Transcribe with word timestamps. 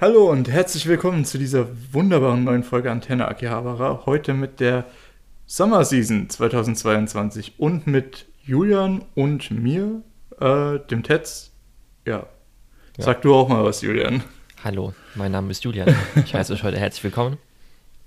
Hallo 0.00 0.30
und 0.30 0.48
herzlich 0.48 0.86
willkommen 0.86 1.24
zu 1.24 1.38
dieser 1.38 1.66
wunderbaren 1.92 2.44
neuen 2.44 2.62
Folge 2.62 2.88
Antenne 2.88 3.26
Akihabara. 3.26 4.06
Heute 4.06 4.32
mit 4.32 4.60
der 4.60 4.84
Summer 5.44 5.84
Season 5.84 6.30
2022 6.30 7.58
und 7.58 7.88
mit 7.88 8.26
Julian 8.44 9.04
und 9.16 9.50
mir, 9.50 10.02
äh, 10.38 10.78
dem 10.88 11.02
Tetz. 11.02 11.50
Ja. 12.06 12.18
ja. 12.18 12.26
Sag 12.96 13.22
du 13.22 13.34
auch 13.34 13.48
mal 13.48 13.64
was, 13.64 13.82
Julian. 13.82 14.22
Hallo, 14.62 14.94
mein 15.16 15.32
Name 15.32 15.50
ist 15.50 15.64
Julian. 15.64 15.92
Ich 16.14 16.32
heiße 16.32 16.52
euch 16.52 16.62
heute 16.62 16.78
herzlich 16.78 17.02
willkommen 17.02 17.36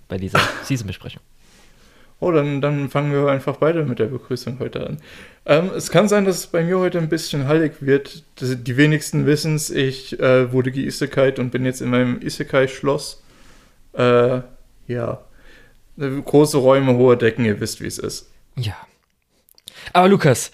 bei 0.07 0.17
dieser 0.17 0.39
Season-Besprechung. 0.63 1.21
Oh, 2.21 2.31
dann, 2.31 2.61
dann 2.61 2.91
fangen 2.91 3.11
wir 3.11 3.27
einfach 3.31 3.57
beide 3.57 3.83
mit 3.83 3.97
der 3.97 4.05
Begrüßung 4.05 4.59
heute 4.59 4.85
an. 4.85 4.97
Ähm, 5.47 5.71
es 5.75 5.89
kann 5.89 6.07
sein, 6.07 6.23
dass 6.23 6.37
es 6.37 6.47
bei 6.47 6.63
mir 6.63 6.77
heute 6.77 6.99
ein 6.99 7.09
bisschen 7.09 7.47
hallig 7.47 7.73
wird. 7.81 8.23
Die 8.39 8.77
wenigsten 8.77 9.25
wissen 9.25 9.55
es. 9.55 9.71
Ich 9.71 10.19
äh, 10.19 10.53
wurde 10.53 10.71
geisekait 10.71 11.39
und 11.39 11.49
bin 11.49 11.65
jetzt 11.65 11.81
in 11.81 11.89
meinem 11.89 12.21
Isekai-Schloss. 12.21 13.23
Äh, 13.93 14.41
ja. 14.85 15.21
Große 15.97 16.59
Räume, 16.59 16.93
hohe 16.93 17.17
Decken, 17.17 17.43
ihr 17.43 17.59
wisst, 17.59 17.81
wie 17.81 17.87
es 17.87 17.97
ist. 17.97 18.29
Ja. 18.55 18.75
Aber 19.91 20.07
Lukas, 20.07 20.51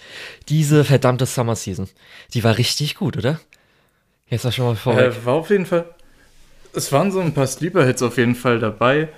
diese 0.48 0.84
verdammte 0.84 1.26
Summer 1.26 1.54
Season, 1.54 1.86
die 2.32 2.44
war 2.44 2.56
richtig 2.56 2.94
gut, 2.94 3.18
oder? 3.18 3.40
Jetzt 4.26 4.46
war 4.46 4.52
schon 4.52 4.64
mal 4.64 4.76
vorweg. 4.76 5.12
Äh, 5.12 5.26
war 5.26 5.34
auf 5.34 5.50
jeden 5.50 5.66
Fall. 5.66 5.84
Es 6.72 6.92
waren 6.92 7.12
so 7.12 7.20
ein 7.20 7.34
paar 7.34 7.46
Sleeper-Hits 7.46 8.00
auf 8.00 8.16
jeden 8.16 8.36
Fall 8.36 8.58
dabei. 8.58 9.10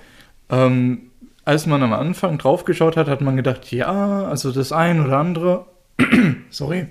Ähm, 0.49 1.10
als 1.45 1.65
man 1.65 1.83
am 1.83 1.93
Anfang 1.93 2.37
draufgeschaut 2.37 2.97
hat, 2.97 3.07
hat 3.07 3.21
man 3.21 3.35
gedacht, 3.35 3.71
ja, 3.71 4.25
also 4.25 4.51
das 4.51 4.71
ein 4.71 5.03
oder 5.03 5.17
andere. 5.17 5.65
sorry. 6.49 6.87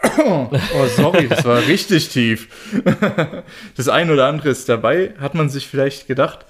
oh, 0.24 0.48
sorry, 0.96 1.28
das 1.28 1.44
war 1.44 1.66
richtig 1.66 2.08
tief. 2.08 2.48
das 3.76 3.88
ein 3.88 4.10
oder 4.10 4.26
andere 4.26 4.50
ist 4.50 4.68
dabei, 4.68 5.14
hat 5.18 5.34
man 5.34 5.48
sich 5.48 5.66
vielleicht 5.66 6.06
gedacht. 6.06 6.46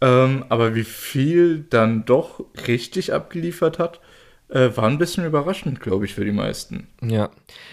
Ähm, 0.00 0.44
aber 0.48 0.74
wie 0.74 0.84
viel 0.84 1.64
dann 1.70 2.04
doch 2.04 2.44
richtig 2.66 3.12
abgeliefert 3.12 3.78
hat, 3.78 4.00
äh, 4.48 4.70
war 4.76 4.84
ein 4.84 4.98
bisschen 4.98 5.24
überraschend, 5.24 5.80
glaube 5.80 6.04
ich, 6.04 6.14
für 6.14 6.24
die 6.24 6.32
meisten. 6.32 6.86
Ja. 7.02 7.30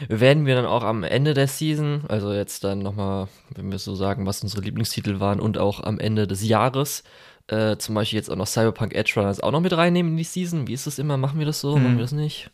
Werden 0.07 0.45
wir 0.45 0.55
dann 0.55 0.66
auch 0.66 0.83
am 0.83 1.03
Ende 1.03 1.33
der 1.33 1.47
Season, 1.47 2.03
also 2.07 2.33
jetzt 2.33 2.63
dann 2.63 2.79
nochmal, 2.79 3.27
wenn 3.55 3.72
wir 3.72 3.77
so 3.77 3.95
sagen, 3.95 4.25
was 4.25 4.41
unsere 4.41 4.61
Lieblingstitel 4.63 5.19
waren 5.19 5.39
und 5.39 5.57
auch 5.57 5.83
am 5.83 6.00
Ende 6.00 6.27
des 6.27 6.47
Jahres, 6.47 7.03
äh, 7.47 7.77
zum 7.77 7.95
Beispiel 7.95 8.17
jetzt 8.17 8.30
auch 8.30 8.36
noch 8.36 8.47
Cyberpunk 8.47 8.94
Edge 8.94 9.13
Runners 9.16 9.41
auch 9.41 9.52
noch 9.52 9.61
mit 9.61 9.75
reinnehmen 9.75 10.13
in 10.13 10.17
die 10.17 10.23
Season? 10.23 10.67
Wie 10.67 10.73
ist 10.73 10.88
das 10.88 10.99
immer? 10.99 11.17
Machen 11.17 11.39
wir 11.39 11.45
das 11.45 11.59
so? 11.59 11.75
Hm. 11.75 11.83
Machen 11.83 11.97
wir 11.97 12.03
das 12.03 12.11
nicht? 12.11 12.52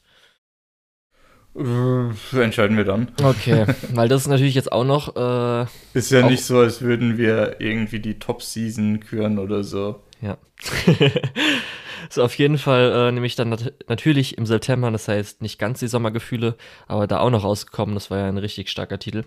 Äh, 1.56 2.42
entscheiden 2.42 2.78
wir 2.78 2.86
dann. 2.86 3.12
Okay, 3.22 3.66
weil 3.94 4.08
das 4.08 4.22
ist 4.22 4.28
natürlich 4.28 4.56
jetzt 4.56 4.72
auch 4.72 4.86
noch. 4.86 5.16
Äh, 5.16 5.68
ist 5.94 6.12
ja 6.12 6.28
nicht 6.28 6.44
so, 6.44 6.59
als 6.59 6.81
würden 6.81 7.18
wir 7.18 7.58
irgendwie 7.59 8.00
die 8.00 8.20
Top-Season 8.20 9.00
küren 9.00 9.40
oder 9.40 9.64
so. 9.64 10.04
Ja. 10.22 10.38
so, 12.09 12.24
auf 12.24 12.36
jeden 12.36 12.58
Fall 12.58 12.92
äh, 12.92 13.12
nehme 13.12 13.26
ich 13.26 13.36
dann 13.36 13.50
nat 13.50 13.74
natürlich 13.88 14.38
im 14.38 14.46
September, 14.46 14.92
das 14.92 15.08
heißt 15.08 15.42
nicht 15.42 15.59
ganz 15.59 15.80
die 15.80 15.88
Sommergefühle, 15.88 16.56
aber 16.88 17.08
da 17.08 17.20
auch 17.20 17.30
noch 17.30 17.44
rausgekommen. 17.44 17.96
Das 17.96 18.12
war 18.12 18.20
ja 18.20 18.28
ein 18.28 18.38
richtig 18.38 18.70
starker 18.70 19.00
Titel. 19.00 19.24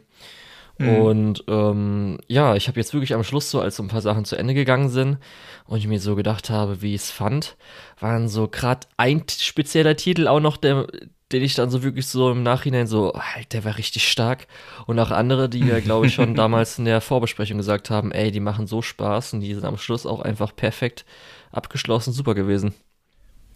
Mhm. 0.78 0.88
Und 0.88 1.44
ähm, 1.48 2.18
ja, 2.28 2.56
ich 2.56 2.68
habe 2.68 2.80
jetzt 2.80 2.92
wirklich 2.94 3.14
am 3.14 3.24
Schluss 3.24 3.50
so, 3.50 3.60
als 3.60 3.76
so 3.76 3.82
ein 3.82 3.88
paar 3.88 4.00
Sachen 4.00 4.24
zu 4.24 4.36
Ende 4.36 4.54
gegangen 4.54 4.88
sind 4.88 5.18
und 5.66 5.78
ich 5.78 5.86
mir 5.86 6.00
so 6.00 6.16
gedacht 6.16 6.50
habe, 6.50 6.82
wie 6.82 6.94
ich 6.94 7.02
es 7.02 7.10
fand, 7.10 7.56
waren 8.00 8.28
so 8.28 8.48
gerade 8.48 8.86
ein 8.96 9.24
spezieller 9.28 9.96
Titel 9.96 10.28
auch 10.28 10.40
noch, 10.40 10.56
der, 10.56 10.86
den 11.32 11.42
ich 11.42 11.54
dann 11.54 11.70
so 11.70 11.82
wirklich 11.82 12.06
so 12.06 12.30
im 12.30 12.42
Nachhinein 12.42 12.86
so, 12.86 13.12
halt, 13.14 13.52
der 13.52 13.64
war 13.64 13.78
richtig 13.78 14.08
stark. 14.08 14.46
Und 14.86 14.98
auch 14.98 15.10
andere, 15.10 15.48
die 15.48 15.66
wir, 15.66 15.80
glaube 15.80 16.06
ich, 16.06 16.14
schon 16.14 16.34
damals 16.36 16.78
in 16.78 16.84
der 16.84 17.00
Vorbesprechung 17.00 17.58
gesagt 17.58 17.90
haben, 17.90 18.12
ey, 18.12 18.30
die 18.30 18.40
machen 18.40 18.66
so 18.66 18.82
Spaß 18.82 19.34
und 19.34 19.40
die 19.40 19.54
sind 19.54 19.64
am 19.64 19.78
Schluss 19.78 20.06
auch 20.06 20.20
einfach 20.20 20.54
perfekt 20.54 21.04
abgeschlossen, 21.50 22.12
super 22.12 22.34
gewesen. 22.34 22.74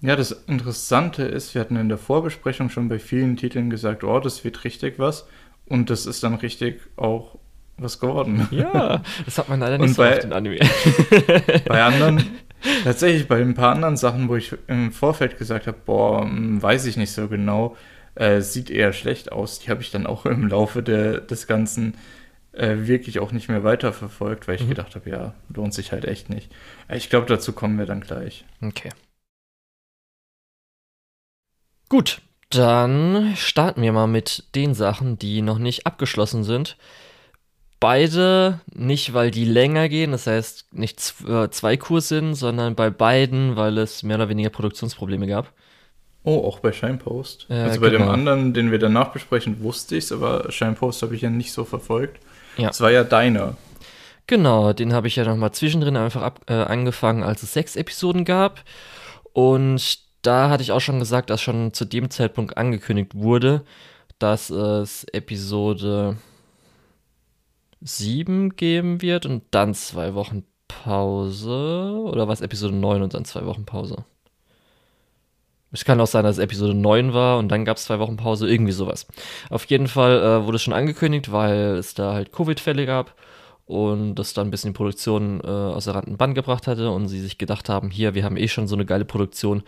Ja, 0.02 0.14
das 0.14 0.30
Interessante 0.30 1.22
ist, 1.22 1.54
wir 1.54 1.60
hatten 1.62 1.76
in 1.76 1.88
der 1.88 1.98
Vorbesprechung 1.98 2.68
schon 2.68 2.88
bei 2.88 2.98
vielen 2.98 3.36
Titeln 3.36 3.70
gesagt, 3.70 4.04
oh, 4.04 4.20
das 4.20 4.44
wird 4.44 4.64
richtig 4.64 4.98
was. 4.98 5.26
Und 5.68 5.90
das 5.90 6.06
ist 6.06 6.22
dann 6.22 6.34
richtig 6.34 6.80
auch 6.96 7.38
was 7.78 8.00
geworden. 8.00 8.48
Ja, 8.50 9.02
das 9.24 9.38
hat 9.38 9.48
man 9.48 9.60
leider 9.60 9.78
nicht 9.78 9.88
und 9.88 9.94
so 9.94 10.02
bei, 10.02 10.14
auf 10.14 10.20
den 10.20 10.32
Anime. 10.32 10.58
bei 11.66 11.82
anderen, 11.82 12.24
tatsächlich 12.84 13.28
bei 13.28 13.40
ein 13.40 13.54
paar 13.54 13.72
anderen 13.72 13.96
Sachen, 13.96 14.28
wo 14.28 14.36
ich 14.36 14.54
im 14.66 14.92
Vorfeld 14.92 15.38
gesagt 15.38 15.66
habe, 15.66 15.78
boah, 15.84 16.22
hm, 16.22 16.62
weiß 16.62 16.86
ich 16.86 16.96
nicht 16.96 17.12
so 17.12 17.28
genau, 17.28 17.76
äh, 18.14 18.40
sieht 18.40 18.70
eher 18.70 18.92
schlecht 18.92 19.32
aus. 19.32 19.58
Die 19.58 19.70
habe 19.70 19.82
ich 19.82 19.90
dann 19.90 20.06
auch 20.06 20.24
im 20.26 20.48
Laufe 20.48 20.82
der, 20.82 21.20
des 21.20 21.46
Ganzen 21.46 21.94
äh, 22.52 22.86
wirklich 22.86 23.18
auch 23.18 23.32
nicht 23.32 23.48
mehr 23.48 23.64
weiterverfolgt, 23.64 24.48
weil 24.48 24.56
ich 24.56 24.64
mhm. 24.64 24.70
gedacht 24.70 24.94
habe, 24.94 25.10
ja, 25.10 25.34
lohnt 25.54 25.74
sich 25.74 25.92
halt 25.92 26.06
echt 26.06 26.30
nicht. 26.30 26.50
Ich 26.88 27.10
glaube, 27.10 27.26
dazu 27.26 27.52
kommen 27.52 27.78
wir 27.78 27.86
dann 27.86 28.00
gleich. 28.00 28.44
Okay. 28.62 28.90
Gut, 31.88 32.20
dann 32.50 33.34
starten 33.36 33.82
wir 33.82 33.92
mal 33.92 34.06
mit 34.06 34.44
den 34.54 34.74
Sachen, 34.74 35.18
die 35.18 35.42
noch 35.42 35.58
nicht 35.58 35.86
abgeschlossen 35.86 36.44
sind. 36.44 36.76
Beide 37.80 38.60
nicht, 38.72 39.12
weil 39.12 39.30
die 39.30 39.44
länger 39.44 39.88
gehen, 39.88 40.12
das 40.12 40.26
heißt 40.26 40.72
nicht 40.72 41.14
äh, 41.28 41.50
zwei 41.50 41.76
Kurs 41.76 42.08
sind, 42.08 42.34
sondern 42.34 42.74
bei 42.74 42.88
beiden, 42.90 43.56
weil 43.56 43.76
es 43.78 44.02
mehr 44.02 44.16
oder 44.16 44.28
weniger 44.28 44.48
Produktionsprobleme 44.50 45.26
gab. 45.26 45.52
Oh, 46.24 46.44
auch 46.44 46.58
bei 46.58 46.72
Shinepost. 46.72 47.46
Ja, 47.48 47.64
also 47.64 47.80
bei 47.80 47.90
genau. 47.90 48.06
dem 48.06 48.10
anderen, 48.10 48.54
den 48.54 48.70
wir 48.70 48.78
danach 48.78 49.12
besprechen, 49.12 49.62
wusste 49.62 49.96
ich 49.96 50.04
es, 50.04 50.12
aber 50.12 50.50
Shinepost 50.50 51.02
habe 51.02 51.14
ich 51.14 51.22
ja 51.22 51.30
nicht 51.30 51.52
so 51.52 51.64
verfolgt. 51.64 52.20
Ja. 52.56 52.68
Das 52.68 52.80
war 52.80 52.90
ja 52.90 53.04
deiner. 53.04 53.56
Genau, 54.26 54.72
den 54.72 54.92
habe 54.92 55.06
ich 55.06 55.16
ja 55.16 55.24
nochmal 55.24 55.52
zwischendrin 55.52 55.96
einfach 55.96 56.22
ab, 56.22 56.40
äh, 56.48 56.54
angefangen, 56.54 57.22
als 57.22 57.42
es 57.42 57.52
sechs 57.52 57.76
Episoden 57.76 58.24
gab. 58.24 58.64
Und 59.34 60.05
da 60.22 60.50
hatte 60.50 60.62
ich 60.62 60.72
auch 60.72 60.80
schon 60.80 60.98
gesagt, 60.98 61.30
dass 61.30 61.40
schon 61.40 61.72
zu 61.72 61.84
dem 61.84 62.10
Zeitpunkt 62.10 62.56
angekündigt 62.56 63.14
wurde, 63.14 63.64
dass 64.18 64.50
es 64.50 65.04
Episode 65.12 66.16
7 67.80 68.56
geben 68.56 69.02
wird 69.02 69.26
und 69.26 69.44
dann 69.50 69.74
zwei 69.74 70.14
Wochen 70.14 70.44
Pause. 70.68 72.02
Oder 72.04 72.28
was 72.28 72.40
Episode 72.40 72.74
9 72.74 73.02
und 73.02 73.14
dann 73.14 73.24
zwei 73.24 73.44
Wochen 73.46 73.64
Pause? 73.64 74.04
Es 75.72 75.84
kann 75.84 76.00
auch 76.00 76.06
sein, 76.06 76.24
dass 76.24 76.36
es 76.38 76.42
Episode 76.42 76.74
9 76.74 77.12
war 77.12 77.38
und 77.38 77.48
dann 77.48 77.64
gab 77.64 77.76
es 77.76 77.84
zwei 77.84 77.98
Wochen 77.98 78.16
Pause, 78.16 78.48
irgendwie 78.48 78.72
sowas. 78.72 79.06
Auf 79.50 79.64
jeden 79.66 79.88
Fall 79.88 80.22
äh, 80.22 80.46
wurde 80.46 80.56
es 80.56 80.62
schon 80.62 80.72
angekündigt, 80.72 81.32
weil 81.32 81.76
es 81.76 81.94
da 81.94 82.14
halt 82.14 82.32
Covid-Fälle 82.32 82.86
gab 82.86 83.14
und 83.66 84.14
das 84.14 84.32
dann 84.32 84.46
ein 84.46 84.50
bisschen 84.50 84.72
die 84.72 84.76
Produktion 84.76 85.40
äh, 85.40 85.46
aus 85.46 85.84
der 85.84 85.96
Rand 85.96 86.16
Band 86.16 86.34
gebracht 86.34 86.66
hatte 86.66 86.90
und 86.90 87.08
sie 87.08 87.20
sich 87.20 87.36
gedacht 87.36 87.68
haben, 87.68 87.90
hier, 87.90 88.14
wir 88.14 88.24
haben 88.24 88.36
eh 88.36 88.48
schon 88.48 88.68
so 88.68 88.76
eine 88.76 88.86
geile 88.86 89.04
Produktion, 89.04 89.64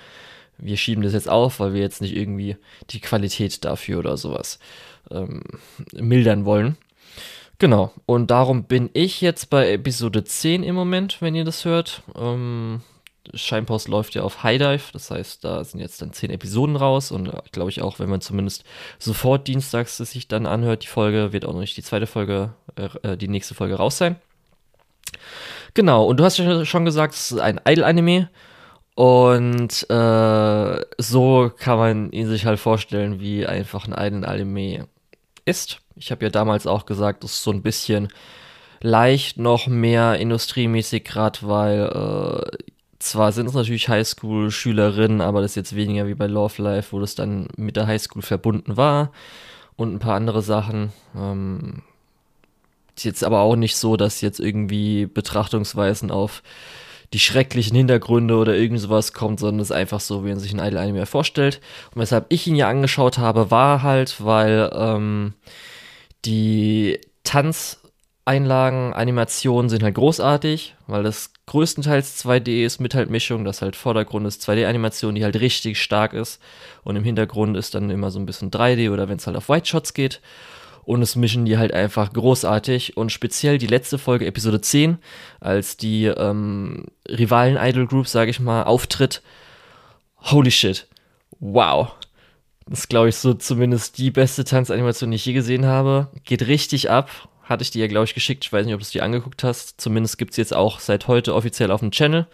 wir 0.58 0.76
schieben 0.76 1.02
das 1.02 1.12
jetzt 1.12 1.28
auf, 1.28 1.60
weil 1.60 1.74
wir 1.74 1.80
jetzt 1.80 2.00
nicht 2.00 2.16
irgendwie 2.16 2.56
die 2.90 3.00
Qualität 3.00 3.64
dafür 3.64 3.98
oder 4.00 4.16
sowas 4.16 4.58
ähm, 5.10 5.42
mildern 5.92 6.44
wollen. 6.44 6.76
Genau, 7.58 7.92
und 8.06 8.30
darum 8.30 8.64
bin 8.64 8.88
ich 8.92 9.20
jetzt 9.20 9.50
bei 9.50 9.72
Episode 9.72 10.22
10 10.22 10.62
im 10.62 10.76
Moment, 10.76 11.20
wenn 11.20 11.34
ihr 11.34 11.44
das 11.44 11.64
hört. 11.64 12.02
Ähm, 12.14 12.82
Scheinpost 13.34 13.88
läuft 13.88 14.14
ja 14.14 14.22
auf 14.22 14.42
High 14.42 14.58
Dive, 14.58 14.92
das 14.92 15.10
heißt, 15.10 15.44
da 15.44 15.64
sind 15.64 15.80
jetzt 15.80 16.00
dann 16.00 16.12
10 16.12 16.30
Episoden 16.30 16.76
raus 16.76 17.10
und 17.10 17.28
äh, 17.28 17.32
glaube 17.52 17.70
ich 17.70 17.82
auch, 17.82 17.98
wenn 17.98 18.08
man 18.08 18.20
zumindest 18.20 18.64
sofort 18.98 19.48
dienstags 19.48 19.96
sich 19.96 20.28
dann 20.28 20.46
anhört, 20.46 20.84
die 20.84 20.88
Folge, 20.88 21.32
wird 21.32 21.44
auch 21.44 21.52
noch 21.52 21.60
nicht 21.60 21.76
die 21.76 21.82
zweite 21.82 22.06
Folge, 22.06 22.54
äh, 22.76 23.16
die 23.16 23.28
nächste 23.28 23.54
Folge 23.54 23.74
raus 23.74 23.98
sein. 23.98 24.16
Genau, 25.74 26.04
und 26.06 26.18
du 26.18 26.24
hast 26.24 26.38
ja 26.38 26.64
schon 26.64 26.84
gesagt, 26.84 27.14
es 27.14 27.32
ist 27.32 27.38
ein 27.38 27.60
Idol-Anime 27.66 28.30
und 28.98 29.88
äh, 29.90 30.84
so 30.98 31.52
kann 31.56 31.78
man 31.78 32.10
ihn 32.10 32.26
sich 32.26 32.46
halt 32.46 32.58
vorstellen, 32.58 33.20
wie 33.20 33.46
einfach 33.46 33.86
ein 33.86 33.92
Einen-Anime 33.94 34.88
ist. 35.44 35.78
Ich 35.94 36.10
habe 36.10 36.24
ja 36.24 36.30
damals 36.30 36.66
auch 36.66 36.84
gesagt, 36.84 37.22
das 37.22 37.34
ist 37.34 37.44
so 37.44 37.52
ein 37.52 37.62
bisschen 37.62 38.08
leicht 38.80 39.38
noch 39.38 39.68
mehr 39.68 40.18
industriemäßig, 40.18 41.04
gerade 41.04 41.38
weil 41.42 42.50
äh, 42.50 42.58
zwar 42.98 43.30
sind 43.30 43.46
es 43.46 43.54
natürlich 43.54 43.88
Highschool-Schülerinnen, 43.88 45.20
aber 45.20 45.42
das 45.42 45.52
ist 45.52 45.56
jetzt 45.56 45.76
weniger 45.76 46.08
wie 46.08 46.16
bei 46.16 46.26
Love 46.26 46.60
Life, 46.60 46.90
wo 46.90 46.98
das 46.98 47.14
dann 47.14 47.46
mit 47.56 47.76
der 47.76 47.86
Highschool 47.86 48.22
verbunden 48.22 48.76
war 48.76 49.12
und 49.76 49.94
ein 49.94 50.00
paar 50.00 50.16
andere 50.16 50.42
Sachen. 50.42 50.92
Ähm, 51.16 51.84
ist 52.96 53.04
jetzt 53.04 53.22
aber 53.22 53.42
auch 53.42 53.54
nicht 53.54 53.76
so, 53.76 53.96
dass 53.96 54.22
jetzt 54.22 54.40
irgendwie 54.40 55.06
Betrachtungsweisen 55.06 56.10
auf 56.10 56.42
die 57.12 57.18
schrecklichen 57.18 57.76
Hintergründe 57.76 58.36
oder 58.36 58.54
irgend 58.54 58.80
sowas 58.80 59.12
kommt, 59.12 59.40
sondern 59.40 59.60
es 59.60 59.70
ist 59.70 59.76
einfach 59.76 60.00
so, 60.00 60.24
wie 60.24 60.28
man 60.28 60.38
sich 60.38 60.52
ein 60.52 60.64
Idol 60.64 60.78
Anime 60.78 61.06
vorstellt. 61.06 61.60
Und 61.94 62.02
weshalb 62.02 62.26
ich 62.28 62.46
ihn 62.46 62.56
ja 62.56 62.68
angeschaut 62.68 63.18
habe, 63.18 63.50
war 63.50 63.82
halt, 63.82 64.22
weil 64.22 64.70
ähm, 64.74 65.34
die 66.24 67.00
Tanzeinlagen, 67.24 68.92
Animationen 68.92 69.70
sind 69.70 69.82
halt 69.82 69.94
großartig, 69.94 70.74
weil 70.86 71.02
das 71.02 71.32
größtenteils 71.46 72.24
2D 72.24 72.64
ist 72.64 72.78
mit 72.78 72.94
halt 72.94 73.08
Mischung, 73.08 73.44
das 73.44 73.62
halt 73.62 73.74
Vordergrund 73.74 74.26
ist 74.26 74.46
2D-Animation, 74.46 75.14
die 75.14 75.24
halt 75.24 75.40
richtig 75.40 75.80
stark 75.82 76.12
ist 76.12 76.40
und 76.84 76.96
im 76.96 77.04
Hintergrund 77.04 77.56
ist 77.56 77.74
dann 77.74 77.88
immer 77.88 78.10
so 78.10 78.18
ein 78.18 78.26
bisschen 78.26 78.50
3D 78.50 78.90
oder 78.92 79.08
wenn 79.08 79.16
es 79.16 79.26
halt 79.26 79.36
auf 79.36 79.48
White 79.48 79.66
Shots 79.66 79.94
geht. 79.94 80.20
Und 80.88 81.02
es 81.02 81.16
mischen 81.16 81.44
die 81.44 81.58
halt 81.58 81.74
einfach 81.74 82.14
großartig 82.14 82.96
und 82.96 83.12
speziell 83.12 83.58
die 83.58 83.66
letzte 83.66 83.98
Folge, 83.98 84.24
Episode 84.24 84.62
10, 84.62 84.96
als 85.38 85.76
die 85.76 86.06
ähm, 86.06 86.86
Rivalen-Idol-Group, 87.06 88.08
sage 88.08 88.30
ich 88.30 88.40
mal, 88.40 88.62
auftritt. 88.62 89.20
Holy 90.22 90.50
shit. 90.50 90.86
Wow. 91.40 91.92
Das 92.66 92.80
ist, 92.80 92.88
glaube 92.88 93.10
ich, 93.10 93.16
so 93.16 93.34
zumindest 93.34 93.98
die 93.98 94.10
beste 94.10 94.44
Tanzanimation, 94.44 95.10
die 95.10 95.16
ich 95.16 95.26
je 95.26 95.34
gesehen 95.34 95.66
habe. 95.66 96.08
Geht 96.24 96.46
richtig 96.46 96.88
ab. 96.88 97.10
Hatte 97.42 97.62
ich 97.62 97.70
dir 97.70 97.82
ja, 97.82 97.86
glaube 97.86 98.06
ich, 98.06 98.14
geschickt. 98.14 98.46
Ich 98.46 98.52
weiß 98.52 98.64
nicht, 98.64 98.74
ob 98.74 98.80
du 98.80 98.84
es 98.84 98.90
dir 98.90 99.04
angeguckt 99.04 99.44
hast. 99.44 99.78
Zumindest 99.78 100.16
gibt 100.16 100.30
es 100.30 100.38
jetzt 100.38 100.56
auch 100.56 100.80
seit 100.80 101.06
heute 101.06 101.34
offiziell 101.34 101.70
auf 101.70 101.80
dem 101.80 101.90
Channel. 101.90 102.26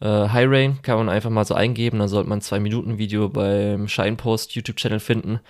Äh, 0.00 0.28
High 0.28 0.48
Rain 0.48 0.82
kann 0.82 0.96
man 0.96 1.08
einfach 1.08 1.30
mal 1.30 1.44
so 1.44 1.54
eingeben. 1.54 1.98
Dann 1.98 2.08
sollte 2.08 2.28
man 2.28 2.38
ein 2.38 2.42
2-Minuten-Video 2.42 3.28
beim 3.30 3.88
Shinepost 3.88 4.54
YouTube-Channel 4.54 5.00
finden. 5.00 5.40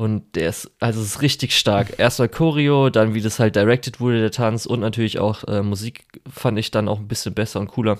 Und 0.00 0.34
der 0.34 0.48
ist, 0.48 0.70
also 0.80 1.02
es 1.02 1.08
ist 1.08 1.20
richtig 1.20 1.54
stark. 1.54 1.98
Erstmal 1.98 2.30
Choreo, 2.30 2.88
dann 2.88 3.12
wie 3.12 3.20
das 3.20 3.38
halt 3.38 3.54
directed 3.54 4.00
wurde, 4.00 4.18
der 4.18 4.30
Tanz 4.30 4.64
und 4.64 4.80
natürlich 4.80 5.18
auch 5.18 5.44
äh, 5.44 5.60
Musik 5.60 6.04
fand 6.26 6.58
ich 6.58 6.70
dann 6.70 6.88
auch 6.88 7.00
ein 7.00 7.06
bisschen 7.06 7.34
besser 7.34 7.60
und 7.60 7.66
cooler. 7.66 7.98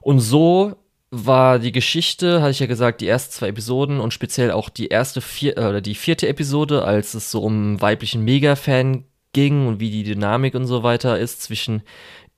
Und 0.00 0.20
so 0.20 0.76
war 1.10 1.58
die 1.58 1.72
Geschichte, 1.72 2.40
hatte 2.40 2.52
ich 2.52 2.60
ja 2.60 2.66
gesagt, 2.66 3.00
die 3.00 3.08
ersten 3.08 3.32
zwei 3.32 3.48
Episoden 3.48 3.98
und 3.98 4.14
speziell 4.14 4.52
auch 4.52 4.68
die 4.68 4.86
erste 4.86 5.20
vier, 5.20 5.58
äh, 5.58 5.62
oder 5.62 5.80
die 5.80 5.96
vierte 5.96 6.28
Episode, 6.28 6.84
als 6.84 7.14
es 7.14 7.32
so 7.32 7.42
um 7.42 7.80
weiblichen 7.80 8.22
Mega-Fan 8.22 9.02
ging 9.32 9.66
und 9.66 9.80
wie 9.80 9.90
die 9.90 10.04
Dynamik 10.04 10.54
und 10.54 10.66
so 10.66 10.84
weiter 10.84 11.18
ist 11.18 11.42
zwischen 11.42 11.82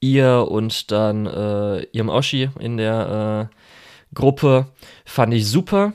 ihr 0.01 0.49
und 0.51 0.91
dann 0.91 1.27
äh, 1.27 1.83
ihrem 1.93 2.09
Oshi 2.09 2.49
in 2.59 2.79
der 2.79 3.51
äh, 3.53 4.15
Gruppe, 4.15 4.69
fand 5.05 5.35
ich 5.35 5.47
super. 5.47 5.93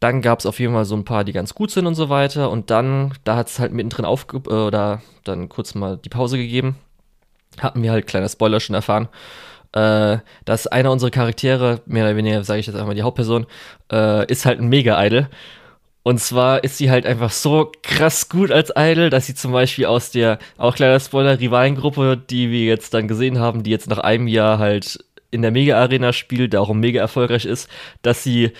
Dann 0.00 0.22
gab 0.22 0.38
es 0.40 0.46
auf 0.46 0.58
jeden 0.58 0.72
Fall 0.72 0.86
so 0.86 0.96
ein 0.96 1.04
paar, 1.04 1.24
die 1.24 1.32
ganz 1.32 1.54
gut 1.54 1.70
sind 1.70 1.86
und 1.86 1.94
so 1.94 2.08
weiter. 2.08 2.50
Und 2.50 2.70
dann, 2.70 3.12
da 3.24 3.36
hat 3.36 3.48
es 3.48 3.58
halt 3.58 3.72
mittendrin 3.72 4.06
aufge 4.06 4.38
äh, 4.48 4.52
oder 4.52 5.02
dann 5.24 5.48
kurz 5.48 5.74
mal 5.74 5.98
die 5.98 6.08
Pause 6.08 6.38
gegeben. 6.38 6.76
Hatten 7.58 7.82
wir 7.82 7.92
halt, 7.92 8.06
kleiner 8.06 8.28
Spoiler, 8.28 8.60
schon 8.60 8.74
erfahren, 8.74 9.08
äh, 9.72 10.18
dass 10.44 10.66
einer 10.66 10.90
unserer 10.90 11.10
Charaktere, 11.10 11.82
mehr 11.86 12.04
oder 12.04 12.16
weniger, 12.16 12.42
sage 12.44 12.60
ich 12.60 12.66
jetzt 12.66 12.76
einmal 12.76 12.94
die 12.94 13.02
Hauptperson, 13.02 13.46
äh, 13.92 14.26
ist 14.30 14.46
halt 14.46 14.60
ein 14.60 14.68
Mega-Idol. 14.68 15.28
Und 16.02 16.18
zwar 16.18 16.64
ist 16.64 16.78
sie 16.78 16.90
halt 16.90 17.04
einfach 17.04 17.30
so 17.30 17.70
krass 17.82 18.30
gut 18.30 18.50
als 18.50 18.72
Idol, 18.74 19.10
dass 19.10 19.26
sie 19.26 19.34
zum 19.34 19.52
Beispiel 19.52 19.84
aus 19.84 20.10
der, 20.10 20.38
auch 20.56 20.74
kleiner 20.74 20.98
Spoiler, 20.98 21.38
Rivalengruppe, 21.38 22.16
die 22.16 22.50
wir 22.50 22.64
jetzt 22.64 22.94
dann 22.94 23.06
gesehen 23.06 23.38
haben, 23.38 23.62
die 23.64 23.70
jetzt 23.70 23.90
nach 23.90 23.98
einem 23.98 24.26
Jahr 24.26 24.58
halt 24.58 25.04
in 25.30 25.42
der 25.42 25.50
Mega-Arena 25.50 26.12
spielt, 26.12 26.56
auch 26.56 26.72
mega 26.72 27.00
erfolgreich 27.00 27.44
ist, 27.44 27.68
dass 28.02 28.24
sie 28.24 28.52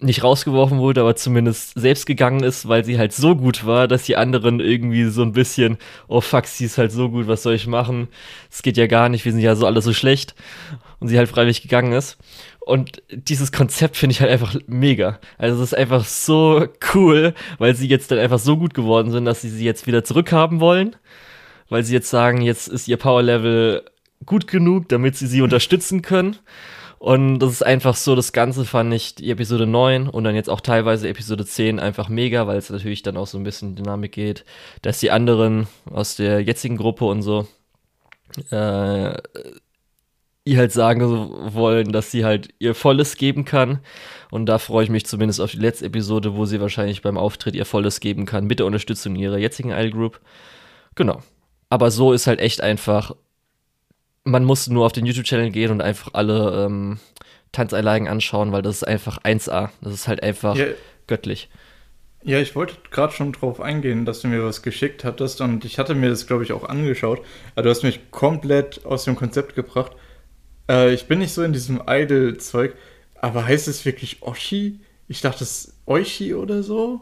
nicht 0.00 0.24
rausgeworfen 0.24 0.78
wurde, 0.78 1.02
aber 1.02 1.16
zumindest 1.16 1.78
selbst 1.78 2.06
gegangen 2.06 2.42
ist, 2.42 2.68
weil 2.68 2.84
sie 2.84 2.98
halt 2.98 3.12
so 3.12 3.36
gut 3.36 3.66
war, 3.66 3.88
dass 3.88 4.04
die 4.04 4.16
anderen 4.16 4.60
irgendwie 4.60 5.04
so 5.04 5.22
ein 5.22 5.32
bisschen, 5.32 5.78
oh 6.08 6.20
fuck, 6.20 6.46
sie 6.46 6.64
ist 6.64 6.78
halt 6.78 6.92
so 6.92 7.10
gut, 7.10 7.26
was 7.28 7.42
soll 7.42 7.54
ich 7.54 7.66
machen? 7.66 8.08
Es 8.50 8.62
geht 8.62 8.76
ja 8.76 8.86
gar 8.86 9.08
nicht, 9.08 9.24
wir 9.24 9.32
sind 9.32 9.40
ja 9.40 9.56
so 9.56 9.66
alle 9.66 9.82
so 9.82 9.92
schlecht. 9.92 10.34
Und 10.98 11.08
sie 11.08 11.16
halt 11.16 11.28
freiwillig 11.28 11.62
gegangen 11.62 11.92
ist. 11.92 12.18
Und 12.60 13.02
dieses 13.10 13.52
Konzept 13.52 13.96
finde 13.96 14.12
ich 14.12 14.20
halt 14.20 14.30
einfach 14.30 14.54
mega. 14.66 15.18
Also 15.38 15.62
es 15.62 15.72
ist 15.72 15.78
einfach 15.78 16.04
so 16.04 16.66
cool, 16.94 17.34
weil 17.58 17.74
sie 17.74 17.88
jetzt 17.88 18.10
dann 18.10 18.18
einfach 18.18 18.38
so 18.38 18.56
gut 18.56 18.74
geworden 18.74 19.10
sind, 19.10 19.24
dass 19.24 19.40
sie 19.40 19.48
sie 19.48 19.64
jetzt 19.64 19.86
wieder 19.86 20.04
zurückhaben 20.04 20.60
wollen. 20.60 20.96
Weil 21.70 21.84
sie 21.84 21.94
jetzt 21.94 22.10
sagen, 22.10 22.42
jetzt 22.42 22.68
ist 22.68 22.86
ihr 22.86 22.96
Power-Level 22.96 23.84
gut 24.26 24.46
genug, 24.46 24.88
damit 24.88 25.16
sie 25.16 25.26
sie 25.26 25.40
unterstützen 25.40 26.02
können. 26.02 26.36
Und 27.00 27.38
das 27.38 27.52
ist 27.52 27.62
einfach 27.62 27.96
so, 27.96 28.14
das 28.14 28.34
Ganze 28.34 28.66
fand 28.66 28.92
ich 28.92 29.14
die 29.14 29.30
Episode 29.30 29.66
9 29.66 30.06
und 30.06 30.22
dann 30.22 30.34
jetzt 30.34 30.50
auch 30.50 30.60
teilweise 30.60 31.08
Episode 31.08 31.46
10 31.46 31.80
einfach 31.80 32.10
mega, 32.10 32.46
weil 32.46 32.58
es 32.58 32.68
natürlich 32.68 33.02
dann 33.02 33.16
auch 33.16 33.26
so 33.26 33.38
ein 33.38 33.42
bisschen 33.42 33.74
Dynamik 33.74 34.12
geht, 34.12 34.44
dass 34.82 35.00
die 35.00 35.10
anderen 35.10 35.66
aus 35.90 36.16
der 36.16 36.42
jetzigen 36.42 36.76
Gruppe 36.76 37.06
und 37.06 37.22
so 37.22 37.48
äh, 38.50 39.14
ihr 40.44 40.58
halt 40.58 40.72
sagen 40.72 41.00
wollen, 41.54 41.90
dass 41.90 42.10
sie 42.10 42.26
halt 42.26 42.50
ihr 42.58 42.74
Volles 42.74 43.16
geben 43.16 43.46
kann. 43.46 43.78
Und 44.30 44.44
da 44.44 44.58
freue 44.58 44.84
ich 44.84 44.90
mich 44.90 45.06
zumindest 45.06 45.40
auf 45.40 45.52
die 45.52 45.56
letzte 45.56 45.86
Episode, 45.86 46.36
wo 46.36 46.44
sie 46.44 46.60
wahrscheinlich 46.60 47.00
beim 47.00 47.16
Auftritt 47.16 47.54
ihr 47.54 47.64
Volles 47.64 48.00
geben 48.00 48.26
kann, 48.26 48.46
mit 48.46 48.58
der 48.58 48.66
Unterstützung 48.66 49.16
ihrer 49.16 49.38
jetzigen 49.38 49.70
Idol 49.70 49.90
Group. 49.90 50.20
Genau. 50.96 51.22
Aber 51.70 51.90
so 51.90 52.12
ist 52.12 52.26
halt 52.26 52.40
echt 52.40 52.60
einfach 52.60 53.14
man 54.24 54.44
muss 54.44 54.68
nur 54.68 54.86
auf 54.86 54.92
den 54.92 55.06
YouTube-Channel 55.06 55.50
gehen 55.50 55.70
und 55.70 55.80
einfach 55.80 56.10
alle 56.14 56.66
ähm, 56.66 56.98
Tanzeinlagen 57.52 58.08
anschauen, 58.08 58.52
weil 58.52 58.62
das 58.62 58.76
ist 58.76 58.84
einfach 58.84 59.22
1A. 59.22 59.70
Das 59.80 59.94
ist 59.94 60.08
halt 60.08 60.22
einfach 60.22 60.56
ja, 60.56 60.66
göttlich. 61.06 61.48
Ja, 62.22 62.38
ich 62.38 62.54
wollte 62.54 62.74
gerade 62.90 63.12
schon 63.12 63.32
drauf 63.32 63.60
eingehen, 63.60 64.04
dass 64.04 64.20
du 64.20 64.28
mir 64.28 64.44
was 64.44 64.62
geschickt 64.62 65.04
hattest 65.04 65.40
und 65.40 65.64
ich 65.64 65.78
hatte 65.78 65.94
mir 65.94 66.10
das, 66.10 66.26
glaube 66.26 66.44
ich, 66.44 66.52
auch 66.52 66.68
angeschaut. 66.68 67.22
Aber 67.54 67.62
du 67.62 67.70
hast 67.70 67.82
mich 67.82 68.10
komplett 68.10 68.84
aus 68.84 69.04
dem 69.04 69.16
Konzept 69.16 69.54
gebracht. 69.54 69.92
Äh, 70.68 70.92
ich 70.92 71.06
bin 71.06 71.18
nicht 71.20 71.32
so 71.32 71.42
in 71.42 71.52
diesem 71.52 71.82
Idol-Zeug, 71.86 72.74
aber 73.14 73.46
heißt 73.46 73.68
es 73.68 73.84
wirklich 73.86 74.22
Oshi? 74.22 74.80
Ich 75.08 75.22
dachte, 75.22 75.44
es 75.44 75.64
ist 75.64 75.74
Oishi 75.86 76.34
oder 76.34 76.62
so? 76.62 77.00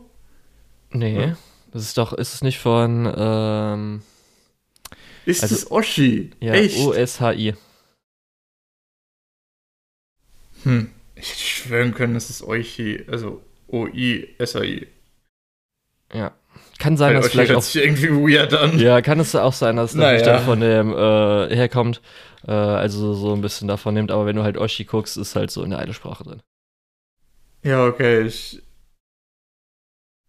Nee, 0.90 1.20
ja. 1.20 1.36
das 1.72 1.82
ist 1.82 1.98
doch, 1.98 2.12
ist 2.12 2.34
es 2.34 2.42
nicht 2.42 2.58
von, 2.58 3.12
ähm 3.14 4.02
ist 5.28 5.42
also, 5.42 5.54
es 5.54 5.70
Oshi? 5.70 6.30
Ja, 6.40 6.54
Echt? 6.54 6.78
O-S-H-I. 6.78 7.54
Hm. 10.64 10.90
Ich 11.14 11.30
hätte 11.30 11.40
schwören 11.40 11.94
können, 11.94 12.16
es 12.16 12.30
ist 12.30 12.42
Oishi. 12.42 13.04
Also 13.08 13.42
O-I-S-H-I. 13.69 14.86
Ja. 16.14 16.32
Kann 16.78 16.96
sein, 16.96 17.14
Weil 17.14 17.22
dass 17.22 17.32
vielleicht 17.32 17.52
auch. 17.52 17.62
Sich 17.62 17.82
irgendwie 17.82 18.08
weird 18.10 18.54
an. 18.54 18.78
Ja, 18.78 19.02
kann 19.02 19.20
es 19.20 19.34
auch 19.34 19.52
sein, 19.52 19.76
dass 19.76 19.90
es 19.90 19.96
naja. 19.96 20.22
dann 20.22 20.44
von 20.44 20.60
dem 20.60 20.92
äh, 20.92 21.54
herkommt. 21.54 22.00
Äh, 22.46 22.52
also 22.52 23.14
so 23.14 23.34
ein 23.34 23.40
bisschen 23.40 23.69
davon 23.69 23.94
nimmt. 23.94 24.10
Aber 24.10 24.26
wenn 24.26 24.36
du 24.36 24.44
halt 24.44 24.56
Oshi 24.56 24.84
guckst, 24.84 25.16
ist 25.16 25.36
halt 25.36 25.50
so 25.50 25.62
in 25.62 25.70
der 25.70 25.80
Eidelsprache 25.80 26.25
drin. 26.25 26.42
Ja, 27.64 27.84
okay. 27.84 28.22
Ich, 28.22 28.52
das 28.52 28.62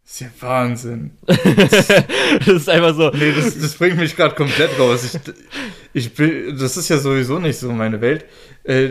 ist 0.09 0.21
ja 0.21 0.27
Wahnsinn. 0.39 1.11
das 1.25 2.47
ist 2.47 2.69
einfach 2.69 2.95
so. 2.95 3.11
Nee, 3.11 3.31
das, 3.31 3.59
das 3.59 3.75
bringt 3.75 3.97
mich 3.97 4.15
gerade 4.15 4.33
komplett 4.33 4.77
raus. 4.79 5.03
Ich, 5.13 5.33
ich 5.93 6.13
bin, 6.15 6.57
das 6.57 6.77
ist 6.77 6.89
ja 6.89 6.97
sowieso 6.97 7.37
nicht 7.37 7.59
so 7.59 7.71
meine 7.71 8.01
Welt. 8.01 8.25
Äh, 8.63 8.89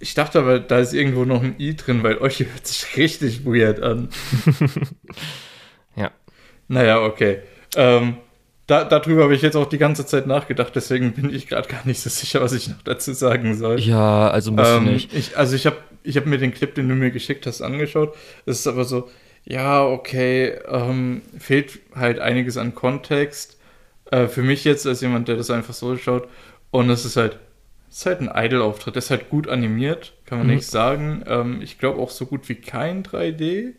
ich 0.00 0.14
dachte 0.14 0.38
aber, 0.38 0.60
da 0.60 0.78
ist 0.78 0.94
irgendwo 0.94 1.26
noch 1.26 1.42
ein 1.42 1.56
I 1.58 1.76
drin, 1.76 2.02
weil 2.02 2.16
euch 2.16 2.40
hört 2.40 2.66
sich 2.66 2.96
richtig 2.96 3.44
weird 3.44 3.80
an. 3.80 4.08
ja. 5.96 6.10
Naja, 6.68 7.02
okay. 7.02 7.40
Ähm, 7.76 8.16
da, 8.66 8.84
darüber 8.84 9.24
habe 9.24 9.34
ich 9.34 9.42
jetzt 9.42 9.56
auch 9.56 9.68
die 9.68 9.76
ganze 9.76 10.06
Zeit 10.06 10.26
nachgedacht, 10.26 10.74
deswegen 10.74 11.12
bin 11.12 11.32
ich 11.32 11.46
gerade 11.46 11.68
gar 11.68 11.86
nicht 11.86 12.00
so 12.00 12.08
sicher, 12.08 12.40
was 12.40 12.54
ich 12.54 12.68
noch 12.68 12.80
dazu 12.82 13.12
sagen 13.12 13.54
soll. 13.54 13.78
Ja, 13.80 14.30
also 14.30 14.50
muss 14.52 14.66
ähm, 14.66 14.84
nicht. 14.84 15.12
Ich, 15.12 15.36
also 15.36 15.54
ich 15.54 15.66
habe 15.66 15.76
ich 16.02 16.16
hab 16.16 16.24
mir 16.24 16.38
den 16.38 16.54
Clip, 16.54 16.74
den 16.74 16.88
du 16.88 16.94
mir 16.94 17.10
geschickt 17.10 17.46
hast, 17.46 17.60
angeschaut. 17.60 18.14
Es 18.46 18.60
ist 18.60 18.66
aber 18.66 18.86
so, 18.86 19.10
ja, 19.44 19.84
okay, 19.84 20.58
ähm, 20.68 21.22
fehlt 21.38 21.78
halt 21.94 22.18
einiges 22.18 22.56
an 22.56 22.74
Kontext. 22.74 23.58
Äh, 24.10 24.28
für 24.28 24.42
mich 24.42 24.64
jetzt 24.64 24.86
als 24.86 25.00
jemand, 25.00 25.28
der 25.28 25.36
das 25.36 25.50
einfach 25.50 25.74
so 25.74 25.96
schaut. 25.96 26.28
Und 26.70 26.88
es 26.90 27.04
ist 27.04 27.16
halt, 27.16 27.38
es 27.90 27.98
ist 27.98 28.06
halt 28.06 28.20
ein 28.20 28.30
Idol-Auftritt. 28.34 28.96
Ist 28.96 29.10
halt 29.10 29.28
gut 29.28 29.48
animiert, 29.48 30.14
kann 30.24 30.38
man 30.38 30.46
mhm. 30.46 30.54
nicht 30.54 30.66
sagen. 30.66 31.24
Ähm, 31.26 31.60
ich 31.62 31.78
glaube 31.78 32.00
auch 32.00 32.10
so 32.10 32.26
gut 32.26 32.48
wie 32.48 32.54
kein 32.54 33.02
3D, 33.04 33.72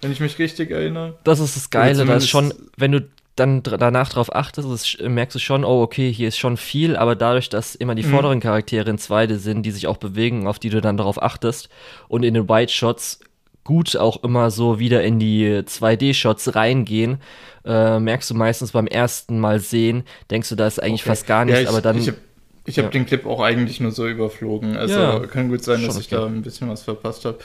wenn 0.00 0.12
ich 0.12 0.20
mich 0.20 0.38
richtig 0.38 0.70
erinnere. 0.70 1.18
Das 1.24 1.40
ist 1.40 1.56
das 1.56 1.70
Geile, 1.70 2.04
da 2.04 2.14
ist 2.14 2.28
schon, 2.28 2.54
wenn 2.76 2.92
du 2.92 3.08
dann 3.34 3.62
danach 3.62 4.08
drauf 4.08 4.34
achtest, 4.34 4.68
ist, 4.68 5.00
merkst 5.00 5.36
du 5.36 5.38
schon, 5.38 5.64
oh, 5.64 5.82
okay, 5.82 6.12
hier 6.12 6.28
ist 6.28 6.38
schon 6.38 6.56
viel, 6.56 6.96
aber 6.96 7.14
dadurch, 7.14 7.48
dass 7.48 7.74
immer 7.74 7.94
die 7.94 8.02
mhm. 8.02 8.10
vorderen 8.10 8.40
Charaktere 8.40 8.90
in 8.90 8.98
2D 8.98 9.36
sind, 9.36 9.62
die 9.62 9.70
sich 9.70 9.86
auch 9.86 9.96
bewegen, 9.96 10.46
auf 10.46 10.58
die 10.58 10.70
du 10.70 10.80
dann 10.80 10.96
darauf 10.96 11.22
achtest, 11.22 11.68
und 12.08 12.24
in 12.24 12.34
den 12.34 12.48
White 12.48 12.72
Shots 12.72 13.20
gut 13.68 13.96
auch 13.96 14.24
immer 14.24 14.50
so 14.50 14.78
wieder 14.78 15.02
in 15.02 15.18
die 15.18 15.46
2D-Shots 15.46 16.54
reingehen, 16.54 17.18
äh, 17.66 18.00
merkst 18.00 18.30
du 18.30 18.34
meistens 18.34 18.72
beim 18.72 18.86
ersten 18.86 19.38
Mal 19.38 19.60
sehen, 19.60 20.04
denkst 20.30 20.48
du, 20.48 20.54
da 20.54 20.66
ist 20.66 20.82
eigentlich 20.82 21.02
okay. 21.02 21.10
fast 21.10 21.26
gar 21.26 21.44
nichts, 21.44 21.64
ja, 21.64 21.68
aber 21.68 21.82
dann. 21.82 21.98
Ich 21.98 22.08
habe 22.08 22.16
ich 22.64 22.78
hab 22.78 22.86
ja. 22.86 22.90
den 22.92 23.04
Clip 23.04 23.26
auch 23.26 23.40
eigentlich 23.42 23.78
nur 23.78 23.90
so 23.90 24.08
überflogen. 24.08 24.74
Also 24.74 24.98
ja, 24.98 25.18
kann 25.26 25.50
gut 25.50 25.62
sein, 25.64 25.82
dass 25.82 25.96
okay. 25.96 26.00
ich 26.00 26.08
da 26.08 26.24
ein 26.24 26.40
bisschen 26.40 26.70
was 26.70 26.82
verpasst 26.82 27.26
habe. 27.26 27.38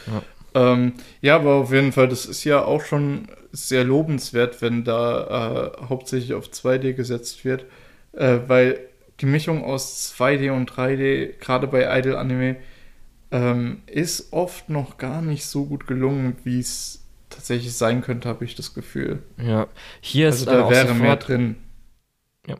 Ja. 0.53 0.72
Ähm, 0.72 0.94
ja, 1.20 1.36
aber 1.36 1.56
auf 1.56 1.74
jeden 1.74 1.92
Fall, 1.92 2.08
das 2.08 2.25
ist 2.25 2.46
ja 2.46 2.63
auch 2.63 2.86
schon 2.86 3.27
sehr 3.51 3.84
lobenswert, 3.84 4.62
wenn 4.62 4.86
da 4.86 5.74
äh, 5.82 5.88
hauptsächlich 5.89 6.36
auf 6.36 6.48
2D 6.48 6.94
gesetzt 6.94 7.44
wird, 7.44 7.65
äh, 8.13 8.38
weil 8.48 8.80
die 9.20 9.25
Mischung 9.25 9.65
aus 9.65 10.15
2D 10.18 10.51
und 10.51 10.72
3D, 10.72 11.38
gerade 11.39 11.68
bei 11.68 12.00
Idol 12.00 12.15
Anime, 12.15 12.56
ähm, 13.34 13.82
ist 13.88 14.32
oft 14.32 14.70
noch 14.70 14.98
gar 14.98 15.24
nicht 15.24 15.46
so 15.46 15.66
gut 15.66 15.88
gelungen, 15.88 16.38
wie 16.44 16.60
es 16.60 17.04
tatsächlich 17.32 17.74
sein 17.74 18.02
könnte, 18.02 18.30
habe 18.30 18.46
ich 18.46 18.54
das 18.54 18.75
Gefühl. 18.75 19.24
Ja, 19.38 19.68
hier 20.02 20.28
also 20.28 20.46
ist 20.46 20.48
da 20.48 20.70
wäre 20.70 20.94
mehr 20.94 21.16
drin. 21.16 21.56
Ja. 22.48 22.58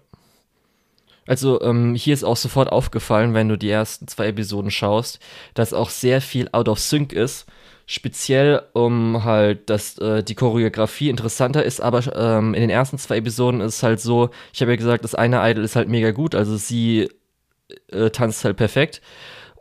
Also 1.28 1.62
ähm, 1.62 1.94
hier 1.94 2.16
ist 2.16 2.24
auch 2.24 2.38
sofort 2.38 2.72
aufgefallen, 2.72 3.36
wenn 3.36 3.50
du 3.50 3.58
die 3.58 3.70
ersten 3.70 4.08
zwei 4.08 4.28
Episoden 4.28 4.72
schaust, 4.72 5.20
dass 5.54 5.74
auch 5.74 5.92
sehr 5.92 6.22
viel 6.22 6.50
out 6.52 6.68
of 6.68 6.80
sync 6.80 7.14
ist. 7.14 7.46
Speziell 7.86 8.64
um 8.74 9.24
halt, 9.26 9.70
dass 9.70 10.00
äh, 10.00 10.24
die 10.24 10.36
Choreografie 10.36 11.10
interessanter 11.10 11.64
ist, 11.64 11.82
aber 11.82 12.02
ähm, 12.16 12.56
in 12.56 12.62
den 12.62 12.70
ersten 12.72 12.98
zwei 12.98 13.18
Episoden 13.18 13.62
ist 13.62 13.76
es 13.76 13.84
halt 13.84 14.00
so, 14.00 14.32
ich 14.54 14.62
habe 14.62 14.72
ja 14.72 14.78
gesagt, 14.78 15.04
das 15.04 15.14
eine 15.14 15.48
Idol 15.48 15.66
ist 15.66 15.76
halt 15.76 15.90
mega 15.90 16.12
gut, 16.12 16.34
also 16.34 16.56
sie 16.56 17.10
äh, 17.92 18.10
tanzt 18.10 18.44
halt 18.44 18.58
perfekt 18.58 19.02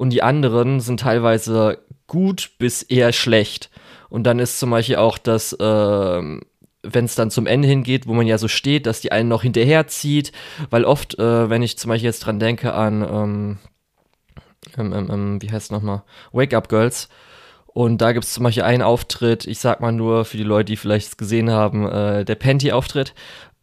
und 0.02 0.10
die 0.10 0.24
anderen 0.24 0.80
sind 0.80 0.98
teilweise 0.98 1.78
gut 2.08 2.50
bis 2.58 2.82
eher 2.82 3.12
schlecht. 3.12 3.70
Und 4.08 4.24
dann 4.24 4.40
ist 4.40 4.58
zum 4.58 4.68
Beispiel 4.68 4.96
auch 4.96 5.16
das, 5.16 5.52
äh, 5.52 5.60
wenn 5.62 7.04
es 7.04 7.14
dann 7.14 7.30
zum 7.30 7.46
Ende 7.46 7.68
hingeht, 7.68 8.08
wo 8.08 8.12
man 8.12 8.26
ja 8.26 8.36
so 8.36 8.48
steht, 8.48 8.86
dass 8.86 9.00
die 9.00 9.12
einen 9.12 9.28
noch 9.28 9.42
hinterherzieht, 9.42 10.32
weil 10.70 10.84
oft, 10.84 11.20
äh, 11.20 11.48
wenn 11.48 11.62
ich 11.62 11.78
zum 11.78 11.88
Beispiel 11.88 12.08
jetzt 12.08 12.26
dran 12.26 12.40
denke 12.40 12.74
an, 12.74 13.02
ähm, 13.02 13.58
ähm, 14.76 14.92
ähm, 14.92 15.08
ähm 15.08 15.40
wie 15.40 15.52
heißt 15.52 15.66
es 15.66 15.70
nochmal, 15.70 16.02
Wake 16.32 16.54
Up 16.54 16.68
Girls, 16.68 17.08
und 17.66 17.98
da 17.98 18.10
gibt 18.10 18.24
es 18.24 18.34
zum 18.34 18.42
Beispiel 18.42 18.64
einen 18.64 18.82
Auftritt, 18.82 19.46
ich 19.46 19.60
sag 19.60 19.80
mal 19.80 19.92
nur 19.92 20.24
für 20.24 20.36
die 20.36 20.42
Leute, 20.42 20.72
die 20.72 20.76
vielleicht 20.76 21.06
es 21.06 21.16
gesehen 21.16 21.48
haben, 21.48 21.88
äh, 21.88 22.24
der 22.24 22.34
Panty-Auftritt. 22.34 23.14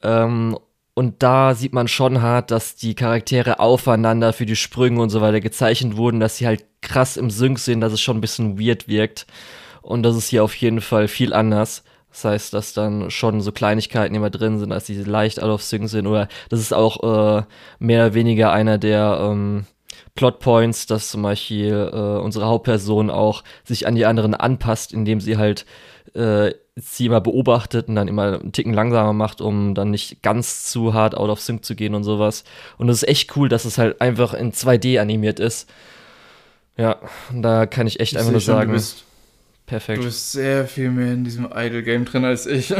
Ähm, 0.03 0.57
und 0.99 1.23
da 1.23 1.55
sieht 1.55 1.71
man 1.71 1.87
schon 1.87 2.21
hart, 2.21 2.51
dass 2.51 2.75
die 2.75 2.93
Charaktere 2.93 3.61
aufeinander 3.61 4.33
für 4.33 4.45
die 4.45 4.57
Sprünge 4.57 5.01
und 5.01 5.09
so 5.09 5.21
weiter 5.21 5.39
gezeichnet 5.39 5.95
wurden, 5.95 6.19
dass 6.19 6.35
sie 6.35 6.45
halt 6.45 6.65
krass 6.81 7.15
im 7.15 7.29
Sync 7.29 7.57
sind, 7.57 7.79
dass 7.79 7.93
es 7.93 8.01
schon 8.01 8.17
ein 8.17 8.21
bisschen 8.21 8.59
weird 8.59 8.89
wirkt. 8.89 9.25
Und 9.81 10.03
das 10.03 10.17
ist 10.17 10.27
hier 10.27 10.43
auf 10.43 10.53
jeden 10.55 10.81
Fall 10.81 11.07
viel 11.07 11.31
anders. 11.31 11.85
Das 12.09 12.25
heißt, 12.25 12.53
dass 12.53 12.73
dann 12.73 13.11
schon 13.11 13.39
so 13.39 13.53
Kleinigkeiten 13.53 14.13
immer 14.13 14.29
drin 14.29 14.59
sind, 14.59 14.71
dass 14.71 14.87
sie 14.87 15.01
leicht 15.01 15.41
out 15.41 15.49
of 15.49 15.63
sync 15.63 15.87
sind. 15.87 16.05
Oder 16.05 16.27
das 16.49 16.59
ist 16.59 16.73
auch 16.73 17.01
äh, 17.37 17.43
mehr 17.79 18.07
oder 18.07 18.13
weniger 18.13 18.51
einer 18.51 18.77
der 18.77 19.19
ähm, 19.21 19.67
Plotpoints, 20.15 20.85
dass 20.85 21.11
zum 21.11 21.21
Beispiel 21.21 21.91
äh, 21.93 22.19
unsere 22.19 22.47
Hauptperson 22.47 23.09
auch 23.09 23.45
sich 23.63 23.87
an 23.87 23.95
die 23.95 24.05
anderen 24.05 24.33
anpasst, 24.33 24.91
indem 24.91 25.21
sie 25.21 25.37
halt 25.37 25.65
äh, 26.13 26.51
sie 26.81 27.05
immer 27.07 27.21
beobachtet 27.21 27.87
und 27.87 27.95
dann 27.95 28.07
immer 28.07 28.39
einen 28.39 28.51
Ticken 28.51 28.73
langsamer 28.73 29.13
macht, 29.13 29.41
um 29.41 29.75
dann 29.75 29.91
nicht 29.91 30.21
ganz 30.21 30.65
zu 30.65 30.93
hart 30.93 31.15
out 31.15 31.29
of 31.29 31.39
sync 31.39 31.63
zu 31.65 31.75
gehen 31.75 31.95
und 31.95 32.03
sowas. 32.03 32.43
Und 32.77 32.87
das 32.87 33.03
ist 33.03 33.09
echt 33.09 33.35
cool, 33.35 33.49
dass 33.49 33.65
es 33.65 33.77
halt 33.77 34.01
einfach 34.01 34.33
in 34.33 34.51
2D 34.51 34.99
animiert 34.99 35.39
ist. 35.39 35.69
Ja, 36.77 36.97
da 37.33 37.65
kann 37.65 37.87
ich 37.87 37.99
echt 37.99 38.13
ich 38.13 38.17
einfach 38.17 38.31
nur 38.31 38.41
schon, 38.41 38.55
sagen. 38.55 38.69
Du 38.69 38.75
bist, 38.75 39.03
perfekt. 39.65 39.99
Du 39.99 40.05
bist 40.05 40.31
sehr 40.31 40.67
viel 40.67 40.91
mehr 40.91 41.13
in 41.13 41.23
diesem 41.23 41.49
Idle-Game 41.53 42.05
drin 42.05 42.25
als 42.25 42.45
ich. 42.45 42.73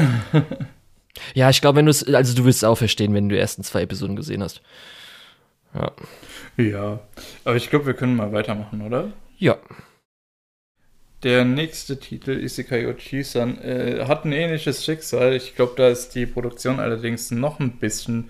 ja, 1.34 1.50
ich 1.50 1.62
glaube, 1.62 1.78
wenn 1.78 1.86
du 1.86 1.92
es, 1.92 2.04
also 2.08 2.34
du 2.36 2.46
wirst 2.46 2.60
es 2.60 2.64
auch 2.64 2.78
verstehen, 2.78 3.14
wenn 3.14 3.28
du 3.28 3.36
die 3.36 3.42
ersten 3.42 3.64
zwei 3.64 3.82
Episoden 3.82 4.16
gesehen 4.16 4.42
hast. 4.42 4.62
Ja. 5.74 5.92
Ja, 6.58 7.00
aber 7.46 7.56
ich 7.56 7.70
glaube, 7.70 7.86
wir 7.86 7.94
können 7.94 8.16
mal 8.16 8.32
weitermachen, 8.32 8.82
oder? 8.82 9.12
Ja. 9.38 9.58
Der 11.24 11.44
nächste 11.44 12.00
Titel, 12.00 12.32
Isekai 12.32 12.88
Ochisan, 12.88 13.62
äh, 13.62 14.06
hat 14.08 14.24
ein 14.26 14.32
ähnliches 14.32 14.86
Schicksal. 14.86 15.34
Ich 15.36 15.56
glaube, 15.56 15.74
da 15.76 15.90
ist 15.90 16.16
die 16.16 16.26
Produktion 16.26 16.80
allerdings 16.80 17.32
noch 17.32 17.60
ein 17.60 17.78
bisschen 17.78 18.30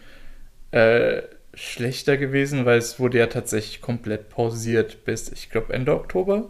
äh, 0.72 1.22
schlechter 1.54 2.18
gewesen, 2.18 2.66
weil 2.66 2.80
es 2.80 3.00
wurde 3.00 3.20
ja 3.20 3.28
tatsächlich 3.28 3.82
komplett 3.82 4.30
pausiert 4.30 5.06
bis, 5.06 5.32
ich 5.32 5.50
glaube, 5.50 5.74
Ende 5.74 5.94
Oktober. 5.94 6.50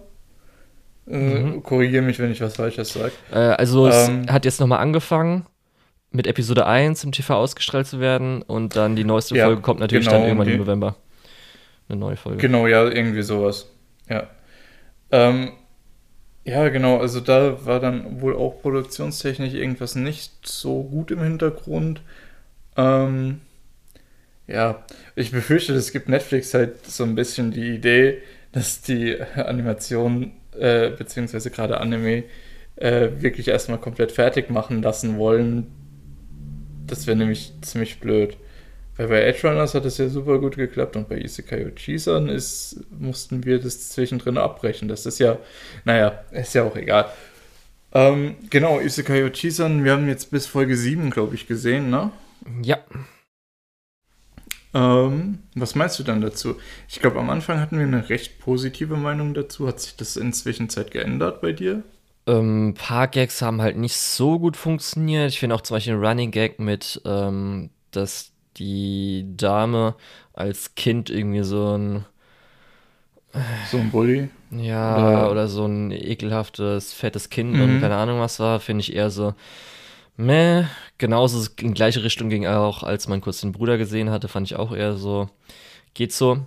Äh, 1.08 1.18
mhm. 1.18 1.64
Korrigiere 1.64 2.04
mich, 2.04 2.20
wenn 2.20 2.32
ich 2.32 2.40
was 2.40 2.56
Falsches 2.56 2.94
sage. 2.94 3.12
Äh, 3.32 3.38
also 3.38 3.90
ähm, 3.90 4.24
es 4.26 4.32
hat 4.32 4.46
jetzt 4.46 4.60
nochmal 4.60 4.80
angefangen 4.80 5.46
mit 6.12 6.28
Episode 6.28 6.66
1 6.66 7.04
im 7.04 7.12
TV 7.12 7.36
ausgestrahlt 7.36 7.88
zu 7.88 8.00
werden 8.00 8.42
und 8.44 8.76
dann 8.76 8.96
die 8.96 9.04
neueste 9.04 9.36
ja, 9.36 9.46
Folge 9.46 9.62
kommt 9.62 9.80
natürlich 9.80 10.08
genau, 10.08 10.20
dann 10.20 10.28
irgendwann 10.28 10.48
im 10.48 10.58
November. 10.58 10.96
Eine 11.88 12.00
neue 12.00 12.16
Folge. 12.16 12.38
Genau, 12.40 12.68
ja, 12.68 12.88
irgendwie 12.88 13.24
sowas. 13.24 13.68
Ja. 14.08 14.28
Ähm, 15.12 15.52
ja, 16.46 16.70
genau, 16.70 16.98
also 16.98 17.20
da 17.20 17.66
war 17.66 17.80
dann 17.80 18.22
wohl 18.22 18.36
auch 18.36 18.62
produktionstechnisch 18.62 19.54
irgendwas 19.54 19.96
nicht 19.96 20.48
so 20.48 20.84
gut 20.84 21.12
im 21.12 21.22
Hintergrund. 21.22 22.02
Ähm, 22.78 23.42
ja, 24.48 24.84
ich 25.16 25.32
befürchte, 25.32 25.74
es 25.74 25.92
gibt 25.92 26.10
Netflix 26.10 26.54
halt 26.54 26.86
so 26.86 27.04
ein 27.04 27.16
bisschen 27.16 27.52
die 27.52 27.76
Idee, 27.76 28.22
dass 28.52 28.82
die 28.82 29.22
Animation, 29.36 30.32
äh, 30.58 30.90
beziehungsweise 30.90 31.52
gerade 31.52 31.80
Anime, 31.80 32.24
äh, 32.78 33.10
wirklich 33.20 33.48
erstmal 33.50 33.80
komplett 33.80 34.12
fertig 34.12 34.50
machen 34.50 34.82
lassen 34.82 35.18
wollen. 35.18 35.68
Das 36.88 37.06
wäre 37.06 37.18
nämlich 37.18 37.54
ziemlich 37.62 38.00
blöd. 38.00 38.38
Weil 39.00 39.08
bei 39.08 39.22
Edge 39.22 39.48
Runners 39.48 39.76
hat 39.76 39.86
es 39.86 39.98
ja 39.98 40.10
super 40.10 40.40
gut 40.40 40.58
geklappt 40.58 40.98
und 40.98 41.08
bei 41.08 41.20
Isekai 41.20 41.68
Uchisan 41.68 42.28
ist, 42.28 42.82
mussten 43.00 43.46
wir 43.46 43.60
das 43.60 43.88
zwischendrin 43.92 44.38
abbrechen. 44.38 44.90
Das 44.90 45.06
ist 45.06 45.20
ja, 45.20 45.38
naja, 45.86 46.26
ist 46.32 46.54
ja 46.54 46.66
auch 46.66 46.76
egal. 46.76 47.10
Ähm, 47.94 48.36
genau, 48.50 48.82
Isekai 48.82 49.24
Uchisan, 49.24 49.86
wir 49.86 49.94
haben 49.94 50.10
jetzt 50.10 50.32
bis 50.32 50.48
Folge 50.48 50.76
7, 50.76 51.12
glaube 51.12 51.36
ich, 51.36 51.48
gesehen, 51.48 51.90
ne? 51.90 52.12
Ja. 52.62 52.80
Ähm, 54.74 55.40
was 55.56 55.76
meinst 55.76 55.98
du 55.98 56.04
dann 56.04 56.20
dazu? 56.20 56.58
Ich 56.90 57.00
glaube, 57.00 57.20
am 57.20 57.30
Anfang 57.30 57.62
hatten 57.62 57.78
wir 57.78 57.88
eine 57.88 58.10
recht 58.10 58.40
positive 58.40 58.98
Meinung 58.98 59.34
dazu. 59.34 59.66
Hat 59.66 59.80
sich 59.80 59.96
das 59.96 60.18
inzwischen 60.18 60.68
Zeit 60.68 60.92
geändert 60.92 61.40
bei 61.40 61.54
dir? 61.54 61.84
Ähm, 62.28 62.68
ein 62.68 62.74
paar 62.74 63.08
Gags 63.08 63.42
haben 63.42 63.62
halt 63.62 63.78
nicht 63.78 63.96
so 63.96 64.40
gut 64.40 64.58
funktioniert. 64.58 65.30
Ich 65.30 65.40
finde 65.40 65.56
auch 65.56 65.62
zum 65.62 65.78
Beispiel 65.78 65.94
ein 65.94 66.04
Running 66.04 66.32
Gag 66.32 66.60
mit, 66.60 67.02
ähm, 67.06 67.70
dass 67.92 68.34
die 68.60 69.26
Dame 69.36 69.96
als 70.34 70.76
Kind 70.76 71.10
irgendwie 71.10 71.44
so 71.44 71.78
ein. 71.78 72.06
So 73.72 73.78
ein 73.78 73.92
Bully? 73.92 74.30
Ja, 74.52 74.98
oder, 74.98 75.32
oder 75.32 75.48
so 75.48 75.66
ein 75.66 75.92
ekelhaftes, 75.92 76.94
fettes 76.94 77.30
Kind 77.30 77.54
mhm. 77.54 77.62
und 77.62 77.82
keine 77.82 77.96
Ahnung 77.96 78.20
was 78.20 78.40
war, 78.40 78.60
finde 78.60 78.82
ich 78.82 78.96
eher 78.96 79.10
so. 79.10 79.34
Meh, 80.18 80.66
genauso 80.98 81.50
in 81.62 81.74
gleiche 81.74 82.04
Richtung 82.04 82.30
ging 82.30 82.46
auch, 82.46 82.84
als 82.84 83.08
man 83.08 83.22
kurz 83.22 83.42
den 83.42 83.52
Bruder 83.52 83.78
gesehen 83.78 84.10
hatte, 84.10 84.28
fand 84.28 84.48
ich 84.48 84.58
auch 84.58 84.76
eher 84.76 84.96
so. 84.96 85.30
Geht 85.94 86.12
so. 86.12 86.40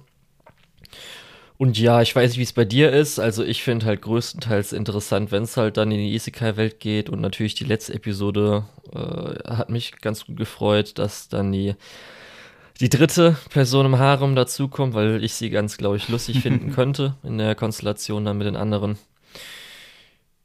Und 1.63 1.79
ja, 1.79 2.03
ich 2.03 2.17
weiß 2.17 2.31
nicht, 2.31 2.39
wie 2.39 2.43
es 2.43 2.53
bei 2.53 2.65
dir 2.65 2.91
ist. 2.91 3.21
Also 3.21 3.45
ich 3.45 3.63
finde 3.63 3.87
halt 3.87 4.03
größtenteils 4.03 4.73
interessant, 4.73 5.31
wenn 5.31 5.45
es 5.45 5.57
halt 5.57 5.77
dann 5.77 5.93
in 5.93 5.99
die 5.99 6.13
Isekai-Welt 6.13 6.81
geht. 6.81 7.09
Und 7.09 7.21
natürlich 7.21 7.55
die 7.55 7.63
letzte 7.63 7.95
Episode 7.95 8.65
äh, 8.93 9.49
hat 9.49 9.71
mich 9.71 9.93
ganz 10.01 10.27
gut 10.27 10.37
gefreut, 10.37 10.99
dass 10.99 11.29
dann 11.29 11.53
die, 11.53 11.77
die 12.81 12.89
dritte 12.89 13.37
Person 13.51 13.87
im 13.87 14.01
Harem 14.01 14.35
dazukommt, 14.35 14.95
weil 14.95 15.23
ich 15.23 15.35
sie 15.35 15.51
ganz, 15.51 15.77
glaube 15.77 15.99
ich, 15.99 16.09
lustig 16.09 16.41
finden 16.43 16.73
könnte 16.73 17.15
in 17.23 17.39
der 17.39 17.55
Konstellation 17.55 18.25
dann 18.25 18.39
mit 18.39 18.49
den 18.49 18.57
anderen. 18.57 18.99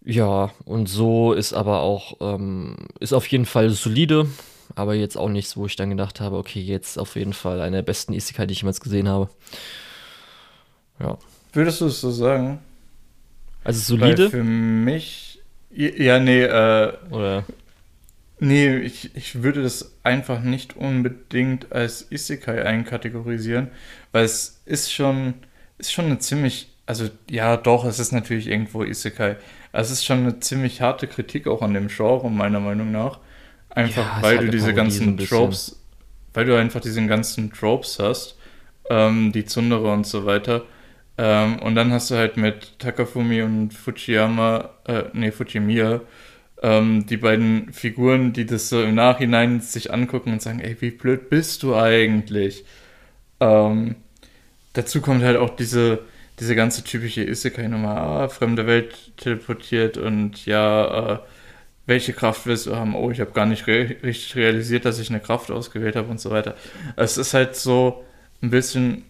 Ja, 0.05 0.51
und 0.65 0.87
so 0.87 1.33
ist 1.33 1.51
aber 1.51 1.79
auch, 1.79 2.17
ähm, 2.21 2.75
ist 2.99 3.13
auf 3.13 3.25
jeden 3.25 3.47
Fall 3.47 3.71
solide, 3.71 4.27
aber 4.75 4.93
jetzt 4.93 5.17
auch 5.17 5.29
nichts, 5.29 5.57
wo 5.57 5.65
ich 5.65 5.75
dann 5.75 5.89
gedacht 5.89 6.21
habe, 6.21 6.37
okay, 6.37 6.61
jetzt 6.61 6.99
auf 6.99 7.15
jeden 7.15 7.33
Fall 7.33 7.59
eine 7.59 7.77
der 7.77 7.81
besten 7.81 8.13
Isekai, 8.13 8.45
die 8.45 8.51
ich 8.53 8.61
jemals 8.61 8.81
gesehen 8.81 9.09
habe. 9.09 9.31
Ja. 10.99 11.17
Würdest 11.53 11.81
du 11.81 11.85
es 11.87 12.01
so 12.01 12.11
sagen? 12.11 12.59
Also 13.63 13.95
solide? 13.95 14.25
Weil 14.25 14.29
für 14.29 14.43
mich. 14.43 15.39
Ja, 15.71 16.19
nee, 16.19 16.43
äh. 16.43 16.93
Oder? 17.11 17.43
Nee, 18.39 18.77
ich, 18.77 19.15
ich 19.15 19.41
würde 19.41 19.63
das 19.63 19.95
einfach 20.03 20.41
nicht 20.41 20.77
unbedingt 20.77 21.71
als 21.71 22.11
Isekai 22.11 22.63
einkategorisieren, 22.63 23.69
weil 24.11 24.25
es 24.25 24.61
ist 24.65 24.93
schon, 24.93 25.33
ist 25.79 25.91
schon 25.91 26.05
eine 26.05 26.19
ziemlich, 26.19 26.69
also 26.85 27.09
ja, 27.29 27.57
doch, 27.57 27.83
es 27.85 27.97
ist 27.97 28.11
natürlich 28.11 28.47
irgendwo 28.47 28.83
Isekai. 28.83 29.37
Also 29.71 29.91
es 29.91 29.99
ist 29.99 30.05
schon 30.05 30.19
eine 30.19 30.39
ziemlich 30.39 30.81
harte 30.81 31.07
Kritik 31.07 31.47
auch 31.47 31.63
an 31.63 31.73
dem 31.73 31.87
Genre, 31.87 32.29
meiner 32.29 32.59
Meinung 32.59 32.91
nach. 32.91 33.19
Einfach 33.69 34.17
ja, 34.17 34.21
weil 34.21 34.37
du 34.37 34.51
diese 34.51 34.73
ganzen 34.73 35.17
Tropes, 35.17 35.79
weil 36.33 36.45
du 36.45 36.55
einfach 36.55 36.79
diese 36.79 37.05
ganzen 37.07 37.51
Tropes 37.51 37.97
hast, 37.99 38.37
ähm, 38.89 39.31
die 39.31 39.45
Zundere 39.45 39.91
und 39.91 40.05
so 40.05 40.25
weiter 40.25 40.63
ähm, 41.17 41.59
und 41.59 41.75
dann 41.75 41.91
hast 41.91 42.11
du 42.11 42.15
halt 42.15 42.37
mit 42.37 42.79
Takafumi 42.79 43.41
und 43.41 43.73
Fujiyama, 43.73 44.69
äh, 44.87 45.03
nee, 45.13 45.31
Fujimiya, 45.31 46.01
ähm, 46.61 47.05
die 47.07 47.17
beiden 47.17 47.71
Figuren, 47.73 48.33
die 48.33 48.45
das 48.45 48.69
so 48.69 48.81
im 48.81 48.95
Nachhinein 48.95 49.61
sich 49.61 49.93
angucken 49.93 50.33
und 50.33 50.41
sagen, 50.41 50.59
ey, 50.59 50.77
wie 50.79 50.91
blöd 50.91 51.29
bist 51.29 51.63
du 51.63 51.75
eigentlich? 51.75 52.65
Ähm, 53.39 53.95
dazu 54.73 55.01
kommt 55.01 55.23
halt 55.23 55.37
auch 55.37 55.55
diese, 55.55 55.99
diese 56.39 56.55
ganze 56.55 56.83
typische 56.83 57.23
Isekai-Nummer, 57.23 57.97
ah, 57.97 58.29
fremde 58.29 58.67
Welt 58.67 59.17
teleportiert 59.17 59.97
und 59.97 60.45
ja, 60.45 61.15
äh, 61.15 61.19
welche 61.87 62.13
Kraft 62.13 62.45
willst 62.45 62.67
du 62.67 62.75
haben? 62.75 62.95
Oh, 62.95 63.11
ich 63.11 63.21
habe 63.21 63.31
gar 63.31 63.45
nicht 63.45 63.65
re 63.67 63.95
richtig 64.03 64.35
realisiert, 64.35 64.85
dass 64.85 64.99
ich 64.99 65.09
eine 65.09 65.21
Kraft 65.21 65.49
ausgewählt 65.51 65.95
habe 65.95 66.09
und 66.09 66.19
so 66.19 66.29
weiter. 66.31 66.55
Es 66.97 67.17
ist 67.17 67.33
halt 67.33 67.55
so 67.55 68.03
ein 68.41 68.49
bisschen 68.51 69.05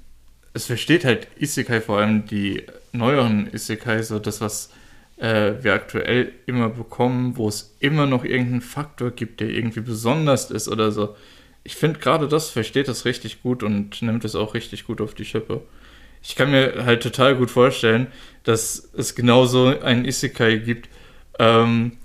es 0.57 0.65
versteht 0.65 1.05
halt 1.05 1.27
Isekai, 1.39 1.81
vor 1.81 1.99
allem 1.99 2.25
die 2.25 2.63
neueren 2.91 3.47
Isekai, 3.53 4.01
so 4.01 4.17
das, 4.17 4.41
was 4.41 4.71
äh, 5.17 5.53
wir 5.61 5.73
aktuell 5.73 6.31
immer 6.47 6.69
bekommen, 6.69 7.37
wo 7.37 7.47
es 7.47 7.75
immer 7.79 8.07
noch 8.07 8.23
irgendeinen 8.23 8.61
Faktor 8.61 9.11
gibt, 9.11 9.39
der 9.39 9.49
irgendwie 9.49 9.81
besonders 9.81 10.49
ist 10.51 10.67
oder 10.67 10.91
so. 10.91 11.15
ich 11.63 11.75
finde 11.75 11.99
gerade 11.99 12.27
das 12.27 12.49
versteht 12.49 12.87
das 12.87 13.05
richtig 13.05 13.43
gut 13.43 13.61
und 13.61 14.01
nimmt 14.01 14.25
es 14.25 14.35
auch 14.35 14.53
richtig 14.53 14.85
gut 14.87 15.01
auf 15.01 15.13
die 15.13 15.25
Schippe. 15.25 15.61
Ich 16.23 16.35
kann 16.35 16.49
mir 16.51 16.85
halt 16.85 17.03
total 17.03 17.35
gut 17.35 17.51
vorstellen, 17.51 18.07
dass 18.43 18.89
es 18.97 19.15
genauso 19.15 19.79
einen 19.79 20.05
Isekai 20.05 20.57
gibt, 20.57 20.89
ähm, 21.39 21.97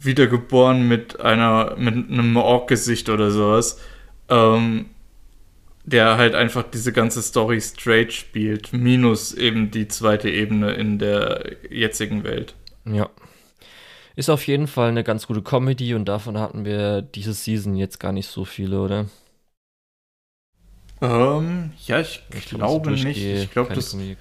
wiedergeboren 0.00 0.88
mit 0.88 1.20
einer, 1.20 1.76
mit 1.76 1.94
einem 1.94 2.36
Ork-Gesicht 2.36 3.08
oder 3.10 3.30
sowas, 3.30 3.80
ähm, 4.30 4.86
der 5.88 6.16
halt 6.18 6.34
einfach 6.34 6.64
diese 6.64 6.92
ganze 6.92 7.22
Story 7.22 7.60
straight 7.60 8.12
spielt, 8.12 8.72
minus 8.72 9.32
eben 9.32 9.70
die 9.70 9.88
zweite 9.88 10.28
Ebene 10.28 10.72
in 10.72 10.98
der 10.98 11.56
jetzigen 11.70 12.24
Welt. 12.24 12.54
Ja. 12.84 13.08
Ist 14.16 14.30
auf 14.30 14.46
jeden 14.46 14.66
Fall 14.66 14.88
eine 14.88 15.04
ganz 15.04 15.26
gute 15.26 15.42
Comedy 15.42 15.94
und 15.94 16.06
davon 16.06 16.38
hatten 16.38 16.64
wir 16.64 17.02
diese 17.02 17.32
Season 17.32 17.76
jetzt 17.76 18.00
gar 18.00 18.12
nicht 18.12 18.26
so 18.26 18.44
viele, 18.44 18.80
oder? 18.80 19.06
Ähm, 21.00 21.70
ja, 21.86 22.00
ich, 22.00 22.22
ich 22.34 22.46
glaube 22.46 22.90
nicht. 22.90 23.22
Ich 23.22 23.50
glaube, 23.52 23.74
das 23.74 23.94
ist 23.94 24.18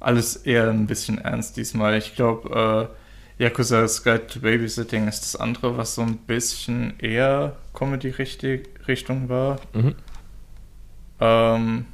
alles 0.00 0.36
eher 0.36 0.70
ein 0.70 0.86
bisschen 0.86 1.18
ernst 1.18 1.56
diesmal. 1.56 1.96
Ich 1.96 2.14
glaube, 2.14 2.90
äh, 3.38 3.42
Yakuza's 3.42 4.02
Guide 4.04 4.26
to 4.26 4.40
Babysitting 4.40 5.08
ist 5.08 5.22
das 5.22 5.36
andere, 5.36 5.76
was 5.76 5.94
so 5.96 6.02
ein 6.02 6.18
bisschen 6.18 6.98
eher 7.00 7.56
Comedy-Richtung 7.74 9.28
war. 9.28 9.60
Mhm. 9.72 9.94
Ähm, 11.24 11.86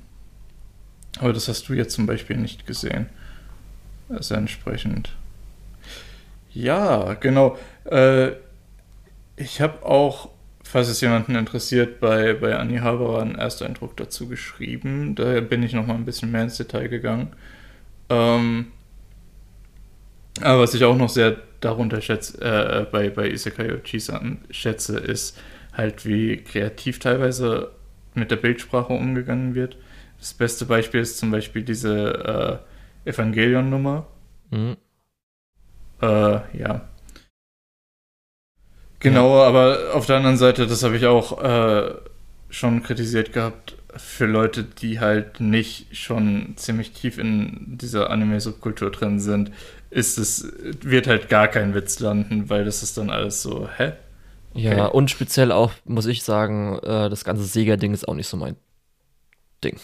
aber 1.20 1.32
das 1.32 1.48
hast 1.48 1.68
du 1.68 1.74
jetzt 1.74 1.94
zum 1.94 2.06
Beispiel 2.06 2.36
nicht 2.36 2.66
gesehen. 2.66 3.06
Also 4.08 4.34
entsprechend. 4.34 5.14
Ja, 6.52 7.14
genau. 7.14 7.56
Äh, 7.84 8.32
ich 9.36 9.60
habe 9.60 9.86
auch, 9.86 10.30
falls 10.64 10.88
es 10.88 11.00
jemanden 11.00 11.36
interessiert, 11.36 12.00
bei, 12.00 12.34
bei 12.34 12.56
Anni 12.56 12.78
Haberer 12.78 13.22
einen 13.22 13.36
Ersteindruck 13.36 13.96
dazu 13.96 14.28
geschrieben. 14.28 15.14
Da 15.14 15.40
bin 15.40 15.62
ich 15.62 15.74
nochmal 15.74 15.96
ein 15.96 16.04
bisschen 16.04 16.32
mehr 16.32 16.42
ins 16.42 16.56
Detail 16.56 16.88
gegangen. 16.88 17.28
Ähm, 18.08 18.72
aber 20.40 20.60
was 20.60 20.74
ich 20.74 20.84
auch 20.84 20.96
noch 20.96 21.08
sehr 21.08 21.36
darunter 21.60 22.00
schätze, 22.00 22.40
äh, 22.40 22.86
bei, 22.90 23.10
bei 23.10 23.30
Isekai 23.30 23.74
Ochisa 23.74 24.20
schätze, 24.50 24.98
ist 24.98 25.38
halt, 25.72 26.04
wie 26.04 26.38
kreativ 26.38 26.98
teilweise 26.98 27.70
mit 28.20 28.30
der 28.30 28.36
Bildsprache 28.36 28.92
umgegangen 28.92 29.56
wird. 29.56 29.76
Das 30.18 30.34
beste 30.34 30.66
Beispiel 30.66 31.00
ist 31.00 31.18
zum 31.18 31.30
Beispiel 31.30 31.62
diese 31.62 32.62
äh, 33.04 33.10
Evangelion-Nummer. 33.10 34.06
Mhm. 34.50 34.76
Äh, 36.00 36.58
ja. 36.58 36.82
Genau, 39.00 39.38
ja. 39.38 39.46
aber 39.48 39.94
auf 39.94 40.06
der 40.06 40.16
anderen 40.16 40.36
Seite, 40.36 40.66
das 40.66 40.82
habe 40.84 40.96
ich 40.96 41.06
auch 41.06 41.42
äh, 41.42 41.94
schon 42.50 42.82
kritisiert 42.82 43.32
gehabt, 43.32 43.76
für 43.96 44.26
Leute, 44.26 44.62
die 44.62 45.00
halt 45.00 45.40
nicht 45.40 45.96
schon 45.96 46.52
ziemlich 46.56 46.92
tief 46.92 47.18
in 47.18 47.78
dieser 47.78 48.10
Anime-Subkultur 48.10 48.90
drin 48.90 49.18
sind, 49.18 49.50
ist 49.90 50.18
es, 50.18 50.52
wird 50.82 51.08
halt 51.08 51.28
gar 51.28 51.48
kein 51.48 51.74
Witz 51.74 51.98
landen, 51.98 52.48
weil 52.48 52.64
das 52.64 52.82
ist 52.82 52.96
dann 52.98 53.10
alles 53.10 53.42
so, 53.42 53.68
hä? 53.76 53.92
Ja, 54.54 54.86
okay. 54.86 54.96
und 54.96 55.10
speziell 55.10 55.52
auch, 55.52 55.72
muss 55.84 56.06
ich 56.06 56.22
sagen, 56.22 56.78
äh, 56.78 57.08
das 57.08 57.24
ganze 57.24 57.44
Sega-Ding 57.44 57.94
ist 57.94 58.08
auch 58.08 58.14
nicht 58.14 58.26
so 58.26 58.36
mein 58.36 58.56
Ding. 59.62 59.78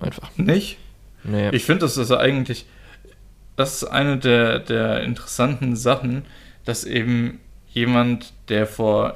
Einfach. 0.00 0.30
Nicht? 0.36 0.78
Nee. 1.24 1.50
Ich 1.50 1.64
finde, 1.64 1.80
das 1.80 1.96
ist 1.96 2.12
eigentlich, 2.12 2.66
das 3.56 3.82
ist 3.82 3.84
eine 3.84 4.18
der, 4.18 4.58
der 4.58 5.02
interessanten 5.02 5.76
Sachen, 5.76 6.24
dass 6.64 6.84
eben 6.84 7.40
jemand, 7.72 8.32
der 8.48 8.66
vor, 8.66 9.14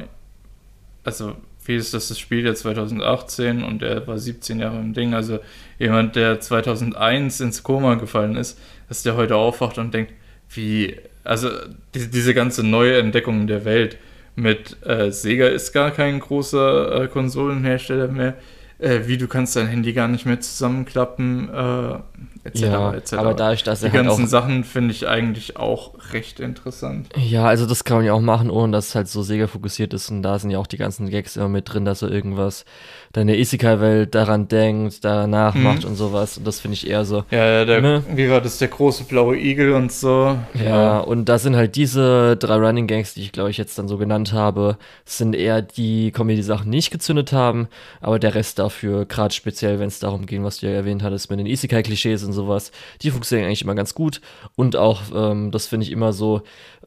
also 1.02 1.37
wie 1.66 1.76
ist 1.76 1.94
das, 1.94 2.08
das 2.08 2.18
Spiel 2.18 2.44
ja 2.44 2.54
2018 2.54 3.62
und 3.62 3.82
er 3.82 4.06
war 4.06 4.18
17 4.18 4.61
Jahre 4.61 4.78
im 4.78 4.92
Ding, 4.92 5.14
also 5.14 5.38
jemand, 5.78 6.14
der 6.16 6.40
2001 6.40 7.40
ins 7.40 7.62
Koma 7.62 7.94
gefallen 7.94 8.37
ist, 8.37 8.58
dass 8.88 9.02
der 9.02 9.16
heute 9.16 9.37
aufwacht 9.37 9.78
und 9.78 9.94
denkt, 9.94 10.12
wie, 10.50 10.96
also 11.25 11.49
die, 11.94 12.11
diese 12.11 12.34
ganze 12.34 12.62
neue 12.62 12.99
Entdeckung 12.99 13.46
der 13.46 13.64
Welt 13.64 13.96
mit 14.36 14.76
äh, 14.84 15.10
Sega 15.10 15.46
ist 15.46 15.72
gar 15.72 15.90
kein 15.90 16.20
großer 16.20 17.02
äh, 17.02 17.08
Konsolenhersteller 17.08 18.08
mehr, 18.08 18.34
äh, 18.78 19.00
wie 19.06 19.16
du 19.16 19.28
kannst 19.28 19.56
dein 19.56 19.68
Handy 19.68 19.92
gar 19.92 20.08
nicht 20.08 20.26
mehr 20.26 20.40
zusammenklappen, 20.40 21.48
äh, 21.48 21.98
etc. 22.44 22.60
Ja, 22.62 22.92
etc. 22.92 23.14
aber 23.14 23.34
dadurch, 23.34 23.62
dass 23.62 23.80
Die 23.80 23.86
halt 23.86 23.94
ganzen 23.94 24.24
auch, 24.24 24.28
Sachen 24.28 24.64
finde 24.64 24.92
ich 24.92 25.09
eigentlich 25.09 25.57
auch 25.57 25.94
recht 26.12 26.40
interessant. 26.40 27.09
Ja, 27.16 27.46
also 27.46 27.66
das 27.66 27.85
kann 27.85 27.98
man 27.98 28.07
ja 28.07 28.12
auch 28.12 28.20
machen, 28.20 28.50
ohne 28.50 28.72
dass 28.72 28.88
es 28.88 28.94
halt 28.94 29.09
so 29.09 29.22
Sega 29.22 29.46
fokussiert 29.46 29.94
ist 29.94 30.11
und 30.11 30.22
da 30.22 30.38
sind 30.38 30.50
ja 30.50 30.59
auch 30.59 30.66
die 30.66 30.76
ganzen 30.76 31.09
Gags 31.09 31.37
immer 31.37 31.48
mit 31.48 31.72
drin, 31.72 31.85
dass 31.85 32.02
er 32.02 32.11
irgendwas 32.11 32.66
deine 33.12 33.38
Isekai-Welt 33.38 34.14
daran 34.14 34.48
denkt, 34.48 35.04
danach 35.04 35.54
mhm. 35.54 35.62
macht 35.62 35.85
und 35.85 35.96
sowas 35.96 36.37
und 36.37 36.46
das 36.46 36.61
finde 36.61 36.74
ich 36.74 36.88
eher 36.88 37.04
so. 37.04 37.24
Ja, 37.30 37.44
ja 37.44 37.64
der, 37.64 37.80
ne? 37.80 38.04
wie 38.12 38.28
war 38.28 38.42
das, 38.42 38.59
der 38.59 38.68
große 38.68 39.04
blaue 39.04 39.38
Igel 39.38 39.72
und 39.72 39.90
so. 39.90 40.37
Ja, 40.54 40.64
ja, 40.64 40.98
und 40.98 41.28
da 41.28 41.38
sind 41.38 41.57
halt 41.57 41.76
diese 41.76 42.37
drei 42.37 42.57
Running 42.57 42.87
Gangs, 42.87 43.14
die 43.14 43.22
ich 43.22 43.33
glaube 43.33 43.50
ich 43.50 43.57
jetzt 43.57 43.78
dann 43.78 43.88
so 43.88 43.96
genannt 43.96 44.33
habe, 44.35 44.76
sind 45.07 45.35
eher 45.35 45.62
die 45.62 46.11
Comedy-Sachen, 46.11 46.70
die 46.70 46.76
nicht 46.76 46.90
gezündet 46.90 47.33
haben, 47.33 47.68
aber 48.02 48.18
der 48.18 48.35
Rest 48.35 48.59
dafür, 48.59 49.07
gerade 49.07 49.33
speziell, 49.33 49.78
wenn 49.78 49.88
es 49.88 49.98
darum 49.98 50.26
ging, 50.26 50.44
was 50.44 50.59
du 50.59 50.66
ja 50.66 50.72
erwähnt 50.72 51.02
hattest 51.02 51.30
mit 51.30 51.38
den 51.38 51.46
Isekai-Klischees 51.46 52.22
und 52.24 52.34
sowas, 52.35 52.73
die 53.03 53.11
funktionieren 53.11 53.47
eigentlich 53.47 53.62
immer 53.62 53.75
ganz 53.75 53.94
gut. 53.94 54.20
Und 54.57 54.77
auch, 54.77 55.03
ähm, 55.14 55.51
das 55.51 55.66
finde 55.66 55.87
ich 55.87 55.92
immer 55.92 56.12
so, 56.12 56.42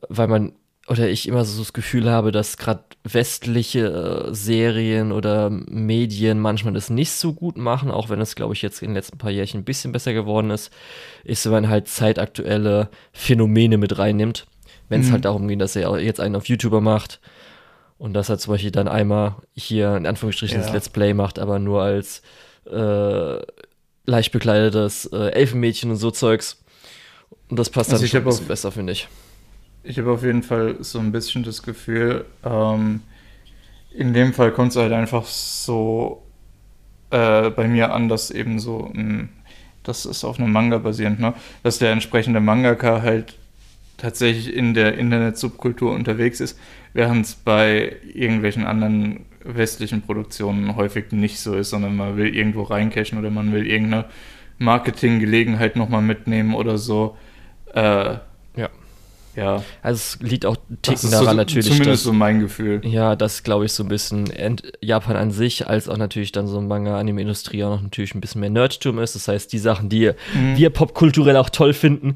weil 0.09 0.27
man, 0.27 0.53
oder 0.87 1.09
ich 1.09 1.27
immer 1.27 1.43
so 1.43 1.59
das 1.61 1.73
Gefühl 1.73 2.09
habe, 2.09 2.31
dass 2.31 2.57
gerade 2.57 2.83
westliche 3.03 4.27
äh, 4.29 4.33
Serien 4.33 5.11
oder 5.11 5.49
Medien 5.49 6.39
manchmal 6.39 6.73
das 6.73 6.89
nicht 6.89 7.11
so 7.11 7.33
gut 7.33 7.57
machen, 7.57 7.91
auch 7.91 8.09
wenn 8.09 8.21
es, 8.21 8.35
glaube 8.35 8.53
ich, 8.53 8.61
jetzt 8.61 8.81
in 8.81 8.89
den 8.89 8.95
letzten 8.95 9.17
paar 9.17 9.31
Jährchen 9.31 9.61
ein 9.61 9.65
bisschen 9.65 9.91
besser 9.91 10.13
geworden 10.13 10.49
ist, 10.49 10.71
ist, 11.23 11.45
wenn 11.45 11.51
man 11.51 11.69
halt 11.69 11.87
zeitaktuelle 11.87 12.89
Phänomene 13.11 13.77
mit 13.77 13.97
reinnimmt. 13.97 14.45
Wenn 14.89 15.01
es 15.01 15.07
mhm. 15.07 15.13
halt 15.13 15.25
darum 15.25 15.47
geht, 15.47 15.59
dass 15.59 15.75
er 15.75 15.99
jetzt 15.99 16.21
einen 16.21 16.35
auf 16.35 16.47
YouTuber 16.47 16.79
macht 16.79 17.19
und 17.97 18.13
dass 18.13 18.29
er 18.29 18.37
zum 18.37 18.53
Beispiel 18.53 18.71
dann 18.71 18.87
einmal 18.87 19.35
hier 19.53 19.95
in 19.97 20.05
Anführungsstrichen 20.05 20.59
ja. 20.59 20.63
das 20.63 20.73
Let's 20.73 20.89
Play 20.89 21.13
macht, 21.13 21.39
aber 21.39 21.59
nur 21.59 21.81
als 21.81 22.21
äh, 22.65 23.39
leicht 24.07 24.31
bekleidetes 24.31 25.05
äh, 25.13 25.29
Elfenmädchen 25.31 25.91
und 25.91 25.97
so 25.97 26.09
Zeugs. 26.09 26.57
Und 27.49 27.59
das 27.59 27.69
passt 27.69 27.91
also 27.91 28.01
dann 28.01 28.09
schon 28.09 28.21
ein 28.21 28.25
bisschen 28.25 28.43
auf, 28.43 28.47
besser, 28.47 28.71
finde 28.71 28.93
ich. 28.93 29.07
Ich 29.83 29.99
habe 29.99 30.11
auf 30.11 30.23
jeden 30.23 30.43
Fall 30.43 30.77
so 30.79 30.99
ein 30.99 31.11
bisschen 31.11 31.43
das 31.43 31.61
Gefühl, 31.61 32.25
ähm, 32.43 33.01
in 33.91 34.13
dem 34.13 34.33
Fall 34.33 34.51
kommt 34.51 34.71
es 34.71 34.77
halt 34.77 34.93
einfach 34.93 35.25
so 35.25 36.23
äh, 37.09 37.49
bei 37.49 37.67
mir 37.67 37.93
an, 37.93 38.09
dass 38.09 38.31
eben 38.31 38.59
so, 38.59 38.89
mh, 38.93 38.95
hm, 38.95 39.29
das 39.83 40.05
ist 40.05 40.23
auf 40.25 40.39
einem 40.39 40.51
Manga 40.51 40.77
basierend, 40.77 41.19
ne? 41.19 41.33
dass 41.63 41.79
der 41.79 41.91
entsprechende 41.91 42.41
Mangaka 42.41 43.01
halt 43.01 43.36
tatsächlich 43.97 44.53
in 44.53 44.73
der 44.73 44.97
Internet-Subkultur 44.97 45.91
unterwegs 45.91 46.39
ist, 46.39 46.59
während 46.93 47.25
es 47.25 47.35
bei 47.35 47.95
irgendwelchen 48.13 48.65
anderen 48.65 49.25
westlichen 49.43 50.01
Produktionen 50.01 50.75
häufig 50.75 51.11
nicht 51.11 51.39
so 51.39 51.55
ist, 51.55 51.69
sondern 51.69 51.95
man 51.95 52.17
will 52.17 52.35
irgendwo 52.35 52.63
reincashen 52.63 53.17
oder 53.17 53.29
man 53.29 53.51
will 53.53 53.65
irgendeine 53.65 54.05
Marketinggelegenheit 54.59 55.75
nochmal 55.75 56.01
mitnehmen 56.01 56.53
oder 56.53 56.77
so. 56.77 57.17
Äh, 57.73 58.17
ja. 58.55 58.69
Ja. 59.35 59.63
Also 59.83 59.95
es 59.95 60.19
liegt 60.19 60.47
auch 60.47 60.57
Ticken 60.81 61.11
daran 61.11 61.27
so, 61.27 61.33
natürlich. 61.33 61.67
Zumindest 61.67 61.89
dass, 61.89 62.03
so 62.03 62.11
mein 62.13 62.39
Gefühl. 62.39 62.81
Ja, 62.83 63.15
das 63.15 63.43
glaube 63.43 63.65
ich 63.65 63.71
so 63.71 63.83
ein 63.83 63.87
bisschen 63.87 64.25
Japan 64.81 65.15
an 65.15 65.29
sich, 65.29 65.67
als 65.67 65.87
auch 65.87 65.97
natürlich 65.97 66.31
dann 66.31 66.47
so 66.47 66.59
Manga-Anime-Industrie 66.59 67.63
auch 67.63 67.69
noch 67.69 67.83
natürlich 67.83 68.15
ein 68.15 68.21
bisschen 68.21 68.41
mehr 68.41 68.49
Nerdtum 68.49 68.97
ist. 68.97 69.13
Das 69.13 69.27
heißt, 69.27 69.53
die 69.53 69.59
Sachen, 69.59 69.89
die 69.89 70.11
mhm. 70.33 70.57
wir 70.57 70.71
popkulturell 70.71 71.37
auch 71.37 71.51
toll 71.51 71.73
finden, 71.73 72.15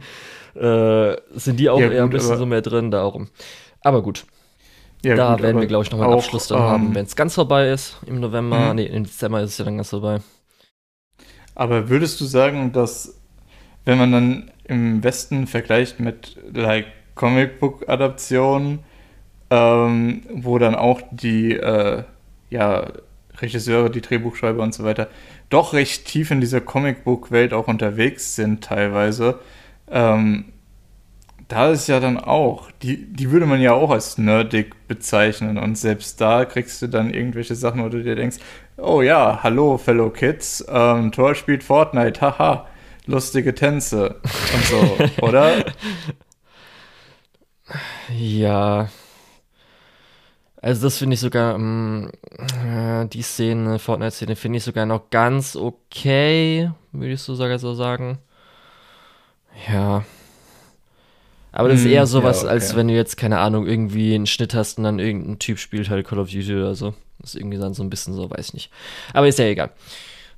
äh, 0.55 1.15
sind 1.31 1.59
die 1.59 1.69
auch 1.69 1.79
ja, 1.79 1.89
eher 1.89 2.03
gut, 2.03 2.09
ein 2.13 2.17
bisschen 2.17 2.37
so 2.37 2.45
mehr 2.45 2.61
drin, 2.61 2.91
darum. 2.91 3.29
Aber 3.81 4.01
gut. 4.01 4.25
Ja, 5.03 5.15
da 5.15 5.33
gut, 5.33 5.43
werden 5.43 5.59
wir, 5.59 5.67
glaube 5.67 5.83
ich, 5.83 5.91
nochmal 5.91 6.07
einen 6.07 6.17
Abschluss 6.17 6.47
dann 6.47 6.59
ähm, 6.59 6.65
haben, 6.65 6.95
wenn 6.95 7.05
es 7.05 7.15
ganz 7.15 7.35
vorbei 7.35 7.69
ist 7.69 7.97
im 8.05 8.19
November. 8.19 8.69
Mhm. 8.69 8.75
Nee, 8.75 8.85
im 8.85 9.03
Dezember 9.03 9.41
ist 9.41 9.51
es 9.51 9.57
ja 9.57 9.65
dann 9.65 9.77
ganz 9.77 9.89
vorbei. 9.89 10.19
Aber 11.55 11.89
würdest 11.89 12.21
du 12.21 12.25
sagen, 12.25 12.71
dass, 12.71 13.19
wenn 13.85 13.97
man 13.97 14.11
dann 14.11 14.51
im 14.65 15.03
Westen 15.03 15.47
vergleicht 15.47 15.99
mit 15.99 16.37
like, 16.53 16.85
Comicbook-Adaptionen, 17.15 18.79
ähm, 19.49 20.21
wo 20.33 20.57
dann 20.57 20.75
auch 20.75 21.01
die 21.11 21.53
äh, 21.53 22.03
ja, 22.49 22.87
Regisseure, 23.37 23.89
die 23.89 24.01
Drehbuchschreiber 24.01 24.63
und 24.63 24.73
so 24.73 24.83
weiter 24.83 25.07
doch 25.49 25.73
recht 25.73 26.05
tief 26.05 26.31
in 26.31 26.39
dieser 26.39 26.61
Comicbook-Welt 26.61 27.53
auch 27.53 27.67
unterwegs 27.67 28.35
sind 28.35 28.63
teilweise, 28.63 29.39
ähm, 29.91 30.45
da 31.47 31.69
ist 31.69 31.87
ja 31.87 31.99
dann 31.99 32.17
auch, 32.17 32.71
die, 32.81 33.11
die 33.11 33.29
würde 33.29 33.45
man 33.45 33.59
ja 33.59 33.73
auch 33.73 33.91
als 33.91 34.17
nerdig 34.17 34.87
bezeichnen 34.87 35.57
und 35.57 35.77
selbst 35.77 36.21
da 36.21 36.45
kriegst 36.45 36.81
du 36.81 36.87
dann 36.87 37.13
irgendwelche 37.13 37.55
Sachen, 37.55 37.83
wo 37.83 37.89
du 37.89 38.01
dir 38.01 38.15
denkst, 38.15 38.37
oh 38.77 39.01
ja, 39.01 39.41
hallo 39.43 39.77
Fellow 39.77 40.09
Kids, 40.09 40.65
ähm, 40.69 41.11
Tor 41.11 41.35
spielt 41.35 41.63
Fortnite, 41.63 42.21
haha, 42.21 42.67
lustige 43.05 43.53
Tänze 43.53 44.21
und 44.53 44.65
so, 44.65 44.97
oder? 45.21 45.65
Ja. 48.17 48.89
Also 50.61 50.83
das 50.83 50.99
finde 50.99 51.15
ich 51.15 51.19
sogar, 51.19 51.55
ähm, 51.55 52.11
äh, 52.65 53.07
die 53.07 53.23
Szene, 53.23 53.79
Fortnite-Szene 53.79 54.35
finde 54.35 54.59
ich 54.59 54.63
sogar 54.63 54.85
noch 54.85 55.09
ganz 55.09 55.55
okay, 55.55 56.71
würde 56.91 57.13
ich 57.13 57.21
so 57.21 57.35
sogar 57.35 57.59
so 57.59 57.73
sagen. 57.73 58.19
Ja. 59.67 60.03
Aber 61.51 61.67
das 61.69 61.81
ist 61.81 61.85
Hm, 61.85 61.91
eher 61.91 62.07
sowas, 62.07 62.43
ja, 62.43 62.49
okay. 62.49 62.49
als 62.49 62.75
wenn 62.75 62.87
du 62.87 62.93
jetzt, 62.93 63.17
keine 63.17 63.39
Ahnung, 63.39 63.67
irgendwie 63.67 64.15
einen 64.15 64.25
Schnitt 64.25 64.53
hast 64.53 64.77
und 64.77 64.85
dann 64.85 64.99
irgendein 64.99 65.37
Typ 65.39 65.59
spielt 65.59 65.89
halt 65.89 66.07
Call 66.07 66.19
of 66.19 66.29
Duty 66.29 66.55
oder 66.55 66.75
so. 66.75 66.93
Das 67.19 67.31
ist 67.31 67.41
irgendwie 67.41 67.57
dann 67.57 67.73
so 67.73 67.83
ein 67.83 67.89
bisschen 67.89 68.13
so, 68.13 68.29
weiß 68.29 68.47
ich 68.49 68.53
nicht. 68.53 68.71
Aber 69.13 69.27
ist 69.27 69.37
ja 69.39 69.45
egal. 69.45 69.71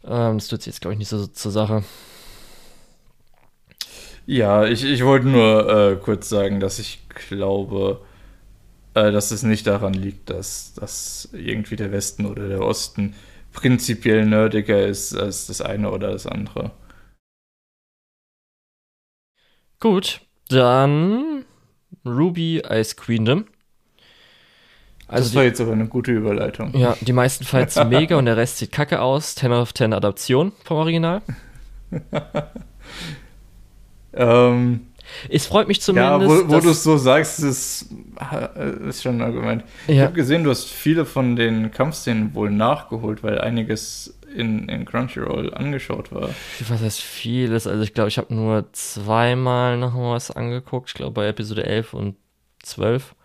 Ähm, 0.06 0.38
das 0.39 0.47
tut 0.49 0.65
jetzt, 0.65 0.82
glaube 0.82 0.93
ich, 0.93 0.99
nicht 0.99 1.10
so 1.10 1.28
zur 1.28 1.52
Sache. 1.52 1.84
Ja, 4.26 4.65
ich, 4.65 4.84
ich 4.86 5.04
wollte 5.04 5.28
nur 5.28 5.91
äh, 5.93 5.95
kurz 5.97 6.30
sagen, 6.30 6.60
dass 6.60 6.80
ich 6.80 6.99
glaube, 7.10 8.02
äh, 8.95 9.12
dass 9.12 9.32
es 9.32 9.43
nicht 9.43 9.67
daran 9.67 9.93
liegt, 9.93 10.30
dass, 10.30 10.73
dass 10.76 11.30
irgendwie 11.34 11.76
der 11.78 11.91
Westen 11.91 12.26
oder 12.28 12.47
der 12.49 12.62
Osten 12.62 13.15
prinzipiell 13.54 14.26
nerdiger 14.26 14.86
ist 14.88 15.15
als 15.15 15.47
das 15.47 15.62
eine 15.62 15.91
oder 15.91 16.12
das 16.12 16.28
andere. 16.28 16.71
Gut, 19.84 20.22
dann 20.48 21.43
Ruby 22.06 22.60
Ice 22.69 22.96
Queendom. 22.96 23.43
Also 25.10 25.26
das 25.28 25.36
war 25.36 25.43
jetzt 25.43 25.60
aber 25.60 25.74
eine 25.74 25.88
gute 25.88 26.12
Überleitung. 26.13 26.72
die, 26.72 26.80
ja, 26.80 26.96
die 27.02 27.12
meisten 27.12 27.43
Fights 27.43 27.74
sind 27.74 27.89
mega 27.89 28.15
und 28.15 28.24
der 28.26 28.38
Rest 28.38 28.60
sieht 28.60 28.72
kacke 28.72 29.02
aus. 29.02 29.36
10 29.36 29.52
of 29.52 29.74
10 29.74 29.91
Adaption 29.91 30.54
vom 30.63 30.78
Original. 30.78 31.22
Ähm, 34.15 34.82
Es 35.30 35.48
freut 35.48 35.67
mich 35.67 35.78
ja, 35.78 35.84
zumindest. 35.84 36.30
wo, 36.30 36.48
wo 36.48 36.54
dass- 36.56 36.63
du 36.63 36.69
es 36.69 36.84
so 36.84 36.98
sagst, 36.98 37.39
ist, 37.39 37.88
ist 38.88 39.02
schon 39.04 39.15
ein 39.15 39.22
Argument. 39.24 39.63
Ich 39.88 39.96
Ja. 39.98 40.04
habe 40.04 40.13
gesehen, 40.13 40.43
du 40.43 40.52
hast 40.52 40.65
viele 40.69 41.06
von 41.06 41.36
den 41.36 41.72
Kampfszenen 41.72 42.34
wohl 42.36 42.52
nachgeholt, 42.52 43.24
weil 43.24 43.41
einiges 43.41 44.15
in, 44.34 44.67
in 44.69 44.86
Crunchyroll 44.86 45.54
angeschaut 45.54 46.12
war. 46.12 46.30
was 46.67 46.82
heißt 46.82 47.02
vieles? 47.02 47.67
Also 47.67 47.84
ich 47.84 47.93
glaube, 47.93 48.10
ich 48.10 48.17
habe 48.17 48.34
nur 48.34 48.72
zweimal 48.74 49.78
noch 49.78 49.96
was 49.96 50.32
angeguckt. 50.32 50.89
Ich 50.89 50.96
glaube 50.96 51.12
bei 51.12 51.28
Episode 51.28 51.65
11 51.65 51.93
und 51.93 52.15
12. 52.63 53.15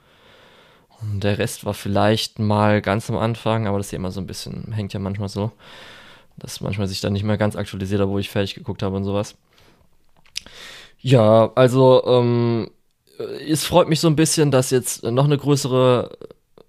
Und 1.01 1.23
der 1.23 1.39
Rest 1.39 1.65
war 1.65 1.75
vielleicht 1.75 2.39
mal 2.39 2.83
ganz 2.83 3.09
am 3.09 3.17
Anfang, 3.17 3.67
aber 3.67 3.79
das 3.79 3.89
ist 3.89 3.93
ja 3.93 3.99
immer 3.99 4.11
so 4.11 4.21
ein 4.21 4.27
bisschen, 4.27 4.73
hängt 4.73 4.93
ja 4.93 5.01
manchmal 5.01 5.29
so, 5.29 5.53
dass 6.37 6.61
manchmal 6.61 6.89
sich 6.89 7.01
dann 7.01 7.13
nicht 7.13 7.23
mehr 7.23 7.39
ganz 7.39 7.57
aktualisiert, 7.57 8.07
wo 8.09 8.19
ich 8.19 8.31
fertig 8.31 8.55
geguckt 8.55 8.83
habe 8.83 8.97
und 8.97 9.05
sowas. 9.05 9.37
Ja, 11.01 11.53
also 11.55 12.03
ähm, 12.07 12.71
es 13.49 13.65
freut 13.65 13.89
mich 13.89 14.01
so 14.01 14.09
ein 14.09 14.17
bisschen, 14.17 14.51
dass 14.51 14.71
jetzt 14.71 15.05
noch 15.05 15.25
eine 15.25 15.39
größere 15.39 16.17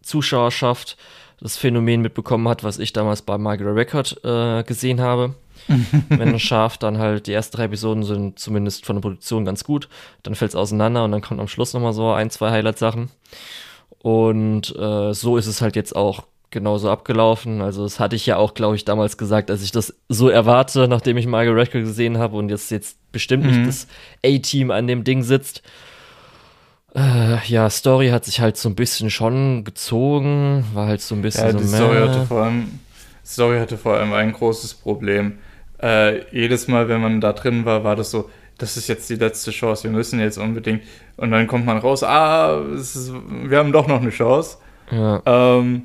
Zuschauerschaft 0.02 0.97
das 1.41 1.58
Phänomen 1.58 2.02
mitbekommen 2.02 2.47
hat, 2.47 2.63
was 2.63 2.80
ich 2.80 2.93
damals 2.93 3.21
bei 3.21 3.38
Margaret 3.38 3.75
Record 3.75 4.19
äh, 4.23 4.63
gesehen 4.63 4.99
habe. 5.02 5.36
Wenn 6.10 6.34
es 6.34 6.41
scharf, 6.41 6.78
dann 6.78 6.97
halt 6.97 7.28
die 7.28 7.34
ersten 7.34 7.58
drei 7.58 7.65
Episoden 7.65 8.04
sind 8.04 8.39
zumindest 8.39 8.86
von 8.86 8.95
der 8.95 9.02
Produktion 9.02 9.45
ganz 9.45 9.63
gut. 9.63 9.88
Dann 10.23 10.36
fällt 10.36 10.49
es 10.49 10.56
auseinander 10.56 11.04
und 11.04 11.12
dann 11.12 11.21
kommt 11.21 11.39
am 11.39 11.47
Schluss 11.47 11.73
nochmal 11.73 11.93
so 11.93 12.12
ein, 12.12 12.30
zwei 12.30 12.49
Highlight-Sachen. 12.52 13.10
Und 14.02 14.75
äh, 14.78 15.13
so 15.13 15.38
ist 15.38 15.47
es 15.47 15.62
halt 15.62 15.75
jetzt 15.75 15.95
auch 15.95 16.23
genauso 16.52 16.89
abgelaufen. 16.89 17.62
Also 17.62 17.84
das 17.84 17.99
hatte 17.99 18.15
ich 18.15 18.25
ja 18.25 18.38
auch, 18.38 18.54
glaube 18.54 18.75
ich, 18.75 18.86
damals 18.86 19.17
gesagt, 19.17 19.49
dass 19.49 19.62
ich 19.62 19.71
das 19.71 19.93
so 20.08 20.30
erwarte, 20.30 20.88
nachdem 20.88 21.17
ich 21.17 21.28
Margaret 21.28 21.58
Record 21.58 21.84
gesehen 21.84 22.17
habe 22.17 22.38
und 22.38 22.49
jetzt 22.49 22.71
jetzt 22.71 22.97
bestimmt 23.12 23.43
Mhm. 23.45 23.52
nicht 23.52 23.67
das 23.67 23.88
A-Team 24.25 24.71
an 24.71 24.88
dem 24.88 25.04
Ding 25.04 25.21
sitzt. 25.23 25.62
Äh, 26.95 27.45
ja, 27.45 27.69
Story 27.69 28.10
hat 28.10 28.25
sich 28.25 28.41
halt 28.41 28.58
so 28.58 28.69
ein 28.69 28.75
bisschen 28.75 29.10
schon 29.10 29.63
gezogen, 29.63 30.65
war 30.73 30.88
halt 30.88 31.02
so 31.02 31.15
ein 31.15 31.21
bisschen 31.21 31.45
Ja, 31.45 31.52
so 31.52 31.60
die 31.60 31.67
Story 31.67 31.99
meh. 31.99 32.02
hatte 32.02 32.21
vor 32.25 32.43
allem, 32.43 32.80
Story 33.25 33.60
hatte 33.60 33.78
vor 33.78 33.95
allem 33.95 34.13
ein 34.13 34.34
großes 34.34 34.73
Problem. 34.75 35.38
Äh, 35.82 36.23
jedes 36.34 36.67
Mal, 36.67 36.89
wenn 36.89 37.02
man 37.02 37.21
da 37.21 37.34
drin 37.34 37.63
war, 37.65 37.84
war 37.84 37.95
das 37.95 38.12
so, 38.12 38.30
das 38.58 38.75
ist 38.75 38.88
jetzt 38.89 39.10
die 39.10 39.15
letzte 39.15 39.52
Chance, 39.52 39.84
wir 39.84 39.91
müssen 39.91 40.19
jetzt 40.19 40.38
unbedingt. 40.38 40.82
Und 41.17 41.32
dann 41.32 41.47
kommt 41.47 41.65
man 41.65 41.78
raus, 41.78 42.04
ah, 42.04 42.60
es 42.75 42.95
ist, 42.95 43.13
wir 43.13 43.58
haben 43.58 43.71
doch 43.71 43.88
noch 43.88 44.02
eine 44.02 44.10
Chance. 44.10 44.58
Ja. 44.91 45.21
Ähm, 45.25 45.84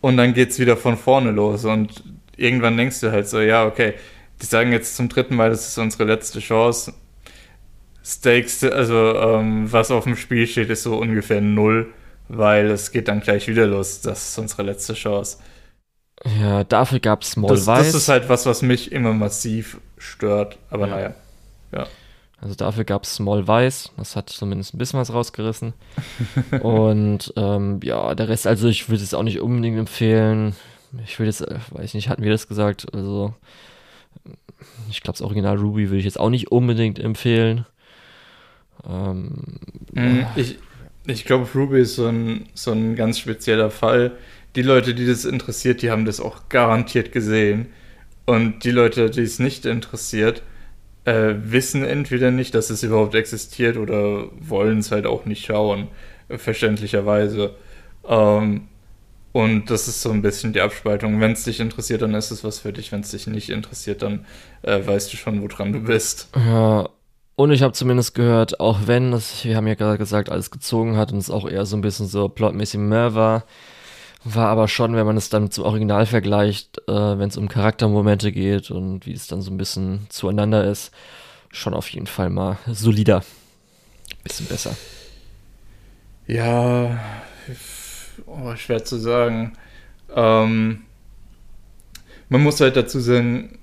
und 0.00 0.16
dann 0.16 0.34
geht's 0.34 0.58
wieder 0.58 0.76
von 0.76 0.96
vorne 0.96 1.30
los. 1.30 1.64
Und 1.64 2.02
irgendwann 2.36 2.76
denkst 2.76 3.00
du 3.00 3.12
halt 3.12 3.28
so, 3.28 3.40
ja, 3.40 3.66
okay, 3.66 3.94
die 4.42 4.46
sagen 4.46 4.72
jetzt 4.72 4.96
zum 4.96 5.08
dritten 5.08 5.36
Mal, 5.36 5.50
das 5.50 5.68
ist 5.68 5.78
unsere 5.78 6.04
letzte 6.04 6.40
Chance. 6.40 6.92
Stakes, 8.04 8.64
also 8.64 9.14
ähm, 9.16 9.70
was 9.72 9.90
auf 9.90 10.04
dem 10.04 10.16
Spiel 10.16 10.46
steht, 10.46 10.70
ist 10.70 10.82
so 10.84 10.96
ungefähr 10.96 11.40
null, 11.40 11.92
weil 12.28 12.66
es 12.70 12.92
geht 12.92 13.08
dann 13.08 13.20
gleich 13.20 13.46
wieder 13.48 13.66
los. 13.66 14.00
Das 14.00 14.30
ist 14.30 14.38
unsere 14.38 14.62
letzte 14.62 14.94
Chance. 14.94 15.38
ja, 16.40 16.64
dafür 16.64 17.00
gab 17.00 17.22
es 17.22 17.32
Small 17.32 17.50
Das, 17.54 17.66
Weiß. 17.66 17.86
das 17.86 17.94
ist 17.94 18.08
halt 18.08 18.28
was, 18.28 18.46
was 18.46 18.62
mich 18.62 18.92
immer 18.92 19.12
massiv 19.12 19.78
stört. 19.98 20.58
Aber 20.70 20.86
Ja. 20.86 20.94
naja. 20.94 21.14
Ja. 21.72 21.86
Also 22.42 22.54
dafür 22.54 22.84
gab 22.84 23.04
es 23.04 23.14
Small 23.16 23.46
Weiß, 23.46 23.92
das 23.98 24.16
hat 24.16 24.30
zumindest 24.30 24.72
ein 24.74 24.78
bisschen 24.78 24.98
was 24.98 25.12
rausgerissen. 25.12 25.74
und 26.62 27.32
ähm, 27.36 27.80
ja, 27.84 28.14
der 28.14 28.28
Rest, 28.30 28.46
also 28.46 28.68
ich 28.68 28.88
würde 28.88 29.02
es 29.04 29.12
auch 29.12 29.22
nicht 29.22 29.40
unbedingt 29.40 29.78
empfehlen. 29.78 30.56
Ich 31.04 31.18
würde 31.18 31.28
jetzt, 31.28 31.42
äh, 31.42 31.58
weiß 31.70 31.84
ich 31.84 31.94
nicht, 31.94 32.08
hatten 32.08 32.22
wir 32.22 32.30
das 32.30 32.48
gesagt? 32.48 32.86
Also 32.94 33.34
ich 34.90 35.02
glaube, 35.02 35.18
das 35.18 35.22
Original 35.22 35.56
Ruby 35.58 35.88
würde 35.88 35.98
ich 35.98 36.04
jetzt 36.06 36.18
auch 36.18 36.30
nicht 36.30 36.50
unbedingt 36.50 36.98
empfehlen. 36.98 37.66
Ähm, 38.88 39.32
Mhm. 39.92 40.26
Ich, 40.36 40.58
ich 41.06 41.24
glaube, 41.24 41.48
Ruby 41.54 41.80
ist 41.80 41.96
so 41.96 42.06
ein, 42.06 42.46
so 42.54 42.72
ein 42.72 42.94
ganz 42.96 43.18
spezieller 43.18 43.70
Fall. 43.70 44.12
Die 44.56 44.62
Leute, 44.62 44.94
die 44.94 45.06
das 45.06 45.24
interessiert, 45.24 45.82
die 45.82 45.90
haben 45.90 46.04
das 46.04 46.20
auch 46.20 46.48
garantiert 46.48 47.12
gesehen. 47.12 47.66
Und 48.26 48.64
die 48.64 48.70
Leute, 48.70 49.10
die 49.10 49.22
es 49.22 49.38
nicht 49.38 49.66
interessiert, 49.66 50.42
äh, 51.04 51.34
wissen 51.44 51.84
entweder 51.84 52.30
nicht, 52.30 52.54
dass 52.54 52.70
es 52.70 52.82
überhaupt 52.82 53.14
existiert 53.14 53.76
oder 53.76 54.28
wollen 54.40 54.78
es 54.80 54.92
halt 54.92 55.06
auch 55.06 55.24
nicht 55.26 55.46
schauen, 55.46 55.88
verständlicherweise. 56.28 57.56
Ähm, 58.06 58.68
und 59.32 59.70
das 59.70 59.88
ist 59.88 60.02
so 60.02 60.10
ein 60.10 60.22
bisschen 60.22 60.52
die 60.52 60.60
Abspaltung. 60.60 61.20
Wenn 61.20 61.32
es 61.32 61.44
dich 61.44 61.60
interessiert, 61.60 62.02
dann 62.02 62.14
ist 62.14 62.30
es 62.32 62.42
was 62.44 62.60
für 62.60 62.72
dich. 62.72 62.92
Wenn 62.92 63.00
es 63.00 63.10
dich 63.12 63.26
nicht 63.28 63.50
interessiert, 63.50 64.02
dann 64.02 64.26
äh, 64.62 64.84
weißt 64.84 65.12
du 65.12 65.16
schon, 65.16 65.42
woran 65.42 65.72
du 65.72 65.80
bist. 65.80 66.30
Ja, 66.34 66.88
und 67.40 67.52
ich 67.52 67.62
habe 67.62 67.72
zumindest 67.72 68.14
gehört, 68.14 68.60
auch 68.60 68.80
wenn 68.84 69.14
es, 69.14 69.46
wir 69.46 69.56
haben 69.56 69.66
ja 69.66 69.72
gerade 69.72 69.96
gesagt, 69.96 70.28
alles 70.28 70.50
gezogen 70.50 70.98
hat 70.98 71.10
und 71.10 71.16
es 71.16 71.30
auch 71.30 71.48
eher 71.48 71.64
so 71.64 71.74
ein 71.74 71.80
bisschen 71.80 72.06
so 72.06 72.28
plotmäßig 72.28 72.78
mehr 72.80 73.14
war, 73.14 73.44
war 74.24 74.48
aber 74.48 74.68
schon, 74.68 74.94
wenn 74.94 75.06
man 75.06 75.16
es 75.16 75.30
dann 75.30 75.50
zum 75.50 75.64
Original 75.64 76.04
vergleicht, 76.04 76.82
äh, 76.86 76.92
wenn 76.92 77.30
es 77.30 77.38
um 77.38 77.48
Charaktermomente 77.48 78.30
geht 78.30 78.70
und 78.70 79.06
wie 79.06 79.14
es 79.14 79.26
dann 79.26 79.40
so 79.40 79.50
ein 79.50 79.56
bisschen 79.56 80.06
zueinander 80.10 80.64
ist, 80.70 80.92
schon 81.50 81.72
auf 81.72 81.88
jeden 81.88 82.06
Fall 82.06 82.28
mal 82.28 82.58
solider. 82.66 83.24
Bisschen 84.22 84.44
besser. 84.44 84.76
Ja, 86.26 87.00
oh, 88.26 88.54
schwer 88.56 88.84
zu 88.84 88.98
sagen. 88.98 89.54
Ähm, 90.14 90.82
man 92.28 92.42
muss 92.42 92.60
halt 92.60 92.76
dazu 92.76 93.00
sagen, 93.00 93.58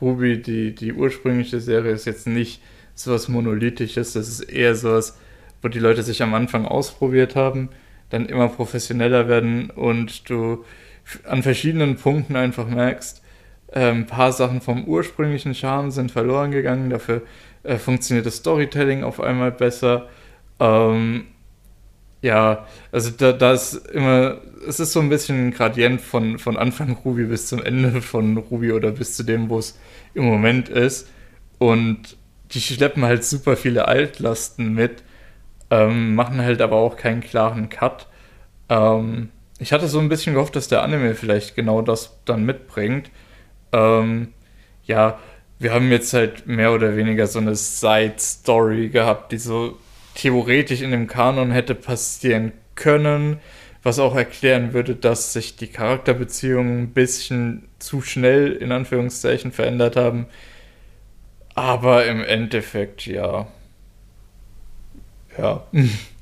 Ruby, 0.00 0.42
die, 0.42 0.74
die 0.74 0.92
ursprüngliche 0.92 1.60
Serie, 1.60 1.92
ist 1.92 2.06
jetzt 2.06 2.26
nicht 2.26 2.60
sowas 2.94 3.28
Monolithisches. 3.28 4.12
Das 4.12 4.28
ist 4.28 4.40
eher 4.40 4.74
sowas, 4.74 5.18
wo 5.60 5.68
die 5.68 5.78
Leute 5.78 6.02
sich 6.02 6.22
am 6.22 6.34
Anfang 6.34 6.66
ausprobiert 6.66 7.36
haben, 7.36 7.70
dann 8.10 8.26
immer 8.26 8.48
professioneller 8.48 9.28
werden 9.28 9.70
und 9.70 10.28
du 10.28 10.64
an 11.24 11.42
verschiedenen 11.42 11.96
Punkten 11.96 12.36
einfach 12.36 12.66
merkst, 12.68 13.22
äh, 13.68 13.90
ein 13.90 14.06
paar 14.06 14.32
Sachen 14.32 14.60
vom 14.60 14.84
ursprünglichen 14.84 15.54
Charme 15.54 15.90
sind 15.90 16.10
verloren 16.10 16.50
gegangen. 16.50 16.90
Dafür 16.90 17.22
äh, 17.62 17.76
funktioniert 17.76 18.26
das 18.26 18.36
Storytelling 18.36 19.02
auf 19.02 19.20
einmal 19.20 19.50
besser. 19.50 20.08
Ähm, 20.60 21.24
ja, 22.20 22.66
also 22.92 23.10
da, 23.10 23.32
da 23.32 23.52
ist 23.52 23.74
immer, 23.88 24.38
es 24.66 24.78
ist 24.78 24.92
so 24.92 25.00
ein 25.00 25.08
bisschen 25.08 25.48
ein 25.48 25.50
Gradient 25.50 26.00
von, 26.00 26.38
von 26.38 26.56
Anfang 26.56 26.96
Ruby 27.04 27.24
bis 27.24 27.48
zum 27.48 27.62
Ende 27.62 28.00
von 28.00 28.36
Ruby 28.36 28.72
oder 28.72 28.92
bis 28.92 29.16
zu 29.16 29.24
dem, 29.24 29.48
wo 29.48 29.58
es 29.58 29.78
im 30.14 30.24
Moment 30.24 30.68
ist. 30.68 31.08
Und 31.58 32.16
die 32.52 32.60
schleppen 32.60 33.04
halt 33.04 33.24
super 33.24 33.56
viele 33.56 33.88
Altlasten 33.88 34.74
mit, 34.74 35.02
ähm, 35.70 36.14
machen 36.14 36.40
halt 36.40 36.60
aber 36.60 36.76
auch 36.76 36.96
keinen 36.96 37.20
klaren 37.20 37.68
Cut. 37.68 38.06
Ähm, 38.68 39.30
ich 39.58 39.72
hatte 39.72 39.88
so 39.88 39.98
ein 40.00 40.08
bisschen 40.08 40.34
gehofft, 40.34 40.56
dass 40.56 40.68
der 40.68 40.82
Anime 40.82 41.14
vielleicht 41.14 41.54
genau 41.54 41.82
das 41.82 42.18
dann 42.24 42.44
mitbringt. 42.44 43.10
Ähm, 43.72 44.32
ja, 44.84 45.18
wir 45.58 45.72
haben 45.72 45.90
jetzt 45.90 46.12
halt 46.12 46.46
mehr 46.46 46.72
oder 46.72 46.96
weniger 46.96 47.26
so 47.26 47.38
eine 47.38 47.54
Side-Story 47.54 48.88
gehabt, 48.88 49.32
die 49.32 49.38
so 49.38 49.78
theoretisch 50.14 50.82
in 50.82 50.90
dem 50.90 51.06
Kanon 51.06 51.52
hätte 51.52 51.74
passieren 51.74 52.52
können, 52.74 53.38
was 53.82 53.98
auch 53.98 54.14
erklären 54.16 54.72
würde, 54.72 54.94
dass 54.94 55.32
sich 55.32 55.56
die 55.56 55.68
Charakterbeziehungen 55.68 56.82
ein 56.82 56.92
bisschen 56.92 57.68
zu 57.78 58.02
schnell 58.02 58.52
in 58.52 58.72
Anführungszeichen 58.72 59.52
verändert 59.52 59.96
haben. 59.96 60.26
Aber 61.54 62.06
im 62.06 62.22
Endeffekt, 62.22 63.06
ja. 63.06 63.46
Ja. 65.38 65.66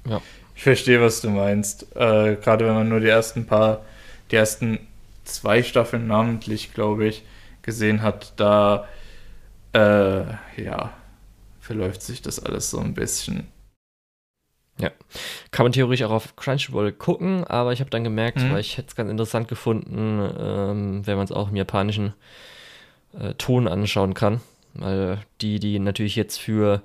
Ja. 0.09 0.23
Ich 0.55 0.63
verstehe, 0.63 1.01
was 1.01 1.21
du 1.21 1.31
meinst. 1.31 1.95
Äh, 1.97 2.37
Gerade 2.37 2.67
wenn 2.67 2.75
man 2.75 2.89
nur 2.89 3.01
die 3.01 3.09
ersten 3.09 3.47
paar, 3.47 3.83
die 4.31 4.37
ersten 4.37 4.79
zwei 5.25 5.63
Staffeln 5.63 6.07
namentlich, 6.07 6.75
glaube 6.75 7.07
ich, 7.07 7.23
gesehen 7.63 8.03
hat, 8.03 8.33
da 8.37 8.87
äh, 9.73 10.25
ja, 10.63 10.93
verläuft 11.61 12.03
sich 12.03 12.23
das 12.23 12.45
alles 12.45 12.71
so 12.71 12.79
ein 12.81 12.95
bisschen. 12.95 13.47
Ja, 14.79 14.91
kann 15.51 15.65
man 15.65 15.73
theoretisch 15.73 16.05
auch 16.05 16.11
auf 16.11 16.37
Crunchyroll 16.37 16.93
gucken, 16.93 17.45
aber 17.45 17.73
ich 17.73 17.81
habe 17.81 17.91
dann 17.91 18.03
gemerkt, 18.03 18.39
mhm. 18.39 18.53
weil 18.53 18.61
ich 18.61 18.79
hätte 18.79 18.89
es 18.89 18.97
ganz 18.97 19.11
interessant 19.11 19.47
gefunden, 19.49 20.21
ähm, 20.39 21.07
wenn 21.07 21.17
man 21.17 21.25
es 21.25 21.33
auch 21.33 21.51
im 21.51 21.57
japanischen 21.57 22.15
äh, 23.19 23.35
Ton 23.35 23.69
anschauen 23.69 24.15
kann, 24.15 24.41
weil 24.75 25.19
die, 25.41 25.59
die 25.61 25.79
natürlich 25.79 26.17
jetzt 26.17 26.39
für 26.39 26.83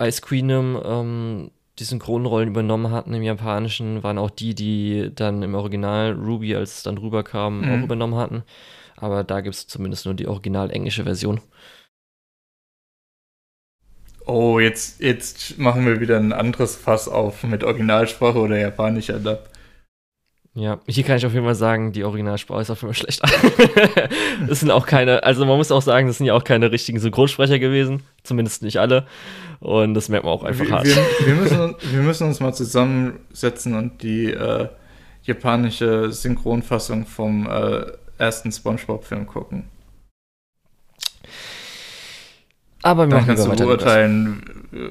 Ice 0.00 0.22
Queenum 0.22 0.80
ähm, 0.84 1.50
die 1.78 1.84
Synchronrollen 1.84 2.48
übernommen 2.48 2.92
hatten 2.92 3.14
im 3.14 3.22
Japanischen, 3.22 4.02
waren 4.02 4.18
auch 4.18 4.30
die, 4.30 4.54
die 4.54 5.10
dann 5.14 5.42
im 5.42 5.54
Original 5.54 6.12
Ruby, 6.12 6.54
als 6.54 6.78
es 6.78 6.82
dann 6.84 6.98
rüberkam, 6.98 7.62
mhm. 7.62 7.72
auch 7.72 7.84
übernommen 7.84 8.14
hatten. 8.14 8.42
Aber 8.96 9.24
da 9.24 9.40
gibt 9.40 9.56
es 9.56 9.66
zumindest 9.66 10.04
nur 10.04 10.14
die 10.14 10.28
original 10.28 10.70
englische 10.70 11.04
Version. 11.04 11.40
Oh, 14.26 14.58
jetzt, 14.58 15.02
jetzt 15.02 15.58
machen 15.58 15.84
wir 15.84 16.00
wieder 16.00 16.16
ein 16.16 16.32
anderes 16.32 16.76
Fass 16.76 17.08
auf 17.08 17.42
mit 17.42 17.62
Originalsprache 17.62 18.38
oder 18.38 18.58
japanischer 18.58 19.18
Dub. 19.18 19.50
Ja, 20.56 20.78
hier 20.86 21.02
kann 21.02 21.16
ich 21.16 21.26
auf 21.26 21.32
jeden 21.32 21.44
Fall 21.44 21.56
sagen, 21.56 21.90
die 21.90 22.04
Originalsprache 22.04 22.62
ist 22.62 22.70
auf 22.70 22.80
jeden 22.82 22.94
Fall 22.94 23.02
schlecht. 23.02 23.22
das 24.48 24.60
sind 24.60 24.70
auch 24.70 24.86
keine, 24.86 25.24
also 25.24 25.44
man 25.44 25.56
muss 25.56 25.72
auch 25.72 25.82
sagen, 25.82 26.06
das 26.06 26.18
sind 26.18 26.26
ja 26.26 26.34
auch 26.34 26.44
keine 26.44 26.70
richtigen 26.70 27.00
Synchronsprecher 27.00 27.58
gewesen, 27.58 28.04
zumindest 28.22 28.62
nicht 28.62 28.78
alle. 28.78 29.04
Und 29.58 29.94
das 29.94 30.08
merkt 30.08 30.24
man 30.24 30.32
auch 30.32 30.44
einfach 30.44 30.64
wir, 30.64 30.70
hart. 30.70 30.86
Wir, 30.86 31.26
wir, 31.26 31.34
müssen, 31.34 31.74
wir 31.90 32.00
müssen 32.02 32.28
uns 32.28 32.38
mal 32.38 32.54
zusammensetzen 32.54 33.74
und 33.74 34.02
die 34.04 34.26
äh, 34.26 34.68
japanische 35.24 36.12
Synchronfassung 36.12 37.04
vom 37.04 37.48
äh, 37.50 37.86
ersten 38.18 38.52
Spongebob-Film 38.52 39.26
gucken. 39.26 39.64
Aber 42.84 43.06
wir 43.08 43.16
Dann 43.16 43.26
kannst 43.26 43.46
du 43.46 43.50
beurteilen, 43.50 44.42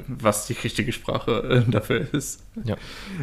was 0.08 0.48
die 0.48 0.54
richtige 0.54 0.92
Sprache 0.92 1.64
äh, 1.68 1.72
dafür 1.72 2.12
ist. 2.12 2.44
Ja. 2.64 2.76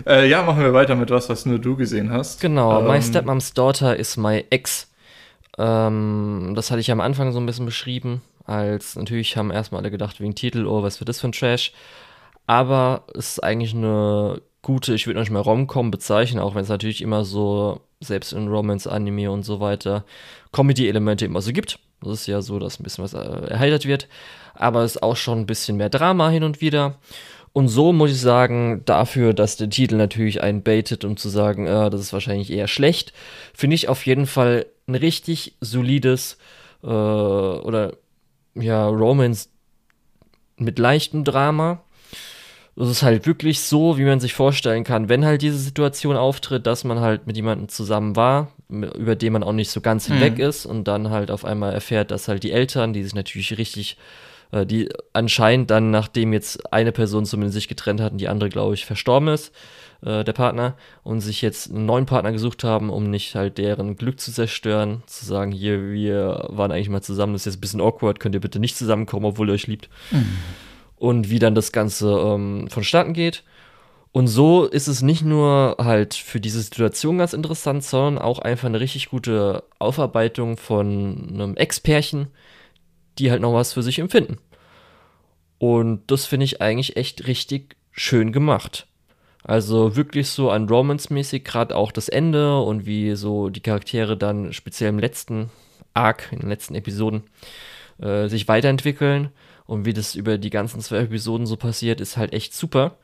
Äh, 0.07 0.29
ja, 0.29 0.45
machen 0.45 0.63
wir 0.63 0.73
weiter 0.73 0.95
mit 0.95 1.11
was, 1.11 1.29
was 1.29 1.45
nur 1.45 1.59
du 1.59 1.75
gesehen 1.75 2.13
hast. 2.13 2.41
Genau, 2.41 2.79
ähm, 2.79 2.87
My 2.87 3.03
Stepmom's 3.03 3.53
Daughter 3.53 3.97
is 3.97 4.17
my 4.17 4.45
ex. 4.51 4.89
Ähm, 5.59 6.53
das 6.55 6.71
hatte 6.71 6.79
ich 6.79 6.93
am 6.93 7.01
Anfang 7.01 7.33
so 7.33 7.41
ein 7.41 7.47
bisschen 7.47 7.67
beschrieben, 7.67 8.23
als 8.45 8.95
natürlich 8.95 9.37
haben 9.37 9.51
erstmal 9.51 9.81
alle 9.81 9.91
gedacht 9.91 10.21
wegen 10.21 10.37
Titel, 10.37 10.65
oh, 10.67 10.85
was 10.85 11.01
wird 11.01 11.09
das 11.09 11.21
für 11.21 11.27
ein 11.27 11.33
Trash. 11.33 11.73
Aber 12.47 13.03
es 13.15 13.33
ist 13.33 13.43
eigentlich 13.43 13.75
eine 13.75 14.41
gute, 14.63 14.95
ich 14.95 15.09
würde 15.09 15.19
noch 15.19 15.25
nicht 15.25 15.33
mal 15.33 15.41
Rom-Com 15.41 15.91
bezeichnen, 15.91 16.41
auch 16.41 16.55
wenn 16.55 16.63
es 16.63 16.69
natürlich 16.69 17.03
immer 17.03 17.25
so, 17.25 17.81
selbst 17.99 18.33
in 18.33 18.47
Romance-Anime 18.47 19.33
und 19.33 19.43
so 19.43 19.59
weiter, 19.59 20.05
Comedy-Elemente 20.53 21.25
immer 21.25 21.41
so 21.41 21.53
gibt. 21.53 21.81
Das 22.03 22.13
ist 22.13 22.29
ja 22.29 22.41
so, 22.41 22.61
dass 22.61 22.79
ein 22.79 22.85
bisschen 22.85 23.03
was 23.03 23.15
äh, 23.15 23.19
erheitert 23.19 23.85
wird 23.85 24.07
aber 24.61 24.83
es 24.83 24.97
ist 24.97 25.03
auch 25.03 25.17
schon 25.17 25.41
ein 25.41 25.47
bisschen 25.47 25.77
mehr 25.77 25.91
Drama 25.91 26.31
hin 26.31 26.45
und 26.45 26.61
wieder. 26.61 26.97
Und 27.53 27.69
so 27.69 27.93
muss 27.93 28.13
ich 28.13 28.21
sagen, 28.21 28.83
dafür, 28.85 29.35
dass 29.35 29.57
der 29.57 29.71
Titel 29.71 29.97
natürlich 29.97 30.43
einen 30.43 30.63
baitet, 30.63 31.05
um 31.05 31.17
zu 31.17 31.29
sagen, 31.29 31.67
äh, 31.67 31.91
das 31.91 32.01
ist 32.01 32.13
wahrscheinlich 32.13 32.53
eher 32.53 32.69
schlecht, 32.69 33.13
finde 33.55 33.75
ich 33.75 33.89
auf 33.89 34.07
jeden 34.07 34.27
Fall 34.27 34.67
ein 34.87 34.95
richtig 34.95 35.57
solides 35.61 36.39
äh, 36.83 36.87
oder 36.87 37.95
ja, 38.55 38.87
Romance 38.87 39.49
mit 40.57 40.79
leichtem 40.79 41.25
Drama. 41.25 41.83
Das 42.77 42.89
ist 42.89 43.03
halt 43.03 43.27
wirklich 43.27 43.61
so, 43.61 43.99
wie 43.99 44.05
man 44.05 44.21
sich 44.21 44.33
vorstellen 44.33 44.85
kann, 44.85 45.09
wenn 45.09 45.25
halt 45.25 45.43
diese 45.43 45.59
Situation 45.59 46.17
auftritt, 46.17 46.67
dass 46.67 46.85
man 46.85 47.01
halt 47.01 47.27
mit 47.27 47.37
jemandem 47.37 47.69
zusammen 47.69 48.15
war, 48.15 48.53
über 48.69 49.17
den 49.17 49.33
man 49.33 49.43
auch 49.43 49.53
nicht 49.53 49.71
so 49.71 49.81
ganz 49.81 50.07
hinweg 50.07 50.39
mhm. 50.39 50.45
ist 50.45 50.67
und 50.67 50.85
dann 50.85 51.11
halt 51.11 51.31
auf 51.31 51.45
einmal 51.45 51.73
erfährt, 51.73 52.11
dass 52.13 52.29
halt 52.29 52.45
die 52.45 52.53
Eltern, 52.53 52.93
die 52.93 53.03
sich 53.03 53.15
natürlich 53.15 53.59
richtig 53.59 53.97
die 54.67 54.89
anscheinend 55.13 55.71
dann, 55.71 55.91
nachdem 55.91 56.33
jetzt 56.33 56.73
eine 56.73 56.93
Person 56.93 57.25
zumindest 57.25 57.55
sich 57.55 57.69
getrennt 57.69 58.01
hat 58.01 58.13
und 58.13 58.19
die 58.19 58.29
andere, 58.29 58.49
glaube 58.49 58.75
ich, 58.75 58.85
verstorben 58.85 59.29
ist, 59.29 59.53
äh, 60.03 60.25
der 60.25 60.33
Partner, 60.33 60.77
und 61.03 61.21
sich 61.21 61.43
jetzt 61.43 61.71
einen 61.71 61.87
neuen 61.87 62.07
Partner 62.07 62.33
gesucht 62.33 62.65
haben, 62.65 62.91
um 62.91 63.11
nicht 63.11 63.35
halt 63.35 63.59
deren 63.59 63.97
Glück 63.97 64.21
zu 64.21 64.33
zerstören, 64.33 65.03
zu 65.07 65.25
sagen, 65.25 65.53
hier, 65.53 65.91
wir 65.91 66.47
waren 66.49 66.73
eigentlich 66.73 66.89
mal 66.89 67.03
zusammen, 67.03 67.33
das 67.35 67.43
ist 67.43 67.47
jetzt 67.47 67.59
ein 67.59 67.61
bisschen 67.61 67.81
awkward, 67.81 68.21
könnt 68.21 68.35
ihr 68.35 68.41
bitte 68.41 68.59
nicht 68.59 68.77
zusammenkommen, 68.77 69.27
obwohl 69.27 69.49
ihr 69.49 69.55
euch 69.55 69.67
liebt. 69.67 69.89
Mhm. 70.11 70.39
Und 70.97 71.31
wie 71.31 71.39
dann 71.39 71.55
das 71.55 71.73
Ganze 71.73 72.11
ähm, 72.11 72.69
vonstatten 72.69 73.15
geht. 73.15 73.43
Und 74.13 74.27
so 74.27 74.65
ist 74.65 74.89
es 74.89 75.03
nicht 75.03 75.23
nur 75.23 75.77
halt 75.79 76.15
für 76.15 76.41
diese 76.41 76.61
Situation 76.61 77.19
ganz 77.19 77.33
interessant, 77.33 77.85
sondern 77.85 78.23
auch 78.23 78.41
einfach 78.41 78.67
eine 78.67 78.81
richtig 78.81 79.09
gute 79.09 79.63
Aufarbeitung 79.79 80.57
von 80.57 81.29
einem 81.33 81.57
Ex-Pärchen, 81.57 82.27
die 83.19 83.31
halt 83.31 83.41
noch 83.41 83.55
was 83.55 83.73
für 83.73 83.83
sich 83.83 83.99
empfinden. 83.99 84.39
Und 85.59 86.11
das 86.11 86.27
finde 86.27 86.45
ich 86.45 86.63
eigentlich 86.63 86.97
echt 86.97 87.27
richtig 87.27 87.77
schön 87.93 88.33
gemacht. 88.33 88.87
Also 89.45 89.97
wirklich 89.97 90.29
so 90.29 90.51
an 90.51 90.69
Romance-mäßig, 90.69 91.45
gerade 91.45 91.75
auch 91.77 91.93
das 91.93 92.09
Ende 92.09 92.61
und 92.61 92.87
wie 92.87 93.15
so 93.17 93.49
die 93.49 93.61
Charaktere 93.61 94.17
dann 94.17 94.53
speziell 94.53 94.91
im 94.91 94.99
letzten 94.99 95.51
Arc, 95.95 96.29
in 96.31 96.41
den 96.41 96.49
letzten 96.49 96.75
Episoden, 96.75 97.25
äh, 98.01 98.29
sich 98.29 98.49
weiterentwickeln 98.49 99.31
und 99.67 99.85
wie 99.85 99.93
das 99.93 100.15
über 100.15 100.39
die 100.39 100.51
ganzen 100.51 100.81
zwei 100.81 100.99
Episoden 100.99 101.47
so 101.47 101.57
passiert, 101.57 102.01
ist 102.01 102.17
halt 102.17 102.33
echt 102.33 102.55
super. 102.55 102.99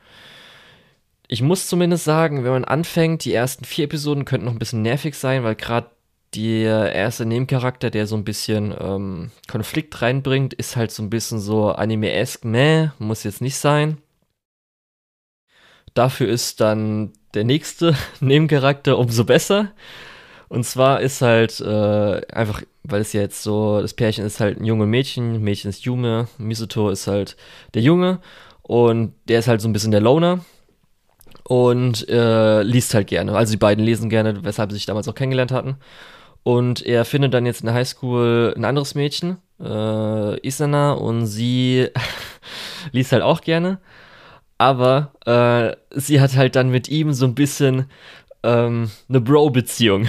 Ich 1.27 1.41
muss 1.41 1.67
zumindest 1.67 2.05
sagen, 2.05 2.43
wenn 2.43 2.51
man 2.51 2.65
anfängt, 2.65 3.25
die 3.25 3.33
ersten 3.33 3.65
vier 3.65 3.85
Episoden 3.85 4.25
könnten 4.25 4.45
noch 4.45 4.53
ein 4.53 4.59
bisschen 4.59 4.81
nervig 4.81 5.15
sein, 5.15 5.43
weil 5.43 5.55
gerade 5.55 5.89
der 6.35 6.93
erste 6.93 7.25
Nebencharakter, 7.25 7.89
der 7.89 8.07
so 8.07 8.15
ein 8.15 8.23
bisschen 8.23 8.73
ähm, 8.79 9.31
Konflikt 9.47 10.01
reinbringt, 10.01 10.53
ist 10.53 10.75
halt 10.75 10.91
so 10.91 11.01
ein 11.03 11.09
bisschen 11.09 11.39
so 11.39 11.71
anime-esque, 11.71 12.45
meh, 12.45 12.89
muss 12.99 13.23
jetzt 13.23 13.41
nicht 13.41 13.57
sein. 13.57 13.97
Dafür 15.93 16.27
ist 16.27 16.61
dann 16.61 17.13
der 17.33 17.43
nächste 17.43 17.95
Nebencharakter 18.19 18.97
umso 18.97 19.23
besser. 19.25 19.71
Und 20.49 20.65
zwar 20.65 21.01
ist 21.01 21.21
halt 21.21 21.59
äh, 21.59 22.21
einfach, 22.31 22.61
weil 22.83 23.01
es 23.01 23.13
ja 23.13 23.21
jetzt 23.21 23.43
so, 23.43 23.81
das 23.81 23.93
Pärchen 23.93 24.25
ist 24.25 24.39
halt 24.39 24.59
ein 24.59 24.65
junge 24.65 24.85
Mädchen, 24.85 25.41
Mädchen 25.43 25.69
ist 25.69 25.83
Junge, 25.83 26.27
Misuto 26.37 26.89
ist 26.89 27.07
halt 27.07 27.35
der 27.73 27.81
Junge 27.81 28.19
und 28.61 29.13
der 29.27 29.39
ist 29.39 29.47
halt 29.47 29.59
so 29.61 29.67
ein 29.67 29.73
bisschen 29.73 29.91
der 29.91 30.01
Loner 30.01 30.45
und 31.43 32.07
äh, 32.09 32.61
liest 32.63 32.93
halt 32.93 33.07
gerne. 33.07 33.35
Also 33.35 33.51
die 33.51 33.57
beiden 33.57 33.83
lesen 33.83 34.09
gerne, 34.09 34.43
weshalb 34.43 34.71
sie 34.71 34.77
sich 34.77 34.85
damals 34.85 35.07
auch 35.07 35.15
kennengelernt 35.15 35.51
hatten. 35.51 35.77
Und 36.47 36.85
er 36.85 37.03
findet 37.03 37.33
dann 37.33 37.45
jetzt 37.45 37.59
in 37.59 37.65
der 37.65 37.75
Highschool 37.75 38.53
ein 38.55 38.63
anderes 38.63 38.95
Mädchen, 38.95 39.35
äh, 39.59 40.47
Isana, 40.47 40.93
und 40.93 41.25
sie 41.25 41.89
liest 42.93 43.11
halt 43.11 43.21
auch 43.21 43.41
gerne. 43.41 43.79
Aber 44.57 45.11
äh, 45.25 45.75
sie 45.99 46.21
hat 46.21 46.37
halt 46.37 46.55
dann 46.55 46.69
mit 46.69 46.87
ihm 46.87 47.11
so 47.11 47.25
ein 47.25 47.35
bisschen 47.35 47.87
ähm, 48.43 48.89
eine 49.09 49.19
Bro-Beziehung. 49.19 50.07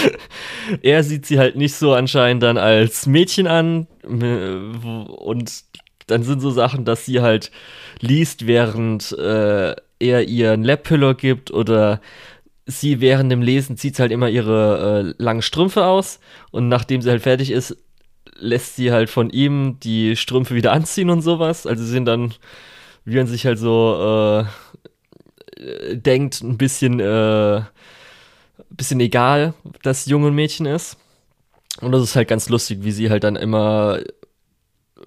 er 0.82 1.02
sieht 1.02 1.26
sie 1.26 1.38
halt 1.38 1.54
nicht 1.54 1.74
so 1.74 1.92
anscheinend 1.92 2.42
dann 2.42 2.56
als 2.56 3.04
Mädchen 3.04 3.46
an. 3.46 3.88
Und 4.02 5.64
dann 6.06 6.22
sind 6.22 6.40
so 6.40 6.50
Sachen, 6.50 6.86
dass 6.86 7.04
sie 7.04 7.20
halt 7.20 7.50
liest, 8.00 8.46
während 8.46 9.12
äh, 9.18 9.76
er 9.98 10.28
ihr 10.28 10.52
ein 10.52 10.64
Lab-Pillow 10.64 11.14
gibt 11.14 11.50
oder 11.50 12.00
sie 12.66 13.00
während 13.00 13.30
dem 13.32 13.42
Lesen 13.42 13.76
zieht 13.76 13.98
halt 13.98 14.12
immer 14.12 14.28
ihre 14.28 15.14
äh, 15.18 15.22
langen 15.22 15.42
Strümpfe 15.42 15.84
aus 15.84 16.20
und 16.50 16.68
nachdem 16.68 17.02
sie 17.02 17.10
halt 17.10 17.22
fertig 17.22 17.50
ist, 17.50 17.76
lässt 18.36 18.76
sie 18.76 18.92
halt 18.92 19.10
von 19.10 19.30
ihm 19.30 19.78
die 19.80 20.16
Strümpfe 20.16 20.54
wieder 20.54 20.72
anziehen 20.74 21.10
und 21.10 21.22
sowas. 21.22 21.66
Also 21.66 21.84
sie 21.84 21.90
sind 21.90 22.06
dann, 22.06 22.34
wie 23.04 23.16
man 23.16 23.26
sich 23.26 23.46
halt 23.46 23.58
so 23.58 24.44
äh, 25.58 25.96
denkt, 25.96 26.42
ein 26.42 26.58
bisschen, 26.58 27.00
äh, 27.00 27.62
bisschen 28.70 29.00
egal, 29.00 29.54
dass 29.82 30.06
junge 30.06 30.28
ein 30.28 30.34
Mädchen 30.34 30.66
ist. 30.66 30.96
Und 31.80 31.92
das 31.92 32.02
ist 32.02 32.16
halt 32.16 32.28
ganz 32.28 32.48
lustig, 32.48 32.80
wie 32.82 32.92
sie 32.92 33.10
halt 33.10 33.24
dann 33.24 33.36
immer, 33.36 34.00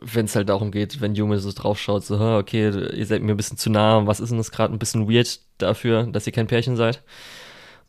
wenn 0.01 0.25
es 0.25 0.35
halt 0.35 0.49
darum 0.49 0.71
geht, 0.71 1.01
wenn 1.01 1.15
Junge 1.15 1.39
so 1.39 1.51
draufschaut, 1.51 2.03
so, 2.03 2.19
okay, 2.19 2.69
ihr 2.95 3.05
seid 3.05 3.21
mir 3.21 3.33
ein 3.33 3.37
bisschen 3.37 3.57
zu 3.57 3.69
nah, 3.69 4.05
was 4.07 4.19
ist 4.19 4.29
denn 4.29 4.37
das 4.37 4.51
gerade 4.51 4.73
ein 4.73 4.79
bisschen 4.79 5.09
weird 5.09 5.39
dafür, 5.57 6.03
dass 6.03 6.25
ihr 6.25 6.33
kein 6.33 6.47
Pärchen 6.47 6.75
seid. 6.75 7.03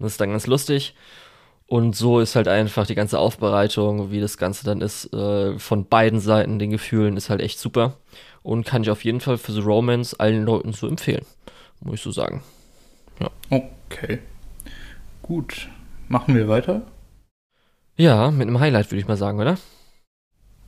Das 0.05 0.13
ist 0.13 0.21
dann 0.21 0.31
ganz 0.31 0.47
lustig. 0.47 0.95
Und 1.67 1.97
so 1.97 2.21
ist 2.21 2.37
halt 2.37 2.47
einfach 2.47 2.87
die 2.87 2.95
ganze 2.95 3.19
Aufbereitung, 3.19 4.11
wie 4.11 4.21
das 4.21 4.37
Ganze 4.37 4.65
dann 4.65 4.83
ist, 4.83 5.13
äh, 5.15 5.59
von 5.59 5.89
beiden 5.89 6.21
Seiten, 6.21 6.59
den 6.59 6.71
Gefühlen, 6.71 7.17
ist 7.17 7.31
halt 7.31 7.41
echt 7.41 7.59
super. 7.59 7.97
Und 8.43 8.67
kann 8.67 8.83
ich 8.83 8.91
auf 8.91 9.03
jeden 9.05 9.21
Fall 9.21 9.39
für 9.39 9.53
The 9.53 9.61
Romance 9.61 10.15
allen 10.21 10.45
Leuten 10.45 10.75
so 10.75 10.87
empfehlen. 10.87 11.25
Muss 11.81 11.95
ich 11.95 12.03
so 12.03 12.13
sagen. 12.13 12.43
Ja. 13.19 13.31
Okay. 13.51 14.19
Gut. 15.23 15.69
Machen 16.09 16.35
wir 16.35 16.49
weiter? 16.49 16.83
Ja, 17.97 18.31
mit 18.31 18.47
einem 18.47 18.61
Highlight 18.61 18.91
würde 18.91 19.01
ich 19.01 19.09
mal 19.09 19.17
sagen, 19.17 19.41
oder? 19.41 19.57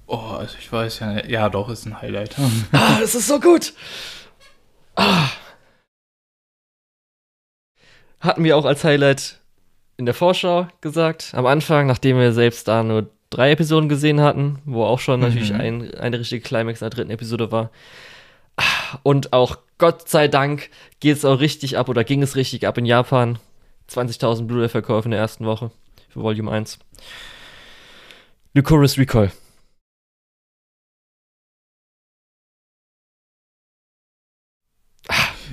Oh, 0.06 0.16
also 0.16 0.56
ich 0.58 0.72
weiß 0.72 1.00
ja. 1.00 1.26
Ja, 1.26 1.50
doch, 1.50 1.68
ist 1.68 1.84
ein 1.84 2.00
Highlight. 2.00 2.36
ah, 2.72 3.00
es 3.02 3.14
ist 3.14 3.28
so 3.28 3.38
gut! 3.38 3.74
Ah. 4.94 5.28
Hatten 8.20 8.44
wir 8.44 8.56
auch 8.56 8.64
als 8.64 8.84
Highlight 8.84 9.38
in 9.96 10.06
der 10.06 10.14
Vorschau 10.14 10.68
gesagt. 10.80 11.30
Am 11.32 11.46
Anfang, 11.46 11.86
nachdem 11.86 12.18
wir 12.18 12.32
selbst 12.32 12.68
da 12.68 12.82
nur 12.82 13.10
drei 13.30 13.52
Episoden 13.52 13.88
gesehen 13.88 14.20
hatten, 14.20 14.60
wo 14.64 14.84
auch 14.84 15.00
schon 15.00 15.20
mhm. 15.20 15.26
natürlich 15.26 15.54
ein, 15.54 15.94
eine 15.94 16.18
richtige 16.18 16.42
Climax 16.42 16.80
in 16.80 16.86
der 16.86 16.90
dritten 16.90 17.10
Episode 17.10 17.50
war. 17.50 17.70
Und 19.02 19.32
auch 19.32 19.58
Gott 19.78 20.08
sei 20.08 20.28
Dank 20.28 20.70
geht 21.00 21.16
es 21.16 21.24
auch 21.24 21.40
richtig 21.40 21.76
ab 21.76 21.88
oder 21.88 22.04
ging 22.04 22.22
es 22.22 22.36
richtig 22.36 22.66
ab 22.66 22.78
in 22.78 22.86
Japan. 22.86 23.38
20.000 23.90 24.46
Blu-ray-Verkäufe 24.46 25.06
in 25.06 25.10
der 25.12 25.20
ersten 25.20 25.44
Woche 25.44 25.70
für 26.08 26.22
Volume 26.22 26.50
1. 26.50 26.78
Lycoris 28.54 28.98
Recall. 28.98 29.30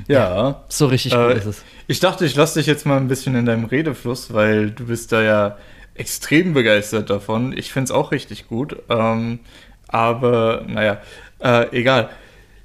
Ja. 0.07 0.63
So 0.69 0.87
richtig 0.87 1.13
äh, 1.13 1.27
gut 1.27 1.37
ist 1.37 1.45
es. 1.45 1.63
Ich 1.87 1.99
dachte, 1.99 2.25
ich 2.25 2.35
lasse 2.35 2.59
dich 2.59 2.67
jetzt 2.67 2.85
mal 2.85 2.97
ein 2.97 3.07
bisschen 3.07 3.35
in 3.35 3.45
deinem 3.45 3.65
Redefluss, 3.65 4.33
weil 4.33 4.71
du 4.71 4.85
bist 4.85 5.11
da 5.11 5.21
ja 5.21 5.57
extrem 5.95 6.53
begeistert 6.53 7.09
davon. 7.09 7.55
Ich 7.57 7.71
finde 7.71 7.85
es 7.85 7.91
auch 7.91 8.11
richtig 8.11 8.47
gut. 8.47 8.77
Ähm, 8.89 9.39
aber 9.87 10.65
naja, 10.67 11.01
äh, 11.39 11.77
egal. 11.77 12.09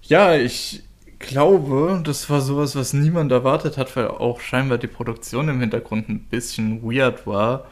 Ja, 0.02 0.34
ich 0.34 0.82
glaube, 1.18 2.00
das 2.04 2.30
war 2.30 2.40
sowas, 2.40 2.76
was 2.76 2.92
niemand 2.92 3.32
erwartet 3.32 3.76
hat, 3.76 3.94
weil 3.96 4.08
auch 4.08 4.40
scheinbar 4.40 4.78
die 4.78 4.86
Produktion 4.86 5.48
im 5.48 5.60
Hintergrund 5.60 6.08
ein 6.08 6.20
bisschen 6.20 6.82
weird 6.82 7.26
war. 7.26 7.66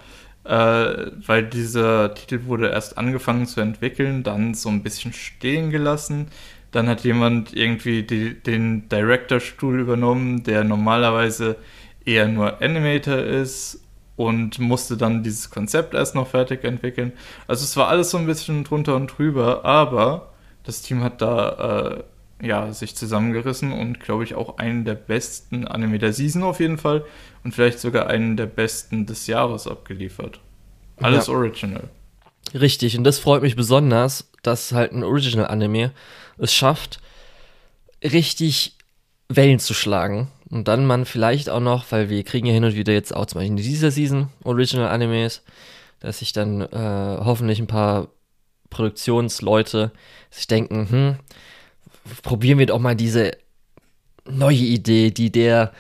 Äh, 0.45 1.11
weil 1.27 1.45
dieser 1.45 2.15
Titel 2.15 2.45
wurde 2.45 2.69
erst 2.69 2.99
angefangen 2.99 3.47
zu 3.47 3.61
entwickeln, 3.61 4.23
dann 4.23 4.55
so 4.55 4.69
ein 4.69 4.83
bisschen 4.83 5.13
stehen 5.13 5.71
gelassen. 5.71 6.29
Dann 6.77 6.91
hat 6.91 7.05
jemand 7.05 7.57
irgendwie 7.57 8.03
die, 8.03 8.35
den 8.35 8.87
Director-Stuhl 8.91 9.81
übernommen, 9.81 10.43
der 10.43 10.63
normalerweise 10.63 11.57
eher 12.05 12.29
nur 12.29 12.61
Animator 12.61 13.17
ist 13.17 13.81
und 14.17 14.59
musste 14.59 14.99
dann 14.99 15.23
dieses 15.23 15.49
Konzept 15.49 15.95
erst 15.95 16.15
noch 16.15 16.29
fertig 16.29 16.65
entwickeln. 16.65 17.13
Also 17.47 17.65
es 17.65 17.79
war 17.79 17.89
alles 17.89 18.11
so 18.11 18.19
ein 18.19 18.27
bisschen 18.27 18.63
drunter 18.63 18.95
und 18.95 19.07
drüber, 19.07 19.65
aber 19.65 20.35
das 20.65 20.83
Team 20.83 21.03
hat 21.03 21.23
da 21.23 22.03
äh, 22.43 22.47
ja 22.47 22.71
sich 22.75 22.95
zusammengerissen 22.95 23.73
und 23.73 24.01
glaube 24.01 24.25
ich 24.25 24.35
auch 24.35 24.59
einen 24.59 24.85
der 24.85 24.97
besten 24.97 25.67
Anime 25.67 25.99
der 25.99 26.13
Season 26.13 26.43
auf 26.43 26.61
jeden 26.61 26.77
Fall 26.77 27.07
und 27.43 27.55
vielleicht 27.55 27.81
sogar 27.81 28.09
einen 28.09 28.37
der 28.37 28.45
besten 28.45 29.07
des 29.07 29.27
Jahres 29.29 29.67
abgeliefert. 29.67 30.41
Alles 30.99 31.29
ja. 31.29 31.33
Original. 31.33 31.85
Richtig, 32.53 32.99
und 32.99 33.05
das 33.05 33.19
freut 33.19 33.41
mich 33.41 33.57
besonders, 33.57 34.31
dass 34.43 34.73
halt 34.73 34.93
ein 34.93 35.05
Original-Anime 35.05 35.93
es 36.39 36.53
schafft, 36.53 37.01
richtig 38.03 38.77
Wellen 39.29 39.59
zu 39.59 39.75
schlagen 39.75 40.29
und 40.51 40.69
dann 40.69 40.87
man 40.87 41.05
vielleicht 41.05 41.51
auch 41.51 41.61
noch, 41.61 41.85
weil 41.91 42.09
wir 42.09 42.23
kriegen 42.23 42.47
ja 42.47 42.53
hin 42.53 42.65
und 42.65 42.75
wieder 42.75 42.93
jetzt 42.93 43.15
auch 43.15 43.27
zum 43.27 43.39
Beispiel 43.39 43.51
in 43.51 43.57
dieser 43.57 43.91
Season 43.91 44.29
Original 44.45 44.89
Animes, 44.89 45.43
dass 46.01 46.21
sich 46.21 46.33
dann 46.33 46.61
äh, 46.61 46.69
hoffentlich 46.73 47.59
ein 47.59 47.67
paar 47.67 48.09
Produktionsleute 48.71 49.93
sich 50.31 50.47
denken, 50.47 50.89
hm, 50.91 51.17
probieren 52.23 52.59
wir 52.59 52.67
doch 52.67 52.79
mal 52.79 52.95
diese 52.95 53.33
neue 54.29 54.57
Idee, 54.57 55.11
die 55.11 55.31
der 55.31 55.73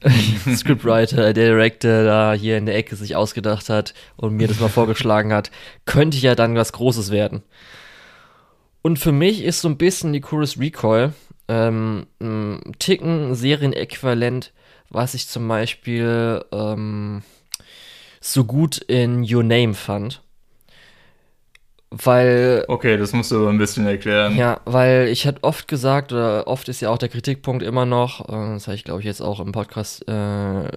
Scriptwriter, 0.54 1.32
der 1.32 1.32
Director 1.32 2.04
da 2.04 2.32
hier 2.32 2.56
in 2.56 2.66
der 2.66 2.76
Ecke 2.76 2.96
sich 2.96 3.16
ausgedacht 3.16 3.68
hat 3.68 3.94
und 4.16 4.34
mir 4.34 4.46
das 4.46 4.60
mal 4.60 4.68
vorgeschlagen 4.68 5.32
hat, 5.32 5.50
könnte 5.84 6.18
ja 6.18 6.34
dann 6.34 6.54
was 6.54 6.72
Großes 6.72 7.10
werden. 7.10 7.42
Und 8.82 8.98
für 8.98 9.12
mich 9.12 9.42
ist 9.42 9.60
so 9.60 9.68
ein 9.68 9.78
bisschen 9.78 10.12
die 10.12 10.20
Chorus 10.20 10.58
Recoil 10.58 11.12
ähm, 11.48 12.06
ein 12.20 12.60
Ticken 12.78 13.34
Serienäquivalent, 13.34 14.52
was 14.90 15.14
ich 15.14 15.28
zum 15.28 15.48
Beispiel 15.48 16.44
ähm, 16.52 17.22
so 18.20 18.44
gut 18.44 18.78
in 18.78 19.22
Your 19.22 19.42
Name 19.42 19.74
fand. 19.74 20.22
Weil. 21.90 22.64
Okay, 22.68 22.98
das 22.98 23.14
musst 23.14 23.30
du 23.30 23.48
ein 23.48 23.56
bisschen 23.56 23.86
erklären. 23.86 24.36
Ja, 24.36 24.60
weil 24.66 25.08
ich 25.08 25.26
hatte 25.26 25.42
oft 25.42 25.68
gesagt, 25.68 26.12
oder 26.12 26.46
oft 26.46 26.68
ist 26.68 26.82
ja 26.82 26.90
auch 26.90 26.98
der 26.98 27.08
Kritikpunkt 27.08 27.62
immer 27.62 27.86
noch, 27.86 28.28
äh, 28.28 28.54
das 28.54 28.66
habe 28.66 28.74
ich 28.74 28.84
glaube 28.84 29.00
ich 29.00 29.06
jetzt 29.06 29.22
auch 29.22 29.40
im 29.40 29.52
Podcast 29.52 30.06
äh, 30.06 30.68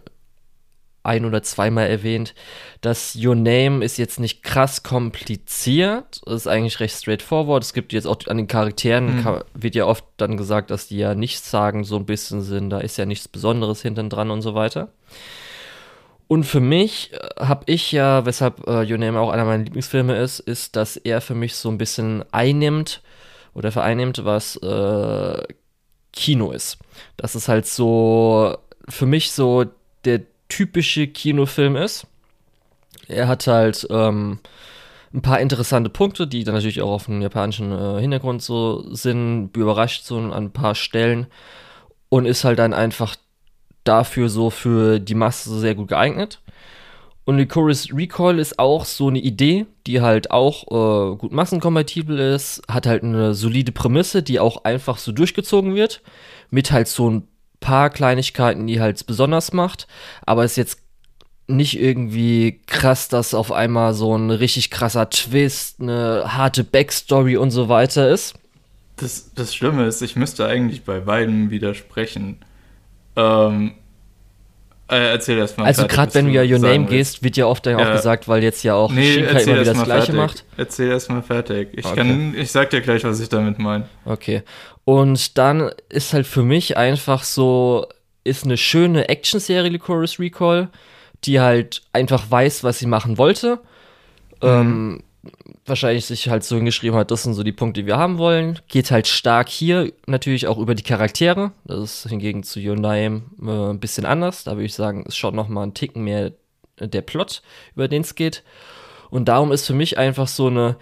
ein- 1.04 1.26
oder 1.26 1.42
zweimal 1.44 1.88
erwähnt, 1.88 2.34
dass 2.82 3.16
Your 3.16 3.36
Name 3.36 3.84
ist 3.84 3.98
jetzt 3.98 4.20
nicht 4.20 4.44
krass 4.44 4.84
kompliziert, 4.84 6.22
ist 6.26 6.48
eigentlich 6.48 6.80
recht 6.80 6.96
straightforward. 6.96 7.64
Es 7.64 7.74
gibt 7.74 7.94
jetzt 7.94 8.06
auch 8.06 8.18
an 8.28 8.38
den 8.38 8.48
Charakteren, 8.48 9.24
mhm. 9.24 9.42
wird 9.54 9.76
ja 9.76 9.86
oft 9.86 10.06
dann 10.18 10.38
gesagt, 10.38 10.72
dass 10.72 10.88
die 10.88 10.98
ja 10.98 11.16
nichts 11.16 11.50
sagen, 11.50 11.84
so 11.84 11.96
ein 11.98 12.06
bisschen 12.06 12.42
sind, 12.42 12.70
da 12.70 12.80
ist 12.80 12.98
ja 12.98 13.06
nichts 13.06 13.28
Besonderes 13.28 13.82
hinten 13.82 14.10
dran 14.10 14.32
und 14.32 14.42
so 14.42 14.54
weiter. 14.54 14.90
Und 16.28 16.46
für 16.46 16.62
mich 16.62 17.12
äh, 17.12 17.46
habe 17.46 17.64
ich 17.66 17.92
ja, 17.92 18.26
weshalb 18.26 18.66
äh, 18.66 18.90
Your 18.90 18.98
Name 18.98 19.20
auch 19.20 19.32
einer 19.32 19.44
meiner 19.44 19.64
Lieblingsfilme 19.64 20.16
ist, 20.16 20.40
ist, 20.40 20.78
dass 20.78 20.96
er 20.96 21.20
für 21.20 21.36
mich 21.36 21.56
so 21.56 21.70
ein 21.70 21.78
bisschen 21.78 22.24
einnimmt 22.32 23.02
oder 23.54 23.72
vereinnimmt, 23.72 24.24
was 24.24 24.56
äh, 24.58 25.44
Kino 26.14 26.52
ist. 26.52 26.78
Das 27.18 27.36
ist 27.36 27.48
halt 27.48 27.66
so 27.66 28.58
für 28.88 29.06
mich 29.06 29.32
so 29.32 29.66
der 30.06 30.22
typische 30.52 31.08
Kinofilm 31.08 31.76
ist. 31.76 32.06
Er 33.08 33.28
hat 33.28 33.48
halt 33.48 33.88
ähm, 33.90 34.40
ein 35.14 35.22
paar 35.22 35.40
interessante 35.40 35.90
Punkte, 35.90 36.28
die 36.28 36.44
dann 36.44 36.56
natürlich 36.56 36.82
auch 36.82 36.92
auf 36.92 37.06
dem 37.06 37.22
japanischen 37.22 37.72
äh, 37.72 38.02
Hintergrund 38.02 38.42
so 38.42 38.94
sind, 38.94 39.56
überrascht 39.56 40.04
so 40.04 40.18
an 40.18 40.32
ein 40.34 40.52
paar 40.52 40.76
Stellen 40.76 41.28
und 42.10 42.26
ist 42.26 42.44
halt 42.44 42.60
dann 42.60 42.74
einfach 42.74 43.16
dafür 43.84 44.30
so 44.30 44.50
für 44.50 45.00
die 45.00 45.16
Masse 45.16 45.58
sehr 45.58 45.76
gut 45.76 45.88
geeignet. 45.88 46.42
Und 47.24 47.38
Licorice 47.38 47.94
Recoil 47.96 48.40
ist 48.40 48.60
auch 48.60 48.84
so 48.84 49.08
eine 49.08 49.20
Idee, 49.20 49.68
die 49.88 50.02
halt 50.02 50.32
auch 50.32 50.64
äh, 50.68 51.16
gut 51.16 51.32
massenkompatibel 51.32 52.20
ist, 52.20 52.62
hat 52.68 52.88
halt 52.88 53.04
eine 53.04 53.34
solide 53.36 53.72
Prämisse, 53.72 54.24
die 54.24 54.40
auch 54.40 54.66
einfach 54.66 54.98
so 54.98 55.12
durchgezogen 55.12 55.76
wird, 55.76 56.02
mit 56.50 56.72
halt 56.72 56.88
so 56.88 57.10
ein 57.10 57.28
paar 57.62 57.90
Kleinigkeiten, 57.90 58.68
die 58.68 58.82
halt 58.82 59.06
besonders 59.08 59.54
macht, 59.54 59.88
aber 60.26 60.44
ist 60.44 60.58
jetzt 60.58 60.80
nicht 61.48 61.80
irgendwie 61.80 62.62
krass, 62.68 63.08
dass 63.08 63.34
auf 63.34 63.52
einmal 63.52 63.94
so 63.94 64.16
ein 64.18 64.32
richtig 64.32 64.70
krasser 64.72 65.10
Twist, 65.10 65.80
eine 65.80 66.24
harte 66.28 66.64
Backstory 66.64 67.38
und 67.38 67.52
so 67.52 67.70
weiter 67.70 68.10
ist. 68.10 68.36
Das, 68.98 69.34
das 69.34 69.56
Schlimme 69.56 69.86
ist, 69.86 70.02
ich 70.02 70.16
müsste 70.16 70.46
eigentlich 70.46 70.84
bei 70.84 71.00
beiden 71.00 71.50
widersprechen. 71.50 72.38
Ähm, 73.16 73.74
äh, 74.92 75.12
erzähl 75.12 75.38
erst 75.38 75.58
mal. 75.58 75.66
Also 75.66 75.88
gerade 75.88 76.14
wenn 76.14 76.26
du 76.26 76.32
ja 76.32 76.44
Your 76.44 76.60
Name 76.60 76.86
gehst, 76.86 77.24
wird 77.24 77.38
ja 77.38 77.46
oft 77.46 77.66
dann 77.66 77.80
ja. 77.80 77.88
auch 77.88 77.94
gesagt, 77.94 78.28
weil 78.28 78.44
jetzt 78.44 78.62
ja 78.64 78.76
auch 78.76 78.92
nee, 78.92 79.14
Shinkai 79.14 79.42
immer 79.44 79.62
wieder 79.62 79.74
das 79.74 79.84
Gleiche 79.84 80.14
fertig. 80.14 80.16
macht. 80.16 80.46
Erzähl 80.58 80.90
erst 80.90 81.10
mal 81.10 81.22
fertig. 81.22 81.70
Ich, 81.74 81.86
okay. 81.86 81.96
kann, 81.96 82.36
ich 82.36 82.52
sag 82.52 82.70
dir 82.70 82.82
gleich, 82.82 83.04
was 83.04 83.20
ich 83.20 83.30
damit 83.30 83.58
meine. 83.58 83.88
Okay. 84.06 84.44
Und 84.84 85.38
dann 85.38 85.72
ist 85.90 86.14
halt 86.14 86.28
für 86.28 86.44
mich 86.44 86.76
einfach 86.76 87.24
so, 87.24 87.88
ist 88.24 88.44
eine 88.44 88.58
schöne 88.58 89.08
Action-Serie 89.08 89.70
Licorice 89.70 90.20
Recall, 90.20 90.70
die 91.24 91.40
halt 91.40 91.82
einfach 91.94 92.30
weiß, 92.30 92.64
was 92.64 92.80
sie 92.80 92.88
machen 92.88 93.18
wollte. 93.18 93.60
Mhm. 94.42 94.50
Ähm, 94.50 95.04
wahrscheinlich 95.66 96.06
sich 96.06 96.30
halt 96.30 96.44
so 96.44 96.56
hingeschrieben 96.56 96.98
hat, 96.98 97.12
das 97.12 97.24
sind 97.24 97.34
so 97.34 97.44
die 97.44 97.52
Punkte, 97.52 97.82
die 97.82 97.88
wir 97.88 97.98
haben 97.98 98.18
wollen. 98.18 98.60
Geht 98.68 98.92
halt 98.92 99.08
stark 99.08 99.50
hier 99.50 99.92
natürlich 100.08 100.48
auch 100.48 100.58
über 100.58 100.76
die 100.76 100.84
Charaktere. 100.84 101.52
Das 101.66 101.80
ist 101.80 102.10
hingegen 102.10 102.44
zu 102.44 102.60
Your 102.60 102.76
Name 102.76 103.24
äh, 103.42 103.72
ein 103.72 103.80
bisschen 103.80 104.06
anders. 104.06 104.44
Da 104.44 104.54
würde 104.54 104.66
ich 104.66 104.74
sagen, 104.74 105.06
es 105.08 105.16
schaut 105.16 105.36
noch 105.36 105.48
mal 105.48 105.64
einen 105.64 105.74
Ticken 105.74 106.04
mehr 106.04 106.32
der 106.80 107.02
Plot, 107.02 107.44
über 107.76 107.88
den 107.88 108.02
es 108.02 108.16
geht. 108.16 108.44
Und 109.12 109.26
darum 109.28 109.52
ist 109.52 109.68
für 109.68 109.74
mich 109.74 109.98
einfach 109.98 110.28
so 110.28 110.48
eine 110.48 110.78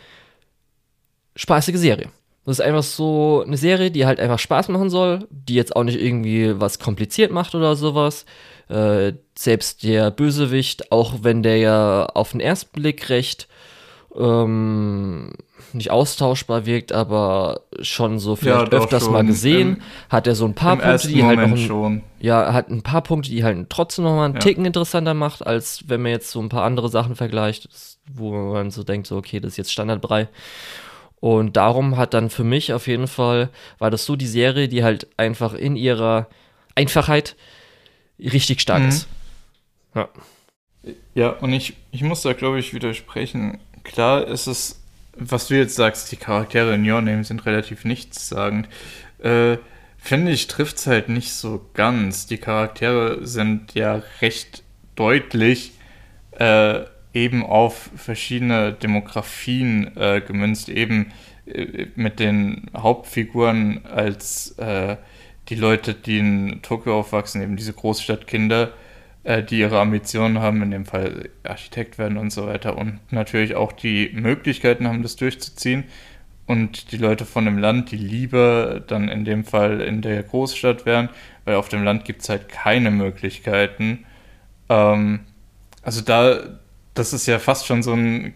spaßige 1.36 1.78
Serie. 1.78 2.10
Das 2.45 2.60
ist 2.60 2.65
einfach 2.65 2.84
so 2.84 3.43
eine 3.45 3.58
Serie, 3.58 3.91
die 3.91 4.06
halt 4.06 4.19
einfach 4.19 4.39
Spaß 4.39 4.69
machen 4.69 4.89
soll, 4.89 5.28
die 5.30 5.56
jetzt 5.56 5.75
auch 5.75 5.84
nicht 5.84 5.99
irgendwie 5.99 6.60
was 6.60 6.80
kompliziert 6.80 7.32
macht 7.32 7.54
oder 7.54 7.75
sowas. 7.75 8.25
Äh, 8.69 9.13
selbst 9.38 9.84
der 9.84 10.12
Bösewicht, 10.12 10.91
auch 10.91 11.15
wenn 11.23 11.43
der 11.43 11.58
ja 11.58 12.06
auf 12.06 12.32
den 12.32 12.39
ersten 12.39 12.71
Blick 12.71 13.10
recht 13.10 13.49
ähm, 14.17 15.32
nicht 15.74 15.91
austauschbar 15.91 16.65
wirkt, 16.65 16.91
aber 16.91 17.62
schon 17.82 18.19
so 18.19 18.36
vielleicht 18.36 18.72
ja, 18.72 18.80
öfters 18.80 19.04
schon. 19.04 19.13
mal 19.13 19.26
gesehen, 19.26 19.78
Im, 19.78 19.82
hat 20.10 20.28
er 20.28 20.36
so 20.36 20.45
ein 20.45 20.56
paar 20.56 20.78
Punkte, 20.78 21.08
die 21.08 21.22
Moment 21.22 21.39
halt 21.39 21.50
noch 21.50 21.58
ein, 21.58 21.67
schon. 21.67 22.04
ja, 22.19 22.54
hat 22.54 22.69
ein 22.69 22.82
paar 22.82 23.02
Punkte, 23.02 23.30
die 23.30 23.43
halt 23.43 23.69
trotzdem 23.69 24.06
noch 24.06 24.15
mal 24.15 24.26
einen 24.26 24.36
ja. 24.36 24.40
Ticken 24.40 24.65
interessanter 24.65 25.13
macht, 25.13 25.46
als 25.46 25.84
wenn 25.88 26.02
man 26.02 26.12
jetzt 26.12 26.31
so 26.31 26.40
ein 26.42 26.50
paar 26.50 26.63
andere 26.63 26.90
Sachen 26.90 27.15
vergleicht, 27.15 27.69
wo 28.12 28.31
man 28.31 28.71
so 28.71 28.84
denkt, 28.84 29.08
so 29.08 29.17
okay, 29.17 29.40
das 29.40 29.52
ist 29.52 29.58
jetzt 29.58 29.71
Standardbrei. 29.71 30.27
Und 31.19 31.58
darum 31.58 31.98
hat 31.98 32.13
dann 32.13 32.29
für 32.29 32.46
mich 32.46 32.73
auf 32.73 32.88
jeden 32.88 33.08
Fall, 33.08 33.50
war 33.77 33.92
das 33.92 34.06
so 34.06 34.15
die 34.15 34.27
Serie, 34.27 34.69
die 34.69 34.84
halt 34.84 35.08
einfach 35.17 35.54
in 35.54 35.75
ihrer 35.75 36.27
Einfachheit 36.75 37.36
richtig 38.19 38.62
stark 38.62 38.84
mhm. 38.84 38.90
ist. 38.90 39.08
Ja. 39.96 40.10
Ja, 41.13 41.31
und 41.31 41.52
ich, 41.52 41.73
ich 41.92 42.04
muss 42.04 42.21
da, 42.21 42.31
glaube 42.31 42.60
ich, 42.60 42.73
widersprechen. 42.73 43.60
Klar 43.90 44.27
ist 44.27 44.46
es, 44.46 44.79
was 45.15 45.48
du 45.48 45.56
jetzt 45.56 45.75
sagst, 45.75 46.12
die 46.12 46.15
Charaktere 46.15 46.75
in 46.75 46.87
Your 46.90 47.02
Name 47.02 47.23
sind 47.23 47.48
relativ 47.48 47.85
nichtssagend. 47.85 48.69
Äh, 49.17 49.58
finde 49.98 50.31
ich, 50.31 50.46
trifft 50.46 50.77
es 50.77 50.85
halt 50.85 51.10
nicht 51.10 51.33
so 51.33 51.67
ganz. 51.73 52.27
Die 52.27 52.37
Charaktere 52.37 53.25
sind 53.25 53.73
ja 53.73 54.04
recht 54.21 54.62
deutlich 54.96 55.71
äh, 56.37 56.81
eben 57.15 57.44
auf 57.44 57.90
verschiedene 57.96 58.73
Demografien 58.73 59.98
äh, 59.98 60.21
gemünzt, 60.21 60.69
eben 60.69 61.12
äh, 61.48 61.87
mit 61.96 62.19
den 62.19 62.69
Hauptfiguren 62.77 63.87
als 63.87 64.52
äh, 64.60 64.98
die 65.50 65.56
Leute, 65.56 65.96
die 65.96 66.19
in 66.19 66.62
Tokio 66.62 67.00
aufwachsen, 67.00 67.42
eben 67.42 67.58
diese 67.58 67.73
Großstadtkinder, 67.73 68.71
äh, 69.30 69.44
die 69.44 69.60
ihre 69.60 69.80
Ambitionen 69.80 70.40
haben, 70.40 70.63
in 70.63 70.71
dem 70.71 70.86
Fall 70.86 71.30
Architekt 71.44 72.00
werden 72.00 72.17
und 72.17 72.32
so 72.32 72.48
weiter 72.48 72.75
und 72.75 73.00
natürlich 73.12 73.54
auch 73.54 73.71
die 73.71 74.10
Möglichkeiten 74.12 74.88
haben, 74.88 75.04
das 75.04 75.17
durchzuziehen. 75.17 75.84
Und 76.48 76.92
die 76.92 76.98
Leute 76.98 77.25
von 77.25 77.46
dem 77.46 77.60
Land, 77.60 77.92
die 77.92 77.98
lieber 77.98 78.80
dann 78.80 79.08
in 79.08 79.25
dem 79.25 79.46
Fall 79.46 79.82
in 79.82 80.02
der 80.02 80.23
Großstadt 80.23 80.88
wären, 80.88 81.10
weil 81.46 81.56
auf 81.56 81.69
dem 81.69 81.84
Land 81.84 82.06
gibt 82.06 82.23
es 82.23 82.30
halt 82.30 82.50
keine 82.50 82.90
Möglichkeiten. 82.90 84.04
Ähm, 84.67 85.19
also 85.84 86.02
da, 86.02 86.40
das 86.96 87.13
ist 87.13 87.27
ja 87.27 87.38
fast 87.38 87.67
schon 87.67 87.84
so 87.84 87.94
ein, 87.94 88.34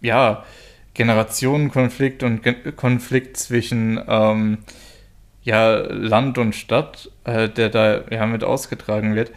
ja, 0.00 0.44
Generationenkonflikt 0.94 2.22
und 2.22 2.44
Ge 2.44 2.72
Konflikt 2.72 3.36
zwischen 3.38 4.00
ähm, 4.06 4.58
ja, 5.42 5.78
Land 5.78 6.38
und 6.38 6.54
Stadt, 6.54 7.10
äh, 7.24 7.48
der 7.48 7.70
da 7.70 8.02
ja 8.10 8.24
mit 8.26 8.44
ausgetragen 8.44 9.16
wird. 9.16 9.32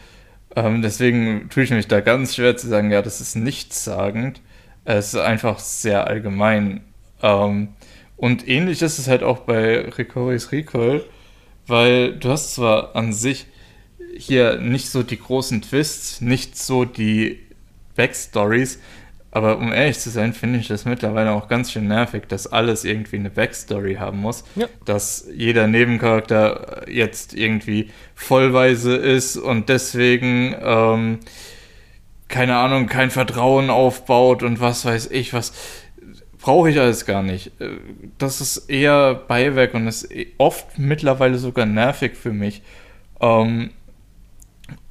Ähm, 0.56 0.82
deswegen 0.82 1.50
tue 1.50 1.64
ich 1.64 1.72
mich 1.72 1.88
da 1.88 2.02
ganz 2.02 2.36
schwer 2.36 2.58
zu 2.58 2.68
sagen, 2.68 2.92
ja, 2.92 3.02
das 3.02 3.22
ist 3.22 3.36
nichtssagend. 3.36 4.42
Es 4.86 5.14
ist 5.14 5.20
einfach 5.20 5.60
sehr 5.60 6.08
allgemein. 6.08 6.82
Ähm, 7.22 7.70
und 8.18 8.48
ähnlich 8.48 8.82
ist 8.82 9.00
es 9.00 9.08
halt 9.08 9.24
auch 9.24 9.40
bei 9.40 9.82
Recoris 9.82 10.52
Recall, 10.52 11.04
weil 11.68 12.18
du 12.18 12.30
hast 12.30 12.54
zwar 12.54 12.96
an 12.96 13.14
sich 13.14 13.48
hier 14.18 14.58
nicht 14.58 14.90
so 14.90 15.04
die 15.04 15.20
großen 15.20 15.62
Twists, 15.62 16.22
nicht 16.22 16.58
so 16.58 16.86
die 16.86 17.40
Backstories, 17.96 18.80
aber 19.32 19.58
um 19.58 19.72
ehrlich 19.72 19.98
zu 19.98 20.10
sein, 20.10 20.34
finde 20.34 20.60
ich 20.60 20.68
das 20.68 20.84
mittlerweile 20.84 21.32
auch 21.32 21.48
ganz 21.48 21.72
schön 21.72 21.88
nervig, 21.88 22.24
dass 22.28 22.48
alles 22.48 22.84
irgendwie 22.84 23.16
eine 23.16 23.30
Backstory 23.30 23.96
haben 23.96 24.20
muss. 24.20 24.44
Ja. 24.56 24.68
Dass 24.84 25.26
jeder 25.34 25.68
Nebencharakter 25.68 26.86
jetzt 26.90 27.34
irgendwie 27.34 27.92
vollweise 28.14 28.96
ist 28.96 29.38
und 29.38 29.70
deswegen, 29.70 30.54
ähm, 30.62 31.20
keine 32.28 32.58
Ahnung, 32.58 32.88
kein 32.88 33.10
Vertrauen 33.10 33.70
aufbaut 33.70 34.44
und 34.44 34.60
was 34.60 34.84
weiß 34.84 35.10
ich 35.12 35.34
was. 35.34 35.54
Brauche 36.38 36.72
ich 36.72 36.80
alles 36.80 37.06
gar 37.06 37.22
nicht. 37.22 37.52
Das 38.18 38.42
ist 38.42 38.70
eher 38.70 39.14
Beiwerk 39.14 39.76
und 39.76 39.86
ist 39.86 40.10
oft 40.40 40.80
mittlerweile 40.80 41.38
sogar 41.38 41.68
nervig 41.68 42.18
für 42.18 42.34
mich. 42.34 42.64
Ähm, 43.22 43.70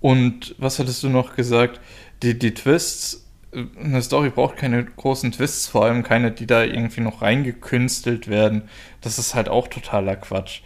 und 0.00 0.54
was 0.58 0.78
hattest 0.78 1.02
du 1.02 1.08
noch 1.08 1.34
gesagt? 1.34 1.80
Die, 2.22 2.38
die 2.38 2.54
Twists 2.54 3.26
eine 3.52 4.02
Story 4.02 4.30
braucht 4.30 4.56
keine 4.56 4.84
großen 4.84 5.32
Twists, 5.32 5.66
vor 5.66 5.84
allem 5.84 6.02
keine, 6.02 6.30
die 6.30 6.46
da 6.46 6.62
irgendwie 6.62 7.00
noch 7.00 7.22
reingekünstelt 7.22 8.28
werden. 8.28 8.62
Das 9.00 9.18
ist 9.18 9.34
halt 9.34 9.48
auch 9.48 9.68
totaler 9.68 10.16
Quatsch. 10.16 10.62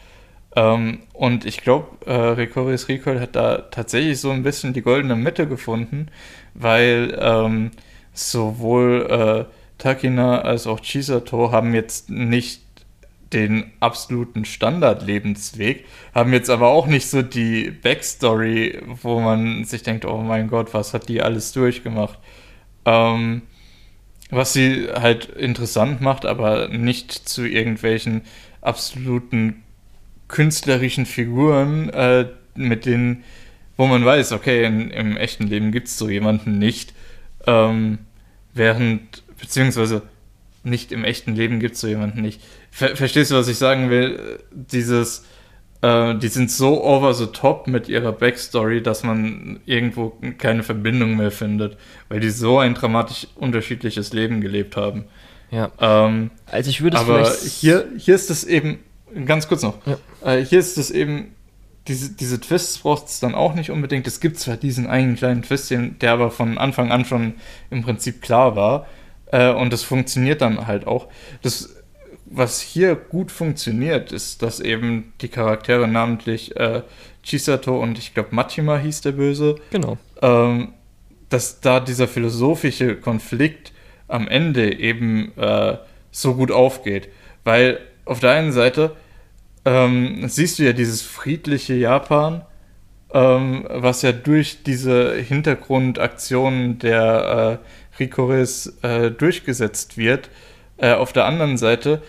Ähm, 0.57 1.01
und 1.13 1.45
ich 1.45 1.59
glaube, 1.63 1.89
äh, 2.07 2.13
Recoris 2.13 2.89
Recall 2.89 3.21
hat 3.21 3.37
da 3.37 3.59
tatsächlich 3.71 4.21
so 4.21 4.31
ein 4.31 4.43
bisschen 4.43 4.73
die 4.73 4.83
goldene 4.83 5.17
Mitte 5.17 5.49
gefunden, 5.49 6.09
weil 6.55 7.17
ähm, 7.21 7.71
sowohl 8.13 9.47
äh, 9.49 9.53
Takina 9.79 10.43
als 10.43 10.67
auch 10.67 10.81
Chisato 10.81 11.51
haben 11.51 11.75
jetzt 11.75 12.11
nicht 12.11 12.63
den 13.33 13.73
absoluten 13.81 14.45
Standardlebensweg, 14.45 15.87
haben 16.15 16.33
jetzt 16.33 16.51
aber 16.51 16.69
auch 16.69 16.87
nicht 16.87 17.11
so 17.11 17.23
die 17.23 17.71
Backstory, 17.71 18.81
wo 19.03 19.19
man 19.19 19.65
sich 19.65 19.83
denkt, 19.83 20.05
oh 20.05 20.19
mein 20.19 20.47
Gott, 20.49 20.73
was 20.73 20.95
hat 20.95 21.09
die 21.09 21.21
alles 21.21 21.53
durchgemacht. 21.53 22.19
Ähm, 22.85 23.43
was 24.31 24.53
sie 24.53 24.89
halt 24.93 25.27
interessant 25.27 26.01
macht, 26.01 26.27
aber 26.27 26.69
nicht 26.69 27.13
zu 27.13 27.47
irgendwelchen 27.47 28.23
absoluten 28.61 29.63
künstlerischen 30.29 31.07
Figuren, 31.07 31.91
äh, 31.91 32.27
mit 32.55 32.87
denen, 32.87 33.25
wo 33.77 33.87
man 33.87 34.05
weiß, 34.05 34.33
okay, 34.33 34.65
in, 34.65 34.91
im 34.91 35.17
echten 35.17 35.47
Leben 35.47 35.73
gibt 35.73 35.89
es 35.89 35.99
so 35.99 36.09
jemanden 36.09 36.59
nicht. 36.59 36.95
Ähm, 37.47 37.99
während, 38.55 39.23
beziehungsweise 39.39 40.03
nicht 40.63 40.93
im 40.93 41.05
echten 41.05 41.35
Leben 41.35 41.61
gibt 41.61 41.75
es 41.75 41.81
so 41.81 41.89
jemanden 41.89 42.23
nicht. 42.23 42.41
Ver 42.71 42.97
verstehst 42.97 43.31
du, 43.31 43.35
was 43.37 43.49
ich 43.49 43.59
sagen 43.59 43.91
will? 43.91 44.41
Dieses, 44.51 45.25
äh, 45.85 46.15
die 46.15 46.29
sind 46.29 46.51
so 46.51 46.83
over 46.83 47.13
the 47.13 47.27
top 47.27 47.67
mit 47.67 47.89
ihrer 47.91 48.13
Backstory, 48.13 48.83
dass 48.83 49.03
man 49.03 49.61
irgendwo 49.67 50.17
keine 50.39 50.63
Verbindung 50.63 51.17
mehr 51.17 51.31
findet, 51.31 51.77
weil 52.09 52.21
die 52.21 52.31
so 52.31 52.59
ein 52.59 52.73
dramatisch 52.73 53.27
unterschiedliches 53.35 54.15
Leben 54.15 54.41
gelebt 54.41 54.77
haben. 54.77 55.05
Ja. 55.51 55.71
Ähm, 55.79 56.31
also 56.47 56.71
ich 56.71 56.81
würde 56.81 56.97
es 56.97 57.03
Aber 57.03 57.31
hier, 57.31 57.87
hier 57.99 58.15
ist 58.15 58.31
es 58.31 58.45
eben, 58.45 58.79
ganz 59.27 59.47
kurz 59.47 59.63
noch, 59.63 59.77
ja. 59.85 59.99
äh, 60.25 60.43
hier 60.43 60.59
ist 60.59 60.79
es 60.79 60.91
eben, 60.91 61.35
diese, 61.87 62.13
diese 62.15 62.41
Twists 62.41 62.79
braucht 62.79 63.09
es 63.09 63.21
dann 63.21 63.35
auch 63.35 63.55
nicht 63.55 63.71
unbedingt. 63.71 64.07
Es 64.07 64.21
gibt 64.21 64.39
zwar 64.39 64.57
diesen 64.57 64.87
einen 64.87 65.17
kleinen 65.17 65.43
Twist, 65.43 65.71
der 65.71 66.13
aber 66.13 66.31
von 66.31 66.57
Anfang 66.57 66.93
an 66.93 67.05
schon 67.05 67.35
im 67.69 67.83
Prinzip 67.83 68.23
klar 68.23 68.57
war. 68.57 68.87
Äh, 69.27 69.53
und 69.53 69.71
das 69.71 69.83
funktioniert 69.83 70.41
dann 70.41 70.67
halt 70.67 70.87
auch. 70.87 71.09
Das 71.43 71.74
was 72.37 72.61
hier 72.61 72.95
gut 72.97 73.31
funktioniert, 73.31 74.13
ist, 74.13 74.43
dass 74.43 74.61
eben 74.61 75.13
die 75.21 75.29
Charaktere, 75.29 75.87
namentlich 75.87 76.57
äh, 76.57 76.83
Chisato 77.23 77.81
und 77.81 77.99
ich 77.99 78.15
glaube 78.15 78.35
Machima 78.35 78.77
hieß 78.77 79.03
der 79.03 79.13
Böse, 79.13 79.57
genau. 79.71 79.99
Ähm, 80.21 80.75
dass 81.29 81.61
da 81.61 81.81
dieser 81.81 82.09
philosophische 82.09 82.97
Konflikt 82.97 83.73
am 84.09 84.29
Ende 84.29 84.79
eben 84.79 85.33
äh, 85.37 85.79
so 86.11 86.35
gut 86.35 86.51
aufgeht. 86.51 87.09
Weil 87.45 87.81
auf 88.05 88.21
der 88.21 88.33
einen 88.33 88.53
Seite 88.53 88.95
ähm, 89.65 90.29
siehst 90.29 90.59
du 90.59 90.65
ja 90.65 90.73
dieses 90.73 91.03
friedliche 91.03 91.75
Japan, 91.75 92.43
ähm, 93.13 93.67
was 93.69 94.03
ja 94.03 94.13
durch 94.13 94.63
diese 94.63 95.15
Hintergrundaktionen 95.15 96.79
der 96.79 97.61
äh, 97.63 97.99
Rikoris 97.99 98.79
äh, 98.83 99.11
durchgesetzt 99.11 99.97
wird. 99.97 100.31
Äh, 100.77 100.93
auf 100.93 101.13
der 101.13 101.25
anderen 101.27 101.57
Seite 101.57 102.03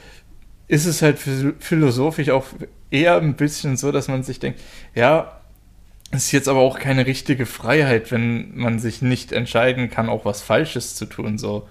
ist 0.68 0.86
es 0.86 1.02
halt 1.02 1.20
philosophisch 1.20 2.30
auch 2.30 2.46
eher 2.90 3.18
ein 3.18 3.36
bisschen 3.36 3.78
so, 3.78 3.92
dass 3.92 4.08
man 4.08 4.24
sich 4.24 4.40
denkt, 4.40 4.60
ja, 4.94 5.40
es 6.12 6.26
ist 6.26 6.32
jetzt 6.32 6.48
aber 6.48 6.60
auch 6.60 6.80
keine 6.80 7.06
richtige 7.06 7.46
Freiheit, 7.46 8.12
wenn 8.12 8.56
man 8.56 8.80
sich 8.80 9.02
nicht 9.02 9.32
entscheiden 9.32 9.90
kann, 9.90 10.10
auch 10.10 10.26
was 10.26 10.42
Falsches 10.42 10.96
zu 10.96 11.06
tun. 11.06 11.38
So, 11.38 11.68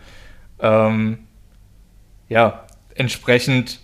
ähm, 0.61 1.19
ja, 2.29 2.65
entsprechend 2.95 3.81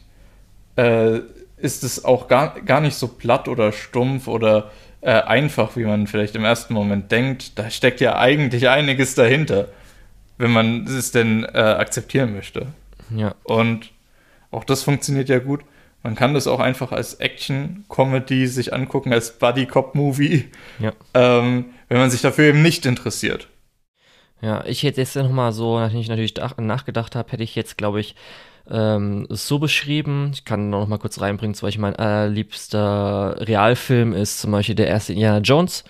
äh, 0.76 1.20
ist 1.56 1.84
es 1.84 2.04
auch 2.04 2.28
gar, 2.28 2.60
gar 2.60 2.80
nicht 2.80 2.96
so 2.96 3.08
platt 3.08 3.48
oder 3.48 3.72
stumpf 3.72 4.28
oder 4.28 4.70
äh, 5.00 5.12
einfach, 5.12 5.76
wie 5.76 5.84
man 5.84 6.06
vielleicht 6.06 6.36
im 6.36 6.44
ersten 6.44 6.74
Moment 6.74 7.10
denkt. 7.10 7.58
Da 7.58 7.70
steckt 7.70 8.00
ja 8.00 8.18
eigentlich 8.18 8.68
einiges 8.68 9.14
dahinter, 9.14 9.68
wenn 10.36 10.50
man 10.50 10.86
es 10.86 11.12
denn 11.12 11.44
äh, 11.44 11.58
akzeptieren 11.58 12.34
möchte. 12.34 12.66
Ja. 13.14 13.34
Und 13.44 13.90
auch 14.50 14.64
das 14.64 14.82
funktioniert 14.82 15.28
ja 15.28 15.38
gut. 15.38 15.60
Man 16.02 16.14
kann 16.14 16.32
das 16.32 16.46
auch 16.46 16.60
einfach 16.60 16.92
als 16.92 17.14
Action-Comedy 17.14 18.46
sich 18.46 18.72
angucken, 18.72 19.12
als 19.12 19.38
Buddy-Cop-Movie, 19.38 20.48
ja. 20.78 20.92
ähm, 21.12 21.66
wenn 21.88 21.98
man 21.98 22.10
sich 22.10 22.22
dafür 22.22 22.46
eben 22.46 22.62
nicht 22.62 22.86
interessiert. 22.86 23.48
Ja, 24.40 24.64
ich 24.64 24.82
hätte 24.82 25.02
jetzt 25.02 25.16
nochmal 25.16 25.52
so, 25.52 25.78
nachdem 25.78 26.00
ich 26.00 26.08
natürlich 26.08 26.34
nachgedacht 26.56 27.14
habe, 27.14 27.30
hätte 27.30 27.42
ich 27.42 27.54
jetzt, 27.54 27.76
glaube 27.76 28.00
ich, 28.00 28.14
ähm, 28.70 29.26
so 29.28 29.58
beschrieben. 29.58 30.30
Ich 30.32 30.44
kann 30.44 30.70
noch 30.70 30.86
mal 30.86 30.98
kurz 30.98 31.20
reinbringen, 31.20 31.54
zum 31.54 31.66
Beispiel 31.66 31.82
mein 31.82 31.96
allerliebster 31.96 33.36
Realfilm 33.40 34.14
ist 34.14 34.40
zum 34.40 34.52
Beispiel 34.52 34.74
der 34.74 34.88
erste 34.88 35.12
Indiana 35.12 35.38
Jones. 35.38 35.84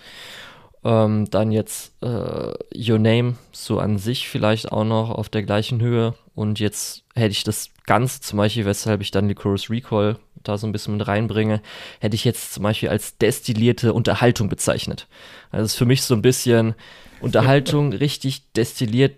Ähm, 0.83 1.29
dann 1.29 1.51
jetzt 1.51 1.93
äh, 2.01 2.53
Your 2.75 2.97
Name, 2.97 3.35
so 3.51 3.79
an 3.79 3.97
sich 3.97 4.27
vielleicht 4.27 4.71
auch 4.71 4.83
noch 4.83 5.11
auf 5.11 5.29
der 5.29 5.43
gleichen 5.43 5.79
Höhe. 5.79 6.15
Und 6.33 6.59
jetzt 6.59 7.03
hätte 7.15 7.31
ich 7.31 7.43
das 7.43 7.70
Ganze 7.85 8.21
zum 8.21 8.37
Beispiel, 8.37 8.65
weshalb 8.65 9.01
ich 9.01 9.11
dann 9.11 9.27
die 9.27 9.35
Chorus 9.35 9.69
Recall 9.69 10.17
da 10.43 10.57
so 10.57 10.67
ein 10.67 10.71
bisschen 10.71 10.97
mit 10.97 11.07
reinbringe, 11.07 11.61
hätte 11.99 12.15
ich 12.15 12.25
jetzt 12.25 12.53
zum 12.53 12.63
Beispiel 12.63 12.89
als 12.89 13.17
destillierte 13.17 13.93
Unterhaltung 13.93 14.49
bezeichnet. 14.49 15.07
Also 15.51 15.63
das 15.63 15.71
ist 15.73 15.77
für 15.77 15.85
mich 15.85 16.03
so 16.03 16.15
ein 16.15 16.21
bisschen 16.21 16.75
Unterhaltung 17.21 17.93
richtig 17.93 18.51
destilliert, 18.53 19.15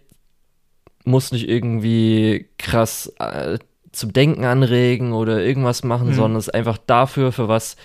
muss 1.05 1.31
nicht 1.31 1.47
irgendwie 1.47 2.49
krass 2.57 3.13
äh, 3.19 3.59
zum 3.91 4.11
Denken 4.13 4.45
anregen 4.45 5.13
oder 5.13 5.41
irgendwas 5.41 5.83
machen, 5.83 6.09
mhm. 6.09 6.13
sondern 6.13 6.39
ist 6.39 6.53
einfach 6.53 6.77
dafür, 6.77 7.31
für 7.31 7.47
was 7.47 7.75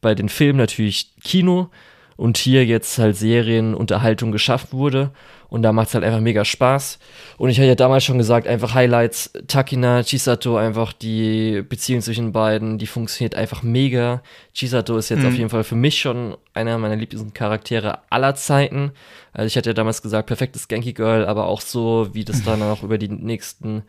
bei 0.00 0.14
den 0.14 0.28
Filmen 0.28 0.58
natürlich 0.58 1.14
Kino 1.22 1.70
und 2.16 2.36
hier 2.36 2.64
jetzt 2.64 2.98
halt 2.98 3.16
Serienunterhaltung 3.16 4.32
geschafft 4.32 4.72
wurde 4.72 5.12
Und 5.52 5.60
da 5.60 5.74
macht 5.74 5.88
es 5.88 5.94
halt 5.94 6.02
einfach 6.02 6.20
mega 6.20 6.46
Spaß. 6.46 6.98
Und 7.36 7.50
ich 7.50 7.58
hatte 7.58 7.68
ja 7.68 7.74
damals 7.74 8.04
schon 8.04 8.16
gesagt, 8.16 8.46
einfach 8.46 8.72
Highlights, 8.72 9.34
Takina, 9.48 10.02
Chisato, 10.02 10.56
einfach 10.56 10.94
die 10.94 11.60
Beziehung 11.60 12.00
zwischen 12.00 12.32
beiden, 12.32 12.78
die 12.78 12.86
funktioniert 12.86 13.34
einfach 13.34 13.62
mega. 13.62 14.22
Chisato 14.54 14.96
ist 14.96 15.10
jetzt 15.10 15.20
mhm. 15.20 15.26
auf 15.26 15.34
jeden 15.34 15.50
Fall 15.50 15.62
für 15.62 15.74
mich 15.74 16.00
schon 16.00 16.38
einer 16.54 16.78
meiner 16.78 16.96
Lieblingscharaktere 16.96 17.98
aller 18.08 18.34
Zeiten. 18.34 18.92
Also 19.34 19.46
ich 19.46 19.58
hatte 19.58 19.68
ja 19.68 19.74
damals 19.74 20.00
gesagt, 20.00 20.26
perfektes 20.26 20.68
Genki 20.68 20.94
Girl, 20.94 21.26
aber 21.26 21.44
auch 21.44 21.60
so, 21.60 22.08
wie 22.14 22.24
das 22.24 22.42
dann 22.44 22.62
auch 22.62 22.82
über 22.82 22.96
die 22.96 23.08
nächsten 23.08 23.82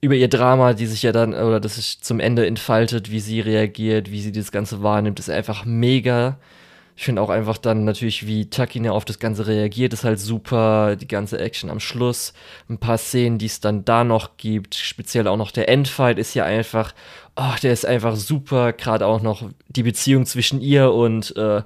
über 0.00 0.16
ihr 0.16 0.28
Drama, 0.28 0.72
die 0.72 0.86
sich 0.86 1.04
ja 1.04 1.12
dann, 1.12 1.32
oder 1.32 1.60
das 1.60 1.76
sich 1.76 2.00
zum 2.00 2.18
Ende 2.18 2.44
entfaltet, 2.44 3.12
wie 3.12 3.20
sie 3.20 3.38
reagiert, 3.38 4.10
wie 4.10 4.20
sie 4.20 4.32
das 4.32 4.50
Ganze 4.50 4.82
wahrnimmt, 4.82 5.20
ist 5.20 5.30
einfach 5.30 5.64
mega. 5.64 6.38
Ich 7.00 7.06
finde 7.06 7.22
auch 7.22 7.30
einfach 7.30 7.56
dann 7.56 7.84
natürlich, 7.84 8.26
wie 8.26 8.50
Takina 8.50 8.90
auf 8.90 9.06
das 9.06 9.18
Ganze 9.18 9.46
reagiert, 9.46 9.94
ist 9.94 10.04
halt 10.04 10.20
super. 10.20 10.96
Die 10.96 11.08
ganze 11.08 11.38
Action 11.38 11.70
am 11.70 11.80
Schluss. 11.80 12.34
Ein 12.68 12.76
paar 12.76 12.98
Szenen, 12.98 13.38
die 13.38 13.46
es 13.46 13.58
dann 13.58 13.86
da 13.86 14.04
noch 14.04 14.36
gibt. 14.36 14.74
Speziell 14.74 15.26
auch 15.26 15.38
noch 15.38 15.50
der 15.50 15.70
Endfight 15.70 16.18
ist 16.18 16.34
ja 16.34 16.44
einfach, 16.44 16.92
oh, 17.36 17.54
der 17.62 17.72
ist 17.72 17.86
einfach 17.86 18.16
super. 18.16 18.74
Gerade 18.74 19.06
auch 19.06 19.22
noch 19.22 19.48
die 19.68 19.82
Beziehung 19.82 20.26
zwischen 20.26 20.60
ihr 20.60 20.92
und 20.92 21.34
äh, 21.38 21.62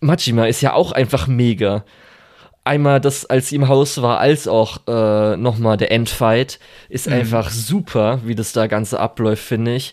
Majima 0.00 0.46
ist 0.46 0.62
ja 0.62 0.72
auch 0.72 0.92
einfach 0.92 1.26
mega 1.26 1.84
einmal 2.64 3.02
das, 3.02 3.26
als 3.26 3.50
sie 3.50 3.56
im 3.56 3.68
Haus 3.68 4.00
war, 4.00 4.18
als 4.18 4.48
auch 4.48 4.78
äh, 4.88 5.36
nochmal 5.36 5.76
der 5.76 5.92
Endfight, 5.92 6.58
ist 6.88 7.06
mhm. 7.06 7.12
einfach 7.12 7.50
super, 7.50 8.20
wie 8.24 8.34
das 8.34 8.54
da 8.54 8.66
Ganze 8.66 8.98
abläuft, 8.98 9.44
finde 9.44 9.74
ich. 9.74 9.92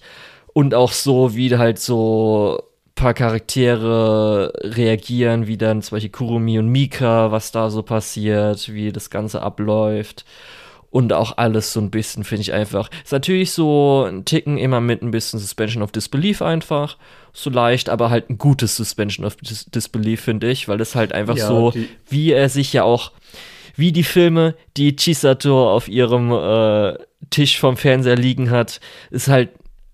Und 0.53 0.73
auch 0.73 0.93
so, 0.93 1.35
wie 1.35 1.57
halt 1.57 1.77
so 1.77 2.72
paar 2.95 3.13
Charaktere 3.13 4.53
reagieren, 4.61 5.47
wie 5.47 5.57
dann 5.57 5.81
zum 5.81 5.95
Beispiel 5.95 6.11
Kurumi 6.11 6.59
und 6.59 6.69
Mika, 6.69 7.31
was 7.31 7.51
da 7.51 7.69
so 7.69 7.83
passiert, 7.83 8.71
wie 8.73 8.91
das 8.91 9.09
Ganze 9.09 9.41
abläuft 9.41 10.25
und 10.93 11.11
auch 11.11 11.37
alles 11.37 11.73
so 11.73 11.81
ein 11.81 11.89
bisschen, 11.89 12.23
finde 12.23 12.43
ich 12.43 12.53
einfach. 12.53 12.87
Ist 13.03 13.11
natürlich 13.11 13.51
so 13.51 14.07
ein 14.07 14.25
Ticken 14.25 14.59
immer 14.59 14.79
mit 14.79 15.01
ein 15.01 15.09
bisschen 15.09 15.39
Suspension 15.39 15.81
of 15.81 15.91
Disbelief 15.91 16.43
einfach. 16.43 16.97
So 17.33 17.49
leicht, 17.49 17.89
aber 17.89 18.11
halt 18.11 18.29
ein 18.29 18.37
gutes 18.37 18.75
Suspension 18.75 19.25
of 19.25 19.35
Dis 19.37 19.65
Disbelief, 19.65 20.21
finde 20.21 20.51
ich, 20.51 20.67
weil 20.67 20.77
das 20.77 20.93
halt 20.93 21.11
einfach 21.11 21.35
ja, 21.35 21.47
so, 21.47 21.73
wie 22.07 22.31
er 22.31 22.47
sich 22.47 22.73
ja 22.73 22.83
auch, 22.83 23.11
wie 23.75 23.91
die 23.91 24.03
Filme, 24.03 24.53
die 24.77 24.95
Chisato 24.95 25.73
auf 25.73 25.87
ihrem 25.87 26.31
äh, 26.31 26.95
Tisch 27.31 27.59
vom 27.59 27.75
Fernseher 27.75 28.15
liegen 28.15 28.51
hat, 28.51 28.79
ist 29.09 29.29
halt 29.29 29.49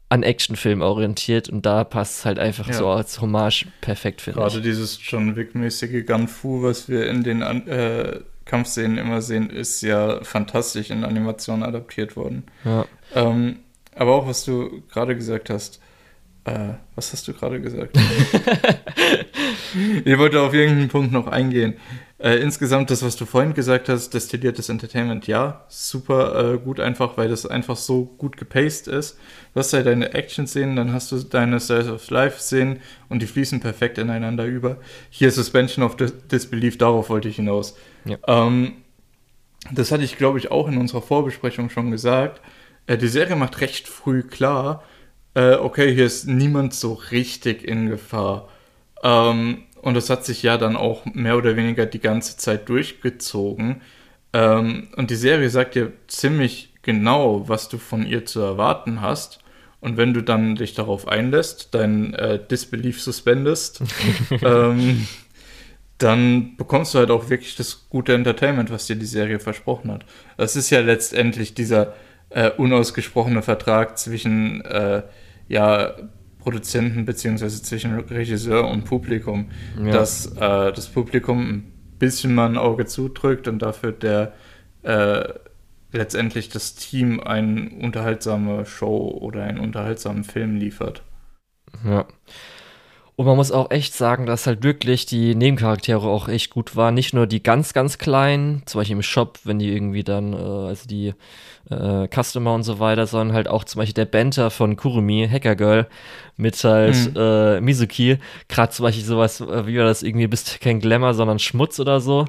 an 0.09 0.23
Actionfilm 0.23 0.81
orientiert 0.81 1.49
und 1.49 1.65
da 1.65 1.83
passt 1.83 2.19
es 2.19 2.25
halt 2.25 2.39
einfach 2.39 2.67
ja. 2.67 2.73
so 2.73 2.87
als 2.87 3.21
Hommage 3.21 3.67
perfekt, 3.79 4.21
finde 4.21 4.39
ich. 4.39 4.43
Gerade 4.43 4.61
dieses 4.61 4.99
John 5.01 5.35
Wick-mäßige 5.35 6.05
Gunfu, 6.05 6.63
was 6.63 6.89
wir 6.89 7.07
in 7.07 7.23
den 7.23 7.41
äh, 7.41 8.19
Kampfszenen 8.45 8.97
immer 8.97 9.21
sehen, 9.21 9.51
ist 9.51 9.81
ja 9.81 10.23
fantastisch 10.23 10.89
in 10.89 11.03
Animationen 11.03 11.63
adaptiert 11.63 12.15
worden. 12.15 12.43
Ja. 12.65 12.85
Ähm, 13.13 13.59
aber 13.95 14.15
auch, 14.15 14.27
was 14.27 14.45
du 14.45 14.81
gerade 14.91 15.15
gesagt 15.15 15.51
hast, 15.51 15.79
äh, 16.45 16.73
was 16.95 17.13
hast 17.13 17.27
du 17.27 17.33
gerade 17.33 17.61
gesagt? 17.61 17.95
ich 20.05 20.17
wollte 20.17 20.41
auf 20.41 20.53
irgendeinen 20.53 20.89
Punkt 20.89 21.11
noch 21.11 21.27
eingehen. 21.27 21.75
Äh, 22.19 22.35
insgesamt 22.35 22.91
das, 22.91 23.01
was 23.01 23.15
du 23.15 23.25
vorhin 23.25 23.53
gesagt 23.53 23.87
hast, 23.87 24.13
destilliertes 24.13 24.67
Entertainment, 24.67 25.25
ja, 25.27 25.63
super 25.69 26.53
äh, 26.53 26.57
gut 26.57 26.81
einfach, 26.81 27.15
weil 27.15 27.29
das 27.29 27.45
einfach 27.45 27.77
so 27.77 28.05
gut 28.17 28.35
gepaced 28.35 28.89
ist. 28.89 29.17
Du 29.53 29.59
hast 29.59 29.71
ja 29.71 29.83
deine 29.83 30.13
Action-Szenen, 30.13 30.75
dann 30.75 30.91
hast 30.91 31.13
du 31.13 31.19
deine 31.19 31.61
Styles 31.61 31.87
of 31.87 32.09
Life-Szenen 32.09 32.81
und 33.07 33.21
die 33.21 33.27
fließen 33.27 33.61
perfekt 33.61 33.97
ineinander 33.97 34.45
über. 34.45 34.77
Hier 35.09 35.31
Suspension 35.31 35.85
of 35.85 35.95
Disbelief, 35.95 36.77
darauf 36.77 37.09
wollte 37.09 37.29
ich 37.29 37.37
hinaus. 37.37 37.77
Ja. 38.03 38.17
Ähm, 38.27 38.73
das 39.71 39.93
hatte 39.93 40.03
ich, 40.03 40.17
glaube 40.17 40.39
ich, 40.39 40.51
auch 40.51 40.67
in 40.67 40.77
unserer 40.77 41.01
Vorbesprechung 41.01 41.69
schon 41.69 41.89
gesagt. 41.89 42.41
Äh, 42.85 42.97
die 42.97 43.07
Serie 43.07 43.37
macht 43.37 43.61
recht 43.61 43.87
früh 43.87 44.23
klar, 44.23 44.83
äh, 45.35 45.53
okay, 45.53 45.93
hier 45.93 46.05
ist 46.05 46.27
niemand 46.27 46.73
so 46.73 46.93
richtig 46.93 47.63
in 47.63 47.89
Gefahr. 47.89 48.49
Ähm, 49.03 49.63
und 49.81 49.93
das 49.93 50.09
hat 50.09 50.25
sich 50.25 50.43
ja 50.43 50.57
dann 50.57 50.75
auch 50.75 51.05
mehr 51.05 51.37
oder 51.37 51.55
weniger 51.55 51.85
die 51.85 51.99
ganze 51.99 52.37
Zeit 52.37 52.69
durchgezogen. 52.69 53.81
Ähm, 54.33 54.89
und 54.95 55.09
die 55.09 55.15
Serie 55.15 55.49
sagt 55.49 55.75
dir 55.75 55.93
ziemlich 56.07 56.73
genau, 56.81 57.47
was 57.47 57.69
du 57.69 57.77
von 57.77 58.05
ihr 58.05 58.25
zu 58.25 58.41
erwarten 58.41 59.01
hast. 59.01 59.39
Und 59.81 59.97
wenn 59.97 60.13
du 60.13 60.21
dann 60.21 60.55
dich 60.55 60.73
darauf 60.73 61.07
einlässt, 61.07 61.69
dein 61.73 62.13
äh, 62.13 62.39
Disbelief 62.45 63.01
suspendest, 63.01 63.81
ähm, 64.41 65.07
dann 65.97 66.55
bekommst 66.57 66.93
du 66.93 66.99
halt 66.99 67.11
auch 67.11 67.29
wirklich 67.29 67.55
das 67.55 67.87
gute 67.89 68.13
Entertainment, 68.13 68.71
was 68.71 68.87
dir 68.87 68.95
die 68.95 69.05
Serie 69.05 69.39
versprochen 69.39 69.91
hat. 69.91 70.05
Das 70.37 70.55
ist 70.55 70.69
ja 70.69 70.79
letztendlich 70.79 71.53
dieser 71.53 71.93
äh, 72.29 72.51
unausgesprochene 72.51 73.41
Vertrag 73.41 73.97
zwischen 73.97 74.61
äh, 74.65 75.03
ja, 75.47 75.95
Produzenten 76.39 77.05
beziehungsweise 77.05 77.61
zwischen 77.61 77.99
Regisseur 77.99 78.67
und 78.67 78.85
Publikum, 78.85 79.49
ja. 79.83 79.91
dass 79.91 80.25
äh, 80.37 80.71
das 80.71 80.87
Publikum 80.87 81.49
ein 81.49 81.73
bisschen 81.99 82.33
mal 82.33 82.47
ein 82.47 82.57
Auge 82.57 82.85
zudrückt 82.85 83.47
und 83.47 83.61
dafür 83.61 83.91
der 83.91 84.33
äh, 84.83 85.33
letztendlich 85.91 86.49
das 86.49 86.75
Team 86.75 87.19
eine 87.19 87.69
unterhaltsame 87.81 88.65
Show 88.65 89.17
oder 89.21 89.43
einen 89.43 89.59
unterhaltsamen 89.59 90.23
Film 90.23 90.55
liefert. 90.55 91.03
Ja. 91.85 92.05
Und 93.19 93.25
man 93.25 93.35
muss 93.35 93.51
auch 93.51 93.69
echt 93.69 93.93
sagen, 93.93 94.25
dass 94.25 94.47
halt 94.47 94.63
wirklich 94.63 95.05
die 95.05 95.35
Nebencharaktere 95.35 96.07
auch 96.07 96.29
echt 96.29 96.51
gut 96.51 96.77
waren. 96.77 96.93
Nicht 96.93 97.13
nur 97.13 97.27
die 97.27 97.43
ganz, 97.43 97.73
ganz 97.73 97.97
kleinen, 97.97 98.63
zum 98.65 98.79
Beispiel 98.79 98.95
im 98.95 99.01
Shop, 99.01 99.39
wenn 99.43 99.59
die 99.59 99.73
irgendwie 99.73 100.05
dann, 100.05 100.31
äh, 100.31 100.37
also 100.37 100.87
die 100.87 101.13
äh, 101.69 102.07
Customer 102.07 102.53
und 102.53 102.63
so 102.63 102.79
weiter, 102.79 103.07
sondern 103.07 103.35
halt 103.35 103.49
auch 103.49 103.65
zum 103.65 103.79
Beispiel 103.79 103.93
der 103.93 104.05
Banter 104.05 104.49
von 104.51 104.77
Kurumi, 104.77 105.27
Hacker 105.29 105.57
Girl, 105.57 105.87
mit 106.37 106.63
halt 106.63 107.13
mhm. 107.13 107.19
äh, 107.19 107.59
Mizuki. 107.59 108.19
Gerade 108.47 108.71
zum 108.71 108.83
Beispiel 108.83 109.03
sowas, 109.03 109.41
äh, 109.41 109.67
wie 109.67 109.77
war 109.77 109.83
das 109.83 110.01
irgendwie, 110.01 110.27
bist 110.27 110.61
kein 110.61 110.79
Glamour, 110.79 111.13
sondern 111.13 111.39
Schmutz 111.39 111.77
oder 111.81 111.99
so. 111.99 112.25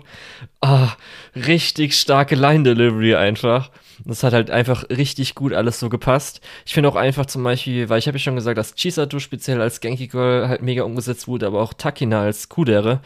Ah, 0.60 0.88
richtig 1.36 1.94
starke 1.94 2.34
Line-Delivery 2.34 3.14
einfach. 3.14 3.70
Das 4.04 4.22
hat 4.22 4.32
halt 4.32 4.50
einfach 4.50 4.88
richtig 4.88 5.34
gut 5.34 5.52
alles 5.52 5.80
so 5.80 5.88
gepasst. 5.88 6.40
Ich 6.64 6.74
finde 6.74 6.88
auch 6.88 6.96
einfach 6.96 7.26
zum 7.26 7.42
Beispiel, 7.42 7.88
weil 7.88 7.98
ich 7.98 8.06
habe 8.06 8.18
ja 8.18 8.22
schon 8.22 8.36
gesagt, 8.36 8.58
dass 8.58 8.74
Chisato 8.74 9.18
speziell 9.18 9.60
als 9.60 9.80
Genki 9.80 10.08
Girl 10.08 10.48
halt 10.48 10.62
mega 10.62 10.84
umgesetzt 10.84 11.28
wurde, 11.28 11.46
aber 11.46 11.60
auch 11.60 11.74
Takina 11.74 12.22
als 12.22 12.48
Kudere, 12.48 13.00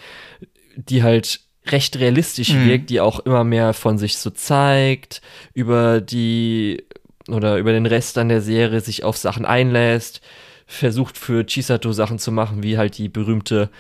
die 0.77 1.03
halt 1.03 1.41
recht 1.67 1.97
realistisch 1.99 2.53
mhm. 2.53 2.67
wirkt, 2.67 2.91
die 2.91 3.01
auch 3.01 3.21
immer 3.21 3.45
mehr 3.45 3.73
von 3.73 3.99
sich 3.99 4.19
so 4.19 4.31
zeigt, 4.31 5.23
über 5.55 6.01
die 6.01 6.85
oder 7.29 7.57
über 7.57 7.73
den 7.73 7.87
Rest 7.87 8.17
dann 8.17 8.29
der 8.29 8.43
Serie 8.43 8.81
sich 8.81 9.03
auf 9.03 9.17
Sachen 9.17 9.47
einlässt, 9.47 10.21
versucht 10.67 11.17
für 11.17 11.47
Chisato 11.47 11.93
Sachen 11.93 12.19
zu 12.19 12.33
machen, 12.33 12.63
wie 12.63 12.77
halt 12.77 12.99
die 12.99 13.09
berühmte 13.09 13.71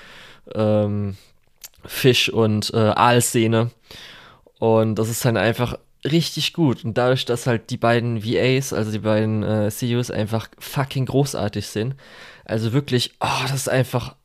ähm, 0.54 1.16
Fisch- 1.84 2.30
und 2.30 2.72
äh, 2.72 2.78
Aalszene. 2.78 3.70
Und 4.58 4.94
das 4.94 5.10
ist 5.10 5.24
dann 5.24 5.36
einfach 5.36 5.78
richtig 6.04 6.52
gut. 6.52 6.84
Und 6.84 6.98
dadurch, 6.98 7.24
dass 7.24 7.46
halt 7.46 7.70
die 7.70 7.76
beiden 7.76 8.24
VAs, 8.24 8.72
also 8.72 8.90
die 8.92 8.98
beiden 8.98 9.42
äh, 9.42 9.70
CEOs, 9.70 10.10
einfach 10.10 10.48
fucking 10.58 11.06
großartig 11.06 11.66
sind. 11.66 11.94
Also 12.44 12.72
wirklich, 12.72 13.14
oh, 13.20 13.42
das 13.42 13.54
ist 13.54 13.68
einfach 13.68 14.16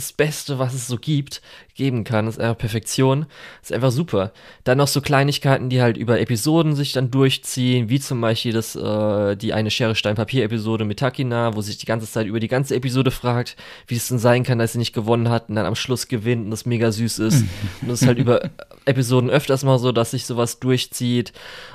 das 0.00 0.12
Beste, 0.12 0.58
was 0.58 0.74
es 0.74 0.86
so 0.86 0.96
gibt, 0.96 1.42
geben 1.74 2.04
kann. 2.04 2.26
Das 2.26 2.36
ist 2.36 2.40
einfach 2.40 2.58
Perfektion. 2.58 3.26
Das 3.60 3.70
ist 3.70 3.72
einfach 3.74 3.90
super. 3.90 4.32
Dann 4.64 4.78
noch 4.78 4.88
so 4.88 5.00
Kleinigkeiten, 5.00 5.68
die 5.68 5.82
halt 5.82 5.96
über 5.96 6.20
Episoden 6.20 6.74
sich 6.74 6.92
dann 6.92 7.10
durchziehen, 7.10 7.88
wie 7.88 8.00
zum 8.00 8.20
Beispiel 8.20 8.52
das, 8.52 8.74
äh, 8.76 9.36
die 9.36 9.52
eine 9.52 9.70
Schere 9.70 9.94
Stein 9.94 10.16
Papier 10.16 10.44
Episode 10.44 10.84
mit 10.84 10.98
Takina, 10.98 11.54
wo 11.54 11.60
sich 11.60 11.78
die 11.78 11.86
ganze 11.86 12.10
Zeit 12.10 12.26
über 12.26 12.40
die 12.40 12.48
ganze 12.48 12.74
Episode 12.74 13.10
fragt, 13.10 13.56
wie 13.86 13.96
es 13.96 14.08
denn 14.08 14.18
sein 14.18 14.42
kann, 14.42 14.58
dass 14.58 14.72
sie 14.72 14.78
nicht 14.78 14.94
gewonnen 14.94 15.28
hat 15.28 15.48
und 15.48 15.56
dann 15.56 15.66
am 15.66 15.76
Schluss 15.76 16.08
gewinnt 16.08 16.44
und 16.44 16.50
das 16.50 16.66
mega 16.66 16.90
süß 16.90 17.18
ist. 17.20 17.44
und 17.82 17.88
das 17.88 18.02
ist 18.02 18.08
halt 18.08 18.18
über 18.18 18.50
Episoden 18.86 19.30
öfters 19.30 19.64
mal 19.64 19.78
so, 19.78 19.92
dass 19.92 20.12
sich 20.12 20.26
sowas 20.26 20.60
durchzieht. 20.60 21.32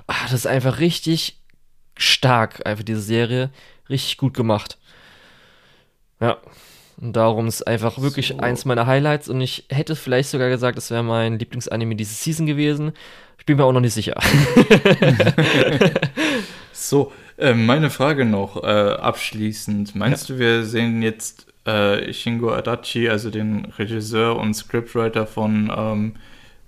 Ah, 0.08 0.24
das 0.24 0.34
ist 0.34 0.48
einfach 0.48 0.80
richtig 0.80 1.40
stark, 1.96 2.66
einfach 2.66 2.84
diese 2.84 3.02
Serie. 3.02 3.52
Richtig 3.90 4.18
gut 4.18 4.34
gemacht. 4.34 4.78
Ja. 6.20 6.38
Und 6.98 7.14
darum 7.14 7.48
ist 7.48 7.68
einfach 7.68 8.02
wirklich 8.02 8.30
so. 8.30 8.38
eins 8.38 8.66
meiner 8.66 8.88
Highlights 8.88 9.28
und 9.28 9.42
ich 9.42 9.66
hätte 9.70 9.96
vielleicht 9.96 10.30
sogar 10.30 10.50
gesagt, 10.50 10.78
das 10.78 10.92
wäre 10.92 11.04
mein 11.04 11.38
Lieblingsanime 11.38 11.96
diese 11.96 12.14
Season 12.14 12.46
gewesen. 12.46 12.94
Ich 13.38 13.46
bin 13.46 13.58
mir 13.58 13.66
auch 13.66 13.74
noch 13.74 13.82
nicht 13.82 13.94
sicher. 13.94 14.16
so, 16.72 17.12
äh, 17.38 17.54
meine 17.54 17.90
Frage 17.90 18.26
noch 18.26 18.64
äh, 18.64 18.68
abschließend. 18.68 19.96
Meinst 19.96 20.30
ja. 20.30 20.36
du, 20.36 20.40
wir 20.40 20.64
sehen 20.64 21.02
jetzt 21.02 21.48
äh, 21.66 22.14
Shingo 22.14 22.54
Adachi, 22.54 23.10
also 23.10 23.30
den 23.30 23.66
Regisseur 23.78 24.38
und 24.38 24.54
Scriptwriter 24.54 25.28
von 25.28 25.72
ähm, 25.76 26.16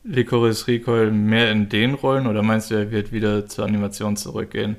Licorice 0.04 0.68
Recoil, 0.68 1.12
mehr 1.12 1.52
in 1.52 1.70
den 1.70 1.94
Rollen 1.94 2.28
oder 2.28 2.44
meinst 2.44 2.72
du, 2.72 2.76
er 2.76 2.92
wird 2.92 3.12
wieder 3.12 3.46
zur 3.48 3.66
Animation 3.66 4.18
zurückgehen? 4.18 4.78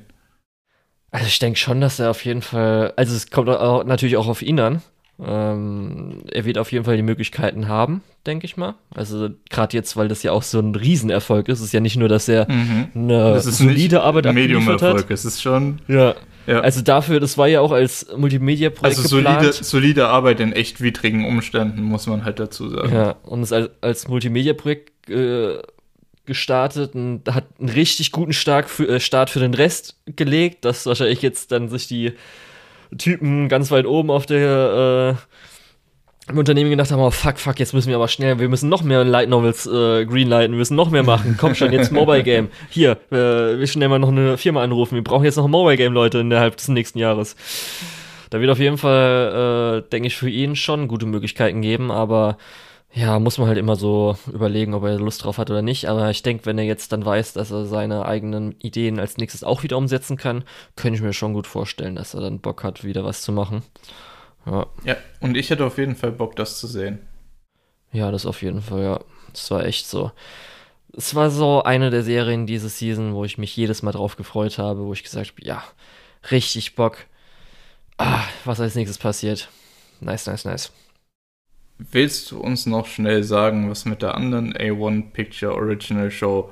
Also 1.10 1.26
ich 1.26 1.38
denke 1.38 1.58
schon, 1.58 1.80
dass 1.80 1.98
er 1.98 2.10
auf 2.10 2.24
jeden 2.24 2.42
Fall, 2.42 2.92
also 2.96 3.14
es 3.14 3.30
kommt 3.30 3.48
auch, 3.48 3.84
natürlich 3.84 4.16
auch 4.16 4.28
auf 4.28 4.42
ihn 4.42 4.60
an, 4.60 4.82
Ähm, 5.20 6.22
er 6.30 6.44
wird 6.44 6.58
auf 6.58 6.70
jeden 6.70 6.84
Fall 6.84 6.96
die 6.96 7.02
Möglichkeiten 7.02 7.66
haben, 7.68 8.02
denke 8.26 8.44
ich 8.46 8.56
mal. 8.56 8.74
Also 8.94 9.30
gerade 9.50 9.76
jetzt, 9.76 9.96
weil 9.96 10.08
das 10.08 10.22
ja 10.22 10.32
auch 10.32 10.42
so 10.44 10.60
ein 10.60 10.74
Riesenerfolg 10.74 11.48
ist. 11.48 11.58
Es 11.58 11.66
ist 11.66 11.72
ja 11.72 11.80
nicht 11.80 11.96
nur, 11.96 12.08
dass 12.08 12.28
er 12.28 12.50
Mhm. 12.50 12.88
eine 12.94 13.32
Das 13.34 13.46
ist 13.46 13.58
solide 13.58 14.02
Arbeit 14.02 14.26
abgeliefert 14.28 14.60
hat. 14.60 14.66
Medium-Erfolg. 14.82 15.10
Es 15.10 15.24
ist 15.24 15.42
schon, 15.42 15.80
Ja. 15.88 16.14
ja. 16.46 16.60
Also 16.60 16.82
dafür, 16.82 17.18
das 17.20 17.36
war 17.36 17.48
ja 17.48 17.60
auch 17.60 17.72
als 17.72 18.06
Multimedia-Projekt 18.16 18.96
Also 18.98 19.16
geplant. 19.16 19.40
solide, 19.42 19.64
solide 19.64 20.08
Arbeit 20.08 20.38
in 20.40 20.52
echt 20.52 20.80
widrigen 20.80 21.24
Umständen, 21.24 21.82
muss 21.82 22.06
man 22.06 22.24
halt 22.24 22.38
dazu 22.38 22.68
sagen. 22.68 22.92
Ja, 22.94 23.16
und 23.24 23.42
es 23.42 23.52
als, 23.52 23.70
als 23.80 24.06
Multimedia-Projekt 24.08 25.10
äh, 25.10 25.58
gestartet 26.26 26.94
und 26.94 27.22
hat 27.30 27.46
einen 27.58 27.70
richtig 27.70 28.12
guten 28.12 28.32
Stark 28.34 28.68
für, 28.68 28.86
äh, 28.88 29.00
Start 29.00 29.30
für 29.30 29.40
den 29.40 29.54
Rest 29.54 29.96
gelegt, 30.06 30.64
dass 30.64 30.84
wahrscheinlich 30.86 31.22
jetzt 31.22 31.50
dann 31.52 31.68
sich 31.70 31.86
die 31.88 32.12
Typen 32.96 33.48
ganz 33.48 33.70
weit 33.70 33.86
oben 33.86 34.10
auf 34.10 34.26
der 34.26 35.16
äh, 35.16 36.30
im 36.30 36.38
Unternehmen 36.38 36.70
gedacht 36.70 36.90
haben, 36.90 37.00
oh 37.00 37.10
fuck, 37.10 37.38
fuck, 37.38 37.58
jetzt 37.58 37.72
müssen 37.72 37.88
wir 37.88 37.96
aber 37.96 38.08
schnell, 38.08 38.38
wir 38.38 38.48
müssen 38.48 38.68
noch 38.68 38.82
mehr 38.82 39.02
Light 39.04 39.28
Novels 39.28 39.66
äh, 39.66 40.04
greenlighten, 40.04 40.52
wir 40.52 40.58
müssen 40.58 40.76
noch 40.76 40.90
mehr 40.90 41.02
machen. 41.02 41.36
Komm 41.38 41.54
schon, 41.54 41.72
jetzt 41.72 41.90
Mobile 41.90 42.22
Game. 42.22 42.48
Hier, 42.68 42.98
äh, 43.10 43.58
wir 43.58 43.66
schnell 43.66 43.88
mal 43.88 43.98
noch 43.98 44.10
eine 44.10 44.36
Firma 44.36 44.62
anrufen. 44.62 44.94
Wir 44.94 45.04
brauchen 45.04 45.24
jetzt 45.24 45.36
noch 45.36 45.46
ein 45.46 45.50
Mobile 45.50 45.76
Game, 45.76 45.92
Leute, 45.92 46.18
innerhalb 46.18 46.56
des 46.56 46.68
nächsten 46.68 46.98
Jahres. 46.98 47.34
Da 48.30 48.40
wird 48.40 48.50
auf 48.50 48.58
jeden 48.58 48.76
Fall, 48.76 49.84
äh, 49.86 49.90
denke 49.90 50.08
ich, 50.08 50.16
für 50.16 50.28
ihn 50.28 50.54
schon 50.54 50.86
gute 50.86 51.06
Möglichkeiten 51.06 51.62
geben, 51.62 51.90
aber 51.90 52.36
ja, 52.92 53.18
muss 53.18 53.38
man 53.38 53.48
halt 53.48 53.58
immer 53.58 53.76
so 53.76 54.16
überlegen, 54.32 54.74
ob 54.74 54.82
er 54.84 54.98
Lust 54.98 55.22
drauf 55.24 55.38
hat 55.38 55.50
oder 55.50 55.62
nicht. 55.62 55.86
Aber 55.88 56.10
ich 56.10 56.22
denke, 56.22 56.46
wenn 56.46 56.58
er 56.58 56.64
jetzt 56.64 56.92
dann 56.92 57.04
weiß, 57.04 57.34
dass 57.34 57.50
er 57.50 57.66
seine 57.66 58.06
eigenen 58.06 58.58
Ideen 58.60 58.98
als 58.98 59.18
nächstes 59.18 59.44
auch 59.44 59.62
wieder 59.62 59.76
umsetzen 59.76 60.16
kann, 60.16 60.44
könnte 60.74 60.96
ich 60.96 61.02
mir 61.02 61.12
schon 61.12 61.34
gut 61.34 61.46
vorstellen, 61.46 61.96
dass 61.96 62.14
er 62.14 62.20
dann 62.20 62.40
Bock 62.40 62.64
hat, 62.64 62.84
wieder 62.84 63.04
was 63.04 63.22
zu 63.22 63.30
machen. 63.32 63.62
Ja, 64.46 64.66
Ja, 64.84 64.96
und 65.20 65.36
ich 65.36 65.50
hätte 65.50 65.64
auf 65.66 65.78
jeden 65.78 65.96
Fall 65.96 66.12
Bock, 66.12 66.34
das 66.36 66.58
zu 66.58 66.66
sehen. 66.66 67.00
ja 67.92 68.10
das 68.10 68.26
auf 68.26 68.42
jeden 68.42 68.62
Fall, 68.62 68.82
ja. 68.82 69.00
Das 69.32 69.50
war 69.50 69.64
echt 69.64 69.86
so. 69.86 70.10
Es 70.96 71.14
war 71.14 71.30
so 71.30 71.62
eine 71.62 71.90
der 71.90 72.02
Serien 72.02 72.46
diese 72.46 72.70
Season, 72.70 73.14
wo 73.14 73.24
ich 73.24 73.36
mich 73.38 73.54
jedes 73.54 73.82
Mal 73.82 73.92
drauf 73.92 74.16
gefreut 74.16 74.58
habe, 74.58 74.86
wo 74.86 74.92
ich 74.94 75.02
gesagt 75.02 75.32
habe, 75.32 75.46
ja, 75.46 75.62
richtig 76.30 76.74
Bock. 76.74 76.98
Ah, 77.98 78.24
was 78.44 78.60
als 78.60 78.74
nächstes 78.74 78.98
passiert. 78.98 79.50
Nice, 80.00 80.26
nice, 80.26 80.44
nice. 80.44 80.72
Willst 81.78 82.30
du 82.30 82.40
uns 82.40 82.66
noch 82.66 82.86
schnell 82.86 83.22
sagen, 83.22 83.70
was 83.70 83.84
mit 83.84 84.02
der 84.02 84.16
anderen 84.16 84.52
A1 84.52 85.12
Picture 85.12 85.54
Original 85.54 86.10
Show 86.10 86.50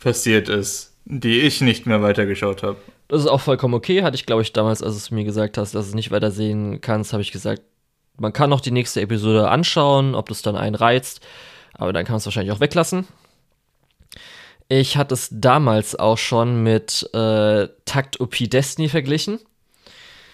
passiert 0.00 0.48
ist, 0.48 0.94
die 1.06 1.40
ich 1.40 1.62
nicht 1.62 1.86
mehr 1.86 2.02
weitergeschaut 2.02 2.62
habe? 2.62 2.76
Das 3.08 3.20
ist 3.20 3.28
auch 3.28 3.40
vollkommen 3.40 3.74
okay. 3.74 4.02
Hatte 4.02 4.16
ich, 4.16 4.26
glaube 4.26 4.42
ich, 4.42 4.52
damals, 4.52 4.82
als 4.82 5.08
du 5.08 5.14
mir 5.14 5.24
gesagt 5.24 5.56
hast, 5.56 5.74
dass 5.74 5.86
du 5.86 5.88
es 5.90 5.94
nicht 5.94 6.10
weiter 6.10 6.30
sehen 6.30 6.80
kannst, 6.80 7.12
habe 7.12 7.22
ich 7.22 7.32
gesagt, 7.32 7.62
man 8.18 8.32
kann 8.32 8.50
noch 8.50 8.60
die 8.60 8.70
nächste 8.70 9.00
Episode 9.00 9.48
anschauen, 9.48 10.14
ob 10.14 10.28
das 10.28 10.42
dann 10.42 10.56
einen 10.56 10.74
reizt. 10.74 11.20
Aber 11.74 11.92
dann 11.92 12.04
kann 12.04 12.14
man 12.14 12.18
es 12.18 12.26
wahrscheinlich 12.26 12.52
auch 12.52 12.60
weglassen. 12.60 13.06
Ich 14.68 14.96
hatte 14.96 15.14
es 15.14 15.28
damals 15.30 15.96
auch 15.96 16.18
schon 16.18 16.62
mit 16.62 17.08
äh, 17.14 17.68
Takt 17.84 18.20
OP 18.20 18.36
Destiny 18.38 18.88
verglichen. 18.88 19.38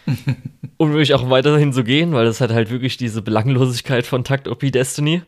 um 0.76 0.90
wirklich 0.90 1.14
auch 1.14 1.30
weiterhin 1.30 1.72
so 1.72 1.84
gehen, 1.84 2.12
weil 2.12 2.24
das 2.24 2.40
hat 2.40 2.50
halt 2.50 2.70
wirklich 2.70 2.96
diese 2.96 3.22
Belanglosigkeit 3.22 4.06
von 4.06 4.24
Takt 4.24 4.48
OP 4.48 4.60
Destiny. 4.60 5.22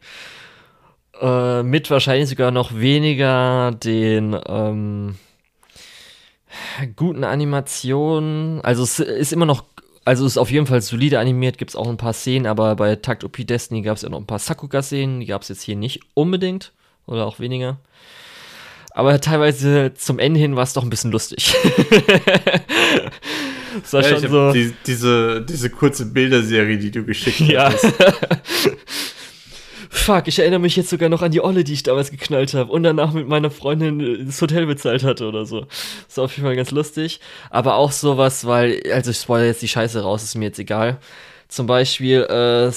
Äh, 1.21 1.63
mit 1.63 1.91
wahrscheinlich 1.91 2.29
sogar 2.29 2.51
noch 2.51 2.75
weniger 2.75 3.73
den 3.73 4.37
ähm, 4.47 5.17
guten 6.97 7.25
Animationen. 7.25 8.61
Also 8.63 8.83
es 8.83 8.99
ist 8.99 9.33
immer 9.33 9.47
noch, 9.47 9.65
also 10.05 10.27
es 10.27 10.33
ist 10.33 10.39
auf 10.39 10.51
jeden 10.51 10.67
Fall 10.67 10.81
solide 10.81 11.21
animiert, 11.21 11.59
gibt 11.59 11.71
es 11.71 11.77
auch 11.77 11.89
ein 11.89 11.97
paar 11.97 12.13
Szenen, 12.13 12.47
aber 12.47 12.75
bei 12.77 12.97
Takt 12.97 13.25
OP 13.25 13.37
Destiny 13.47 13.83
gab 13.83 13.97
es 13.97 14.03
ja 14.03 14.09
noch 14.09 14.19
ein 14.19 14.27
paar 14.27 14.39
Sakuga-Szenen, 14.39 15.21
die 15.21 15.27
gab 15.27 15.43
es 15.43 15.49
jetzt 15.49 15.63
hier 15.63 15.77
nicht 15.77 16.01
unbedingt 16.15 16.73
oder 17.07 17.27
auch 17.27 17.39
weniger. 17.39 17.79
Aber 18.91 19.21
teilweise 19.21 19.93
zum 19.95 20.21
Ende 20.21 20.39
hin 20.39 20.55
war 20.55 20.63
es 20.63 20.73
doch 20.73 20.85
ein 20.85 20.91
bisschen 20.91 21.11
lustig. 21.11 21.53
Es 23.83 23.93
war 23.93 24.03
Ja, 24.03 24.09
schon 24.21 24.31
so. 24.31 24.53
die, 24.53 24.73
diese, 24.87 25.41
diese 25.43 25.71
kurze 25.71 26.07
Bilderserie, 26.07 26.79
die 26.79 26.91
du 26.91 27.05
geschickt 27.05 27.41
Ja. 27.41 27.73
hast. 27.73 27.85
Fuck, 29.91 30.27
ich 30.27 30.39
erinnere 30.41 30.59
mich 30.61 30.75
jetzt 30.77 30.91
sogar 30.91 31.09
noch 31.09 31.23
an 31.23 31.31
die 31.31 31.41
Olle, 31.41 31.63
die 31.63 31.73
ich 31.73 31.83
damals 31.85 32.11
geknallt 32.11 32.53
habe 32.55 32.71
und 32.73 32.83
danach 32.83 33.13
mit 33.13 33.29
meiner 33.29 33.51
Freundin 33.51 34.01
äh, 34.01 34.25
das 34.25 34.41
Hotel 34.43 34.67
bezahlt 34.67 35.05
hatte 35.05 35.27
oder 35.27 35.47
so. 35.47 35.67
Das 36.09 36.17
war 36.17 36.25
auf 36.25 36.33
jeden 36.37 36.45
Fall 36.47 36.57
ganz 36.57 36.71
lustig. 36.73 37.21
Aber 37.51 37.77
auch 37.77 37.93
sowas, 37.93 38.45
weil, 38.47 38.83
also 38.93 39.13
ich 39.13 39.19
spoilere 39.19 39.47
jetzt 39.49 39.63
die 39.63 39.69
Scheiße 39.69 40.03
raus, 40.03 40.23
ist 40.25 40.35
mir 40.35 40.47
jetzt 40.47 40.59
egal. 40.59 40.99
Zum 41.49 41.67
Beispiel, 41.67 42.23
äh, 42.23 42.71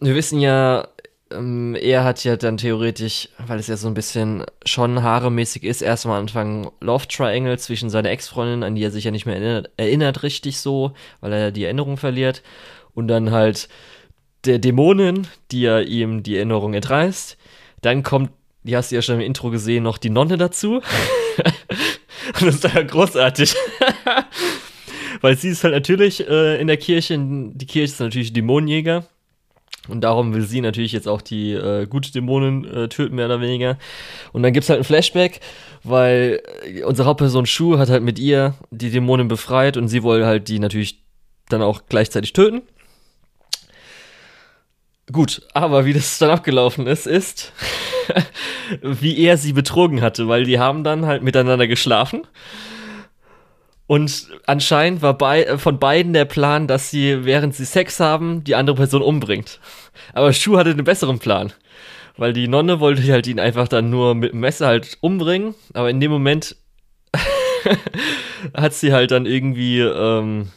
wir 0.00 0.14
wissen 0.14 0.40
ja, 0.40 0.88
ähm, 1.36 1.74
er 1.74 2.04
hat 2.04 2.24
ja 2.24 2.36
dann 2.36 2.56
theoretisch, 2.56 3.28
weil 3.46 3.58
es 3.58 3.66
ja 3.66 3.76
so 3.76 3.88
ein 3.88 3.94
bisschen 3.94 4.44
schon 4.64 5.02
haaremäßig 5.02 5.64
ist, 5.64 5.82
erstmal 5.82 6.20
anfangen 6.20 6.68
Love 6.80 7.08
Triangle 7.08 7.58
zwischen 7.58 7.90
seiner 7.90 8.10
Ex-Freundin, 8.10 8.62
an 8.62 8.74
die 8.74 8.82
er 8.82 8.90
sich 8.90 9.04
ja 9.04 9.10
nicht 9.10 9.26
mehr 9.26 9.36
erinnert, 9.36 9.70
erinnert 9.76 10.22
richtig 10.22 10.58
so, 10.60 10.92
weil 11.20 11.32
er 11.32 11.50
die 11.50 11.64
Erinnerung 11.64 11.96
verliert. 11.96 12.42
Und 12.94 13.08
dann 13.08 13.32
halt 13.32 13.68
der 14.44 14.58
Dämonin, 14.58 15.26
die 15.50 15.62
ja 15.62 15.80
ihm 15.80 16.22
die 16.22 16.36
Erinnerung 16.36 16.74
entreißt. 16.74 17.36
Dann 17.82 18.02
kommt, 18.02 18.30
die 18.62 18.76
hast 18.76 18.90
du 18.90 18.96
ja 18.96 19.02
schon 19.02 19.16
im 19.16 19.20
Intro 19.20 19.50
gesehen, 19.50 19.82
noch 19.82 19.98
die 19.98 20.10
Nonne 20.10 20.38
dazu. 20.38 20.80
Und 22.40 22.46
das 22.46 22.54
ist 22.56 22.64
dann 22.64 22.86
großartig. 22.86 23.54
Weil 25.20 25.36
sie 25.36 25.48
ist 25.50 25.64
halt 25.64 25.74
natürlich 25.74 26.26
äh, 26.28 26.60
in 26.60 26.66
der 26.66 26.76
Kirche, 26.76 27.18
die 27.18 27.66
Kirche 27.66 27.92
ist 27.92 28.00
natürlich 28.00 28.32
Dämonenjäger. 28.32 29.06
Und 29.88 30.00
darum 30.00 30.32
will 30.34 30.42
sie 30.42 30.60
natürlich 30.60 30.92
jetzt 30.92 31.08
auch 31.08 31.20
die 31.20 31.52
äh, 31.52 31.86
gute 31.86 32.10
Dämonin 32.10 32.64
äh, 32.64 32.88
töten, 32.88 33.16
mehr 33.16 33.26
oder 33.26 33.40
weniger. 33.40 33.78
Und 34.32 34.42
dann 34.42 34.52
gibt's 34.52 34.70
halt 34.70 34.80
ein 34.80 34.84
Flashback, 34.84 35.40
weil 35.82 36.40
äh, 36.64 36.82
unsere 36.84 37.06
Hauptperson 37.06 37.46
Shu 37.46 37.78
hat 37.78 37.90
halt 37.90 38.02
mit 38.02 38.18
ihr 38.18 38.54
die 38.70 38.90
Dämonin 38.90 39.28
befreit 39.28 39.76
und 39.76 39.88
sie 39.88 40.02
wollte 40.02 40.26
halt 40.26 40.48
die 40.48 40.58
natürlich 40.58 41.02
dann 41.48 41.62
auch 41.62 41.82
gleichzeitig 41.88 42.32
töten. 42.32 42.62
Gut, 45.12 45.42
aber 45.52 45.84
wie 45.84 45.92
das 45.92 46.18
dann 46.18 46.30
abgelaufen 46.30 46.86
ist, 46.86 47.06
ist, 47.06 47.52
wie 48.82 49.18
er 49.18 49.36
sie 49.36 49.52
betrogen 49.52 50.00
hatte, 50.00 50.28
weil 50.28 50.44
die 50.44 50.58
haben 50.58 50.82
dann 50.82 51.04
halt 51.04 51.22
miteinander 51.22 51.66
geschlafen. 51.66 52.26
Und 53.86 54.28
anscheinend 54.46 55.02
war 55.02 55.14
bei, 55.16 55.44
äh, 55.44 55.58
von 55.58 55.78
beiden 55.78 56.12
der 56.12 56.24
Plan, 56.24 56.66
dass 56.66 56.90
sie, 56.90 57.24
während 57.24 57.54
sie 57.54 57.64
Sex 57.64 58.00
haben, 58.00 58.42
die 58.44 58.54
andere 58.54 58.76
Person 58.76 59.02
umbringt. 59.02 59.60
Aber 60.12 60.32
Shu 60.32 60.56
hatte 60.56 60.70
einen 60.70 60.84
besseren 60.84 61.18
Plan. 61.18 61.52
Weil 62.16 62.32
die 62.32 62.48
Nonne 62.48 62.80
wollte 62.80 63.02
halt 63.12 63.26
ihn 63.26 63.40
einfach 63.40 63.68
dann 63.68 63.90
nur 63.90 64.14
mit 64.14 64.32
dem 64.32 64.40
Messer 64.40 64.68
halt 64.68 64.96
umbringen. 65.00 65.54
Aber 65.74 65.90
in 65.90 66.00
dem 66.00 66.10
Moment 66.10 66.56
hat 68.54 68.72
sie 68.72 68.92
halt 68.92 69.10
dann 69.10 69.26
irgendwie, 69.26 69.80
ähm, 69.80 70.48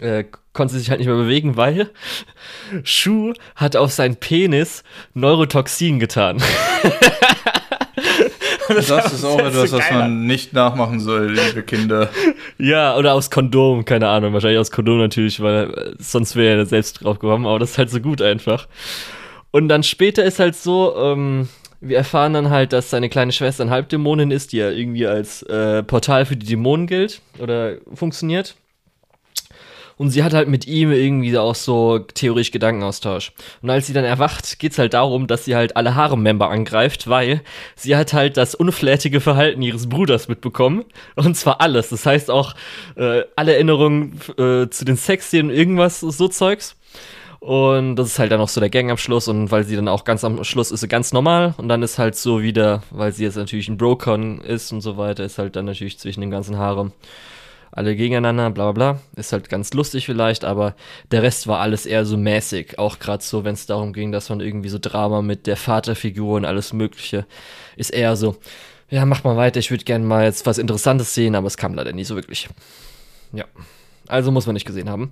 äh, 0.00 0.24
konnte 0.52 0.74
sie 0.74 0.80
sich 0.80 0.90
halt 0.90 1.00
nicht 1.00 1.08
mehr 1.08 1.16
bewegen, 1.16 1.56
weil 1.56 1.90
Shu 2.84 3.32
hat 3.56 3.76
auf 3.76 3.92
seinen 3.92 4.16
Penis 4.16 4.84
Neurotoxin 5.14 5.98
getan. 5.98 6.42
Das 8.88 9.12
ist 9.12 9.24
auch 9.24 9.38
Das 9.38 9.54
ist 9.54 9.54
etwas, 9.54 9.70
so 9.70 9.78
was 9.78 9.90
man 9.90 10.26
nicht 10.26 10.52
nachmachen 10.52 11.00
soll, 11.00 11.32
liebe 11.32 11.62
Kinder. 11.62 12.08
Ja, 12.58 12.96
oder 12.96 13.14
aus 13.14 13.30
Kondom, 13.30 13.84
keine 13.84 14.08
Ahnung, 14.08 14.32
wahrscheinlich 14.32 14.58
aus 14.58 14.70
Kondom 14.70 14.98
natürlich, 14.98 15.40
weil 15.40 15.70
äh, 15.70 15.94
sonst 15.98 16.36
wäre 16.36 16.58
er 16.58 16.66
selbst 16.66 17.04
drauf 17.04 17.18
gekommen, 17.18 17.46
aber 17.46 17.58
das 17.58 17.72
ist 17.72 17.78
halt 17.78 17.90
so 17.90 18.00
gut 18.00 18.20
einfach. 18.20 18.66
Und 19.50 19.68
dann 19.68 19.82
später 19.82 20.24
ist 20.24 20.38
halt 20.38 20.56
so, 20.56 20.94
ähm, 20.96 21.48
wir 21.80 21.96
erfahren 21.96 22.34
dann 22.34 22.50
halt, 22.50 22.72
dass 22.72 22.90
seine 22.90 23.08
kleine 23.08 23.32
Schwester 23.32 23.62
eine 23.62 23.70
Halbdämonin 23.70 24.30
ist, 24.30 24.52
die 24.52 24.58
ja 24.58 24.70
irgendwie 24.70 25.06
als 25.06 25.42
äh, 25.44 25.82
Portal 25.82 26.26
für 26.26 26.36
die 26.36 26.46
Dämonen 26.46 26.86
gilt 26.86 27.22
oder 27.38 27.76
funktioniert. 27.94 28.56
Und 29.98 30.10
sie 30.10 30.22
hat 30.22 30.32
halt 30.32 30.48
mit 30.48 30.66
ihm 30.66 30.92
irgendwie 30.92 31.36
auch 31.36 31.56
so 31.56 31.98
theoretisch 31.98 32.52
Gedankenaustausch. 32.52 33.32
Und 33.62 33.70
als 33.70 33.88
sie 33.88 33.92
dann 33.92 34.04
erwacht, 34.04 34.58
geht's 34.60 34.78
halt 34.78 34.94
darum, 34.94 35.26
dass 35.26 35.44
sie 35.44 35.56
halt 35.56 35.76
alle 35.76 35.96
Harem-Member 35.96 36.48
angreift, 36.48 37.08
weil 37.08 37.42
sie 37.74 37.96
hat 37.96 38.12
halt 38.12 38.36
das 38.36 38.54
unflätige 38.54 39.20
Verhalten 39.20 39.60
ihres 39.60 39.88
Bruders 39.88 40.28
mitbekommen. 40.28 40.84
Und 41.16 41.36
zwar 41.36 41.60
alles. 41.60 41.88
Das 41.88 42.06
heißt 42.06 42.30
auch 42.30 42.54
äh, 42.96 43.22
alle 43.34 43.54
Erinnerungen 43.54 44.20
äh, 44.38 44.68
zu 44.68 44.84
den 44.84 44.96
Sexszenen, 44.96 45.50
irgendwas, 45.50 46.00
so 46.00 46.28
Zeugs. 46.28 46.76
Und 47.40 47.96
das 47.96 48.08
ist 48.08 48.18
halt 48.18 48.32
dann 48.32 48.40
auch 48.40 48.48
so 48.48 48.60
der 48.60 48.70
Gangabschluss 48.70 49.28
und 49.28 49.50
weil 49.52 49.62
sie 49.62 49.76
dann 49.76 49.86
auch 49.86 50.04
ganz 50.04 50.24
am 50.24 50.42
Schluss 50.42 50.72
ist 50.72 50.80
sie 50.80 50.88
ganz 50.88 51.12
normal 51.12 51.54
und 51.56 51.68
dann 51.68 51.82
ist 51.84 51.98
halt 51.98 52.16
so 52.16 52.42
wieder, 52.42 52.82
weil 52.90 53.12
sie 53.12 53.22
jetzt 53.22 53.36
natürlich 53.36 53.68
ein 53.68 53.76
Brocon 53.76 54.40
ist 54.40 54.72
und 54.72 54.80
so 54.80 54.96
weiter, 54.96 55.24
ist 55.24 55.38
halt 55.38 55.54
dann 55.54 55.66
natürlich 55.66 56.00
zwischen 56.00 56.20
den 56.20 56.32
ganzen 56.32 56.58
Haaren 56.58 56.92
alle 57.72 57.96
gegeneinander, 57.96 58.50
bla 58.50 58.72
bla 58.72 58.92
bla. 58.92 59.00
Ist 59.16 59.32
halt 59.32 59.48
ganz 59.48 59.72
lustig 59.72 60.06
vielleicht, 60.06 60.44
aber 60.44 60.74
der 61.10 61.22
Rest 61.22 61.46
war 61.46 61.60
alles 61.60 61.86
eher 61.86 62.04
so 62.04 62.16
mäßig. 62.16 62.78
Auch 62.78 62.98
gerade 62.98 63.22
so, 63.22 63.44
wenn 63.44 63.54
es 63.54 63.66
darum 63.66 63.92
ging, 63.92 64.12
dass 64.12 64.28
man 64.28 64.40
irgendwie 64.40 64.68
so 64.68 64.78
Drama 64.78 65.22
mit 65.22 65.46
der 65.46 65.56
Vaterfigur 65.56 66.36
und 66.36 66.44
alles 66.44 66.72
Mögliche 66.72 67.26
ist 67.76 67.90
eher 67.90 68.16
so, 68.16 68.36
ja, 68.90 69.04
mach 69.04 69.24
mal 69.24 69.36
weiter, 69.36 69.60
ich 69.60 69.70
würde 69.70 69.84
gerne 69.84 70.04
mal 70.04 70.24
jetzt 70.24 70.46
was 70.46 70.58
Interessantes 70.58 71.14
sehen, 71.14 71.34
aber 71.34 71.46
es 71.46 71.56
kam 71.56 71.74
leider 71.74 71.92
nie 71.92 72.04
so 72.04 72.14
wirklich. 72.14 72.48
Ja. 73.32 73.44
Also 74.06 74.32
muss 74.32 74.46
man 74.46 74.54
nicht 74.54 74.66
gesehen 74.66 74.88
haben. 74.88 75.10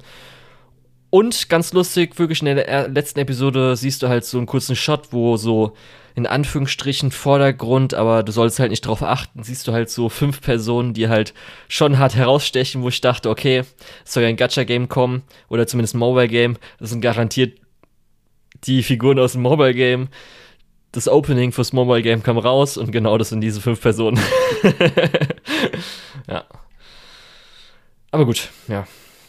Und 1.11 1.49
ganz 1.49 1.73
lustig, 1.73 2.19
wirklich 2.19 2.43
in 2.43 2.57
der 2.57 2.89
letzten 2.89 3.21
Episode 3.21 3.77
siehst 3.77 4.03
du 4.03 4.09
halt 4.09 4.25
so 4.25 4.39
einen 4.39 4.47
kurzen 4.47 4.77
Shot, 4.77 5.13
wo 5.13 5.37
so 5.37 5.75
in 6.17 6.27
Anführungsstrichen 6.27 7.11
Vordergrund, 7.11 7.93
aber 7.93 8.23
du 8.23 8.33
sollst 8.33 8.59
halt 8.59 8.71
nicht 8.71 8.87
drauf 8.87 9.03
achten, 9.03 9.43
siehst 9.43 9.69
du 9.69 9.73
halt 9.73 9.91
so 9.91 10.09
fünf 10.09 10.41
Personen, 10.41 10.95
die 10.95 11.09
halt 11.09 11.35
schon 11.69 11.99
hart 11.99 12.17
herausstechen, 12.17 12.83
wo 12.83 12.89
ich 12.89 13.03
dachte, 13.03 13.29
okay, 13.29 13.65
es 14.05 14.15
soll 14.15 14.23
ja 14.23 14.31
ein 14.31 14.37
Gacha-Game 14.37 14.89
kommen 14.89 15.23
oder 15.49 15.67
zumindest 15.67 15.95
ein 15.95 15.99
Mobile-Game. 15.99 16.57
Das 16.79 16.89
sind 16.89 17.03
garantiert 17.03 17.61
die 18.65 18.83
Figuren 18.83 19.19
aus 19.19 19.33
dem 19.33 19.43
Mobile-Game. 19.43 20.09
Das 20.93 21.07
Opening 21.07 21.53
fürs 21.53 21.75
Mobile-Game 21.75 22.23
kam 22.23 22.39
raus 22.39 22.79
und 22.79 22.93
genau 22.93 23.19
das 23.19 23.29
sind 23.29 23.43
diese 23.43 23.61
fünf 23.61 23.83
Personen. 23.83 24.19
ja. 26.29 26.45
Aber 28.11 28.25
gut, 28.25 28.49
ja. 28.69 28.87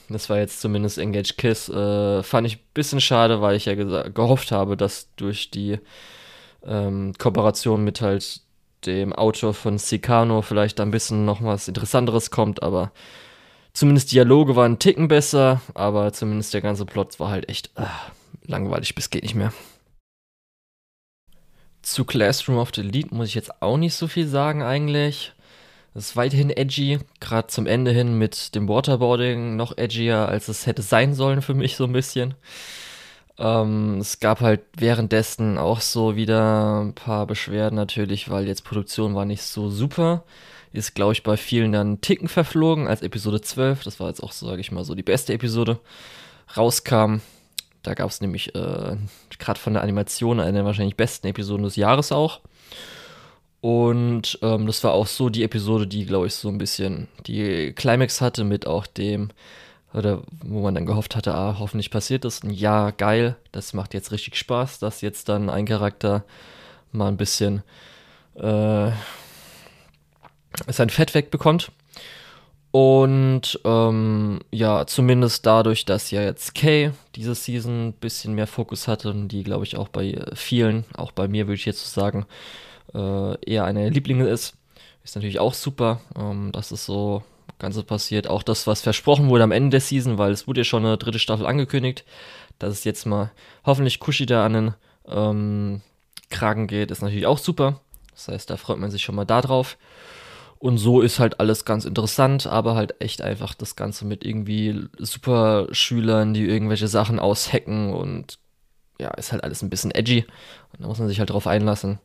Das 0.10 0.30
war 0.30 0.38
jetzt 0.38 0.62
zumindest 0.62 0.97
Engage 0.97 1.34
Kiss. 1.38 1.70
Äh, 1.70 2.24
fand 2.24 2.47
ich 2.47 2.58
ein 2.58 2.64
bisschen 2.74 3.01
schade, 3.01 3.41
weil 3.41 3.55
ich 3.55 3.66
ja 3.66 3.76
gehofft 3.76 4.51
habe, 4.51 4.78
dass 4.78 5.14
durch 5.16 5.51
die 5.51 5.80
ähm, 6.66 7.14
Kooperation 7.18 7.84
mit 7.84 8.01
halt 8.01 8.41
dem 8.86 9.14
Autor 9.14 9.53
von 9.53 9.78
Sicano 9.78 10.41
vielleicht 10.41 10.80
ein 10.80 10.91
bisschen 10.91 11.26
noch 11.26 11.43
was 11.43 11.68
Interessanteres 11.68 12.32
kommt, 12.32 12.64
aber 12.64 12.91
zumindest 13.74 14.12
Dialoge 14.12 14.55
waren 14.55 14.66
einen 14.66 14.80
Ticken 14.80 15.08
besser, 15.08 15.62
aber 15.74 16.14
zumindest 16.14 16.53
der 16.53 16.62
ganze 16.62 16.86
Plot 16.86 17.20
war 17.20 17.30
halt 17.30 17.49
echt 17.49 17.72
äh, 17.76 17.86
langweilig 18.45 18.95
bis 18.95 19.10
geht 19.10 19.24
nicht 19.24 19.36
mehr. 19.36 19.51
Zu 21.82 22.05
Classroom 22.05 22.58
of 22.58 22.72
the 22.76 22.82
Elite 22.82 23.14
muss 23.14 23.30
ich 23.30 23.36
jetzt 23.36 23.62
auch 23.62 23.78
nicht 23.78 23.95
so 23.95 24.08
viel 24.08 24.28
sagen 24.28 24.62
eigentlich. 24.62 25.34
Das 25.94 26.10
ist 26.10 26.16
weiterhin 26.16 26.50
edgy, 26.50 27.00
gerade 27.20 27.48
zum 27.48 27.66
Ende 27.66 27.92
hin 27.92 28.18
mit 28.18 28.54
dem 28.54 28.68
Waterboarding 28.68 29.56
noch 29.56 29.78
edgier, 29.78 30.30
als 30.30 30.48
es 30.48 30.68
hätte 30.68 30.82
sein 30.84 31.14
sollen 31.14 31.42
für 31.42 31.56
mich 31.56 31.76
so 31.76 31.86
ein 31.86 31.94
bisschen. 31.94 32.36
Ähm, 33.40 34.00
es 34.00 34.20
gab 34.20 34.42
halt 34.42 34.62
währenddessen 34.76 35.58
auch 35.58 35.82
so 35.82 36.16
wieder 36.16 36.82
ein 36.82 36.94
paar 36.94 37.28
Beschwerden 37.28 37.76
natürlich, 37.76 38.30
weil 38.30 38.48
jetzt 38.48 38.64
Produktion 38.64 39.16
war 39.16 39.26
nicht 39.26 39.44
so 39.44 39.70
super. 39.70 40.24
Ist, 40.74 40.96
glaube 40.96 41.14
ich, 41.14 41.24
bei 41.24 41.38
vielen 41.38 41.72
dann 41.72 41.88
einen 41.88 42.02
Ticken 42.02 42.28
verflogen 42.28 42.88
als 42.88 43.02
Episode 43.02 43.42
12. 43.42 43.84
Das 43.84 44.00
war 44.00 44.10
jetzt 44.10 44.22
auch, 44.22 44.32
sage 44.32 44.62
ich 44.62 44.72
mal, 44.72 44.84
so 44.84 44.96
die 44.96 45.04
beste 45.04 45.34
Episode. 45.34 45.80
Rauskam. 46.56 47.22
Da 47.84 47.94
gab 47.94 48.10
es 48.10 48.22
nämlich 48.22 48.54
äh, 48.54 48.98
gerade 49.40 49.60
von 49.60 49.74
der 49.74 49.82
Animation 49.82 50.40
eine 50.40 50.54
der 50.54 50.66
wahrscheinlich 50.66 50.98
besten 50.98 51.28
Episoden 51.28 51.64
des 51.64 51.76
Jahres 51.78 52.12
auch. 52.12 52.42
Und 53.62 54.38
ähm, 54.41 54.68
das 54.68 54.84
war 54.84 54.93
auch 54.93 55.08
so 55.08 55.30
die 55.30 55.43
Episode, 55.43 55.88
die, 55.88 56.05
glaube 56.05 56.28
ich, 56.28 56.36
so 56.36 56.49
ein 56.49 56.58
bisschen 56.58 57.08
die 57.26 57.74
Climax 57.74 58.22
hatte 58.22 58.43
mit 58.43 58.68
auch 58.68 58.86
dem, 58.86 59.30
oder 59.93 60.22
wo 60.43 60.62
man 60.62 60.76
dann 60.76 60.86
gehofft 60.86 61.16
hatte, 61.16 61.34
ah, 61.34 61.58
hoffentlich 61.60 61.89
passiert 61.89 62.24
das. 62.24 62.41
Und 62.41 62.51
ja, 62.51 62.91
geil, 62.91 63.36
das 63.51 63.74
macht 63.74 63.93
jetzt 63.93 64.12
richtig 64.12 64.36
Spaß, 64.38 64.80
dass 64.80 65.01
jetzt 65.01 65.28
dann 65.30 65.49
ein 65.49 65.66
Charakter 65.66 66.24
mal 66.91 67.08
ein 67.08 67.18
bisschen 67.18 67.64
äh, 68.36 68.91
sein 70.68 70.89
Fett 70.89 71.14
wegbekommt. 71.16 71.72
Und 72.72 73.60
ähm, 73.64 74.39
ja, 74.51 74.86
zumindest 74.86 75.45
dadurch, 75.45 75.86
dass 75.86 76.12
ja 76.12 76.22
jetzt 76.22 76.53
Kay 76.53 76.91
diese 77.16 77.34
Season 77.34 77.88
ein 77.88 77.93
bisschen 77.93 78.36
mehr 78.36 78.45
Fokus 78.45 78.88
hatte 78.88 79.10
und 79.10 79.30
die, 79.30 79.43
glaube 79.43 79.64
ich, 79.66 79.78
auch 79.78 79.88
bei 79.88 80.24
vielen, 80.36 80.86
auch 80.95 81.12
bei 81.12 81.28
mir 81.28 81.47
würde 81.47 81.55
ich 81.55 81.66
jetzt 81.66 81.84
so 81.84 81.99
sagen, 81.99 82.28
äh, 82.94 83.46
eher 83.46 83.66
eine 83.66 83.90
Lieblinge 83.90 84.28
ist. 84.28 84.56
Ist 85.04 85.16
natürlich 85.16 85.40
auch 85.40 85.54
super, 85.54 86.02
ähm, 86.18 86.52
dass 86.52 86.72
es 86.72 86.86
so 86.86 87.24
Ganze 87.60 87.84
passiert. 87.84 88.28
Auch 88.28 88.44
das, 88.44 88.68
was 88.68 88.82
versprochen 88.82 89.30
wurde 89.30 89.44
am 89.44 89.52
Ende 89.52 89.72
der 89.72 89.82
Season, 89.82 90.18
weil 90.18 90.32
es 90.32 90.48
wurde 90.48 90.62
ja 90.62 90.66
schon 90.66 90.86
eine 90.86 90.98
dritte 90.98 91.20
Staffel 91.20 91.46
angekündigt, 91.46 92.06
dass 92.60 92.74
es 92.74 92.84
jetzt 92.84 93.06
mal 93.06 93.32
hoffentlich 93.66 94.00
Kushida 94.00 94.46
an 94.46 94.54
den 94.54 94.74
ähm, 95.08 95.82
Kragen 96.30 96.68
geht, 96.68 96.92
ist 96.92 97.02
natürlich 97.02 97.26
auch 97.26 97.38
super. 97.38 97.82
Das 98.12 98.28
heißt, 98.28 98.50
da 98.50 98.58
freut 98.58 98.78
man 98.78 98.92
sich 98.92 99.04
schon 99.04 99.16
mal 99.16 99.26
da 99.26 99.42
drauf. 99.42 99.78
Und 100.60 100.78
so 100.78 101.02
ist 101.02 101.20
halt 101.20 101.40
alles 101.40 101.66
ganz 101.66 101.86
interessant, 101.86 102.48
aber 102.48 102.76
halt 102.76 103.00
echt 103.00 103.22
einfach 103.22 103.54
das 103.54 103.76
Ganze 103.76 104.06
mit 104.06 104.26
irgendwie 104.26 104.88
super 104.98 105.68
Schülern, 105.72 106.34
die 106.34 106.46
irgendwelche 106.46 106.88
Sachen 106.88 107.20
aushacken 107.20 107.94
und 107.94 108.40
ja, 109.00 109.10
ist 109.12 109.32
halt 109.32 109.44
alles 109.44 109.62
ein 109.62 109.70
bisschen 109.70 109.92
edgy. 109.92 110.26
Und 110.74 110.82
da 110.82 110.88
muss 110.88 110.98
man 110.98 111.08
sich 111.08 111.20
halt 111.20 111.30
drauf 111.30 111.46
einlassen 111.46 112.00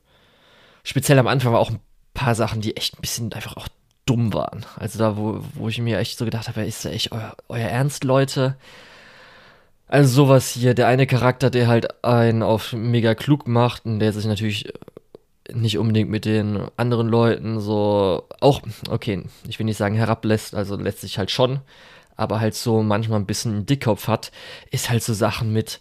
speziell 0.83 1.19
am 1.19 1.27
Anfang 1.27 1.53
war 1.53 1.61
auch 1.61 1.71
ein 1.71 1.81
paar 2.15 2.35
Sachen, 2.35 2.61
die 2.61 2.77
echt 2.77 2.99
ein 2.99 3.01
bisschen 3.01 3.33
einfach 3.33 3.57
auch 3.57 3.69
dumm 4.07 4.33
waren. 4.35 4.67
Also 4.77 4.99
da, 4.99 5.17
wo, 5.17 5.45
wo 5.55 5.69
ich 5.69 5.79
mir 5.79 5.99
echt 5.99 6.19
so 6.19 6.25
gedacht 6.25 6.49
habe, 6.49 6.65
ist 6.65 6.85
das 6.85 6.93
echt 6.93 7.13
euer, 7.13 7.37
euer 7.49 7.69
Ernst, 7.69 8.05
Leute? 8.05 8.57
Also 9.87 10.25
sowas 10.25 10.51
hier, 10.51 10.75
der 10.75 10.89
eine 10.89 11.07
Charakter, 11.07 11.51
der 11.51 11.69
halt 11.69 12.05
einen 12.05 12.43
auf 12.43 12.73
mega 12.73 13.15
klug 13.15 13.47
macht 13.47 13.85
und 13.85 14.01
der 14.01 14.13
sich 14.13 14.25
natürlich 14.25 14.73
nicht 15.53 15.79
unbedingt 15.79 16.09
mit 16.11 16.25
den 16.25 16.67
anderen 16.77 17.09
Leuten 17.09 17.61
so 17.61 18.27
auch, 18.41 18.63
okay, 18.89 19.25
ich 19.49 19.59
will 19.59 19.67
nicht 19.67 19.77
sagen 19.77 19.95
herablässt, 19.95 20.55
also 20.55 20.77
lässt 20.77 21.01
sich 21.01 21.19
halt 21.19 21.31
schon, 21.31 21.61
aber 22.17 22.41
halt 22.41 22.55
so 22.55 22.83
manchmal 22.83 23.19
ein 23.19 23.27
bisschen 23.27 23.53
einen 23.53 23.67
Dickkopf 23.67 24.09
hat, 24.09 24.33
ist 24.71 24.89
halt 24.89 25.03
so 25.03 25.13
Sachen 25.13 25.53
mit, 25.53 25.81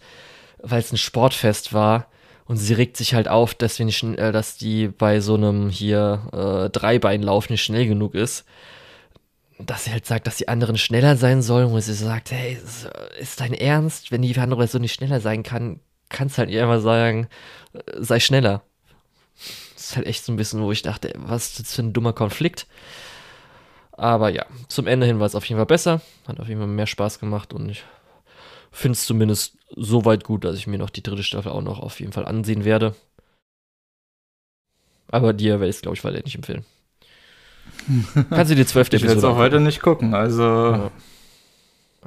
weil 0.58 0.80
es 0.80 0.92
ein 0.92 0.98
Sportfest 0.98 1.72
war, 1.72 2.06
und 2.46 2.56
sie 2.56 2.74
regt 2.74 2.96
sich 2.96 3.14
halt 3.14 3.28
auf, 3.28 3.54
dass, 3.54 3.78
wir 3.78 3.86
nicht, 3.86 4.02
äh, 4.02 4.32
dass 4.32 4.56
die 4.56 4.88
bei 4.88 5.20
so 5.20 5.34
einem 5.34 5.68
hier 5.68 6.28
äh, 6.32 6.70
Dreibeinlauf 6.70 7.50
nicht 7.50 7.62
schnell 7.62 7.86
genug 7.86 8.14
ist. 8.14 8.44
Dass 9.58 9.84
sie 9.84 9.92
halt 9.92 10.06
sagt, 10.06 10.26
dass 10.26 10.36
die 10.36 10.48
anderen 10.48 10.76
schneller 10.76 11.16
sein 11.16 11.40
sollen, 11.40 11.70
wo 11.70 11.78
sie 11.78 11.94
sagt, 11.94 12.32
hey, 12.32 12.58
ist, 12.62 12.88
ist 13.20 13.40
dein 13.40 13.54
Ernst? 13.54 14.10
Wenn 14.10 14.22
die 14.22 14.36
andere 14.36 14.66
so 14.66 14.78
nicht 14.78 14.94
schneller 14.94 15.20
sein 15.20 15.42
kann, 15.42 15.80
kannst 16.08 16.38
halt 16.38 16.50
ihr 16.50 16.62
immer 16.62 16.80
sagen, 16.80 17.28
äh, 17.72 17.78
sei 17.98 18.20
schneller. 18.20 18.62
Das 19.74 19.84
ist 19.84 19.96
halt 19.96 20.06
echt 20.06 20.24
so 20.24 20.32
ein 20.32 20.36
bisschen, 20.36 20.62
wo 20.62 20.72
ich 20.72 20.82
dachte, 20.82 21.12
was 21.16 21.50
ist 21.50 21.60
das 21.60 21.74
für 21.74 21.82
ein 21.82 21.92
dummer 21.92 22.12
Konflikt? 22.12 22.66
Aber 23.92 24.30
ja, 24.30 24.46
zum 24.68 24.86
Ende 24.86 25.06
hin 25.06 25.20
war 25.20 25.26
es 25.26 25.34
auf 25.34 25.44
jeden 25.44 25.58
Fall 25.58 25.66
besser. 25.66 26.00
Hat 26.26 26.40
auf 26.40 26.48
jeden 26.48 26.60
Fall 26.60 26.68
mehr 26.68 26.86
Spaß 26.86 27.18
gemacht 27.18 27.52
und 27.52 27.68
ich 27.68 27.84
finde 28.72 28.96
es 28.96 29.06
zumindest 29.06 29.58
so 29.76 30.04
weit 30.04 30.24
gut, 30.24 30.44
dass 30.44 30.56
ich 30.56 30.66
mir 30.66 30.78
noch 30.78 30.90
die 30.90 31.02
dritte 31.02 31.22
Staffel 31.22 31.52
auch 31.52 31.62
noch 31.62 31.78
auf 31.78 32.00
jeden 32.00 32.12
Fall 32.12 32.24
ansehen 32.24 32.64
werde. 32.64 32.94
Aber 35.08 35.32
dir 35.32 35.60
werde 35.60 35.68
ich 35.68 35.76
es, 35.76 35.82
glaube 35.82 35.96
ich, 35.96 36.04
weiter 36.04 36.22
nicht 36.24 36.34
empfehlen. 36.34 36.64
kannst 38.30 38.50
du 38.50 38.56
die 38.56 38.66
zwölfte 38.66 38.96
Episode. 38.96 39.12
Ich 39.12 39.16
werde 39.16 39.18
es 39.18 39.24
auch 39.24 39.38
weiter 39.38 39.60
nicht 39.60 39.82
gucken, 39.82 40.14
also. 40.14 40.42
Ja. 40.42 40.90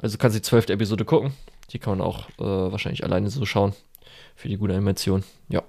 Also 0.00 0.18
kannst 0.18 0.34
du 0.34 0.40
die 0.40 0.46
zwölfte 0.46 0.72
Episode 0.72 1.04
gucken. 1.04 1.32
Die 1.70 1.78
kann 1.78 1.98
man 1.98 2.06
auch 2.06 2.28
äh, 2.38 2.42
wahrscheinlich 2.72 3.04
alleine 3.04 3.30
so 3.30 3.44
schauen. 3.46 3.72
Für 4.34 4.48
die 4.48 4.58
gute 4.58 4.74
Animation. 4.74 5.24
Ja. 5.48 5.62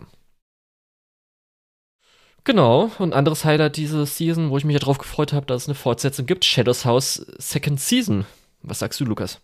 Genau, 2.43 2.91
und 2.99 3.13
anderes 3.13 3.45
Highlight 3.45 3.77
diese 3.77 4.05
Season, 4.05 4.49
wo 4.49 4.57
ich 4.57 4.63
mich 4.65 4.73
ja 4.73 4.79
drauf 4.79 4.97
gefreut 4.97 5.33
habe, 5.33 5.45
dass 5.45 5.63
es 5.63 5.67
eine 5.67 5.75
Fortsetzung 5.75 6.25
gibt: 6.25 6.45
Shadows 6.45 6.85
House 6.85 7.25
Second 7.37 7.79
Season. 7.79 8.25
Was 8.61 8.79
sagst 8.79 8.99
du, 8.99 9.05
Lukas? 9.05 9.39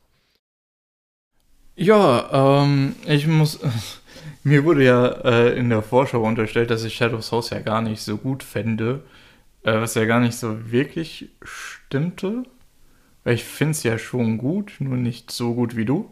Ja, 1.76 2.64
ähm, 2.64 2.96
ich 3.06 3.28
muss. 3.28 3.60
Mir 4.46 4.66
wurde 4.66 4.84
ja 4.84 5.08
äh, 5.24 5.58
in 5.58 5.70
der 5.70 5.82
Vorschau 5.82 6.22
unterstellt, 6.22 6.70
dass 6.70 6.84
ich 6.84 6.96
Shadows 6.96 7.32
House 7.32 7.50
ja 7.52 7.60
gar 7.60 7.82
nicht 7.82 8.02
so 8.02 8.18
gut 8.18 8.44
fände. 8.44 9.04
Äh, 9.64 9.76
was 9.76 9.96
ja 9.96 10.04
gar 10.06 10.20
nicht 10.20 10.36
so 10.36 10.72
wirklich 10.72 11.30
stimmte. 11.42 12.44
Weil 13.24 13.36
ich 13.36 13.46
finde 13.46 13.72
es 13.72 13.84
ja 13.84 13.98
schon 13.98 14.38
gut, 14.38 14.74
nur 14.80 14.98
nicht 14.98 15.32
so 15.32 15.54
gut 15.54 15.78
wie 15.78 15.86
du. 15.86 16.12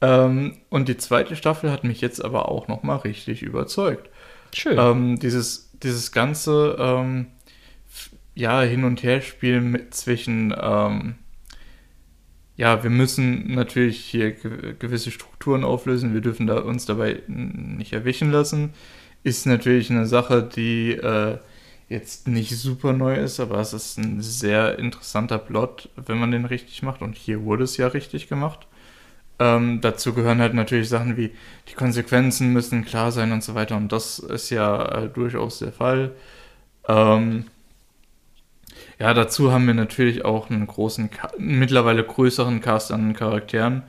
Ähm, 0.00 0.58
und 0.68 0.88
die 0.88 0.98
zweite 0.98 1.36
Staffel 1.36 1.70
hat 1.70 1.84
mich 1.84 2.00
jetzt 2.02 2.22
aber 2.22 2.50
auch 2.50 2.68
nochmal 2.68 2.98
richtig 2.98 3.42
überzeugt. 3.42 4.10
Schön. 4.54 4.78
Ähm, 4.78 5.18
dieses, 5.18 5.70
dieses 5.82 6.12
ganze 6.12 6.76
ähm, 6.78 7.26
ja, 8.34 8.60
Hin- 8.62 8.84
und 8.84 9.02
Herspielen 9.02 9.90
zwischen 9.90 10.54
ähm, 10.60 11.16
ja, 12.58 12.82
wir 12.82 12.90
müssen 12.90 13.54
natürlich 13.54 14.00
hier 14.00 14.32
gewisse 14.32 15.12
Strukturen 15.12 15.62
auflösen, 15.62 16.12
wir 16.12 16.20
dürfen 16.20 16.48
da 16.48 16.58
uns 16.58 16.86
dabei 16.86 17.22
nicht 17.28 17.92
erwischen 17.92 18.32
lassen. 18.32 18.74
Ist 19.22 19.46
natürlich 19.46 19.90
eine 19.90 20.06
Sache, 20.06 20.42
die 20.42 20.90
äh, 20.92 21.38
jetzt 21.88 22.26
nicht 22.26 22.56
super 22.58 22.92
neu 22.92 23.14
ist, 23.14 23.38
aber 23.38 23.60
es 23.60 23.72
ist 23.72 23.96
ein 23.98 24.20
sehr 24.22 24.76
interessanter 24.80 25.38
Plot, 25.38 25.88
wenn 25.94 26.18
man 26.18 26.32
den 26.32 26.44
richtig 26.46 26.82
macht. 26.82 27.00
Und 27.00 27.16
hier 27.16 27.44
wurde 27.44 27.62
es 27.62 27.76
ja 27.76 27.86
richtig 27.86 28.28
gemacht. 28.28 28.66
Ähm, 29.38 29.80
dazu 29.80 30.12
gehören 30.12 30.40
halt 30.40 30.54
natürlich 30.54 30.88
Sachen 30.88 31.16
wie 31.16 31.30
die 31.68 31.74
Konsequenzen 31.74 32.52
müssen 32.52 32.84
klar 32.84 33.12
sein 33.12 33.30
und 33.30 33.44
so 33.44 33.54
weiter. 33.54 33.76
Und 33.76 33.92
das 33.92 34.18
ist 34.18 34.50
ja 34.50 35.04
äh, 35.04 35.08
durchaus 35.08 35.60
der 35.60 35.72
Fall. 35.72 36.10
Ähm, 36.88 37.44
ja, 38.98 39.14
dazu 39.14 39.52
haben 39.52 39.66
wir 39.66 39.74
natürlich 39.74 40.24
auch 40.24 40.50
einen 40.50 40.66
großen, 40.66 41.10
mittlerweile 41.38 42.04
größeren 42.04 42.60
Cast 42.60 42.90
an 42.92 43.14
Charakteren, 43.14 43.84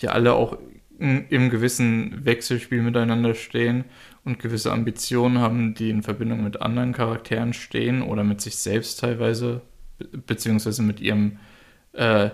die 0.00 0.08
alle 0.08 0.32
auch 0.32 0.58
im 0.98 1.50
gewissen 1.50 2.24
Wechselspiel 2.24 2.80
miteinander 2.80 3.34
stehen 3.34 3.84
und 4.24 4.38
gewisse 4.38 4.72
Ambitionen 4.72 5.38
haben, 5.38 5.74
die 5.74 5.90
in 5.90 6.02
Verbindung 6.02 6.42
mit 6.42 6.62
anderen 6.62 6.92
Charakteren 6.92 7.52
stehen 7.52 8.00
oder 8.00 8.24
mit 8.24 8.40
sich 8.40 8.56
selbst 8.56 9.00
teilweise, 9.00 9.60
beziehungsweise 10.26 10.82
mit 10.82 11.00
ihrem, 11.00 11.38
äh, 11.92 12.30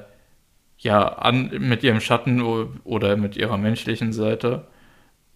ja, 0.78 1.08
an, 1.08 1.50
mit 1.58 1.82
ihrem 1.82 2.00
Schatten 2.00 2.40
oder 2.40 3.16
mit 3.16 3.36
ihrer 3.36 3.58
menschlichen 3.58 4.12
Seite. 4.12 4.68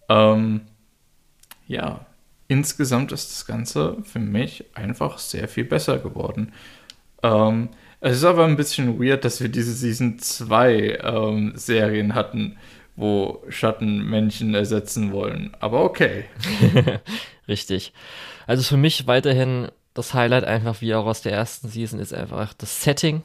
Ähm, 0.07 0.61
ja, 1.67 2.05
insgesamt 2.47 3.11
ist 3.11 3.31
das 3.31 3.45
Ganze 3.45 3.97
für 4.03 4.19
mich 4.19 4.65
einfach 4.73 5.17
sehr 5.17 5.49
viel 5.49 5.65
besser 5.65 5.99
geworden. 5.99 6.53
Ähm, 7.23 7.69
es 7.99 8.17
ist 8.17 8.23
aber 8.23 8.45
ein 8.45 8.57
bisschen 8.57 9.01
weird, 9.01 9.25
dass 9.25 9.41
wir 9.41 9.49
diese 9.49 9.73
Season 9.73 10.19
2 10.19 10.99
ähm, 11.03 11.53
Serien 11.55 12.13
hatten, 12.13 12.57
wo 12.95 13.43
Schatten 13.49 14.03
Menschen 14.09 14.53
ersetzen 14.53 15.11
wollen. 15.11 15.55
Aber 15.59 15.83
okay. 15.83 16.25
Richtig. 17.47 17.93
Also 18.45 18.63
für 18.63 18.77
mich 18.77 19.07
weiterhin 19.07 19.69
das 19.93 20.13
Highlight 20.13 20.43
einfach 20.43 20.81
wie 20.81 20.93
auch 20.93 21.05
aus 21.05 21.21
der 21.21 21.31
ersten 21.31 21.69
Season 21.69 21.99
ist 21.99 22.13
einfach 22.13 22.53
das 22.53 22.83
Setting. 22.83 23.23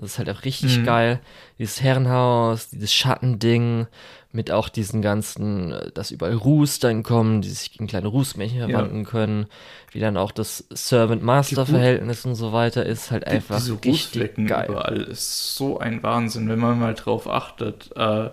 Das 0.00 0.12
ist 0.12 0.18
halt 0.18 0.30
auch 0.30 0.44
richtig 0.44 0.78
mhm. 0.78 0.84
geil. 0.84 1.20
Dieses 1.58 1.82
Herrenhaus, 1.82 2.70
dieses 2.70 2.92
Schattending, 2.92 3.86
mit 4.32 4.50
auch 4.50 4.68
diesen 4.68 5.02
ganzen, 5.02 5.74
dass 5.94 6.10
überall 6.10 6.34
Ruß 6.34 6.78
dann 6.78 7.02
kommen, 7.02 7.42
die 7.42 7.48
sich 7.48 7.80
in 7.80 7.88
kleine 7.88 8.08
Rußmännchen 8.08 8.60
verwandeln 8.60 9.04
ja. 9.04 9.10
können, 9.10 9.46
wie 9.90 9.98
dann 9.98 10.16
auch 10.16 10.30
das 10.30 10.64
Servant-Master-Verhältnis 10.70 12.24
und 12.24 12.36
so 12.36 12.52
weiter 12.52 12.86
ist, 12.86 13.10
halt 13.10 13.26
einfach 13.26 13.56
die, 13.58 13.62
diese 13.80 13.84
richtig 13.84 14.46
geil. 14.46 14.68
überall 14.68 15.02
ist 15.02 15.56
so 15.56 15.78
ein 15.78 16.02
Wahnsinn, 16.02 16.48
wenn 16.48 16.60
man 16.60 16.78
mal 16.78 16.94
drauf 16.94 17.28
achtet, 17.28 17.90
äh, 17.96 18.30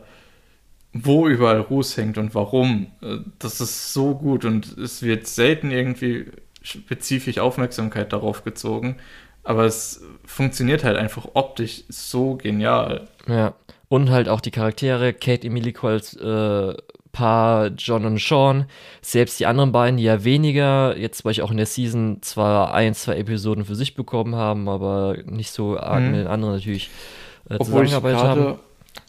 wo 0.94 1.28
überall 1.28 1.62
Ruß 1.62 1.98
hängt 1.98 2.20
und 2.20 2.36
warum. 2.36 2.88
Äh, 3.02 3.18
das 3.40 3.60
ist 3.60 3.94
so 3.94 4.14
gut 4.14 4.46
und 4.46 4.78
es 4.78 5.02
wird 5.02 5.26
selten 5.26 5.72
irgendwie 5.72 6.28
spezifisch 6.62 7.40
Aufmerksamkeit 7.40 8.14
darauf 8.14 8.44
gezogen, 8.44 8.98
aber 9.48 9.64
es 9.64 10.02
funktioniert 10.26 10.84
halt 10.84 10.98
einfach 10.98 11.26
optisch 11.34 11.86
so 11.88 12.36
genial. 12.36 13.08
Ja. 13.28 13.54
Und 13.88 14.10
halt 14.10 14.28
auch 14.28 14.42
die 14.42 14.52
Charaktere, 14.52 15.14
Kate 15.14 15.48
Emilico 15.48 15.88
als 15.88 16.14
äh, 16.16 16.74
Paar, 17.14 17.68
John 17.68 18.06
und 18.06 18.20
Sean. 18.20 18.66
Selbst 19.02 19.40
die 19.40 19.46
anderen 19.46 19.72
beiden, 19.72 19.96
die 19.96 20.04
ja 20.04 20.26
weniger, 20.26 20.98
jetzt 20.98 21.24
weil 21.24 21.32
ich 21.32 21.42
auch 21.42 21.52
in 21.52 21.56
der 21.56 21.66
Season 21.66 22.22
zwar 22.22 22.74
ein, 22.74 22.94
zwei 22.94 23.16
Episoden 23.16 23.64
für 23.64 23.76
sich 23.76 23.96
bekommen 23.96 24.36
haben, 24.36 24.68
aber 24.68 25.16
nicht 25.26 25.52
so 25.52 25.80
arg 25.80 26.02
mhm. 26.02 26.12
mit 26.12 26.20
den 26.20 26.28
anderen 26.28 26.56
natürlich 26.56 26.90
äh, 27.50 27.58
zusammengearbeitet 27.58 28.20
haben. 28.20 28.60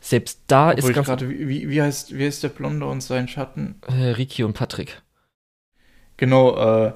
Selbst 0.00 0.42
da 0.46 0.70
ist 0.70 0.92
ganz. 0.94 1.08
Grade, 1.08 1.28
wie, 1.28 1.68
wie, 1.68 1.82
heißt, 1.82 2.16
wie 2.16 2.24
heißt 2.24 2.44
der 2.44 2.50
Blonde 2.50 2.86
und 2.86 3.02
sein 3.02 3.26
Schatten? 3.26 3.74
Äh, 3.88 4.10
Ricky 4.10 4.44
und 4.44 4.52
Patrick. 4.52 5.02
Genau, 6.16 6.86
äh, 6.86 6.92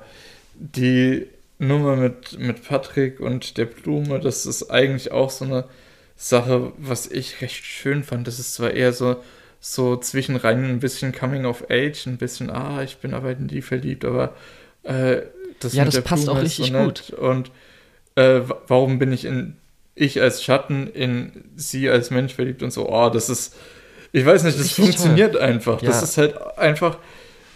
die 0.54 1.26
Nummer 1.62 1.96
mit, 1.96 2.38
mit 2.38 2.66
Patrick 2.66 3.20
und 3.20 3.56
der 3.56 3.66
Blume, 3.66 4.20
das 4.20 4.46
ist 4.46 4.70
eigentlich 4.70 5.12
auch 5.12 5.30
so 5.30 5.44
eine 5.44 5.64
Sache, 6.16 6.72
was 6.76 7.06
ich 7.06 7.40
recht 7.40 7.64
schön 7.64 8.02
fand. 8.02 8.26
Das 8.26 8.38
ist 8.38 8.54
zwar 8.54 8.72
eher 8.72 8.92
so, 8.92 9.16
so 9.60 9.96
zwischenrein 9.96 10.64
ein 10.64 10.80
bisschen 10.80 11.12
Coming 11.12 11.44
of 11.44 11.64
Age, 11.70 12.06
ein 12.06 12.18
bisschen, 12.18 12.50
ah, 12.50 12.82
ich 12.82 12.98
bin 12.98 13.14
aber 13.14 13.30
in 13.30 13.48
die 13.48 13.62
verliebt, 13.62 14.04
aber 14.04 14.34
äh, 14.82 15.22
das 15.60 15.74
Ja, 15.74 15.84
das 15.84 16.00
passt 16.02 16.24
Blume 16.24 16.38
auch 16.38 16.42
richtig 16.42 16.72
so 16.72 16.78
gut. 16.78 17.10
Und 17.10 17.50
äh, 18.16 18.40
warum 18.66 18.98
bin 18.98 19.12
ich 19.12 19.24
in 19.24 19.56
ich 19.94 20.20
als 20.20 20.42
Schatten 20.42 20.86
in 20.86 21.44
sie 21.54 21.90
als 21.90 22.10
Mensch 22.10 22.34
verliebt 22.34 22.62
und 22.62 22.72
so, 22.72 22.88
oh, 22.88 23.10
das 23.10 23.28
ist, 23.28 23.54
ich 24.12 24.24
weiß 24.24 24.44
nicht, 24.44 24.58
das 24.58 24.66
richtig 24.66 24.84
funktioniert 24.84 25.32
toll. 25.34 25.42
einfach. 25.42 25.82
Ja. 25.82 25.88
Das 25.88 26.02
ist 26.02 26.16
halt 26.16 26.34
einfach, 26.56 26.96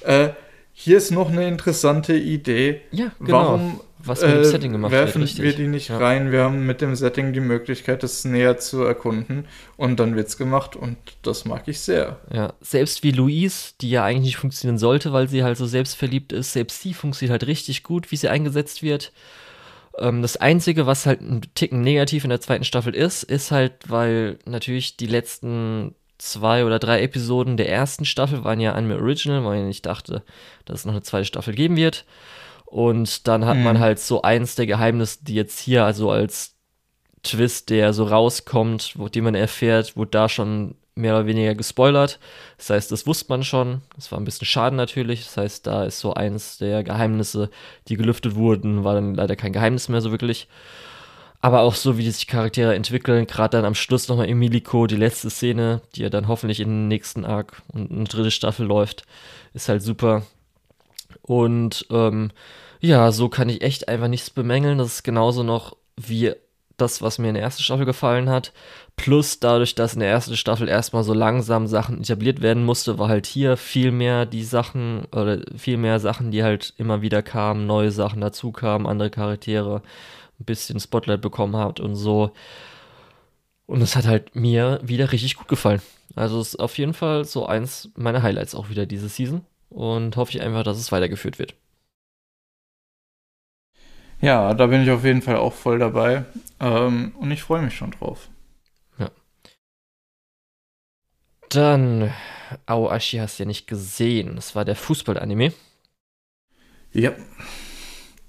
äh, 0.02 0.28
hier 0.72 0.98
ist 0.98 1.10
noch 1.10 1.30
eine 1.30 1.48
interessante 1.48 2.14
Idee. 2.14 2.82
Ja, 2.90 3.10
genau. 3.18 3.32
Warum 3.32 3.80
was 4.08 4.22
mit 4.22 4.30
dem 4.30 4.40
äh, 4.40 4.44
Setting 4.44 4.72
gemacht 4.72 4.92
werfen 4.92 5.20
wird. 5.20 5.38
Werfen 5.38 5.44
wir 5.44 5.52
die 5.54 5.68
nicht 5.68 5.88
ja. 5.88 5.98
rein. 5.98 6.32
Wir 6.32 6.42
haben 6.42 6.66
mit 6.66 6.80
dem 6.80 6.94
Setting 6.94 7.32
die 7.32 7.40
Möglichkeit, 7.40 8.02
das 8.02 8.24
näher 8.24 8.58
zu 8.58 8.82
erkunden. 8.82 9.46
Und 9.76 10.00
dann 10.00 10.16
wird's 10.16 10.36
gemacht 10.36 10.76
und 10.76 10.96
das 11.22 11.44
mag 11.44 11.66
ich 11.66 11.80
sehr. 11.80 12.18
Ja, 12.32 12.54
selbst 12.60 13.02
wie 13.02 13.10
Louise, 13.10 13.72
die 13.80 13.90
ja 13.90 14.04
eigentlich 14.04 14.24
nicht 14.24 14.36
funktionieren 14.36 14.78
sollte, 14.78 15.12
weil 15.12 15.28
sie 15.28 15.44
halt 15.44 15.56
so 15.56 15.66
selbstverliebt 15.66 16.32
ist, 16.32 16.52
selbst 16.52 16.82
sie 16.82 16.94
funktioniert 16.94 17.32
halt 17.32 17.46
richtig 17.46 17.82
gut, 17.82 18.10
wie 18.10 18.16
sie 18.16 18.28
eingesetzt 18.28 18.82
wird. 18.82 19.12
Ähm, 19.98 20.22
das 20.22 20.36
Einzige, 20.36 20.86
was 20.86 21.06
halt 21.06 21.20
ein 21.20 21.42
Ticken 21.54 21.80
negativ 21.80 22.24
in 22.24 22.30
der 22.30 22.40
zweiten 22.40 22.64
Staffel 22.64 22.94
ist, 22.94 23.22
ist 23.22 23.50
halt, 23.50 23.72
weil 23.88 24.38
natürlich 24.44 24.96
die 24.96 25.06
letzten 25.06 25.94
zwei 26.18 26.64
oder 26.64 26.78
drei 26.78 27.02
Episoden 27.02 27.56
der 27.56 27.68
ersten 27.68 28.04
Staffel 28.04 28.44
waren 28.44 28.60
ja 28.60 28.72
Anime 28.72 28.96
Original, 28.96 29.44
weil 29.44 29.60
ich 29.60 29.66
nicht 29.66 29.86
dachte, 29.86 30.22
dass 30.64 30.80
es 30.80 30.84
noch 30.84 30.92
eine 30.92 31.02
zweite 31.02 31.26
Staffel 31.26 31.54
geben 31.54 31.76
wird. 31.76 32.04
Und 32.66 33.26
dann 33.28 33.46
hat 33.46 33.56
mhm. 33.56 33.62
man 33.62 33.78
halt 33.78 33.98
so 33.98 34.22
eins 34.22 34.54
der 34.54 34.66
Geheimnisse, 34.66 35.20
die 35.22 35.34
jetzt 35.34 35.58
hier 35.58 35.84
also 35.84 36.10
als 36.10 36.54
Twist, 37.22 37.70
der 37.70 37.92
so 37.92 38.04
rauskommt, 38.04 38.94
wo 38.96 39.08
die 39.08 39.20
man 39.20 39.34
erfährt, 39.34 39.96
wurde 39.96 40.10
da 40.10 40.28
schon 40.28 40.74
mehr 40.94 41.14
oder 41.14 41.26
weniger 41.26 41.54
gespoilert. 41.54 42.18
Das 42.56 42.70
heißt, 42.70 42.90
das 42.90 43.06
wusste 43.06 43.26
man 43.28 43.44
schon. 43.44 43.82
Das 43.94 44.10
war 44.10 44.18
ein 44.18 44.24
bisschen 44.24 44.46
schade 44.46 44.74
natürlich. 44.74 45.24
Das 45.24 45.36
heißt, 45.36 45.66
da 45.66 45.84
ist 45.84 46.00
so 46.00 46.14
eins 46.14 46.58
der 46.58 46.82
Geheimnisse, 46.82 47.50
die 47.88 47.96
gelüftet 47.96 48.34
wurden, 48.34 48.82
war 48.82 48.94
dann 48.94 49.14
leider 49.14 49.36
kein 49.36 49.52
Geheimnis 49.52 49.88
mehr 49.88 50.00
so 50.00 50.10
wirklich. 50.10 50.48
Aber 51.42 51.60
auch 51.60 51.74
so, 51.74 51.98
wie 51.98 52.10
sich 52.10 52.26
Charaktere 52.26 52.74
entwickeln, 52.74 53.26
gerade 53.26 53.58
dann 53.58 53.66
am 53.66 53.74
Schluss 53.74 54.08
nochmal 54.08 54.28
Emiliko, 54.28 54.86
die 54.86 54.96
letzte 54.96 55.30
Szene, 55.30 55.82
die 55.94 56.02
ja 56.02 56.08
dann 56.08 56.28
hoffentlich 56.28 56.60
in 56.60 56.68
den 56.68 56.88
nächsten 56.88 57.24
Arc 57.24 57.62
und 57.72 57.90
eine 57.90 58.04
dritte 58.04 58.30
Staffel 58.30 58.66
läuft, 58.66 59.04
ist 59.52 59.68
halt 59.68 59.82
super. 59.82 60.22
Und 61.22 61.86
ähm, 61.90 62.30
ja, 62.80 63.10
so 63.12 63.28
kann 63.28 63.48
ich 63.48 63.62
echt 63.62 63.88
einfach 63.88 64.08
nichts 64.08 64.30
bemängeln. 64.30 64.78
Das 64.78 64.88
ist 64.88 65.02
genauso 65.02 65.42
noch 65.42 65.76
wie 65.96 66.34
das, 66.76 67.00
was 67.00 67.18
mir 67.18 67.28
in 67.28 67.34
der 67.34 67.42
ersten 67.42 67.62
Staffel 67.62 67.86
gefallen 67.86 68.28
hat. 68.28 68.52
Plus 68.96 69.40
dadurch, 69.40 69.74
dass 69.74 69.94
in 69.94 70.00
der 70.00 70.10
ersten 70.10 70.36
Staffel 70.36 70.68
erstmal 70.68 71.04
so 71.04 71.14
langsam 71.14 71.66
Sachen 71.66 72.00
etabliert 72.00 72.42
werden 72.42 72.64
musste, 72.64 72.98
war 72.98 73.08
halt 73.08 73.26
hier 73.26 73.56
viel 73.56 73.90
mehr 73.92 74.26
die 74.26 74.44
Sachen 74.44 75.06
oder 75.06 75.40
viel 75.56 75.78
mehr 75.78 76.00
Sachen, 76.00 76.30
die 76.30 76.42
halt 76.42 76.74
immer 76.76 77.02
wieder 77.02 77.22
kamen, 77.22 77.66
neue 77.66 77.90
Sachen 77.90 78.20
dazu 78.20 78.52
kamen, 78.52 78.86
andere 78.86 79.10
Charaktere 79.10 79.82
ein 80.38 80.44
bisschen 80.44 80.80
Spotlight 80.80 81.22
bekommen 81.22 81.56
hat 81.56 81.80
und 81.80 81.94
so. 81.94 82.32
Und 83.66 83.80
es 83.80 83.96
hat 83.96 84.06
halt 84.06 84.36
mir 84.36 84.80
wieder 84.82 85.12
richtig 85.12 85.36
gut 85.36 85.48
gefallen. 85.48 85.82
Also 86.14 86.40
es 86.40 86.48
ist 86.48 86.60
auf 86.60 86.78
jeden 86.78 86.94
Fall 86.94 87.24
so 87.24 87.46
eins 87.46 87.90
meiner 87.96 88.22
Highlights 88.22 88.54
auch 88.54 88.68
wieder 88.68 88.86
diese 88.86 89.08
Season 89.08 89.42
und 89.70 90.16
hoffe 90.16 90.32
ich 90.32 90.42
einfach, 90.42 90.62
dass 90.62 90.78
es 90.78 90.92
weitergeführt 90.92 91.38
wird. 91.38 91.54
Ja, 94.20 94.54
da 94.54 94.66
bin 94.66 94.82
ich 94.82 94.90
auf 94.90 95.04
jeden 95.04 95.22
Fall 95.22 95.36
auch 95.36 95.52
voll 95.52 95.78
dabei 95.78 96.24
ähm, 96.60 97.12
und 97.18 97.30
ich 97.30 97.42
freue 97.42 97.62
mich 97.62 97.76
schon 97.76 97.90
drauf. 97.90 98.28
Ja. 98.98 99.10
Dann, 101.50 102.12
Aoashi 102.64 103.18
hast 103.18 103.38
du 103.38 103.42
ja 103.42 103.46
nicht 103.46 103.66
gesehen. 103.66 104.36
Das 104.36 104.54
war 104.54 104.64
der 104.64 104.76
Fußball-Anime. 104.76 105.52
Ja. 106.92 107.12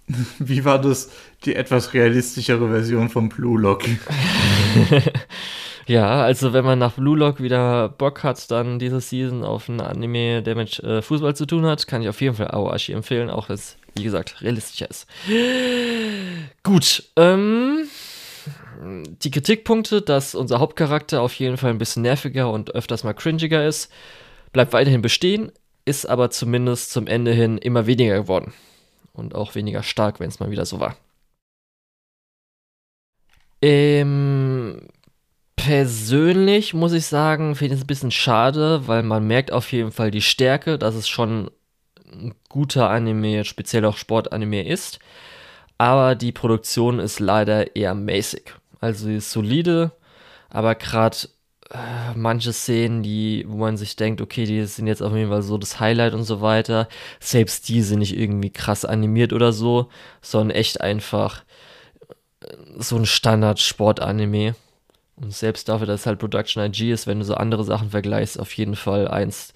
Wie 0.40 0.66
war 0.66 0.80
das 0.80 1.12
die 1.46 1.56
etwas 1.56 1.94
realistischere 1.94 2.70
Version 2.70 3.10
von 3.10 3.30
Blue 3.30 3.60
Lock? 3.60 3.86
Ja, 5.88 6.22
also 6.22 6.52
wenn 6.52 6.66
man 6.66 6.80
nach 6.80 6.94
Blue 6.94 7.18
Lock 7.18 7.42
wieder 7.42 7.88
Bock 7.88 8.24
hat, 8.24 8.52
dann 8.52 8.78
diese 8.78 9.00
Season 9.00 9.46
auf 9.46 9.70
ein 9.70 9.80
Anime, 9.80 10.44
der 10.44 10.56
mit 10.56 10.80
äh, 10.80 11.02
Fußball 11.02 11.34
zu 11.34 11.46
tun 11.46 11.66
hat, 11.66 11.88
kann 11.88 12.02
ich 12.02 12.10
auf 12.10 12.20
jeden 12.20 12.36
Fall 12.36 12.52
Aoashi 12.52 12.92
empfehlen, 12.92 13.30
auch 13.30 13.48
wenn 13.48 13.56
es, 13.56 13.78
wie 13.96 14.04
gesagt, 14.04 14.42
realistischer 14.42 14.90
ist. 14.90 15.08
Gut, 16.64 17.04
ähm, 17.16 17.88
die 19.24 19.32
Kritikpunkte, 19.32 20.02
dass 20.02 20.36
unser 20.36 20.60
Hauptcharakter 20.60 21.22
auf 21.22 21.34
jeden 21.36 21.56
Fall 21.56 21.70
ein 21.70 21.78
bisschen 21.78 22.04
nerviger 22.04 22.52
und 22.52 22.76
öfters 22.76 23.06
mal 23.06 23.14
cringiger 23.14 23.66
ist, 23.66 23.90
bleibt 24.52 24.74
weiterhin 24.74 25.02
bestehen, 25.02 25.54
ist 25.86 26.06
aber 26.06 26.30
zumindest 26.32 26.92
zum 26.92 27.08
Ende 27.08 27.32
hin 27.32 27.58
immer 27.58 27.88
weniger 27.88 28.16
geworden. 28.20 28.54
Und 29.14 29.36
auch 29.36 29.56
weniger 29.56 29.84
stark, 29.84 30.20
wenn 30.20 30.28
es 30.28 30.42
mal 30.42 30.52
wieder 30.52 30.66
so 30.66 30.82
war. 30.82 30.98
Ähm, 33.62 34.82
persönlich 35.58 36.74
muss 36.74 36.94
ich 36.94 37.06
sagen, 37.08 37.56
finde 37.56 37.74
ich 37.74 37.82
es 37.82 37.84
ein 37.84 37.88
bisschen 37.88 38.12
schade, 38.12 38.88
weil 38.88 39.04
man 39.04 39.28
merkt 39.28 39.52
auf 39.52 39.70
jeden 39.74 39.92
Fall 39.92 40.12
die 40.12 40.22
Stärke, 40.22 40.80
dass 40.80 40.96
es 40.96 41.10
schon 41.10 41.52
ein 42.10 42.34
guter 42.48 42.90
Anime, 42.90 43.44
speziell 43.44 43.84
auch 43.84 43.98
Sportanime 43.98 44.66
ist. 44.66 45.00
Aber 45.78 46.16
die 46.16 46.32
Produktion 46.32 47.00
ist 47.00 47.20
leider 47.20 47.76
eher 47.76 47.94
mäßig. 47.96 48.54
Also 48.80 49.08
sie 49.08 49.16
ist 49.18 49.32
solide, 49.32 49.92
aber 50.50 50.76
gerade 50.76 51.18
äh, 51.72 52.14
manche 52.16 52.54
Szenen, 52.54 53.04
die, 53.04 53.46
wo 53.48 53.58
man 53.58 53.78
sich 53.78 53.96
denkt, 53.96 54.22
okay, 54.22 54.46
die 54.46 54.64
sind 54.66 54.88
jetzt 54.88 55.02
auf 55.02 55.14
jeden 55.14 55.30
Fall 55.30 55.42
so 55.42 55.58
das 55.58 55.80
Highlight 55.80 56.14
und 56.14 56.24
so 56.24 56.42
weiter, 56.42 56.88
selbst 57.20 57.68
die 57.70 57.82
sind 57.82 58.00
nicht 58.00 58.18
irgendwie 58.18 58.52
krass 58.52 58.86
animiert 58.86 59.34
oder 59.34 59.52
so, 59.52 59.90
sondern 60.22 60.56
echt 60.56 60.82
einfach 60.82 61.44
äh, 62.42 62.56
so 62.78 62.96
ein 62.96 63.06
Standard-Sport-Anime. 63.06 64.56
Und 65.20 65.34
selbst 65.34 65.68
dafür, 65.68 65.88
dass 65.88 66.02
es 66.02 66.06
halt 66.06 66.20
Production 66.20 66.64
IG 66.64 66.92
ist, 66.92 67.08
wenn 67.08 67.20
du 67.20 67.26
so 67.26 67.34
andere 67.36 67.64
Sachen 67.64 67.90
vergleichst, 67.90 68.40
auf 68.40 68.54
jeden 68.54 68.76
Fall 68.76 69.08
eins 69.08 69.52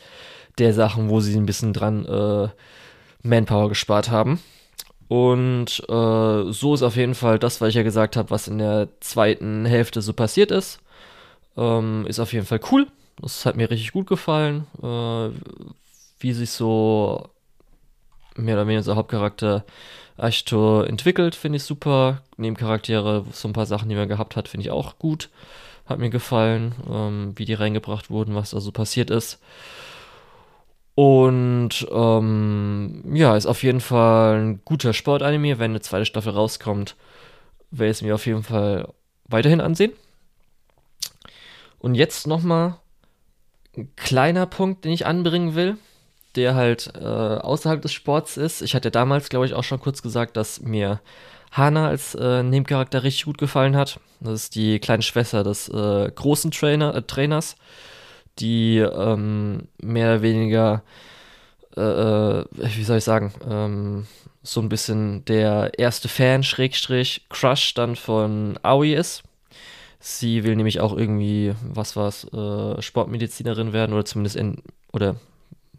der 0.58 0.74
Sachen, 0.74 1.10
wo 1.10 1.20
sie 1.20 1.36
ein 1.38 1.46
bisschen 1.46 1.74
dran 1.74 2.06
äh, 2.06 2.50
Manpower 3.24 3.70
gespart 3.70 4.10
haben. 4.10 4.40
Und 5.08 5.84
äh, 5.90 6.52
so 6.52 6.74
ist 6.74 6.84
auf 6.84 6.96
jeden 6.96 7.16
Fall 7.16 7.38
das, 7.38 7.62
was 7.62 7.70
ich 7.70 7.76
ja 7.76 7.84
gesagt 7.84 8.16
habe, 8.16 8.32
was 8.32 8.48
in 8.48 8.58
der 8.58 8.88
zweiten 9.02 9.66
Hälfte 9.66 10.02
so 10.02 10.14
passiert 10.14 10.52
ist. 10.52 10.80
Ähm, 11.58 12.06
ist 12.08 12.20
auf 12.20 12.34
jeden 12.34 12.46
Fall 12.46 12.62
cool. 12.72 12.88
Das 13.22 13.46
hat 13.46 13.56
mir 13.56 13.70
richtig 13.70 13.92
gut 13.92 14.08
gefallen. 14.08 14.68
Äh, 14.82 15.30
wie 16.20 16.34
sich 16.34 16.52
so 16.52 17.30
mehr 18.36 18.56
oder 18.56 18.68
weniger 18.68 18.84
so 18.84 18.96
Hauptcharakter 18.96 19.66
Ashto 20.18 20.82
entwickelt, 20.84 21.36
finde 21.36 21.58
ich 21.58 21.64
super. 21.64 22.22
Nebencharaktere, 22.38 23.26
so 23.32 23.48
ein 23.48 23.54
paar 23.54 23.66
Sachen, 23.66 23.90
die 23.90 23.96
man 23.96 24.08
gehabt 24.08 24.36
hat, 24.36 24.48
finde 24.48 24.66
ich 24.66 24.72
auch 24.72 25.00
gut. 25.00 25.30
Hat 25.86 26.00
mir 26.00 26.10
gefallen, 26.10 26.76
ähm, 26.90 27.34
wie 27.36 27.46
die 27.46 27.54
reingebracht 27.54 28.10
wurden, 28.10 28.36
was 28.36 28.52
da 28.52 28.60
so 28.60 28.72
passiert 28.72 29.10
ist. 29.10 29.40
Und 30.96 31.88
ähm, 31.92 33.04
ja, 33.14 33.36
ist 33.36 33.46
auf 33.46 33.64
jeden 33.64 33.82
Fall 33.82 34.40
ein 34.40 34.62
guter 34.66 34.94
Sportanime. 34.94 35.58
Wenn 35.58 35.72
eine 35.72 35.82
zweite 35.82 36.06
Staffel 36.06 36.34
rauskommt, 36.34 36.96
werde 37.72 37.92
ich 37.92 37.98
es 37.98 38.02
mir 38.02 38.16
auf 38.16 38.26
jeden 38.26 38.44
Fall 38.44 38.88
weiterhin 39.28 39.62
ansehen. 39.62 39.94
Und 41.80 41.96
jetzt 41.96 42.28
nochmal 42.28 42.76
ein 43.76 43.90
kleiner 43.96 44.46
Punkt, 44.46 44.86
den 44.86 44.92
ich 44.92 45.06
anbringen 45.06 45.56
will, 45.56 45.78
der 46.36 46.56
halt 46.56 46.94
äh, 46.96 47.06
außerhalb 47.06 47.82
des 47.82 47.94
Sports 47.94 48.38
ist. 48.38 48.62
Ich 48.62 48.76
hatte 48.76 48.92
damals, 48.92 49.30
glaube 49.30 49.46
ich, 49.46 49.54
auch 49.54 49.64
schon 49.64 49.80
kurz 49.80 50.02
gesagt, 50.02 50.38
dass 50.38 50.62
mir 50.62 51.02
Hana 51.52 51.88
als 51.88 52.16
äh, 52.16 52.44
Nebencharakter 52.44 53.04
richtig 53.04 53.26
gut 53.26 53.38
gefallen 53.38 53.76
hat. 53.76 54.00
Das 54.20 54.44
ist 54.44 54.56
die 54.56 54.80
kleine 54.80 55.04
Schwester 55.04 55.44
des 55.44 55.68
äh, 55.70 56.12
großen 56.14 56.52
Trainer, 56.52 56.96
äh, 56.96 57.02
Trainers 57.02 57.56
die 58.40 58.78
ähm, 58.78 59.68
mehr 59.82 60.14
oder 60.14 60.22
weniger, 60.22 60.84
äh, 61.76 61.82
äh, 61.82 62.46
wie 62.56 62.84
soll 62.84 62.98
ich 62.98 63.04
sagen, 63.04 63.34
ähm, 63.50 64.08
so 64.44 64.62
ein 64.62 64.70
bisschen 64.70 65.24
der 65.26 65.72
erste 65.78 66.10
Fan, 66.10 66.44
Schrägstrich, 66.44 67.26
Crush 67.30 67.74
dann 67.74 67.96
von 67.96 68.58
Aoi 68.64 68.94
ist. 68.94 69.24
Sie 70.00 70.44
will 70.44 70.56
nämlich 70.56 70.80
auch 70.80 70.98
irgendwie, 70.98 71.54
was 71.62 71.96
war's, 71.96 72.26
äh, 72.34 72.82
Sportmedizinerin 72.82 73.72
werden 73.72 73.94
oder 73.94 74.06
zumindest 74.06 74.36
in, 74.36 74.64
oder 74.92 75.16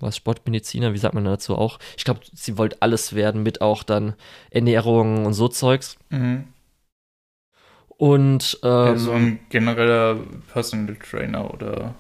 was, 0.02 0.16
Sportmediziner, 0.16 0.92
wie 0.92 0.98
sagt 0.98 1.14
man 1.14 1.24
dazu 1.24 1.56
auch? 1.56 1.78
Ich 1.96 2.04
glaube, 2.04 2.20
sie 2.32 2.58
wollte 2.58 2.76
alles 2.80 3.14
werden 3.14 3.42
mit 3.42 3.60
auch 3.60 3.82
dann 3.82 4.14
Ernährung 4.50 5.24
und 5.24 5.34
so 5.34 5.48
Zeugs. 5.48 5.96
Mhm. 6.10 6.44
Und 7.88 8.58
ähm, 8.64 8.68
ja, 8.70 8.96
so 8.96 9.12
ein 9.12 9.38
genereller 9.48 10.18
Personal 10.52 10.96
Trainer 10.96 11.54
oder 11.54 11.94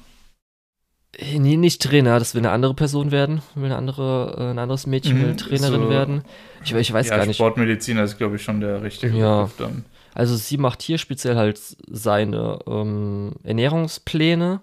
Nee, 1.20 1.56
nicht 1.56 1.82
Trainer, 1.82 2.18
das 2.18 2.34
will 2.34 2.40
eine 2.40 2.50
andere 2.50 2.72
Person 2.72 3.10
werden, 3.10 3.42
will 3.54 3.66
eine 3.66 3.76
andere, 3.76 4.34
äh, 4.38 4.50
ein 4.50 4.58
anderes 4.58 4.86
Mädchen 4.86 5.18
mhm, 5.18 5.22
will 5.22 5.36
Trainerin 5.36 5.82
so, 5.82 5.90
werden. 5.90 6.24
Ich, 6.64 6.72
ich 6.72 6.92
weiß 6.92 7.08
ja, 7.08 7.18
gar 7.18 7.26
nicht. 7.26 7.36
Sportmediziner 7.36 8.02
ist, 8.04 8.16
glaube 8.16 8.36
ich, 8.36 8.42
schon 8.42 8.60
der 8.60 8.82
richtige 8.82 9.16
ja. 9.16 9.42
Begriff 9.42 9.56
dann. 9.58 9.84
Also 10.14 10.36
sie 10.36 10.56
macht 10.56 10.80
hier 10.80 10.96
speziell 10.96 11.36
halt 11.36 11.60
seine 11.86 12.58
ähm, 12.66 13.34
Ernährungspläne, 13.44 14.62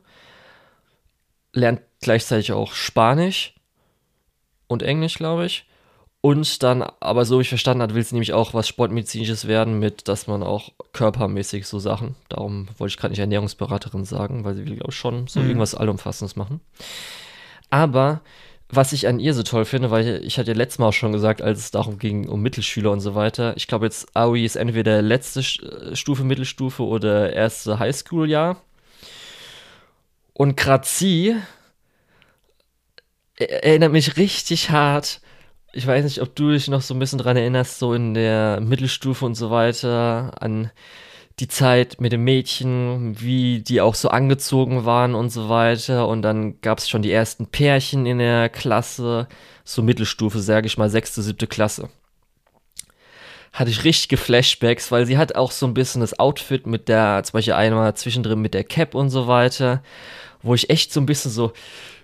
lernt 1.53 1.81
gleichzeitig 2.01 2.51
auch 2.51 2.73
Spanisch 2.73 3.55
und 4.67 4.83
Englisch, 4.83 5.15
glaube 5.15 5.45
ich. 5.45 5.65
Und 6.21 6.63
dann, 6.63 6.83
aber 6.99 7.23
so 7.23 7.37
wie 7.37 7.43
ich 7.43 7.49
verstanden 7.49 7.81
habe, 7.81 7.95
will 7.95 8.03
sie 8.03 8.15
nämlich 8.15 8.33
auch 8.33 8.53
was 8.53 8.67
Sportmedizinisches 8.67 9.47
werden, 9.47 9.79
mit, 9.79 10.09
dass 10.09 10.27
man 10.27 10.43
auch 10.43 10.71
körpermäßig 10.91 11.65
so 11.65 11.79
Sachen, 11.79 12.15
darum 12.27 12.67
wollte 12.77 12.91
ich 12.91 12.97
gerade 12.97 13.13
nicht 13.13 13.19
Ernährungsberaterin 13.19 14.03
sagen, 14.03 14.43
weil 14.43 14.55
sie 14.55 14.65
will, 14.65 14.75
glaube 14.75 14.91
ich, 14.91 14.97
schon 14.97 15.27
so 15.27 15.39
mhm. 15.39 15.47
irgendwas 15.47 15.75
Allumfassendes 15.75 16.35
machen. 16.35 16.59
Aber 17.69 18.21
was 18.71 18.93
ich 18.93 19.07
an 19.07 19.19
ihr 19.19 19.33
so 19.33 19.43
toll 19.43 19.65
finde, 19.65 19.91
weil 19.91 20.21
ich, 20.23 20.37
hatte 20.37 20.51
ja 20.51 20.57
letztes 20.57 20.79
Mal 20.79 20.87
auch 20.87 20.93
schon 20.93 21.11
gesagt, 21.11 21.41
als 21.41 21.59
es 21.59 21.71
darum 21.71 21.97
ging, 21.97 22.27
um 22.27 22.41
Mittelschüler 22.41 22.91
und 22.91 22.99
so 22.99 23.15
weiter, 23.15 23.55
ich 23.57 23.67
glaube 23.67 23.85
jetzt 23.85 24.15
Aoi 24.15 24.43
ist 24.43 24.57
entweder 24.57 25.01
letzte 25.01 25.39
äh, 25.39 25.95
Stufe 25.95 26.23
Mittelstufe 26.23 26.83
oder 26.83 27.33
erste 27.33 27.79
Highschool-Jahr. 27.79 28.61
Und 30.39 30.55
gerade 30.55 30.87
sie 30.87 31.35
erinnert 33.37 33.91
mich 33.91 34.17
richtig 34.17 34.69
hart 34.69 35.21
ich 35.71 35.85
weiß 35.85 36.03
nicht, 36.03 36.21
ob 36.21 36.35
du 36.35 36.51
dich 36.51 36.67
noch 36.67 36.81
so 36.81 36.93
ein 36.93 36.99
bisschen 36.99 37.19
dran 37.19 37.37
erinnerst, 37.37 37.79
so 37.79 37.93
in 37.93 38.13
der 38.13 38.59
Mittelstufe 38.59 39.25
und 39.25 39.35
so 39.35 39.51
weiter, 39.51 40.31
an 40.39 40.71
die 41.39 41.47
Zeit 41.47 42.01
mit 42.01 42.11
dem 42.11 42.23
Mädchen, 42.23 43.19
wie 43.21 43.61
die 43.61 43.79
auch 43.79 43.95
so 43.95 44.09
angezogen 44.09 44.85
waren 44.85 45.15
und 45.15 45.29
so 45.29 45.47
weiter. 45.47 46.07
Und 46.07 46.21
dann 46.21 46.59
gab 46.61 46.79
es 46.79 46.89
schon 46.89 47.01
die 47.01 47.11
ersten 47.11 47.47
Pärchen 47.47 48.05
in 48.05 48.17
der 48.17 48.49
Klasse, 48.49 49.27
so 49.63 49.81
Mittelstufe, 49.81 50.39
sage 50.39 50.67
ich 50.67 50.77
mal, 50.77 50.89
sechste, 50.89 51.21
siebte 51.21 51.47
Klasse. 51.47 51.89
Hatte 53.53 53.71
ich 53.71 53.83
richtige 53.83 54.17
Flashbacks, 54.17 54.91
weil 54.91 55.05
sie 55.05 55.17
hat 55.17 55.35
auch 55.35 55.51
so 55.51 55.65
ein 55.65 55.73
bisschen 55.73 56.01
das 56.01 56.19
Outfit 56.19 56.67
mit 56.67 56.89
der, 56.89 57.21
zum 57.23 57.33
Beispiel 57.33 57.53
einmal 57.53 57.95
zwischendrin 57.95 58.41
mit 58.41 58.53
der 58.53 58.63
Cap 58.63 58.93
und 58.93 59.09
so 59.09 59.27
weiter, 59.27 59.81
wo 60.41 60.53
ich 60.53 60.69
echt 60.69 60.93
so 60.93 60.99
ein 60.99 61.05
bisschen 61.05 61.31
so, 61.31 61.53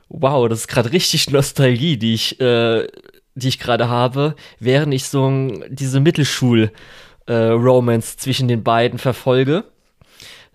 wow, 0.10 0.50
das 0.50 0.62
ist 0.62 0.68
gerade 0.68 0.92
richtig 0.92 1.30
Nostalgie, 1.32 1.98
die 1.98 2.14
ich 2.14 2.40
äh, 2.40 2.88
die 3.36 3.50
ich 3.50 3.60
gerade 3.60 3.90
habe, 3.90 4.36
während 4.60 4.94
ich 4.94 5.06
so 5.06 5.30
diese 5.68 6.00
Mittelschul-Romance 6.00 8.14
äh, 8.14 8.18
zwischen 8.18 8.48
den 8.48 8.64
beiden 8.64 8.98
verfolge. 8.98 9.66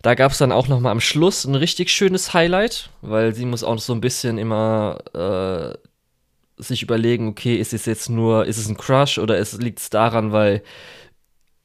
Da 0.02 0.14
gab 0.14 0.32
es 0.32 0.38
dann 0.38 0.50
auch 0.50 0.66
noch 0.66 0.80
mal 0.80 0.90
am 0.90 1.00
Schluss 1.00 1.44
ein 1.44 1.54
richtig 1.54 1.92
schönes 1.92 2.32
Highlight, 2.32 2.88
weil 3.02 3.34
sie 3.34 3.44
muss 3.44 3.62
auch 3.62 3.78
so 3.78 3.92
ein 3.92 4.00
bisschen 4.00 4.38
immer 4.38 4.98
äh, 5.14 5.74
sich 6.62 6.82
überlegen, 6.82 7.28
okay, 7.28 7.56
ist 7.56 7.74
es 7.74 7.84
jetzt 7.84 8.08
nur, 8.08 8.46
ist 8.46 8.56
es 8.56 8.68
ein 8.68 8.78
Crush 8.78 9.18
oder 9.18 9.38
liegt 9.58 9.80
es 9.80 9.90
daran, 9.90 10.32
weil 10.32 10.62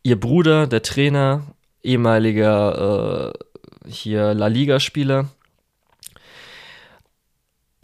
ihr 0.04 0.20
Bruder, 0.20 0.68
der 0.68 0.82
Trainer, 0.82 1.56
ehemaliger 1.82 3.34
äh, 3.34 3.90
hier 3.90 4.34
La 4.34 4.48
Liga-Spieler, 4.48 5.30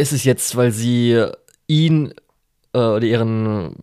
ist 0.01 0.11
es 0.11 0.23
jetzt, 0.23 0.55
weil 0.55 0.71
sie 0.71 1.25
ihn 1.67 2.13
äh, 2.73 2.79
oder 2.79 3.03
ihren 3.03 3.75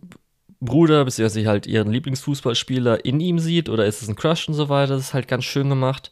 Bruder, 0.61 1.05
beziehungsweise 1.05 1.47
halt 1.47 1.65
ihren 1.65 1.91
Lieblingsfußballspieler 1.91 3.05
in 3.05 3.19
ihm 3.19 3.39
sieht 3.39 3.69
oder 3.69 3.85
ist 3.85 4.01
es 4.01 4.09
ein 4.09 4.15
Crush 4.15 4.47
und 4.47 4.53
so 4.53 4.69
weiter. 4.69 4.95
Das 4.95 5.07
ist 5.07 5.13
halt 5.13 5.27
ganz 5.27 5.45
schön 5.45 5.69
gemacht. 5.69 6.11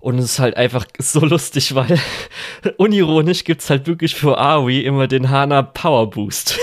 Und 0.00 0.18
es 0.18 0.24
ist 0.24 0.38
halt 0.38 0.56
einfach 0.56 0.86
so 0.98 1.20
lustig, 1.20 1.74
weil 1.74 1.98
unironisch 2.76 3.44
gibt 3.44 3.62
es 3.62 3.70
halt 3.70 3.86
wirklich 3.86 4.14
für 4.14 4.38
Aoi 4.38 4.80
immer 4.80 5.06
den 5.06 5.30
Hana 5.30 5.62
Power 5.62 6.10
Boost. 6.10 6.58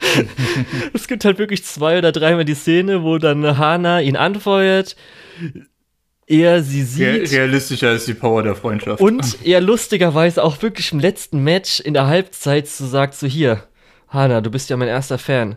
es 0.94 1.08
gibt 1.08 1.24
halt 1.24 1.38
wirklich 1.38 1.64
zwei 1.64 1.98
oder 1.98 2.12
dreimal 2.12 2.44
die 2.44 2.54
Szene, 2.54 3.02
wo 3.02 3.18
dann 3.18 3.58
Hana 3.58 4.00
ihn 4.00 4.16
anfeuert, 4.16 4.94
er 6.28 6.62
sie 6.62 6.82
sieht. 6.82 7.32
Realistischer 7.32 7.92
ist 7.92 8.06
die 8.06 8.14
Power 8.14 8.42
der 8.42 8.54
Freundschaft. 8.54 9.00
Und 9.00 9.38
er 9.44 9.60
lustigerweise 9.60 10.44
auch 10.44 10.60
wirklich 10.62 10.92
im 10.92 11.00
letzten 11.00 11.42
Match 11.42 11.80
in 11.80 11.94
der 11.94 12.06
Halbzeit 12.06 12.68
so 12.68 12.86
sagt: 12.86 13.14
So 13.14 13.26
hier, 13.26 13.64
Hanna, 14.08 14.40
du 14.40 14.50
bist 14.50 14.70
ja 14.70 14.76
mein 14.76 14.88
erster 14.88 15.18
Fan. 15.18 15.56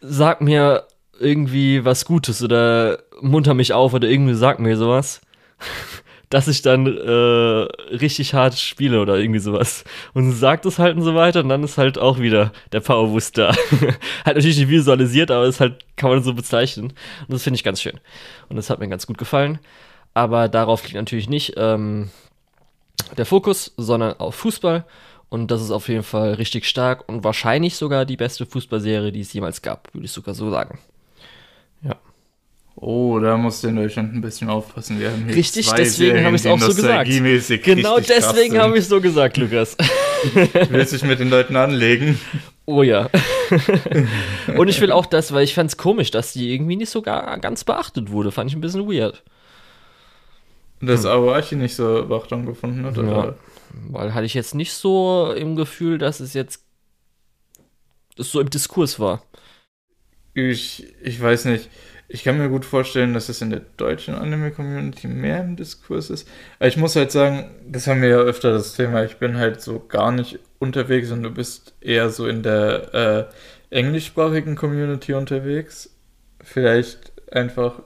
Sag 0.00 0.40
mir 0.40 0.86
irgendwie 1.18 1.84
was 1.84 2.06
Gutes 2.06 2.42
oder 2.42 3.02
munter 3.20 3.54
mich 3.54 3.72
auf 3.74 3.92
oder 3.92 4.08
irgendwie 4.08 4.34
sag 4.34 4.58
mir 4.58 4.76
sowas, 4.76 5.20
dass 6.30 6.46
ich 6.46 6.62
dann 6.62 6.86
äh, 6.86 7.10
richtig 7.10 8.34
hart 8.34 8.56
spiele 8.56 9.00
oder 9.00 9.18
irgendwie 9.18 9.40
sowas. 9.40 9.84
Und 10.14 10.32
sagt 10.32 10.64
es 10.64 10.78
halt 10.78 10.96
und 10.96 11.02
so 11.02 11.14
weiter 11.16 11.40
und 11.40 11.48
dann 11.48 11.64
ist 11.64 11.76
halt 11.76 11.98
auch 11.98 12.20
wieder 12.20 12.52
der 12.72 12.80
Power 12.80 13.08
Boost 13.08 13.36
da. 13.36 13.52
halt 14.24 14.36
natürlich 14.36 14.58
nicht 14.58 14.68
visualisiert, 14.68 15.32
aber 15.32 15.44
es 15.44 15.58
halt, 15.58 15.84
kann 15.96 16.10
man 16.10 16.22
so 16.22 16.32
bezeichnen. 16.32 16.92
Und 17.26 17.32
das 17.32 17.42
finde 17.42 17.56
ich 17.56 17.64
ganz 17.64 17.82
schön. 17.82 17.98
Und 18.48 18.56
das 18.56 18.70
hat 18.70 18.78
mir 18.78 18.88
ganz 18.88 19.08
gut 19.08 19.18
gefallen. 19.18 19.58
Aber 20.14 20.48
darauf 20.48 20.84
liegt 20.84 20.94
natürlich 20.94 21.28
nicht 21.28 21.54
ähm, 21.56 22.10
der 23.16 23.26
Fokus, 23.26 23.72
sondern 23.76 24.18
auf 24.20 24.36
Fußball. 24.36 24.84
Und 25.30 25.50
das 25.50 25.60
ist 25.62 25.72
auf 25.72 25.88
jeden 25.88 26.02
Fall 26.04 26.34
richtig 26.34 26.64
stark 26.66 27.08
und 27.08 27.22
wahrscheinlich 27.22 27.76
sogar 27.76 28.04
die 28.04 28.16
beste 28.16 28.46
Fußballserie, 28.46 29.12
die 29.12 29.20
es 29.20 29.32
jemals 29.32 29.62
gab, 29.62 29.92
würde 29.94 30.04
ich 30.04 30.12
sogar 30.12 30.34
so 30.34 30.50
sagen. 30.50 30.80
Oh, 32.76 33.18
da 33.18 33.36
musst 33.36 33.62
du 33.62 33.68
in 33.68 33.76
Deutschland 33.76 34.14
ein 34.14 34.20
bisschen 34.20 34.48
aufpassen. 34.48 34.98
Wir 35.00 35.10
haben 35.10 35.26
hier 35.26 35.36
richtig, 35.36 35.70
deswegen 35.70 36.24
habe 36.24 36.36
ich 36.36 36.42
es 36.42 36.46
auch 36.46 36.58
so 36.58 36.74
gesagt. 36.74 37.10
Genau 37.64 37.98
deswegen 37.98 38.58
habe 38.58 38.74
ich 38.74 38.84
es 38.84 38.88
so 38.88 39.00
gesagt, 39.00 39.36
Lukas. 39.36 39.76
Willst 40.70 40.92
du 40.92 40.96
dich 40.96 41.06
mit 41.06 41.20
den 41.20 41.30
Leuten 41.30 41.56
anlegen? 41.56 42.18
Oh 42.66 42.82
ja. 42.82 43.10
und 44.56 44.68
ich 44.68 44.80
will 44.80 44.92
auch 44.92 45.06
das, 45.06 45.32
weil 45.32 45.44
ich 45.44 45.54
fand 45.54 45.70
es 45.70 45.76
komisch, 45.76 46.10
dass 46.10 46.32
die 46.32 46.54
irgendwie 46.54 46.76
nicht 46.76 46.90
so 46.90 47.02
gar, 47.02 47.38
ganz 47.38 47.64
beachtet 47.64 48.10
wurde. 48.10 48.30
Fand 48.30 48.50
ich 48.50 48.56
ein 48.56 48.60
bisschen 48.60 48.88
weird. 48.88 49.24
Dass 50.80 51.02
hm. 51.02 51.10
Aoachi 51.10 51.56
nicht 51.56 51.74
so 51.74 52.04
Beachtung 52.06 52.46
gefunden 52.46 52.84
hat, 52.84 52.96
oder? 52.96 53.10
Ja. 53.10 53.34
Weil 53.90 54.14
hatte 54.14 54.26
ich 54.26 54.34
jetzt 54.34 54.54
nicht 54.54 54.72
so 54.72 55.32
im 55.36 55.56
Gefühl, 55.56 55.98
dass 55.98 56.20
es 56.20 56.32
jetzt 56.32 56.64
das 58.16 58.30
so 58.30 58.40
im 58.40 58.50
Diskurs 58.50 58.98
war. 58.98 59.22
Ich, 60.34 60.86
ich 61.02 61.20
weiß 61.20 61.46
nicht. 61.46 61.68
Ich 62.12 62.24
kann 62.24 62.38
mir 62.38 62.48
gut 62.48 62.64
vorstellen, 62.64 63.14
dass 63.14 63.28
es 63.28 63.40
in 63.40 63.50
der 63.50 63.60
deutschen 63.76 64.16
Anime-Community 64.16 65.06
mehr 65.06 65.40
im 65.42 65.54
Diskurs 65.56 66.10
ist. 66.10 66.28
Aber 66.58 66.66
ich 66.68 66.76
muss 66.76 66.96
halt 66.96 67.12
sagen, 67.12 67.50
das 67.68 67.86
haben 67.86 68.02
wir 68.02 68.08
ja 68.08 68.18
öfter 68.18 68.52
das 68.52 68.74
Thema. 68.74 69.04
Ich 69.04 69.18
bin 69.18 69.36
halt 69.38 69.60
so 69.60 69.78
gar 69.78 70.10
nicht 70.10 70.40
unterwegs 70.58 71.12
und 71.12 71.22
du 71.22 71.30
bist 71.30 71.74
eher 71.80 72.10
so 72.10 72.26
in 72.26 72.42
der 72.42 73.30
äh, 73.70 73.76
englischsprachigen 73.76 74.56
Community 74.56 75.14
unterwegs. 75.14 75.90
Vielleicht 76.42 77.12
einfach, 77.32 77.82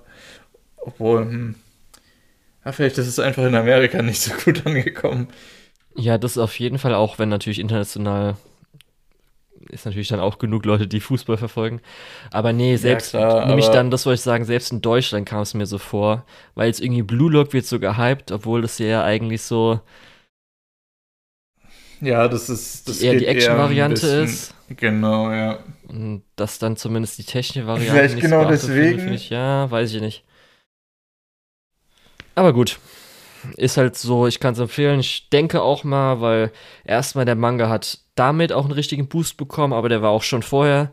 obwohl, 0.78 1.20
hm, 1.22 1.54
Ja, 2.64 2.72
vielleicht 2.72 2.98
ist 2.98 3.06
es 3.08 3.18
einfach 3.18 3.44
in 3.44 3.54
Amerika 3.54 4.02
nicht 4.02 4.20
so 4.22 4.32
gut 4.44 4.66
angekommen. 4.66 5.28
Ja, 5.96 6.18
das 6.18 6.38
auf 6.38 6.58
jeden 6.58 6.78
Fall 6.78 6.94
auch, 6.94 7.18
wenn 7.18 7.28
natürlich 7.28 7.60
international 7.60 8.36
ist 9.74 9.84
natürlich 9.84 10.08
dann 10.08 10.20
auch 10.20 10.38
genug 10.38 10.64
Leute, 10.64 10.86
die 10.86 11.00
Fußball 11.00 11.36
verfolgen. 11.36 11.80
Aber 12.30 12.52
nee, 12.52 12.76
selbst, 12.76 13.12
Ja, 13.12 13.20
klar, 13.20 13.46
nämlich 13.46 13.66
dann, 13.68 13.90
das 13.90 14.06
wollte 14.06 14.16
ich 14.16 14.22
sagen, 14.22 14.44
selbst 14.44 14.72
in 14.72 14.80
Deutschland 14.80 15.26
kam 15.28 15.40
es 15.42 15.54
mir 15.54 15.66
so 15.66 15.78
vor, 15.78 16.24
weil 16.54 16.68
jetzt 16.68 16.80
irgendwie 16.80 17.02
Blue 17.02 17.30
Lock 17.30 17.52
wird 17.52 17.66
so 17.66 17.78
gehypt, 17.78 18.32
obwohl 18.32 18.62
das 18.62 18.78
ja 18.78 19.04
eigentlich 19.04 19.42
so 19.42 19.80
Ja, 22.00 22.28
das 22.28 22.48
ist 22.48 22.88
das 22.88 23.00
eher 23.00 23.14
die 23.14 23.26
Action-Variante 23.26 24.06
ist. 24.06 24.54
Genau, 24.68 25.30
ja. 25.30 25.58
Und 25.88 26.22
dass 26.36 26.58
dann 26.58 26.76
zumindest 26.76 27.18
die 27.18 27.24
technische 27.24 27.66
Variante 27.66 27.92
Vielleicht 27.92 28.20
genau 28.20 28.44
deswegen. 28.46 28.98
finde 28.98 29.22
ja, 29.28 29.70
weiß 29.70 29.92
ich 29.92 30.00
nicht. 30.00 30.24
Aber 32.34 32.52
gut. 32.52 32.78
Ist 33.56 33.76
halt 33.76 33.96
so, 33.96 34.26
ich 34.26 34.40
kann 34.40 34.54
es 34.54 34.58
empfehlen. 34.58 35.00
Ich 35.00 35.28
denke 35.30 35.62
auch 35.62 35.84
mal, 35.84 36.20
weil 36.20 36.52
erstmal 36.84 37.24
der 37.24 37.36
Manga 37.36 37.68
hat 37.68 37.98
damit 38.14 38.52
auch 38.52 38.64
einen 38.64 38.72
richtigen 38.72 39.08
Boost 39.08 39.36
bekommen, 39.36 39.72
aber 39.72 39.88
der 39.88 40.02
war 40.02 40.10
auch 40.10 40.22
schon 40.22 40.42
vorher 40.42 40.90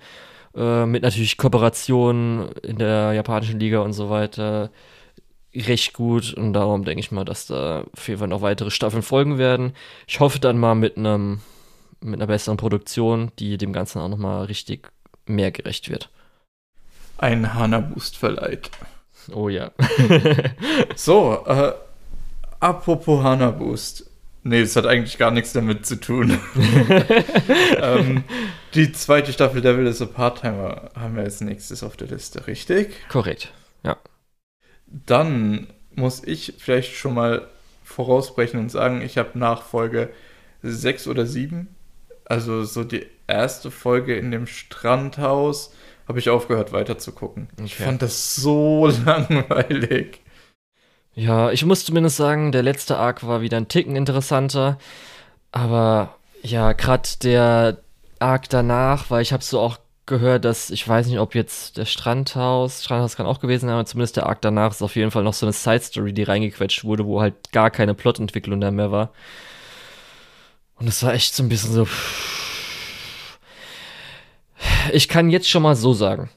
äh, 0.56 0.86
mit 0.86 1.04
natürlich 1.04 1.38
Kooperationen 1.38 2.52
in 2.64 2.78
der 2.78 3.14
japanischen 3.14 3.60
Liga 3.60 3.80
und 3.80 3.94
so 3.94 4.10
weiter 4.10 4.72
recht 5.54 5.94
gut 5.94 6.34
und 6.34 6.54
darum 6.54 6.86
denke 6.86 7.02
ich 7.02 7.12
mal, 7.12 7.26
dass 7.26 7.48
da 7.48 7.84
auf 7.94 8.08
jeden 8.08 8.20
Fall 8.20 8.28
noch 8.30 8.42
weitere 8.42 8.72
Staffeln 8.72 9.04
folgen 9.04 9.38
werden. 9.38 9.74
Ich 10.08 10.20
hoffe 10.20 10.40
dann 10.40 10.58
mal 10.58 10.76
mit 10.76 10.98
einem 10.98 11.42
mit 12.00 12.20
einer 12.20 12.28
besseren 12.28 12.58
Produktion, 12.58 13.32
die 13.38 13.58
dem 13.58 13.74
Ganzen 13.74 14.00
auch 14.00 14.08
noch 14.10 14.18
mal 14.18 14.46
richtig 14.46 14.90
mehr 15.26 15.52
gerecht 15.52 15.90
wird. 15.90 16.10
Ein 17.18 17.54
Hana-Boost 17.54 18.18
verleiht. 18.18 18.72
Oh 19.34 19.50
ja. 19.50 19.72
So, 20.96 21.46
äh, 21.46 21.74
apropos 22.62 23.22
Hana-Boost. 23.24 24.08
Nee, 24.44 24.62
das 24.62 24.76
hat 24.76 24.88
eigentlich 24.88 25.20
gar 25.20 25.30
nichts 25.30 25.54
damit 25.54 25.86
zu 25.86 26.00
tun. 26.00 26.40
ähm, 27.82 28.24
die 28.74 28.92
zweite 28.92 29.34
Staffel 29.34 29.62
Devil 29.62 29.86
is 29.86 30.02
a 30.02 30.06
Part-Timer 30.08 30.90
haben 30.96 31.16
wir 31.16 31.24
als 31.24 31.42
nächstes 31.42 31.84
auf 31.84 31.96
der 31.96 32.08
Liste, 32.08 32.48
richtig? 32.48 32.96
Korrekt. 33.10 33.52
Dann 34.88 35.68
muss 35.96 36.24
ich 36.24 36.56
vielleicht 36.58 36.96
schon 36.96 37.14
mal 37.14 37.48
vorausbrechen 37.84 38.60
und 38.60 38.70
sagen, 38.70 39.02
ich 39.02 39.18
habe 39.18 39.38
nach 39.40 39.62
Folge 39.64 40.10
6 40.64 41.08
oder 41.08 41.26
7, 41.26 41.68
also 42.26 42.64
so 42.64 42.84
die 42.84 43.06
erste 43.28 43.72
Folge 43.72 44.18
in 44.18 44.32
dem 44.32 44.48
Strandhaus, 44.48 45.74
habe 46.08 46.20
ich 46.20 46.30
aufgehört 46.30 46.74
weiter 46.74 46.98
zu 46.98 47.14
gucken. 47.14 47.48
Ich 47.64 47.76
Okay. 47.76 47.84
fand 47.84 48.02
das 48.02 48.36
so 48.36 48.88
langweilig. 49.06 50.20
Ja, 51.14 51.52
ich 51.52 51.66
muss 51.66 51.86
zumindest 51.86 52.18
sagen, 52.18 52.52
der 52.52 52.64
letzte 52.64 52.98
Arc 52.98 53.26
war 53.26 53.42
wieder 53.42 53.58
ein 53.58 53.68
Ticken 53.68 53.96
interessanter. 53.96 54.78
Aber 55.52 56.16
ja, 56.42 56.74
gerade 56.74 57.10
der 57.22 57.78
Arc 58.20 58.50
danach, 58.50 59.10
weil 59.10 59.22
ich 59.22 59.34
habe 59.34 59.44
so 59.44 59.60
auch 59.60 59.78
gehört, 60.06 60.46
dass, 60.46 60.70
ich 60.70 60.88
weiß 60.88 61.08
nicht, 61.08 61.20
ob 61.20 61.36
jetzt 61.36 61.78
der 61.78 61.86
Strandhaus, 61.86 62.84
Strandhaus 62.84 63.16
kann 63.16 63.26
auch 63.26 63.40
gewesen 63.40 63.68
sein, 63.68 63.76
aber 63.76 63.86
zumindest 63.86 64.18
der 64.18 64.26
Arc 64.28 64.42
danach 64.42 64.72
ist 64.72 64.82
auf 64.82 64.96
jeden 64.96 65.12
Fall 65.12 65.24
noch 65.24 65.34
so 65.34 65.46
eine 65.46 65.54
Side-Story, 65.54 66.14
die 66.14 66.24
reingequetscht 66.24 66.84
wurde, 66.84 67.06
wo 67.06 67.22
halt 67.22 67.52
gar 67.52 67.70
keine 67.72 67.94
Plotentwicklung 67.94 68.62
da 68.62 68.72
mehr 68.72 68.92
war. 68.92 69.12
Und 70.76 70.88
es 70.88 71.04
war 71.04 71.14
echt 71.14 71.36
so 71.36 71.44
ein 71.44 71.50
bisschen 71.50 71.74
so. 71.74 71.88
Ich 74.94 75.08
kann 75.08 75.30
jetzt 75.30 75.50
schon 75.50 75.64
mal 75.64 75.76
so 75.76 75.94
sagen. 75.94 76.30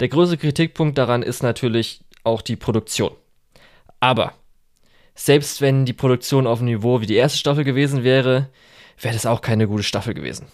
Der 0.00 0.08
größte 0.08 0.38
Kritikpunkt 0.38 0.96
daran 0.98 1.22
ist 1.22 1.42
natürlich 1.42 2.00
auch 2.24 2.42
die 2.42 2.56
Produktion. 2.56 3.12
Aber 4.00 4.32
selbst 5.14 5.60
wenn 5.60 5.84
die 5.84 5.92
Produktion 5.92 6.46
auf 6.46 6.58
dem 6.58 6.66
Niveau 6.66 7.00
wie 7.00 7.06
die 7.06 7.14
erste 7.16 7.38
Staffel 7.38 7.64
gewesen 7.64 8.04
wäre, 8.04 8.48
wäre 9.00 9.14
das 9.14 9.26
auch 9.26 9.40
keine 9.40 9.66
gute 9.66 9.82
Staffel 9.82 10.14
gewesen. 10.14 10.46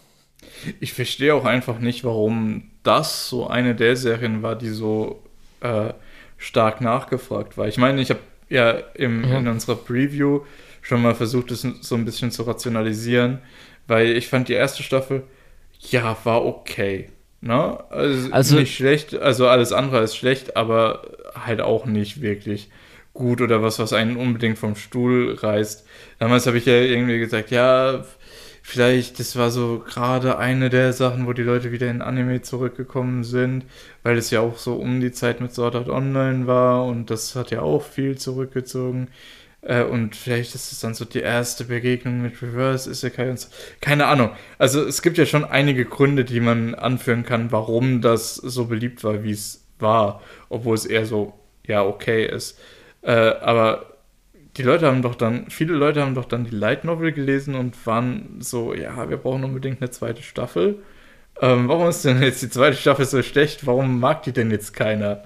Ich 0.80 0.92
verstehe 0.92 1.34
auch 1.34 1.44
einfach 1.44 1.78
nicht, 1.78 2.04
warum 2.04 2.70
das 2.82 3.28
so 3.28 3.46
eine 3.46 3.74
der 3.74 3.96
Serien 3.96 4.42
war, 4.42 4.54
die 4.56 4.68
so 4.68 5.22
äh, 5.60 5.92
stark 6.36 6.80
nachgefragt 6.80 7.56
war. 7.56 7.68
Ich 7.68 7.78
meine, 7.78 8.00
ich 8.00 8.10
habe 8.10 8.20
ja, 8.48 8.70
im, 8.94 9.24
Ja. 9.24 9.38
in 9.38 9.48
unserer 9.48 9.76
Preview 9.76 10.40
schon 10.82 11.00
mal 11.02 11.14
versucht, 11.14 11.50
es 11.52 11.62
so 11.62 11.94
ein 11.94 12.04
bisschen 12.04 12.30
zu 12.30 12.42
rationalisieren, 12.42 13.38
weil 13.86 14.16
ich 14.16 14.28
fand 14.28 14.48
die 14.48 14.52
erste 14.52 14.82
Staffel, 14.82 15.22
ja, 15.90 16.16
war 16.24 16.44
okay. 16.44 17.08
Ne? 17.40 17.78
Also, 17.90 18.30
Also- 18.32 18.56
nicht 18.56 18.74
schlecht, 18.74 19.14
also 19.14 19.48
alles 19.48 19.72
andere 19.72 20.02
ist 20.02 20.16
schlecht, 20.16 20.56
aber 20.56 21.02
halt 21.34 21.60
auch 21.60 21.86
nicht 21.86 22.20
wirklich 22.20 22.68
gut 23.14 23.40
oder 23.40 23.62
was, 23.62 23.78
was 23.78 23.92
einen 23.92 24.16
unbedingt 24.16 24.58
vom 24.58 24.76
Stuhl 24.76 25.34
reißt. 25.34 25.86
Damals 26.18 26.46
habe 26.46 26.58
ich 26.58 26.66
ja 26.66 26.74
irgendwie 26.74 27.18
gesagt, 27.18 27.50
ja, 27.50 28.04
vielleicht, 28.62 29.18
das 29.18 29.36
war 29.36 29.50
so 29.50 29.84
gerade 29.86 30.38
eine 30.38 30.70
der 30.70 30.92
Sachen, 30.92 31.26
wo 31.26 31.32
die 31.32 31.42
Leute 31.42 31.72
wieder 31.72 31.90
in 31.90 32.00
Anime 32.00 32.42
zurückgekommen 32.42 33.24
sind, 33.24 33.66
weil 34.02 34.16
es 34.16 34.30
ja 34.30 34.40
auch 34.40 34.56
so 34.56 34.74
um 34.76 35.00
die 35.00 35.12
Zeit 35.12 35.40
mit 35.40 35.52
Sword 35.52 35.74
Art 35.74 35.88
Online 35.88 36.46
war 36.46 36.86
und 36.86 37.10
das 37.10 37.36
hat 37.36 37.50
ja 37.50 37.60
auch 37.60 37.82
viel 37.82 38.16
zurückgezogen. 38.16 39.08
Äh, 39.62 39.84
und 39.84 40.16
vielleicht 40.16 40.54
ist 40.54 40.72
es 40.72 40.80
dann 40.80 40.94
so 40.94 41.04
die 41.04 41.20
erste 41.20 41.64
Begegnung 41.64 42.22
mit 42.22 42.40
Reverse 42.42 42.90
Isekai 42.90 43.30
und 43.30 43.38
so. 43.40 43.48
Keine 43.80 44.06
Ahnung. 44.06 44.30
Also 44.58 44.84
es 44.84 45.02
gibt 45.02 45.18
ja 45.18 45.26
schon 45.26 45.44
einige 45.44 45.84
Gründe, 45.84 46.24
die 46.24 46.40
man 46.40 46.74
anführen 46.74 47.24
kann, 47.24 47.52
warum 47.52 48.00
das 48.00 48.36
so 48.36 48.66
beliebt 48.66 49.04
war, 49.04 49.22
wie 49.22 49.32
es 49.32 49.64
war, 49.78 50.22
obwohl 50.48 50.74
es 50.74 50.86
eher 50.86 51.06
so, 51.06 51.34
ja, 51.66 51.84
okay 51.84 52.26
ist. 52.26 52.58
Äh, 53.02 53.12
aber 53.12 53.86
die 54.56 54.62
Leute 54.62 54.86
haben 54.86 55.02
doch 55.02 55.14
dann, 55.14 55.50
viele 55.50 55.74
Leute 55.74 56.02
haben 56.02 56.14
doch 56.14 56.26
dann 56.26 56.44
die 56.44 56.54
Light 56.54 56.84
Novel 56.84 57.12
gelesen 57.12 57.54
und 57.54 57.86
waren 57.86 58.40
so, 58.40 58.74
ja, 58.74 59.08
wir 59.08 59.16
brauchen 59.16 59.44
unbedingt 59.44 59.80
eine 59.80 59.90
zweite 59.90 60.22
Staffel. 60.22 60.82
Ähm, 61.40 61.68
warum 61.68 61.88
ist 61.88 62.04
denn 62.04 62.22
jetzt 62.22 62.42
die 62.42 62.50
zweite 62.50 62.76
Staffel 62.76 63.04
so 63.06 63.22
schlecht? 63.22 63.66
Warum 63.66 64.00
mag 64.00 64.22
die 64.24 64.32
denn 64.32 64.50
jetzt 64.50 64.74
keiner? 64.74 65.24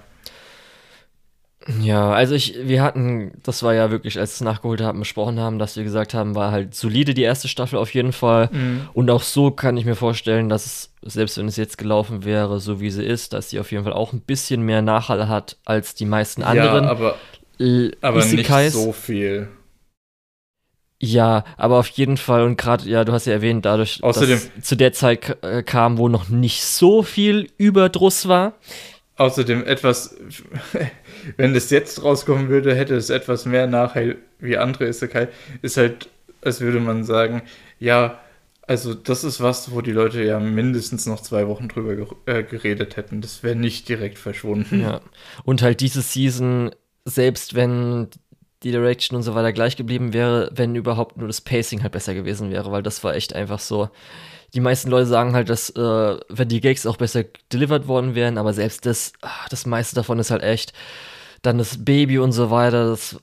Ja, 1.81 2.11
also 2.11 2.33
ich, 2.33 2.55
wir 2.63 2.81
hatten, 2.81 3.33
das 3.43 3.61
war 3.61 3.73
ja 3.73 3.91
wirklich, 3.91 4.17
als 4.17 4.31
wir 4.31 4.35
es 4.35 4.41
nachgeholt 4.41 4.79
haben, 4.79 4.99
besprochen 4.99 5.37
haben, 5.37 5.59
dass 5.59 5.75
wir 5.75 5.83
gesagt 5.83 6.13
haben, 6.13 6.33
war 6.33 6.51
halt 6.51 6.73
solide 6.73 7.13
die 7.13 7.23
erste 7.23 7.49
Staffel 7.49 7.77
auf 7.77 7.93
jeden 7.93 8.13
Fall. 8.13 8.49
Und 8.93 9.09
auch 9.09 9.21
so 9.21 9.51
kann 9.51 9.75
ich 9.75 9.83
mir 9.83 9.95
vorstellen, 9.95 10.47
dass 10.47 10.65
es, 10.65 10.93
selbst 11.01 11.37
wenn 11.37 11.47
es 11.49 11.57
jetzt 11.57 11.77
gelaufen 11.77 12.23
wäre, 12.23 12.61
so 12.61 12.79
wie 12.79 12.89
sie 12.89 13.03
ist, 13.03 13.33
dass 13.33 13.49
sie 13.49 13.59
auf 13.59 13.71
jeden 13.73 13.83
Fall 13.83 13.91
auch 13.91 14.13
ein 14.13 14.21
bisschen 14.21 14.61
mehr 14.61 14.81
Nachhall 14.81 15.27
hat 15.27 15.57
als 15.65 15.93
die 15.93 16.05
meisten 16.05 16.41
anderen 16.41 16.85
Ja, 16.85 16.89
aber, 16.89 17.15
aber 18.01 18.17
nicht 18.23 18.33
Isekais. 18.33 18.73
so 18.73 18.91
viel. 18.91 19.49
Ja, 20.99 21.43
aber 21.57 21.77
auf 21.77 21.87
jeden 21.89 22.17
Fall 22.17 22.43
und 22.43 22.57
gerade, 22.57 22.89
ja, 22.89 23.05
du 23.05 23.13
hast 23.13 23.27
ja 23.27 23.33
erwähnt, 23.33 23.65
dadurch, 23.65 23.99
Außerdem- 24.01 24.49
dass 24.55 24.65
zu 24.65 24.75
der 24.75 24.93
Zeit 24.93 25.37
äh, 25.43 25.61
kam, 25.61 25.99
wo 25.99 26.09
noch 26.09 26.29
nicht 26.29 26.63
so 26.63 27.03
viel 27.03 27.49
Überdruss 27.57 28.27
war. 28.27 28.53
Außerdem 29.15 29.63
etwas, 29.65 30.15
wenn 31.37 31.53
das 31.53 31.69
jetzt 31.69 32.03
rauskommen 32.03 32.49
würde, 32.49 32.75
hätte 32.75 32.95
es 32.95 33.09
etwas 33.11 33.45
mehr 33.45 33.67
Nachhall 33.67 34.17
wie 34.39 34.57
andere 34.57 34.87
Isekai. 34.87 35.27
Ist 35.61 35.77
halt, 35.77 36.09
als 36.41 36.61
würde 36.61 36.79
man 36.79 37.03
sagen, 37.03 37.43
ja, 37.79 38.19
also 38.63 38.93
das 38.93 39.23
ist 39.23 39.39
was, 39.39 39.71
wo 39.71 39.81
die 39.81 39.91
Leute 39.91 40.23
ja 40.23 40.39
mindestens 40.39 41.05
noch 41.05 41.21
zwei 41.21 41.47
Wochen 41.47 41.67
drüber 41.67 41.95
ger 41.95 42.07
äh, 42.25 42.43
geredet 42.43 42.97
hätten. 42.97 43.21
Das 43.21 43.41
wäre 43.43 43.55
nicht 43.55 43.87
direkt 43.87 44.17
verschwunden. 44.19 44.81
Ja. 44.81 45.01
Und 45.45 45.61
halt 45.61 45.79
diese 45.79 46.01
Season, 46.01 46.71
selbst 47.07 47.55
wenn 47.55 48.09
die 48.63 48.71
Direction 48.71 49.15
und 49.15 49.23
so 49.23 49.35
weiter 49.35 49.53
gleich 49.53 49.77
geblieben 49.77 50.13
wäre, 50.13 50.49
wenn 50.53 50.75
überhaupt 50.75 51.17
nur 51.17 51.27
das 51.27 51.41
Pacing 51.41 51.83
halt 51.83 51.93
besser 51.93 52.13
gewesen 52.13 52.51
wäre, 52.51 52.71
weil 52.71 52.83
das 52.83 53.03
war 53.03 53.15
echt 53.15 53.33
einfach 53.33 53.59
so. 53.59 53.89
Die 54.53 54.59
meisten 54.59 54.89
Leute 54.89 55.05
sagen 55.05 55.33
halt, 55.33 55.49
dass 55.49 55.69
äh, 55.71 56.17
wenn 56.29 56.47
die 56.47 56.61
Gags 56.61 56.85
auch 56.85 56.97
besser 56.97 57.25
delivered 57.51 57.87
worden 57.87 58.15
wären, 58.15 58.37
aber 58.37 58.53
selbst 58.53 58.85
das, 58.85 59.13
ah, 59.21 59.45
das 59.49 59.65
meiste 59.65 59.95
davon 59.95 60.19
ist 60.19 60.31
halt 60.31 60.43
echt. 60.43 60.73
Dann 61.43 61.57
das 61.59 61.85
Baby 61.85 62.17
und 62.19 62.31
so 62.31 62.49
weiter, 62.49 62.89
das, 62.89 63.17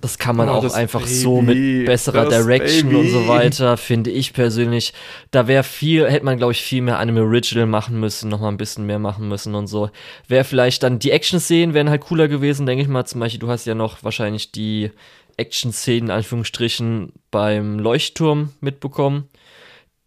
das 0.00 0.18
kann 0.18 0.36
man 0.36 0.48
Oh, 0.48 0.52
auch 0.52 0.74
einfach 0.74 1.00
Baby, 1.02 1.14
so 1.14 1.42
mit 1.42 1.86
besserer 1.86 2.28
Direction 2.28 2.94
und 2.94 3.08
so 3.10 3.18
Baby. 3.18 3.28
weiter, 3.28 3.76
finde 3.76 4.10
ich 4.10 4.32
persönlich. 4.32 4.92
Da 5.32 5.48
wäre 5.48 5.64
viel, 5.64 6.08
hätte 6.08 6.24
man, 6.24 6.36
glaube 6.38 6.52
ich, 6.52 6.62
viel 6.62 6.82
mehr 6.82 6.98
Anime 6.98 7.22
Original 7.22 7.66
machen 7.66 7.98
müssen, 7.98 8.28
nochmal 8.28 8.52
ein 8.52 8.56
bisschen 8.58 8.86
mehr 8.86 8.98
machen 9.00 9.28
müssen 9.28 9.54
und 9.56 9.66
so. 9.66 9.90
Wäre 10.28 10.44
vielleicht 10.44 10.82
dann, 10.84 10.98
die 11.00 11.10
Action-Szenen 11.10 11.74
wären 11.74 11.90
halt 11.90 12.02
cooler 12.02 12.28
gewesen, 12.28 12.64
denke 12.66 12.82
ich 12.82 12.88
mal. 12.88 13.04
Zum 13.06 13.20
Beispiel, 13.20 13.40
du 13.40 13.48
hast 13.48 13.66
ja 13.66 13.74
noch 13.74 14.04
wahrscheinlich 14.04 14.52
die 14.52 14.90
Action-Szenen, 15.36 16.06
in 16.06 16.10
Anführungsstrichen, 16.10 17.12
beim 17.30 17.78
Leuchtturm 17.78 18.50
mitbekommen. 18.60 19.28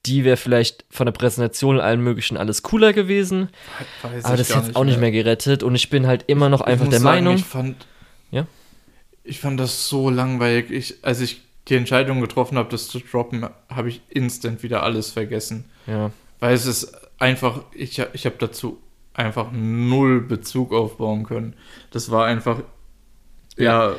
Die 0.05 0.23
wäre 0.23 0.37
vielleicht 0.37 0.83
von 0.89 1.05
der 1.05 1.11
Präsentation 1.13 1.75
und 1.75 1.81
allem 1.81 2.03
möglichen 2.03 2.35
alles 2.37 2.63
cooler 2.63 2.91
gewesen. 2.93 3.49
Weiß 4.01 4.25
Aber 4.25 4.35
das 4.37 4.49
ist 4.49 4.55
jetzt 4.55 4.75
auch 4.75 4.83
nicht 4.83 4.99
mehr 4.99 5.11
gerettet. 5.11 5.63
Und 5.63 5.75
ich 5.75 5.89
bin 5.89 6.07
halt 6.07 6.23
immer 6.27 6.49
noch 6.49 6.61
einfach 6.61 6.85
ich 6.85 6.89
der 6.91 6.99
muss 6.99 7.03
sagen, 7.03 7.23
Meinung. 7.23 7.35
Ich 7.35 7.43
fand, 7.45 7.85
Ja? 8.31 8.47
Ich 9.23 9.39
fand 9.39 9.59
das 9.59 9.87
so 9.87 10.09
langweilig. 10.09 10.71
Ich, 10.71 10.95
als 11.03 11.21
ich 11.21 11.41
die 11.67 11.75
Entscheidung 11.75 12.21
getroffen 12.21 12.57
habe, 12.57 12.69
das 12.69 12.87
zu 12.87 12.99
droppen, 12.99 13.47
habe 13.69 13.89
ich 13.89 14.01
instant 14.09 14.63
wieder 14.63 14.83
alles 14.83 15.11
vergessen. 15.11 15.65
Ja. 15.87 16.11
Weil 16.39 16.53
es 16.53 16.65
ist 16.65 16.93
einfach, 17.19 17.61
ich, 17.73 18.01
ich 18.13 18.25
habe 18.25 18.35
dazu 18.39 18.81
einfach 19.13 19.51
null 19.51 20.21
Bezug 20.21 20.73
aufbauen 20.73 21.23
können. 21.23 21.55
Das 21.91 22.09
war 22.09 22.25
einfach, 22.25 22.61
ja, 23.57 23.93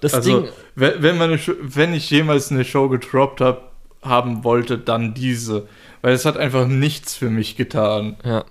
Das 0.00 0.14
also, 0.14 0.42
Ding- 0.42 0.50
wenn, 0.74 1.02
wenn, 1.02 1.16
man 1.16 1.30
eine 1.30 1.38
Show, 1.38 1.54
wenn 1.60 1.94
ich 1.94 2.10
jemals 2.10 2.50
eine 2.50 2.64
Show 2.64 2.88
gedroppt 2.88 3.40
hab, 3.40 3.72
haben 4.02 4.44
wollte, 4.44 4.78
dann 4.78 5.14
diese. 5.14 5.68
Weil 6.02 6.12
es 6.12 6.24
hat 6.24 6.36
einfach 6.36 6.66
nichts 6.66 7.16
für 7.16 7.30
mich 7.30 7.56
getan. 7.56 8.16
Ja. 8.24 8.44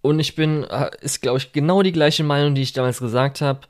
Und 0.00 0.20
ich 0.20 0.36
bin, 0.36 0.64
ist 1.00 1.20
glaube 1.22 1.38
ich 1.38 1.52
genau 1.52 1.82
die 1.82 1.92
gleiche 1.92 2.22
Meinung, 2.22 2.54
die 2.54 2.62
ich 2.62 2.72
damals 2.72 3.00
gesagt 3.00 3.40
habe. 3.40 3.60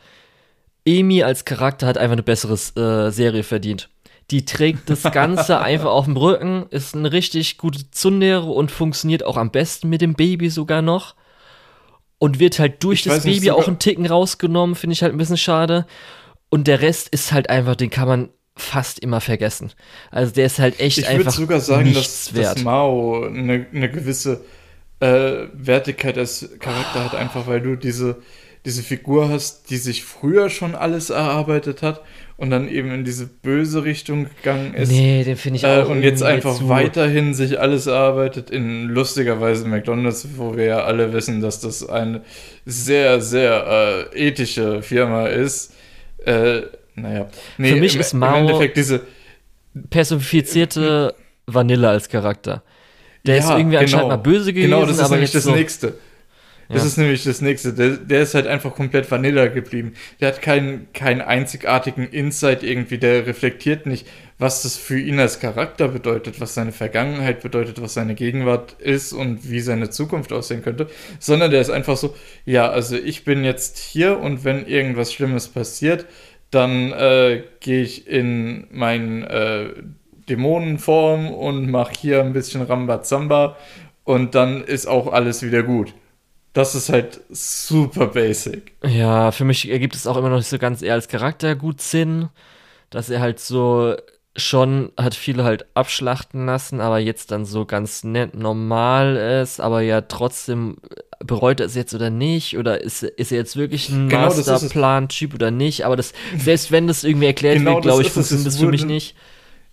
Amy 0.87 1.23
als 1.23 1.45
Charakter 1.45 1.87
hat 1.87 1.99
einfach 1.99 2.13
eine 2.13 2.23
bessere 2.23 2.55
äh, 2.55 3.11
Serie 3.11 3.43
verdient. 3.43 3.89
Die 4.31 4.45
trägt 4.45 4.91
das 4.91 5.03
Ganze 5.03 5.61
einfach 5.61 5.91
auf 5.91 6.07
dem 6.07 6.17
Rücken, 6.17 6.67
ist 6.71 6.95
eine 6.95 7.13
richtig 7.13 7.59
gute 7.59 7.91
Zundere 7.91 8.47
und 8.47 8.71
funktioniert 8.71 9.25
auch 9.25 9.37
am 9.37 9.51
besten 9.51 9.89
mit 9.89 10.01
dem 10.01 10.15
Baby 10.15 10.51
sogar 10.51 10.83
noch. 10.83 11.15
Und 12.19 12.39
wird 12.39 12.59
halt 12.59 12.83
durch 12.83 13.01
Ich 13.01 13.13
das 13.13 13.25
nicht, 13.25 13.41
Baby 13.41 13.51
auch 13.51 13.69
einen 13.69 13.79
Ticken 13.79 14.07
rausgenommen, 14.07 14.75
finde 14.75 14.95
ich 14.95 15.03
halt 15.03 15.13
ein 15.13 15.19
bisschen 15.19 15.37
schade. 15.37 15.87
Und 16.49 16.67
der 16.67 16.81
Rest 16.81 17.09
ist 17.11 17.33
halt 17.33 17.51
einfach, 17.51 17.77
den 17.77 17.91
kann 17.91 18.09
man 18.09 18.29
fast 18.57 18.99
immer 19.01 19.21
vergessen. 19.21 19.73
Also 20.11 20.33
der 20.33 20.47
ist 20.47 20.59
halt 20.59 20.81
echt 20.81 20.99
Ich 20.99 21.05
würde 21.05 21.19
einfach 21.19 21.33
sogar 21.33 21.61
sagen, 21.61 21.93
dass, 21.93 22.35
wert. 22.35 22.57
dass 22.57 22.65
Mao 22.65 23.25
eine, 23.27 23.67
eine 23.73 23.91
gewisse 23.91 24.41
äh, 25.01 25.49
Wertigkeit 25.53 26.17
als 26.17 26.49
Charakter 26.59 27.05
hat, 27.05 27.15
einfach 27.15 27.47
weil 27.47 27.61
du 27.61 27.77
diese, 27.77 28.23
diese 28.67 28.83
Figur 28.83 29.31
hast, 29.31 29.71
die 29.71 29.77
sich 29.79 30.05
früher 30.05 30.51
schon 30.51 30.75
alles 30.75 31.09
erarbeitet 31.09 31.81
hat 31.83 32.03
und 32.37 32.51
dann 32.51 32.69
eben 32.69 32.91
in 32.93 33.05
diese 33.05 33.27
böse 33.27 33.85
Richtung 33.85 34.27
gegangen 34.37 34.75
ist. 34.75 34.91
nee, 34.91 35.25
den 35.25 35.37
finde 35.37 35.57
ich 35.59 35.65
Äh, 35.65 35.83
auch 35.83 35.89
und 35.89 36.03
jetzt 36.03 36.23
einfach 36.23 36.59
zu- 36.59 36.69
weiterhin 36.69 37.33
sich 37.33 37.59
alles 37.59 37.87
erarbeitet 37.87 38.51
in 38.51 38.89
lustigerweise 38.89 39.67
McDonalds, 39.67 40.27
wo 40.37 40.57
wir 40.57 40.65
ja 40.65 40.79
alle 40.85 41.13
wissen, 41.15 41.41
dass 41.41 41.61
das 41.61 41.89
eine 41.89 42.21
sehr, 42.67 43.21
sehr 43.23 44.11
äh, 44.13 44.29
ethische 44.29 44.83
Firma 44.83 45.29
ist. 45.29 45.73
Äh, 46.27 46.63
naja. 46.97 47.29
Nee, 47.59 47.71
Für 47.75 47.81
mich 47.81 47.95
im, 47.95 48.01
ist 48.01 48.13
im 48.13 48.19
Mao- 48.19 48.37
Endeffekt 48.37 48.77
diese. 48.77 49.01
personifizierte 49.91 51.15
Vanille 51.47 51.89
als 51.89 52.09
Charakter. 52.09 52.63
Der 53.27 53.39
ist 53.39 53.49
Ja, 53.49 53.59
irgendwie 53.59 53.77
anscheinend 53.79 54.05
genau. 54.11 54.17
mal 54.17 54.23
böse 54.23 54.53
gewesen, 54.53 54.71
Genau, 54.71 54.83
das 54.83 54.97
ist 54.97 55.01
aber 55.01 55.15
nämlich 55.17 55.33
das 55.33 55.45
so, 55.45 55.53
Nächste. 55.55 55.95
Das 56.69 56.83
Ja. 56.83 56.89
ist 56.89 56.97
nämlich 56.99 57.25
das 57.25 57.41
Nächste. 57.41 57.73
Der, 57.73 57.91
der 57.91 58.23
ist 58.23 58.35
halt 58.35 58.47
einfach 58.47 58.75
komplett 58.75 59.11
Vanilla 59.11 59.47
geblieben. 59.47 59.95
Der 60.21 60.29
hat 60.29 60.43
keinen, 60.43 60.93
keinen 60.93 61.21
einzigartigen 61.21 62.09
Insight 62.09 62.63
irgendwie. 62.63 62.99
Der 62.99 63.27
reflektiert 63.27 63.87
nicht, 63.87 64.07
was 64.39 64.63
das 64.63 64.77
für 64.77 64.99
ihn 64.99 65.19
als 65.21 65.41
Charakter 65.41 65.89
bedeutet, 65.89 66.41
was 66.41 66.55
seine 66.55 66.73
Vergangenheit 66.73 67.41
bedeutet, 67.43 67.81
was 67.81 67.95
seine 67.95 68.15
Gegenwart 68.15 68.75
ist 68.81 69.13
und 69.13 69.49
wie 69.51 69.61
seine 69.61 69.91
Zukunft 69.91 70.33
aussehen 70.33 70.63
könnte. 70.63 70.89
Sondern 71.21 71.51
der 71.51 71.61
ist 71.61 71.71
einfach 71.71 71.97
so, 71.97 72.15
ja, 72.45 72.69
also 72.69 72.97
ich 72.97 73.25
bin 73.25 73.45
jetzt 73.45 73.79
hier 73.79 74.19
und 74.19 74.45
wenn 74.45 74.67
irgendwas 74.67 75.13
Schlimmes 75.13 75.49
passiert, 75.49 76.07
dann 76.51 76.93
äh, 76.93 77.43
gehe 77.61 77.83
ich 77.83 78.07
in 78.09 78.67
mein 78.71 79.25
äh, 79.25 79.67
Dämonenform 80.29 81.31
und 81.33 81.71
mache 81.71 81.93
hier 81.99 82.21
ein 82.23 82.33
bisschen 82.33 82.63
Rambazamba 82.63 83.57
und 84.05 84.35
dann 84.35 84.63
ist 84.65 84.87
auch 84.87 85.13
alles 85.13 85.43
wieder 85.43 85.63
gut. 85.63 85.95
Das 86.57 86.75
ist 86.75 86.89
halt 86.89 87.21
super 87.29 88.07
basic. 88.07 88.73
Ja, 88.83 89.31
für 89.31 89.45
mich 89.45 89.69
ergibt 89.69 89.95
es 89.95 90.07
auch 90.07 90.17
immer 90.17 90.31
noch 90.31 90.39
nicht 90.39 90.49
so 90.49 90.57
ganz 90.57 90.81
eher 90.81 90.95
als 90.95 91.07
Charakter 91.07 91.55
gut 91.55 91.83
Sinn, 91.83 92.31
dass 92.89 93.11
er 93.11 93.21
halt 93.21 93.41
so 93.41 93.95
schon 94.37 94.91
hat 94.97 95.15
viele 95.15 95.45
halt 95.45 95.67
abschlachten 95.75 96.47
lassen, 96.47 96.81
aber 96.81 96.99
jetzt 96.99 97.31
dann 97.31 97.45
so 97.45 97.67
ganz 97.67 98.05
nett 98.05 98.35
normal 98.35 99.17
ist, 99.43 99.61
aber 99.61 99.83
ja 99.83 100.01
trotzdem 100.01 100.79
bereut 101.23 101.61
er 101.61 101.67
es 101.67 101.75
jetzt 101.75 101.93
oder 101.95 102.09
nicht 102.09 102.57
oder 102.57 102.81
ist, 102.81 103.03
ist 103.03 103.33
er 103.33 103.37
jetzt 103.39 103.57
wirklich 103.57 103.91
ein 103.91 104.09
Genau. 104.09 104.23
Masterplan-Typ 104.23 105.35
oder 105.35 105.51
nicht, 105.51 105.85
aber 105.85 105.97
das, 105.97 106.15
selbst 106.39 106.73
wenn 106.73 106.87
das 106.87 107.05
irgendwie 107.05 107.27
erklärt 107.27 107.59
Genau 107.59 107.75
wird, 107.75 107.83
glaube 107.83 108.01
ich, 108.01 108.11
funktioniert 108.11 108.47
Es 108.47 108.55
das 108.55 108.61
für 108.63 108.69
mich 108.71 108.87
nicht. 108.87 109.15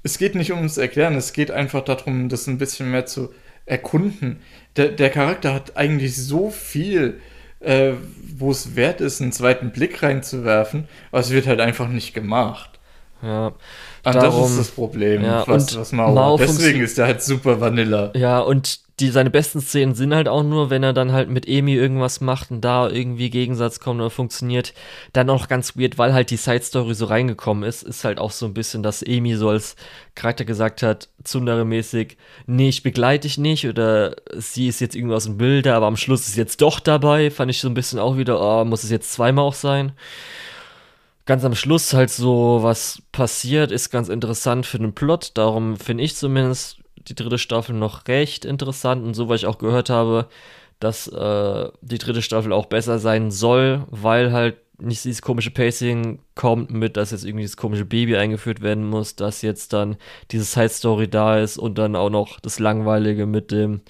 Es 0.04 0.18
geht 0.18 0.36
nicht 0.36 0.52
ums 0.52 0.76
Erklären, 0.78 1.16
es 1.16 1.32
geht 1.32 1.50
einfach 1.50 1.86
darum, 1.86 2.28
das 2.28 2.48
ein 2.48 2.58
bisschen 2.58 2.92
mehr 2.92 3.06
zu 3.06 3.30
erkunden. 3.66 4.42
Der, 4.76 4.90
der 4.90 5.10
Charakter 5.10 5.54
hat 5.54 5.78
eigentlich 5.78 6.16
so 6.18 6.50
viel, 6.50 7.20
äh, 7.60 7.94
wo 8.38 8.52
es 8.52 8.76
wert 8.76 9.02
ist, 9.02 9.22
einen 9.22 9.32
zweiten 9.32 9.72
Blick 9.72 10.02
reinzuwerfen, 10.02 10.88
aber 11.12 11.22
es 11.22 11.30
wird 11.30 11.48
halt 11.48 11.60
einfach 11.62 11.88
nicht 11.88 12.14
gemacht. 12.14 12.70
Ja. 13.22 13.48
Und 13.48 13.56
das 14.04 14.16
Darum- 14.16 14.46
ist 14.52 14.60
das 14.60 14.72
Problem, 14.72 15.24
ja, 15.24 15.48
was, 15.48 15.72
und 15.74 15.80
was 15.80 15.92
Mao, 15.94 16.14
Mao. 16.14 16.38
Deswegen 16.38 16.82
ist 16.82 16.98
er 17.00 17.06
halt 17.06 17.22
super 17.22 17.62
Vanilla. 17.62 18.12
Ja, 18.16 18.40
und 18.40 18.80
die, 19.04 19.10
seine 19.10 19.30
besten 19.30 19.60
Szenen 19.60 19.96
sind 19.96 20.14
halt 20.14 20.30
auch 20.30 20.44
nur, 20.44 20.70
wenn 20.70 20.82
er 20.82 20.94
dann 20.94 21.12
halt 21.12 21.30
mit 21.30 21.48
Emi 21.48 21.74
irgendwas 21.74 22.22
macht 22.22 22.52
und 22.52 22.62
da 22.62 22.90
irgendwie 22.90 23.30
Gegensatz 23.30 23.80
kommt 23.80 24.00
oder 24.00 24.10
funktioniert. 24.10 24.74
Dann 25.12 25.30
auch 25.30 25.48
ganz 25.50 25.78
weird, 25.78 25.98
weil 25.98 26.14
halt 26.14 26.32
die 26.32 26.38
Side-Story 26.38 26.94
so 26.94 27.06
reingekommen 27.06 27.64
ist, 27.64 27.84
ist 27.84 28.06
halt 28.06 28.18
auch 28.18 28.32
so 28.32 28.46
ein 28.46 28.54
bisschen, 28.54 28.82
dass 28.82 29.04
Emi 29.04 29.36
so 29.36 29.50
als 29.50 29.76
Charakter 30.16 30.46
gesagt 30.46 30.84
hat, 30.84 31.10
Tsundere-mäßig, 31.24 32.18
nee, 32.46 32.70
ich 32.70 32.82
begleite 32.82 33.28
dich 33.28 33.38
nicht 33.38 33.68
oder 33.68 34.16
sie 34.34 34.68
ist 34.68 34.80
jetzt 34.80 34.96
irgendwie 34.96 35.16
aus 35.16 35.26
dem 35.26 35.38
Bilde, 35.38 35.74
aber 35.76 35.88
am 35.88 35.98
Schluss 35.98 36.28
ist 36.28 36.38
jetzt 36.38 36.62
doch 36.62 36.80
dabei. 36.80 37.30
Fand 37.30 37.52
ich 37.52 37.60
so 37.60 37.68
ein 37.68 37.74
bisschen 37.74 38.00
auch 38.00 38.18
wieder, 38.18 38.40
oh, 38.40 38.64
muss 38.64 38.84
es 38.84 38.90
jetzt 38.90 39.12
zweimal 39.12 39.46
auch 39.46 39.54
sein? 39.54 39.92
ganz 41.26 41.46
am 41.46 41.56
Schluss 41.56 41.94
halt 41.94 42.10
so 42.10 42.60
was 42.64 43.02
passiert, 43.14 43.72
ist 43.72 43.92
ganz 43.92 44.10
interessant 44.10 44.66
für 44.66 44.78
den 44.78 44.94
Plot. 44.94 45.32
Darum 45.36 45.78
finde 45.78 46.04
ich 46.04 46.18
zumindest 46.18 46.83
die 47.08 47.16
dritte 47.16 47.38
Staffel 47.38 47.76
noch 47.76 48.08
recht 48.08 48.46
interessant 48.46 49.04
und 49.04 49.14
so, 49.14 49.30
weil 49.30 49.38
ich 49.38 49.46
auch 49.46 49.58
gehört 49.58 49.90
habe, 49.90 50.28
dass 50.80 51.08
äh, 51.08 51.70
die 51.82 51.98
dritte 51.98 52.22
Staffel 52.22 52.52
auch 52.52 52.66
besser 52.66 53.00
sein 53.00 53.32
soll, 53.32 53.86
weil 53.90 54.32
halt 54.32 54.58
nicht 54.80 55.06
dieses 55.06 55.22
komische 55.22 55.52
Pacing 55.52 56.20
kommt 56.36 56.72
mit, 56.72 56.98
dass 56.98 57.12
jetzt 57.12 57.26
irgendwie 57.26 57.46
das 57.46 57.58
komische 57.58 57.86
Baby 57.86 58.18
eingeführt 58.18 58.62
werden 58.62 58.90
muss, 58.90 59.16
dass 59.16 59.42
jetzt 59.42 59.72
dann 59.72 59.98
diese 60.32 60.44
Side-Story 60.44 61.08
da 61.08 61.38
ist 61.40 61.58
und 61.58 61.78
dann 61.78 61.96
auch 61.96 62.10
noch 62.10 62.40
das 62.40 62.60
Langweilige 62.60 63.26
mit 63.26 63.52
dem 63.52 63.82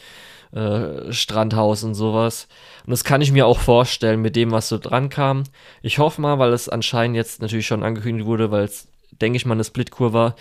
äh, 0.51 1.11
Strandhaus 1.11 1.83
und 1.83 1.95
sowas. 1.95 2.47
Und 2.85 2.91
das 2.91 3.03
kann 3.03 3.21
ich 3.21 3.31
mir 3.31 3.47
auch 3.47 3.59
vorstellen 3.59 4.21
mit 4.21 4.35
dem, 4.35 4.51
was 4.51 4.69
so 4.69 4.77
dran 4.77 5.09
kam. 5.09 5.43
Ich 5.81 5.99
hoffe 5.99 6.21
mal, 6.21 6.37
weil 6.37 6.53
es 6.53 6.69
anscheinend 6.69 7.15
jetzt 7.15 7.41
natürlich 7.41 7.65
schon 7.65 7.83
angekündigt 7.83 8.27
wurde, 8.27 8.51
weil 8.51 8.65
es, 8.65 8.87
denke 9.21 9.37
ich 9.37 9.45
mal, 9.45 9.55
eine 9.55 9.63
Splitkur 9.63 10.13
war, 10.13 10.35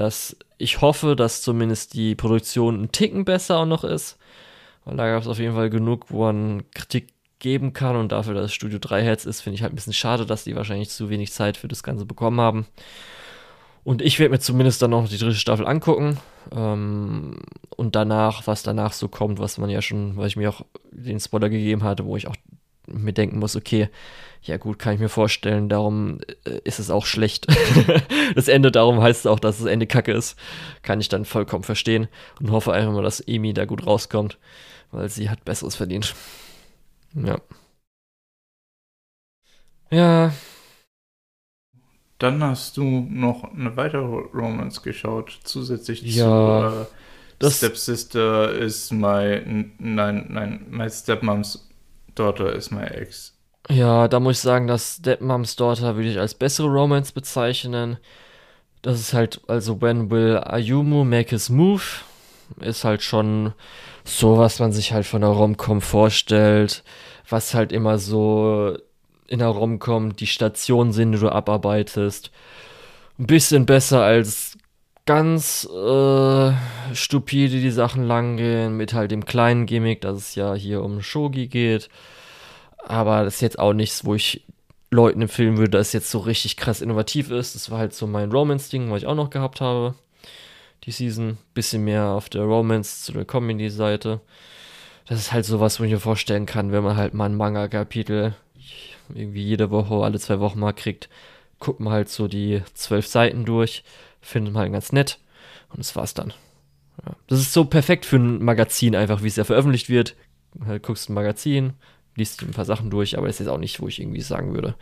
dass 0.00 0.36
ich 0.56 0.80
hoffe, 0.80 1.14
dass 1.14 1.42
zumindest 1.42 1.94
die 1.94 2.14
Produktion 2.14 2.74
einen 2.76 2.92
Ticken 2.92 3.24
besser 3.24 3.58
auch 3.58 3.66
noch 3.66 3.84
ist. 3.84 4.18
Weil 4.84 4.96
da 4.96 5.06
gab 5.10 5.22
es 5.22 5.28
auf 5.28 5.38
jeden 5.38 5.54
Fall 5.54 5.70
genug, 5.70 6.06
wo 6.08 6.24
man 6.24 6.64
Kritik 6.72 7.12
geben 7.38 7.72
kann 7.72 7.96
und 7.96 8.12
dafür, 8.12 8.34
dass 8.34 8.52
Studio 8.52 8.78
3 8.78 9.02
Hertz 9.02 9.24
ist, 9.24 9.40
finde 9.40 9.54
ich 9.56 9.62
halt 9.62 9.72
ein 9.72 9.76
bisschen 9.76 9.92
schade, 9.92 10.26
dass 10.26 10.44
die 10.44 10.56
wahrscheinlich 10.56 10.90
zu 10.90 11.10
wenig 11.10 11.32
Zeit 11.32 11.56
für 11.56 11.68
das 11.68 11.82
Ganze 11.82 12.06
bekommen 12.06 12.40
haben. 12.40 12.66
Und 13.84 14.02
ich 14.02 14.18
werde 14.18 14.32
mir 14.32 14.40
zumindest 14.40 14.82
dann 14.82 14.90
noch 14.90 15.08
die 15.08 15.18
dritte 15.18 15.34
Staffel 15.34 15.66
angucken. 15.66 16.18
Ähm, 16.54 17.38
und 17.76 17.94
danach, 17.94 18.46
was 18.46 18.62
danach 18.62 18.92
so 18.92 19.08
kommt, 19.08 19.38
was 19.38 19.58
man 19.58 19.70
ja 19.70 19.82
schon, 19.82 20.16
weil 20.16 20.28
ich 20.28 20.36
mir 20.36 20.50
auch 20.50 20.62
den 20.90 21.20
Spoiler 21.20 21.48
gegeben 21.48 21.82
hatte, 21.82 22.04
wo 22.04 22.16
ich 22.16 22.26
auch 22.26 22.36
mir 22.86 23.12
denken 23.12 23.38
muss, 23.38 23.56
okay, 23.56 23.88
ja 24.42 24.56
gut, 24.56 24.78
kann 24.78 24.94
ich 24.94 25.00
mir 25.00 25.08
vorstellen, 25.08 25.68
darum 25.68 26.20
äh, 26.44 26.60
ist 26.64 26.78
es 26.78 26.90
auch 26.90 27.04
schlecht. 27.06 27.46
das 28.34 28.48
Ende, 28.48 28.70
darum 28.72 29.00
heißt 29.02 29.20
es 29.20 29.26
auch, 29.26 29.40
dass 29.40 29.58
das 29.58 29.66
Ende 29.66 29.86
kacke 29.86 30.12
ist. 30.12 30.38
Kann 30.82 31.00
ich 31.00 31.08
dann 31.08 31.24
vollkommen 31.24 31.64
verstehen 31.64 32.08
und 32.40 32.50
hoffe 32.50 32.72
einfach 32.72 32.92
mal, 32.92 33.02
dass 33.02 33.26
Amy 33.28 33.52
da 33.52 33.64
gut 33.66 33.86
rauskommt, 33.86 34.38
weil 34.92 35.08
sie 35.08 35.28
hat 35.30 35.44
Besseres 35.44 35.76
verdient. 35.76 36.14
Ja. 37.14 37.38
Ja, 39.90 40.32
Dann 42.18 42.42
hast 42.44 42.76
du 42.76 42.84
noch 42.84 43.44
eine 43.54 43.76
weitere 43.76 44.04
Romance 44.04 44.82
geschaut, 44.82 45.40
zusätzlich 45.42 46.02
Ja, 46.02 46.70
zu 46.70 46.82
äh, 46.82 46.86
das- 47.38 47.56
Stepsister 47.56 48.52
is 48.52 48.90
my 48.92 49.42
nein, 49.78 50.26
nein, 50.28 50.66
my 50.70 50.88
stepmom's 50.90 51.66
daughter 52.14 52.54
is 52.54 52.70
my 52.70 52.84
ex. 52.84 53.39
Ja, 53.70 54.08
da 54.08 54.18
muss 54.18 54.38
ich 54.38 54.42
sagen, 54.42 54.66
dass 54.66 54.96
Stepmoms 54.96 55.54
Daughter 55.54 55.94
würde 55.94 56.10
ich 56.10 56.18
als 56.18 56.34
bessere 56.34 56.66
Romance 56.66 57.12
bezeichnen. 57.12 57.98
Das 58.82 58.98
ist 58.98 59.14
halt, 59.14 59.40
also 59.48 59.80
When 59.80 60.10
Will 60.10 60.38
Ayumu 60.38 61.04
Make 61.04 61.30
His 61.30 61.50
Move 61.50 61.82
ist 62.60 62.84
halt 62.84 63.02
schon 63.02 63.52
so, 64.04 64.38
was 64.38 64.58
man 64.58 64.72
sich 64.72 64.92
halt 64.92 65.06
von 65.06 65.20
der 65.20 65.30
Romcom 65.30 65.80
vorstellt, 65.80 66.82
was 67.28 67.54
halt 67.54 67.70
immer 67.72 67.98
so 67.98 68.76
in 69.28 69.38
der 69.38 69.48
Romcom 69.48 70.16
die 70.16 70.26
Stationen 70.26 70.92
sind, 70.92 71.12
die 71.12 71.18
du 71.18 71.30
abarbeitest. 71.30 72.32
Ein 73.20 73.26
bisschen 73.26 73.66
besser 73.66 74.02
als 74.02 74.58
ganz 75.06 75.64
äh, 75.66 76.52
stupide 76.94 77.60
die 77.60 77.70
Sachen 77.70 78.04
langgehen, 78.04 78.76
mit 78.76 78.94
halt 78.94 79.12
dem 79.12 79.24
kleinen 79.24 79.66
Gimmick, 79.66 80.00
dass 80.00 80.18
es 80.18 80.34
ja 80.34 80.54
hier 80.54 80.82
um 80.82 81.02
Shogi 81.02 81.46
geht. 81.46 81.88
Aber 82.84 83.24
das 83.24 83.36
ist 83.36 83.40
jetzt 83.40 83.58
auch 83.58 83.72
nichts, 83.72 84.04
wo 84.04 84.14
ich 84.14 84.44
Leuten 84.90 85.22
empfehlen 85.22 85.56
würde, 85.56 85.70
dass 85.70 85.88
es 85.88 85.92
jetzt 85.92 86.10
so 86.10 86.18
richtig 86.18 86.56
krass 86.56 86.80
innovativ 86.80 87.30
ist. 87.30 87.54
Das 87.54 87.70
war 87.70 87.78
halt 87.78 87.94
so 87.94 88.06
mein 88.06 88.32
Romance-Ding, 88.32 88.90
was 88.90 89.02
ich 89.02 89.06
auch 89.06 89.14
noch 89.14 89.30
gehabt 89.30 89.60
habe. 89.60 89.94
Die 90.84 90.90
Season. 90.90 91.38
Bisschen 91.54 91.84
mehr 91.84 92.06
auf 92.06 92.28
der 92.28 92.42
Romance 92.42 93.02
zu 93.02 93.12
der 93.12 93.24
Comedy-Seite. 93.24 94.20
Das 95.06 95.18
ist 95.18 95.32
halt 95.32 95.44
sowas, 95.44 95.78
wo 95.78 95.84
ich 95.84 95.90
mir 95.90 96.00
vorstellen 96.00 96.46
kann, 96.46 96.72
wenn 96.72 96.84
man 96.84 96.96
halt 96.96 97.14
mal 97.14 97.26
ein 97.26 97.36
Manga-Kapitel 97.36 98.34
irgendwie 99.14 99.42
jede 99.42 99.70
Woche, 99.70 99.94
alle 99.94 100.18
zwei 100.18 100.40
Wochen 100.40 100.60
mal 100.60 100.72
kriegt, 100.72 101.08
guckt 101.58 101.80
man 101.80 101.92
halt 101.92 102.08
so 102.08 102.28
die 102.28 102.62
zwölf 102.74 103.06
Seiten 103.06 103.44
durch, 103.44 103.84
findet 104.20 104.54
man 104.54 104.62
halt 104.62 104.72
ganz 104.72 104.92
nett 104.92 105.18
und 105.70 105.78
das 105.78 105.96
war's 105.96 106.14
dann. 106.14 106.32
Ja. 107.04 107.14
Das 107.26 107.40
ist 107.40 107.52
so 107.52 107.64
perfekt 107.64 108.06
für 108.06 108.16
ein 108.16 108.42
Magazin 108.42 108.94
einfach, 108.94 109.22
wie 109.22 109.28
es 109.28 109.36
ja 109.36 109.44
veröffentlicht 109.44 109.88
wird. 109.88 110.16
Halt 110.64 110.82
guckst 110.82 111.08
ein 111.08 111.14
Magazin, 111.14 111.74
liest 112.20 112.42
ein 112.42 112.52
paar 112.52 112.64
Sachen 112.64 112.90
durch, 112.90 113.16
aber 113.18 113.26
das 113.26 113.36
ist 113.36 113.40
jetzt 113.40 113.48
auch 113.48 113.58
nicht, 113.58 113.80
wo 113.80 113.88
ich 113.88 114.00
irgendwie 114.00 114.20
sagen 114.20 114.54
würde, 114.54 114.76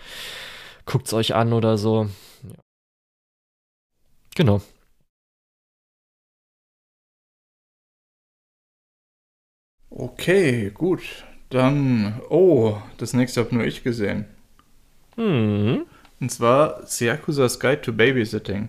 guckt's 0.85 1.15
euch 1.15 1.35
an 1.35 1.53
oder 1.53 1.79
so. 1.79 2.09
Ja. 2.43 2.57
Genau. 4.35 4.61
Okay, 9.91 10.71
gut. 10.71 11.25
Dann, 11.51 12.21
oh, 12.29 12.77
das 12.99 13.15
nächste 13.15 13.41
habe 13.41 13.55
nur 13.55 13.65
ich 13.65 13.83
gesehen. 13.83 14.27
Mhm. 15.17 15.87
Und 16.21 16.31
zwar 16.31 16.85
Yakuza's 16.99 17.59
Guide 17.61 17.81
to 17.81 17.93
Babysitting. 17.93 18.69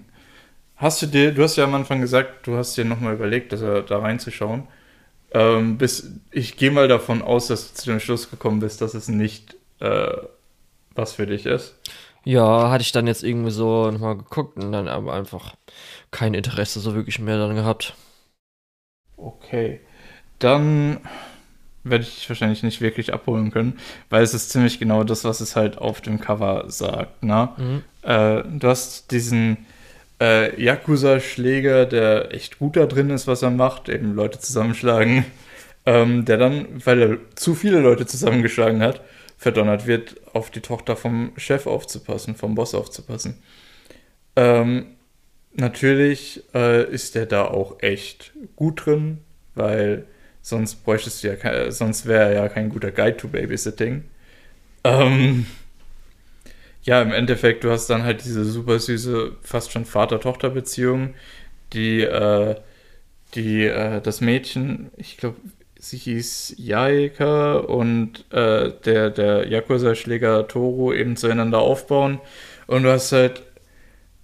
Hast 0.76 1.02
du 1.02 1.08
dir, 1.08 1.34
du 1.34 1.44
hast 1.44 1.58
ja 1.58 1.66
am 1.66 1.76
Anfang 1.76 2.00
gesagt, 2.02 2.48
du 2.48 2.56
hast 2.56 2.78
dir 2.78 2.86
nochmal 2.86 3.16
überlegt, 3.16 3.52
dass 3.52 3.62
er 3.62 3.82
da 3.82 4.00
reinzuschauen. 4.00 4.68
Ähm, 5.32 5.78
bis, 5.78 6.12
ich 6.32 6.58
gehe 6.58 6.72
mal 6.72 6.88
davon 6.88 7.22
aus, 7.22 7.48
dass 7.48 7.72
du 7.72 7.80
zu 7.80 7.90
dem 7.90 8.00
Schluss 8.00 8.30
gekommen 8.30 8.60
bist, 8.60 8.82
dass 8.82 8.94
es 8.94 9.08
nicht 9.08 9.56
äh, 9.80 10.12
was 10.96 11.14
für 11.14 11.28
dich 11.28 11.46
ist. 11.46 11.76
Ja, 12.24 12.70
hatte 12.70 12.82
ich 12.82 12.92
dann 12.92 13.08
jetzt 13.08 13.24
irgendwie 13.24 13.52
so 13.52 13.92
nochmal 13.92 14.18
geguckt 14.18 14.58
und 14.58 14.72
dann 14.72 14.88
aber 14.88 15.14
einfach 15.14 15.56
kein 16.12 16.34
Interesse 16.34 16.80
so 16.80 16.94
wirklich 16.96 17.20
mehr 17.20 17.38
dann 17.38 17.56
gehabt. 17.56 17.96
Okay. 19.18 19.80
Dann 20.40 21.00
werde 21.84 22.04
ich 22.04 22.16
dich 22.16 22.30
wahrscheinlich 22.30 22.64
nicht 22.64 22.82
wirklich 22.82 23.14
abholen 23.14 23.52
können, 23.52 23.80
weil 24.10 24.24
es 24.24 24.34
ist 24.34 24.50
ziemlich 24.50 24.80
genau 24.80 25.04
das, 25.04 25.24
was 25.24 25.42
es 25.42 25.56
halt 25.56 25.78
auf 25.78 26.02
dem 26.02 26.20
Cover 26.20 26.66
sagt. 26.70 27.24
Ne? 27.24 27.50
Mhm. 27.58 27.84
Äh, 28.02 28.44
du 28.44 28.68
hast 28.68 29.12
diesen 29.12 29.66
äh, 30.20 30.62
Yakuza-Schläger, 30.62 31.86
der 31.86 32.34
echt 32.34 32.60
gut 32.60 32.76
da 32.76 32.86
drin 32.86 33.10
ist, 33.10 33.28
was 33.28 33.42
er 33.42 33.52
macht, 33.52 33.90
eben 33.90 34.14
Leute 34.14 34.40
zusammenschlagen, 34.40 35.26
ähm, 35.86 36.26
der 36.26 36.38
dann, 36.38 36.68
weil 36.86 37.02
er 37.02 37.18
zu 37.36 37.56
viele 37.56 37.80
Leute 37.80 38.06
zusammengeschlagen 38.06 38.82
hat, 38.82 39.02
verdonnert 39.38 39.88
wird, 39.88 40.16
auf 40.34 40.52
die 40.52 40.62
Tochter 40.62 40.96
vom 40.96 41.32
Chef 41.38 41.66
aufzupassen, 41.66 42.36
vom 42.36 42.56
Boss 42.56 42.76
aufzupassen. 42.76 43.42
Ähm, 44.36 44.88
natürlich 45.54 46.44
äh, 46.54 46.90
ist 46.92 47.16
er 47.16 47.26
da 47.26 47.46
auch 47.46 47.82
echt 47.82 48.34
gut 48.56 48.86
drin, 48.86 49.20
weil 49.56 50.06
sonst 50.42 50.84
bräuchtest 50.84 51.24
du 51.24 51.28
ja 51.30 51.72
sonst 51.72 52.06
wäre 52.06 52.30
er 52.30 52.34
ja 52.34 52.50
kein 52.50 52.70
guter 52.70 52.92
Guide 52.92 53.18
to 53.18 53.28
Babysitting. 53.28 54.04
Ähm, 54.84 55.46
ja, 56.90 57.04
im 57.04 57.12
Endeffekt, 57.12 57.64
du 57.64 57.70
hast 57.70 57.88
dann 57.92 58.02
halt 58.02 58.26
diese 58.26 58.44
super 58.44 58.80
süße, 58.80 59.34
fast 59.44 59.72
schon 59.72 59.86
Vater-Tochter-Beziehung, 59.86 61.14
die, 61.72 62.02
äh, 62.02 62.56
die, 63.36 63.66
äh, 63.66 64.02
das 64.02 64.22
Mädchen, 64.22 64.90
ich 64.98 65.18
glaube, 65.18 65.36
sie 65.78 65.98
hieß 65.98 66.56
Jaika 66.58 67.58
und 67.58 68.26
äh, 68.32 68.72
der, 68.86 69.12
der 69.12 69.48
Yakuza-Schläger 69.48 70.48
Toro 70.48 70.92
eben 70.92 71.16
zueinander 71.16 71.60
aufbauen. 71.60 72.22
Und 72.66 72.82
du 72.82 72.90
hast 72.90 73.12
halt, 73.12 73.44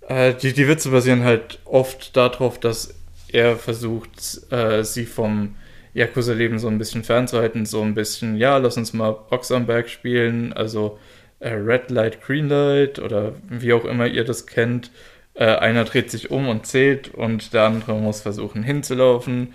äh, 0.07 0.33
die, 0.33 0.53
die 0.53 0.67
Witze 0.67 0.89
basieren 0.89 1.23
halt 1.23 1.59
oft 1.65 2.17
darauf, 2.17 2.59
dass 2.59 2.95
er 3.31 3.57
versucht, 3.57 4.51
äh, 4.51 4.83
sie 4.83 5.05
vom 5.05 5.53
Yakuza-Leben 5.93 6.57
so 6.57 6.67
ein 6.67 6.79
bisschen 6.79 7.03
fernzuhalten, 7.03 7.67
so 7.67 7.83
ein 7.83 7.93
bisschen, 7.93 8.37
ja, 8.37 8.57
lass 8.57 8.75
uns 8.75 8.91
mal 8.91 9.11
Box 9.11 9.51
am 9.51 9.67
Berg 9.67 9.87
spielen, 9.87 10.51
also 10.51 10.97
äh, 11.45 11.53
Red 11.53 11.91
Light, 11.91 12.21
Green 12.25 12.49
Light 12.49 12.97
oder 12.99 13.33
wie 13.47 13.73
auch 13.73 13.85
immer 13.85 14.07
ihr 14.07 14.23
das 14.25 14.47
kennt. 14.47 14.91
Äh, 15.35 15.45
einer 15.45 15.83
dreht 15.83 16.09
sich 16.09 16.31
um 16.31 16.47
und 16.47 16.65
zählt 16.65 17.13
und 17.13 17.53
der 17.53 17.63
andere 17.63 17.93
muss 17.95 18.21
versuchen 18.21 18.63
hinzulaufen. 18.63 19.53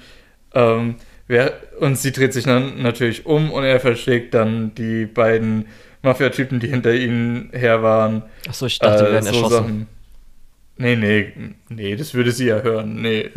Ähm, 0.55 0.97
wer, 1.27 1.55
und 1.81 1.99
sie 1.99 2.13
dreht 2.13 2.33
sich 2.33 2.45
dann 2.45 2.83
natürlich 2.83 3.27
um 3.27 3.51
und 3.51 3.65
er 3.65 3.81
verschlägt 3.81 4.35
dann 4.35 4.75
die 4.75 5.07
beiden 5.07 5.67
Mafia-Typen, 6.03 6.61
die 6.61 6.69
hinter 6.69 6.95
ihnen 6.95 7.51
her 7.53 7.83
waren. 7.83 8.23
Achso, 8.49 8.67
ich 8.67 8.79
dachte, 8.79 9.05
die 9.05 9.11
Äh, 9.11 9.13
werden 9.13 9.25
so 9.27 9.29
erschossen. 9.35 9.57
Sachen. 9.57 9.87
Nee, 10.77 10.97
nee, 10.97 11.33
nee, 11.69 11.97
das 11.97 12.15
würde 12.15 12.31
sie 12.33 12.47
ja 12.47 12.61
hören. 12.63 13.03
Nee, 13.03 13.31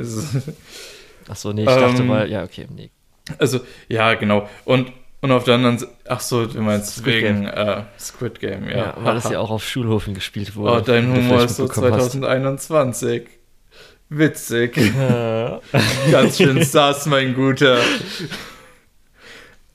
Achso, 1.28 1.54
nee, 1.54 1.62
ich 1.64 1.68
dachte 1.68 2.02
Ähm, 2.02 2.08
mal, 2.08 2.30
ja, 2.30 2.44
okay, 2.44 2.68
nee. 2.76 2.90
Also, 3.38 3.62
ja, 3.88 4.14
genau. 4.16 4.50
Und, 4.66 4.92
und 5.24 5.32
auf 5.32 5.46
der 5.46 5.56
anderen 5.56 5.78
Seite, 5.78 5.94
ach 6.06 6.20
so, 6.20 6.46
du 6.46 6.60
meinst 6.62 6.98
Squid 6.98 7.06
wegen 7.24 7.46
Äh, 7.46 7.84
Squid 7.98 8.42
Game, 8.42 8.68
ja. 8.68 8.78
Ja, 8.78 8.98
weil 8.98 9.16
das 9.16 9.30
ja 9.30 9.40
auch 9.40 9.52
auf 9.52 9.66
Schulhofen 9.66 10.14
gespielt 10.14 10.58
wurde. 10.58 10.74
Oh, 10.74 10.82
dein 10.82 11.10
Humor 11.16 11.46
ist 11.46 11.56
so 11.56 11.64
mitbekommen 11.64 11.94
hast. 11.94 12.12
2021. 12.12 13.28
Witzig. 14.10 14.78
Ja. 15.00 15.62
Ganz 16.12 16.36
schön 16.40 16.62
sass, 16.64 17.06
mein 17.06 17.36
Guter. 17.36 17.80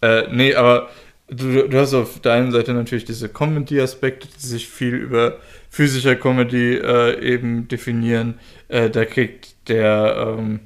äh, 0.03 0.25
nee, 0.31 0.55
aber 0.55 0.91
du, 1.29 1.66
du 1.66 1.79
hast 1.79 1.95
auf 1.95 2.20
der 2.20 2.35
einen 2.35 2.53
Seite 2.53 2.75
natürlich 2.75 3.07
diese 3.07 3.31
Comedy-Aspekte, 3.31 4.29
die 4.29 4.47
sich 4.47 4.69
viel 4.69 4.97
über 4.97 5.39
physischer 5.70 6.15
Comedy 6.15 6.75
äh, 6.75 7.19
eben 7.23 7.69
definieren. 7.69 8.39
Äh, 8.69 8.91
da 8.91 9.07
kriegt 9.07 9.66
der, 9.70 10.37
ähm, 10.39 10.61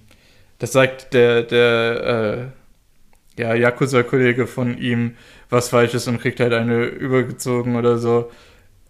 das 0.58 0.72
sagt 0.72 1.14
der, 1.14 1.44
der, 1.44 2.50
äh, 2.52 2.61
ja, 3.36 3.54
Yakuza-Kollege 3.54 4.46
von 4.46 4.76
ihm 4.78 5.16
was 5.50 5.68
Falsches 5.68 6.06
und 6.08 6.20
kriegt 6.20 6.40
halt 6.40 6.52
eine 6.52 6.84
übergezogen 6.84 7.76
oder 7.76 7.98
so. 7.98 8.30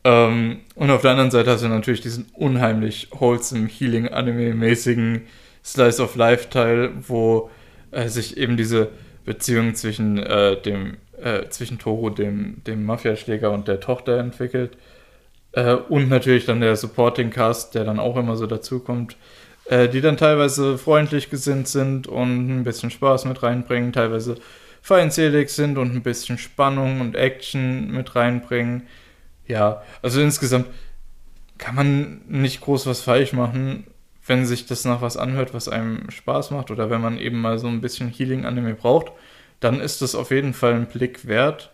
Ähm, 0.04 0.60
und 0.74 0.90
auf 0.90 1.02
der 1.02 1.12
anderen 1.12 1.30
Seite 1.30 1.50
hast 1.50 1.62
du 1.62 1.68
natürlich 1.68 2.00
diesen 2.00 2.26
unheimlich 2.34 3.08
wholesome, 3.12 3.68
healing, 3.68 4.08
anime-mäßigen 4.08 5.22
Slice 5.64 6.02
of 6.02 6.16
Life-Teil, 6.16 6.90
wo 7.06 7.50
äh, 7.92 8.08
sich 8.08 8.36
eben 8.36 8.56
diese 8.56 8.88
Beziehung 9.24 9.74
zwischen 9.74 10.18
äh, 10.18 10.60
dem, 10.60 10.96
äh, 11.22 11.48
zwischen 11.50 11.78
Toro, 11.78 12.10
dem, 12.10 12.62
dem 12.66 12.84
Mafiaschläger 12.84 13.52
und 13.52 13.68
der 13.68 13.78
Tochter 13.80 14.18
entwickelt. 14.18 14.76
Äh, 15.52 15.74
und 15.74 16.08
natürlich 16.08 16.46
dann 16.46 16.60
der 16.60 16.74
Supporting 16.74 17.30
Cast, 17.30 17.74
der 17.74 17.84
dann 17.84 18.00
auch 18.00 18.16
immer 18.16 18.36
so 18.36 18.46
dazukommt, 18.46 19.16
äh, 19.66 19.88
die 19.88 20.00
dann 20.00 20.16
teilweise 20.16 20.78
freundlich 20.78 21.30
gesinnt 21.30 21.68
sind 21.68 22.06
und 22.06 22.48
ein 22.48 22.64
bisschen 22.64 22.90
Spaß 22.90 23.24
mit 23.26 23.42
reinbringen, 23.42 23.92
teilweise 23.92 24.36
feindselig 24.82 25.50
sind 25.50 25.78
und 25.78 25.94
ein 25.94 26.02
bisschen 26.02 26.38
Spannung 26.38 27.00
und 27.00 27.14
Action 27.14 27.90
mit 27.92 28.16
reinbringen. 28.16 28.88
Ja, 29.46 29.82
also 30.02 30.20
insgesamt 30.20 30.66
kann 31.58 31.74
man 31.76 32.22
nicht 32.26 32.60
groß 32.60 32.86
was 32.86 33.02
falsch 33.02 33.32
machen, 33.32 33.86
wenn 34.26 34.46
sich 34.46 34.66
das 34.66 34.84
nach 34.84 35.00
was 35.00 35.16
anhört, 35.16 35.54
was 35.54 35.68
einem 35.68 36.10
Spaß 36.10 36.50
macht 36.50 36.70
oder 36.70 36.90
wenn 36.90 37.00
man 37.00 37.18
eben 37.18 37.40
mal 37.40 37.58
so 37.58 37.68
ein 37.68 37.80
bisschen 37.80 38.08
Healing-Anime 38.08 38.74
braucht, 38.74 39.12
dann 39.60 39.80
ist 39.80 40.02
das 40.02 40.14
auf 40.14 40.30
jeden 40.30 40.54
Fall 40.54 40.74
ein 40.74 40.86
Blick 40.86 41.26
wert. 41.26 41.70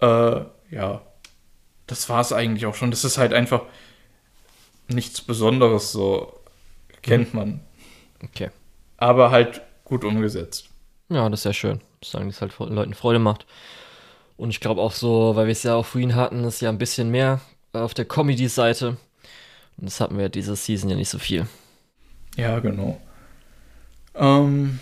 Äh, 0.00 0.40
ja, 0.70 1.02
das 1.86 2.08
war 2.08 2.20
es 2.20 2.32
eigentlich 2.32 2.66
auch 2.66 2.74
schon. 2.74 2.90
Das 2.90 3.04
ist 3.04 3.18
halt 3.18 3.34
einfach 3.34 3.62
nichts 4.88 5.20
Besonderes, 5.20 5.92
so 5.92 6.41
kennt 7.02 7.34
man. 7.34 7.60
Okay. 8.22 8.50
Aber 8.96 9.30
halt 9.30 9.62
gut 9.84 10.04
umgesetzt. 10.04 10.68
Ja, 11.08 11.28
das 11.28 11.40
ist 11.40 11.44
ja 11.44 11.52
schön. 11.52 11.80
Sagen, 12.04 12.26
dass 12.26 12.36
es 12.36 12.40
halt 12.40 12.58
Leuten 12.58 12.94
Freude 12.94 13.18
macht. 13.18 13.46
Und 14.36 14.50
ich 14.50 14.60
glaube 14.60 14.80
auch 14.80 14.92
so, 14.92 15.36
weil 15.36 15.46
wir 15.46 15.52
es 15.52 15.62
ja 15.62 15.74
auch 15.74 15.86
vorhin 15.86 16.14
hatten, 16.14 16.44
ist 16.44 16.60
ja 16.62 16.68
ein 16.68 16.78
bisschen 16.78 17.10
mehr 17.10 17.40
auf 17.72 17.94
der 17.94 18.04
Comedy-Seite. 18.04 18.96
Und 19.76 19.86
das 19.86 20.00
hatten 20.00 20.18
wir 20.18 20.28
diese 20.28 20.56
Season 20.56 20.88
ja 20.90 20.96
nicht 20.96 21.08
so 21.10 21.18
viel. 21.18 21.46
Ja, 22.36 22.58
genau. 22.60 23.00
Ähm, 24.14 24.78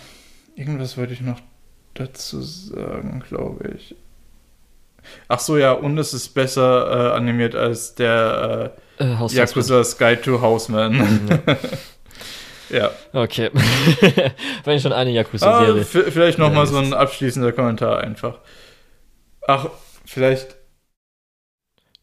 irgendwas 0.55 0.97
wollte 0.97 1.13
ich 1.13 1.21
noch 1.21 1.39
dazu 1.93 2.41
sagen, 2.41 3.23
glaube 3.27 3.73
ich. 3.75 3.95
Ach 5.27 5.39
so, 5.39 5.57
ja, 5.57 5.71
und 5.73 5.97
es 5.97 6.13
ist 6.13 6.29
besser 6.29 7.11
äh, 7.11 7.17
animiert 7.17 7.55
als 7.55 7.95
der 7.95 8.73
Äh, 8.99 9.03
äh, 9.03 9.27
Yakuza's 9.27 9.97
Guide 9.97 10.21
to 10.21 10.41
Houseman. 10.41 11.27
ja. 11.27 11.57
Okay. 13.13 13.49
Wenn 14.63 14.79
schon 14.79 14.93
eine 14.93 15.09
Ah, 15.09 15.13
Yakuza-Serie. 15.13 15.83
v- 15.83 16.11
vielleicht 16.11 16.37
noch 16.37 16.49
Ja, 16.49 16.53
mal 16.55 16.61
das 16.61 16.69
so 16.71 16.77
ein 16.77 16.93
abschließender 16.93 17.51
Kommentar 17.51 17.99
einfach. 18.01 18.39
Ach, 19.47 19.67
vielleicht. 20.05 20.55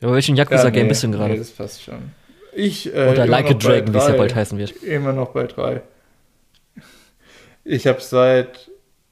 Über 0.01 0.13
welchen 0.15 0.37
Ja, 0.37 0.45
Yakuza-Game 0.45 0.85
nee, 0.85 0.89
bist 0.91 1.03
du 1.03 1.11
gerade? 1.11 1.33
Nee, 1.33 1.39
das 1.39 1.51
passt 1.51 1.83
schon. 1.83 2.13
Ich, 2.55 2.93
äh, 2.95 3.09
Oder 3.11 3.27
Like 3.27 3.51
a 3.51 3.55
Dragon, 3.55 3.93
wie 3.95 3.99
es 3.99 4.09
ja 4.09 4.15
bald 4.15 4.35
heißen 4.35 4.59
wird. 4.59 4.83
Immer 4.83 5.13
noch 5.13 5.31
bei 5.31 5.47
drei. 5.47 5.83
Ich 7.65 7.87
habe 7.87 8.01
seit 8.01 8.71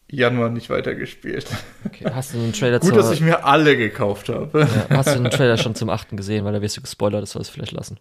Januar 0.08 0.48
nicht 0.50 0.70
weitergespielt. 0.70 1.46
Okay. 1.84 2.06
Hast 2.12 2.34
du 2.34 2.38
einen 2.38 2.52
Trailer 2.52 2.78
Gut, 2.80 2.90
zur, 2.90 2.98
dass 2.98 3.10
ich 3.10 3.20
mir 3.20 3.44
alle 3.44 3.76
gekauft 3.76 4.28
habe. 4.28 4.60
ja, 4.90 4.96
Hast 4.96 5.14
du 5.14 5.20
den 5.20 5.30
Trailer 5.30 5.56
schon 5.58 5.74
zum 5.74 5.90
8. 5.90 6.16
gesehen, 6.16 6.44
weil 6.44 6.52
da 6.52 6.62
wirst 6.62 6.76
du 6.76 6.80
gespoilert, 6.80 7.22
das 7.22 7.32
sollst 7.32 7.50
du 7.50 7.54
vielleicht 7.54 7.72
lassen. 7.72 7.98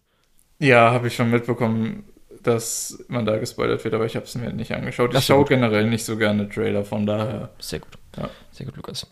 Ja, 0.59 0.91
habe 0.91 1.07
ich 1.07 1.15
schon 1.15 1.29
mitbekommen, 1.29 2.05
dass 2.47 3.03
man 3.07 3.25
da 3.25 3.37
gespoilert 3.37 3.83
wird, 3.83 3.93
aber 3.93 4.05
ich 4.05 4.15
habe 4.15 4.25
es 4.25 4.35
mir 4.35 4.51
nicht 4.51 4.71
angeschaut. 4.71 5.11
Ach 5.13 5.19
Ich 5.19 5.25
schaue 5.25 5.45
generell 5.45 5.89
nicht 5.89 6.05
so 6.05 6.17
gerne 6.17 6.49
Trailer, 6.49 6.83
von 6.85 7.05
daher. 7.05 7.49
Sehr 7.59 7.79
gut. 7.79 7.97
Ja. 8.17 8.29
Sehr 8.51 8.65
gut, 8.65 8.77
Lukas. 8.77 9.07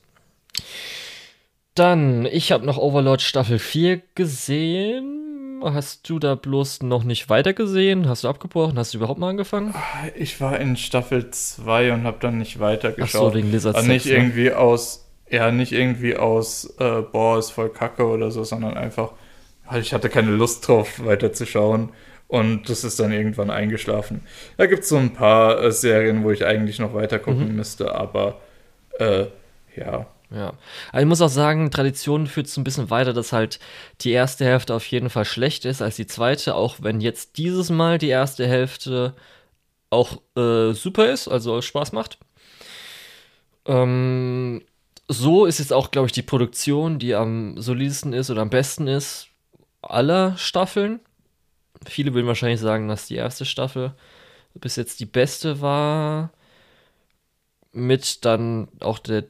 Dann, 1.75 2.25
ich 2.25 2.51
habe 2.51 2.65
noch 2.65 2.77
Overlord 2.77 3.21
Staffel 3.21 3.59
4 3.59 4.01
gesehen 4.15 5.23
Hast 5.63 6.09
du 6.09 6.19
da 6.19 6.35
bloß 6.35 6.83
noch 6.83 7.03
nicht 7.05 7.29
weitergesehen? 7.29 8.09
Hast 8.09 8.25
du 8.25 8.27
abgebrochen? 8.27 8.77
Hast 8.77 8.93
du 8.93 8.97
überhaupt 8.97 9.19
mal 9.19 9.29
angefangen? 9.29 9.73
Ich 10.15 10.41
war 10.41 10.59
in 10.59 10.75
Staffel 10.75 11.29
2 11.29 11.93
und 11.93 12.03
habe 12.03 12.17
dann 12.19 12.37
nicht 12.37 12.57
Ach 12.57 12.61
weitergeschaut. 12.61 13.31
so, 13.31 13.33
wegen 13.33 13.49
Lizard 13.51 13.75
Also 13.75 13.87
nicht 13.87 14.03
Sex, 14.03 14.13
ne? 14.13 14.23
irgendwie 14.23 14.51
aus, 14.51 15.09
ja, 15.29 15.51
nicht 15.51 15.71
irgendwie 15.71 16.17
aus, 16.17 16.65
äh, 16.79 17.01
boah, 17.01 17.39
ist 17.39 17.51
voll 17.51 17.69
kacke 17.69 18.05
oder 18.05 18.29
so, 18.29 18.43
sondern 18.43 18.75
einfach, 18.75 19.11
ich 19.79 19.93
hatte 19.93 20.09
keine 20.09 20.31
Lust 20.31 20.67
drauf, 20.67 21.05
weiterzuschauen. 21.05 21.89
Und 22.27 22.67
das 22.69 22.83
ist 22.83 22.99
dann 22.99 23.11
irgendwann 23.11 23.51
eingeschlafen. 23.51 24.21
Da 24.57 24.65
gibt 24.65 24.83
es 24.83 24.89
so 24.89 24.97
ein 24.97 25.13
paar 25.13 25.61
äh, 25.63 25.71
Serien, 25.71 26.23
wo 26.23 26.31
ich 26.31 26.45
eigentlich 26.45 26.79
noch 26.79 26.93
weiter 26.93 27.19
gucken 27.19 27.49
Mhm. 27.49 27.55
müsste, 27.55 27.93
aber 27.93 28.39
äh, 28.99 29.25
ja. 29.75 30.07
Ja. 30.31 30.53
Aber 30.91 31.01
ich 31.01 31.05
muss 31.07 31.21
auch 31.21 31.29
sagen, 31.29 31.69
Tradition 31.69 32.25
führt 32.25 32.47
so 32.47 32.59
ein 32.59 32.63
bisschen 32.63 32.89
weiter, 32.89 33.13
dass 33.13 33.33
halt 33.33 33.59
die 34.01 34.11
erste 34.11 34.45
Hälfte 34.45 34.73
auf 34.73 34.85
jeden 34.87 35.11
Fall 35.11 35.25
schlecht 35.25 35.63
ist 35.65 35.83
als 35.83 35.95
die 35.95 36.07
zweite, 36.07 36.55
auch 36.55 36.77
wenn 36.81 37.01
jetzt 37.01 37.37
dieses 37.37 37.69
Mal 37.69 37.99
die 37.99 38.09
erste 38.09 38.47
Hälfte 38.47 39.13
auch 39.91 40.17
äh, 40.35 40.71
super 40.73 41.11
ist, 41.11 41.27
also 41.27 41.61
Spaß 41.61 41.91
macht. 41.91 42.17
Ähm, 43.65 44.61
so 45.07 45.45
ist 45.45 45.59
jetzt 45.59 45.73
auch, 45.73 45.91
glaube 45.91 46.07
ich, 46.07 46.13
die 46.13 46.21
Produktion, 46.21 46.97
die 46.99 47.13
am 47.13 47.59
solidesten 47.61 48.13
ist 48.13 48.29
oder 48.31 48.41
am 48.41 48.49
besten 48.49 48.87
ist, 48.87 49.27
aller 49.81 50.35
Staffeln. 50.37 50.99
Viele 51.87 52.13
würden 52.13 52.27
wahrscheinlich 52.27 52.59
sagen, 52.59 52.87
dass 52.87 53.07
die 53.07 53.15
erste 53.15 53.45
Staffel 53.45 53.93
bis 54.55 54.75
jetzt 54.75 54.99
die 54.99 55.05
beste 55.05 55.61
war. 55.61 56.31
Mit 57.71 58.23
dann 58.25 58.67
auch 58.79 58.99
der 58.99 59.25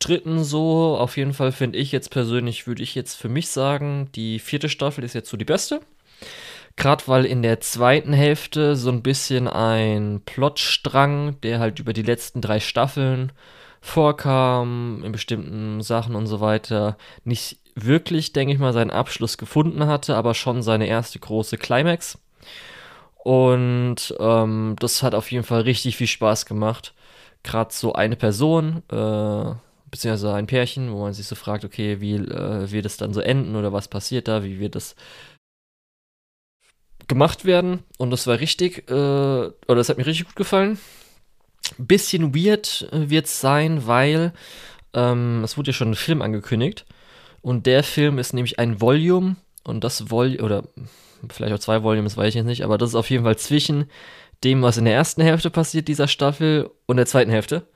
dritten 0.00 0.44
so. 0.44 0.96
Auf 0.96 1.16
jeden 1.16 1.34
Fall 1.34 1.52
finde 1.52 1.78
ich 1.78 1.92
jetzt 1.92 2.10
persönlich, 2.10 2.66
würde 2.66 2.82
ich 2.82 2.94
jetzt 2.94 3.14
für 3.14 3.28
mich 3.28 3.48
sagen, 3.48 4.10
die 4.14 4.38
vierte 4.38 4.68
Staffel 4.68 5.04
ist 5.04 5.14
jetzt 5.14 5.30
so 5.30 5.36
die 5.36 5.44
beste. 5.44 5.80
Gerade 6.76 7.04
weil 7.06 7.24
in 7.24 7.42
der 7.42 7.60
zweiten 7.60 8.12
Hälfte 8.12 8.74
so 8.76 8.90
ein 8.90 9.02
bisschen 9.02 9.46
ein 9.46 10.22
Plotstrang, 10.26 11.40
der 11.42 11.60
halt 11.60 11.78
über 11.78 11.92
die 11.92 12.02
letzten 12.02 12.40
drei 12.40 12.58
Staffeln 12.60 13.32
vorkam, 13.84 15.02
in 15.04 15.12
bestimmten 15.12 15.82
Sachen 15.82 16.16
und 16.16 16.26
so 16.26 16.40
weiter, 16.40 16.96
nicht 17.24 17.58
wirklich, 17.74 18.32
denke 18.32 18.54
ich 18.54 18.58
mal, 18.58 18.72
seinen 18.72 18.90
Abschluss 18.90 19.36
gefunden 19.36 19.86
hatte, 19.86 20.16
aber 20.16 20.32
schon 20.32 20.62
seine 20.62 20.86
erste 20.86 21.18
große 21.18 21.58
Climax. 21.58 22.18
Und 23.16 24.14
ähm, 24.18 24.76
das 24.78 25.02
hat 25.02 25.14
auf 25.14 25.30
jeden 25.30 25.44
Fall 25.44 25.62
richtig 25.62 25.96
viel 25.98 26.06
Spaß 26.06 26.46
gemacht. 26.46 26.94
Gerade 27.42 27.74
so 27.74 27.92
eine 27.92 28.16
Person, 28.16 28.82
äh, 28.90 29.54
beziehungsweise 29.90 30.32
ein 30.32 30.46
Pärchen, 30.46 30.90
wo 30.90 31.02
man 31.02 31.12
sich 31.12 31.26
so 31.26 31.34
fragt, 31.34 31.64
okay, 31.64 32.00
wie 32.00 32.14
äh, 32.14 32.70
wird 32.70 32.86
es 32.86 32.96
dann 32.96 33.12
so 33.12 33.20
enden 33.20 33.54
oder 33.54 33.72
was 33.74 33.88
passiert 33.88 34.28
da, 34.28 34.44
wie 34.44 34.60
wird 34.60 34.76
das 34.76 34.96
gemacht 37.06 37.44
werden. 37.44 37.82
Und 37.98 38.10
das 38.10 38.26
war 38.26 38.40
richtig, 38.40 38.88
äh, 38.90 38.94
oder 38.94 39.52
das 39.66 39.90
hat 39.90 39.98
mir 39.98 40.06
richtig 40.06 40.26
gut 40.26 40.36
gefallen. 40.36 40.78
Bisschen 41.78 42.34
weird 42.34 42.88
wird 42.92 43.26
es 43.26 43.40
sein, 43.40 43.86
weil 43.86 44.32
ähm, 44.92 45.42
es 45.44 45.56
wurde 45.56 45.70
ja 45.70 45.72
schon 45.74 45.90
ein 45.90 45.96
Film 45.96 46.22
angekündigt. 46.22 46.86
Und 47.42 47.66
der 47.66 47.82
Film 47.82 48.18
ist 48.18 48.32
nämlich 48.32 48.58
ein 48.58 48.80
Volume. 48.80 49.36
Und 49.64 49.84
das 49.84 50.10
Volume, 50.10 50.42
oder 50.42 50.64
vielleicht 51.30 51.54
auch 51.54 51.58
zwei 51.58 51.82
Volumes, 51.82 52.16
weiß 52.16 52.28
ich 52.28 52.34
jetzt 52.34 52.46
nicht, 52.46 52.64
aber 52.64 52.78
das 52.78 52.90
ist 52.90 52.94
auf 52.94 53.10
jeden 53.10 53.24
Fall 53.24 53.36
zwischen 53.36 53.90
dem, 54.42 54.62
was 54.62 54.76
in 54.76 54.84
der 54.84 54.94
ersten 54.94 55.22
Hälfte 55.22 55.50
passiert, 55.50 55.88
dieser 55.88 56.08
Staffel, 56.08 56.70
und 56.86 56.96
der 56.96 57.06
zweiten 57.06 57.30
Hälfte. 57.30 57.66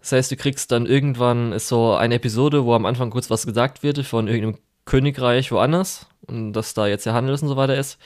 Das 0.00 0.12
heißt, 0.12 0.30
du 0.30 0.36
kriegst 0.36 0.70
dann 0.72 0.86
irgendwann 0.86 1.52
ist 1.52 1.68
so 1.68 1.94
eine 1.94 2.14
Episode, 2.14 2.64
wo 2.64 2.74
am 2.74 2.86
Anfang 2.86 3.10
kurz 3.10 3.30
was 3.30 3.46
gesagt 3.46 3.82
wird 3.82 3.98
von 4.06 4.28
irgendeinem 4.28 4.62
Königreich 4.84 5.52
woanders 5.52 6.06
und 6.26 6.52
dass 6.52 6.72
da 6.72 6.86
jetzt 6.86 7.04
der 7.04 7.14
Handel 7.14 7.34
und 7.34 7.48
so 7.48 7.56
weiter 7.56 7.76
ist. 7.76 7.98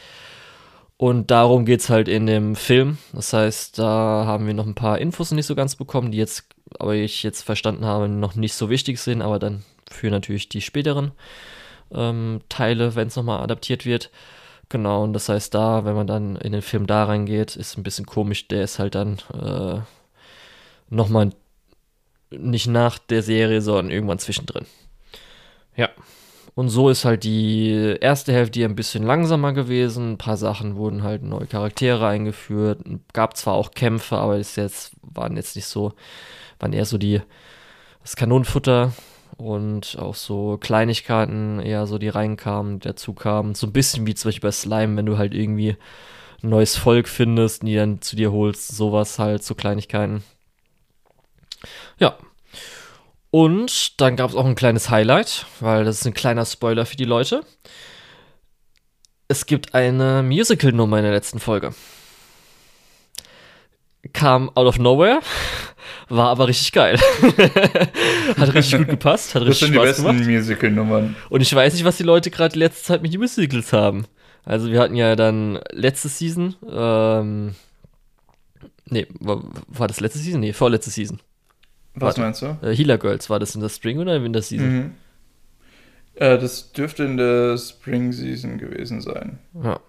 Und 1.02 1.32
darum 1.32 1.64
geht's 1.64 1.90
halt 1.90 2.06
in 2.06 2.26
dem 2.26 2.54
Film. 2.54 2.96
Das 3.12 3.32
heißt, 3.32 3.76
da 3.76 4.22
haben 4.24 4.46
wir 4.46 4.54
noch 4.54 4.68
ein 4.68 4.76
paar 4.76 5.00
Infos 5.00 5.32
nicht 5.32 5.46
so 5.46 5.56
ganz 5.56 5.74
bekommen, 5.74 6.12
die 6.12 6.18
jetzt, 6.18 6.44
aber 6.78 6.94
ich 6.94 7.24
jetzt 7.24 7.42
verstanden 7.42 7.84
habe, 7.84 8.08
noch 8.08 8.36
nicht 8.36 8.54
so 8.54 8.70
wichtig 8.70 9.00
sind, 9.00 9.20
aber 9.20 9.40
dann 9.40 9.64
für 9.90 10.10
natürlich 10.10 10.48
die 10.48 10.60
späteren 10.60 11.10
ähm, 11.92 12.42
Teile, 12.48 12.94
wenn 12.94 13.08
es 13.08 13.16
nochmal 13.16 13.40
adaptiert 13.40 13.84
wird. 13.84 14.12
Genau, 14.68 15.02
und 15.02 15.12
das 15.12 15.28
heißt, 15.28 15.52
da, 15.52 15.84
wenn 15.84 15.96
man 15.96 16.06
dann 16.06 16.36
in 16.36 16.52
den 16.52 16.62
Film 16.62 16.86
da 16.86 17.02
reingeht, 17.02 17.56
ist 17.56 17.76
ein 17.76 17.82
bisschen 17.82 18.06
komisch, 18.06 18.46
der 18.46 18.62
ist 18.62 18.78
halt 18.78 18.94
dann 18.94 19.18
äh, 19.34 19.80
nochmal 20.88 21.30
nicht 22.30 22.68
nach 22.68 23.00
der 23.00 23.24
Serie, 23.24 23.60
sondern 23.60 23.90
irgendwann 23.90 24.20
zwischendrin. 24.20 24.66
Ja. 25.74 25.88
Und 26.54 26.68
so 26.68 26.90
ist 26.90 27.04
halt 27.06 27.24
die 27.24 27.96
erste 28.00 28.32
Hälfte 28.32 28.60
hier 28.60 28.68
ein 28.68 28.76
bisschen 28.76 29.04
langsamer 29.04 29.52
gewesen. 29.54 30.12
Ein 30.12 30.18
paar 30.18 30.36
Sachen 30.36 30.76
wurden 30.76 31.02
halt 31.02 31.22
neue 31.22 31.46
Charaktere 31.46 32.06
eingeführt. 32.06 32.80
Gab 33.14 33.36
zwar 33.36 33.54
auch 33.54 33.70
Kämpfe, 33.70 34.18
aber 34.18 34.36
ist 34.36 34.56
jetzt, 34.56 34.92
waren 35.02 35.36
jetzt 35.36 35.56
nicht 35.56 35.66
so, 35.66 35.92
waren 36.58 36.74
eher 36.74 36.84
so 36.84 36.98
die, 36.98 37.22
das 38.02 38.16
Kanonenfutter 38.16 38.92
und 39.38 39.96
auch 39.98 40.14
so 40.14 40.58
Kleinigkeiten 40.58 41.58
eher 41.58 41.86
so, 41.86 41.98
die 41.98 42.08
reinkamen, 42.10 42.80
die 42.80 42.88
dazu 42.88 43.14
kamen. 43.14 43.54
So 43.54 43.66
ein 43.66 43.72
bisschen 43.72 44.06
wie 44.06 44.14
zum 44.14 44.28
Beispiel 44.28 44.48
bei 44.48 44.52
Slime, 44.52 44.96
wenn 44.96 45.06
du 45.06 45.16
halt 45.16 45.34
irgendwie 45.34 45.76
ein 46.42 46.50
neues 46.50 46.76
Volk 46.76 47.08
findest, 47.08 47.62
die 47.62 47.76
dann 47.76 48.02
zu 48.02 48.14
dir 48.14 48.30
holst, 48.30 48.68
sowas 48.68 49.18
halt, 49.18 49.42
so 49.42 49.54
Kleinigkeiten. 49.54 50.22
Ja. 51.98 52.16
Und 53.32 53.98
dann 53.98 54.16
gab 54.16 54.28
es 54.28 54.36
auch 54.36 54.44
ein 54.44 54.54
kleines 54.54 54.90
Highlight, 54.90 55.46
weil 55.60 55.86
das 55.86 56.00
ist 56.00 56.06
ein 56.06 56.12
kleiner 56.12 56.44
Spoiler 56.44 56.84
für 56.84 56.96
die 56.96 57.06
Leute. 57.06 57.40
Es 59.26 59.46
gibt 59.46 59.74
eine 59.74 60.22
Musical-Nummer 60.22 60.98
in 60.98 61.04
der 61.04 61.14
letzten 61.14 61.40
Folge. 61.40 61.72
Kam 64.12 64.50
out 64.50 64.66
of 64.66 64.78
nowhere, 64.78 65.20
war 66.10 66.28
aber 66.28 66.46
richtig 66.46 66.72
geil. 66.72 66.98
hat 68.36 68.52
richtig 68.52 68.76
gut 68.76 68.88
gepasst, 68.88 69.34
hat 69.34 69.40
Das 69.40 69.48
richtig 69.48 69.68
sind 69.68 69.72
die 69.72 69.78
Spaß 69.78 69.88
besten 69.88 70.04
gemacht. 70.08 70.26
Musical-Nummern. 70.26 71.16
Und 71.30 71.40
ich 71.40 71.54
weiß 71.54 71.72
nicht, 71.72 71.86
was 71.86 71.96
die 71.96 72.02
Leute 72.02 72.30
gerade 72.30 72.52
die 72.52 72.58
letzte 72.58 72.82
Zeit 72.82 73.00
mit 73.00 73.14
den 73.14 73.20
Musicals 73.20 73.72
haben. 73.72 74.04
Also 74.44 74.70
wir 74.70 74.78
hatten 74.78 74.94
ja 74.94 75.16
dann 75.16 75.58
letzte 75.70 76.10
Season, 76.10 76.54
ähm, 76.70 77.54
nee, 78.84 79.06
war, 79.20 79.42
war 79.68 79.88
das 79.88 80.00
letzte 80.00 80.18
Season? 80.18 80.40
Nee, 80.40 80.52
vorletzte 80.52 80.90
Season. 80.90 81.18
Was 81.94 82.02
Warte. 82.18 82.20
meinst 82.22 82.42
du? 82.42 82.56
Äh, 82.62 82.74
Healer 82.74 82.98
Girls, 82.98 83.28
war 83.30 83.38
das 83.38 83.54
in 83.54 83.60
der 83.60 83.68
Spring 83.68 83.98
oder 83.98 84.16
in 84.16 84.32
der 84.32 84.42
Season? 84.42 84.74
Mhm. 84.76 84.94
Äh, 86.14 86.38
das 86.38 86.72
dürfte 86.72 87.04
in 87.04 87.16
der 87.16 87.56
Spring 87.58 88.12
Season 88.12 88.58
gewesen 88.58 89.00
sein. 89.00 89.38
Ja. 89.62 89.80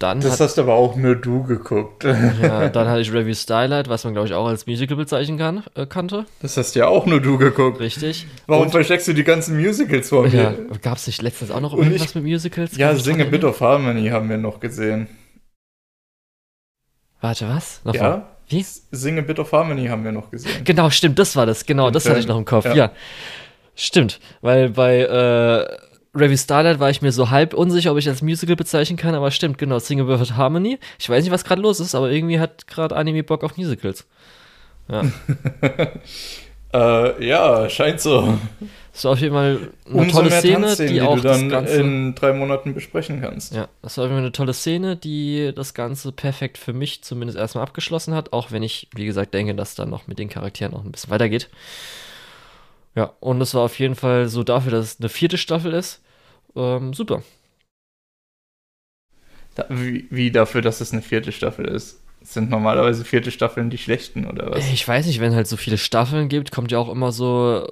Dann, 0.00 0.20
Das 0.20 0.32
hat, 0.32 0.40
hast 0.40 0.58
aber 0.58 0.74
auch 0.74 0.96
nur 0.96 1.14
du 1.14 1.44
geguckt. 1.44 2.02
ja, 2.02 2.68
dann 2.70 2.88
hatte 2.88 3.00
ich 3.00 3.12
Review 3.12 3.34
Starlight, 3.34 3.88
was 3.88 4.02
man 4.02 4.14
glaube 4.14 4.26
ich 4.26 4.34
auch 4.34 4.46
als 4.48 4.66
Musical 4.66 4.96
bezeichnen 4.96 5.38
kann, 5.38 5.62
äh, 5.76 5.86
kannte. 5.86 6.26
Das 6.40 6.56
hast 6.56 6.74
ja 6.74 6.88
auch 6.88 7.06
nur 7.06 7.20
du 7.20 7.38
geguckt. 7.38 7.78
Richtig. 7.78 8.26
Warum 8.48 8.64
Und- 8.64 8.70
versteckst 8.72 9.06
du 9.06 9.12
die 9.12 9.22
ganzen 9.22 9.56
Musicals 9.60 10.08
vor 10.08 10.26
Ja, 10.26 10.50
mir? 10.50 10.66
gab 10.82 10.98
es 10.98 11.06
nicht 11.06 11.22
letztens 11.22 11.52
auch 11.52 11.60
noch 11.60 11.72
Und 11.74 11.84
irgendwas 11.84 12.08
ich- 12.08 12.14
mit 12.16 12.24
Musicals? 12.24 12.76
Ja, 12.76 12.96
Singe 12.96 13.22
dran 13.22 13.30
Bit 13.30 13.44
of 13.44 13.60
Harmony 13.60 14.08
haben 14.08 14.28
wir 14.28 14.38
noch 14.38 14.58
gesehen. 14.58 15.06
Warte, 17.20 17.48
was? 17.48 17.80
Nochmal. 17.84 18.02
Ja? 18.02 18.31
Wie? 18.52 18.64
Singe 18.90 19.22
Bit 19.22 19.38
of 19.38 19.50
Harmony 19.52 19.86
haben 19.86 20.04
wir 20.04 20.12
noch 20.12 20.30
gesehen. 20.30 20.62
Genau, 20.64 20.90
stimmt, 20.90 21.18
das 21.18 21.34
war 21.36 21.46
das. 21.46 21.64
Genau, 21.66 21.88
Den 21.88 21.94
das 21.94 22.04
hatte 22.06 22.18
ich 22.18 22.26
Film. 22.26 22.34
noch 22.34 22.38
im 22.38 22.44
Kopf. 22.44 22.64
Ja. 22.66 22.74
Ja. 22.74 22.92
Stimmt, 23.74 24.20
weil 24.42 24.68
bei 24.70 24.98
äh, 25.00 25.78
Revy 26.14 26.36
Starlight 26.36 26.78
war 26.78 26.90
ich 26.90 27.00
mir 27.00 27.10
so 27.10 27.30
halb 27.30 27.54
unsicher, 27.54 27.90
ob 27.92 27.98
ich 27.98 28.04
das 28.04 28.20
Musical 28.20 28.54
bezeichnen 28.54 28.98
kann, 28.98 29.14
aber 29.14 29.30
stimmt, 29.30 29.56
genau, 29.56 29.78
Single 29.78 30.06
Perfect 30.06 30.36
Harmony. 30.36 30.78
Ich 30.98 31.08
weiß 31.08 31.24
nicht, 31.24 31.32
was 31.32 31.44
gerade 31.44 31.62
los 31.62 31.80
ist, 31.80 31.94
aber 31.94 32.10
irgendwie 32.10 32.38
hat 32.38 32.66
gerade 32.66 32.94
Anime 32.94 33.22
Bock 33.22 33.42
auf 33.44 33.56
Musicals. 33.56 34.06
Ja. 34.88 35.02
Äh, 36.74 37.26
ja, 37.26 37.68
scheint 37.68 38.00
so. 38.00 38.38
Das 38.92 39.04
war 39.04 39.12
auf 39.12 39.20
jeden 39.20 39.32
Fall 39.32 39.72
eine 39.86 40.02
Umso 40.02 40.18
tolle 40.18 40.30
Szene, 40.30 40.66
Tanzszenen, 40.66 40.92
die 40.92 41.00
auch 41.00 41.16
du 41.16 41.22
dann 41.22 41.48
Ganze. 41.48 41.80
in 41.80 42.14
drei 42.14 42.34
Monaten 42.34 42.74
besprechen 42.74 43.22
kannst. 43.22 43.54
Ja, 43.54 43.68
das 43.80 43.96
war 43.96 44.04
auf 44.04 44.10
jeden 44.10 44.18
Fall 44.18 44.24
eine 44.24 44.32
tolle 44.32 44.52
Szene, 44.52 44.96
die 44.96 45.52
das 45.54 45.72
Ganze 45.72 46.12
perfekt 46.12 46.58
für 46.58 46.74
mich 46.74 47.02
zumindest 47.02 47.38
erstmal 47.38 47.64
abgeschlossen 47.64 48.14
hat, 48.14 48.34
auch 48.34 48.52
wenn 48.52 48.62
ich, 48.62 48.88
wie 48.94 49.06
gesagt, 49.06 49.32
denke, 49.32 49.54
dass 49.54 49.74
dann 49.74 49.88
noch 49.88 50.08
mit 50.08 50.18
den 50.18 50.28
Charakteren 50.28 50.72
noch 50.72 50.84
ein 50.84 50.92
bisschen 50.92 51.10
weitergeht. 51.10 51.48
Ja, 52.94 53.14
und 53.20 53.40
es 53.40 53.54
war 53.54 53.62
auf 53.62 53.78
jeden 53.78 53.94
Fall 53.94 54.28
so 54.28 54.44
dafür, 54.44 54.72
dass 54.72 54.94
es 54.94 55.00
eine 55.00 55.08
vierte 55.08 55.38
Staffel 55.38 55.72
ist. 55.72 56.02
Ähm, 56.54 56.92
super. 56.92 57.22
Da, 59.54 59.66
wie, 59.70 60.06
wie 60.10 60.30
dafür, 60.30 60.60
dass 60.60 60.82
es 60.82 60.92
eine 60.92 61.00
vierte 61.00 61.32
Staffel 61.32 61.66
ist. 61.66 61.98
Sind 62.22 62.50
normalerweise 62.50 63.04
vierte 63.04 63.30
Staffeln 63.30 63.70
die 63.70 63.78
schlechten 63.78 64.26
oder 64.26 64.50
was? 64.50 64.70
Ich 64.70 64.86
weiß 64.86 65.06
nicht, 65.06 65.20
wenn 65.20 65.34
halt 65.34 65.48
so 65.48 65.56
viele 65.56 65.78
Staffeln 65.78 66.28
gibt, 66.28 66.52
kommt 66.52 66.70
ja 66.70 66.78
auch 66.78 66.88
immer 66.90 67.10
so, 67.10 67.66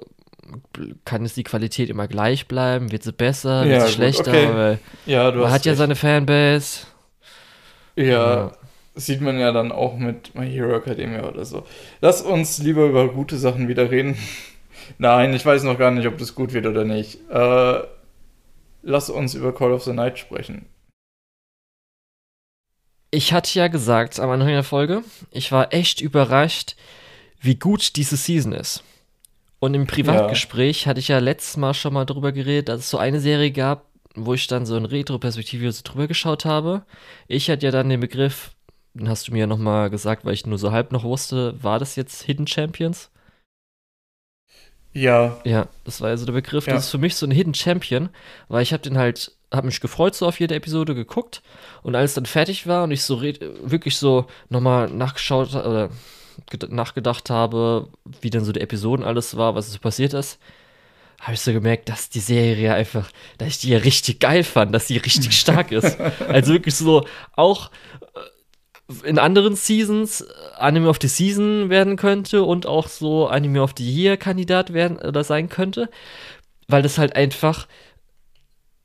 kann 1.05 1.25
es 1.25 1.33
die 1.33 1.43
Qualität 1.43 1.89
immer 1.89 2.07
gleich 2.07 2.47
bleiben? 2.47 2.91
Wird 2.91 3.03
sie 3.03 3.11
besser? 3.13 3.63
Wird 3.65 3.71
Ja, 3.73 3.87
sie 3.87 3.93
schlechter? 3.93 4.31
okay. 4.31 4.49
Weil 4.53 4.79
Ja, 5.05 5.31
du 5.31 5.39
man 5.39 5.51
hat 5.51 5.65
ja 5.65 5.71
recht. 5.71 5.79
seine 5.79 5.95
Fanbase. 5.95 6.85
Ja, 7.95 8.03
Ja. 8.03 8.51
sieht 8.95 9.21
man 9.21 9.39
ja 9.39 9.51
dann 9.51 9.71
auch 9.71 9.97
mit 9.97 10.33
My 10.35 10.49
Hero 10.49 10.75
Academia 10.75 11.27
oder 11.27 11.45
so. 11.45 11.65
Lass 12.01 12.21
uns 12.21 12.57
lieber 12.59 12.85
über 12.85 13.09
gute 13.09 13.37
Sachen 13.37 13.67
wieder 13.67 13.89
reden. 13.91 14.17
Nein, 14.97 15.33
ich 15.33 15.45
weiß 15.45 15.63
noch 15.63 15.77
gar 15.77 15.91
nicht, 15.91 16.07
ob 16.07 16.17
das 16.17 16.35
gut 16.35 16.53
wird 16.53 16.65
oder 16.65 16.83
nicht. 16.85 17.19
Äh, 17.29 17.81
lass 18.83 19.09
uns 19.09 19.33
über 19.35 19.53
Call 19.53 19.71
of 19.73 19.83
the 19.83 19.93
Night 19.93 20.19
sprechen. 20.19 20.65
Ich 23.13 23.33
hatte 23.33 23.57
ja 23.59 23.67
gesagt 23.67 24.19
am 24.19 24.29
Anfang 24.29 24.47
der 24.49 24.63
Folge, 24.63 25.03
ich 25.31 25.51
war 25.51 25.73
echt 25.73 25.99
überrascht, 25.99 26.75
wie 27.41 27.55
gut 27.55 27.95
diese 27.97 28.15
Season 28.15 28.53
ist. 28.53 28.83
Und 29.63 29.75
im 29.75 29.85
Privatgespräch 29.85 30.81
ja. 30.81 30.85
hatte 30.87 30.99
ich 30.99 31.09
ja 31.09 31.19
letztes 31.19 31.55
Mal 31.55 31.75
schon 31.75 31.93
mal 31.93 32.05
drüber 32.05 32.31
geredet, 32.31 32.67
dass 32.67 32.79
es 32.79 32.89
so 32.89 32.97
eine 32.97 33.19
Serie 33.19 33.51
gab, 33.51 33.85
wo 34.15 34.33
ich 34.33 34.47
dann 34.47 34.65
so 34.65 34.75
in 34.75 34.85
Retro-Perspektive 34.85 35.71
so 35.71 35.81
drüber 35.83 36.07
geschaut 36.07 36.45
habe. 36.45 36.83
Ich 37.27 37.47
hatte 37.47 37.67
ja 37.67 37.71
dann 37.71 37.87
den 37.87 37.99
Begriff, 37.99 38.55
den 38.95 39.07
hast 39.07 39.27
du 39.27 39.33
mir 39.33 39.41
ja 39.41 39.47
nochmal 39.47 39.91
gesagt, 39.91 40.25
weil 40.25 40.33
ich 40.33 40.47
nur 40.47 40.57
so 40.57 40.71
halb 40.71 40.91
noch 40.91 41.03
wusste, 41.03 41.63
war 41.63 41.77
das 41.77 41.95
jetzt 41.95 42.23
Hidden 42.23 42.47
Champions? 42.47 43.11
Ja. 44.93 45.39
Ja, 45.43 45.67
das 45.85 46.01
war 46.01 46.09
also 46.09 46.25
der 46.25 46.33
Begriff. 46.33 46.65
Ja. 46.65 46.73
Das 46.73 46.85
ist 46.85 46.91
für 46.91 46.97
mich 46.97 47.15
so 47.15 47.27
ein 47.27 47.31
Hidden 47.31 47.53
Champion, 47.53 48.09
weil 48.47 48.63
ich 48.63 48.73
habe 48.73 48.81
den 48.81 48.97
halt, 48.97 49.31
habe 49.53 49.67
mich 49.67 49.79
gefreut 49.79 50.15
so 50.15 50.25
auf 50.25 50.39
jede 50.39 50.55
Episode 50.55 50.95
geguckt 50.95 51.43
und 51.83 51.95
als 51.95 52.15
dann 52.15 52.25
fertig 52.25 52.65
war 52.65 52.85
und 52.85 52.91
ich 52.91 53.03
so 53.03 53.21
wirklich 53.21 53.97
so 53.97 54.25
nochmal 54.49 54.89
nachgeschaut 54.89 55.53
oder 55.53 55.91
nachgedacht 56.69 57.29
habe, 57.29 57.87
wie 58.21 58.29
denn 58.29 58.43
so 58.43 58.51
die 58.51 58.61
Episoden 58.61 59.05
alles 59.05 59.37
war, 59.37 59.55
was 59.55 59.71
so 59.71 59.79
passiert 59.79 60.13
ist, 60.13 60.39
habe 61.19 61.33
ich 61.33 61.41
so 61.41 61.53
gemerkt, 61.53 61.87
dass 61.89 62.09
die 62.09 62.19
Serie 62.19 62.73
einfach, 62.73 63.11
dass 63.37 63.49
ich 63.49 63.59
die 63.59 63.69
ja 63.69 63.77
richtig 63.77 64.19
geil 64.19 64.43
fand, 64.43 64.73
dass 64.73 64.87
sie 64.87 64.97
richtig 64.97 65.31
stark 65.39 65.71
ist. 65.71 65.99
Also 66.27 66.53
wirklich 66.53 66.75
so 66.75 67.05
auch 67.35 67.69
äh, 68.15 69.07
in 69.07 69.19
anderen 69.19 69.55
Seasons 69.55 70.25
Anime 70.57 70.89
of 70.89 70.97
the 71.01 71.07
Season 71.07 71.69
werden 71.69 71.95
könnte 71.95 72.43
und 72.43 72.65
auch 72.65 72.87
so 72.87 73.27
Anime 73.27 73.61
of 73.61 73.73
the 73.77 73.89
Year 73.89 74.17
Kandidat 74.17 74.73
werden 74.73 74.97
oder 74.97 75.23
sein 75.23 75.47
könnte, 75.47 75.89
weil 76.67 76.81
das 76.81 76.97
halt 76.97 77.15
einfach 77.15 77.67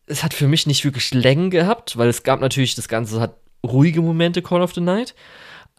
es 0.06 0.22
hat 0.22 0.34
für 0.34 0.46
mich 0.46 0.66
nicht 0.66 0.84
wirklich 0.84 1.12
Längen 1.12 1.50
gehabt, 1.50 1.96
weil 1.96 2.08
es 2.08 2.22
gab 2.22 2.40
natürlich 2.40 2.74
das 2.74 2.88
ganze 2.88 3.20
hat 3.20 3.36
ruhige 3.64 4.00
Momente 4.00 4.42
Call 4.42 4.62
of 4.62 4.74
the 4.74 4.80
Night, 4.80 5.14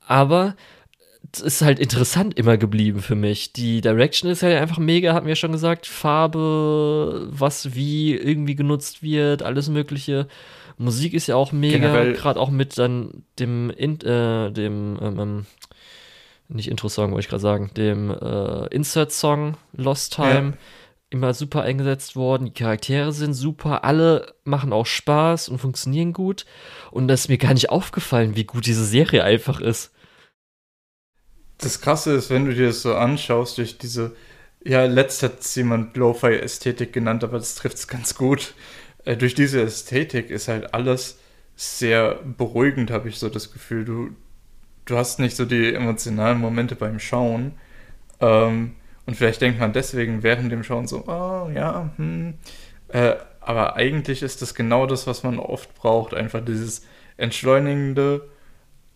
aber 0.06 0.56
ist 1.36 1.62
halt 1.62 1.80
interessant 1.80 2.38
immer 2.38 2.58
geblieben 2.58 3.02
für 3.02 3.16
mich. 3.16 3.54
Die 3.54 3.82
Direction 3.82 4.32
ist 4.32 4.41
ja 4.41 4.60
einfach 4.60 4.78
mega, 4.78 5.14
hatten 5.14 5.26
wir 5.26 5.32
ja 5.32 5.36
schon 5.36 5.52
gesagt. 5.52 5.86
Farbe, 5.86 7.28
was 7.30 7.76
wie 7.76 8.16
irgendwie 8.16 8.56
genutzt 8.56 9.04
wird, 9.04 9.44
alles 9.44 9.70
Mögliche. 9.70 10.28
Musik 10.78 11.14
ist 11.14 11.28
ja 11.28 11.36
auch 11.36 11.52
mega, 11.52 12.12
gerade 12.12 12.40
auch 12.40 12.49
mit 12.49 12.78
dann 12.78 13.24
dem, 13.40 13.70
in, 13.72 13.99
äh, 14.02 14.52
dem, 14.52 14.98
ähm, 15.02 15.20
ähm, 15.20 15.45
nicht 16.49 16.70
Intro-Song, 16.70 17.12
wollte 17.12 17.26
ich 17.26 17.30
gerade 17.30 17.41
sagen, 17.41 17.72
dem 17.76 18.12
äh, 18.12 18.68
Insert-Song 18.68 19.58
Lost 19.74 20.14
Time. 20.14 20.52
Ja. 20.52 20.58
Immer 21.10 21.34
super 21.34 21.62
eingesetzt 21.62 22.18
worden. 22.18 22.45
Die 22.45 22.54
Charaktere 22.54 23.14
sind 23.14 23.34
super. 23.34 23.86
Alle 23.86 24.34
machen 24.44 24.74
auch 24.74 24.86
Spaß 24.86 25.48
und 25.48 25.58
funktionieren 25.58 26.12
gut. 26.12 26.45
Und 26.91 27.08
das 27.08 27.22
ist 27.22 27.30
mir 27.30 27.38
gar 27.38 27.54
nicht 27.54 27.70
aufgefallen, 27.70 28.36
wie 28.36 28.44
gut 28.44 28.66
diese 28.66 28.84
Serie 28.84 29.24
einfach 29.24 29.62
ist 29.62 29.94
das 31.57 31.81
Krasse 31.81 32.13
ist, 32.13 32.29
wenn 32.29 32.45
du 32.45 32.53
dir 32.53 32.67
das 32.67 32.81
so 32.81 32.95
anschaust, 32.95 33.57
durch 33.57 33.77
diese, 33.77 34.15
ja, 34.63 34.85
letzt 34.85 35.23
hat 35.23 35.41
es 35.41 35.55
jemand 35.55 35.97
Lo-Fi-Ästhetik 35.97 36.93
genannt, 36.93 37.23
aber 37.23 37.38
das 37.38 37.55
trifft 37.55 37.77
es 37.77 37.88
ganz 37.88 38.15
gut. 38.15 38.53
Äh, 39.05 39.17
durch 39.17 39.34
diese 39.34 39.61
Ästhetik 39.61 40.29
ist 40.29 40.47
halt 40.47 40.73
alles 40.73 41.19
sehr 41.55 42.15
beruhigend, 42.23 42.91
habe 42.91 43.09
ich 43.09 43.17
so 43.17 43.29
das 43.29 43.51
Gefühl. 43.51 43.85
Du, 43.85 44.09
du 44.85 44.97
hast 44.97 45.19
nicht 45.19 45.35
so 45.35 45.45
die 45.45 45.73
emotionalen 45.73 46.39
Momente 46.39 46.75
beim 46.75 46.99
Schauen. 46.99 47.53
Ähm, 48.19 48.75
und 49.05 49.15
vielleicht 49.15 49.41
denkt 49.41 49.59
man 49.59 49.73
deswegen 49.73 50.21
während 50.21 50.51
dem 50.51 50.63
Schauen 50.63 50.88
so, 50.88 51.05
oh 51.07 51.49
ja, 51.53 51.91
hm. 51.97 52.35
Äh, 52.89 53.15
aber 53.41 53.75
eigentlich 53.75 54.23
ist 54.23 54.41
das 54.41 54.55
genau 54.55 54.85
das, 54.85 55.07
was 55.07 55.23
man 55.23 55.39
oft 55.39 55.73
braucht. 55.75 56.13
Einfach 56.13 56.43
dieses 56.43 56.84
Entschleunigende 57.15 58.27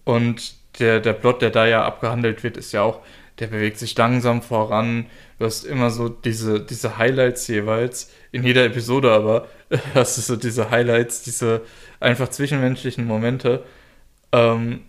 und 0.04 0.56
der, 0.80 1.00
der 1.00 1.14
Plot, 1.14 1.42
der 1.42 1.50
da 1.50 1.66
ja 1.68 1.84
abgehandelt 1.84 2.44
wird, 2.44 2.58
ist 2.58 2.72
ja 2.72 2.82
auch, 2.82 3.02
der 3.40 3.48
bewegt 3.48 3.78
sich 3.78 3.98
langsam 3.98 4.42
voran. 4.42 5.08
Du 5.40 5.46
hast 5.46 5.64
immer 5.64 5.90
so 5.90 6.10
diese, 6.10 6.60
diese 6.62 6.98
Highlights 6.98 7.48
jeweils, 7.48 8.12
in 8.32 8.44
jeder 8.44 8.66
Episode 8.66 9.12
aber 9.12 9.48
hast 9.96 10.18
du 10.18 10.22
so 10.22 10.36
diese 10.36 10.70
Highlights, 10.70 11.24
diese 11.24 11.62
einfach 12.00 12.30
zwischenmenschlichen 12.30 13.06
Momente. 13.06 13.64
Ähm, 14.32 14.82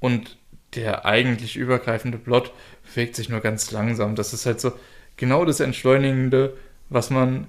und 0.00 0.38
der 0.74 1.04
eigentlich 1.04 1.56
übergreifende 1.56 2.18
Plot 2.18 2.52
bewegt 2.84 3.16
sich 3.16 3.28
nur 3.28 3.40
ganz 3.40 3.70
langsam. 3.70 4.14
Das 4.14 4.32
ist 4.32 4.46
halt 4.46 4.60
so 4.60 4.72
genau 5.16 5.44
das 5.44 5.60
Entschleunigende, 5.60 6.56
was 6.88 7.10
man 7.10 7.46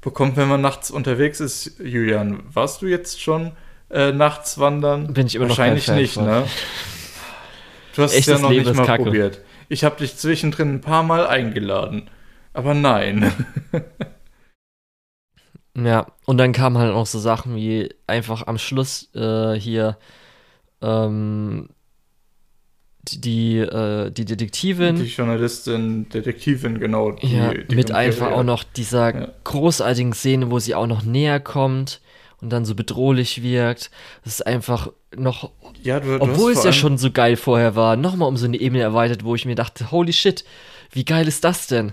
bekommt, 0.00 0.36
wenn 0.36 0.48
man 0.48 0.60
nachts 0.60 0.90
unterwegs 0.90 1.40
ist. 1.40 1.78
Julian, 1.78 2.42
warst 2.52 2.82
du 2.82 2.86
jetzt 2.86 3.20
schon 3.20 3.52
äh, 3.92 4.12
nachts 4.12 4.58
wandern? 4.58 5.12
Bin 5.12 5.26
ich 5.26 5.34
immer 5.34 5.48
Wahrscheinlich 5.48 5.86
noch 5.86 5.94
nicht, 5.94 6.16
ne? 6.16 6.44
Du 7.94 8.02
hast 8.02 8.14
es 8.14 8.26
ja 8.26 8.38
noch 8.38 8.50
Leben 8.50 8.66
nicht 8.66 8.76
mal 8.76 8.86
Kacke. 8.86 9.04
probiert. 9.04 9.40
Ich 9.68 9.84
habe 9.84 9.96
dich 9.96 10.16
zwischendrin 10.16 10.74
ein 10.74 10.80
paar 10.80 11.02
Mal 11.02 11.26
eingeladen. 11.26 12.10
Aber 12.54 12.74
nein. 12.74 13.32
ja, 15.76 16.06
und 16.26 16.38
dann 16.38 16.52
kamen 16.52 16.78
halt 16.78 16.92
auch 16.92 17.06
so 17.06 17.18
Sachen 17.18 17.56
wie 17.56 17.94
einfach 18.06 18.46
am 18.46 18.58
Schluss 18.58 19.10
äh, 19.14 19.54
hier 19.54 19.96
ähm, 20.82 21.68
die, 23.08 23.20
die, 23.20 23.58
äh, 23.58 24.10
die 24.10 24.24
Detektivin. 24.24 24.96
Die 24.96 25.04
Journalistin, 25.04 26.08
Detektivin, 26.08 26.78
genau. 26.78 27.12
Die, 27.12 27.36
ja, 27.36 27.54
die 27.54 27.74
mit 27.74 27.92
einfach 27.92 28.32
auch 28.32 28.44
noch 28.44 28.64
dieser 28.64 29.14
ja. 29.14 29.28
großartigen 29.44 30.12
Szene, 30.12 30.50
wo 30.50 30.58
sie 30.58 30.74
auch 30.74 30.86
noch 30.86 31.02
näher 31.02 31.40
kommt 31.40 32.00
und 32.42 32.50
dann 32.50 32.64
so 32.64 32.74
bedrohlich 32.74 33.42
wirkt. 33.42 33.90
Das 34.24 34.34
ist 34.34 34.46
einfach 34.46 34.92
noch, 35.16 35.50
ja, 35.82 36.00
du, 36.00 36.18
du 36.18 36.20
obwohl 36.20 36.52
es 36.52 36.64
ja 36.64 36.72
schon 36.72 36.98
so 36.98 37.10
geil 37.10 37.36
vorher 37.36 37.76
war, 37.76 37.96
nochmal 37.96 38.28
um 38.28 38.36
so 38.36 38.46
eine 38.46 38.58
Ebene 38.58 38.82
erweitert, 38.82 39.24
wo 39.24 39.34
ich 39.34 39.46
mir 39.46 39.54
dachte, 39.54 39.90
holy 39.90 40.12
shit, 40.12 40.44
wie 40.90 41.04
geil 41.04 41.28
ist 41.28 41.44
das 41.44 41.68
denn? 41.68 41.92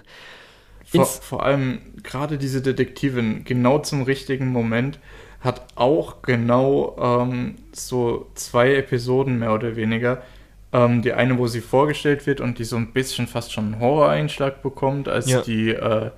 Vor, 0.86 1.06
vor 1.06 1.44
allem 1.44 1.82
gerade 2.02 2.40
diese 2.40 2.62
Detektivin, 2.62 3.44
genau 3.46 3.80
zum 3.80 4.02
richtigen 4.02 4.48
Moment, 4.48 5.00
hat 5.40 5.68
auch 5.76 6.22
genau 6.24 6.98
ähm, 7.00 7.56
so 7.72 8.30
zwei 8.34 8.74
Episoden 8.74 9.40
mehr 9.40 9.54
oder 9.54 9.76
weniger. 9.76 10.24
Ähm, 10.72 11.02
die 11.02 11.14
eine, 11.14 11.38
wo 11.38 11.48
sie 11.48 11.62
vorgestellt 11.62 12.28
wird 12.28 12.42
und 12.42 12.60
die 12.60 12.64
so 12.64 12.76
ein 12.76 12.92
bisschen 12.92 13.28
fast 13.28 13.54
schon 13.54 13.74
einen 13.74 13.80
Horror-Einschlag 13.80 14.62
bekommt, 14.62 15.08
als 15.08 15.30
ja. 15.30 15.42
die 15.42 15.70
äh, 15.70 16.12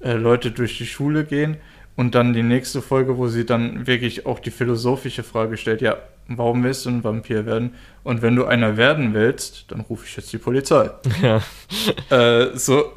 äh, 0.00 0.12
Leute 0.12 0.50
durch 0.50 0.78
die 0.78 0.86
Schule 0.86 1.24
gehen. 1.24 1.56
Und 1.96 2.14
dann 2.14 2.32
die 2.32 2.42
nächste 2.42 2.82
Folge, 2.82 3.18
wo 3.18 3.28
sie 3.28 3.44
dann 3.44 3.86
wirklich 3.86 4.24
auch 4.24 4.38
die 4.38 4.50
philosophische 4.50 5.22
Frage 5.22 5.56
stellt, 5.56 5.82
ja, 5.82 5.98
warum 6.28 6.62
willst 6.62 6.86
du 6.86 6.90
ein 6.90 7.04
Vampir 7.04 7.44
werden? 7.46 7.74
Und 8.04 8.22
wenn 8.22 8.36
du 8.36 8.46
einer 8.46 8.76
werden 8.76 9.12
willst, 9.12 9.66
dann 9.68 9.80
rufe 9.80 10.06
ich 10.06 10.16
jetzt 10.16 10.32
die 10.32 10.38
Polizei. 10.38 10.90
Ja. 11.22 11.42
Äh, 12.10 12.56
so, 12.56 12.92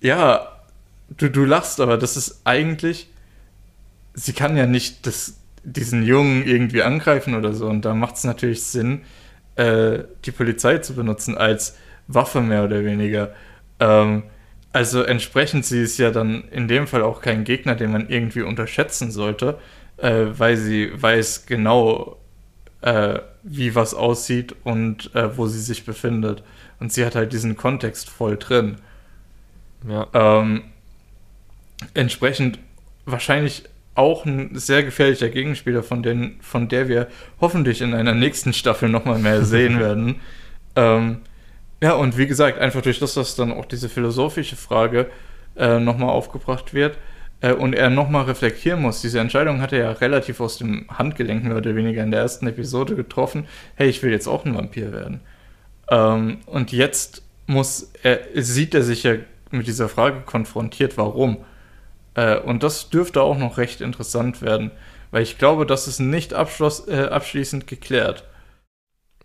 ja, 0.00 0.48
du, 1.16 1.30
du 1.30 1.44
lachst, 1.44 1.80
aber 1.80 1.98
das 1.98 2.16
ist 2.16 2.40
eigentlich, 2.44 3.08
sie 4.14 4.32
kann 4.32 4.56
ja 4.56 4.66
nicht 4.66 5.06
das, 5.06 5.34
diesen 5.64 6.02
Jungen 6.02 6.46
irgendwie 6.46 6.82
angreifen 6.82 7.34
oder 7.34 7.52
so. 7.52 7.66
Und 7.66 7.84
da 7.84 7.94
macht 7.94 8.16
es 8.16 8.24
natürlich 8.24 8.62
Sinn, 8.64 9.02
äh, 9.56 10.00
die 10.24 10.32
Polizei 10.32 10.78
zu 10.78 10.94
benutzen 10.94 11.36
als 11.36 11.76
Waffe 12.08 12.40
mehr 12.40 12.64
oder 12.64 12.84
weniger. 12.84 13.32
Ähm, 13.80 14.24
also 14.72 15.02
entsprechend, 15.02 15.66
sie 15.66 15.82
ist 15.82 15.98
ja 15.98 16.10
dann 16.10 16.44
in 16.50 16.66
dem 16.66 16.86
Fall 16.86 17.02
auch 17.02 17.20
kein 17.20 17.44
Gegner, 17.44 17.74
den 17.74 17.92
man 17.92 18.08
irgendwie 18.08 18.42
unterschätzen 18.42 19.10
sollte, 19.10 19.58
äh, 19.98 20.26
weil 20.36 20.56
sie 20.56 20.90
weiß 20.94 21.46
genau, 21.46 22.16
äh, 22.80 23.18
wie 23.42 23.74
was 23.74 23.94
aussieht 23.94 24.54
und 24.64 25.14
äh, 25.14 25.36
wo 25.36 25.46
sie 25.46 25.60
sich 25.60 25.84
befindet. 25.84 26.42
Und 26.80 26.92
sie 26.92 27.04
hat 27.04 27.14
halt 27.14 27.32
diesen 27.32 27.56
Kontext 27.56 28.08
voll 28.08 28.36
drin. 28.36 28.76
Ja. 29.88 30.08
Ähm, 30.14 30.64
entsprechend 31.94 32.58
wahrscheinlich 33.04 33.64
auch 33.94 34.24
ein 34.24 34.50
sehr 34.54 34.82
gefährlicher 34.82 35.28
Gegenspieler, 35.28 35.82
von, 35.82 36.02
den, 36.02 36.38
von 36.40 36.68
der 36.68 36.88
wir 36.88 37.08
hoffentlich 37.40 37.82
in 37.82 37.94
einer 37.94 38.14
nächsten 38.14 38.52
Staffel 38.52 38.88
nochmal 38.88 39.18
mehr 39.18 39.44
sehen 39.44 39.78
werden. 39.80 40.20
Ähm, 40.76 41.18
ja, 41.82 41.94
und 41.94 42.16
wie 42.16 42.28
gesagt, 42.28 42.60
einfach 42.60 42.80
durch 42.80 43.00
das, 43.00 43.14
dass 43.14 43.34
dann 43.34 43.52
auch 43.52 43.64
diese 43.64 43.88
philosophische 43.88 44.54
Frage 44.54 45.10
äh, 45.56 45.80
nochmal 45.80 46.10
aufgebracht 46.10 46.74
wird 46.74 46.96
äh, 47.40 47.52
und 47.52 47.74
er 47.74 47.90
nochmal 47.90 48.26
reflektieren 48.26 48.80
muss. 48.80 49.00
Diese 49.00 49.18
Entscheidung 49.18 49.60
hat 49.60 49.72
er 49.72 49.78
ja 49.80 49.90
relativ 49.90 50.40
aus 50.40 50.58
dem 50.58 50.86
Handgelenk 50.88 51.42
mehr 51.42 51.56
oder 51.56 51.74
weniger 51.74 52.04
in 52.04 52.12
der 52.12 52.20
ersten 52.20 52.46
Episode 52.46 52.94
getroffen. 52.94 53.48
Hey, 53.74 53.88
ich 53.88 54.00
will 54.00 54.12
jetzt 54.12 54.28
auch 54.28 54.44
ein 54.44 54.54
Vampir 54.54 54.92
werden. 54.92 55.22
Ähm, 55.90 56.38
und 56.46 56.70
jetzt 56.70 57.24
muss 57.48 57.90
er, 58.04 58.20
sieht 58.36 58.76
er 58.76 58.84
sich 58.84 59.02
ja 59.02 59.16
mit 59.50 59.66
dieser 59.66 59.88
Frage 59.88 60.20
konfrontiert, 60.20 60.96
warum. 60.96 61.38
Äh, 62.14 62.38
und 62.38 62.62
das 62.62 62.90
dürfte 62.90 63.22
auch 63.22 63.36
noch 63.36 63.58
recht 63.58 63.80
interessant 63.80 64.40
werden, 64.40 64.70
weil 65.10 65.24
ich 65.24 65.36
glaube, 65.36 65.66
das 65.66 65.88
ist 65.88 65.98
nicht 65.98 66.30
äh, 66.30 66.36
abschließend 66.36 67.66
geklärt. 67.66 68.22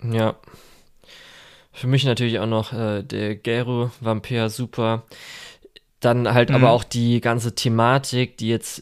Ja, 0.03 0.35
für 1.77 1.87
mich 1.87 2.05
natürlich 2.05 2.39
auch 2.39 2.47
noch 2.47 2.73
äh, 2.73 3.03
der 3.03 3.35
Geru-Vampir 3.35 4.49
super. 4.49 5.03
Dann 5.99 6.33
halt 6.33 6.49
mhm. 6.49 6.55
aber 6.55 6.71
auch 6.71 6.83
die 6.83 7.21
ganze 7.21 7.53
Thematik, 7.53 8.37
die 8.37 8.49
jetzt 8.49 8.81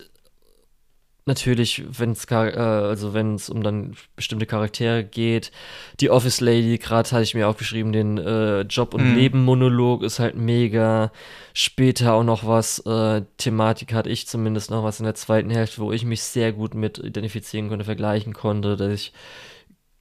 natürlich, 1.26 1.84
wenn 1.90 2.12
es 2.12 2.24
äh, 2.32 2.36
also 2.36 3.14
wenn 3.14 3.36
es 3.36 3.50
um 3.50 3.64
dann 3.64 3.98
bestimmte 4.16 4.46
Charaktere 4.46 5.04
geht, 5.04 5.52
die 6.00 6.10
Office 6.10 6.40
Lady, 6.40 6.78
gerade 6.78 7.12
hatte 7.12 7.24
ich 7.24 7.36
mir 7.36 7.50
aufgeschrieben, 7.50 7.92
den 7.92 8.18
äh, 8.18 8.62
Job 8.62 8.94
und 8.94 9.10
mhm. 9.10 9.16
Leben 9.16 9.44
Monolog 9.44 10.02
ist 10.02 10.20
halt 10.20 10.36
mega. 10.38 11.12
Später 11.54 12.14
auch 12.14 12.24
noch 12.24 12.48
was 12.48 12.80
äh, 12.86 13.24
Thematik 13.38 13.94
hatte 13.94 14.10
ich 14.10 14.26
zumindest 14.28 14.72
noch 14.72 14.84
was 14.84 15.00
in 15.00 15.06
der 15.06 15.16
zweiten 15.16 15.50
Hälfte, 15.50 15.82
wo 15.82 15.92
ich 15.92 16.06
mich 16.06 16.24
sehr 16.24 16.54
gut 16.54 16.76
mit 16.76 17.00
identifizieren 17.00 17.68
konnte, 17.68 17.84
vergleichen 17.84 18.34
konnte, 18.34 18.78
dass 18.78 18.94
ich 18.94 19.14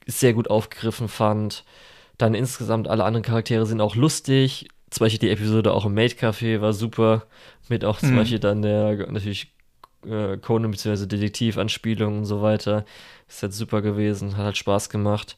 sehr 0.07 0.33
gut 0.33 0.49
aufgegriffen 0.49 1.09
fand. 1.09 1.65
Dann 2.17 2.33
insgesamt 2.33 2.87
alle 2.87 3.03
anderen 3.03 3.23
Charaktere 3.23 3.65
sind 3.65 3.81
auch 3.81 3.95
lustig. 3.95 4.67
Zum 4.89 5.05
Beispiel 5.05 5.19
die 5.19 5.31
Episode 5.31 5.73
auch 5.73 5.85
im 5.85 5.93
Maid 5.93 6.13
Café 6.13 6.61
war 6.61 6.73
super. 6.73 7.25
Mit 7.67 7.83
auch 7.83 7.99
zum 7.99 8.11
mhm. 8.11 8.17
Beispiel 8.17 8.39
dann 8.39 8.61
der 8.61 9.11
natürlich 9.11 9.53
äh, 10.05 10.37
Conan 10.37 10.71
bzw. 10.71 11.05
Detektiv-Anspielungen 11.07 12.19
und 12.19 12.25
so 12.25 12.41
weiter. 12.41 12.85
Ist 13.27 13.41
halt 13.41 13.53
super 13.53 13.81
gewesen, 13.81 14.37
hat 14.37 14.45
halt 14.45 14.57
Spaß 14.57 14.89
gemacht. 14.89 15.37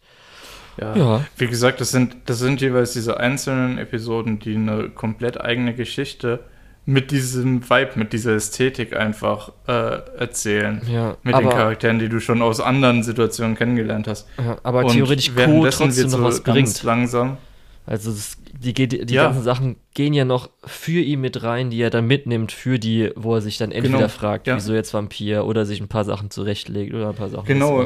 Ja, 0.79 0.95
ja, 0.95 1.25
wie 1.37 1.47
gesagt, 1.47 1.81
das 1.81 1.89
sind, 1.89 2.17
das 2.25 2.37
sind 2.37 2.61
jeweils 2.61 2.93
diese 2.93 3.19
einzelnen 3.19 3.79
Episoden, 3.79 4.37
die 4.37 4.53
eine 4.53 4.89
komplett 4.89 5.41
eigene 5.41 5.73
Geschichte 5.73 6.43
mit 6.87 7.11
diesem 7.11 7.69
Vibe, 7.69 7.91
mit 7.95 8.13
dieser 8.13 8.31
Ästhetik 8.35 8.95
einfach 8.95 9.51
äh, 9.67 9.99
erzählen. 10.17 10.81
Ja, 10.89 11.17
mit 11.21 11.37
den 11.37 11.49
Charakteren, 11.49 11.99
die 11.99 12.07
du 12.07 12.21
schon 12.21 12.41
aus 12.41 12.61
anderen 12.61 13.03
Situationen 13.03 13.57
kennengelernt 13.57 14.07
hast. 14.07 14.25
Ja, 14.37 14.57
aber 14.63 14.85
Und 14.85 14.93
theoretisch 14.93 15.31
trotzdem 15.35 16.05
noch 16.05 16.11
so 16.11 16.23
was 16.23 16.41
bringt. 16.41 16.81
langsam. 16.83 17.37
Also 17.85 18.11
das, 18.11 18.37
die, 18.57 18.73
die, 18.73 18.87
die 18.87 19.13
ja. 19.13 19.25
ganzen 19.25 19.43
Sachen 19.43 19.75
gehen 19.95 20.13
ja 20.13 20.23
noch 20.23 20.49
für 20.65 21.01
ihn 21.01 21.19
mit 21.19 21.43
rein, 21.43 21.69
die 21.69 21.81
er 21.81 21.89
dann 21.89 22.07
mitnimmt, 22.07 22.53
für 22.53 22.79
die, 22.79 23.11
wo 23.17 23.35
er 23.35 23.41
sich 23.41 23.57
dann 23.57 23.73
entweder 23.73 23.97
genau. 23.97 24.09
fragt, 24.09 24.47
wieso 24.47 24.73
jetzt 24.73 24.93
Vampir, 24.93 25.45
oder 25.45 25.65
sich 25.65 25.81
ein 25.81 25.89
paar 25.89 26.05
Sachen 26.05 26.31
zurechtlegt 26.31 26.93
oder 26.93 27.09
ein 27.09 27.15
paar 27.15 27.29
Sachen. 27.29 27.45
Genau. 27.45 27.83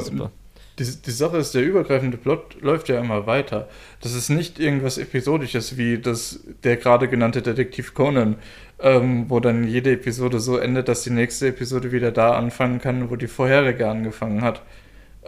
Die, 0.78 0.84
die 0.84 1.10
Sache 1.10 1.36
ist, 1.36 1.54
der 1.54 1.62
übergreifende 1.62 2.16
Plot 2.16 2.62
läuft 2.62 2.88
ja 2.88 2.98
immer 2.98 3.26
weiter. 3.26 3.68
Das 4.00 4.14
ist 4.14 4.30
nicht 4.30 4.58
irgendwas 4.58 4.96
Episodisches 4.96 5.76
wie 5.76 5.98
das, 5.98 6.40
der 6.64 6.76
gerade 6.78 7.08
genannte 7.08 7.42
Detektiv 7.42 7.92
Conan, 7.92 8.36
ähm, 8.82 9.26
wo 9.28 9.40
dann 9.40 9.66
jede 9.66 9.92
Episode 9.92 10.40
so 10.40 10.58
endet, 10.58 10.88
dass 10.88 11.02
die 11.02 11.10
nächste 11.10 11.48
Episode 11.48 11.92
wieder 11.92 12.10
da 12.10 12.34
anfangen 12.34 12.80
kann, 12.80 13.10
wo 13.10 13.16
die 13.16 13.28
vorherige 13.28 13.88
angefangen 13.88 14.42
hat. 14.42 14.62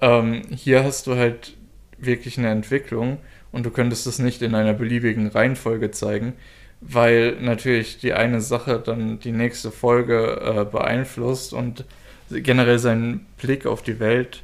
Ähm, 0.01 0.43
hier 0.51 0.83
hast 0.83 1.07
du 1.07 1.15
halt 1.17 1.57
wirklich 1.99 2.37
eine 2.37 2.51
Entwicklung 2.51 3.19
und 3.53 3.65
du 3.65 3.71
könntest 3.71 4.07
es 4.07 4.19
nicht 4.19 4.43
in 4.43 4.55
einer 4.55 4.75
beliebigen 4.75 5.29
Reihenfolge 5.29 5.93
zeigen, 5.93 6.33
weil 6.81 7.37
natürlich 7.41 7.99
die 7.99 8.13
eine 8.13 8.41
Sache 8.41 8.83
dann 8.85 9.21
die 9.21 9.33
nächste 9.33 9.71
Folge 9.71 10.41
äh, 10.41 10.65
beeinflusst 10.65 11.53
und 11.53 11.85
generell 12.31 12.81
seinen 12.81 13.27
Blick 13.41 13.67
auf 13.67 13.83
die 13.83 14.01
Welt, 14.01 14.43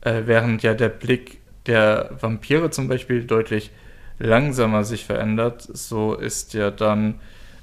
äh, 0.00 0.22
während 0.24 0.62
ja 0.62 0.72
der 0.72 0.88
Blick 0.88 1.38
der 1.66 2.10
Vampire 2.18 2.70
zum 2.70 2.88
Beispiel 2.88 3.24
deutlich 3.24 3.70
langsamer 4.18 4.84
sich 4.84 5.04
verändert, 5.04 5.62
so 5.62 6.14
ist 6.14 6.54
ja 6.54 6.70
dann 6.70 7.20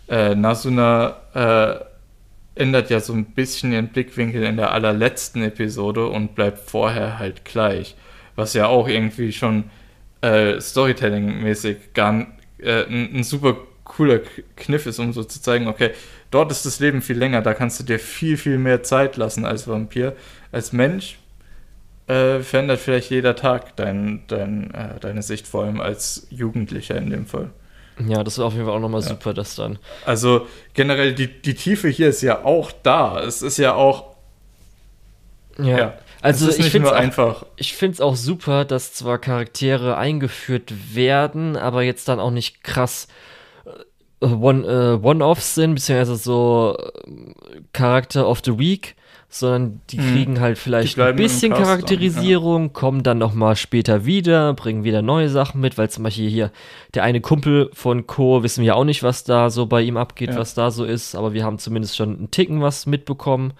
äh, 0.07 0.35
Nasuna 0.35 1.17
äh, 1.34 1.85
ändert 2.61 2.89
ja 2.89 2.99
so 2.99 3.13
ein 3.13 3.25
bisschen 3.25 3.71
ihren 3.71 3.89
Blickwinkel 3.89 4.43
in 4.43 4.57
der 4.57 4.71
allerletzten 4.71 5.43
Episode 5.43 6.07
und 6.07 6.35
bleibt 6.35 6.59
vorher 6.59 7.19
halt 7.19 7.45
gleich. 7.45 7.95
Was 8.35 8.53
ja 8.53 8.67
auch 8.67 8.88
irgendwie 8.88 9.31
schon 9.31 9.65
äh, 10.21 10.59
Storytelling-mäßig 10.59 11.77
äh, 11.95 12.01
ein, 12.01 12.38
ein, 13.15 13.23
super 13.23 13.57
cooler 13.84 14.19
Kniff 14.55 14.85
ist, 14.85 14.99
um 14.99 15.13
so 15.13 15.23
zu 15.23 15.41
zeigen, 15.41 15.67
okay, 15.67 15.91
dort 16.31 16.51
ist 16.51 16.65
das 16.65 16.79
Leben 16.79 17.01
viel 17.01 17.17
länger, 17.17 17.41
da 17.41 17.53
kannst 17.53 17.79
du 17.79 17.84
dir 17.84 17.99
viel, 17.99 18.38
viel 18.38 18.57
mehr 18.57 18.84
Zeit 18.84 19.17
lassen 19.17 19.45
als 19.45 19.67
Vampir. 19.67 20.15
Als 20.51 20.73
Mensch 20.73 21.17
äh, 22.07 22.39
verändert 22.39 22.79
vielleicht 22.79 23.11
jeder 23.11 23.35
Tag 23.35 23.75
dein, 23.75 24.23
dein, 24.27 24.73
äh, 24.73 24.99
deine 24.99 25.21
Sicht, 25.21 25.47
vor 25.47 25.65
allem 25.65 25.79
als 25.79 26.27
Jugendlicher 26.29 26.97
in 26.97 27.09
dem 27.09 27.25
Fall. 27.25 27.51
Ja, 28.06 28.24
das 28.24 28.34
ist 28.34 28.40
auf 28.40 28.53
jeden 28.53 28.65
Fall 28.65 28.76
auch 28.76 28.80
nochmal 28.80 29.02
ja. 29.02 29.07
super, 29.07 29.34
das 29.34 29.56
dann. 29.56 29.80
Also 30.06 30.48
generell, 30.74 31.14
die, 31.14 31.28
die 31.28 31.56
Tiefe 31.56 31.88
hier 31.88 32.10
ist 32.10 32.22
ja 32.22 32.44
auch 32.44 32.72
da. 32.84 33.22
Es 33.22 33.41
ist 33.41 33.57
ja 33.57 33.74
auch. 33.74 34.15
Ja. 35.57 35.78
ja. 35.78 35.94
Also 36.22 36.49
ich 36.49 36.69
finde 36.69 36.94
einfach. 36.94 37.45
Ich 37.56 37.74
finde 37.74 37.94
es 37.94 38.02
auch 38.02 38.15
super, 38.15 38.65
dass 38.65 38.94
zwar 38.94 39.18
Charaktere 39.18 39.98
eingeführt 39.98 40.95
werden, 40.95 41.56
aber 41.56 41.84
jetzt 41.84 42.07
dann 42.07 42.19
auch 42.19 42.32
nicht 42.32 42.64
krass 42.64 43.07
äh, 44.22 44.26
One, 44.26 44.65
äh, 44.65 45.06
One-Offs 45.06 45.56
sind, 45.56 45.76
beziehungsweise 45.76 46.15
so 46.15 46.78
äh, 46.78 47.61
Charakter 47.74 48.28
of 48.28 48.41
the 48.44 48.57
Week, 48.57 48.95
sondern 49.29 49.81
die 49.89 49.97
hm. 49.97 50.13
kriegen 50.13 50.39
halt 50.39 50.57
vielleicht 50.57 50.97
ein 50.99 51.15
bisschen 51.15 51.53
Charakterisierung, 51.53 52.63
ja. 52.63 52.69
kommen 52.69 53.03
dann 53.03 53.17
noch 53.17 53.33
mal 53.33 53.55
später 53.55 54.05
wieder, 54.05 54.53
bringen 54.53 54.83
wieder 54.83 55.01
neue 55.01 55.29
Sachen 55.29 55.59
mit, 55.59 55.77
weil 55.77 55.89
zum 55.89 56.03
Beispiel 56.03 56.29
hier 56.29 56.51
der 56.93 57.03
eine 57.03 57.19
Kumpel 57.19 57.69
von 57.73 58.07
Co. 58.07 58.43
wissen 58.43 58.63
wir 58.63 58.75
auch 58.75 58.85
nicht, 58.85 59.03
was 59.03 59.25
da 59.25 59.49
so 59.49 59.65
bei 59.65 59.81
ihm 59.81 59.97
abgeht, 59.97 60.29
ja. 60.29 60.37
was 60.37 60.53
da 60.53 60.71
so 60.71 60.85
ist, 60.85 61.13
aber 61.15 61.33
wir 61.33 61.43
haben 61.43 61.59
zumindest 61.59 61.97
schon 61.97 62.17
einen 62.17 62.31
Ticken 62.31 62.61
was 62.61 62.85
mitbekommen. 62.85 63.53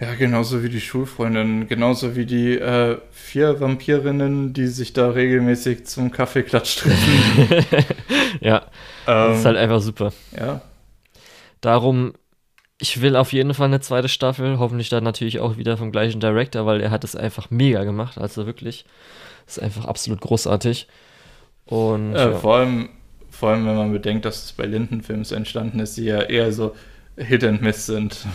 Ja, 0.00 0.14
genauso 0.14 0.62
wie 0.62 0.68
die 0.68 0.80
Schulfreundin, 0.80 1.66
genauso 1.66 2.14
wie 2.14 2.24
die 2.24 2.56
äh, 2.56 2.98
vier 3.10 3.58
Vampirinnen, 3.58 4.52
die 4.52 4.68
sich 4.68 4.92
da 4.92 5.10
regelmäßig 5.10 5.86
zum 5.86 6.12
Kaffeeklatsch 6.12 6.76
treffen. 6.76 7.64
ja, 8.40 8.58
ähm, 9.08 9.30
das 9.30 9.38
ist 9.40 9.44
halt 9.44 9.56
einfach 9.56 9.80
super. 9.80 10.12
Ja. 10.38 10.60
Darum, 11.60 12.12
ich 12.80 13.00
will 13.00 13.16
auf 13.16 13.32
jeden 13.32 13.54
Fall 13.54 13.66
eine 13.66 13.80
zweite 13.80 14.08
Staffel, 14.08 14.58
hoffentlich 14.58 14.88
dann 14.88 15.04
natürlich 15.04 15.40
auch 15.40 15.56
wieder 15.56 15.76
vom 15.76 15.90
gleichen 15.90 16.20
Director, 16.20 16.64
weil 16.64 16.80
er 16.80 16.90
hat 16.90 17.04
es 17.04 17.16
einfach 17.16 17.50
mega 17.50 17.84
gemacht, 17.84 18.18
also 18.18 18.46
wirklich. 18.46 18.84
Ist 19.46 19.60
einfach 19.60 19.86
absolut 19.86 20.20
großartig. 20.20 20.86
Und 21.64 22.14
äh, 22.14 22.30
ja. 22.30 22.38
vor 22.38 22.56
allem, 22.56 22.90
vor 23.30 23.50
allem, 23.50 23.66
wenn 23.66 23.76
man 23.76 23.92
bedenkt, 23.92 24.24
dass 24.24 24.44
es 24.44 24.52
bei 24.52 24.66
Lindenfilms 24.66 25.32
entstanden 25.32 25.80
ist, 25.80 25.96
die 25.96 26.04
ja 26.04 26.22
eher 26.22 26.52
so 26.52 26.74
Hit 27.16 27.44
and 27.44 27.62
Miss 27.62 27.86
sind. 27.86 28.26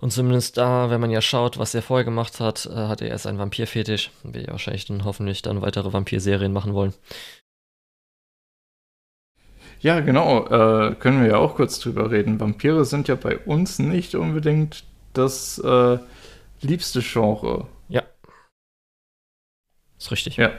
Und 0.00 0.10
zumindest 0.10 0.56
da, 0.56 0.90
wenn 0.90 1.00
man 1.00 1.10
ja 1.10 1.20
schaut, 1.20 1.58
was 1.58 1.74
er 1.74 1.82
vorher 1.82 2.04
gemacht 2.04 2.40
hat, 2.40 2.66
äh, 2.66 2.74
hat 2.74 3.02
er 3.02 3.08
erst 3.08 3.26
einen 3.26 3.38
Vampir-Fetisch. 3.38 4.10
Will 4.24 4.42
ja 4.42 4.50
wahrscheinlich 4.50 4.86
dann 4.86 5.04
hoffentlich 5.04 5.42
dann 5.42 5.62
weitere 5.62 5.92
Vampir-Serien 5.92 6.52
machen 6.52 6.74
wollen. 6.74 6.94
Ja, 9.82 9.98
genau. 10.00 10.46
Äh, 10.46 10.94
können 10.94 11.22
wir 11.22 11.28
ja 11.28 11.36
auch 11.36 11.56
kurz 11.56 11.80
drüber 11.80 12.10
reden. 12.10 12.40
Vampire 12.40 12.84
sind 12.84 13.08
ja 13.08 13.16
bei 13.16 13.36
uns 13.38 13.80
nicht 13.80 14.14
unbedingt 14.14 14.84
das 15.12 15.58
äh, 15.58 15.98
liebste 16.60 17.00
Genre. 17.00 17.66
Ja. 17.88 18.04
Ist 19.98 20.10
richtig. 20.12 20.36
Ja. 20.36 20.52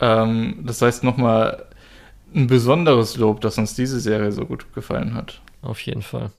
Ähm, 0.00 0.64
das 0.66 0.82
heißt 0.82 1.04
nochmal 1.04 1.66
ein 2.34 2.48
besonderes 2.48 3.16
Lob, 3.16 3.40
dass 3.40 3.58
uns 3.58 3.74
diese 3.74 4.00
Serie 4.00 4.32
so 4.32 4.44
gut 4.44 4.72
gefallen 4.74 5.14
hat. 5.14 5.40
Auf 5.62 5.80
jeden 5.80 6.02
Fall. 6.02 6.32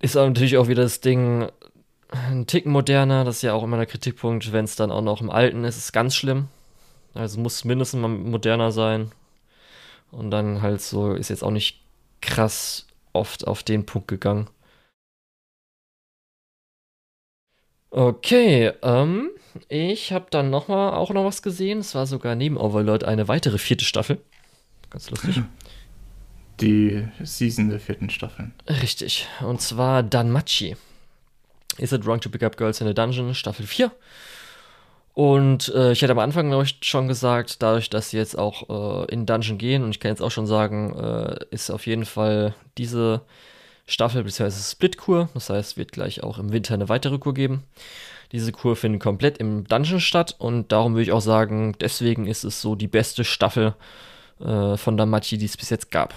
Ist 0.00 0.16
aber 0.16 0.28
natürlich 0.28 0.58
auch 0.58 0.68
wieder 0.68 0.82
das 0.82 1.00
Ding, 1.00 1.50
ein 2.10 2.46
Ticken 2.46 2.70
moderner, 2.72 3.24
das 3.24 3.36
ist 3.36 3.42
ja 3.42 3.54
auch 3.54 3.64
immer 3.64 3.78
der 3.78 3.86
Kritikpunkt, 3.86 4.52
wenn 4.52 4.66
es 4.66 4.76
dann 4.76 4.90
auch 4.90 5.02
noch 5.02 5.20
im 5.20 5.30
Alten 5.30 5.64
ist, 5.64 5.76
ist 5.78 5.92
ganz 5.92 6.14
schlimm. 6.14 6.48
Also 7.14 7.40
muss 7.40 7.64
mindestens 7.64 8.00
mal 8.00 8.08
moderner 8.08 8.70
sein. 8.70 9.10
Und 10.10 10.30
dann 10.30 10.62
halt 10.62 10.80
so, 10.80 11.14
ist 11.14 11.28
jetzt 11.30 11.44
auch 11.44 11.50
nicht 11.50 11.80
krass 12.20 12.86
oft 13.12 13.46
auf 13.46 13.62
den 13.62 13.86
Punkt 13.86 14.08
gegangen. 14.08 14.48
Okay, 17.90 18.72
ähm, 18.82 19.30
ich 19.68 20.12
habe 20.12 20.26
dann 20.30 20.50
noch 20.50 20.68
mal 20.68 20.92
auch 20.92 21.10
noch 21.10 21.24
was 21.24 21.42
gesehen. 21.42 21.78
Es 21.78 21.94
war 21.94 22.06
sogar 22.06 22.34
neben 22.34 22.56
Overlord 22.56 23.04
eine 23.04 23.28
weitere 23.28 23.58
vierte 23.58 23.84
Staffel. 23.84 24.20
Ganz 24.90 25.10
lustig. 25.10 25.42
die 26.60 27.06
Season 27.22 27.70
der 27.70 27.80
vierten 27.80 28.10
Staffel. 28.10 28.50
Richtig. 28.68 29.26
Und 29.40 29.60
zwar 29.60 30.02
Danmachi. 30.02 30.76
Is 31.78 31.92
it 31.92 32.04
wrong 32.06 32.20
to 32.20 32.28
pick 32.28 32.42
up 32.42 32.56
girls 32.56 32.80
in 32.80 32.88
a 32.88 32.92
dungeon? 32.92 33.34
Staffel 33.34 33.66
4. 33.66 33.92
Und 35.18 35.74
äh, 35.74 35.90
ich 35.90 36.00
hätte 36.00 36.12
am 36.12 36.20
Anfang, 36.20 36.48
glaube 36.48 36.62
ich, 36.62 36.76
schon 36.82 37.08
gesagt, 37.08 37.60
dadurch, 37.60 37.90
dass 37.90 38.10
sie 38.10 38.16
jetzt 38.16 38.38
auch 38.38 39.02
äh, 39.02 39.12
in 39.12 39.26
Dungeon 39.26 39.58
gehen, 39.58 39.82
und 39.82 39.90
ich 39.90 39.98
kann 39.98 40.12
jetzt 40.12 40.22
auch 40.22 40.30
schon 40.30 40.46
sagen, 40.46 40.94
äh, 40.94 41.40
ist 41.50 41.72
auf 41.72 41.88
jeden 41.88 42.04
Fall 42.04 42.54
diese 42.78 43.22
Staffel 43.84 44.22
bzw. 44.22 44.52
Split-Kur. 44.52 45.28
Das 45.34 45.50
heißt, 45.50 45.76
wird 45.76 45.90
gleich 45.90 46.22
auch 46.22 46.38
im 46.38 46.52
Winter 46.52 46.74
eine 46.74 46.88
weitere 46.88 47.18
Kur 47.18 47.34
geben. 47.34 47.64
Diese 48.30 48.52
Kur 48.52 48.76
findet 48.76 49.02
komplett 49.02 49.38
im 49.38 49.66
Dungeon 49.66 49.98
statt 49.98 50.36
und 50.38 50.70
darum 50.70 50.92
würde 50.92 51.02
ich 51.02 51.12
auch 51.12 51.20
sagen, 51.20 51.74
deswegen 51.80 52.28
ist 52.28 52.44
es 52.44 52.62
so 52.62 52.76
die 52.76 52.86
beste 52.86 53.24
Staffel 53.24 53.74
äh, 54.38 54.76
von 54.76 54.96
Damachi, 54.96 55.36
die 55.36 55.46
es 55.46 55.56
bis 55.56 55.70
jetzt 55.70 55.90
gab. 55.90 56.14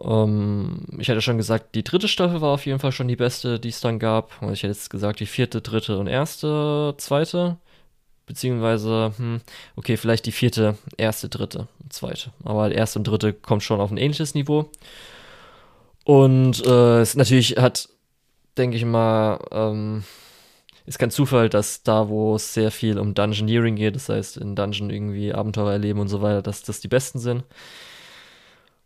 Ähm, 0.00 0.86
ich 0.98 1.10
hatte 1.10 1.22
schon 1.22 1.38
gesagt, 1.38 1.74
die 1.74 1.82
dritte 1.82 2.06
Staffel 2.06 2.40
war 2.40 2.50
auf 2.50 2.66
jeden 2.66 2.78
Fall 2.78 2.92
schon 2.92 3.08
die 3.08 3.16
beste, 3.16 3.58
die 3.58 3.70
es 3.70 3.80
dann 3.80 3.98
gab. 3.98 4.40
Und 4.40 4.52
ich 4.52 4.62
hätte 4.62 4.74
jetzt 4.74 4.90
gesagt, 4.90 5.18
die 5.18 5.26
vierte, 5.26 5.60
dritte 5.60 5.98
und 5.98 6.06
erste, 6.06 6.94
zweite. 6.98 7.56
Beziehungsweise, 8.26 9.12
hm, 9.16 9.40
okay, 9.76 9.96
vielleicht 9.96 10.26
die 10.26 10.32
vierte, 10.32 10.78
erste, 10.96 11.28
dritte 11.28 11.68
zweite. 11.90 12.30
Aber 12.42 12.72
erste 12.72 12.98
und 12.98 13.04
dritte 13.04 13.32
kommt 13.32 13.62
schon 13.62 13.80
auf 13.80 13.90
ein 13.90 13.98
ähnliches 13.98 14.34
Niveau. 14.34 14.70
Und 16.04 16.64
äh, 16.66 17.00
es 17.00 17.14
natürlich 17.16 17.56
hat 17.56 17.88
denke 18.56 18.76
ich 18.76 18.84
mal, 18.84 19.40
ähm, 19.50 20.04
ist 20.86 20.98
kein 20.98 21.10
Zufall, 21.10 21.48
dass 21.48 21.82
da, 21.82 22.08
wo 22.08 22.36
es 22.36 22.54
sehr 22.54 22.70
viel 22.70 22.98
um 22.98 23.14
Dungeoneering 23.14 23.76
geht, 23.76 23.96
das 23.96 24.08
heißt 24.08 24.36
in 24.36 24.54
Dungeon 24.54 24.90
irgendwie 24.90 25.32
Abenteuer 25.32 25.72
erleben 25.72 26.00
und 26.00 26.08
so 26.08 26.22
weiter, 26.22 26.42
dass 26.42 26.62
das 26.62 26.80
die 26.80 26.88
besten 26.88 27.18
sind. 27.18 27.44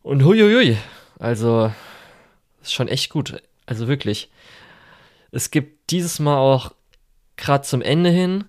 Und 0.03 0.25
huiuiui, 0.25 0.77
also 1.19 1.73
ist 2.63 2.73
schon 2.73 2.89
echt 2.89 3.11
gut. 3.11 3.43
Also 3.67 3.89
wirklich. 3.89 4.31
Es 5.31 5.51
gibt 5.51 5.91
dieses 5.91 6.21
Mal 6.21 6.39
auch 6.39 6.73
gerade 7.37 7.65
zum 7.65 7.83
Ende 7.83 8.11
hin, 8.11 8.45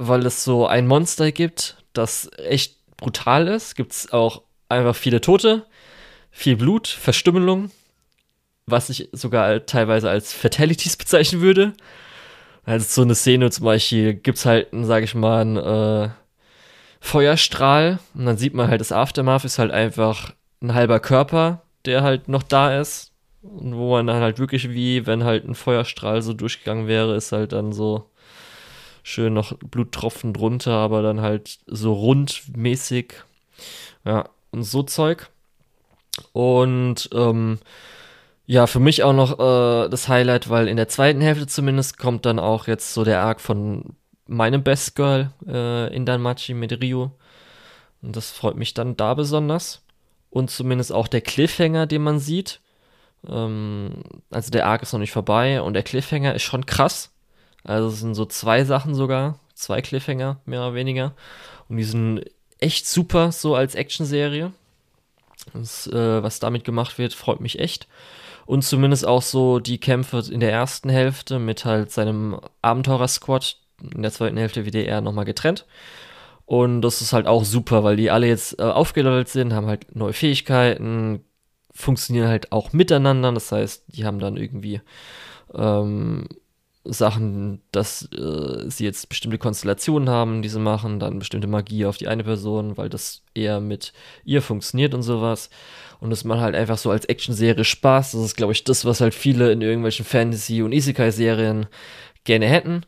weil 0.00 0.24
es 0.24 0.44
so 0.44 0.66
ein 0.66 0.86
Monster 0.86 1.30
gibt, 1.30 1.76
das 1.92 2.30
echt 2.38 2.96
brutal 2.96 3.48
ist, 3.48 3.76
gibt 3.76 3.92
es 3.92 4.12
auch 4.12 4.42
einfach 4.68 4.96
viele 4.96 5.20
Tote, 5.20 5.66
viel 6.30 6.56
Blut, 6.56 6.88
Verstümmelung, 6.88 7.70
was 8.66 8.88
ich 8.88 9.10
sogar 9.12 9.66
teilweise 9.66 10.08
als 10.08 10.32
Fatalities 10.32 10.96
bezeichnen 10.98 11.42
würde. 11.42 11.74
Also 12.64 12.86
so 12.88 13.02
eine 13.02 13.14
Szene 13.14 13.50
zum 13.50 13.66
Beispiel 13.66 14.14
gibt 14.14 14.38
es 14.38 14.46
halt, 14.46 14.68
sage 14.72 15.04
ich 15.04 15.14
mal, 15.14 15.40
einen 15.40 15.56
äh, 15.56 16.08
Feuerstrahl. 17.00 17.98
Und 18.14 18.26
dann 18.26 18.38
sieht 18.38 18.54
man 18.54 18.68
halt, 18.68 18.80
das 18.80 18.92
Aftermath 18.92 19.44
ist 19.44 19.58
halt 19.58 19.70
einfach 19.70 20.32
ein 20.62 20.74
halber 20.74 21.00
Körper, 21.00 21.62
der 21.84 22.02
halt 22.02 22.28
noch 22.28 22.42
da 22.42 22.80
ist. 22.80 23.12
Und 23.42 23.74
wo 23.74 23.92
man 23.92 24.06
dann 24.06 24.22
halt 24.22 24.38
wirklich 24.38 24.70
wie, 24.70 25.06
wenn 25.06 25.24
halt 25.24 25.46
ein 25.46 25.54
Feuerstrahl 25.54 26.22
so 26.22 26.32
durchgegangen 26.32 26.86
wäre, 26.86 27.16
ist 27.16 27.32
halt 27.32 27.52
dann 27.52 27.72
so 27.72 28.09
schön 29.02 29.34
noch 29.34 29.56
Bluttropfen 29.58 30.32
drunter, 30.32 30.72
aber 30.72 31.02
dann 31.02 31.20
halt 31.20 31.58
so 31.66 31.92
rundmäßig. 31.92 33.14
Ja, 34.04 34.28
und 34.50 34.64
so 34.64 34.82
Zeug. 34.82 35.30
Und 36.32 37.08
ähm, 37.12 37.58
ja, 38.46 38.66
für 38.66 38.80
mich 38.80 39.04
auch 39.04 39.12
noch 39.12 39.38
äh, 39.38 39.88
das 39.88 40.08
Highlight, 40.08 40.50
weil 40.50 40.68
in 40.68 40.76
der 40.76 40.88
zweiten 40.88 41.20
Hälfte 41.20 41.46
zumindest 41.46 41.98
kommt 41.98 42.26
dann 42.26 42.38
auch 42.38 42.66
jetzt 42.66 42.94
so 42.94 43.04
der 43.04 43.22
Arc 43.22 43.40
von 43.40 43.94
meinem 44.26 44.62
Best 44.62 44.96
Girl 44.96 45.30
äh, 45.46 45.94
in 45.94 46.06
Danmachi 46.06 46.54
mit 46.54 46.80
Rio. 46.80 47.12
Und 48.02 48.16
das 48.16 48.30
freut 48.30 48.56
mich 48.56 48.74
dann 48.74 48.96
da 48.96 49.14
besonders. 49.14 49.82
Und 50.30 50.50
zumindest 50.50 50.92
auch 50.92 51.08
der 51.08 51.20
Cliffhanger, 51.20 51.86
den 51.86 52.02
man 52.02 52.18
sieht. 52.18 52.60
Ähm, 53.28 54.02
also 54.30 54.50
der 54.50 54.66
Arc 54.66 54.82
ist 54.82 54.92
noch 54.92 55.00
nicht 55.00 55.12
vorbei 55.12 55.60
und 55.60 55.74
der 55.74 55.82
Cliffhanger 55.82 56.34
ist 56.34 56.42
schon 56.42 56.66
krass. 56.66 57.09
Also 57.64 57.88
es 57.88 58.00
sind 58.00 58.14
so 58.14 58.24
zwei 58.24 58.64
Sachen 58.64 58.94
sogar, 58.94 59.38
zwei 59.54 59.82
Cliffhanger, 59.82 60.40
mehr 60.44 60.60
oder 60.60 60.74
weniger. 60.74 61.14
Und 61.68 61.76
die 61.76 61.84
sind 61.84 62.24
echt 62.58 62.86
super, 62.86 63.32
so 63.32 63.54
als 63.54 63.74
Actionserie. 63.74 64.52
Äh, 65.54 66.22
was 66.22 66.38
damit 66.38 66.64
gemacht 66.64 66.98
wird, 66.98 67.14
freut 67.14 67.40
mich 67.40 67.58
echt. 67.58 67.88
Und 68.46 68.62
zumindest 68.62 69.06
auch 69.06 69.22
so 69.22 69.58
die 69.58 69.78
Kämpfe 69.78 70.22
in 70.30 70.40
der 70.40 70.52
ersten 70.52 70.88
Hälfte 70.88 71.38
mit 71.38 71.64
halt 71.64 71.90
seinem 71.90 72.40
Abenteurer-Squad. 72.62 73.56
In 73.94 74.02
der 74.02 74.12
zweiten 74.12 74.36
Hälfte 74.36 74.64
wird 74.64 74.74
er 74.74 75.00
nochmal 75.00 75.24
getrennt. 75.24 75.66
Und 76.46 76.82
das 76.82 77.00
ist 77.00 77.12
halt 77.12 77.26
auch 77.26 77.44
super, 77.44 77.84
weil 77.84 77.96
die 77.96 78.10
alle 78.10 78.26
jetzt 78.26 78.58
äh, 78.58 78.62
aufgelevelt 78.62 79.28
sind, 79.28 79.52
haben 79.52 79.68
halt 79.68 79.94
neue 79.94 80.12
Fähigkeiten, 80.12 81.24
funktionieren 81.72 82.28
halt 82.28 82.50
auch 82.50 82.72
miteinander. 82.72 83.30
Das 83.32 83.52
heißt, 83.52 83.84
die 83.86 84.04
haben 84.04 84.18
dann 84.18 84.36
irgendwie 84.36 84.80
ähm, 85.54 86.26
Sachen, 86.92 87.60
dass 87.72 88.08
äh, 88.12 88.68
sie 88.68 88.84
jetzt 88.84 89.08
bestimmte 89.08 89.38
Konstellationen 89.38 90.08
haben, 90.08 90.42
die 90.42 90.48
sie 90.48 90.58
machen, 90.58 91.00
dann 91.00 91.18
bestimmte 91.18 91.46
Magie 91.46 91.86
auf 91.86 91.96
die 91.96 92.08
eine 92.08 92.24
Person, 92.24 92.76
weil 92.76 92.88
das 92.88 93.22
eher 93.34 93.60
mit 93.60 93.92
ihr 94.24 94.42
funktioniert 94.42 94.94
und 94.94 95.02
sowas 95.02 95.50
und 96.00 96.10
dass 96.10 96.24
man 96.24 96.40
halt 96.40 96.54
einfach 96.54 96.78
so 96.78 96.90
als 96.90 97.04
Action-Serie 97.04 97.64
Spaß. 97.64 98.12
Das 98.12 98.22
ist, 98.22 98.36
glaube 98.36 98.52
ich, 98.52 98.64
das, 98.64 98.84
was 98.84 99.00
halt 99.00 99.14
viele 99.14 99.52
in 99.52 99.60
irgendwelchen 99.60 100.04
Fantasy- 100.04 100.62
und 100.62 100.72
Isekai-Serien 100.72 101.66
gerne 102.24 102.46
hätten. 102.46 102.86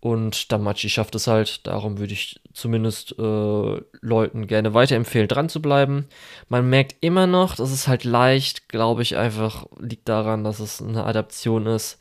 Und 0.00 0.52
Damachi 0.52 0.88
schafft 0.90 1.14
es 1.14 1.26
halt. 1.26 1.66
Darum 1.66 1.98
würde 1.98 2.12
ich 2.12 2.40
zumindest 2.52 3.18
äh, 3.18 3.80
Leuten 4.00 4.46
gerne 4.46 4.74
weiterempfehlen, 4.74 5.26
dran 5.26 5.48
zu 5.48 5.60
bleiben. 5.60 6.06
Man 6.48 6.68
merkt 6.68 6.96
immer 7.00 7.26
noch, 7.26 7.56
dass 7.56 7.72
es 7.72 7.88
halt 7.88 8.04
leicht, 8.04 8.68
glaube 8.68 9.02
ich, 9.02 9.16
einfach 9.16 9.66
liegt 9.80 10.08
daran, 10.08 10.44
dass 10.44 10.60
es 10.60 10.82
eine 10.82 11.04
Adaption 11.04 11.66
ist. 11.66 11.98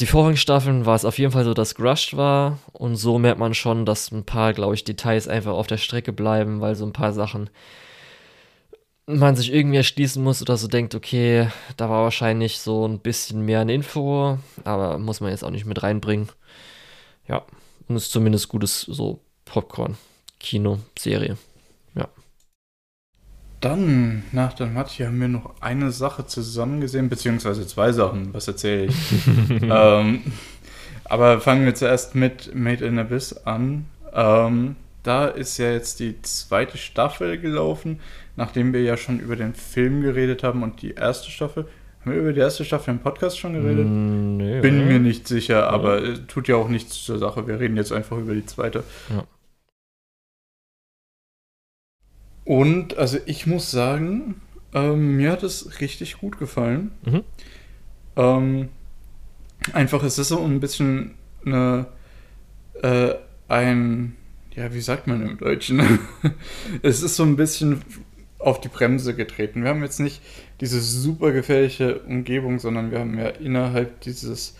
Die 0.00 0.06
vorigen 0.06 0.36
Staffeln 0.36 0.86
war 0.86 0.96
es 0.96 1.04
auf 1.04 1.18
jeden 1.18 1.32
Fall 1.32 1.44
so, 1.44 1.54
dass 1.54 1.74
Grushed 1.74 2.16
war. 2.16 2.58
Und 2.72 2.96
so 2.96 3.18
merkt 3.18 3.38
man 3.38 3.54
schon, 3.54 3.86
dass 3.86 4.10
ein 4.10 4.24
paar, 4.24 4.52
glaube 4.52 4.74
ich, 4.74 4.84
Details 4.84 5.28
einfach 5.28 5.52
auf 5.52 5.66
der 5.66 5.76
Strecke 5.76 6.12
bleiben, 6.12 6.60
weil 6.60 6.74
so 6.74 6.84
ein 6.84 6.92
paar 6.92 7.12
Sachen 7.12 7.50
man 9.08 9.36
sich 9.36 9.52
irgendwie 9.52 9.78
erschließen 9.78 10.22
muss 10.22 10.42
oder 10.42 10.56
so 10.58 10.68
denkt, 10.68 10.94
okay, 10.94 11.48
da 11.78 11.88
war 11.88 12.02
wahrscheinlich 12.02 12.58
so 12.58 12.86
ein 12.86 12.98
bisschen 12.98 13.40
mehr 13.40 13.60
eine 13.60 13.72
Info, 13.72 14.38
aber 14.64 14.98
muss 14.98 15.20
man 15.20 15.30
jetzt 15.30 15.44
auch 15.44 15.50
nicht 15.50 15.64
mit 15.64 15.82
reinbringen. 15.82 16.28
Ja, 17.26 17.44
und 17.88 17.96
ist 17.96 18.12
zumindest 18.12 18.48
gutes 18.48 18.82
so 18.82 19.20
Popcorn-Kino-Serie. 19.46 21.38
Ja. 21.94 22.08
Dann, 23.60 24.22
nach 24.32 24.52
der 24.52 24.66
Mathe, 24.66 25.06
haben 25.06 25.20
wir 25.20 25.28
noch 25.28 25.54
eine 25.60 25.90
Sache 25.90 26.26
zusammen 26.26 26.80
gesehen, 26.80 27.08
beziehungsweise 27.08 27.66
zwei 27.66 27.92
Sachen. 27.92 28.32
Was 28.32 28.46
erzähle 28.46 28.86
ich? 28.86 28.94
ähm, 29.62 30.22
aber 31.04 31.40
fangen 31.40 31.64
wir 31.64 31.74
zuerst 31.74 32.14
mit 32.14 32.54
Made 32.54 32.84
in 32.84 32.98
Abyss 32.98 33.46
an. 33.46 33.86
Ähm, 34.12 34.76
da 35.02 35.26
ist 35.26 35.58
ja 35.58 35.72
jetzt 35.72 36.00
die 36.00 36.20
zweite 36.22 36.78
Staffel 36.78 37.38
gelaufen 37.38 37.98
nachdem 38.38 38.72
wir 38.72 38.82
ja 38.82 38.96
schon 38.96 39.18
über 39.18 39.36
den 39.36 39.52
Film 39.52 40.00
geredet 40.00 40.44
haben 40.44 40.62
und 40.62 40.80
die 40.80 40.92
erste 40.92 41.30
Staffel. 41.30 41.66
Haben 42.00 42.12
wir 42.12 42.20
über 42.20 42.32
die 42.32 42.40
erste 42.40 42.64
Staffel 42.64 42.92
im 42.94 43.00
Podcast 43.00 43.36
schon 43.36 43.54
geredet? 43.54 43.84
Mm, 43.84 44.36
nee, 44.36 44.60
Bin 44.60 44.86
mir 44.86 45.00
nicht 45.00 45.26
sicher, 45.26 45.58
ja. 45.58 45.68
aber 45.68 46.02
äh, 46.02 46.14
tut 46.28 46.46
ja 46.46 46.54
auch 46.54 46.68
nichts 46.68 47.04
zur 47.04 47.18
Sache. 47.18 47.48
Wir 47.48 47.58
reden 47.58 47.76
jetzt 47.76 47.92
einfach 47.92 48.16
über 48.16 48.34
die 48.34 48.46
zweite. 48.46 48.84
Ja. 49.10 49.24
Und 52.48 52.96
also 52.96 53.18
ich 53.26 53.46
muss 53.46 53.70
sagen, 53.70 54.40
ähm, 54.72 55.18
mir 55.18 55.32
hat 55.32 55.42
es 55.42 55.82
richtig 55.82 56.16
gut 56.16 56.38
gefallen. 56.38 56.92
Mhm. 57.04 57.24
Ähm, 58.16 58.68
einfach, 59.74 60.02
es 60.02 60.18
ist 60.18 60.28
so 60.28 60.42
ein 60.42 60.58
bisschen 60.58 61.16
eine, 61.44 61.88
äh, 62.82 63.10
ein, 63.48 64.16
ja, 64.56 64.72
wie 64.72 64.80
sagt 64.80 65.06
man 65.06 65.20
im 65.20 65.36
Deutschen? 65.36 65.98
es 66.82 67.02
ist 67.02 67.16
so 67.16 67.22
ein 67.24 67.36
bisschen 67.36 67.82
auf 68.38 68.62
die 68.62 68.68
Bremse 68.68 69.14
getreten. 69.14 69.62
Wir 69.62 69.68
haben 69.68 69.82
jetzt 69.82 70.00
nicht 70.00 70.22
diese 70.62 70.80
super 70.80 71.32
gefährliche 71.32 71.98
Umgebung, 71.98 72.60
sondern 72.60 72.90
wir 72.90 73.00
haben 73.00 73.18
ja 73.18 73.28
innerhalb 73.28 74.00
dieses 74.00 74.56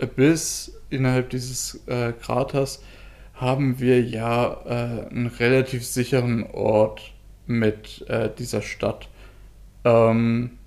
Abyss, 0.00 0.80
innerhalb 0.90 1.30
dieses 1.30 1.82
äh, 1.88 2.12
Kraters, 2.12 2.84
haben 3.34 3.80
wir 3.80 4.00
ja 4.00 4.62
äh, 4.64 5.08
einen 5.10 5.26
relativ 5.26 5.84
sicheren 5.84 6.44
Ort 6.52 7.11
mit 7.46 8.04
äh, 8.08 8.30
dieser 8.36 8.62
Stadt. 8.62 9.08
Ähm, 9.84 10.58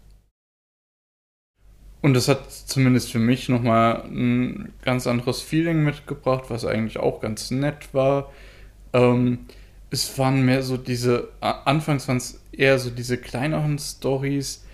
und 2.02 2.14
das 2.14 2.28
hat 2.28 2.52
zumindest 2.52 3.12
für 3.12 3.20
mich 3.20 3.50
nochmal 3.50 4.04
ein 4.06 4.74
ganz 4.84 5.08
anderes 5.08 5.42
Feeling 5.42 5.84
mitgebracht, 5.84 6.46
was 6.50 6.64
eigentlich 6.64 7.00
auch 7.00 7.20
ganz 7.20 7.50
nett 7.50 7.94
war. 7.94 8.32
Ähm, 8.94 9.48
es 9.90 10.18
waren 10.20 10.46
mehr 10.46 10.62
so 10.62 10.78
diese, 10.78 11.30
anfangs 11.40 12.08
waren 12.08 12.18
es 12.18 12.42
eher 12.52 12.78
so 12.78 12.90
diese 12.90 13.18
kleineren 13.18 13.80
Stories, 13.80 14.66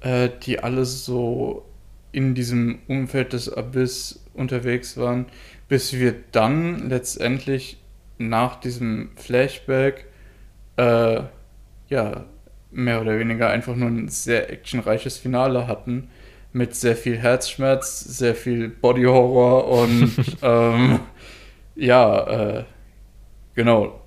äh, 0.00 0.28
die 0.42 0.58
alles 0.58 1.04
so 1.04 1.64
in 2.10 2.34
diesem 2.34 2.80
Umfeld 2.88 3.32
des 3.32 3.52
Abyss 3.52 4.24
unterwegs 4.34 4.96
waren, 4.96 5.26
bis 5.68 5.92
wir 5.92 6.14
dann 6.32 6.88
letztendlich 6.88 7.78
nach 8.18 8.56
diesem 8.60 9.10
Flashback 9.16 10.06
äh, 10.76 11.22
ja 11.92 12.24
mehr 12.70 13.00
oder 13.00 13.18
weniger 13.18 13.50
einfach 13.50 13.76
nur 13.76 13.88
ein 13.88 14.08
sehr 14.08 14.50
actionreiches 14.50 15.18
Finale 15.18 15.66
hatten 15.66 16.08
mit 16.52 16.74
sehr 16.74 16.96
viel 16.96 17.16
Herzschmerz, 17.16 18.00
sehr 18.00 18.34
viel 18.34 18.68
Body 18.68 19.04
Horror 19.04 19.68
und 19.68 20.12
ähm, 20.42 21.00
ja, 21.76 22.58
äh, 22.58 22.64
genau, 23.54 24.00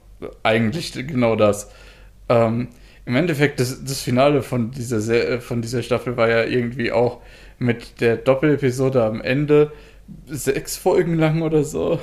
eigentlich 0.44 0.94
genau 0.94 1.36
das. 1.36 1.72
Ähm, 2.30 2.68
Im 3.06 3.16
Endeffekt, 3.16 3.60
das, 3.60 3.84
das 3.84 4.02
Finale 4.02 4.42
von 4.42 4.72
dieser, 4.72 5.42
von 5.42 5.62
dieser 5.62 5.82
Staffel 5.82 6.18
war 6.18 6.30
ja 6.30 6.44
irgendwie 6.44 6.92
auch 6.92 7.22
mit 7.58 8.02
der 8.02 8.18
Doppelepisode 8.18 9.04
am 9.04 9.22
Ende 9.22 9.72
sechs 10.28 10.78
Folgen 10.78 11.18
lang 11.18 11.42
oder 11.42 11.64
so. 11.64 12.00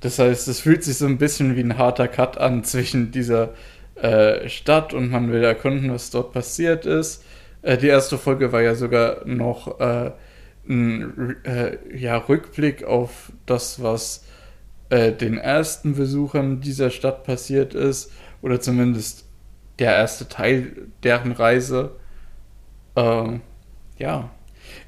Das 0.00 0.18
heißt, 0.18 0.46
es 0.48 0.60
fühlt 0.60 0.84
sich 0.84 0.96
so 0.96 1.06
ein 1.06 1.18
bisschen 1.18 1.56
wie 1.56 1.60
ein 1.60 1.76
harter 1.76 2.08
Cut 2.08 2.38
an 2.38 2.64
zwischen 2.64 3.10
dieser 3.10 3.54
äh, 4.00 4.48
Stadt 4.48 4.94
und 4.94 5.10
man 5.10 5.32
will 5.32 5.42
erkunden, 5.42 5.90
was 5.92 6.10
dort 6.10 6.32
passiert 6.32 6.86
ist. 6.86 7.24
Äh, 7.62 7.76
die 7.78 7.88
erste 7.88 8.18
Folge 8.18 8.52
war 8.52 8.62
ja 8.62 8.74
sogar 8.74 9.26
noch 9.26 9.80
äh, 9.80 10.12
ein 10.68 11.36
äh, 11.44 11.78
ja, 11.96 12.16
Rückblick 12.16 12.84
auf 12.84 13.32
das, 13.46 13.82
was 13.82 14.24
äh, 14.90 15.12
den 15.12 15.38
ersten 15.38 15.94
Besuchern 15.94 16.60
dieser 16.60 16.90
Stadt 16.90 17.24
passiert 17.24 17.74
ist, 17.74 18.12
oder 18.42 18.60
zumindest 18.60 19.24
der 19.78 19.96
erste 19.96 20.28
Teil 20.28 20.88
deren 21.02 21.32
Reise. 21.32 21.96
Ähm, 22.94 23.40
ja, 23.98 24.30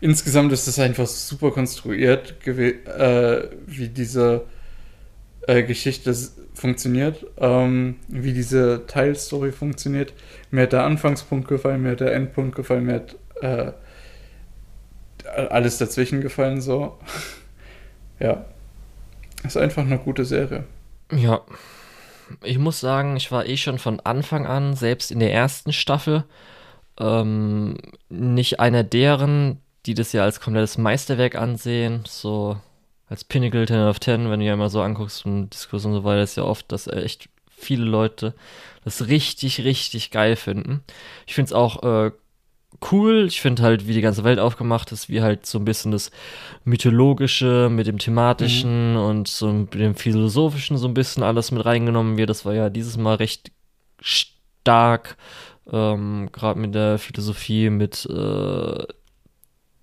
insgesamt 0.00 0.52
ist 0.52 0.68
es 0.68 0.78
einfach 0.78 1.06
super 1.06 1.50
konstruiert, 1.50 2.46
äh, 2.46 3.48
wie 3.66 3.88
diese 3.88 4.44
Geschichte 5.46 6.14
funktioniert, 6.60 7.26
ähm, 7.38 7.96
wie 8.08 8.32
diese 8.32 8.86
Teilstory 8.86 9.50
funktioniert. 9.50 10.12
Mir 10.50 10.62
hat 10.62 10.72
der 10.72 10.84
Anfangspunkt 10.84 11.48
gefallen, 11.48 11.82
mir 11.82 11.92
hat 11.92 12.00
der 12.00 12.14
Endpunkt 12.14 12.54
gefallen, 12.54 12.84
mir 12.84 12.94
hat 12.94 13.16
äh, 13.40 13.72
alles 15.48 15.78
dazwischen 15.78 16.20
gefallen, 16.20 16.60
so. 16.60 16.98
ja. 18.20 18.44
Ist 19.42 19.56
einfach 19.56 19.82
eine 19.82 19.98
gute 19.98 20.24
Serie. 20.24 20.64
Ja. 21.12 21.40
Ich 22.44 22.58
muss 22.58 22.78
sagen, 22.78 23.16
ich 23.16 23.32
war 23.32 23.46
eh 23.46 23.56
schon 23.56 23.78
von 23.78 23.98
Anfang 24.00 24.46
an, 24.46 24.76
selbst 24.76 25.10
in 25.10 25.18
der 25.18 25.32
ersten 25.32 25.72
Staffel, 25.72 26.24
ähm, 27.00 27.76
nicht 28.08 28.60
einer 28.60 28.84
deren, 28.84 29.60
die 29.86 29.94
das 29.94 30.12
ja 30.12 30.22
als 30.22 30.40
komplettes 30.40 30.78
Meisterwerk 30.78 31.34
ansehen, 31.34 32.04
so 32.06 32.56
als 33.10 33.24
Pinnacle 33.24 33.66
10 33.66 33.76
of 33.88 34.00
10, 34.00 34.30
wenn 34.30 34.40
du 34.40 34.46
ja 34.46 34.54
immer 34.54 34.70
so 34.70 34.80
anguckst 34.80 35.26
und 35.26 35.50
Diskurs 35.50 35.84
und 35.84 35.92
so 35.92 36.04
weiter, 36.04 36.22
ist 36.22 36.36
ja 36.36 36.44
oft, 36.44 36.70
dass 36.70 36.86
echt 36.86 37.28
viele 37.50 37.84
Leute 37.84 38.34
das 38.84 39.08
richtig, 39.08 39.64
richtig 39.64 40.12
geil 40.12 40.36
finden. 40.36 40.82
Ich 41.26 41.34
finde 41.34 41.48
es 41.48 41.52
auch 41.52 41.82
äh, 41.82 42.12
cool. 42.92 43.26
Ich 43.26 43.40
finde 43.40 43.64
halt, 43.64 43.88
wie 43.88 43.94
die 43.94 44.00
ganze 44.00 44.22
Welt 44.22 44.38
aufgemacht 44.38 44.92
ist, 44.92 45.08
wie 45.08 45.22
halt 45.22 45.44
so 45.44 45.58
ein 45.58 45.64
bisschen 45.64 45.90
das 45.90 46.12
Mythologische 46.64 47.68
mit 47.68 47.88
dem 47.88 47.98
Thematischen 47.98 48.92
mhm. 48.92 49.00
und 49.00 49.28
so 49.28 49.52
mit 49.52 49.74
dem 49.74 49.96
Philosophischen 49.96 50.78
so 50.78 50.86
ein 50.86 50.94
bisschen 50.94 51.24
alles 51.24 51.50
mit 51.50 51.64
reingenommen 51.64 52.16
wird. 52.16 52.30
Das 52.30 52.44
war 52.44 52.54
ja 52.54 52.70
dieses 52.70 52.96
Mal 52.96 53.16
recht 53.16 53.50
stark, 54.00 55.16
ähm, 55.70 56.30
gerade 56.30 56.60
mit 56.60 56.76
der 56.76 56.98
Philosophie, 56.98 57.70
mit, 57.70 58.06
äh, 58.06 58.84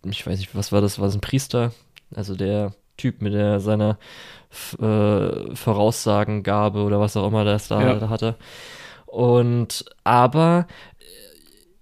ich 0.06 0.26
weiß 0.26 0.40
nicht, 0.40 0.56
was 0.56 0.72
war 0.72 0.80
das? 0.80 0.98
War 0.98 1.08
das 1.08 1.16
ein 1.16 1.22
Priester? 1.22 1.74
Also 2.16 2.36
der 2.36 2.74
Typ 2.98 3.22
mit 3.22 3.34
der 3.34 3.60
seiner 3.60 3.98
äh, 4.80 5.56
Voraussagengabe 5.56 6.84
oder 6.84 7.00
was 7.00 7.16
auch 7.18 7.28
immer 7.28 7.44
das 7.44 7.68
da, 7.68 7.82
ja. 7.82 8.10
hatte. 8.10 8.36
Und 9.06 9.86
aber 10.04 10.68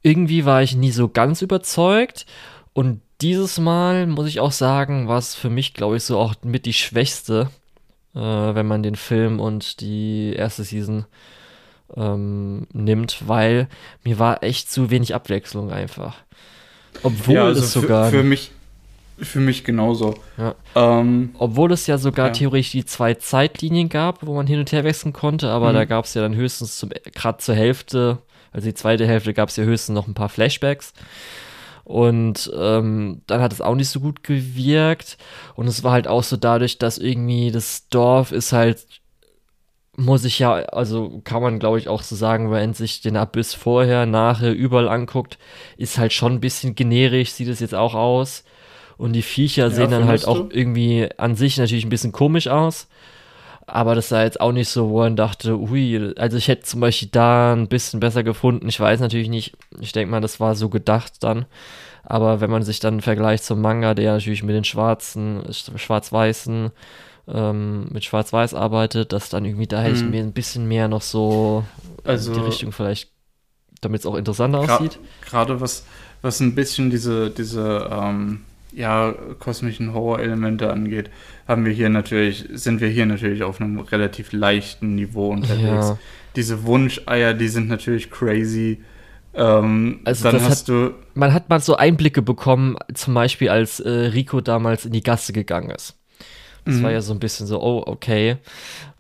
irgendwie 0.02 0.46
war 0.46 0.62
ich 0.62 0.76
nie 0.76 0.92
so 0.92 1.10
ganz 1.10 1.42
überzeugt. 1.42 2.26
Und 2.74 3.02
dieses 3.22 3.60
Mal 3.60 4.08
muss 4.08 4.28
ich 4.28 4.40
auch 4.40 4.52
sagen, 4.52 5.08
war 5.08 5.18
es 5.18 5.36
für 5.36 5.50
mich, 5.50 5.74
glaube 5.74 5.98
ich, 5.98 6.04
so 6.04 6.20
auch 6.20 6.36
mit 6.44 6.66
die 6.66 6.74
schwächste, 6.74 7.50
äh, 8.14 8.20
wenn 8.20 8.68
man 8.68 8.84
den 8.84 8.96
Film 8.96 9.40
und 9.40 9.82
die 9.82 10.34
erste 10.36 10.64
Season 10.64 11.06
ähm, 11.96 12.68
nimmt, 12.74 13.28
weil 13.28 13.68
mir 14.04 14.20
war 14.20 14.44
echt 14.44 14.70
zu 14.72 14.90
wenig 14.90 15.16
Abwechslung 15.16 15.72
einfach. 15.72 16.18
Obwohl 17.04 17.36
ja, 17.36 17.46
also 17.46 17.62
es 17.62 17.74
sogar. 17.74 18.10
Für, 18.10 18.18
für 18.18 18.24
mich, 18.24 18.52
für 19.18 19.40
mich 19.40 19.64
genauso. 19.64 20.16
Ja. 20.38 20.56
Ähm, 20.76 21.32
Obwohl 21.38 21.72
es 21.72 21.88
ja 21.88 21.98
sogar 21.98 22.28
ja. 22.28 22.34
theoretisch 22.34 22.72
die 22.72 22.86
zwei 22.86 23.14
Zeitlinien 23.14 23.90
gab, 23.90 24.26
wo 24.26 24.36
man 24.36 24.48
hin 24.48 24.60
und 24.60 24.72
her 24.72 24.84
wechseln 24.84 25.14
konnte, 25.14 25.50
aber 25.50 25.70
mhm. 25.70 25.76
da 25.76 25.86
gab 25.86 26.06
es 26.06 26.14
ja 26.14 26.22
dann 26.22 26.36
höchstens 26.36 26.86
gerade 27.14 27.38
zur 27.38 27.56
Hälfte 27.56 28.20
also 28.56 28.70
die 28.70 28.74
zweite 28.74 29.06
Hälfte 29.06 29.34
gab 29.34 29.50
es 29.50 29.58
ja 29.58 29.66
höchstens 29.66 29.94
noch 29.94 30.08
ein 30.08 30.14
paar 30.14 30.30
Flashbacks. 30.30 30.94
Und 31.84 32.50
ähm, 32.58 33.22
dann 33.28 33.42
hat 33.42 33.52
es 33.52 33.60
auch 33.60 33.76
nicht 33.76 33.90
so 33.90 34.00
gut 34.00 34.24
gewirkt. 34.24 35.18
Und 35.56 35.68
es 35.68 35.84
war 35.84 35.92
halt 35.92 36.08
auch 36.08 36.24
so 36.24 36.38
dadurch, 36.38 36.78
dass 36.78 36.98
irgendwie 36.98 37.52
das 37.52 37.90
Dorf 37.90 38.32
ist 38.32 38.54
halt, 38.54 38.88
muss 39.98 40.24
ich 40.24 40.40
ja, 40.40 40.54
also 40.54 41.20
kann 41.26 41.42
man 41.42 41.60
glaube 41.60 41.80
ich 41.80 41.90
auch 41.90 42.02
so 42.02 42.16
sagen, 42.16 42.50
wenn 42.50 42.74
sich 42.74 43.02
den 43.02 43.18
Abyss 43.18 43.54
vorher, 43.54 44.06
nachher, 44.06 44.54
überall 44.54 44.88
anguckt, 44.88 45.38
ist 45.76 45.98
halt 45.98 46.14
schon 46.14 46.36
ein 46.36 46.40
bisschen 46.40 46.76
generisch, 46.76 47.32
sieht 47.32 47.50
es 47.50 47.60
jetzt 47.60 47.76
auch 47.76 47.94
aus. 47.94 48.46
Und 48.98 49.14
die 49.14 49.22
Viecher 49.22 49.64
ja, 49.64 49.70
sehen 49.70 49.92
dann 49.92 50.06
halt 50.06 50.24
du? 50.24 50.28
auch 50.28 50.46
irgendwie 50.50 51.10
an 51.18 51.36
sich 51.36 51.58
natürlich 51.58 51.86
ein 51.86 51.90
bisschen 51.90 52.12
komisch 52.12 52.48
aus. 52.48 52.88
Aber 53.68 53.96
das 53.96 54.10
sah 54.10 54.24
jetzt 54.24 54.40
auch 54.40 54.52
nicht 54.52 54.70
so, 54.70 54.90
wo 54.90 55.00
man 55.00 55.16
dachte, 55.16 55.58
ui, 55.60 56.14
also 56.18 56.38
ich 56.38 56.48
hätte 56.48 56.64
zum 56.64 56.82
Beispiel 56.82 57.10
da 57.12 57.54
ein 57.54 57.68
bisschen 57.68 58.00
besser 58.00 58.24
gefunden. 58.24 58.68
Ich 58.70 58.80
weiß 58.80 59.00
natürlich 59.00 59.30
nicht, 59.30 59.58
ich 59.80 59.92
denke 59.92 60.12
mal, 60.12 60.22
das 60.22 60.40
war 60.40 60.56
so 60.56 60.70
gedacht 60.70 61.24
dann. 61.24 61.46
Aber 62.04 62.42
wenn 62.42 62.52
man 62.52 62.62
sich 62.62 62.80
dann 62.80 63.02
vergleicht 63.02 63.44
zum 63.44 63.62
Manga, 63.62 63.96
der 63.96 64.14
natürlich 64.14 64.44
mit 64.44 64.56
den 64.56 64.64
schwarzen, 64.64 65.44
schwarz-weißen, 65.52 66.72
ähm, 67.28 67.88
mit 67.90 68.04
schwarz-weiß 68.06 68.54
arbeitet, 68.54 69.12
dass 69.12 69.30
dann 69.30 69.46
irgendwie 69.46 69.66
da 69.66 69.82
hätte 69.82 69.96
ich 69.96 70.02
hm. 70.02 70.12
mir 70.12 70.22
ein 70.22 70.34
bisschen 70.34 70.68
mehr 70.68 70.88
noch 70.88 71.02
so 71.02 71.64
also, 72.04 72.32
in 72.32 72.40
die 72.40 72.46
Richtung 72.46 72.72
vielleicht, 72.72 73.10
damit 73.82 74.02
es 74.02 74.06
auch 74.06 74.16
interessanter 74.16 74.60
aussieht. 74.60 75.00
Gerade 75.28 75.60
was, 75.60 75.86
was 76.22 76.40
ein 76.40 76.54
bisschen 76.54 76.92
diese, 76.92 77.32
diese, 77.32 77.90
ähm, 77.92 78.42
ja, 78.76 79.14
kosmischen 79.40 79.94
Horror-Elemente 79.94 80.72
angeht, 80.72 81.10
haben 81.48 81.66
wir 81.66 81.72
hier 81.72 81.90
natürlich, 81.90 82.46
sind 82.54 82.82
wir 82.82 82.90
hier 82.90 83.06
natürlich 83.06 83.44
auf 83.44 83.62
einem 83.62 83.80
relativ 83.80 84.34
leichten 84.34 84.96
Niveau 84.96 85.30
unterwegs. 85.30 85.90
Ja. 85.90 85.98
Diese 86.36 86.66
Wunscheier, 86.66 87.34
die 87.34 87.48
sind 87.48 87.70
natürlich 87.70 88.12
crazy. 88.12 88.84
Ähm, 89.34 90.02
also 90.04 90.30
dann 90.30 90.42
hast 90.42 90.62
hat, 90.62 90.68
du. 90.68 90.94
Man 91.14 91.34
hat 91.34 91.50
mal 91.50 91.62
so 91.62 91.78
Einblicke 91.78 92.22
bekommen, 92.22 92.76
zum 92.94 93.14
Beispiel 93.14 93.50
als 93.50 93.80
äh, 93.80 93.90
Rico 93.90 94.42
damals 94.42 94.86
in 94.86 94.92
die 94.92 95.04
Gasse 95.04 95.32
gegangen 95.32 95.70
ist. 95.70 95.98
Das 96.66 96.76
mhm. 96.76 96.84
war 96.84 96.92
ja 96.92 97.02
so 97.02 97.14
ein 97.14 97.20
bisschen 97.20 97.48
so, 97.48 97.62
oh, 97.62 97.84
okay. 97.86 98.38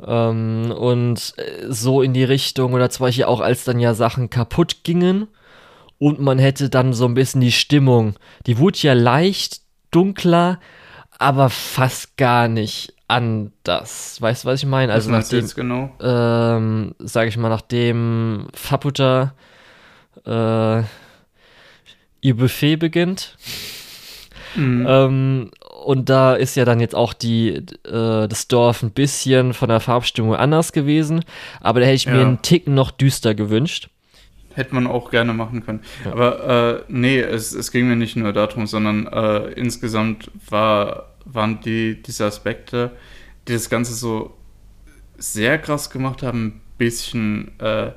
Ähm, 0.06 0.72
und 0.72 1.34
äh, 1.38 1.65
so 1.68 2.02
in 2.02 2.14
die 2.14 2.23
Richtung, 2.23 2.73
oder 2.73 2.89
zum 2.89 3.07
Beispiel 3.07 3.26
auch 3.26 3.41
als 3.41 3.65
dann 3.65 3.80
ja 3.80 3.93
Sachen 3.93 4.30
kaputt 4.30 4.84
gingen 4.84 5.27
und 5.97 6.19
man 6.19 6.38
hätte 6.38 6.69
dann 6.69 6.93
so 6.93 7.06
ein 7.06 7.14
bisschen 7.14 7.41
die 7.41 7.52
Stimmung, 7.52 8.15
die 8.45 8.57
wurde 8.57 8.77
ja 8.80 8.93
leicht 8.93 9.65
dunkler, 9.91 10.60
aber 11.18 11.49
fast 11.49 12.18
gar 12.18 12.48
nicht 12.48 12.94
anders. 13.07 14.22
Weißt 14.22 14.44
du, 14.44 14.48
was 14.48 14.62
ich 14.62 14.68
meine? 14.68 14.94
Also 14.94 15.12
was 15.12 15.26
nachdem, 15.26 15.40
jetzt 15.40 15.56
genau? 15.56 15.91
ähm, 16.02 16.95
sag 16.99 17.28
ich 17.28 17.38
mal, 17.38 17.49
nachdem 17.49 18.48
Faputa 18.53 19.34
äh, 20.26 20.84
ihr 22.22 22.36
Buffet 22.36 22.78
beginnt. 22.78 23.38
Mhm. 24.56 24.86
Ähm, 24.88 25.52
und 25.84 26.10
da 26.10 26.34
ist 26.34 26.56
ja 26.56 26.66
dann 26.66 26.80
jetzt 26.80 26.95
auch 26.95 27.14
die, 27.14 27.49
äh, 27.49 28.28
das 28.28 28.48
Dorf 28.48 28.82
ein 28.82 28.91
bisschen 28.91 29.53
von 29.53 29.70
der 29.70 29.80
Farbstimmung 29.80 30.36
anders 30.36 30.72
gewesen. 30.72 31.24
Aber 31.62 31.80
da 31.80 31.86
hätte 31.86 31.95
ich 31.95 32.06
ja. 32.06 32.14
mir 32.14 32.22
einen 32.22 32.41
Ticken 32.41 32.74
noch 32.74 32.91
düster 32.91 33.36
gewünscht. 33.36 33.90
Hätte 34.56 34.73
man 34.73 34.88
auch 34.88 35.11
gerne 35.11 35.34
machen 35.34 35.65
können. 35.65 35.82
Ja. 36.06 36.14
Aber 36.14 36.80
äh, 36.80 36.84
nee, 36.88 37.19
es, 37.19 37.53
es 37.53 37.72
ging 37.72 37.90
mir 37.90 37.98
nicht 37.98 38.15
nur 38.15 38.32
darum, 38.32 38.68
sondern 38.68 39.06
äh, 39.07 39.49
insgesamt 39.52 40.32
war, 40.49 41.14
waren 41.26 41.60
die, 41.60 42.02
diese 42.02 42.26
Aspekte, 42.26 42.91
die 43.48 43.53
das 43.53 43.69
Ganze 43.69 43.94
so 43.94 44.34
sehr 45.18 45.57
krass 45.57 45.90
gemacht 45.90 46.23
haben, 46.23 46.45
ein 46.45 46.61
bisschen 46.77 47.52
äh, 47.60 47.91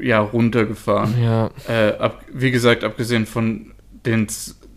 ja, 0.00 0.18
runtergefahren. 0.20 1.22
Ja. 1.22 1.50
Äh, 1.68 1.96
ab, 1.98 2.24
wie 2.32 2.50
gesagt, 2.50 2.82
abgesehen 2.82 3.26
von 3.26 3.72
den, 4.04 4.26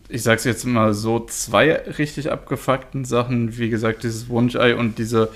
ich 0.08 0.22
sag's 0.24 0.44
jetzt 0.44 0.66
mal 0.66 0.94
so, 0.94 1.26
zwei 1.26 1.74
richtig 1.98 2.32
abgefuckten 2.32 3.06
Sachen, 3.06 3.58
wie 3.58 3.70
gesagt, 3.70 4.04
dieses 4.04 4.30
Wunschei 4.30 4.76
und 4.76 5.00
diese, 5.00 5.30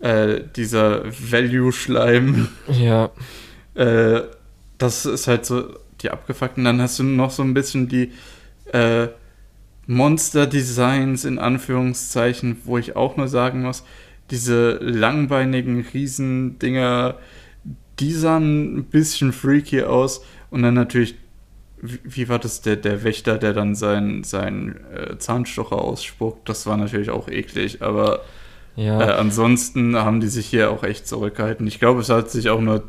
äh, 0.00 0.40
dieser 0.56 1.04
Value-Schleim. 1.04 2.48
Ja. 2.68 3.10
Das 4.82 5.06
ist 5.06 5.28
halt 5.28 5.46
so 5.46 5.76
die 6.00 6.10
abgefuckten. 6.10 6.64
Dann 6.64 6.80
hast 6.80 6.98
du 6.98 7.04
noch 7.04 7.30
so 7.30 7.44
ein 7.44 7.54
bisschen 7.54 7.86
die 7.86 8.10
äh, 8.72 9.06
Monster-Designs 9.86 11.24
in 11.24 11.38
Anführungszeichen, 11.38 12.58
wo 12.64 12.78
ich 12.78 12.96
auch 12.96 13.16
nur 13.16 13.28
sagen 13.28 13.62
muss, 13.62 13.84
diese 14.30 14.72
langbeinigen 14.80 15.86
Riesendinger, 15.92 17.16
die 18.00 18.12
sahen 18.12 18.78
ein 18.78 18.84
bisschen 18.84 19.32
freaky 19.32 19.84
aus. 19.84 20.24
Und 20.50 20.62
dann 20.62 20.74
natürlich, 20.74 21.14
wie, 21.80 22.00
wie 22.02 22.28
war 22.28 22.40
das, 22.40 22.60
der, 22.60 22.74
der 22.74 23.04
Wächter, 23.04 23.38
der 23.38 23.52
dann 23.52 23.76
seinen 23.76 24.24
sein, 24.24 24.80
äh, 24.92 25.16
Zahnstocher 25.16 25.80
ausspuckt, 25.80 26.48
das 26.48 26.66
war 26.66 26.76
natürlich 26.76 27.10
auch 27.10 27.28
eklig, 27.28 27.82
aber 27.82 28.22
ja. 28.74 29.00
äh, 29.00 29.12
ansonsten 29.12 29.94
haben 29.96 30.20
die 30.20 30.28
sich 30.28 30.46
hier 30.46 30.72
auch 30.72 30.82
echt 30.82 31.06
zurückgehalten. 31.06 31.68
Ich 31.68 31.78
glaube, 31.78 32.00
es 32.00 32.08
hat 32.08 32.30
sich 32.30 32.50
auch 32.50 32.60
nur 32.60 32.82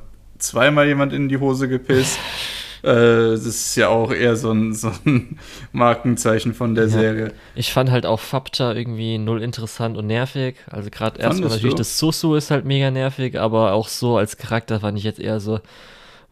zweimal 0.44 0.88
jemand 0.88 1.14
in 1.14 1.30
die 1.30 1.38
Hose 1.38 1.68
gepisst. 1.68 2.20
äh, 2.84 3.32
das 3.32 3.45
ist 3.45 3.76
ja 3.76 3.88
auch 3.88 4.11
eher 4.11 4.36
so 4.36 4.52
ein, 4.52 4.74
so 4.74 4.91
ein 5.06 5.40
Markenzeichen 5.72 6.53
von 6.53 6.76
der 6.76 6.86
ja. 6.86 6.90
Serie. 6.90 7.34
Ich 7.56 7.72
fand 7.72 7.90
halt 7.91 8.06
auch 8.06 8.20
Fapta 8.20 8.74
irgendwie 8.74 9.18
null 9.18 9.41
interessant 9.41 9.98
und 9.98 10.07
nervig. 10.07 10.56
Also 10.70 10.90
gerade 10.90 11.20
erstmal 11.20 11.49
natürlich 11.49 11.76
du? 11.76 11.78
das 11.78 11.98
Susu 11.98 12.36
ist 12.36 12.52
halt 12.52 12.65
mega 12.65 12.91
nervig, 12.91 13.40
aber 13.40 13.74
auch 13.74 13.88
so 13.88 14.18
als 14.18 14.38
Charakter 14.38 14.82
fand 14.82 14.98
ich 14.98 15.03
jetzt 15.06 15.20
eher 15.20 15.40
so, 15.40 15.60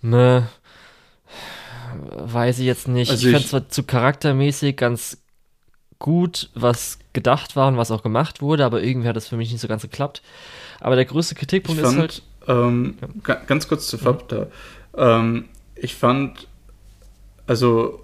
ne, 0.01 0.47
weiß 1.95 2.59
ich 2.59 2.65
jetzt 2.65 2.87
nicht. 2.87 3.11
Also 3.11 3.27
ich 3.27 3.33
fand 3.33 3.47
zwar 3.47 3.69
zu 3.69 3.83
charaktermäßig 3.83 4.75
ganz 4.75 5.17
gut, 5.99 6.49
was 6.55 6.99
gedacht 7.13 7.55
war 7.55 7.67
und 7.67 7.77
was 7.77 7.91
auch 7.91 8.03
gemacht 8.03 8.41
wurde, 8.41 8.65
aber 8.65 8.83
irgendwie 8.83 9.07
hat 9.07 9.15
das 9.15 9.27
für 9.27 9.37
mich 9.37 9.51
nicht 9.51 9.61
so 9.61 9.67
ganz 9.67 9.83
geklappt. 9.83 10.21
Aber 10.79 10.95
der 10.95 11.05
größte 11.05 11.35
Kritikpunkt 11.35 11.81
ist 11.81 11.95
halt, 11.95 12.23
ähm, 12.47 12.95
ja. 13.27 13.35
Ganz 13.35 13.67
kurz 13.67 13.87
zu 13.87 13.97
Fabda. 13.97 14.47
Ähm, 14.95 15.45
ich 15.75 15.95
fand, 15.95 16.47
also 17.47 18.01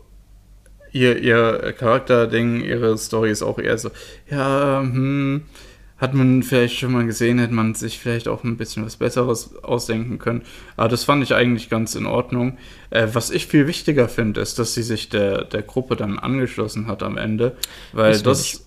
ihr, 0.91 1.17
ihr 1.19 1.73
Charakterding, 1.77 2.61
ihre 2.61 2.97
Story 2.97 3.31
ist 3.31 3.43
auch 3.43 3.59
eher 3.59 3.77
so, 3.77 3.91
ja, 4.29 4.81
hm, 4.81 5.43
hat 5.97 6.13
man 6.13 6.43
vielleicht 6.43 6.77
schon 6.77 6.91
mal 6.91 7.05
gesehen, 7.05 7.39
hätte 7.39 7.53
man 7.53 7.73
sich 7.73 7.97
vielleicht 7.97 8.27
auch 8.27 8.43
ein 8.43 8.57
bisschen 8.57 8.85
was 8.85 8.97
Besseres 8.97 9.55
ausdenken 9.63 10.19
können. 10.19 10.43
Aber 10.75 10.89
das 10.89 11.03
fand 11.03 11.23
ich 11.23 11.33
eigentlich 11.33 11.69
ganz 11.69 11.95
in 11.95 12.05
Ordnung. 12.05 12.57
Äh, 12.91 13.07
was 13.13 13.31
ich 13.31 13.47
viel 13.47 13.65
wichtiger 13.65 14.07
finde, 14.07 14.41
ist, 14.41 14.59
dass 14.59 14.75
sie 14.75 14.83
sich 14.83 15.09
der, 15.09 15.43
der 15.45 15.63
Gruppe 15.63 15.95
dann 15.95 16.19
angeschlossen 16.19 16.87
hat 16.87 17.01
am 17.01 17.17
Ende, 17.17 17.57
weil 17.93 18.11
ist 18.11 18.25
das. 18.25 18.63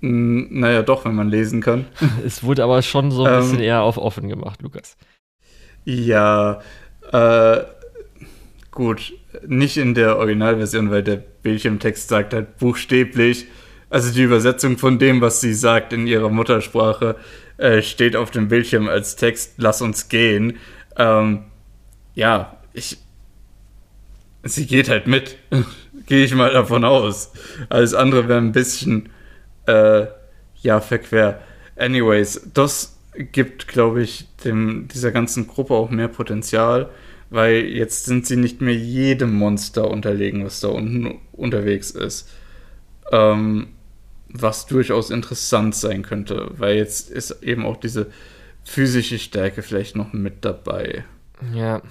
Naja, 0.00 0.82
doch, 0.82 1.04
wenn 1.04 1.14
man 1.14 1.28
lesen 1.28 1.60
kann. 1.60 1.86
Es 2.24 2.42
wurde 2.42 2.64
aber 2.64 2.82
schon 2.82 3.10
so 3.10 3.24
ein 3.24 3.40
bisschen 3.40 3.58
ähm, 3.58 3.64
eher 3.64 3.82
auf 3.82 3.98
offen 3.98 4.28
gemacht, 4.28 4.62
Lukas. 4.62 4.96
Ja, 5.84 6.60
äh, 7.12 7.58
gut, 8.70 9.12
nicht 9.46 9.76
in 9.76 9.94
der 9.94 10.16
Originalversion, 10.18 10.90
weil 10.90 11.02
der 11.02 11.16
Bildschirmtext 11.16 12.08
sagt 12.08 12.32
halt 12.34 12.58
buchstäblich, 12.58 13.46
also 13.90 14.12
die 14.12 14.22
Übersetzung 14.22 14.78
von 14.78 14.98
dem, 14.98 15.20
was 15.20 15.40
sie 15.40 15.52
sagt 15.52 15.92
in 15.92 16.06
ihrer 16.06 16.28
Muttersprache, 16.30 17.16
äh, 17.56 17.82
steht 17.82 18.16
auf 18.16 18.30
dem 18.30 18.48
Bildschirm 18.48 18.88
als 18.88 19.16
Text, 19.16 19.54
lass 19.56 19.82
uns 19.82 20.08
gehen. 20.08 20.58
Ähm, 20.96 21.44
ja, 22.14 22.56
ich. 22.72 22.98
Sie 24.42 24.66
geht 24.66 24.88
halt 24.88 25.06
mit. 25.06 25.36
Gehe 26.06 26.24
ich 26.24 26.34
mal 26.34 26.52
davon 26.52 26.84
aus. 26.84 27.32
Alles 27.68 27.94
andere 27.94 28.26
wäre 28.28 28.38
ein 28.38 28.52
bisschen, 28.52 29.10
äh, 29.66 30.06
ja, 30.62 30.80
verquer. 30.80 31.40
Anyways, 31.76 32.48
das 32.52 32.98
gibt, 33.14 33.68
glaube 33.68 34.02
ich, 34.02 34.28
dem, 34.44 34.88
dieser 34.88 35.12
ganzen 35.12 35.46
Gruppe 35.46 35.74
auch 35.74 35.90
mehr 35.90 36.08
Potenzial, 36.08 36.90
weil 37.30 37.64
jetzt 37.64 38.04
sind 38.04 38.26
sie 38.26 38.36
nicht 38.36 38.60
mehr 38.60 38.74
jedem 38.74 39.34
Monster 39.34 39.90
unterlegen, 39.90 40.44
was 40.44 40.60
da 40.60 40.68
unten 40.68 41.20
unterwegs 41.32 41.90
ist. 41.90 42.28
Ähm, 43.12 43.68
was 44.32 44.66
durchaus 44.66 45.10
interessant 45.10 45.74
sein 45.74 46.02
könnte, 46.02 46.50
weil 46.56 46.76
jetzt 46.76 47.10
ist 47.10 47.42
eben 47.42 47.66
auch 47.66 47.76
diese 47.76 48.06
physische 48.64 49.18
Stärke 49.18 49.62
vielleicht 49.62 49.96
noch 49.96 50.12
mit 50.12 50.44
dabei. 50.44 51.04
Ja, 51.54 51.82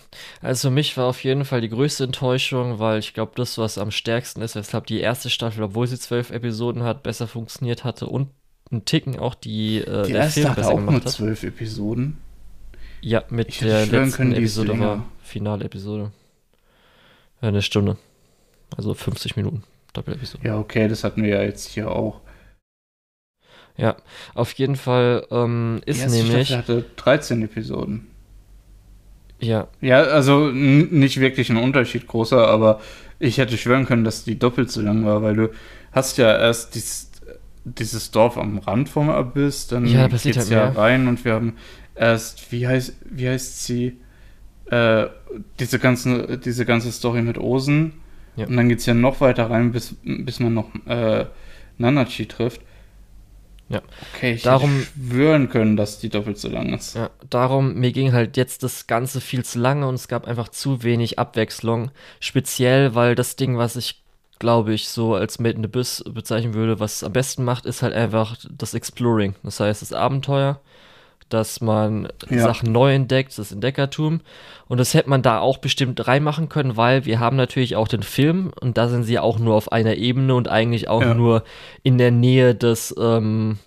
also 0.41 0.69
für 0.69 0.73
mich 0.73 0.95
war 0.97 1.05
auf 1.05 1.23
jeden 1.23 1.45
Fall 1.45 1.61
die 1.61 1.69
größte 1.69 2.03
Enttäuschung, 2.03 2.79
weil 2.79 2.99
ich 2.99 3.13
glaube, 3.13 3.31
das, 3.35 3.57
was 3.57 3.77
am 3.77 3.91
stärksten 3.91 4.41
ist, 4.41 4.55
weshalb 4.55 4.87
die 4.87 4.99
erste 4.99 5.29
Staffel, 5.29 5.63
obwohl 5.63 5.87
sie 5.87 5.99
zwölf 5.99 6.29
Episoden 6.29 6.83
hat, 6.83 7.03
besser 7.03 7.27
funktioniert 7.27 7.83
hatte 7.83 8.07
und 8.07 8.29
ein 8.71 8.85
Ticken 8.85 9.17
auch 9.17 9.35
die, 9.35 9.79
äh, 9.79 10.05
die 10.05 10.11
erste 10.13 10.41
Film 10.41 10.55
besser 10.55 10.69
auch 10.69 10.75
gemacht 10.75 10.91
nur 10.91 11.01
hat. 11.05 11.09
zwölf 11.09 11.43
Episoden. 11.43 12.17
Ja, 13.01 13.23
mit 13.29 13.49
ich 13.49 13.59
der 13.59 13.85
letzten 13.85 14.11
können, 14.11 14.33
Episode 14.33 14.79
war 14.79 15.05
finale 15.23 15.65
Episode. 15.65 16.11
Ja, 17.41 17.47
eine 17.47 17.61
Stunde. 17.61 17.97
Also 18.75 18.93
50 18.93 19.35
Minuten 19.35 19.63
Doppelepisode. 19.93 20.45
Ja, 20.45 20.59
okay, 20.59 20.87
das 20.87 21.03
hatten 21.03 21.23
wir 21.23 21.29
ja 21.29 21.41
jetzt 21.41 21.69
hier 21.69 21.89
auch. 21.91 22.21
Ja, 23.77 23.95
auf 24.35 24.51
jeden 24.53 24.75
Fall 24.75 25.25
ähm, 25.31 25.81
ist 25.85 26.03
die 26.05 26.09
nämlich. 26.09 26.47
Staffel 26.49 26.77
hatte 26.81 26.85
13 26.97 27.41
Episoden. 27.43 28.08
Ja. 29.39 29.67
Ja, 29.81 30.01
also 30.01 30.49
nicht 30.49 31.19
wirklich 31.19 31.49
ein 31.49 31.57
Unterschied 31.57 32.07
großer, 32.07 32.47
aber 32.47 32.81
ich 33.19 33.37
hätte 33.37 33.57
schwören 33.57 33.85
können, 33.85 34.03
dass 34.03 34.23
die 34.23 34.37
doppelt 34.37 34.71
so 34.71 34.81
lang 34.81 35.05
war, 35.05 35.21
weil 35.21 35.35
du 35.35 35.49
hast 35.91 36.17
ja 36.17 36.37
erst 36.37 36.75
dieses, 36.75 37.11
dieses 37.63 38.11
Dorf 38.11 38.37
am 38.37 38.59
Rand 38.59 38.89
vom 38.89 39.09
Abyss, 39.09 39.67
dann 39.67 39.85
ja, 39.85 40.07
geht's 40.07 40.25
halt 40.25 40.49
ja 40.49 40.69
rein 40.69 41.07
und 41.07 41.23
wir 41.25 41.33
haben 41.33 41.53
erst, 41.95 42.51
wie 42.51 42.67
heißt, 42.67 42.95
wie 43.09 43.29
heißt 43.29 43.65
sie, 43.65 43.97
äh, 44.71 45.07
diese, 45.59 45.79
ganzen, 45.79 46.41
diese 46.41 46.65
ganze 46.65 46.91
Story 46.91 47.21
mit 47.21 47.37
Osen. 47.37 47.93
Ja. 48.35 48.45
Und 48.45 48.55
dann 48.55 48.69
geht 48.69 48.79
es 48.79 48.85
ja 48.85 48.93
noch 48.93 49.19
weiter 49.21 49.49
rein, 49.49 49.71
bis, 49.71 49.95
bis 50.03 50.39
man 50.39 50.53
noch 50.53 50.69
äh, 50.85 51.25
Nanachi 51.77 52.25
trifft. 52.25 52.61
Ja. 53.69 53.81
Okay, 54.13 54.33
ich 54.33 54.41
darum, 54.41 54.79
hätte 54.79 54.89
schwören 54.97 55.49
können, 55.49 55.77
dass 55.77 55.99
die 55.99 56.09
doppelt 56.09 56.37
so 56.37 56.49
lang 56.49 56.73
ist. 56.73 56.95
Ja, 56.95 57.11
darum, 57.29 57.75
mir 57.75 57.91
ging 57.91 58.13
halt 58.13 58.35
jetzt 58.35 58.63
das 58.63 58.87
Ganze 58.87 59.21
viel 59.21 59.45
zu 59.45 59.59
lange 59.59 59.87
und 59.87 59.95
es 59.95 60.07
gab 60.07 60.25
einfach 60.27 60.49
zu 60.49 60.83
wenig 60.83 61.19
Abwechslung. 61.19 61.91
Speziell, 62.19 62.95
weil 62.95 63.15
das 63.15 63.35
Ding, 63.35 63.57
was 63.57 63.75
ich 63.75 64.03
glaube 64.39 64.73
ich, 64.73 64.87
so 64.87 65.15
als 65.15 65.37
Made 65.37 65.55
in 65.55 65.63
the 65.63 65.67
Abyss 65.67 66.03
bezeichnen 66.09 66.53
würde, 66.53 66.79
was 66.79 66.95
es 66.95 67.03
am 67.03 67.13
besten 67.13 67.43
macht, 67.43 67.65
ist 67.65 67.81
halt 67.81 67.93
einfach 67.93 68.37
das 68.49 68.73
Exploring. 68.73 69.35
Das 69.43 69.59
heißt, 69.59 69.81
das 69.81 69.93
Abenteuer 69.93 70.61
dass 71.29 71.61
man 71.61 72.07
ja. 72.29 72.41
Sachen 72.41 72.71
neu 72.71 72.93
entdeckt, 72.93 73.37
das 73.37 73.51
Entdeckertum. 73.51 74.21
Und 74.67 74.77
das 74.77 74.93
hätte 74.93 75.09
man 75.09 75.21
da 75.21 75.39
auch 75.39 75.57
bestimmt 75.57 76.07
reinmachen 76.07 76.49
können, 76.49 76.77
weil 76.77 77.05
wir 77.05 77.19
haben 77.19 77.37
natürlich 77.37 77.75
auch 77.75 77.87
den 77.87 78.03
Film 78.03 78.51
und 78.59 78.77
da 78.77 78.87
sind 78.87 79.03
sie 79.03 79.19
auch 79.19 79.39
nur 79.39 79.55
auf 79.55 79.71
einer 79.71 79.95
Ebene 79.95 80.35
und 80.35 80.47
eigentlich 80.47 80.87
auch 80.87 81.01
ja. 81.01 81.13
nur 81.13 81.43
in 81.83 81.97
der 81.97 82.11
Nähe 82.11 82.55
des, 82.55 82.93
ähm, 82.99 83.57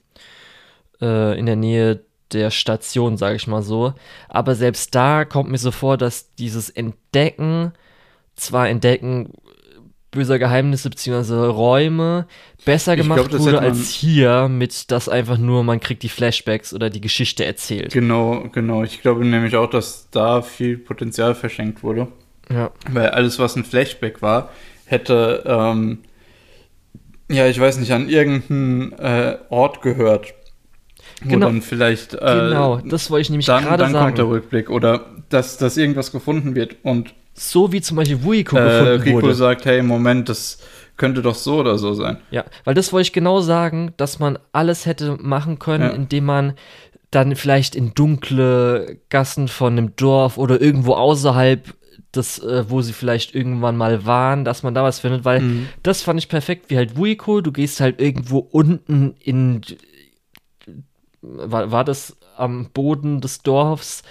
äh, 1.00 1.38
in 1.38 1.46
der 1.46 1.56
Nähe 1.56 2.04
der 2.32 2.50
Station, 2.50 3.16
sage 3.16 3.36
ich 3.36 3.46
mal 3.46 3.62
so. 3.62 3.94
Aber 4.28 4.54
selbst 4.54 4.94
da 4.94 5.24
kommt 5.24 5.50
mir 5.50 5.58
so 5.58 5.70
vor, 5.70 5.96
dass 5.96 6.34
dieses 6.34 6.70
Entdecken 6.70 7.72
zwar 8.36 8.68
entdecken 8.68 9.34
böser 10.12 10.38
Geheimnisse 10.38 10.88
bzw. 10.90 11.46
Räume 11.46 12.26
besser 12.64 12.94
gemacht 12.94 13.28
glaub, 13.28 13.40
wurde 13.40 13.58
als 13.58 13.88
hier 13.90 14.46
mit 14.48 14.92
das 14.92 15.08
einfach 15.08 15.38
nur, 15.38 15.64
man 15.64 15.80
kriegt 15.80 16.04
die 16.04 16.08
Flashbacks 16.08 16.72
oder 16.72 16.90
die 16.90 17.00
Geschichte 17.00 17.44
erzählt. 17.44 17.92
Genau, 17.92 18.44
genau. 18.52 18.84
Ich 18.84 19.02
glaube 19.02 19.24
nämlich 19.24 19.56
auch, 19.56 19.68
dass 19.68 20.08
da 20.10 20.42
viel 20.42 20.78
Potenzial 20.78 21.34
verschenkt 21.34 21.82
wurde. 21.82 22.06
Ja. 22.48 22.70
Weil 22.90 23.08
alles, 23.08 23.38
was 23.40 23.56
ein 23.56 23.64
Flashback 23.64 24.22
war, 24.22 24.50
hätte, 24.84 25.42
ähm, 25.46 25.98
ja, 27.30 27.48
ich 27.48 27.58
weiß 27.58 27.78
nicht, 27.78 27.92
an 27.92 28.08
irgendeinen 28.08 28.92
äh, 28.92 29.38
Ort 29.48 29.82
gehört. 29.82 30.34
Genau. 31.24 31.46
dann 31.46 31.62
vielleicht. 31.62 32.14
Äh, 32.14 32.18
genau, 32.18 32.80
das 32.84 33.10
wollte 33.10 33.22
ich 33.22 33.30
nämlich 33.30 33.46
gerade 33.46 33.64
sagen. 33.66 33.92
Dann 33.92 34.02
kommt 34.02 34.18
der 34.18 34.28
Rückblick 34.28 34.70
oder 34.70 35.06
dass, 35.28 35.56
dass 35.56 35.76
irgendwas 35.76 36.12
gefunden 36.12 36.54
wird 36.54 36.76
und 36.82 37.14
so 37.34 37.72
wie 37.72 37.80
zum 37.80 37.96
Beispiel 37.96 38.22
Wuiko 38.22 38.56
äh, 38.56 38.60
gefunden 38.60 39.02
Rico 39.02 39.22
wurde. 39.22 39.34
sagt, 39.34 39.64
hey, 39.64 39.82
Moment, 39.82 40.28
das 40.28 40.58
könnte 40.96 41.22
doch 41.22 41.34
so 41.34 41.56
oder 41.60 41.78
so 41.78 41.94
sein. 41.94 42.18
Ja, 42.30 42.44
weil 42.64 42.74
das 42.74 42.92
wollte 42.92 43.08
ich 43.08 43.12
genau 43.12 43.40
sagen, 43.40 43.94
dass 43.96 44.18
man 44.18 44.38
alles 44.52 44.86
hätte 44.86 45.16
machen 45.20 45.58
können, 45.58 45.84
ja. 45.84 45.90
indem 45.90 46.24
man 46.24 46.54
dann 47.10 47.36
vielleicht 47.36 47.74
in 47.74 47.94
dunkle 47.94 48.98
Gassen 49.10 49.48
von 49.48 49.72
einem 49.72 49.96
Dorf 49.96 50.38
oder 50.38 50.60
irgendwo 50.60 50.94
außerhalb 50.94 51.74
des, 52.14 52.38
äh, 52.40 52.64
wo 52.68 52.82
sie 52.82 52.92
vielleicht 52.92 53.34
irgendwann 53.34 53.76
mal 53.76 54.04
waren, 54.04 54.44
dass 54.44 54.62
man 54.62 54.74
da 54.74 54.82
was 54.82 55.00
findet, 55.00 55.24
weil 55.24 55.40
mhm. 55.40 55.68
das 55.82 56.02
fand 56.02 56.20
ich 56.20 56.28
perfekt, 56.28 56.66
wie 56.68 56.76
halt 56.76 56.96
Wuiko, 56.96 57.40
du 57.40 57.52
gehst 57.52 57.80
halt 57.80 58.00
irgendwo 58.00 58.38
unten 58.38 59.14
in 59.18 59.62
war, 61.22 61.70
war 61.70 61.84
das 61.84 62.16
am 62.36 62.70
Boden 62.72 63.20
des 63.20 63.42
Dorfs, 63.42 64.02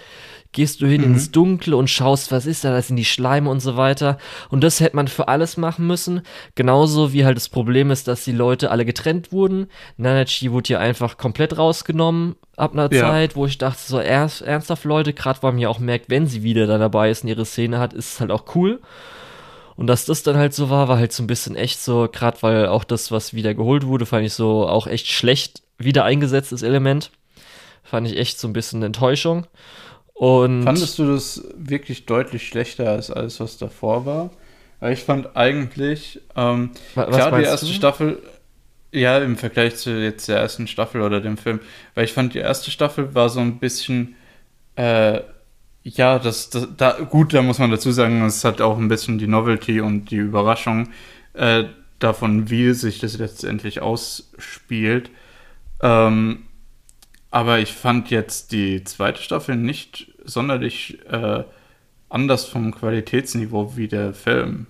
gehst 0.51 0.81
du 0.81 0.87
hin 0.87 1.01
mhm. 1.01 1.13
ins 1.13 1.31
Dunkle 1.31 1.75
und 1.77 1.89
schaust, 1.89 2.31
was 2.31 2.45
ist 2.45 2.63
da, 2.63 2.71
das 2.71 2.87
sind 2.87 2.97
die 2.97 3.05
Schleime 3.05 3.49
und 3.49 3.59
so 3.59 3.77
weiter. 3.77 4.17
Und 4.49 4.63
das 4.63 4.79
hätte 4.79 4.95
man 4.95 5.07
für 5.07 5.27
alles 5.27 5.57
machen 5.57 5.87
müssen. 5.87 6.21
Genauso 6.55 7.13
wie 7.13 7.25
halt 7.25 7.37
das 7.37 7.49
Problem 7.49 7.91
ist, 7.91 8.07
dass 8.07 8.23
die 8.23 8.31
Leute 8.31 8.71
alle 8.71 8.85
getrennt 8.85 9.31
wurden. 9.31 9.67
Nanachi 9.97 10.51
wurde 10.51 10.67
hier 10.67 10.79
einfach 10.79 11.17
komplett 11.17 11.57
rausgenommen 11.57 12.35
ab 12.57 12.73
einer 12.73 12.91
ja. 12.93 13.01
Zeit, 13.01 13.35
wo 13.35 13.45
ich 13.45 13.57
dachte, 13.57 13.81
so 13.83 13.97
ernst, 13.97 14.41
ernsthaft 14.41 14.83
Leute, 14.83 15.13
gerade 15.13 15.41
weil 15.41 15.53
man 15.53 15.61
ja 15.61 15.69
auch 15.69 15.79
merkt, 15.79 16.09
wenn 16.09 16.27
sie 16.27 16.43
wieder 16.43 16.67
da 16.67 16.77
dabei 16.77 17.09
ist 17.09 17.23
und 17.23 17.29
ihre 17.29 17.45
Szene 17.45 17.79
hat, 17.79 17.93
ist 17.93 18.13
es 18.13 18.19
halt 18.19 18.31
auch 18.31 18.55
cool. 18.55 18.81
Und 19.75 19.87
dass 19.87 20.05
das 20.05 20.21
dann 20.21 20.37
halt 20.37 20.53
so 20.53 20.69
war, 20.69 20.89
war 20.89 20.97
halt 20.97 21.13
so 21.13 21.23
ein 21.23 21.27
bisschen 21.27 21.55
echt 21.55 21.81
so, 21.81 22.07
gerade 22.11 22.37
weil 22.41 22.67
auch 22.67 22.83
das, 22.83 23.09
was 23.11 23.33
wieder 23.33 23.55
geholt 23.55 23.87
wurde, 23.87 24.05
fand 24.05 24.25
ich 24.25 24.33
so 24.33 24.67
auch 24.67 24.85
echt 24.85 25.07
schlecht 25.07 25.63
wieder 25.77 26.03
eingesetztes 26.03 26.61
Element. 26.61 27.09
Fand 27.83 28.07
ich 28.07 28.17
echt 28.17 28.39
so 28.39 28.47
ein 28.47 28.53
bisschen 28.53 28.79
eine 28.79 28.87
Enttäuschung. 28.87 29.47
Und 30.21 30.61
Fandest 30.61 30.99
du 30.99 31.11
das 31.11 31.43
wirklich 31.55 32.05
deutlich 32.05 32.47
schlechter 32.47 32.91
als 32.91 33.09
alles, 33.09 33.39
was 33.39 33.57
davor 33.57 34.05
war? 34.05 34.29
Weil 34.79 34.93
ich 34.93 34.99
fand 34.99 35.35
eigentlich, 35.35 36.21
ähm, 36.35 36.69
was 36.93 37.07
klar, 37.07 37.39
die 37.39 37.45
erste 37.45 37.65
du? 37.65 37.73
Staffel, 37.73 38.21
ja, 38.91 39.17
im 39.17 39.35
Vergleich 39.35 39.77
zu 39.77 39.99
jetzt 39.99 40.27
der 40.27 40.37
ersten 40.37 40.67
Staffel 40.67 41.01
oder 41.01 41.21
dem 41.21 41.37
Film, 41.37 41.59
weil 41.95 42.05
ich 42.05 42.13
fand, 42.13 42.35
die 42.35 42.37
erste 42.37 42.69
Staffel 42.69 43.15
war 43.15 43.29
so 43.29 43.39
ein 43.39 43.57
bisschen, 43.57 44.15
äh, 44.75 45.21
ja, 45.81 46.19
das, 46.19 46.51
das, 46.51 46.67
da, 46.77 46.99
gut, 46.99 47.33
da 47.33 47.41
muss 47.41 47.57
man 47.57 47.71
dazu 47.71 47.91
sagen, 47.91 48.23
es 48.23 48.43
hat 48.43 48.61
auch 48.61 48.77
ein 48.77 48.89
bisschen 48.89 49.17
die 49.17 49.25
Novelty 49.25 49.81
und 49.81 50.11
die 50.11 50.17
Überraschung 50.17 50.89
äh, 51.33 51.63
davon, 51.97 52.47
wie 52.51 52.73
sich 52.73 52.99
das 52.99 53.17
letztendlich 53.17 53.81
ausspielt. 53.81 55.09
Ähm, 55.81 56.43
aber 57.31 57.57
ich 57.57 57.71
fand 57.71 58.11
jetzt 58.11 58.51
die 58.51 58.83
zweite 58.83 59.23
Staffel 59.23 59.55
nicht 59.55 60.10
sonderlich 60.31 60.99
äh, 61.09 61.43
anders 62.09 62.45
vom 62.45 62.73
Qualitätsniveau 62.73 63.75
wie 63.75 63.87
der 63.87 64.13
Film. 64.13 64.67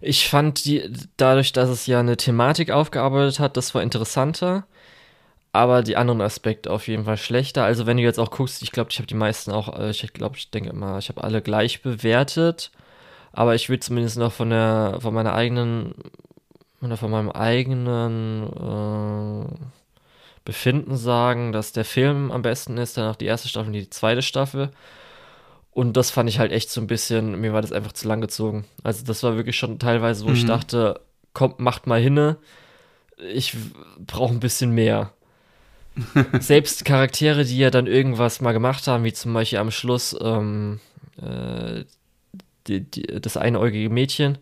Ich 0.00 0.28
fand 0.28 0.64
die, 0.64 0.90
dadurch, 1.16 1.52
dass 1.52 1.68
es 1.68 1.86
ja 1.86 2.00
eine 2.00 2.16
Thematik 2.16 2.70
aufgearbeitet 2.70 3.38
hat, 3.38 3.56
das 3.56 3.74
war 3.74 3.82
interessanter, 3.82 4.64
aber 5.52 5.82
die 5.82 5.96
anderen 5.96 6.20
Aspekte 6.22 6.70
auf 6.70 6.88
jeden 6.88 7.04
Fall 7.04 7.16
schlechter. 7.16 7.64
Also 7.64 7.86
wenn 7.86 7.96
du 7.96 8.02
jetzt 8.02 8.18
auch 8.18 8.30
guckst, 8.30 8.62
ich 8.62 8.72
glaube, 8.72 8.90
ich 8.90 8.98
habe 8.98 9.06
die 9.06 9.14
meisten 9.14 9.50
auch, 9.50 9.78
äh, 9.78 9.90
ich 9.90 10.12
glaube, 10.12 10.36
ich 10.36 10.50
denke 10.50 10.74
mal, 10.74 10.98
ich 10.98 11.08
habe 11.08 11.22
alle 11.22 11.42
gleich 11.42 11.82
bewertet. 11.82 12.70
Aber 13.32 13.54
ich 13.54 13.68
will 13.68 13.78
zumindest 13.80 14.18
noch 14.18 14.32
von 14.32 14.50
der, 14.50 14.98
von 15.00 15.14
meiner 15.14 15.34
eigenen, 15.34 15.94
oder 16.82 16.96
von 16.96 17.10
meinem 17.10 17.30
eigenen 17.30 18.44
äh, 18.48 19.79
Befinden 20.44 20.96
sagen, 20.96 21.52
dass 21.52 21.72
der 21.72 21.84
Film 21.84 22.30
am 22.30 22.42
besten 22.42 22.78
ist, 22.78 22.96
danach 22.96 23.16
die 23.16 23.26
erste 23.26 23.48
Staffel 23.48 23.68
und 23.68 23.72
die 23.74 23.90
zweite 23.90 24.22
Staffel. 24.22 24.70
Und 25.72 25.96
das 25.96 26.10
fand 26.10 26.28
ich 26.28 26.38
halt 26.38 26.52
echt 26.52 26.70
so 26.70 26.80
ein 26.80 26.86
bisschen, 26.86 27.40
mir 27.40 27.52
war 27.52 27.62
das 27.62 27.72
einfach 27.72 27.92
zu 27.92 28.08
lang 28.08 28.20
gezogen. 28.20 28.64
Also 28.82 29.04
das 29.04 29.22
war 29.22 29.36
wirklich 29.36 29.56
schon 29.56 29.78
teilweise, 29.78 30.24
wo 30.24 30.30
mhm. 30.30 30.34
ich 30.34 30.46
dachte, 30.46 31.00
kommt, 31.32 31.60
macht 31.60 31.86
mal 31.86 32.00
hinne. 32.00 32.36
Ich 33.32 33.56
brauche 33.98 34.32
ein 34.32 34.40
bisschen 34.40 34.72
mehr. 34.72 35.12
Selbst 36.40 36.84
Charaktere, 36.84 37.44
die 37.44 37.58
ja 37.58 37.70
dann 37.70 37.86
irgendwas 37.86 38.40
mal 38.40 38.52
gemacht 38.52 38.86
haben, 38.86 39.04
wie 39.04 39.12
zum 39.12 39.32
Beispiel 39.32 39.58
am 39.58 39.70
Schluss 39.70 40.16
ähm, 40.20 40.80
äh, 41.20 41.84
die, 42.66 42.80
die, 42.80 43.20
das 43.20 43.36
einäugige 43.36 43.90
Mädchen, 43.90 44.38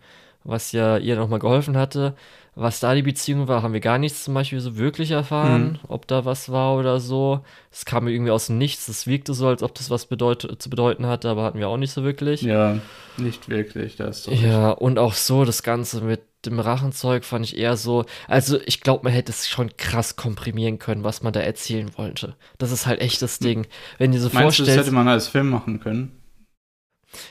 was 0.48 0.72
ja 0.72 0.96
ihr 0.96 1.16
nochmal 1.16 1.38
geholfen 1.38 1.76
hatte, 1.76 2.14
was 2.54 2.80
da 2.80 2.94
die 2.94 3.02
Beziehung 3.02 3.46
war, 3.46 3.62
haben 3.62 3.72
wir 3.72 3.80
gar 3.80 3.98
nichts 3.98 4.24
zum 4.24 4.34
Beispiel 4.34 4.58
so 4.58 4.76
wirklich 4.76 5.12
erfahren, 5.12 5.72
mhm. 5.72 5.78
ob 5.86 6.08
da 6.08 6.24
was 6.24 6.50
war 6.50 6.76
oder 6.76 6.98
so. 6.98 7.40
Es 7.70 7.84
kam 7.84 8.08
irgendwie 8.08 8.32
aus 8.32 8.46
dem 8.46 8.58
Nichts, 8.58 8.88
es 8.88 9.06
wirkte 9.06 9.32
so, 9.32 9.46
als 9.46 9.62
ob 9.62 9.74
das 9.76 9.90
was 9.90 10.06
bedeut 10.06 10.56
zu 10.58 10.68
bedeuten 10.68 11.06
hatte, 11.06 11.28
aber 11.28 11.44
hatten 11.44 11.60
wir 11.60 11.68
auch 11.68 11.76
nicht 11.76 11.92
so 11.92 12.02
wirklich. 12.02 12.42
Ja, 12.42 12.78
nicht 13.16 13.48
wirklich, 13.48 13.94
das 13.94 14.26
ist 14.26 14.42
Ja, 14.42 14.70
und 14.70 14.98
auch 14.98 15.14
so 15.14 15.44
das 15.44 15.62
Ganze 15.62 16.00
mit 16.00 16.22
dem 16.46 16.58
Rachenzeug 16.58 17.24
fand 17.24 17.44
ich 17.44 17.56
eher 17.56 17.76
so, 17.76 18.06
also 18.26 18.58
ich 18.64 18.80
glaube, 18.80 19.04
man 19.04 19.12
hätte 19.12 19.30
es 19.30 19.48
schon 19.48 19.76
krass 19.76 20.16
komprimieren 20.16 20.80
können, 20.80 21.04
was 21.04 21.22
man 21.22 21.32
da 21.32 21.40
erzählen 21.40 21.90
wollte. 21.96 22.34
Das 22.58 22.72
ist 22.72 22.86
halt 22.86 23.00
echt 23.00 23.22
das 23.22 23.38
hm. 23.38 23.46
Ding. 23.46 23.66
Wenn 23.98 24.10
du 24.10 24.18
so 24.18 24.26
Meinst 24.26 24.40
vorstellst. 24.40 24.72
Du, 24.72 24.76
das 24.76 24.86
hätte 24.86 24.94
man 24.94 25.06
als 25.06 25.28
Film 25.28 25.50
machen 25.50 25.78
können? 25.78 26.12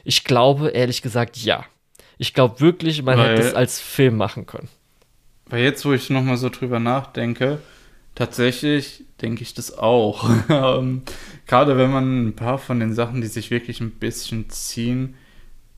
Ich 0.06 0.24
glaube, 0.24 0.70
ehrlich 0.70 1.02
gesagt, 1.02 1.38
ja. 1.38 1.66
Ich 2.18 2.34
glaube 2.34 2.60
wirklich, 2.60 3.04
man 3.04 3.18
Weil 3.18 3.32
hätte 3.32 3.42
es 3.48 3.54
als 3.54 3.80
Film 3.80 4.18
machen 4.18 4.46
können. 4.46 4.70
Weil 5.46 5.64
jetzt, 5.64 5.86
wo 5.86 5.94
ich 5.94 6.10
nochmal 6.10 6.38
so 6.38 6.50
drüber 6.50 6.80
nachdenke, 6.80 7.60
tatsächlich 8.16 9.06
denke 9.22 9.44
ich 9.44 9.54
das 9.54 9.78
auch. 9.78 10.30
Ähm, 10.50 11.04
gerade 11.46 11.78
wenn 11.78 11.92
man 11.92 12.28
ein 12.28 12.36
paar 12.36 12.58
von 12.58 12.80
den 12.80 12.94
Sachen, 12.94 13.22
die 13.22 13.28
sich 13.28 13.52
wirklich 13.52 13.80
ein 13.80 13.92
bisschen 13.92 14.50
ziehen, 14.50 15.16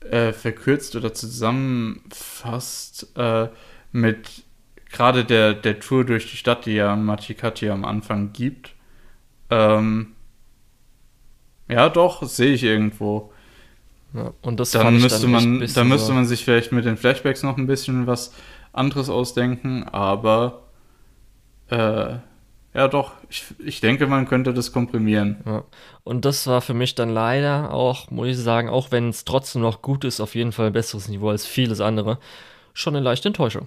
äh, 0.00 0.32
verkürzt 0.32 0.96
oder 0.96 1.12
zusammenfasst 1.12 3.08
äh, 3.16 3.48
mit 3.92 4.44
gerade 4.90 5.24
der, 5.24 5.54
der 5.54 5.78
Tour 5.80 6.04
durch 6.04 6.30
die 6.30 6.36
Stadt, 6.36 6.66
die 6.66 6.74
ja 6.74 6.96
Machikati 6.96 7.68
am 7.70 7.84
Anfang 7.84 8.32
gibt. 8.32 8.74
Ähm, 9.50 10.12
ja, 11.68 11.88
doch, 11.88 12.22
sehe 12.24 12.54
ich 12.54 12.64
irgendwo. 12.64 13.32
Ja, 14.12 14.32
und 14.42 14.58
das 14.58 14.72
dann 14.72 14.98
müsste 15.00 15.20
dann 15.22 15.30
man, 15.30 15.68
dann 15.74 15.88
müsste 15.88 16.12
man 16.12 16.26
sich 16.26 16.44
vielleicht 16.44 16.72
mit 16.72 16.84
den 16.84 16.96
Flashbacks 16.96 17.42
noch 17.42 17.56
ein 17.56 17.66
bisschen 17.66 18.06
was 18.06 18.32
anderes 18.72 19.08
ausdenken, 19.08 19.84
aber 19.84 20.62
äh, 21.68 22.16
ja 22.72 22.88
doch, 22.88 23.12
ich, 23.28 23.44
ich 23.58 23.80
denke, 23.80 24.06
man 24.06 24.28
könnte 24.28 24.54
das 24.54 24.72
komprimieren. 24.72 25.38
Ja. 25.46 25.64
Und 26.04 26.24
das 26.24 26.46
war 26.46 26.60
für 26.60 26.74
mich 26.74 26.94
dann 26.94 27.10
leider 27.10 27.72
auch, 27.72 28.10
muss 28.10 28.28
ich 28.28 28.38
sagen, 28.38 28.68
auch 28.68 28.90
wenn 28.90 29.08
es 29.08 29.24
trotzdem 29.24 29.62
noch 29.62 29.82
gut 29.82 30.04
ist, 30.04 30.20
auf 30.20 30.34
jeden 30.34 30.52
Fall 30.52 30.66
ein 30.66 30.72
besseres 30.72 31.08
Niveau 31.08 31.30
als 31.30 31.46
vieles 31.46 31.80
andere, 31.80 32.18
schon 32.72 32.94
eine 32.94 33.04
leichte 33.04 33.28
Enttäuschung. 33.28 33.66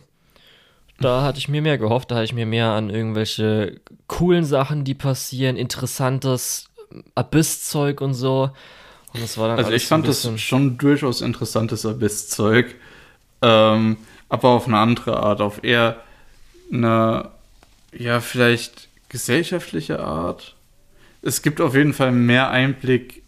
Da 0.99 1.23
hatte 1.23 1.39
ich 1.39 1.49
mir 1.49 1.61
mehr 1.61 1.77
gehofft, 1.77 2.11
da 2.11 2.15
hatte 2.15 2.25
ich 2.25 2.33
mir 2.33 2.45
mehr 2.45 2.69
an 2.71 2.89
irgendwelche 2.89 3.81
coolen 4.07 4.45
Sachen, 4.45 4.83
die 4.83 4.93
passieren, 4.93 5.57
interessantes 5.57 6.69
Abysszeug 7.15 7.99
und 8.01 8.13
so. 8.13 8.51
Also 9.57 9.71
ich 9.71 9.85
fand 9.85 10.07
das 10.07 10.27
schon 10.39 10.77
durchaus 10.77 11.21
interessantes 11.21 11.85
Abysszeug. 11.85 12.75
Ähm, 13.41 13.97
aber 14.29 14.49
auf 14.49 14.67
eine 14.67 14.77
andere 14.77 15.17
Art, 15.17 15.41
auf 15.41 15.63
eher 15.63 16.01
eine, 16.71 17.29
ja, 17.95 18.19
vielleicht 18.19 18.87
gesellschaftliche 19.09 19.99
Art. 19.99 20.55
Es 21.21 21.41
gibt 21.41 21.61
auf 21.61 21.75
jeden 21.75 21.93
Fall 21.93 22.11
mehr 22.11 22.49
Einblick, 22.49 23.21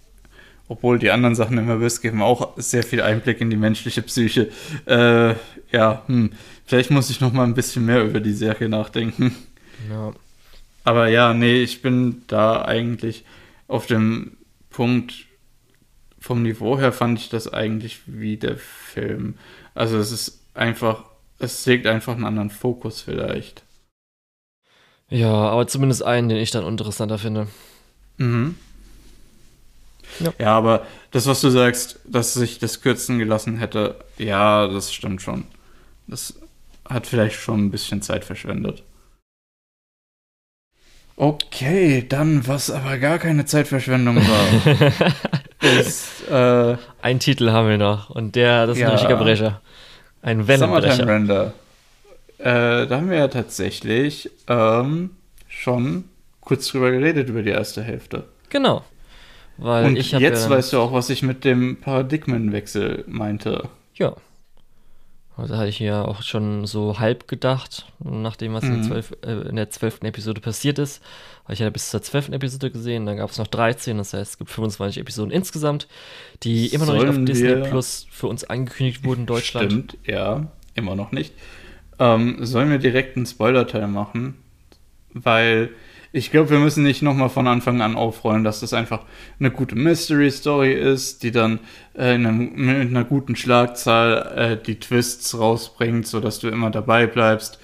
obwohl 0.68 0.98
die 0.98 1.12
anderen 1.12 1.36
Sachen 1.36 1.58
im 1.60 1.70
Abyss 1.70 2.02
geben 2.02 2.24
auch 2.24 2.54
sehr 2.58 2.82
viel 2.82 3.02
Einblick 3.02 3.40
in 3.40 3.52
die 3.52 3.56
menschliche 3.56 4.02
Psyche. 4.02 4.50
Äh, 4.86 5.36
ja, 5.72 6.04
hm, 6.08 6.32
vielleicht 6.66 6.90
muss 6.90 7.12
ich 7.12 7.22
noch 7.22 7.34
mal 7.34 7.44
ein 7.44 7.54
bisschen 7.54 7.86
mehr 7.86 8.04
über 8.04 8.20
die 8.20 8.34
Serie 8.34 8.68
nachdenken. 8.68 9.36
Ja. 9.90 10.14
Aber 10.84 11.08
ja, 11.08 11.34
nee, 11.34 11.62
ich 11.62 11.82
bin 11.82 12.24
da 12.28 12.64
eigentlich 12.64 13.26
auf 13.68 13.86
dem 13.86 14.38
Punkt, 14.72 15.25
vom 16.26 16.42
Niveau 16.42 16.80
her 16.80 16.92
fand 16.92 17.20
ich 17.20 17.30
das 17.30 17.54
eigentlich 17.54 18.00
wie 18.08 18.38
der 18.38 18.58
Film. 18.58 19.36
Also 19.76 20.00
es 20.00 20.12
ist 20.12 20.40
einfach, 20.56 21.04
es 21.38 21.64
legt 21.68 21.86
einfach 21.86 22.16
einen 22.16 22.26
anderen 22.26 22.50
Fokus 22.50 23.02
vielleicht. 23.02 23.62
Ja, 25.08 25.32
aber 25.32 25.68
zumindest 25.68 26.02
einen, 26.02 26.30
den 26.30 26.40
ich 26.40 26.50
dann 26.50 26.66
interessanter 26.66 27.20
finde. 27.20 27.46
Mhm. 28.18 28.56
Ja. 30.20 30.34
ja, 30.40 30.58
aber 30.58 30.88
das, 31.12 31.28
was 31.28 31.42
du 31.42 31.52
sagst, 31.52 32.00
dass 32.06 32.34
sich 32.34 32.58
das 32.58 32.82
kürzen 32.82 33.20
gelassen 33.20 33.60
hätte, 33.60 34.04
ja, 34.18 34.68
das 34.68 34.92
stimmt 34.92 35.22
schon. 35.22 35.46
Das 36.08 36.40
hat 36.90 37.06
vielleicht 37.06 37.36
schon 37.36 37.66
ein 37.66 37.72
bisschen 37.72 38.02
Zeit 38.02 38.26
verschwendet. 38.26 38.82
Okay, 41.18 42.06
dann, 42.08 42.46
was 42.46 42.70
aber 42.70 42.98
gar 42.98 43.20
keine 43.20 43.46
Zeitverschwendung 43.46 44.18
war, 44.18 45.00
ist. 45.80 46.30
Äh, 46.30 46.78
Ein 47.02 47.20
Titel 47.20 47.52
haben 47.52 47.70
wir 47.70 47.78
noch 47.78 48.10
und 48.10 48.36
der, 48.36 48.68
das 48.68 48.76
ist 48.76 48.82
ja, 48.82 48.88
ein 48.88 48.94
richtiger 48.94 49.16
Brecher. 49.16 49.62
Ein 50.22 50.48
Wellenbrecher. 50.48 51.08
Render. 51.08 51.54
Äh, 52.38 52.88
da 52.88 52.98
haben 52.98 53.10
wir 53.10 53.18
ja 53.18 53.28
tatsächlich 53.30 54.30
ähm, 54.48 55.12
schon 55.48 56.06
kurz 56.42 56.68
drüber 56.68 56.92
geredet, 56.92 57.30
über 57.30 57.44
die 57.44 57.52
erste 57.52 57.82
Hälfte. 57.82 58.26
Genau. 58.50 58.84
Weil 59.58 59.86
Und 59.86 59.96
jetzt 59.98 60.44
ja 60.44 60.50
weißt 60.50 60.74
du 60.74 60.80
auch, 60.80 60.92
was 60.92 61.10
ich 61.10 61.24
mit 61.24 61.46
dem 61.46 61.78
Paradigmenwechsel 61.80 63.06
meinte. 63.08 63.70
Ja. 63.94 64.16
Also 65.38 65.58
hatte 65.58 65.68
ich 65.68 65.80
ja 65.80 66.06
auch 66.06 66.22
schon 66.22 66.66
so 66.66 67.00
halb 67.00 67.28
gedacht, 67.28 67.86
nachdem 68.00 68.54
was 68.54 68.64
mhm. 68.64 68.76
in, 68.76 68.84
zwölf, 68.84 69.18
äh, 69.26 69.50
in 69.50 69.58
der 69.58 69.70
zwölften 69.70 70.06
Episode 70.06 70.40
passiert 70.40 70.80
ist. 70.80 71.04
Weil 71.46 71.56
ich 71.56 71.60
ja 71.60 71.70
bis 71.70 71.90
zur 71.90 72.02
zwölften 72.02 72.34
Episode 72.34 72.72
gesehen, 72.72 73.06
dann 73.06 73.18
gab 73.18 73.30
es 73.30 73.38
noch 73.38 73.48
13, 73.48 73.98
das 73.98 74.14
heißt, 74.14 74.32
es 74.32 74.38
gibt 74.38 74.50
25 74.50 75.00
Episoden 75.00 75.32
insgesamt, 75.32 75.88
die 76.44 76.68
immer 76.68 76.86
Sollen 76.86 77.06
noch 77.06 77.14
nicht 77.14 77.20
auf 77.20 77.26
Disney 77.26 77.70
Plus 77.70 78.08
für 78.10 78.28
uns 78.28 78.46
angekündigt 78.46 79.04
wurden 79.04 79.22
in 79.22 79.26
Deutschland. 79.28 79.72
Stimmt, 79.72 79.98
ja, 80.06 80.48
immer 80.74 80.96
noch 80.96 81.12
nicht. 81.12 81.34
Ähm, 82.00 82.46
sollen 82.46 82.70
wir 82.70 82.80
direkt 82.80 83.18
einen 83.18 83.26
Spoiler-Teil 83.26 83.88
machen? 83.88 84.36
Weil 85.14 85.70
ich 86.16 86.32
glaube, 86.32 86.50
wir 86.50 86.60
müssen 86.60 86.84
nicht 86.84 87.02
nochmal 87.02 87.28
von 87.28 87.46
Anfang 87.46 87.82
an 87.82 87.98
aufrollen, 87.98 88.46
dass 88.46 88.62
das 88.62 88.72
einfach 88.72 89.02
eine 89.38 89.52
gute 89.52 89.76
Mystery-Story 89.76 90.72
ist, 90.72 91.24
die 91.24 91.32
dann 91.32 91.60
äh, 91.94 92.16
in 92.16 92.26
einem, 92.26 92.54
mit 92.56 92.88
einer 92.88 93.04
guten 93.04 93.36
Schlagzahl 93.36 94.34
äh, 94.36 94.64
die 94.64 94.80
Twists 94.80 95.38
rausbringt, 95.38 96.08
sodass 96.08 96.40
du 96.40 96.48
immer 96.48 96.72
dabei 96.72 97.06
bleibst. 97.06 97.60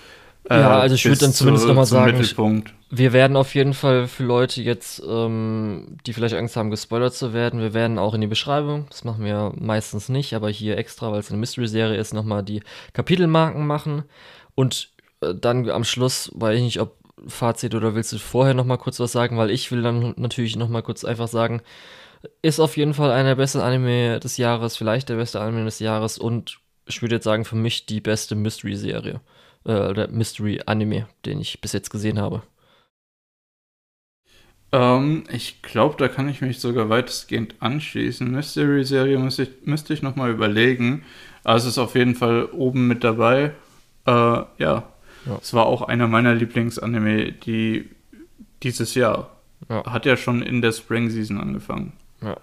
Äh, 0.50 0.60
ja, 0.60 0.80
also 0.80 0.96
ich 0.96 1.06
würde 1.06 1.20
dann 1.20 1.32
zumindest 1.32 1.66
nochmal 1.66 1.86
sagen, 1.86 2.66
wir 2.90 3.14
werden 3.14 3.38
auf 3.38 3.56
jeden 3.56 3.74
Fall 3.74 4.10
für 4.10 4.24
Leute 4.24 4.62
jetzt, 4.62 5.02
ähm, 5.08 5.96
die 6.06 6.12
vielleicht 6.12 6.36
Angst 6.36 6.58
haben, 6.58 6.72
gespoilert 6.72 7.14
zu 7.14 7.32
werden, 7.32 7.62
wir 7.62 7.74
werden 7.74 7.98
auch 7.98 8.14
in 8.14 8.20
die 8.20 8.28
Beschreibung, 8.28 8.86
das 8.90 9.06
machen 9.06 9.24
wir 9.24 9.54
meistens 9.56 10.10
nicht, 10.10 10.34
aber 10.34 10.50
hier 10.50 10.78
extra, 10.78 11.10
weil 11.10 11.22
es 11.22 11.30
eine 11.30 11.40
Mystery-Serie 11.40 11.98
ist, 11.98 12.14
nochmal 12.14 12.44
die 12.44 12.64
Kapitelmarken 12.92 13.66
machen 13.66 14.04
und 14.56 14.90
äh, 15.22 15.34
dann 15.34 15.70
am 15.70 15.86
Schluss, 15.86 16.32
weiß 16.36 16.58
ich 16.58 16.64
nicht, 16.64 16.82
ob 16.82 17.01
Fazit 17.28 17.76
oder 17.76 17.96
willst 17.96 18.14
du 18.14 18.18
vorher 18.18 18.54
noch 18.54 18.66
mal 18.66 18.78
kurz 18.78 19.00
was 19.00 19.12
sagen? 19.12 19.38
Weil 19.38 19.52
ich 19.52 19.72
will 19.72 19.82
dann 19.82 20.14
natürlich 20.18 20.56
noch 20.56 20.70
mal 20.70 20.82
kurz 20.82 21.06
einfach 21.06 21.28
sagen, 21.28 21.62
ist 22.42 22.60
auf 22.60 22.78
jeden 22.78 22.94
Fall 22.94 23.12
einer 23.12 23.30
der 23.30 23.36
besten 23.36 23.60
Anime 23.60 24.20
des 24.20 24.38
Jahres, 24.38 24.78
vielleicht 24.78 25.10
der 25.10 25.16
beste 25.16 25.42
Anime 25.42 25.66
des 25.66 25.80
Jahres 25.80 26.18
und 26.18 26.60
ich 26.86 27.02
würde 27.02 27.16
jetzt 27.16 27.24
sagen, 27.26 27.46
für 27.46 27.56
mich 27.56 27.86
die 27.86 28.02
beste 28.02 28.36
Mystery-Serie 28.36 29.22
äh, 29.66 29.90
oder 29.90 30.08
Mystery-Anime, 30.08 31.08
den 31.26 31.40
ich 31.40 31.62
bis 31.62 31.74
jetzt 31.74 31.90
gesehen 31.90 32.20
habe. 32.20 32.44
Ähm, 34.72 35.26
ich 35.30 35.62
glaube, 35.62 35.96
da 35.98 36.08
kann 36.08 36.30
ich 36.30 36.42
mich 36.42 36.60
sogar 36.60 36.90
weitestgehend 36.90 37.56
anschließen. 37.60 38.30
Mystery-Serie 38.32 39.18
müsste 39.20 39.44
ich, 39.44 39.50
müsste 39.66 39.94
ich 39.94 40.02
noch 40.02 40.16
mal 40.16 40.32
überlegen. 40.32 41.04
Also 41.44 41.70
ist 41.70 41.78
auf 41.78 41.96
jeden 41.96 42.16
Fall 42.16 42.46
oben 42.46 42.88
mit 42.88 43.04
dabei. 43.04 43.54
Äh, 44.06 44.12
ja, 44.58 44.91
es 45.42 45.52
ja. 45.52 45.60
war 45.60 45.66
auch 45.66 45.84
einer 45.84 46.08
meiner 46.08 46.34
Lieblingsanime, 46.34 47.32
die 47.32 47.90
dieses 48.64 48.96
Jahr. 48.96 49.32
Ja. 49.70 49.84
Hat 49.86 50.06
ja 50.06 50.18
schon 50.18 50.42
in 50.42 50.62
der 50.62 50.72
Spring 50.72 51.10
Season 51.10 51.40
angefangen. 51.40 51.94
Ja. 52.22 52.38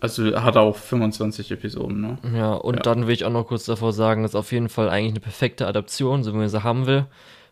Also 0.00 0.40
hat 0.42 0.56
auch 0.56 0.76
25 0.76 1.50
Episoden, 1.52 2.00
ne? 2.00 2.18
Ja, 2.34 2.52
und 2.52 2.76
ja. 2.76 2.82
dann 2.82 3.06
will 3.06 3.14
ich 3.14 3.24
auch 3.24 3.30
noch 3.30 3.46
kurz 3.46 3.64
davor 3.64 3.92
sagen, 3.92 4.22
das 4.22 4.32
ist 4.32 4.36
auf 4.36 4.52
jeden 4.52 4.68
Fall 4.68 4.90
eigentlich 4.90 5.12
eine 5.12 5.20
perfekte 5.20 5.66
Adaption, 5.66 6.22
so 6.22 6.32
wie 6.32 6.36
man 6.36 6.48
sie 6.48 6.62
haben 6.62 6.86
will. 6.86 7.06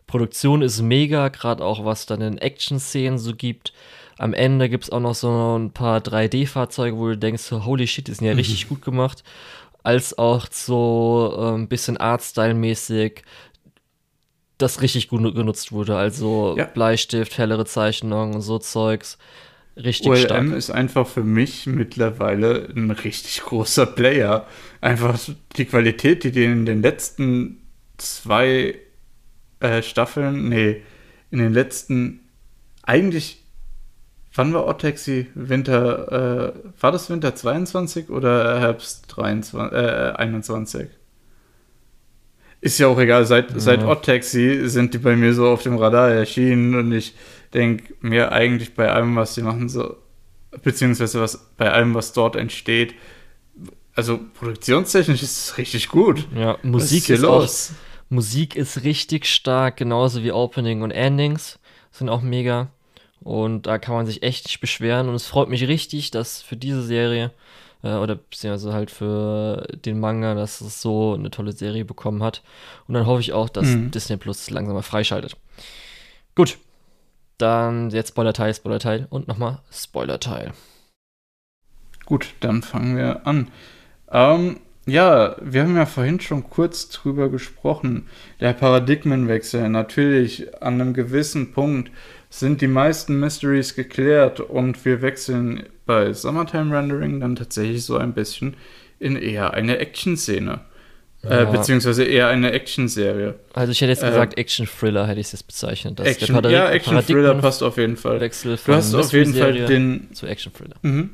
Produktion 0.07 0.61
ist 0.61 0.83
mega, 0.83 1.29
gerade 1.29 1.65
auch 1.65 1.85
was 1.85 2.05
dann 2.05 2.21
in 2.21 2.39
Action-Szenen 2.39 3.19
so 3.19 3.35
gibt. 3.35 3.73
Am 4.19 4.35
Ende 4.35 4.69
gibt 4.69 4.85
es 4.85 4.91
auch 4.91 5.01
noch 5.01 5.15
so 5.15 5.59
ein 5.59 5.71
paar 5.73 6.01
3D-Fahrzeuge, 6.01 6.97
wo 6.97 7.09
du 7.09 7.19
denkst, 7.19 7.51
holy 7.51 7.87
shit, 7.87 8.07
die 8.07 8.15
sind 8.15 8.27
ja 8.27 8.33
richtig 8.37 8.69
gut 8.69 8.83
gemacht. 8.83 9.25
als 9.83 10.17
auch 10.19 10.47
so 10.51 11.35
ein 11.37 11.55
ähm, 11.55 11.69
bisschen 11.69 11.97
Artstyle-mäßig 11.97 13.23
das 14.59 14.83
richtig 14.83 15.09
gut 15.09 15.35
genutzt 15.35 15.73
wurde. 15.73 15.97
Also 15.97 16.55
ja. 16.57 16.67
Bleistift, 16.67 17.39
hellere 17.39 17.67
Zeichnungen, 17.67 18.41
so 18.41 18.59
Zeugs. 18.59 19.19
Richtig 19.77 20.07
OLM 20.07 20.21
stark. 20.21 20.53
ist 20.53 20.71
einfach 20.71 21.07
für 21.07 21.25
mich 21.25 21.67
mittlerweile 21.67 22.69
ein 22.77 22.93
richtig 22.93 23.43
großer 23.43 23.87
Player. 23.87 24.47
Einfach 24.81 25.19
die 25.57 25.65
Qualität, 25.65 26.23
die 26.23 26.31
die 26.31 26.45
in 26.45 26.65
den 26.65 26.83
letzten 26.83 27.63
zwei 27.97 28.77
äh, 29.61 29.83
Staffeln, 29.83 30.49
nee, 30.49 30.83
in 31.31 31.39
den 31.39 31.53
letzten, 31.53 32.21
eigentlich, 32.83 33.43
wann 34.35 34.55
war 34.55 34.67
Odd 34.67 34.83
Taxi? 34.83 35.27
Winter, 35.35 36.53
äh, 36.55 36.81
war 36.81 36.93
das 36.93 37.11
Winter 37.11 37.35
22 37.35 38.11
oder 38.11 38.61
Herbst 38.61 39.07
23, 39.09 39.73
äh, 39.73 40.13
21? 40.17 40.89
Ist 42.65 42.79
ja 42.79 42.87
auch 42.87 42.99
egal, 42.99 43.27
seit, 43.27 43.51
ja. 43.51 43.61
seit 43.61 43.83
Odd 43.83 44.07
Taxi 44.07 44.71
sind 44.71 44.95
die 44.95 44.99
bei 44.99 45.17
mir 45.17 45.35
so 45.35 45.49
auf 45.49 45.63
dem 45.63 45.77
Radar 45.77 46.11
erschienen 46.11 46.75
und 46.75 46.93
ich 46.93 47.15
denke 47.53 47.93
mir 48.01 48.33
eigentlich 48.33 48.75
bei 48.75 48.91
allem, 48.91 49.15
was 49.17 49.35
sie 49.35 49.43
machen, 49.43 49.69
so, 49.69 49.99
beziehungsweise 50.63 51.21
was 51.21 51.51
bei 51.59 51.71
allem, 51.71 51.93
was 51.93 52.15
dort 52.15 52.37
entsteht, 52.37 52.95
also 53.95 54.19
produktionstechnisch 54.33 55.23
ist 55.23 55.49
es 55.51 55.59
richtig 55.59 55.89
gut. 55.89 56.27
Ja, 56.35 56.57
Musik 56.63 57.11
ist, 57.11 57.21
los? 57.21 57.73
Auch, 57.73 58.13
Musik 58.15 58.57
ist 58.57 58.83
richtig 58.83 59.27
stark, 59.27 59.77
genauso 59.77 60.23
wie 60.23 60.33
Opening 60.33 60.81
und 60.81 60.91
Endings 60.91 61.59
sind 61.93 62.09
auch 62.09 62.23
mega. 62.23 62.71
Und 63.21 63.67
da 63.67 63.77
kann 63.77 63.95
man 63.95 64.07
sich 64.07 64.23
echt 64.23 64.47
nicht 64.47 64.61
beschweren. 64.61 65.11
Und 65.11 65.15
es 65.17 65.27
freut 65.27 65.51
mich 65.51 65.69
richtig, 65.69 66.13
dass 66.13 66.41
für 66.41 66.57
diese 66.57 66.83
Serie 66.83 67.31
äh, 67.85 67.95
oder 67.95 68.17
beziehungsweise 68.17 68.73
halt 68.73 68.91
für 68.91 69.67
den 69.85 70.01
Manga, 70.01 70.35
dass 70.35 70.61
es 70.61 70.81
so 70.81 71.15
eine 71.15 71.31
tolle 71.31 71.53
Serie 71.53 71.85
bekommen 71.85 72.23
hat. 72.23 72.43
Und 72.89 72.95
dann 72.95 73.07
hoffe 73.07 73.21
ich 73.21 73.33
auch, 73.33 73.49
dass 73.49 73.67
mhm. 73.67 73.91
Disney 73.91 74.17
Plus 74.17 74.51
langsam 74.51 74.75
mal 74.75 74.83
freischaltet. 74.83 75.37
Gut, 76.35 76.59
dann 77.39 77.91
jetzt 77.91 78.09
Spoiler-Teil, 78.09 78.55
Spoiler-Teil 78.55 79.07
und 79.11 79.29
nochmal 79.29 79.61
Spoiler-Teil. 79.71 80.53
Gut, 82.07 82.29
dann 82.41 82.63
fangen 82.63 82.97
wir 82.97 83.27
an. 83.27 83.49
Ähm, 84.11 84.59
ja, 84.87 85.37
wir 85.41 85.63
haben 85.63 85.77
ja 85.77 85.87
vorhin 85.87 86.21
schon 86.21 86.49
kurz 86.51 86.91
drüber 86.91 87.31
gesprochen. 87.31 88.09
Der 88.41 88.53
Paradigmenwechsel. 88.53 89.69
Natürlich, 89.71 90.63
an 90.63 90.81
einem 90.81 90.93
gewissen 90.93 91.53
Punkt 91.53 91.91
sind 92.29 92.61
die 92.61 92.67
meisten 92.67 93.19
Mysteries 93.19 93.75
geklärt 93.75 94.41
und 94.41 94.85
wir 94.85 95.01
wechseln 95.01 95.65
bei 95.87 96.13
Summertime 96.13 96.77
Rendering 96.77 97.21
dann 97.21 97.37
tatsächlich 97.37 97.85
so 97.85 97.97
ein 97.97 98.13
bisschen 98.13 98.57
in 98.99 99.17
eher 99.17 99.53
eine 99.55 99.79
Action-Szene. 99.79 100.61
Äh, 101.23 101.29
ja. 101.29 101.43
Äh, 101.43 101.47
beziehungsweise 101.47 102.05
eher 102.05 102.29
eine 102.29 102.53
Action-Serie. 102.53 103.35
Also 103.55 103.73
ich 103.73 103.81
hätte 103.81 103.91
jetzt 103.91 104.03
äh, 104.03 104.09
gesagt 104.09 104.37
Action-Thriller 104.39 105.07
hätte 105.07 105.21
ich 105.21 105.27
es 105.27 105.33
jetzt 105.33 105.47
bezeichnet. 105.47 105.99
Das 105.99 106.07
Action, 106.07 106.43
ja, 106.51 106.71
Action-Thriller 106.71 107.35
passt 107.37 107.63
auf 107.63 107.77
jeden 107.79 107.97
Fall. 107.97 108.21
Wechsel 108.21 108.59
du 108.65 108.73
hast 108.73 108.95
auf 108.95 109.13
jeden 109.13 109.35
Fall 109.35 109.67
den 109.67 110.09
zu 110.13 110.27
Action-Thriller. 110.27 110.77
Mhm. 110.83 111.11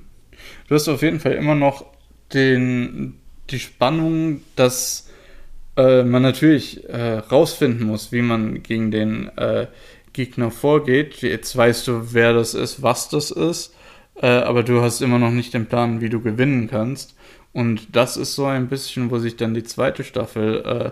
Du 0.68 0.74
hast 0.74 0.88
auf 0.88 1.02
jeden 1.02 1.20
Fall 1.20 1.32
immer 1.32 1.54
noch 1.54 1.84
den, 2.32 3.18
die 3.50 3.58
Spannung, 3.58 4.42
dass 4.56 5.08
äh, 5.76 6.02
man 6.02 6.22
natürlich 6.22 6.88
äh, 6.88 7.18
rausfinden 7.18 7.86
muss, 7.86 8.12
wie 8.12 8.22
man 8.22 8.62
gegen 8.62 8.90
den 8.90 9.36
äh, 9.36 9.66
Gegner 10.12 10.50
vorgeht. 10.50 11.22
Jetzt 11.22 11.56
weißt 11.56 11.86
du, 11.88 12.12
wer 12.12 12.32
das 12.32 12.54
ist, 12.54 12.82
was 12.82 13.08
das 13.08 13.30
ist, 13.30 13.74
äh, 14.20 14.26
aber 14.26 14.62
du 14.62 14.82
hast 14.82 15.00
immer 15.00 15.18
noch 15.18 15.30
nicht 15.30 15.54
den 15.54 15.66
Plan, 15.66 16.00
wie 16.00 16.08
du 16.08 16.20
gewinnen 16.20 16.68
kannst. 16.68 17.16
Und 17.52 17.96
das 17.96 18.16
ist 18.16 18.34
so 18.34 18.46
ein 18.46 18.68
bisschen, 18.68 19.10
wo 19.10 19.18
sich 19.18 19.36
dann 19.36 19.54
die 19.54 19.64
zweite 19.64 20.04
Staffel 20.04 20.62
äh, 20.64 20.90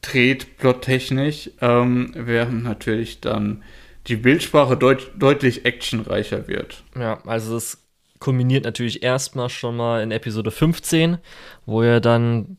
dreht, 0.00 0.56
plottechnisch, 0.56 1.50
ähm, 1.60 2.12
während 2.14 2.64
natürlich 2.64 3.20
dann 3.20 3.62
die 4.06 4.16
Bildsprache 4.16 4.76
deut 4.76 5.10
deutlich 5.18 5.66
actionreicher 5.66 6.48
wird. 6.48 6.82
Ja, 6.98 7.20
also 7.26 7.56
es 7.56 7.78
kulminiert 8.18 8.64
natürlich 8.64 9.02
erstmal 9.02 9.48
schon 9.50 9.76
mal 9.76 10.02
in 10.02 10.10
Episode 10.10 10.50
15, 10.50 11.18
wo 11.66 11.82
ja 11.82 12.00
dann 12.00 12.56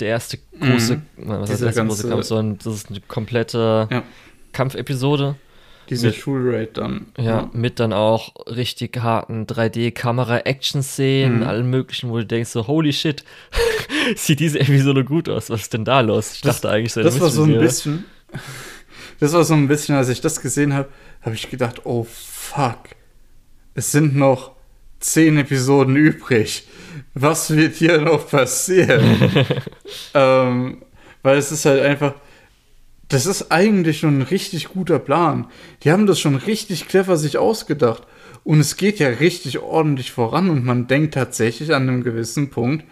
der 0.00 0.08
erste 0.08 0.38
große, 0.58 0.96
mhm. 0.96 1.02
was 1.16 1.50
heißt 1.50 1.62
erste 1.62 1.86
große 1.86 2.08
Kampf, 2.08 2.24
sondern 2.24 2.58
das 2.58 2.74
ist 2.74 2.90
eine 2.90 3.00
komplette 3.00 3.88
ja. 3.90 4.02
Kampfepisode. 4.52 5.36
Diese 5.92 6.08
mit, 6.08 6.16
Schulraid 6.16 6.76
dann. 6.76 7.06
Ja, 7.16 7.24
ja, 7.24 7.50
mit 7.52 7.80
dann 7.80 7.92
auch 7.92 8.34
richtig 8.46 8.96
harten 8.98 9.46
3D-Kamera-Action-Szenen, 9.46 11.38
mhm. 11.38 11.42
allen 11.46 11.70
möglichen, 11.70 12.10
wo 12.10 12.18
du 12.18 12.26
denkst 12.26 12.50
so, 12.50 12.66
holy 12.66 12.92
shit, 12.92 13.24
sieht 14.16 14.40
diese 14.40 14.60
Episode 14.60 15.04
gut 15.04 15.28
aus, 15.28 15.50
was 15.50 15.62
ist 15.62 15.74
denn 15.74 15.84
da 15.84 16.00
los? 16.00 16.34
Ich 16.34 16.40
das, 16.40 16.60
dachte 16.60 16.74
eigentlich 16.74 16.92
so, 16.92 17.02
das 17.02 17.20
war 17.20 17.30
so 17.30 17.44
ein 17.44 17.58
bisschen, 17.58 18.04
das 19.20 19.32
war 19.32 19.44
so 19.44 19.54
ein 19.54 19.68
bisschen, 19.68 19.94
als 19.94 20.08
ich 20.08 20.20
das 20.20 20.40
gesehen 20.40 20.74
habe, 20.74 20.88
habe 21.20 21.34
ich 21.34 21.50
gedacht, 21.50 21.84
oh 21.84 22.06
fuck, 22.10 22.80
es 23.74 23.92
sind 23.92 24.16
noch 24.16 24.52
zehn 25.00 25.36
Episoden 25.38 25.96
übrig. 25.96 26.66
Was 27.14 27.54
wird 27.54 27.74
hier 27.74 28.00
noch 28.00 28.28
passieren? 28.28 29.30
ähm, 30.14 30.82
weil 31.22 31.38
es 31.38 31.52
ist 31.52 31.64
halt 31.64 31.82
einfach, 31.82 32.14
das 33.12 33.26
ist 33.26 33.52
eigentlich 33.52 33.98
schon 33.98 34.18
ein 34.18 34.22
richtig 34.22 34.68
guter 34.68 34.98
Plan. 34.98 35.46
Die 35.82 35.92
haben 35.92 36.06
das 36.06 36.18
schon 36.18 36.34
richtig 36.34 36.88
clever 36.88 37.16
sich 37.18 37.36
ausgedacht. 37.36 38.04
Und 38.42 38.58
es 38.58 38.76
geht 38.76 38.98
ja 38.98 39.08
richtig 39.08 39.58
ordentlich 39.58 40.12
voran 40.12 40.50
und 40.50 40.64
man 40.64 40.86
denkt 40.86 41.14
tatsächlich 41.14 41.74
an 41.74 41.88
einem 41.88 42.02
gewissen 42.02 42.50
Punkt, 42.50 42.84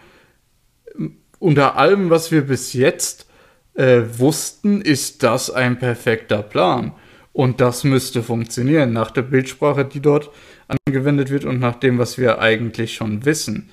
unter 1.39 1.77
allem, 1.77 2.11
was 2.11 2.31
wir 2.31 2.43
bis 2.43 2.75
jetzt 2.75 3.27
äh, 3.75 4.03
wussten, 4.19 4.83
ist 4.83 5.23
das 5.23 5.51
ein 5.51 5.79
perfekter 5.79 6.43
Plan. 6.43 6.93
Und 7.33 7.61
das 7.63 7.85
müsste 7.85 8.23
funktionieren 8.23 8.93
nach 8.93 9.11
der 9.11 9.23
Bildsprache, 9.23 9.87
die 9.87 10.01
dort 10.01 10.31
angewendet 10.87 11.31
wird 11.31 11.47
und 11.47 11.61
nach 11.61 11.77
dem, 11.77 11.99
was 11.99 12.19
wir 12.19 12.41
eigentlich 12.41 12.95
schon 12.95 13.25
wissen. 13.25 13.71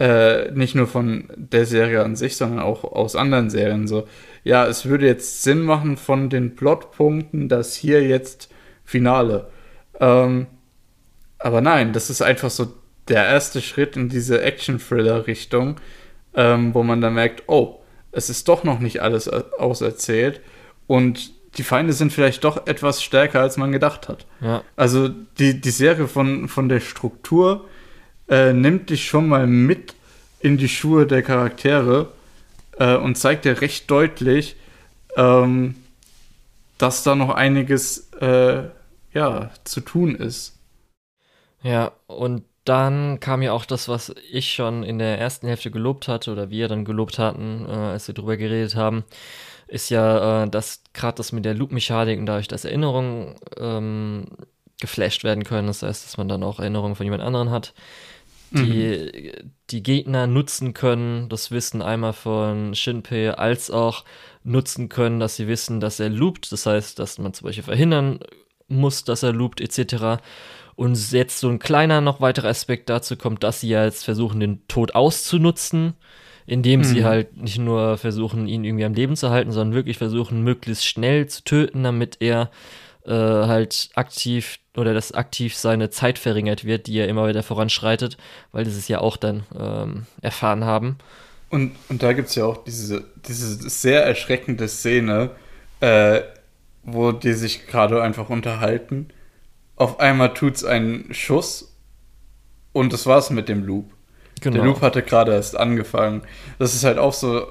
Äh, 0.00 0.50
nicht 0.52 0.74
nur 0.74 0.86
von 0.86 1.24
der 1.36 1.66
Serie 1.66 2.02
an 2.02 2.16
sich, 2.16 2.36
sondern 2.36 2.60
auch 2.60 2.82
aus 2.84 3.14
anderen 3.14 3.50
Serien. 3.50 3.86
So, 3.86 4.08
ja, 4.44 4.66
es 4.66 4.86
würde 4.86 5.06
jetzt 5.06 5.42
Sinn 5.42 5.62
machen 5.62 5.96
von 5.96 6.30
den 6.30 6.56
Plotpunkten, 6.56 7.48
dass 7.48 7.74
hier 7.74 8.02
jetzt 8.06 8.50
Finale. 8.84 9.50
Ähm, 10.00 10.46
aber 11.38 11.60
nein, 11.60 11.92
das 11.92 12.10
ist 12.10 12.22
einfach 12.22 12.50
so 12.50 12.72
der 13.08 13.24
erste 13.24 13.60
Schritt 13.60 13.96
in 13.96 14.08
diese 14.08 14.42
Action-Thriller-Richtung, 14.42 15.76
ähm, 16.34 16.74
wo 16.74 16.82
man 16.82 17.00
dann 17.00 17.14
merkt, 17.14 17.44
oh, 17.48 17.80
es 18.10 18.30
ist 18.30 18.48
doch 18.48 18.64
noch 18.64 18.78
nicht 18.78 19.00
alles 19.00 19.28
auserzählt 19.28 20.40
und 20.86 21.32
die 21.56 21.62
Feinde 21.62 21.92
sind 21.92 22.12
vielleicht 22.12 22.44
doch 22.44 22.66
etwas 22.66 23.02
stärker, 23.02 23.40
als 23.40 23.56
man 23.56 23.72
gedacht 23.72 24.08
hat. 24.08 24.26
Ja. 24.40 24.62
Also 24.76 25.08
die, 25.08 25.60
die 25.60 25.70
Serie 25.70 26.08
von, 26.08 26.48
von 26.48 26.68
der 26.68 26.80
Struktur 26.80 27.66
äh, 28.28 28.52
nimmt 28.52 28.90
dich 28.90 29.06
schon 29.06 29.28
mal 29.28 29.46
mit 29.46 29.94
in 30.40 30.56
die 30.56 30.68
Schuhe 30.68 31.06
der 31.06 31.22
Charaktere 31.22 32.12
äh, 32.78 32.96
und 32.96 33.16
zeigt 33.16 33.44
dir 33.44 33.60
recht 33.60 33.90
deutlich, 33.90 34.56
ähm, 35.16 35.76
dass 36.78 37.02
da 37.02 37.14
noch 37.14 37.30
einiges 37.30 38.12
äh, 38.20 38.64
ja, 39.12 39.50
zu 39.64 39.80
tun 39.80 40.14
ist. 40.14 40.58
Ja, 41.62 41.92
und 42.06 42.44
dann 42.64 43.20
kam 43.20 43.42
ja 43.42 43.52
auch 43.52 43.64
das, 43.64 43.88
was 43.88 44.14
ich 44.30 44.52
schon 44.52 44.82
in 44.84 44.98
der 44.98 45.18
ersten 45.18 45.46
Hälfte 45.48 45.70
gelobt 45.70 46.08
hatte 46.08 46.30
oder 46.32 46.50
wir 46.50 46.68
dann 46.68 46.84
gelobt 46.84 47.18
hatten, 47.18 47.66
äh, 47.68 47.72
als 47.72 48.06
wir 48.06 48.14
drüber 48.14 48.36
geredet 48.36 48.76
haben, 48.76 49.04
ist 49.66 49.90
ja, 49.90 50.44
äh, 50.44 50.48
dass 50.48 50.82
gerade 50.92 51.16
das 51.16 51.32
mit 51.32 51.44
der 51.44 51.54
Loop-Mechanik 51.54 52.18
und 52.18 52.26
dadurch, 52.26 52.48
dass 52.48 52.64
Erinnerungen 52.64 53.36
ähm, 53.58 54.26
geflasht 54.80 55.24
werden 55.24 55.44
können, 55.44 55.68
das 55.68 55.82
heißt, 55.82 56.04
dass 56.04 56.18
man 56.18 56.28
dann 56.28 56.42
auch 56.42 56.60
Erinnerungen 56.60 56.94
von 56.96 57.04
jemand 57.04 57.22
anderen 57.22 57.50
hat, 57.50 57.74
die 58.52 59.32
mhm. 59.42 59.50
die 59.70 59.82
Gegner 59.82 60.26
nutzen 60.26 60.74
können, 60.74 61.28
das 61.28 61.50
Wissen 61.50 61.82
einmal 61.82 62.12
von 62.12 62.74
Shinpei, 62.74 63.32
als 63.34 63.70
auch 63.70 64.04
nutzen 64.44 64.88
können, 64.88 65.20
dass 65.20 65.36
sie 65.36 65.48
wissen, 65.48 65.80
dass 65.80 66.00
er 66.00 66.08
loopt, 66.08 66.50
das 66.52 66.66
heißt, 66.66 66.98
dass 66.98 67.18
man 67.18 67.32
zum 67.32 67.46
Beispiel 67.46 67.64
verhindern 67.64 68.20
muss, 68.68 69.04
dass 69.04 69.22
er 69.22 69.32
loopt, 69.32 69.60
etc. 69.60 70.22
Und 70.74 71.12
jetzt 71.12 71.38
so 71.38 71.48
ein 71.48 71.58
kleiner 71.58 72.00
noch 72.00 72.20
weiterer 72.20 72.48
Aspekt 72.48 72.88
dazu 72.88 73.16
kommt, 73.16 73.42
dass 73.42 73.60
sie 73.60 73.68
ja 73.68 73.84
jetzt 73.84 74.04
versuchen, 74.04 74.40
den 74.40 74.66
Tod 74.68 74.94
auszunutzen, 74.94 75.94
indem 76.46 76.80
mhm. 76.80 76.84
sie 76.84 77.04
halt 77.04 77.36
nicht 77.36 77.58
nur 77.58 77.98
versuchen, 77.98 78.48
ihn 78.48 78.64
irgendwie 78.64 78.84
am 78.84 78.94
Leben 78.94 79.16
zu 79.16 79.30
halten, 79.30 79.52
sondern 79.52 79.76
wirklich 79.76 79.98
versuchen, 79.98 80.42
möglichst 80.42 80.86
schnell 80.86 81.26
zu 81.28 81.44
töten, 81.44 81.82
damit 81.84 82.16
er 82.20 82.50
äh, 83.06 83.12
halt 83.12 83.90
aktiv 83.94 84.58
oder 84.76 84.94
dass 84.94 85.12
aktiv 85.12 85.54
seine 85.56 85.90
Zeit 85.90 86.18
verringert 86.18 86.64
wird, 86.64 86.86
die 86.86 86.98
er 86.98 87.08
immer 87.08 87.28
wieder 87.28 87.42
voranschreitet, 87.42 88.16
weil 88.52 88.64
das 88.64 88.74
es 88.74 88.88
ja 88.88 89.00
auch 89.00 89.16
dann 89.16 89.44
ähm, 89.58 90.06
erfahren 90.20 90.64
haben. 90.64 90.98
Und, 91.50 91.72
und 91.88 92.02
da 92.02 92.14
gibt 92.14 92.28
es 92.28 92.34
ja 92.34 92.46
auch 92.46 92.64
diese, 92.64 93.04
diese 93.26 93.68
sehr 93.68 94.04
erschreckende 94.04 94.68
Szene, 94.68 95.30
äh, 95.80 96.22
wo 96.82 97.12
die 97.12 97.34
sich 97.34 97.66
gerade 97.66 98.02
einfach 98.02 98.30
unterhalten. 98.30 99.08
Auf 99.76 100.00
einmal 100.00 100.32
tut 100.32 100.56
es 100.56 100.64
einen 100.64 101.12
Schuss 101.12 101.76
und 102.72 102.92
das 102.92 103.06
war's 103.06 103.30
mit 103.30 103.48
dem 103.48 103.64
Loop. 103.64 103.92
Genau. 104.40 104.56
Der 104.56 104.64
Loop 104.64 104.80
hatte 104.80 105.02
gerade 105.02 105.32
erst 105.32 105.56
angefangen. 105.56 106.22
Das 106.58 106.74
ist 106.74 106.84
halt 106.84 106.98
auch 106.98 107.12
so, 107.12 107.46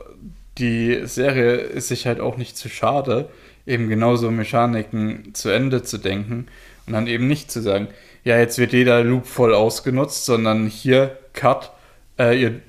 die 0.57 1.05
Serie 1.05 1.55
ist 1.55 1.87
sich 1.87 2.07
halt 2.07 2.19
auch 2.19 2.37
nicht 2.37 2.57
zu 2.57 2.69
schade, 2.69 3.29
eben 3.65 3.89
genauso 3.89 4.31
Mechaniken 4.31 5.33
zu 5.33 5.49
Ende 5.49 5.83
zu 5.83 5.97
denken 5.97 6.47
und 6.87 6.93
dann 6.93 7.07
eben 7.07 7.27
nicht 7.27 7.51
zu 7.51 7.61
sagen, 7.61 7.87
ja, 8.23 8.37
jetzt 8.37 8.57
wird 8.57 8.73
jeder 8.73 9.03
Loop 9.03 9.25
voll 9.25 9.53
ausgenutzt, 9.53 10.25
sondern 10.25 10.67
hier, 10.67 11.17
Cut, 11.33 11.71
äh, 12.19 12.39
ihr, 12.39 12.61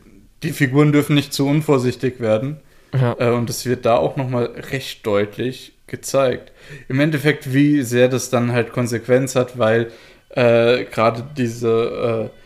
die 0.42 0.52
Figuren 0.52 0.92
dürfen 0.92 1.14
nicht 1.14 1.32
zu 1.32 1.46
unvorsichtig 1.46 2.20
werden. 2.20 2.58
Ja. 2.94 3.16
Äh, 3.18 3.30
und 3.30 3.50
es 3.50 3.66
wird 3.66 3.84
da 3.86 3.96
auch 3.96 4.16
nochmal 4.16 4.46
recht 4.46 5.06
deutlich 5.06 5.72
gezeigt. 5.86 6.52
Im 6.88 7.00
Endeffekt, 7.00 7.52
wie 7.52 7.82
sehr 7.82 8.08
das 8.08 8.30
dann 8.30 8.52
halt 8.52 8.72
Konsequenz 8.72 9.34
hat, 9.34 9.58
weil 9.58 9.90
äh, 10.30 10.84
gerade 10.84 11.24
diese, 11.36 12.30
äh, 12.32 12.38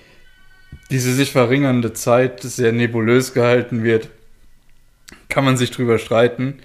diese 0.91 1.13
sich 1.13 1.31
verringernde 1.31 1.93
Zeit 1.93 2.43
sehr 2.43 2.73
nebulös 2.73 3.35
gehalten 3.35 3.85
wird, 3.85 4.09
kann 5.29 5.45
man 5.45 5.57
sich 5.57 5.71
drüber 5.71 5.99
streiten. 5.99 6.59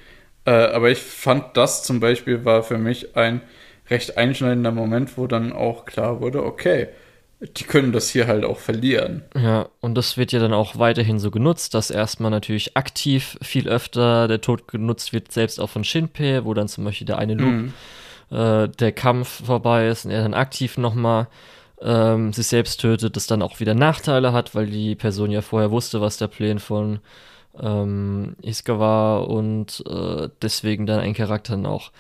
Äh, 0.46 0.52
aber 0.52 0.90
ich 0.90 1.00
fand 1.00 1.56
das 1.56 1.84
zum 1.84 2.00
Beispiel 2.00 2.46
war 2.46 2.64
für 2.64 2.78
mich 2.78 3.16
ein 3.16 3.42
recht 3.90 4.18
einschneidender 4.18 4.72
Moment, 4.72 5.18
wo 5.18 5.28
dann 5.28 5.54
auch 5.54 5.86
klar 5.86 6.22
wurde, 6.22 6.44
okay, 6.44 6.88
die 7.42 7.64
können 7.64 7.92
das 7.92 8.10
hier 8.10 8.28
halt 8.28 8.46
auch 8.46 8.60
verlieren. 8.60 9.24
Ja, 9.36 9.68
und 9.80 9.96
das 9.96 10.16
wird 10.16 10.32
ja 10.32 10.40
dann 10.40 10.54
auch 10.54 10.78
weiterhin 10.78 11.20
so 11.20 11.32
genutzt, 11.32 11.74
dass 11.74 11.90
erstmal 11.90 12.32
natürlich 12.32 12.78
aktiv 12.78 13.38
viel 13.42 13.68
öfter 13.68 14.28
der 14.28 14.42
Tod 14.42 14.68
genutzt 14.68 15.12
wird, 15.12 15.32
selbst 15.32 15.60
auch 15.60 15.70
von 15.70 15.84
Shinpei, 15.84 16.46
wo 16.46 16.54
dann 16.54 16.68
zum 16.68 16.86
Beispiel 16.86 17.08
der 17.08 17.18
eine 17.18 17.34
Loop, 17.34 17.52
mhm. 17.52 17.74
äh, 18.30 18.68
der 18.68 18.92
Kampf 18.92 19.46
vorbei 19.46 19.88
ist 19.88 20.06
und 20.06 20.12
er 20.12 20.22
dann 20.22 20.36
aktiv 20.36 20.78
nochmal 20.78 21.28
ähm, 21.82 22.32
sich 22.32 22.46
selbst 22.48 22.80
tötet, 22.80 23.16
das 23.16 23.26
dann 23.26 23.42
auch 23.42 23.60
wieder 23.60 23.74
Nachteile 23.74 24.34
hat, 24.34 24.54
weil 24.54 24.68
die 24.68 24.96
Person 24.96 25.32
ja 25.32 25.42
vorher 25.42 25.72
wusste, 25.72 26.00
was 26.00 26.18
der 26.18 26.28
Plan 26.28 26.60
von 26.60 27.00
ähm, 27.60 28.36
Iska 28.42 28.80
war 28.80 29.28
und 29.28 29.84
äh, 29.88 30.30
deswegen 30.42 30.86
dann 30.86 31.00
ein 31.00 31.14
Charakter 31.14 31.54
dann 31.54 31.66
auch 31.66 31.92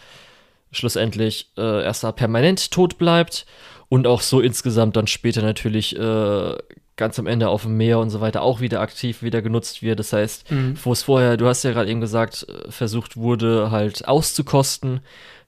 schlussendlich 0.71 1.51
äh, 1.57 1.83
erstmal 1.83 2.13
permanent 2.13 2.71
tot 2.71 2.97
bleibt 2.97 3.45
und 3.89 4.07
auch 4.07 4.21
so 4.21 4.39
insgesamt 4.39 4.95
dann 4.95 5.07
später 5.07 5.41
natürlich 5.41 5.97
äh, 5.97 6.57
ganz 6.95 7.19
am 7.19 7.27
Ende 7.27 7.49
auf 7.49 7.63
dem 7.63 7.77
Meer 7.77 7.99
und 7.99 8.09
so 8.09 8.21
weiter 8.21 8.41
auch 8.41 8.61
wieder 8.61 8.79
aktiv 8.79 9.21
wieder 9.23 9.41
genutzt 9.41 9.81
wird. 9.81 9.99
Das 9.99 10.13
heißt, 10.13 10.51
mhm. 10.51 10.75
wo 10.83 10.91
es 10.93 11.03
vorher, 11.03 11.35
du 11.35 11.47
hast 11.47 11.63
ja 11.63 11.71
gerade 11.71 11.89
eben 11.89 12.01
gesagt, 12.01 12.47
äh, 12.47 12.71
versucht 12.71 13.17
wurde 13.17 13.71
halt 13.71 14.07
auszukosten, 14.07 15.01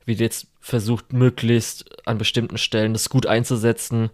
wird 0.06 0.20
jetzt 0.20 0.48
versucht 0.60 1.14
möglichst 1.14 1.86
an 2.08 2.18
bestimmten 2.18 2.58
Stellen 2.58 2.94
das 2.94 3.10
gut 3.10 3.28
einzusetzen, 3.28 4.10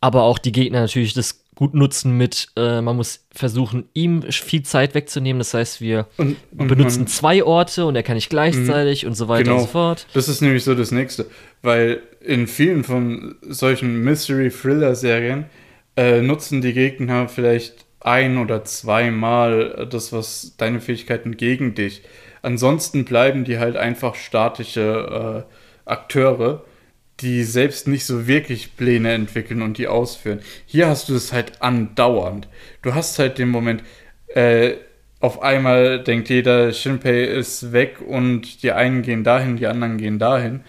aber 0.00 0.24
auch 0.24 0.38
die 0.38 0.52
Gegner 0.52 0.80
natürlich 0.80 1.14
das 1.14 1.43
gut 1.54 1.74
nutzen 1.74 2.16
mit, 2.16 2.48
äh, 2.56 2.80
man 2.80 2.96
muss 2.96 3.26
versuchen, 3.32 3.88
ihm 3.94 4.22
viel 4.22 4.62
Zeit 4.62 4.94
wegzunehmen. 4.94 5.38
Das 5.38 5.54
heißt, 5.54 5.80
wir 5.80 6.06
und, 6.16 6.36
und 6.56 6.68
benutzen 6.68 7.00
man, 7.00 7.06
zwei 7.06 7.44
Orte 7.44 7.86
und 7.86 7.96
er 7.96 8.02
kann 8.02 8.16
nicht 8.16 8.30
gleichzeitig 8.30 9.02
mhm. 9.02 9.10
und 9.10 9.14
so 9.14 9.28
weiter 9.28 9.44
genau. 9.44 9.56
und 9.56 9.62
so 9.62 9.66
fort. 9.68 10.06
Das 10.14 10.28
ist 10.28 10.40
nämlich 10.40 10.64
so 10.64 10.74
das 10.74 10.90
Nächste, 10.90 11.26
weil 11.62 12.02
in 12.20 12.46
vielen 12.46 12.84
von 12.84 13.36
solchen 13.42 14.02
Mystery-Thriller-Serien 14.02 15.46
äh, 15.96 16.20
nutzen 16.22 16.60
die 16.60 16.72
Gegner 16.72 17.28
vielleicht 17.28 17.86
ein 18.00 18.38
oder 18.38 18.64
zweimal 18.64 19.88
das, 19.90 20.12
was 20.12 20.54
deine 20.56 20.80
Fähigkeiten 20.80 21.36
gegen 21.36 21.74
dich. 21.74 22.02
Ansonsten 22.42 23.04
bleiben 23.04 23.44
die 23.44 23.58
halt 23.58 23.76
einfach 23.76 24.14
statische 24.14 25.44
äh, 25.46 25.90
Akteure 25.90 26.64
die 27.20 27.44
selbst 27.44 27.86
nicht 27.86 28.06
so 28.06 28.26
wirklich 28.26 28.76
Pläne 28.76 29.12
entwickeln 29.12 29.62
und 29.62 29.78
die 29.78 29.86
ausführen. 29.86 30.40
Hier 30.66 30.88
hast 30.88 31.08
du 31.08 31.14
es 31.14 31.32
halt 31.32 31.62
andauernd. 31.62 32.48
Du 32.82 32.94
hast 32.94 33.18
halt 33.18 33.38
den 33.38 33.48
Moment, 33.48 33.82
äh, 34.28 34.74
auf 35.20 35.40
einmal 35.42 36.02
denkt 36.02 36.28
jeder, 36.28 36.72
Shinpei 36.72 37.22
ist 37.22 37.72
weg 37.72 38.00
und 38.06 38.62
die 38.62 38.72
einen 38.72 39.02
gehen 39.02 39.24
dahin, 39.24 39.56
die 39.56 39.66
anderen 39.66 39.96
gehen 39.96 40.18
dahin. 40.18 40.60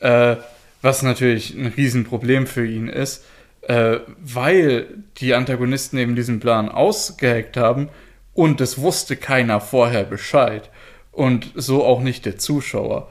Äh, 0.00 0.36
was 0.82 1.02
natürlich 1.02 1.54
ein 1.54 1.66
Riesenproblem 1.66 2.46
für 2.46 2.66
ihn 2.66 2.88
ist, 2.88 3.24
äh, 3.62 4.00
weil 4.22 4.86
die 5.16 5.34
Antagonisten 5.34 5.96
eben 5.96 6.14
diesen 6.14 6.38
Plan 6.38 6.68
ausgeheckt 6.68 7.56
haben 7.56 7.88
und 8.34 8.60
es 8.60 8.78
wusste 8.78 9.16
keiner 9.16 9.60
vorher 9.60 10.04
Bescheid. 10.04 10.70
Und 11.10 11.52
so 11.54 11.84
auch 11.84 12.00
nicht 12.00 12.26
der 12.26 12.38
Zuschauer. 12.38 13.10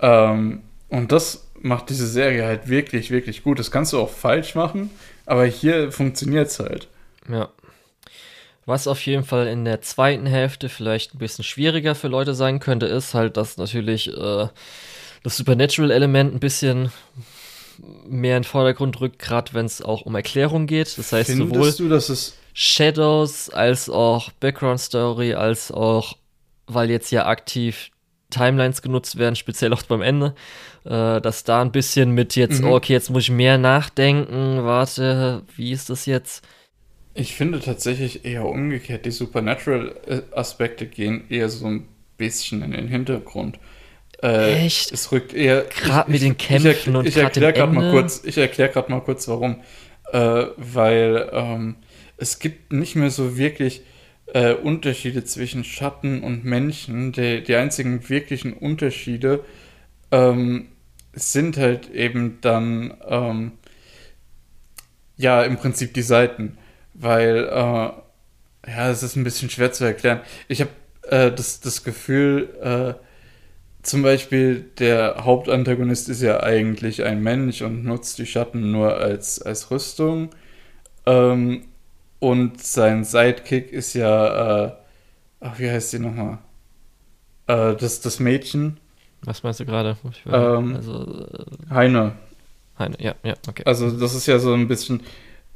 Ähm, 0.00 0.62
und 0.88 1.12
das 1.12 1.41
macht 1.62 1.90
diese 1.90 2.06
Serie 2.06 2.44
halt 2.44 2.68
wirklich, 2.68 3.10
wirklich 3.10 3.42
gut. 3.42 3.58
Das 3.58 3.70
kannst 3.70 3.92
du 3.92 3.98
auch 3.98 4.10
falsch 4.10 4.54
machen, 4.54 4.90
aber 5.26 5.46
hier 5.46 5.92
funktioniert 5.92 6.48
es 6.48 6.58
halt. 6.58 6.88
Ja. 7.28 7.48
Was 8.64 8.86
auf 8.86 9.04
jeden 9.06 9.24
Fall 9.24 9.48
in 9.48 9.64
der 9.64 9.80
zweiten 9.80 10.26
Hälfte 10.26 10.68
vielleicht 10.68 11.14
ein 11.14 11.18
bisschen 11.18 11.44
schwieriger 11.44 11.94
für 11.94 12.08
Leute 12.08 12.34
sein 12.34 12.60
könnte, 12.60 12.86
ist 12.86 13.12
halt, 13.12 13.36
dass 13.36 13.56
natürlich 13.56 14.08
äh, 14.08 14.46
das 15.22 15.36
Supernatural-Element 15.36 16.34
ein 16.34 16.40
bisschen 16.40 16.92
mehr 18.06 18.36
in 18.36 18.42
den 18.42 18.48
Vordergrund 18.48 19.00
rückt, 19.00 19.18
gerade 19.18 19.54
wenn 19.54 19.66
es 19.66 19.82
auch 19.82 20.02
um 20.02 20.14
Erklärung 20.14 20.66
geht. 20.66 20.96
Das 20.96 21.12
heißt, 21.12 21.30
Findest 21.30 21.54
sowohl 21.54 21.72
du, 21.72 21.88
dass 21.88 22.08
es 22.08 22.36
Shadows 22.54 23.50
als 23.50 23.88
auch 23.88 24.30
Background 24.32 24.80
Story, 24.80 25.34
als 25.34 25.72
auch, 25.72 26.16
weil 26.66 26.90
jetzt 26.90 27.10
ja 27.10 27.26
aktiv 27.26 27.90
Timelines 28.30 28.82
genutzt 28.82 29.18
werden, 29.18 29.36
speziell 29.36 29.72
auch 29.72 29.82
beim 29.82 30.02
Ende, 30.02 30.34
äh, 30.84 31.20
dass 31.20 31.44
da 31.44 31.62
ein 31.62 31.72
bisschen 31.72 32.12
mit 32.12 32.36
jetzt, 32.36 32.62
mhm. 32.62 32.72
okay, 32.72 32.92
jetzt 32.92 33.10
muss 33.10 33.24
ich 33.24 33.30
mehr 33.30 33.58
nachdenken, 33.58 34.64
warte, 34.64 35.42
wie 35.56 35.72
ist 35.72 35.90
das 35.90 36.06
jetzt? 36.06 36.44
Ich 37.14 37.34
finde 37.34 37.60
tatsächlich 37.60 38.24
eher 38.24 38.46
umgekehrt, 38.46 39.04
die 39.04 39.10
Supernatural-Aspekte 39.10 40.86
gehen 40.86 41.24
eher 41.28 41.48
so 41.48 41.66
ein 41.66 41.86
bisschen 42.16 42.62
in 42.62 42.72
den 42.72 42.88
Hintergrund. 42.88 43.58
Äh, 44.22 44.64
Echt? 44.64 44.92
Es 44.92 45.12
rückt 45.12 45.34
eher. 45.34 45.64
Gerade 45.64 46.10
mit 46.10 46.22
den 46.22 46.38
Kämpfen 46.38 46.70
ich, 46.70 46.86
ich, 46.86 46.94
und 46.94 47.06
ich 47.06 47.16
erkläre 47.16 47.52
gerade 47.52 47.72
mal 47.72 47.90
kurz. 47.90 48.22
Ich 48.24 48.38
erkläre 48.38 48.70
gerade 48.70 48.90
mal 48.90 49.00
kurz, 49.00 49.26
warum. 49.28 49.60
Äh, 50.12 50.46
weil 50.56 51.28
ähm, 51.32 51.76
es 52.16 52.38
gibt 52.38 52.72
nicht 52.72 52.94
mehr 52.94 53.10
so 53.10 53.36
wirklich 53.36 53.82
äh, 54.32 54.54
Unterschiede 54.54 55.24
zwischen 55.24 55.64
Schatten 55.64 56.22
und 56.22 56.44
Menschen. 56.44 57.12
Die, 57.12 57.42
die 57.42 57.56
einzigen 57.56 58.08
wirklichen 58.08 58.52
Unterschiede 58.52 59.40
ähm, 60.12 60.68
sind 61.14 61.56
halt 61.56 61.90
eben 61.90 62.38
dann 62.40 62.94
ähm, 63.06 63.52
ja 65.16 65.42
im 65.42 65.56
Prinzip 65.56 65.94
die 65.94 66.02
Seiten, 66.02 66.58
weil 66.94 67.48
äh, 67.48 67.90
ja, 68.70 68.90
es 68.90 69.02
ist 69.02 69.16
ein 69.16 69.24
bisschen 69.24 69.50
schwer 69.50 69.72
zu 69.72 69.84
erklären. 69.84 70.20
Ich 70.48 70.60
habe 70.60 70.70
äh, 71.08 71.30
das, 71.32 71.60
das 71.60 71.84
Gefühl, 71.84 72.48
äh, 72.62 72.94
zum 73.82 74.02
Beispiel 74.02 74.70
der 74.78 75.24
Hauptantagonist 75.24 76.08
ist 76.08 76.22
ja 76.22 76.40
eigentlich 76.42 77.02
ein 77.04 77.22
Mensch 77.22 77.62
und 77.62 77.84
nutzt 77.84 78.18
die 78.18 78.26
Schatten 78.26 78.70
nur 78.70 78.96
als, 78.96 79.42
als 79.42 79.70
Rüstung. 79.70 80.30
Ähm, 81.06 81.64
und 82.20 82.62
sein 82.62 83.02
Sidekick 83.04 83.72
ist 83.72 83.94
ja, 83.94 84.66
äh, 84.66 84.72
ach, 85.40 85.58
wie 85.58 85.70
heißt 85.70 85.90
sie 85.90 85.98
nochmal? 85.98 86.38
Äh, 87.48 87.74
das, 87.74 88.00
das 88.00 88.20
Mädchen. 88.20 88.78
Was 89.24 89.42
meinst 89.42 89.60
du 89.60 89.64
gerade? 89.64 89.96
Ähm, 90.26 90.76
also, 90.76 91.26
äh, 91.32 91.70
Heine. 91.70 92.12
Heine, 92.78 92.96
ja, 92.98 93.14
ja, 93.22 93.34
okay. 93.48 93.62
Also 93.66 93.90
das 93.90 94.14
ist 94.14 94.26
ja 94.26 94.38
so 94.38 94.52
ein 94.52 94.68
bisschen, 94.68 95.02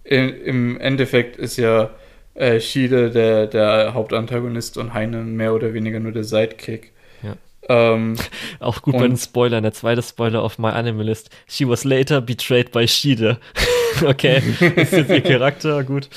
in, 0.05 0.29
im 0.29 0.81
Endeffekt 0.81 1.37
ist 1.37 1.57
ja 1.57 1.91
äh, 2.35 2.61
Schiede 2.61 3.11
der, 3.11 3.47
der 3.47 3.95
Hauptantagonist 3.95 4.77
und 4.77 4.95
Heine 4.95 5.19
mehr 5.19 5.55
oder 5.55 5.75
weniger 5.75 5.99
nur 5.99 6.13
der 6.13 6.25
Sidekick. 6.25 6.93
Ja. 7.23 7.37
Ähm, 7.69 8.17
Auch 8.61 8.83
gut 8.83 8.95
bei 8.95 9.09
den 9.09 9.17
Spoilern. 9.17 9.63
Der 9.63 9.73
zweite 9.73 10.03
Spoiler 10.03 10.43
auf 10.43 10.59
My 10.59 10.69
Animalist. 10.69 11.31
She 11.49 11.69
was 11.69 11.85
later 11.85 12.21
betrayed 12.21 12.71
by 12.71 12.87
Schiede. 12.87 13.39
okay, 14.05 14.43
ist 14.77 14.93
jetzt 14.93 15.11
ihr 15.11 15.23
Charakter, 15.23 15.83
gut. 15.83 16.09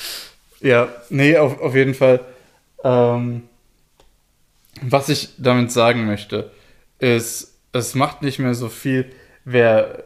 Ja, 0.61 0.89
nee, 1.09 1.37
auf, 1.37 1.59
auf 1.61 1.73
jeden 1.73 1.93
Fall. 1.93 2.19
Ähm, 2.83 3.43
was 4.81 5.09
ich 5.09 5.29
damit 5.37 5.71
sagen 5.71 6.05
möchte, 6.05 6.51
ist, 6.99 7.59
es 7.71 7.95
macht 7.95 8.21
nicht 8.21 8.39
mehr 8.39 8.53
so 8.53 8.69
viel, 8.69 9.11
wer, 9.45 10.05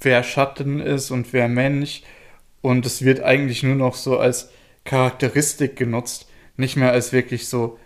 wer 0.00 0.22
Schatten 0.22 0.80
ist 0.80 1.10
und 1.10 1.32
wer 1.32 1.48
Mensch. 1.48 2.02
Und 2.60 2.86
es 2.86 3.04
wird 3.04 3.20
eigentlich 3.20 3.62
nur 3.62 3.74
noch 3.74 3.94
so 3.94 4.18
als 4.18 4.50
Charakteristik 4.84 5.76
genutzt, 5.76 6.28
nicht 6.56 6.76
mehr 6.76 6.92
als 6.92 7.12
wirklich 7.12 7.48
so 7.48 7.78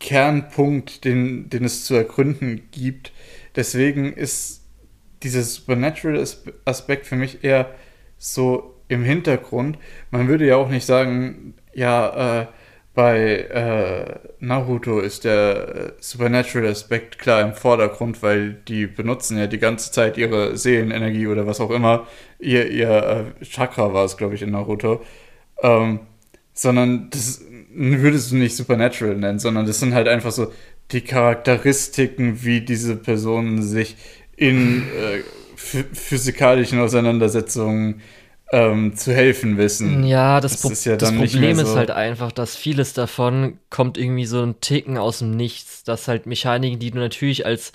Kernpunkt, 0.00 1.04
den, 1.04 1.50
den 1.50 1.64
es 1.64 1.84
zu 1.84 1.94
ergründen 1.94 2.68
gibt. 2.70 3.12
Deswegen 3.56 4.12
ist 4.12 4.62
dieser 5.22 5.42
Supernatural-Aspekt 5.42 7.06
für 7.06 7.16
mich 7.16 7.42
eher 7.42 7.74
so 8.16 8.76
im 8.88 9.02
Hintergrund. 9.02 9.78
Man 10.10 10.28
würde 10.28 10.46
ja 10.46 10.56
auch 10.56 10.68
nicht 10.68 10.86
sagen, 10.86 11.54
ja, 11.74 12.42
äh, 12.42 12.46
bei 12.98 13.42
äh, 13.42 14.18
Naruto 14.40 14.98
ist 14.98 15.22
der 15.22 15.68
äh, 15.68 15.92
Supernatural-Aspekt 16.00 17.20
klar 17.20 17.42
im 17.42 17.54
Vordergrund, 17.54 18.24
weil 18.24 18.54
die 18.66 18.88
benutzen 18.88 19.38
ja 19.38 19.46
die 19.46 19.60
ganze 19.60 19.92
Zeit 19.92 20.18
ihre 20.18 20.56
Seelenenergie 20.56 21.28
oder 21.28 21.46
was 21.46 21.60
auch 21.60 21.70
immer. 21.70 22.08
Ihr, 22.40 22.68
ihr 22.68 22.90
äh, 23.40 23.44
Chakra 23.44 23.94
war 23.94 24.04
es, 24.04 24.16
glaube 24.16 24.34
ich, 24.34 24.42
in 24.42 24.50
Naruto. 24.50 25.00
Ähm, 25.62 26.00
sondern 26.54 27.08
das 27.10 27.40
würdest 27.72 28.32
du 28.32 28.36
nicht 28.36 28.56
Supernatural 28.56 29.14
nennen, 29.14 29.38
sondern 29.38 29.64
das 29.64 29.78
sind 29.78 29.94
halt 29.94 30.08
einfach 30.08 30.32
so 30.32 30.52
die 30.90 31.02
Charakteristiken, 31.02 32.42
wie 32.42 32.62
diese 32.62 32.96
Personen 32.96 33.62
sich 33.62 33.94
in 34.34 34.82
äh, 34.82 35.22
physikalischen 35.54 36.80
Auseinandersetzungen 36.80 38.00
ähm, 38.50 38.96
zu 38.96 39.12
helfen 39.12 39.58
wissen. 39.58 40.04
Ja, 40.04 40.40
das, 40.40 40.60
das, 40.62 40.84
ja 40.84 40.96
das 40.96 41.14
Problem 41.14 41.56
so 41.56 41.62
ist 41.62 41.76
halt 41.76 41.90
einfach, 41.90 42.32
dass 42.32 42.56
vieles 42.56 42.94
davon 42.94 43.58
kommt 43.70 43.98
irgendwie 43.98 44.24
so 44.24 44.42
ein 44.42 44.60
Ticken 44.60 44.96
aus 44.96 45.18
dem 45.18 45.32
Nichts, 45.32 45.84
dass 45.84 46.08
halt 46.08 46.26
Mechaniken, 46.26 46.78
die 46.78 46.90
du 46.90 46.98
natürlich 46.98 47.44
als 47.44 47.72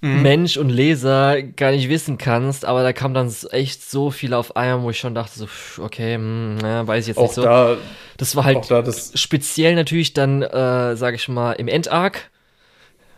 mhm. 0.00 0.22
Mensch 0.22 0.56
und 0.56 0.68
Leser 0.68 1.42
gar 1.42 1.70
nicht 1.70 1.88
wissen 1.88 2.18
kannst, 2.18 2.64
aber 2.64 2.82
da 2.82 2.92
kam 2.92 3.14
dann 3.14 3.32
echt 3.50 3.88
so 3.88 4.10
viel 4.10 4.34
auf 4.34 4.56
einmal, 4.56 4.82
wo 4.82 4.90
ich 4.90 4.98
schon 4.98 5.14
dachte, 5.14 5.38
so, 5.38 5.46
okay, 5.82 6.18
mh, 6.18 6.60
hm, 6.60 6.66
ja, 6.66 6.86
weiß 6.86 7.04
ich 7.04 7.08
jetzt 7.08 7.18
auch 7.18 7.22
nicht 7.22 7.34
so. 7.34 7.42
Da, 7.42 7.76
das 8.16 8.34
war 8.34 8.44
halt 8.44 8.70
da 8.70 8.84
speziell 9.14 9.74
natürlich 9.74 10.12
dann, 10.12 10.42
äh, 10.42 10.96
sag 10.96 11.14
ich 11.14 11.28
mal, 11.28 11.52
im 11.52 11.68
Endark. 11.68 12.30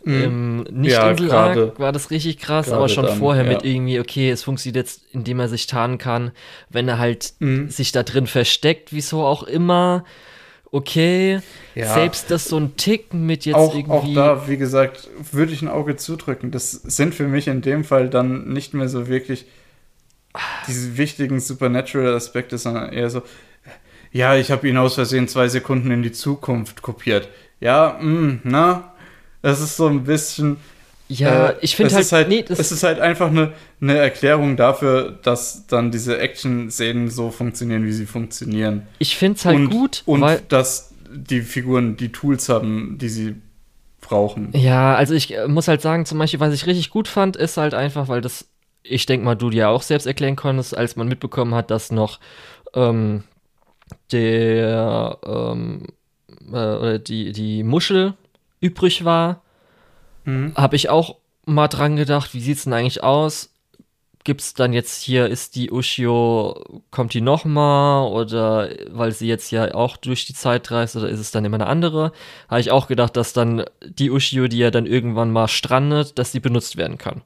Mhm. 0.06 0.22
Im 0.22 0.56
Nicht-Insel-Arc 0.70 1.56
ja, 1.56 1.78
war 1.78 1.90
das 1.90 2.10
richtig 2.12 2.38
krass, 2.38 2.70
aber 2.70 2.88
schon 2.88 3.06
dann, 3.06 3.18
vorher 3.18 3.44
ja. 3.44 3.50
mit 3.50 3.64
irgendwie, 3.64 3.98
okay, 3.98 4.30
es 4.30 4.44
funktioniert 4.44 4.76
jetzt, 4.76 5.02
indem 5.12 5.40
er 5.40 5.48
sich 5.48 5.66
tarnen 5.66 5.98
kann, 5.98 6.30
wenn 6.70 6.86
er 6.86 6.98
halt 6.98 7.34
mhm. 7.40 7.68
sich 7.70 7.90
da 7.90 8.04
drin 8.04 8.28
versteckt, 8.28 8.92
wieso 8.92 9.24
auch 9.24 9.42
immer 9.42 10.04
okay. 10.70 11.40
Ja. 11.74 11.92
Selbst 11.92 12.30
das 12.30 12.44
so 12.44 12.56
ein 12.56 12.76
Tick 12.76 13.12
mit 13.12 13.46
jetzt 13.46 13.56
auch, 13.56 13.74
irgendwie. 13.74 13.92
Auch 13.92 14.14
da, 14.14 14.48
wie 14.48 14.56
gesagt, 14.56 15.08
würde 15.32 15.52
ich 15.52 15.60
ein 15.62 15.68
Auge 15.68 15.96
zudrücken. 15.96 16.52
Das 16.52 16.70
sind 16.70 17.12
für 17.12 17.26
mich 17.26 17.48
in 17.48 17.60
dem 17.60 17.82
Fall 17.82 18.08
dann 18.08 18.52
nicht 18.52 18.74
mehr 18.74 18.88
so 18.88 19.08
wirklich 19.08 19.46
diese 20.68 20.96
wichtigen 20.98 21.40
Supernatural-Aspekte, 21.40 22.58
sondern 22.58 22.92
eher 22.92 23.10
so, 23.10 23.22
ja, 24.12 24.36
ich 24.36 24.52
habe 24.52 24.68
ihn 24.68 24.76
aus 24.76 24.94
Versehen 24.94 25.26
zwei 25.26 25.48
Sekunden 25.48 25.90
in 25.90 26.02
die 26.02 26.12
Zukunft 26.12 26.82
kopiert. 26.82 27.28
Ja, 27.58 27.98
mh, 28.00 28.20
mm, 28.20 28.40
na, 28.44 28.92
das 29.46 29.60
ist 29.60 29.76
so 29.76 29.86
ein 29.86 30.02
bisschen. 30.02 30.56
Ja, 31.06 31.50
äh, 31.50 31.54
ich 31.60 31.76
finde 31.76 31.94
halt, 31.94 32.10
halt 32.10 32.28
nee, 32.28 32.44
es 32.48 32.72
ist 32.72 32.82
halt 32.82 32.98
einfach 32.98 33.28
eine, 33.28 33.52
eine 33.80 33.96
Erklärung 33.96 34.56
dafür, 34.56 35.20
dass 35.22 35.68
dann 35.68 35.92
diese 35.92 36.18
Action-Szenen 36.18 37.10
so 37.10 37.30
funktionieren, 37.30 37.84
wie 37.84 37.92
sie 37.92 38.06
funktionieren. 38.06 38.88
Ich 38.98 39.16
finde 39.16 39.36
es 39.36 39.44
halt 39.44 39.56
und, 39.56 39.70
gut, 39.70 40.02
und 40.04 40.20
weil 40.20 40.42
dass 40.48 40.90
die 41.08 41.42
Figuren 41.42 41.96
die 41.96 42.10
Tools 42.10 42.48
haben, 42.48 42.98
die 43.00 43.08
sie 43.08 43.36
brauchen. 44.00 44.50
Ja, 44.52 44.96
also 44.96 45.14
ich 45.14 45.32
äh, 45.32 45.46
muss 45.46 45.68
halt 45.68 45.80
sagen, 45.80 46.06
zum 46.06 46.18
Beispiel, 46.18 46.40
was 46.40 46.52
ich 46.52 46.66
richtig 46.66 46.90
gut 46.90 47.06
fand, 47.06 47.36
ist 47.36 47.56
halt 47.56 47.72
einfach, 47.72 48.08
weil 48.08 48.20
das, 48.20 48.48
ich 48.82 49.06
denke 49.06 49.24
mal, 49.24 49.36
du 49.36 49.50
dir 49.50 49.68
auch 49.68 49.82
selbst 49.82 50.08
erklären 50.08 50.34
konntest, 50.34 50.76
als 50.76 50.96
man 50.96 51.06
mitbekommen 51.06 51.54
hat, 51.54 51.70
dass 51.70 51.92
noch 51.92 52.18
ähm, 52.74 53.22
der 54.10 55.18
ähm, 55.24 55.84
äh, 56.52 56.98
die, 56.98 57.30
die 57.30 57.62
Muschel 57.62 58.14
übrig 58.60 59.04
war, 59.04 59.42
mhm. 60.24 60.54
habe 60.56 60.76
ich 60.76 60.88
auch 60.88 61.16
mal 61.46 61.68
dran 61.68 61.96
gedacht, 61.96 62.34
wie 62.34 62.40
sieht 62.40 62.58
es 62.58 62.64
denn 62.64 62.72
eigentlich 62.72 63.02
aus? 63.02 63.52
Gibt 64.24 64.40
es 64.40 64.54
dann 64.54 64.72
jetzt 64.72 65.02
hier, 65.02 65.28
ist 65.28 65.54
die 65.54 65.70
Ushio, 65.70 66.82
kommt 66.90 67.14
die 67.14 67.20
nochmal 67.20 68.10
oder 68.10 68.70
weil 68.90 69.12
sie 69.12 69.28
jetzt 69.28 69.52
ja 69.52 69.72
auch 69.72 69.96
durch 69.96 70.26
die 70.26 70.34
Zeit 70.34 70.68
reist 70.72 70.96
oder 70.96 71.08
ist 71.08 71.20
es 71.20 71.30
dann 71.30 71.44
immer 71.44 71.58
eine 71.58 71.68
andere? 71.68 72.10
Habe 72.48 72.60
ich 72.60 72.72
auch 72.72 72.88
gedacht, 72.88 73.16
dass 73.16 73.32
dann 73.32 73.64
die 73.84 74.10
Ushio, 74.10 74.48
die 74.48 74.58
ja 74.58 74.72
dann 74.72 74.86
irgendwann 74.86 75.30
mal 75.30 75.46
strandet, 75.46 76.18
dass 76.18 76.32
die 76.32 76.40
benutzt 76.40 76.76
werden 76.76 76.98
kann. 76.98 77.22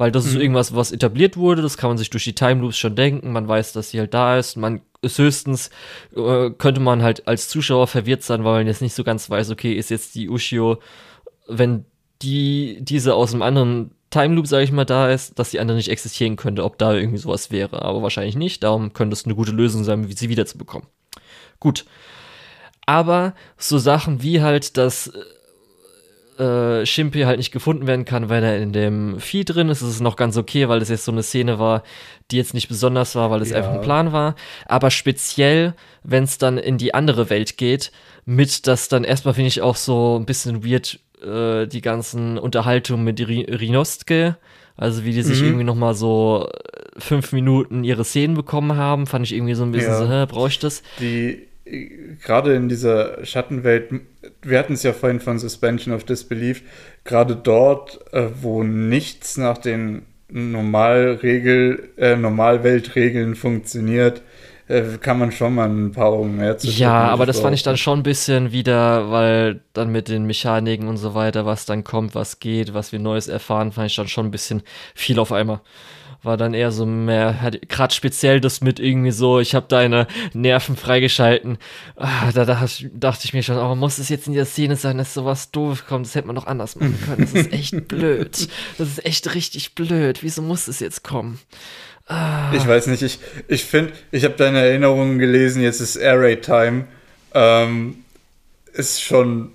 Weil 0.00 0.10
das 0.10 0.24
mhm. 0.24 0.30
ist 0.30 0.36
irgendwas, 0.36 0.74
was 0.74 0.92
etabliert 0.92 1.36
wurde, 1.36 1.60
das 1.60 1.76
kann 1.76 1.90
man 1.90 1.98
sich 1.98 2.08
durch 2.08 2.24
die 2.24 2.34
Time 2.34 2.62
Loops 2.62 2.78
schon 2.78 2.96
denken, 2.96 3.32
man 3.32 3.46
weiß, 3.46 3.74
dass 3.74 3.90
sie 3.90 3.98
halt 3.98 4.14
da 4.14 4.38
ist, 4.38 4.56
man 4.56 4.80
ist 5.02 5.18
höchstens, 5.18 5.68
äh, 6.16 6.48
könnte 6.56 6.80
man 6.80 7.02
halt 7.02 7.28
als 7.28 7.50
Zuschauer 7.50 7.86
verwirrt 7.86 8.22
sein, 8.22 8.42
weil 8.42 8.60
man 8.60 8.66
jetzt 8.66 8.80
nicht 8.80 8.94
so 8.94 9.04
ganz 9.04 9.28
weiß, 9.28 9.50
okay, 9.50 9.74
ist 9.74 9.90
jetzt 9.90 10.14
die 10.14 10.30
Ushio, 10.30 10.78
wenn 11.48 11.84
die 12.22 12.78
diese 12.80 13.14
aus 13.14 13.34
einem 13.34 13.42
anderen 13.42 13.90
Time 14.08 14.36
Loop, 14.36 14.46
sage 14.46 14.64
ich 14.64 14.72
mal, 14.72 14.86
da 14.86 15.10
ist, 15.10 15.38
dass 15.38 15.50
die 15.50 15.60
andere 15.60 15.76
nicht 15.76 15.90
existieren 15.90 16.36
könnte, 16.36 16.64
ob 16.64 16.78
da 16.78 16.94
irgendwie 16.94 17.18
sowas 17.18 17.50
wäre. 17.50 17.82
Aber 17.82 18.02
wahrscheinlich 18.02 18.36
nicht. 18.36 18.62
Darum 18.62 18.94
könnte 18.94 19.12
es 19.12 19.26
eine 19.26 19.34
gute 19.34 19.52
Lösung 19.52 19.84
sein, 19.84 20.08
wie 20.08 20.14
sie 20.14 20.30
wiederzubekommen. 20.30 20.88
Gut. 21.58 21.84
Aber 22.86 23.34
so 23.58 23.76
Sachen 23.76 24.22
wie 24.22 24.40
halt, 24.40 24.78
dass 24.78 25.12
äh, 26.40 26.86
Shimpi 26.86 27.22
halt 27.22 27.38
nicht 27.38 27.52
gefunden 27.52 27.86
werden 27.86 28.04
kann, 28.04 28.28
weil 28.28 28.42
er 28.42 28.58
in 28.58 28.72
dem 28.72 29.20
Vieh 29.20 29.44
drin 29.44 29.68
ist, 29.68 29.82
ist 29.82 29.88
es 29.88 30.00
noch 30.00 30.16
ganz 30.16 30.36
okay, 30.36 30.68
weil 30.68 30.80
das 30.80 30.88
jetzt 30.88 31.04
so 31.04 31.12
eine 31.12 31.22
Szene 31.22 31.58
war, 31.58 31.82
die 32.30 32.36
jetzt 32.36 32.54
nicht 32.54 32.68
besonders 32.68 33.14
war, 33.14 33.30
weil 33.30 33.42
es 33.42 33.50
ja. 33.50 33.58
einfach 33.58 33.74
ein 33.74 33.82
Plan 33.82 34.12
war. 34.12 34.34
Aber 34.66 34.90
speziell, 34.90 35.74
wenn 36.02 36.24
es 36.24 36.38
dann 36.38 36.58
in 36.58 36.78
die 36.78 36.94
andere 36.94 37.30
Welt 37.30 37.56
geht, 37.56 37.92
mit 38.24 38.66
das 38.66 38.88
dann 38.88 39.04
erstmal 39.04 39.34
finde 39.34 39.48
ich 39.48 39.60
auch 39.60 39.76
so 39.76 40.18
ein 40.18 40.24
bisschen 40.24 40.64
weird 40.64 41.00
äh, 41.22 41.66
die 41.66 41.82
ganzen 41.82 42.38
Unterhaltungen 42.38 43.04
mit 43.04 43.20
Rinostke, 43.20 44.36
also 44.76 45.04
wie 45.04 45.12
die 45.12 45.22
sich 45.22 45.40
mhm. 45.40 45.46
irgendwie 45.46 45.64
noch 45.64 45.74
mal 45.74 45.94
so 45.94 46.48
äh, 46.48 47.00
fünf 47.00 47.32
Minuten 47.32 47.84
ihre 47.84 48.04
Szenen 48.04 48.34
bekommen 48.34 48.76
haben, 48.76 49.06
fand 49.06 49.26
ich 49.26 49.34
irgendwie 49.34 49.54
so 49.54 49.64
ein 49.64 49.72
bisschen 49.72 49.92
ja. 49.92 49.98
so, 49.98 50.08
hä, 50.08 50.26
brauche 50.26 50.48
ich 50.48 50.58
das? 50.58 50.82
Die, 51.00 51.49
gerade 52.22 52.54
in 52.54 52.68
dieser 52.68 53.24
Schattenwelt, 53.24 53.90
wir 54.42 54.58
hatten 54.58 54.74
es 54.74 54.82
ja 54.82 54.92
vorhin 54.92 55.20
von 55.20 55.38
Suspension 55.38 55.94
of 55.94 56.04
Disbelief, 56.04 56.62
gerade 57.04 57.36
dort, 57.36 58.00
äh, 58.12 58.28
wo 58.40 58.62
nichts 58.62 59.36
nach 59.36 59.58
den 59.58 60.02
Normalregel, 60.28 61.90
äh, 61.96 62.16
Normalweltregeln 62.16 63.34
funktioniert, 63.34 64.22
äh, 64.68 64.98
kann 65.00 65.18
man 65.18 65.32
schon 65.32 65.54
mal 65.54 65.68
ein 65.68 65.90
paar 65.90 66.06
Augen 66.06 66.36
mehr 66.36 66.56
zu 66.56 66.68
Ja, 66.68 67.08
aber 67.08 67.26
das 67.26 67.40
fand 67.40 67.54
ich 67.54 67.64
dann 67.64 67.76
schon 67.76 68.00
ein 68.00 68.04
bisschen 68.04 68.52
wieder, 68.52 69.10
weil 69.10 69.60
dann 69.72 69.90
mit 69.90 70.08
den 70.08 70.26
Mechaniken 70.26 70.86
und 70.86 70.96
so 70.96 71.14
weiter, 71.14 71.44
was 71.44 71.66
dann 71.66 71.82
kommt, 71.82 72.14
was 72.14 72.38
geht, 72.38 72.72
was 72.72 72.92
wir 72.92 73.00
Neues 73.00 73.26
erfahren, 73.26 73.72
fand 73.72 73.90
ich 73.90 73.96
dann 73.96 74.08
schon 74.08 74.26
ein 74.26 74.30
bisschen 74.30 74.62
viel 74.94 75.18
auf 75.18 75.32
einmal 75.32 75.60
war 76.22 76.36
dann 76.36 76.54
eher 76.54 76.70
so 76.70 76.84
mehr, 76.86 77.50
gerade 77.68 77.94
speziell 77.94 78.40
das 78.40 78.60
mit 78.60 78.78
irgendwie 78.78 79.10
so, 79.10 79.40
ich 79.40 79.54
habe 79.54 79.66
deine 79.68 80.06
Nerven 80.32 80.76
freigeschalten. 80.76 81.58
Ah, 81.96 82.30
da, 82.32 82.44
da 82.44 82.66
dachte 82.92 83.24
ich 83.24 83.32
mir 83.32 83.42
schon, 83.42 83.56
oh, 83.56 83.74
muss 83.74 83.98
es 83.98 84.08
jetzt 84.08 84.26
in 84.26 84.34
der 84.34 84.44
Szene 84.44 84.76
sein, 84.76 84.98
dass 84.98 85.14
sowas 85.14 85.50
doof 85.50 85.86
kommt? 85.86 86.06
Das 86.06 86.14
hätte 86.14 86.26
man 86.26 86.36
noch 86.36 86.46
anders 86.46 86.76
machen 86.76 86.98
können. 87.06 87.22
Das 87.22 87.32
ist 87.32 87.52
echt 87.52 87.88
blöd. 87.88 88.48
Das 88.78 88.88
ist 88.88 89.04
echt 89.04 89.34
richtig 89.34 89.74
blöd. 89.74 90.22
Wieso 90.22 90.42
muss 90.42 90.68
es 90.68 90.80
jetzt 90.80 91.04
kommen? 91.04 91.38
Ah. 92.06 92.52
Ich 92.54 92.66
weiß 92.66 92.88
nicht, 92.88 93.02
ich, 93.02 93.18
ich 93.46 93.64
finde, 93.64 93.92
ich 94.10 94.24
habe 94.24 94.34
deine 94.34 94.58
Erinnerungen 94.58 95.18
gelesen, 95.18 95.62
jetzt 95.62 95.80
ist 95.80 95.96
Air 95.96 96.20
Raid 96.20 96.44
Time. 96.44 96.86
Ähm, 97.32 98.04
ist 98.72 99.02
schon 99.02 99.52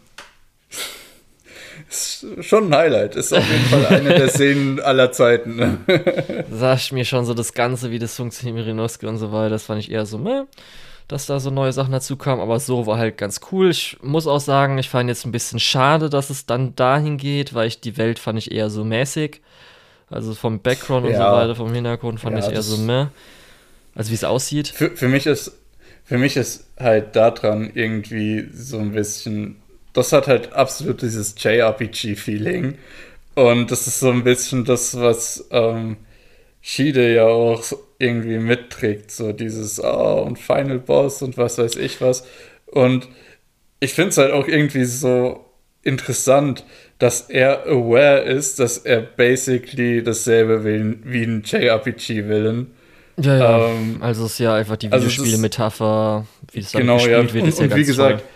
ist 1.89 2.25
schon 2.41 2.69
ein 2.69 2.75
Highlight. 2.75 3.15
Ist 3.15 3.33
auf 3.33 3.47
jeden 3.49 3.65
Fall 3.65 3.85
eine 3.87 4.15
der 4.15 4.29
Szenen 4.29 4.79
aller 4.79 5.11
Zeiten. 5.11 5.85
Sag 6.51 6.77
ich 6.77 6.91
mir 6.91 7.05
schon 7.05 7.25
so 7.25 7.33
das 7.33 7.53
Ganze, 7.53 7.91
wie 7.91 7.99
das 7.99 8.15
funktioniert 8.15 8.57
mit 8.57 8.67
Renoske 8.67 9.07
und 9.07 9.17
so 9.17 9.31
weiter, 9.31 9.51
das 9.51 9.63
fand 9.63 9.79
ich 9.79 9.91
eher 9.91 10.05
so, 10.05 10.17
meh, 10.17 10.43
dass 11.07 11.25
da 11.25 11.39
so 11.39 11.49
neue 11.49 11.73
Sachen 11.73 11.91
dazu 11.91 12.17
kamen, 12.17 12.41
aber 12.41 12.59
so 12.59 12.87
war 12.87 12.97
halt 12.97 13.17
ganz 13.17 13.41
cool. 13.51 13.69
Ich 13.69 13.97
muss 14.01 14.27
auch 14.27 14.39
sagen, 14.39 14.77
ich 14.77 14.89
fand 14.89 15.09
jetzt 15.09 15.25
ein 15.25 15.31
bisschen 15.31 15.59
schade, 15.59 16.09
dass 16.09 16.29
es 16.29 16.45
dann 16.45 16.75
dahin 16.75 17.17
geht, 17.17 17.53
weil 17.53 17.67
ich 17.67 17.81
die 17.81 17.97
Welt 17.97 18.19
fand 18.19 18.39
ich 18.39 18.51
eher 18.51 18.69
so 18.69 18.83
mäßig. 18.83 19.41
Also 20.09 20.33
vom 20.33 20.59
Background 20.59 21.05
ja. 21.07 21.11
und 21.11 21.17
so 21.17 21.37
weiter, 21.37 21.55
vom 21.55 21.73
Hintergrund 21.73 22.19
fand 22.19 22.37
ja, 22.37 22.45
ich 22.45 22.53
eher 22.53 22.61
so 22.61 22.77
mehr. 22.77 23.11
Also 23.95 24.11
wie 24.11 24.15
es 24.15 24.23
aussieht. 24.23 24.67
Für, 24.67 24.91
für 24.91 25.07
mich 25.07 25.25
ist 25.25 25.53
für 26.05 26.19
mich 26.19 26.37
ist 26.37 26.65
halt 26.79 27.15
daran 27.15 27.71
irgendwie 27.73 28.47
so 28.53 28.77
ein 28.77 28.91
bisschen, 28.91 29.57
das 29.95 30.11
hat 30.11 30.27
halt 30.27 30.53
absolut 30.53 31.01
dieses 31.01 31.35
JRPG-Feeling. 31.37 32.77
Und 33.33 33.71
das 33.71 33.87
ist 33.87 33.99
so 34.01 34.11
ein 34.11 34.23
bisschen 34.23 34.65
das, 34.65 34.99
was 34.99 35.47
ähm, 35.51 35.97
Shide 36.61 37.13
ja 37.13 37.25
auch 37.25 37.63
irgendwie 37.97 38.37
mitträgt. 38.37 39.09
So 39.09 39.31
dieses, 39.31 39.81
oh, 39.81 40.23
und 40.27 40.37
Final 40.37 40.79
Boss 40.79 41.21
und 41.21 41.37
was 41.37 41.57
weiß 41.57 41.77
ich 41.77 42.01
was. 42.01 42.27
Und 42.65 43.07
ich 43.79 43.93
finde 43.93 44.09
es 44.09 44.17
halt 44.17 44.33
auch 44.33 44.47
irgendwie 44.47 44.83
so 44.83 45.45
interessant, 45.81 46.65
dass 46.99 47.21
er 47.29 47.65
aware 47.65 48.19
ist, 48.19 48.59
dass 48.59 48.77
er 48.77 49.01
basically 49.01 50.03
dasselbe 50.03 50.65
will 50.65 50.99
wie 51.03 51.23
ein 51.23 51.43
JRPG-Willen. 51.45 52.71
Ja, 53.17 53.37
ja. 53.37 53.67
Ähm, 53.69 53.97
also 54.01 54.25
es 54.25 54.33
ist 54.33 54.39
ja 54.39 54.55
einfach 54.55 54.75
die 54.75 54.91
also 54.91 55.07
Videospiele-Metapher, 55.07 56.25
wie 56.51 56.59
es 56.59 56.71
dann 56.73 56.81
genau, 56.81 56.95
gespielt 56.95 57.29
ja. 57.29 57.33
wird, 57.33 57.47
ist 57.47 57.59
und, 57.59 57.69
ja 57.69 57.75
und 57.75 57.79
wie 57.81 57.85
gesagt, 57.85 58.19
toll. 58.19 58.29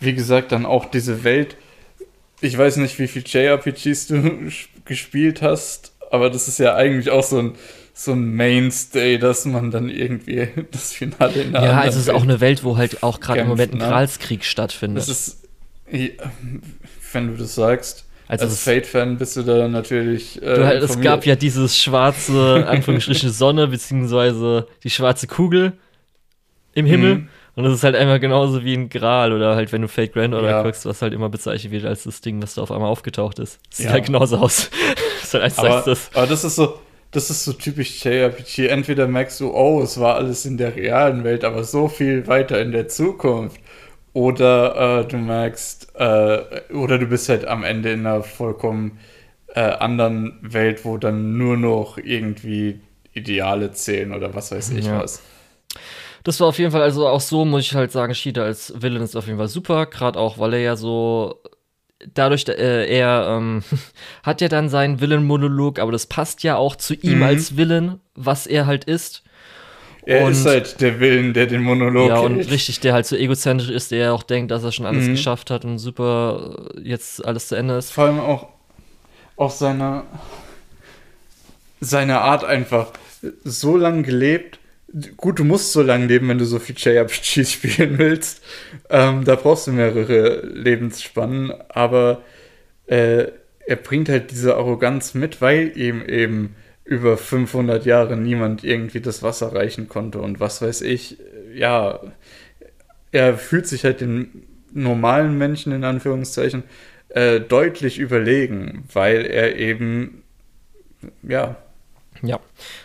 Wie 0.00 0.14
gesagt, 0.14 0.52
dann 0.52 0.66
auch 0.66 0.86
diese 0.86 1.24
Welt. 1.24 1.56
Ich 2.40 2.56
weiß 2.56 2.76
nicht, 2.78 2.98
wie 2.98 3.08
viel 3.08 3.22
JRPGs 3.24 4.06
du 4.08 4.50
gespielt 4.84 5.42
hast, 5.42 5.92
aber 6.10 6.30
das 6.30 6.48
ist 6.48 6.58
ja 6.58 6.74
eigentlich 6.74 7.10
auch 7.10 7.24
so 7.24 7.38
ein 7.38 7.52
so 7.96 8.10
ein 8.10 8.32
Mainstay, 8.32 9.18
dass 9.18 9.44
man 9.44 9.70
dann 9.70 9.88
irgendwie 9.88 10.48
das 10.72 10.92
Finale 10.92 11.42
in 11.42 11.52
der 11.52 11.62
Ja, 11.62 11.80
also 11.80 11.98
es 11.98 12.08
ist 12.08 12.12
auch 12.12 12.24
eine 12.24 12.40
Welt, 12.40 12.64
wo 12.64 12.76
halt 12.76 13.04
auch 13.04 13.20
gerade 13.20 13.40
im 13.40 13.48
Moment 13.48 13.72
ein 13.72 13.78
Gralskrieg 13.78 14.40
ne? 14.40 14.44
stattfindet. 14.44 14.98
Das 14.98 15.08
ist, 15.08 15.48
wenn 17.12 17.28
du 17.28 17.36
das 17.36 17.54
sagst. 17.54 18.04
Also 18.26 18.46
Als 18.46 18.62
Fate-Fan 18.62 19.18
bist 19.18 19.36
du 19.36 19.42
da 19.42 19.68
natürlich. 19.68 20.42
Äh, 20.42 20.56
du, 20.56 20.84
es 20.84 21.00
gab 21.00 21.26
ja 21.26 21.36
dieses 21.36 21.78
schwarze, 21.78 22.66
Anführungsstriche 22.66 23.28
Sonne, 23.30 23.68
beziehungsweise 23.68 24.66
die 24.82 24.90
schwarze 24.90 25.26
Kugel 25.26 25.74
im 26.72 26.86
Himmel, 26.86 27.14
mhm. 27.14 27.28
Und 27.56 27.64
das 27.64 27.72
ist 27.74 27.84
halt 27.84 27.94
einfach 27.94 28.20
genauso 28.20 28.64
wie 28.64 28.74
ein 28.74 28.88
Gral 28.88 29.32
oder 29.32 29.54
halt, 29.54 29.70
wenn 29.72 29.82
du 29.82 29.88
Fate 29.88 30.12
Grand 30.12 30.34
oder 30.34 30.50
Ja. 30.50 30.62
guckst, 30.62 30.86
was 30.86 31.02
halt 31.02 31.12
immer 31.12 31.28
bezeichnet 31.28 31.72
wird 31.72 31.84
als 31.84 32.02
das 32.04 32.20
Ding, 32.20 32.42
was 32.42 32.54
da 32.54 32.62
auf 32.62 32.72
einmal 32.72 32.90
aufgetaucht 32.90 33.38
ist. 33.38 33.60
Sieht 33.70 33.86
Ja. 33.86 33.92
halt 33.92 34.06
genauso 34.06 34.38
aus. 34.38 34.70
das 35.20 35.24
ist 35.24 35.34
halt 35.34 35.44
eins 35.44 35.58
Aber, 35.58 35.82
das. 35.86 36.10
aber 36.14 36.26
das 36.26 36.42
ist 36.44 36.56
so, 36.56 36.78
das 37.12 37.30
ist 37.30 37.44
so 37.44 37.52
typisch 37.52 38.04
JRPG. 38.04 38.66
Entweder 38.66 39.06
merkst 39.06 39.38
du, 39.40 39.52
oh, 39.54 39.80
es 39.82 40.00
war 40.00 40.16
alles 40.16 40.44
in 40.46 40.56
der 40.56 40.74
realen 40.74 41.22
Welt, 41.22 41.44
aber 41.44 41.62
so 41.62 41.86
viel 41.88 42.26
weiter 42.26 42.60
in 42.60 42.72
der 42.72 42.88
Zukunft. 42.88 43.60
Oder 44.12 45.00
äh, 45.00 45.06
du 45.06 45.16
merkst, 45.16 45.92
äh, 45.96 46.38
oder 46.72 46.98
du 46.98 47.06
bist 47.06 47.28
halt 47.28 47.46
am 47.46 47.64
Ende 47.64 47.92
in 47.92 48.00
einer 48.06 48.22
vollkommen 48.22 48.98
äh, 49.54 49.60
anderen 49.60 50.38
Welt, 50.42 50.84
wo 50.84 50.98
dann 50.98 51.36
nur 51.38 51.56
noch 51.56 51.98
irgendwie 51.98 52.80
Ideale 53.12 53.72
zählen 53.72 54.12
oder 54.12 54.34
was 54.34 54.50
weiß 54.52 54.70
ich 54.70 54.86
Ja. 54.86 55.00
was. 55.00 55.22
Das 56.24 56.40
war 56.40 56.48
auf 56.48 56.58
jeden 56.58 56.70
Fall, 56.72 56.82
also 56.82 57.06
auch 57.06 57.20
so 57.20 57.44
muss 57.44 57.62
ich 57.62 57.74
halt 57.74 57.92
sagen, 57.92 58.14
Shida 58.14 58.42
als 58.44 58.72
Villain 58.80 59.02
ist 59.02 59.14
auf 59.14 59.26
jeden 59.26 59.38
Fall 59.38 59.48
super, 59.48 59.86
gerade 59.86 60.18
auch, 60.18 60.38
weil 60.38 60.54
er 60.54 60.60
ja 60.60 60.76
so 60.76 61.38
dadurch, 62.14 62.46
äh, 62.48 62.86
er 62.86 63.26
ähm, 63.38 63.62
hat 64.22 64.40
ja 64.40 64.48
dann 64.48 64.68
seinen 64.68 65.00
Villain-Monolog, 65.00 65.78
aber 65.78 65.92
das 65.92 66.06
passt 66.06 66.42
ja 66.42 66.56
auch 66.56 66.76
zu 66.76 66.94
ihm 66.94 67.18
Mhm. 67.18 67.22
als 67.22 67.56
Villain, 67.56 68.00
was 68.14 68.46
er 68.46 68.66
halt 68.66 68.84
ist. 68.84 69.22
Er 70.06 70.24
Und- 70.24 70.32
ist 70.32 70.44
halt 70.46 70.80
der 70.80 70.98
Willen, 71.00 71.32
der 71.34 71.46
den 71.46 71.62
Monolog 71.62 72.08
ja, 72.08 72.18
und 72.18 72.36
hält. 72.36 72.50
richtig, 72.50 72.80
der 72.80 72.92
halt 72.94 73.06
so 73.06 73.16
egozentrisch 73.16 73.70
ist, 73.70 73.90
der 73.90 74.12
auch 74.14 74.22
denkt, 74.22 74.50
dass 74.50 74.64
er 74.64 74.72
schon 74.72 74.84
alles 74.86 75.06
Mhm. 75.06 75.12
geschafft 75.12 75.50
hat 75.50 75.64
und 75.64 75.78
super 75.78 76.56
äh, 76.76 76.80
jetzt 76.88 77.24
alles 77.24 77.48
zu 77.48 77.54
Ende 77.54 77.76
ist. 77.76 77.90
Vor 77.90 78.04
allem 78.04 78.20
auch, 78.20 78.48
auch 79.36 79.50
seine, 79.50 80.04
seine 81.80 82.20
Art 82.20 82.44
einfach 82.44 82.88
so 83.44 83.76
lange 83.76 84.02
gelebt. 84.02 84.58
Gut, 85.16 85.40
du 85.40 85.44
musst 85.44 85.72
so 85.72 85.82
lange 85.82 86.06
leben, 86.06 86.28
wenn 86.28 86.38
du 86.38 86.44
so 86.44 86.58
viel 86.60 86.76
JRPGs 86.78 87.52
spielen 87.52 87.98
willst. 87.98 88.42
Ähm, 88.90 89.24
da 89.24 89.34
brauchst 89.34 89.66
du 89.66 89.72
mehrere 89.72 90.46
Lebensspannen, 90.46 91.52
aber 91.68 92.22
äh, 92.86 93.26
er 93.66 93.76
bringt 93.76 94.08
halt 94.08 94.30
diese 94.30 94.56
Arroganz 94.56 95.14
mit, 95.14 95.40
weil 95.40 95.76
ihm 95.76 96.02
eben 96.06 96.54
über 96.84 97.16
500 97.16 97.86
Jahre 97.86 98.16
niemand 98.16 98.62
irgendwie 98.62 99.00
das 99.00 99.22
Wasser 99.22 99.54
reichen 99.54 99.88
konnte 99.88 100.20
und 100.20 100.38
was 100.38 100.62
weiß 100.62 100.82
ich. 100.82 101.18
Ja, 101.54 102.00
er 103.10 103.38
fühlt 103.38 103.66
sich 103.66 103.84
halt 103.84 104.00
den 104.00 104.44
normalen 104.72 105.38
Menschen 105.38 105.72
in 105.72 105.84
Anführungszeichen 105.84 106.64
äh, 107.08 107.40
deutlich 107.40 107.98
überlegen, 107.98 108.84
weil 108.92 109.24
er 109.26 109.56
eben, 109.56 110.22
ja, 111.22 111.56
Ja, 112.22 112.40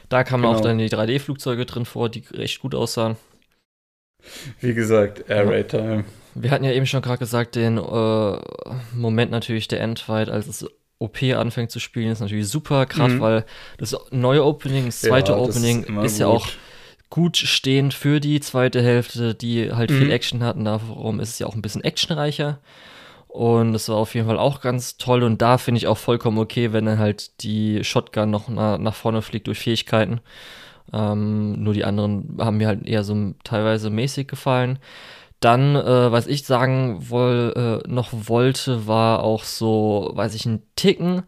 da 0.10 0.24
kamen 0.24 0.46
auch 0.46 0.58
Genau. 0.58 0.64
dann 0.68 0.78
die 0.80 0.90
3D-Flugzeuge 0.90 1.66
drin 1.66 1.86
vor, 1.86 2.10
die 2.10 2.24
recht 2.32 2.60
gut 2.62 2.76
aussahen. 2.76 3.16
wie 4.60 4.74
gesagt, 4.74 5.30
Air 5.30 5.48
Raid 5.48 5.70
Time. 5.70 6.04
Wir 6.36 6.52
hatten 6.52 6.64
ja 6.66 6.72
eben 6.72 6.86
schon 6.86 7.02
gerade 7.02 7.18
gesagt, 7.20 7.56
den 7.56 7.78
äh, 7.78 8.38
Moment 8.94 9.32
natürlich 9.32 9.68
der 9.68 9.82
Endfight, 9.82 10.30
als 10.30 10.48
es 10.48 10.66
OP 11.00 11.24
anfängt 11.36 11.72
zu 11.72 11.80
spielen, 11.80 12.12
ist 12.12 12.20
natürlich 12.20 12.50
super, 12.50 12.86
gerade 12.86 13.14
Mhm. 13.16 13.20
weil 13.22 13.46
das 13.78 13.96
neue 14.12 14.44
Opening, 14.44 14.86
das 14.88 15.02
zweite 15.02 15.32
Ja, 15.32 15.38
das 15.38 15.56
Opening 15.56 15.84
ist 16.04 16.14
ist 16.14 16.20
ja 16.20 16.28
auch 16.28 16.48
gut 17.10 17.38
stehend 17.38 17.94
für 17.94 18.20
die 18.20 18.40
zweite 18.42 18.82
Hälfte, 18.84 19.34
die 19.34 19.72
halt 19.72 19.92
viel 19.92 20.06
Mhm. 20.06 20.12
Action 20.12 20.44
hatten. 20.44 20.66
Darum 20.66 21.20
ist 21.22 21.30
es 21.30 21.40
ja 21.40 21.48
auch 21.48 21.56
ein 21.56 21.62
bisschen 21.62 21.84
actionreicher. 21.84 22.60
Und 23.30 23.74
das 23.74 23.88
war 23.90 23.98
auf 23.98 24.16
jeden 24.16 24.26
Fall 24.28 24.40
auch 24.40 24.60
ganz 24.60 24.98
toll. 24.98 25.22
Und 25.24 25.42
da 25.42 25.60
finde 25.60 25.78
ich 25.78 25.88
auch 25.88 26.00
vollkommen 26.00 26.40
okay, 26.40 26.74
wenn 26.74 26.86
dann 26.86 26.98
halt 26.98 27.42
die 27.44 27.84
Shotgun 27.84 28.32
noch 28.32 28.50
na, 28.50 28.78
nach 28.80 28.96
vorne 28.96 29.22
fliegt 29.22 29.48
durch 29.48 29.60
Fähigkeiten. 29.60 30.20
Ähm, 30.92 31.64
nur 31.64 31.76
die 31.76 31.86
anderen 31.86 32.38
haben 32.40 32.58
mir 32.58 32.68
halt 32.68 32.88
eher 32.88 33.04
so 33.04 33.36
teilweise 33.44 33.92
mäßig 33.92 34.28
gefallen. 34.28 34.80
Dann, 35.40 35.76
äh, 35.76 36.12
was 36.12 36.26
ich 36.26 36.44
sagen 36.44 36.98
woll, 37.10 37.82
äh, 37.86 37.88
noch 37.88 38.10
wollte, 38.12 38.88
war 38.88 39.24
auch 39.24 39.44
so, 39.44 40.12
weiß 40.16 40.34
ich, 40.34 40.48
ein 40.48 40.64
Ticken, 40.76 41.22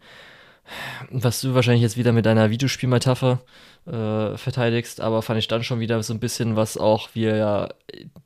was 1.10 1.40
du 1.40 1.54
wahrscheinlich 1.54 1.82
jetzt 1.82 1.96
wieder 1.96 2.12
mit 2.12 2.26
deiner 2.26 2.50
Videospielmetapher 2.50 3.40
äh, 3.86 4.36
verteidigst, 4.36 5.00
aber 5.00 5.22
fand 5.22 5.38
ich 5.38 5.48
dann 5.48 5.62
schon 5.62 5.80
wieder 5.80 6.02
so 6.02 6.12
ein 6.14 6.20
bisschen, 6.20 6.56
was 6.56 6.76
auch 6.76 7.10
wir 7.14 7.36
ja 7.36 7.68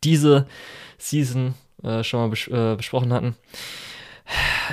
diese 0.02 0.46
Season 0.98 1.54
äh, 1.82 2.02
schon 2.02 2.20
mal 2.20 2.28
bes 2.28 2.48
äh, 2.48 2.76
besprochen 2.76 3.12
hatten. 3.12 3.36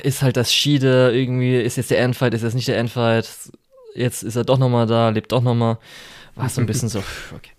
Ist 0.02 0.22
halt 0.22 0.38
das 0.38 0.54
Schiede 0.54 1.12
irgendwie, 1.14 1.62
ist 1.62 1.78
jetzt 1.78 1.92
der 1.92 2.00
Endfight, 2.00 2.34
ist 2.34 2.44
jetzt 2.44 2.56
nicht 2.56 2.68
der 2.68 2.78
Endfight, 2.78 3.30
jetzt 3.94 4.24
ist 4.24 4.36
er 4.36 4.44
doch 4.44 4.58
nochmal 4.58 4.88
da, 4.88 5.10
lebt 5.10 5.32
doch 5.32 5.42
nochmal. 5.42 5.78
War 6.36 6.50
so 6.50 6.62
ein 6.62 6.68
bisschen 6.68 6.90
so, 6.90 7.00
okay. 7.36 7.52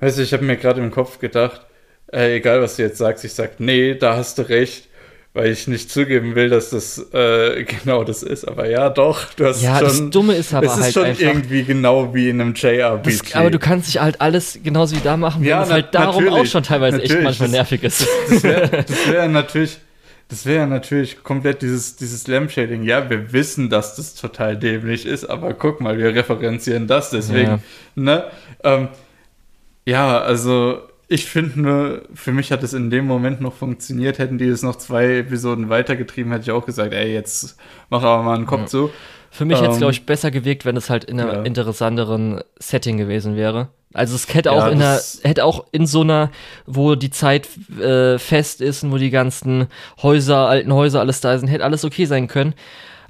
Weißt 0.00 0.18
du, 0.18 0.22
ich 0.22 0.32
habe 0.32 0.44
mir 0.44 0.56
gerade 0.56 0.80
im 0.80 0.90
Kopf 0.90 1.18
gedacht, 1.18 1.66
äh, 2.12 2.36
egal 2.36 2.60
was 2.60 2.76
du 2.76 2.82
jetzt 2.82 2.98
sagst, 2.98 3.24
ich 3.24 3.32
sag, 3.32 3.58
nee, 3.60 3.94
da 3.94 4.16
hast 4.16 4.38
du 4.38 4.48
recht, 4.48 4.87
weil 5.38 5.52
ich 5.52 5.68
nicht 5.68 5.88
zugeben 5.88 6.34
will, 6.34 6.48
dass 6.48 6.70
das 6.70 6.98
äh, 7.12 7.62
genau 7.84 8.02
das 8.02 8.24
ist. 8.24 8.44
Aber 8.44 8.68
ja, 8.68 8.90
doch, 8.90 9.32
du 9.34 9.46
hast 9.46 9.62
Ja, 9.62 9.78
das 9.78 9.98
schon. 9.98 10.10
Dumme 10.10 10.34
ist 10.34 10.52
aber 10.52 10.66
es 10.66 10.76
ist 10.76 10.82
halt 10.82 10.94
schon 10.94 11.04
einfach. 11.04 11.22
irgendwie 11.22 11.62
genau 11.62 12.12
wie 12.12 12.28
in 12.28 12.40
einem 12.40 12.54
JRPG. 12.54 13.18
Das, 13.22 13.34
aber 13.36 13.50
du 13.52 13.60
kannst 13.60 13.86
dich 13.86 14.00
halt 14.00 14.20
alles 14.20 14.58
genauso 14.64 14.96
wie 14.96 15.00
da 15.00 15.16
machen, 15.16 15.44
Ja, 15.44 15.62
es 15.62 15.70
halt 15.70 15.94
darum 15.94 16.26
auch 16.28 16.44
schon 16.44 16.64
teilweise 16.64 17.00
echt 17.00 17.22
manchmal 17.22 17.48
das- 17.48 17.56
nervig 17.56 17.84
ist. 17.84 18.04
Das 18.28 18.42
wäre 18.42 18.68
das 18.88 19.08
wär 19.08 19.28
natürlich, 19.28 19.78
das 20.28 20.44
wäre 20.44 20.66
natürlich 20.66 21.22
komplett 21.22 21.62
dieses, 21.62 21.94
dieses 21.94 22.26
Lamp-Shading. 22.26 22.82
Ja, 22.82 23.08
wir 23.08 23.32
wissen, 23.32 23.70
dass 23.70 23.94
das 23.94 24.16
total 24.16 24.56
dämlich 24.56 25.06
ist, 25.06 25.24
aber 25.24 25.54
guck 25.54 25.80
mal, 25.80 25.96
wir 25.98 26.12
referenzieren 26.16 26.88
das 26.88 27.10
deswegen. 27.10 27.48
Ja. 27.48 27.58
Ne? 27.94 28.24
Ähm, 28.64 28.88
ja, 29.86 30.20
also 30.20 30.80
ich 31.08 31.26
finde 31.26 31.60
nur, 31.60 32.02
für 32.14 32.32
mich 32.32 32.52
hat 32.52 32.62
es 32.62 32.74
in 32.74 32.90
dem 32.90 33.06
Moment 33.06 33.40
noch 33.40 33.54
funktioniert. 33.54 34.18
Hätten 34.18 34.38
die 34.38 34.46
es 34.48 34.62
noch 34.62 34.76
zwei 34.76 35.18
Episoden 35.18 35.68
weitergetrieben, 35.70 36.32
hätte 36.32 36.42
ich 36.44 36.50
auch 36.50 36.66
gesagt, 36.66 36.92
ey, 36.92 37.12
jetzt 37.12 37.56
mach 37.90 38.02
aber 38.02 38.22
mal 38.22 38.34
einen 38.36 38.46
Kopf 38.46 38.60
Ja. 38.62 38.66
zu. 38.66 38.90
Für 39.30 39.44
mich 39.44 39.58
hätte 39.58 39.70
es, 39.70 39.74
Ähm, 39.76 39.80
glaube 39.80 39.92
ich, 39.92 40.06
besser 40.06 40.30
gewirkt, 40.30 40.64
wenn 40.64 40.76
es 40.76 40.88
halt 40.90 41.04
in 41.04 41.20
einem 41.20 41.30
ja. 41.30 41.42
interessanteren 41.42 42.40
Setting 42.58 42.96
gewesen 42.98 43.36
wäre. 43.36 43.68
Also 43.94 44.14
es 44.14 44.32
hätte 44.34 44.50
Ja, 44.50 44.54
auch 44.54 44.66
in 44.66 44.80
einer, 44.82 45.00
hätte 45.22 45.44
auch 45.44 45.64
in 45.72 45.86
so 45.86 46.02
einer, 46.02 46.30
wo 46.66 46.94
die 46.94 47.10
Zeit 47.10 47.48
äh, 47.80 48.18
fest 48.18 48.60
ist 48.60 48.82
und 48.84 48.92
wo 48.92 48.96
die 48.98 49.10
ganzen 49.10 49.66
Häuser, 50.02 50.46
alten 50.48 50.72
Häuser, 50.72 51.00
alles 51.00 51.20
da 51.22 51.38
sind, 51.38 51.48
hätte 51.48 51.64
alles 51.64 51.84
okay 51.84 52.04
sein 52.04 52.28
können. 52.28 52.54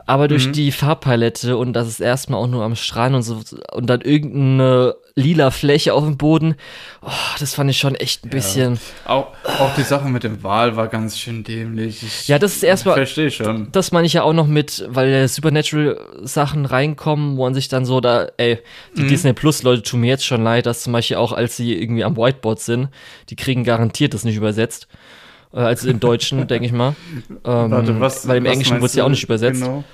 Aber 0.07 0.27
durch 0.29 0.49
Mhm. 0.49 0.53
die 0.53 0.73
Farbpalette 0.73 1.57
und 1.57 1.73
das 1.75 1.87
ist 1.89 2.01
erstmal 2.01 2.41
auch 2.41 2.47
nur 2.47 2.63
am 2.65 2.77
Strand 2.77 3.15
und 3.15 3.23
so 3.23 3.41
und 3.73 3.91
dann 3.91 4.01
irgendeine 4.01 4.95
lila 5.19 5.51
Fläche 5.51 5.93
auf 5.95 6.05
dem 6.05 6.17
Boden, 6.17 6.55
oh, 7.03 7.11
das 7.41 7.55
fand 7.55 7.69
ich 7.71 7.79
schon 7.79 7.95
echt 7.97 8.25
ein 8.25 8.31
bisschen. 8.31 8.79
Auch, 9.05 9.29
auch 9.59 9.75
die 9.77 9.83
Sache 9.83 10.09
mit 10.09 10.23
dem 10.23 10.43
Wal 10.43 10.77
war 10.77 10.89
ganz 10.89 11.19
schön 11.19 11.43
dämlich. 11.45 12.03
Ich 12.03 12.29
Ja, 12.29 12.39
das 12.39 12.55
ist 12.57 12.63
erstmal- 12.63 12.95
Verstehe 12.95 13.31
schon. 13.31 13.69
Das 13.73 13.91
meine 13.93 14.07
ich 14.07 14.13
ja 14.13 14.23
auch 14.23 14.33
noch 14.33 14.47
mit, 14.47 14.85
weil 14.89 15.27
Supernatural-Sachen 15.29 16.67
reinkommen, 16.67 17.37
wo 17.37 17.45
man 17.45 17.55
sich 17.55 17.69
dann 17.69 17.85
so 17.85 18.01
da, 18.01 18.29
ey, 18.37 18.59
die 18.97 19.03
Mhm. 19.03 19.09
Disney 19.09 19.33
Plus-Leute 19.33 19.83
tun 19.83 20.01
mir 20.01 20.09
jetzt 20.09 20.25
schon 20.25 20.43
leid, 20.43 20.67
dass 20.67 20.83
zum 20.83 20.93
Beispiel 20.93 21.17
auch, 21.17 21.33
als 21.33 21.57
sie 21.57 21.75
irgendwie 21.75 22.05
am 22.05 22.17
Whiteboard 22.17 22.61
sind, 22.61 22.89
die 23.31 23.37
kriegen 23.37 23.65
garantiert 23.65 24.15
das 24.15 24.25
nicht 24.25 24.37
übersetzt. 24.37 24.89
Äh, 25.53 25.59
als 25.61 25.85
im 25.85 25.99
Deutschen, 26.01 26.47
denke 26.49 26.67
ich 26.67 26.73
mal. 26.73 26.95
Ähm, 27.45 27.71
Warte, 27.71 28.01
was, 28.01 28.29
weil 28.29 28.37
im 28.39 28.45
was 28.45 28.53
Englischen 28.53 28.81
wird 28.81 28.91
es 28.91 28.95
ja 28.97 29.05
auch 29.05 29.09
nicht 29.09 29.25
übersetzt. 29.25 29.63
Genau. 29.63 29.85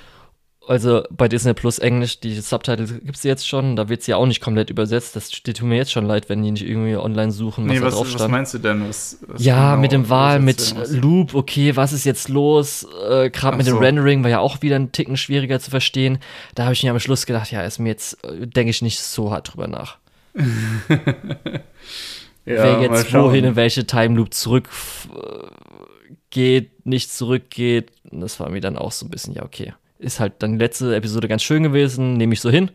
Also 0.67 1.03
bei 1.11 1.27
Disney 1.27 1.53
Plus 1.53 1.77
Englisch, 1.79 2.19
die 2.19 2.33
Subtitles 2.39 2.93
gibt 3.03 3.15
es 3.17 3.23
jetzt 3.23 3.47
schon, 3.47 3.75
da 3.75 3.87
wird 3.87 4.01
es 4.01 4.07
ja 4.07 4.17
auch 4.17 4.25
nicht 4.25 4.41
komplett 4.41 4.69
übersetzt. 4.69 5.15
Das 5.15 5.29
die 5.29 5.53
tut 5.53 5.67
mir 5.67 5.75
jetzt 5.77 5.91
schon 5.91 6.05
leid, 6.05 6.27
wenn 6.29 6.41
die 6.41 6.51
nicht 6.51 6.67
irgendwie 6.67 6.95
online 6.95 7.31
suchen, 7.31 7.65
was 7.65 7.73
Nee, 7.73 7.79
da 7.79 7.85
was, 7.85 7.93
drauf 7.93 8.07
was 8.07 8.13
stand. 8.13 8.31
meinst 8.31 8.53
du 8.53 8.57
denn? 8.59 8.87
Was, 8.87 9.17
was 9.27 9.43
Ja, 9.43 9.71
genau 9.71 9.81
mit 9.81 9.91
dem 9.91 10.09
Wahl, 10.09 10.39
mit 10.39 10.73
Loop, 10.91 11.35
okay, 11.35 11.75
was 11.75 11.93
ist 11.93 12.03
jetzt 12.03 12.29
los? 12.29 12.87
Äh, 13.09 13.29
Gerade 13.29 13.57
mit 13.57 13.67
dem 13.67 13.75
so. 13.75 13.79
Rendering 13.79 14.23
war 14.23 14.29
ja 14.31 14.39
auch 14.39 14.61
wieder 14.61 14.75
ein 14.77 14.91
Ticken 14.91 15.17
schwieriger 15.17 15.59
zu 15.59 15.69
verstehen. 15.69 16.17
Da 16.55 16.63
habe 16.63 16.73
ich 16.73 16.83
mir 16.83 16.91
am 16.91 16.99
Schluss 16.99 17.25
gedacht, 17.25 17.51
ja, 17.51 17.61
ist 17.61 17.79
mir 17.79 17.89
jetzt, 17.89 18.23
äh, 18.23 18.47
denke 18.47 18.69
ich 18.71 18.81
nicht 18.81 18.99
so 18.99 19.31
hart 19.31 19.53
drüber 19.53 19.67
nach. 19.67 19.97
Wer 22.45 22.55
Ja, 22.55 22.77
mal 22.77 22.81
jetzt 22.81 23.13
wohin 23.13 23.43
in 23.45 23.55
welche 23.55 23.85
Time 23.87 24.15
Loop 24.15 24.33
zurück 24.33 24.69
äh, 25.15 25.47
geht, 26.29 26.85
nicht 26.85 27.11
zurückgeht, 27.11 27.91
das 28.03 28.39
war 28.39 28.49
mir 28.49 28.61
dann 28.61 28.77
auch 28.77 28.91
so 28.91 29.05
ein 29.05 29.09
bisschen, 29.09 29.33
ja, 29.33 29.43
okay. 29.43 29.73
Ist 30.05 30.19
halt 30.19 30.33
dann 30.39 30.53
die 30.53 30.59
letzte 30.63 30.95
Episode 30.95 31.27
ganz 31.27 31.41
schön 31.43 31.63
gewesen, 31.63 32.13
nehme 32.13 32.33
ich 32.33 32.41
so 32.41 32.49
hin. 32.49 32.69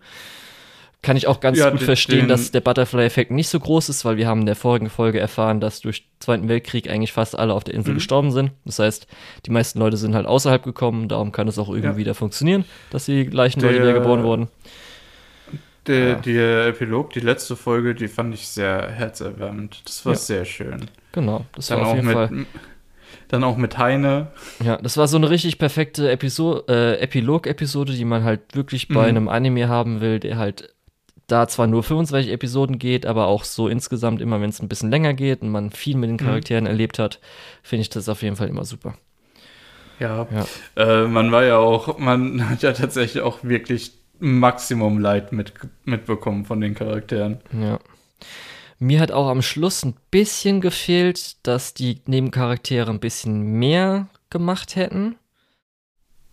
Kann 1.03 1.17
ich 1.17 1.27
auch 1.29 1.41
ganz 1.41 1.57
Ja, 1.59 1.71
gut 1.71 1.81
den- 1.81 1.85
verstehen, 1.87 2.29
dass 2.29 2.51
der 2.51 2.61
Butterfly-Effekt 2.61 3.31
nicht 3.31 3.49
so 3.49 3.59
groß 3.59 3.89
ist, 3.89 4.05
weil 4.05 4.19
wir 4.19 4.27
haben 4.29 4.41
in 4.41 4.47
der 4.47 4.57
vorigen 4.57 4.91
Folge 4.91 5.19
erfahren, 5.19 5.59
dass 5.61 5.81
durch 5.81 6.03
den 6.03 6.09
Zweiten 6.21 6.49
Weltkrieg 6.49 6.91
eigentlich 6.91 7.13
fast 7.13 7.39
alle 7.39 7.55
auf 7.55 7.65
der 7.65 7.73
Insel 7.75 7.93
Mhm. 7.93 7.95
gestorben 7.99 8.33
sind. 8.33 8.51
Das 8.67 8.81
heißt, 8.81 9.07
die 9.47 9.51
meisten 9.51 9.79
Leute 9.79 9.97
sind 9.97 10.15
halt 10.15 10.27
außerhalb 10.27 10.63
gekommen, 10.63 11.09
darum 11.09 11.33
kann 11.33 11.49
es 11.49 11.59
auch 11.59 11.69
irgendwie 11.71 11.87
Ja. 11.93 11.97
wieder 11.97 12.15
funktionieren, 12.15 12.65
dass 12.91 13.07
die 13.07 13.25
gleichen 13.27 13.61
Leute 13.63 13.75
Der- 13.79 13.83
wieder 13.85 13.95
geboren 13.95 14.25
wurden. 14.25 14.49
Der, 15.87 16.09
Ja. 16.09 16.15
Der 16.17 16.67
Epilog, 16.67 17.11
die 17.15 17.21
letzte 17.21 17.57
Folge, 17.57 17.95
die 17.95 18.09
fand 18.09 18.35
ich 18.35 18.47
sehr 18.49 18.91
herzerwärmend. 18.91 19.81
Das 19.87 20.05
war 20.05 20.15
sehr 20.15 20.45
schön. 20.45 20.87
Genau, 21.13 21.47
das 21.55 21.69
Dann 21.69 21.81
war 21.81 21.87
auf 21.89 21.95
jeden 21.95 22.07
mit, 22.09 22.15
Fall. 22.15 22.47
Dann 23.33 23.45
auch 23.45 23.57
mit 23.57 23.79
Heine. 23.79 24.29
Ja, 24.63 24.77
das 24.77 24.97
war 24.97 25.09
so 25.09 25.17
eine 25.17 25.31
richtig 25.31 25.59
perfekte 25.59 26.11
Episo 26.11 26.63
äh, 26.69 26.99
Epilog-Episode, 27.01 27.93
die 27.93 28.05
man 28.05 28.25
halt 28.25 28.55
wirklich 28.55 28.89
bei 28.89 29.03
Mhm. 29.03 29.09
einem 29.09 29.29
Anime 29.29 29.69
haben 29.69 30.01
will, 30.01 30.19
der 30.21 30.37
halt 30.39 30.75
da 31.27 31.47
zwar 31.47 31.69
nur 31.69 31.83
25 31.85 32.33
Episoden 32.33 32.79
geht, 32.79 33.07
aber 33.07 33.27
auch 33.27 33.45
so 33.45 33.69
insgesamt 33.69 34.21
immer, 34.21 34.41
wenn 34.41 34.51
es 34.51 34.61
ein 34.61 34.69
bisschen 34.69 34.91
länger 34.91 35.15
geht 35.15 35.43
und 35.43 35.51
man 35.51 35.71
viel 35.71 35.97
mit 35.97 36.11
den 36.11 36.17
Charakteren 36.17 36.65
mhm. 36.65 36.71
erlebt 36.71 36.99
hat, 36.99 37.21
finde 37.63 37.83
ich 37.83 37.91
das 37.91 38.09
auf 38.09 38.23
jeden 38.23 38.35
Fall 38.37 38.49
immer 38.49 38.65
super. 38.65 38.95
Ja, 40.01 40.27
ja. 40.33 40.47
Äh, 41.05 41.07
man 41.07 41.31
war 41.31 41.45
ja 41.45 41.59
auch, 41.59 41.99
man 41.99 42.49
hat 42.51 42.63
ja 42.63 42.73
tatsächlich 42.73 43.23
auch 43.23 43.45
wirklich 43.45 43.93
Maximum 44.19 44.99
Leid 44.99 45.33
mit, 45.33 45.53
mitbekommen 45.85 46.45
von 46.45 46.61
den 46.61 46.75
Charakteren. 46.75 47.39
Ja. 47.53 47.79
Mir 48.83 49.01
hat 49.01 49.13
auch 49.13 49.29
am 49.29 49.43
Schluss 49.43 49.85
ein 49.85 49.95
bisschen 50.11 50.63
gefehlt, 50.63 51.47
dass 51.47 51.75
die 51.75 52.01
Nebencharaktere 52.07 52.91
ein 52.91 52.99
bisschen 52.99 53.43
mehr 53.43 54.09
gemacht 54.31 54.75
hätten. 54.75 55.17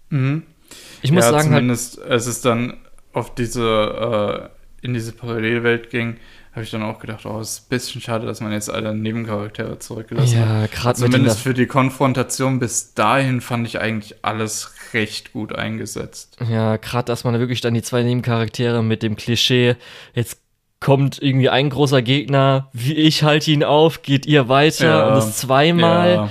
Mhm. 0.09 0.43
Ich 1.01 1.11
muss 1.11 1.25
ja, 1.25 1.31
sagen, 1.31 1.51
halt 1.51 1.59
zumindest 1.59 1.97
halt, 1.99 2.11
es 2.11 2.25
ist 2.25 2.45
dann 2.45 2.77
auf 3.11 3.35
diese, 3.35 4.49
äh, 4.81 4.85
in 4.85 4.93
diese 4.93 5.11
Parallelwelt 5.11 5.89
ging, 5.89 6.17
habe 6.53 6.63
ich 6.63 6.71
dann 6.71 6.83
auch 6.83 6.99
gedacht, 6.99 7.25
oh, 7.25 7.39
es 7.39 7.51
ist 7.51 7.65
ein 7.65 7.69
bisschen 7.69 8.01
schade, 8.01 8.25
dass 8.25 8.39
man 8.39 8.53
jetzt 8.53 8.69
alle 8.69 8.95
Nebencharaktere 8.95 9.77
zurückgelassen 9.79 10.39
ja, 10.39 10.47
hat. 10.47 10.71
Gerade 10.71 10.99
Zumindest 10.99 11.39
für 11.39 11.53
die 11.53 11.67
Konfrontation 11.67 12.59
bis 12.59 12.93
dahin 12.93 13.41
fand 13.41 13.67
ich 13.67 13.79
eigentlich 13.79 14.23
alles 14.23 14.73
recht 14.93 15.33
gut 15.33 15.53
eingesetzt. 15.53 16.37
Ja, 16.49 16.77
gerade, 16.77 17.05
dass 17.05 17.25
man 17.25 17.37
wirklich 17.39 17.59
dann 17.59 17.73
die 17.73 17.81
zwei 17.81 18.03
Nebencharaktere 18.03 18.83
mit 18.83 19.03
dem 19.03 19.17
Klischee, 19.17 19.75
jetzt 20.13 20.39
kommt 20.79 21.21
irgendwie 21.21 21.49
ein 21.49 21.69
großer 21.69 22.01
Gegner, 22.01 22.69
wie 22.73 22.93
ich 22.93 23.23
halte 23.23 23.51
ihn 23.51 23.63
auf, 23.63 24.01
geht 24.03 24.25
ihr 24.25 24.47
weiter 24.47 24.85
ja, 24.85 25.07
und 25.07 25.15
das 25.15 25.37
zweimal. 25.37 26.13
Ja. 26.13 26.29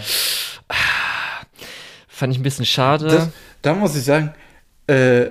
Fand 2.09 2.32
ich 2.32 2.39
ein 2.39 2.44
bisschen 2.44 2.64
schade. 2.64 3.06
Das, 3.06 3.28
da 3.62 3.74
muss 3.74 3.97
ich 3.97 4.05
sagen, 4.05 4.35
äh, 4.86 5.27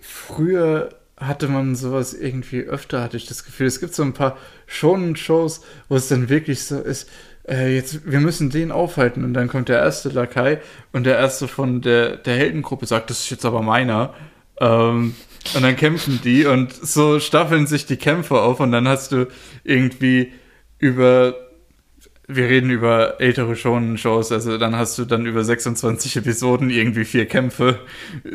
früher 0.00 0.90
hatte 1.16 1.48
man 1.48 1.74
sowas 1.74 2.14
irgendwie 2.14 2.60
öfter, 2.60 3.02
hatte 3.02 3.16
ich 3.16 3.26
das 3.26 3.44
Gefühl. 3.44 3.66
Es 3.66 3.80
gibt 3.80 3.94
so 3.94 4.02
ein 4.02 4.12
paar 4.12 4.36
Shonen-Shows, 4.66 5.62
wo 5.88 5.96
es 5.96 6.08
dann 6.08 6.28
wirklich 6.28 6.64
so 6.64 6.78
ist, 6.78 7.08
äh, 7.48 7.74
jetzt, 7.74 8.10
wir 8.10 8.20
müssen 8.20 8.50
den 8.50 8.70
aufhalten 8.70 9.24
und 9.24 9.34
dann 9.34 9.48
kommt 9.48 9.68
der 9.68 9.78
erste 9.78 10.10
Lakai 10.10 10.60
und 10.92 11.04
der 11.04 11.16
erste 11.16 11.48
von 11.48 11.80
der, 11.80 12.16
der 12.16 12.36
Heldengruppe 12.36 12.86
sagt, 12.86 13.10
das 13.10 13.20
ist 13.20 13.30
jetzt 13.30 13.44
aber 13.44 13.62
meiner. 13.62 14.14
Ähm, 14.60 15.14
und 15.54 15.62
dann 15.62 15.76
kämpfen 15.76 16.20
die 16.22 16.46
und 16.46 16.72
so 16.72 17.20
staffeln 17.20 17.66
sich 17.66 17.86
die 17.86 17.96
Kämpfe 17.96 18.40
auf 18.40 18.60
und 18.60 18.72
dann 18.72 18.86
hast 18.88 19.12
du 19.12 19.26
irgendwie 19.64 20.32
über 20.78 21.34
wir 22.30 22.44
reden 22.44 22.68
über 22.68 23.20
ältere 23.20 23.56
Shonen-Shows, 23.56 24.32
also 24.32 24.58
dann 24.58 24.76
hast 24.76 24.98
du 24.98 25.06
dann 25.06 25.24
über 25.24 25.42
26 25.42 26.18
Episoden 26.18 26.68
irgendwie 26.68 27.06
vier 27.06 27.24
Kämpfe, 27.24 27.80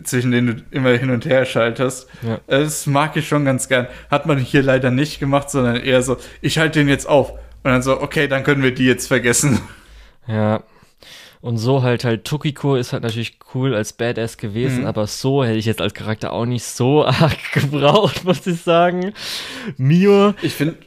zwischen 0.03 0.31
denen 0.31 0.47
du 0.47 0.63
immer 0.71 0.89
hin 0.97 1.11
und 1.11 1.25
her 1.25 1.45
schaltest. 1.45 2.09
Ja. 2.23 2.39
Das 2.47 2.87
mag 2.87 3.15
ich 3.15 3.27
schon 3.27 3.45
ganz 3.45 3.67
gern. 3.69 3.87
Hat 4.09 4.25
man 4.25 4.39
hier 4.39 4.63
leider 4.63 4.89
nicht 4.89 5.19
gemacht, 5.19 5.51
sondern 5.51 5.75
eher 5.75 6.01
so, 6.01 6.17
ich 6.41 6.57
halte 6.57 6.79
den 6.79 6.89
jetzt 6.89 7.07
auf. 7.07 7.33
Und 7.33 7.71
dann 7.71 7.83
so, 7.83 8.01
okay, 8.01 8.27
dann 8.27 8.43
können 8.43 8.63
wir 8.63 8.73
die 8.73 8.87
jetzt 8.87 9.07
vergessen. 9.07 9.59
Ja. 10.27 10.63
Und 11.43 11.57
so 11.57 11.83
halt 11.83 12.05
halt 12.05 12.23
Tokiko 12.23 12.77
ist 12.77 12.93
halt 12.93 13.03
natürlich 13.03 13.37
cool 13.53 13.75
als 13.75 13.91
Badass 13.91 14.37
gewesen, 14.37 14.79
mhm. 14.79 14.85
aber 14.85 15.07
so 15.07 15.43
hätte 15.43 15.57
ich 15.57 15.65
jetzt 15.65 15.81
als 15.81 15.93
Charakter 15.93 16.31
auch 16.31 16.45
nicht 16.45 16.63
so 16.63 17.03
arg 17.05 17.51
gebraucht, 17.51 18.23
muss 18.23 18.47
ich 18.47 18.61
sagen. 18.61 19.13
Mio. 19.75 20.35
Ich 20.41 20.53
finde. 20.53 20.77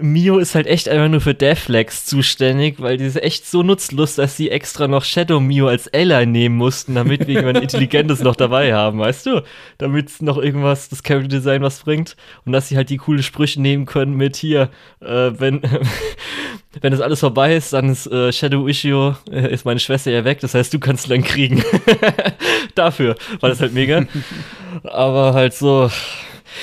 Mio 0.00 0.38
ist 0.38 0.54
halt 0.54 0.66
echt 0.66 0.88
einfach 0.88 1.08
nur 1.08 1.20
für 1.20 1.34
Deathlex 1.34 2.04
zuständig, 2.04 2.80
weil 2.80 2.96
die 2.96 3.04
ist 3.04 3.22
echt 3.22 3.46
so 3.46 3.62
nutzlos, 3.62 4.14
dass 4.14 4.36
sie 4.36 4.50
extra 4.50 4.88
noch 4.88 5.04
Shadow 5.04 5.40
Mio 5.40 5.68
als 5.68 5.92
Ally 5.92 6.26
nehmen 6.26 6.56
mussten, 6.56 6.94
damit 6.94 7.26
wir 7.26 7.34
jemand 7.34 7.58
Intelligentes 7.62 8.20
noch 8.20 8.36
dabei 8.36 8.74
haben, 8.74 8.98
weißt 8.98 9.26
du? 9.26 9.42
Damit 9.78 10.22
noch 10.22 10.38
irgendwas, 10.38 10.88
das 10.88 11.02
Character 11.02 11.28
Design 11.28 11.62
was 11.62 11.80
bringt 11.80 12.16
und 12.44 12.52
dass 12.52 12.68
sie 12.68 12.76
halt 12.76 12.90
die 12.90 12.96
coole 12.96 13.22
Sprüche 13.22 13.60
nehmen 13.60 13.86
können 13.86 14.14
mit 14.14 14.36
hier, 14.36 14.70
äh, 15.00 15.30
wenn, 15.38 15.62
wenn 16.80 16.92
das 16.92 17.00
alles 17.00 17.20
vorbei 17.20 17.56
ist, 17.56 17.72
dann 17.72 17.90
ist 17.90 18.06
äh, 18.06 18.32
Shadow 18.32 18.68
Ishio, 18.68 19.16
äh, 19.30 19.52
ist 19.52 19.64
meine 19.64 19.80
Schwester 19.80 20.10
ja 20.10 20.24
weg, 20.24 20.40
das 20.40 20.54
heißt, 20.54 20.72
du 20.72 20.78
kannst 20.78 21.10
dann 21.10 21.22
kriegen. 21.22 21.62
Dafür 22.74 23.16
war 23.40 23.48
das 23.48 23.60
halt 23.60 23.74
mega. 23.74 24.06
Aber 24.84 25.34
halt 25.34 25.54
so, 25.54 25.90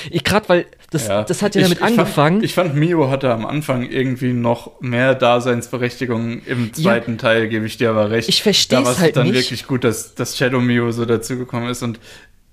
ich 0.10 0.24
gerade, 0.24 0.48
weil 0.50 0.66
das, 0.92 1.08
ja. 1.08 1.24
das 1.24 1.42
hat 1.42 1.56
ja 1.56 1.62
ich, 1.62 1.68
damit 1.68 1.80
ich 1.80 1.84
angefangen. 1.84 2.38
Fand, 2.38 2.44
ich 2.44 2.54
fand, 2.54 2.76
Mio 2.76 3.10
hatte 3.10 3.32
am 3.32 3.46
Anfang 3.46 3.84
irgendwie 3.90 4.34
noch 4.34 4.80
mehr 4.82 5.16
Daseinsberechtigung. 5.16 6.42
Im 6.46 6.74
zweiten 6.74 7.12
ja. 7.12 7.18
Teil 7.18 7.48
gebe 7.50 7.66
ich 7.66 7.78
dir 7.78 7.90
aber 7.90 8.12
recht. 8.12 8.30
Ich 8.30 8.44
verstehe 8.44 8.82
es 8.82 9.00
halt 9.00 9.18
dann 9.18 9.28
nicht. 9.28 9.36
wirklich 9.36 9.68
gut, 9.68 9.84
dass, 9.84 10.16
dass 10.16 10.38
Shadow 10.38 10.62
Mio 10.62 10.92
so 10.92 11.06
dazugekommen 11.06 11.70
ist 11.70 11.84
und 11.84 12.00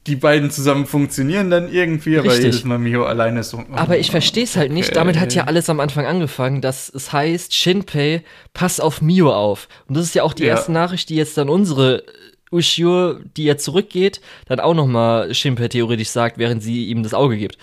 die 0.06 0.16
beiden 0.16 0.50
zusammen 0.50 0.86
funktionieren 0.86 1.48
dann 1.50 1.72
irgendwie, 1.72 2.18
aber 2.18 2.28
Richtig. 2.28 2.46
jedes 2.46 2.64
Mal 2.64 2.78
Mio 2.78 3.04
alleine 3.04 3.40
ist 3.40 3.50
so. 3.50 3.58
Oh, 3.58 3.74
aber 3.76 3.98
ich 3.98 4.10
verstehe 4.10 4.44
es 4.44 4.56
halt 4.56 4.70
okay. 4.70 4.74
nicht. 4.74 4.96
Damit 4.96 5.18
hat 5.18 5.32
ja 5.32 5.44
alles 5.44 5.70
am 5.70 5.78
Anfang 5.78 6.06
angefangen, 6.06 6.60
dass 6.60 6.88
es 6.88 7.12
heißt, 7.12 7.54
Shinpei, 7.54 8.24
pass 8.52 8.80
auf 8.80 9.00
Mio 9.00 9.32
auf. 9.32 9.68
Und 9.86 9.96
das 9.96 10.06
ist 10.06 10.14
ja 10.14 10.24
auch 10.24 10.34
die 10.34 10.42
ja. 10.42 10.50
erste 10.50 10.72
Nachricht, 10.72 11.08
die 11.08 11.14
jetzt 11.14 11.38
dann 11.38 11.48
unsere 11.48 12.02
Ushio, 12.50 13.14
die 13.36 13.44
jetzt 13.44 13.64
zurückgeht, 13.64 14.20
dann 14.46 14.60
auch 14.60 14.74
nochmal 14.74 15.32
Shinpei 15.34 15.68
theoretisch 15.68 16.08
sagt, 16.08 16.36
während 16.36 16.62
sie 16.62 16.86
ihm 16.86 17.04
das 17.04 17.14
Auge 17.14 17.36
gibt. 17.36 17.56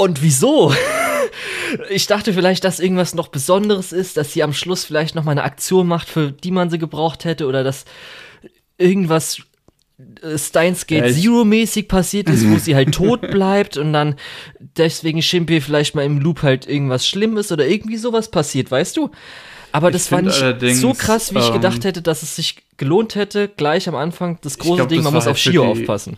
Und 0.00 0.22
wieso? 0.22 0.72
ich 1.90 2.06
dachte 2.06 2.32
vielleicht, 2.32 2.64
dass 2.64 2.80
irgendwas 2.80 3.14
noch 3.14 3.28
Besonderes 3.28 3.92
ist, 3.92 4.16
dass 4.16 4.32
sie 4.32 4.42
am 4.42 4.54
Schluss 4.54 4.86
vielleicht 4.86 5.14
noch 5.14 5.24
mal 5.24 5.32
eine 5.32 5.42
Aktion 5.42 5.86
macht, 5.86 6.08
für 6.08 6.32
die 6.32 6.50
man 6.50 6.70
sie 6.70 6.78
gebraucht 6.78 7.26
hätte, 7.26 7.46
oder 7.46 7.62
dass 7.62 7.84
irgendwas 8.78 9.42
äh, 10.22 10.38
Steins 10.38 10.86
Gate 10.86 11.04
ja, 11.04 11.12
Zero-mäßig 11.12 11.86
passiert 11.86 12.30
ist, 12.30 12.48
wo 12.48 12.56
sie 12.58 12.74
halt 12.74 12.94
tot 12.94 13.20
bleibt 13.20 13.76
und 13.76 13.92
dann 13.92 14.14
deswegen 14.58 15.20
Shimpe 15.20 15.60
vielleicht 15.60 15.94
mal 15.94 16.06
im 16.06 16.18
Loop 16.18 16.42
halt 16.42 16.66
irgendwas 16.66 17.06
Schlimmes 17.06 17.52
oder 17.52 17.66
irgendwie 17.66 17.98
sowas 17.98 18.30
passiert, 18.30 18.70
weißt 18.70 18.96
du? 18.96 19.10
Aber 19.72 19.90
das 19.90 20.10
war 20.10 20.22
nicht 20.22 20.42
so 20.76 20.94
krass, 20.94 21.34
wie 21.34 21.40
ich 21.40 21.52
gedacht 21.52 21.76
ähm, 21.76 21.82
hätte, 21.82 22.00
dass 22.00 22.22
es 22.22 22.36
sich 22.36 22.56
gelohnt 22.78 23.16
hätte, 23.16 23.48
gleich 23.48 23.86
am 23.86 23.96
Anfang 23.96 24.38
das 24.40 24.58
große 24.58 24.76
glaub, 24.76 24.88
Ding, 24.88 25.02
man 25.02 25.12
muss 25.12 25.26
halt 25.26 25.32
auf 25.32 25.38
Shio 25.38 25.70
aufpassen. 25.70 26.16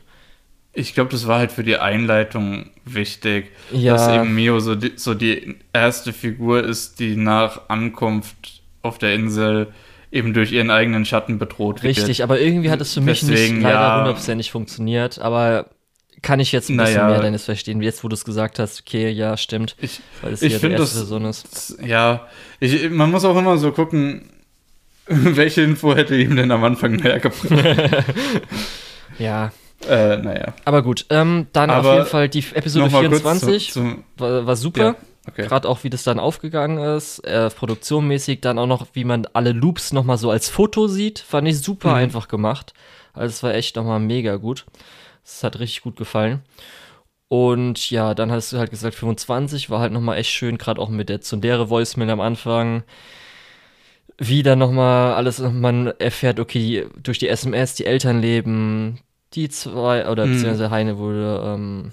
Ich 0.75 0.95
glaube, 0.95 1.11
das 1.11 1.27
war 1.27 1.39
halt 1.39 1.53
für 1.53 1.65
die 1.65 1.77
Einleitung 1.77 2.71
wichtig, 2.85 3.51
ja. 3.73 3.95
dass 3.95 4.09
eben 4.09 4.35
Mio 4.35 4.59
so 4.61 4.75
die, 4.75 4.93
so 4.97 5.15
die 5.15 5.57
erste 5.73 6.13
Figur 6.13 6.65
ist, 6.65 6.99
die 6.99 7.17
nach 7.17 7.69
Ankunft 7.69 8.63
auf 8.81 8.99
der 8.99 9.15
Insel 9.15 9.73
eben 10.11 10.35
durch 10.35 10.53
ihren 10.53 10.71
eigenen 10.71 11.05
Schatten 11.05 11.39
bedroht 11.39 11.83
wird. 11.83 11.97
Richtig, 11.97 12.23
aber 12.23 12.41
irgendwie 12.41 12.71
hat 12.71 12.81
es 12.81 12.95
für 12.95 13.01
mich 13.01 13.21
Deswegen, 13.21 13.57
nicht 13.57 13.65
leider 13.65 13.99
hundertprozentig 13.99 14.49
ja, 14.49 14.53
funktioniert, 14.53 15.19
aber 15.19 15.71
kann 16.21 16.39
ich 16.39 16.53
jetzt 16.53 16.71
ein 16.71 16.77
bisschen 16.77 16.95
naja, 16.95 17.09
mehr 17.09 17.21
deines 17.21 17.45
verstehen, 17.45 17.83
jetzt 17.83 18.05
wo 18.05 18.09
du 18.09 18.15
es 18.15 18.25
gesagt 18.25 18.59
hast, 18.59 18.83
okay, 18.87 19.11
ja, 19.11 19.37
stimmt, 19.37 19.77
ich, 19.81 20.01
weil 20.21 20.33
es 20.33 20.43
ich 20.43 20.57
finde 20.57 20.77
das, 20.77 20.93
Person 20.95 21.25
ist. 21.25 21.77
Ja, 21.85 22.29
ich, 22.61 22.91
man 22.91 23.11
muss 23.11 23.25
auch 23.25 23.37
immer 23.37 23.59
so 23.59 23.73
gucken, 23.73 24.31
welche 25.07 25.63
Info 25.63 25.95
hätte 25.95 26.17
ihm 26.17 26.37
denn 26.37 26.51
am 26.51 26.63
Anfang 26.63 26.97
mehr 26.97 27.19
gebracht. 27.19 27.49
ja, 29.19 29.51
äh, 29.89 30.17
naja. 30.17 30.55
Aber 30.65 30.83
gut, 30.83 31.07
ähm, 31.11 31.47
dann 31.53 31.71
Aber 31.71 31.89
auf 31.89 31.95
jeden 31.95 32.07
Fall 32.07 32.29
die 32.29 32.45
Episode 32.55 32.91
24 32.91 33.73
zu, 33.73 33.81
zu, 33.81 34.05
war, 34.17 34.47
war, 34.47 34.57
super. 34.57 34.83
Ja, 34.83 34.95
okay. 35.29 35.47
Gerade 35.47 35.69
auch, 35.69 35.85
wie 35.85 35.91
das 35.91 36.05
dann 36.05 36.19
aufgegangen 36.19 36.79
ist, 36.79 37.21
äh, 37.21 37.51
produktionmäßig, 37.51 38.41
dann 38.41 38.59
auch 38.59 38.67
noch, 38.67 38.87
wie 38.93 39.05
man 39.05 39.27
alle 39.33 39.53
Loops 39.53 39.93
nochmal 39.93 40.19
so 40.19 40.31
als 40.31 40.49
Foto 40.49 40.89
sieht, 40.89 41.19
fand 41.19 41.49
ich 41.49 41.61
super 41.61 41.91
mhm. 41.91 41.97
einfach 41.97 42.29
gemacht. 42.29 42.75
Also 43.13 43.33
es 43.33 43.43
war 43.43 43.55
echt 43.55 43.77
nochmal 43.77 44.01
mega 44.01 44.37
gut. 44.37 44.65
Es 45.25 45.45
hat 45.45 45.59
richtig 45.59 45.83
gut 45.83 45.97
gefallen. 45.97 46.43
Und 47.29 47.91
ja, 47.91 48.15
dann 48.15 48.31
hast 48.31 48.53
du 48.53 48.59
halt 48.59 48.71
gesagt, 48.71 48.95
25 48.95 49.71
war 49.71 49.81
halt 49.81 49.93
nochmal 49.93 50.19
echt 50.19 50.31
schön, 50.31 50.59
gerade 50.59 50.79
auch 50.79 50.91
mit 50.91 51.09
der 51.09 51.23
Zundere 51.23 51.71
Voicemail 51.71 52.11
am 52.11 52.21
Anfang. 52.21 52.83
Wie 54.19 54.43
dann 54.43 54.59
nochmal 54.59 55.15
alles, 55.15 55.39
man 55.39 55.87
erfährt, 55.99 56.39
okay, 56.39 56.87
durch 57.03 57.19
die 57.19 57.29
SMS, 57.29 57.75
die 57.75 57.87
Eltern 57.87 58.21
leben, 58.21 58.99
die 59.35 59.49
zwei, 59.49 60.09
oder 60.09 60.25
hm. 60.25 60.33
beziehungsweise 60.33 60.71
Heine 60.71 60.99
wurde 60.99 61.43
ähm, 61.45 61.93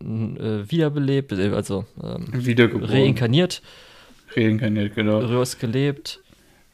äh, 0.00 0.70
wiederbelebt, 0.70 1.32
also 1.32 1.84
ähm, 2.02 2.28
reinkarniert. 2.82 3.62
Reinkarniert, 4.34 4.94
genau. 4.94 5.20
Rausgelebt. 5.20 6.20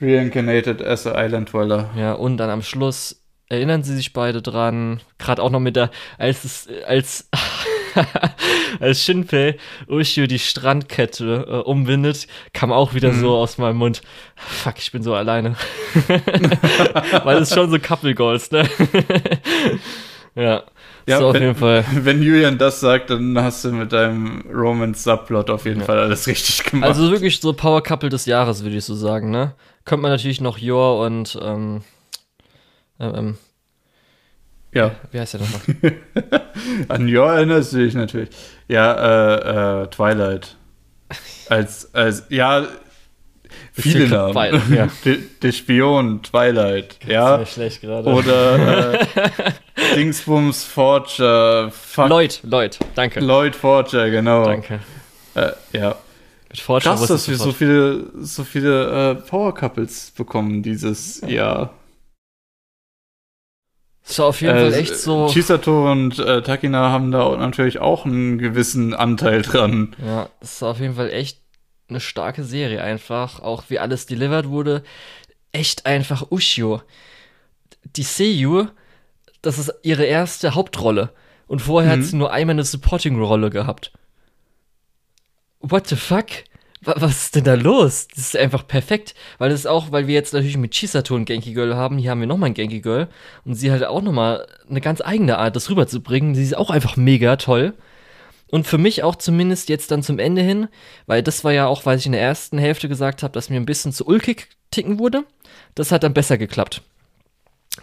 Reincarnated 0.00 0.80
as 0.82 1.06
a 1.06 1.24
Island 1.24 1.52
Dweller. 1.52 1.90
Ja, 1.96 2.12
und 2.12 2.36
dann 2.36 2.50
am 2.50 2.62
Schluss 2.62 3.20
erinnern 3.48 3.82
sie 3.82 3.96
sich 3.96 4.12
beide 4.12 4.42
dran. 4.42 5.00
Gerade 5.18 5.42
auch 5.42 5.50
noch 5.50 5.60
mit 5.60 5.76
der, 5.76 5.90
als 6.18 6.44
es, 6.44 6.68
als 6.86 7.28
als 8.80 9.02
Shinpei 9.04 9.56
Ushio 9.88 10.26
die 10.26 10.38
Strandkette 10.38 11.46
äh, 11.48 11.52
umwindet, 11.68 12.26
kam 12.52 12.72
auch 12.72 12.94
wieder 12.94 13.12
mhm. 13.12 13.20
so 13.20 13.36
aus 13.36 13.58
meinem 13.58 13.76
Mund, 13.76 14.02
fuck, 14.36 14.78
ich 14.78 14.92
bin 14.92 15.02
so 15.02 15.14
alleine. 15.14 15.56
Weil 17.24 17.38
es 17.38 17.54
schon 17.54 17.70
so 17.70 17.78
Couple 17.78 18.14
Goals, 18.14 18.50
ne? 18.50 18.68
ja. 20.34 20.62
Ja, 21.06 21.20
so, 21.20 21.28
auf 21.28 21.34
wenn, 21.34 21.42
jeden 21.42 21.54
Fall. 21.54 21.86
Wenn 21.90 22.22
Julian 22.22 22.58
das 22.58 22.80
sagt, 22.80 23.08
dann 23.08 23.38
hast 23.38 23.64
du 23.64 23.72
mit 23.72 23.94
deinem 23.94 24.42
Romance-Subplot 24.52 25.48
auf 25.48 25.64
jeden 25.64 25.80
ja. 25.80 25.86
Fall 25.86 25.98
alles 26.00 26.26
richtig 26.26 26.64
gemacht. 26.64 26.90
Also 26.90 27.10
wirklich 27.10 27.40
so 27.40 27.54
Power 27.54 27.82
Couple 27.82 28.10
des 28.10 28.26
Jahres, 28.26 28.62
würde 28.62 28.76
ich 28.76 28.84
so 28.84 28.94
sagen, 28.94 29.30
ne? 29.30 29.54
Könnte 29.86 30.02
man 30.02 30.10
natürlich 30.10 30.42
noch 30.42 30.58
Yor 30.58 31.00
und 31.06 31.38
ähm, 31.40 31.80
ähm, 33.00 33.38
Ja. 34.72 34.92
Wie 35.10 35.18
heißt 35.18 35.34
der 35.34 35.40
nochmal? 35.40 35.94
An 36.88 37.08
Yor 37.08 37.32
erinnerst 37.32 37.72
du 37.72 37.78
dich 37.78 37.94
natürlich. 37.94 38.28
Ja, 38.68 39.82
äh, 39.82 39.82
äh, 39.82 39.86
Twilight. 39.88 40.56
Als, 41.48 41.94
als, 41.94 42.24
ja, 42.28 42.66
viele 43.72 44.06
Viel 44.06 44.08
Namen. 44.08 44.32
Twilight, 44.32 44.70
ja. 44.70 44.88
Der, 45.42 45.52
Spion, 45.52 46.22
Twilight, 46.22 46.98
ja. 47.06 47.32
Ziemlich 47.32 47.52
schlecht 47.52 47.80
gerade. 47.80 48.08
Oder 48.10 49.00
äh, 49.00 49.06
Dingsbums 49.96 50.64
Forger, 50.64 51.70
fuck, 51.70 52.08
Lloyd, 52.08 52.40
Lloyd, 52.42 52.78
danke. 52.94 53.20
Lloyd 53.20 53.56
Forger, 53.56 54.10
genau. 54.10 54.44
Danke. 54.44 54.80
Äh, 55.34 55.52
ja. 55.72 55.96
Mit 56.50 56.60
Fortune 56.60 56.96
Krass, 56.96 57.08
dass 57.08 57.28
wir 57.28 57.36
so 57.36 57.44
sofort. 57.44 57.56
viele, 57.56 58.04
so 58.20 58.44
viele 58.44 59.10
äh, 59.10 59.14
Power 59.14 59.54
Couples 59.54 60.12
bekommen 60.16 60.62
dieses 60.62 61.20
Jahr. 61.26 61.74
Es 64.08 64.18
war 64.18 64.26
auf 64.26 64.40
jeden 64.40 64.54
Fall 64.54 64.72
echt 64.74 64.96
so. 64.96 65.28
Chisato 65.28 65.90
und 65.92 66.18
äh, 66.18 66.40
Takina 66.42 66.90
haben 66.90 67.10
da 67.10 67.36
natürlich 67.36 67.78
auch 67.78 68.06
einen 68.06 68.38
gewissen 68.38 68.94
Anteil 68.94 69.42
dran. 69.42 69.94
Ja, 70.04 70.30
es 70.40 70.62
war 70.62 70.70
auf 70.70 70.80
jeden 70.80 70.94
Fall 70.94 71.10
echt 71.10 71.40
eine 71.88 72.00
starke 72.00 72.42
Serie 72.44 72.82
einfach. 72.82 73.40
Auch 73.40 73.64
wie 73.68 73.78
alles 73.78 74.06
delivered 74.06 74.48
wurde. 74.48 74.82
Echt 75.52 75.84
einfach 75.86 76.30
Ushio. 76.30 76.80
Die 77.96 78.02
Seiyu, 78.02 78.66
das 79.42 79.58
ist 79.58 79.72
ihre 79.82 80.04
erste 80.04 80.54
Hauptrolle. 80.54 81.10
Und 81.46 81.60
vorher 81.60 81.94
Mhm. 81.96 82.00
hat 82.02 82.06
sie 82.08 82.16
nur 82.16 82.32
einmal 82.32 82.54
eine 82.54 82.64
Supporting-Rolle 82.64 83.50
gehabt. 83.50 83.92
What 85.60 85.86
the 85.88 85.96
fuck? 85.96 86.26
Wa- 86.82 86.94
Was 86.98 87.24
ist 87.24 87.34
denn 87.34 87.44
da 87.44 87.54
los? 87.54 88.08
Das 88.08 88.18
ist 88.18 88.36
einfach 88.36 88.66
perfekt. 88.66 89.14
Weil 89.38 89.50
das 89.50 89.60
ist 89.60 89.66
auch, 89.66 89.90
weil 89.92 90.06
wir 90.06 90.14
jetzt 90.14 90.32
natürlich 90.32 90.56
mit 90.56 90.74
Chisato 90.74 91.14
ein 91.16 91.24
Genki 91.24 91.52
Girl 91.54 91.74
haben, 91.76 91.98
hier 91.98 92.10
haben 92.10 92.20
wir 92.20 92.26
nochmal 92.26 92.50
ein 92.50 92.54
Genki 92.54 92.80
Girl. 92.80 93.08
Und 93.44 93.54
sie 93.54 93.70
halt 93.70 93.84
auch 93.84 94.02
nochmal 94.02 94.46
eine 94.68 94.80
ganz 94.80 95.00
eigene 95.00 95.38
Art, 95.38 95.56
das 95.56 95.70
rüberzubringen. 95.70 96.34
Sie 96.34 96.42
ist 96.42 96.56
auch 96.56 96.70
einfach 96.70 96.96
mega 96.96 97.36
toll. 97.36 97.74
Und 98.50 98.66
für 98.66 98.78
mich 98.78 99.02
auch 99.02 99.16
zumindest 99.16 99.68
jetzt 99.68 99.90
dann 99.90 100.02
zum 100.02 100.18
Ende 100.18 100.40
hin, 100.40 100.68
weil 101.06 101.22
das 101.22 101.44
war 101.44 101.52
ja 101.52 101.66
auch, 101.66 101.84
weil 101.84 101.98
ich 101.98 102.06
in 102.06 102.12
der 102.12 102.22
ersten 102.22 102.56
Hälfte 102.56 102.88
gesagt 102.88 103.22
habe, 103.22 103.32
dass 103.34 103.50
mir 103.50 103.56
ein 103.56 103.66
bisschen 103.66 103.92
zu 103.92 104.06
ulkig 104.06 104.48
ticken 104.70 104.98
wurde. 104.98 105.24
Das 105.74 105.92
hat 105.92 106.02
dann 106.02 106.14
besser 106.14 106.38
geklappt. 106.38 106.80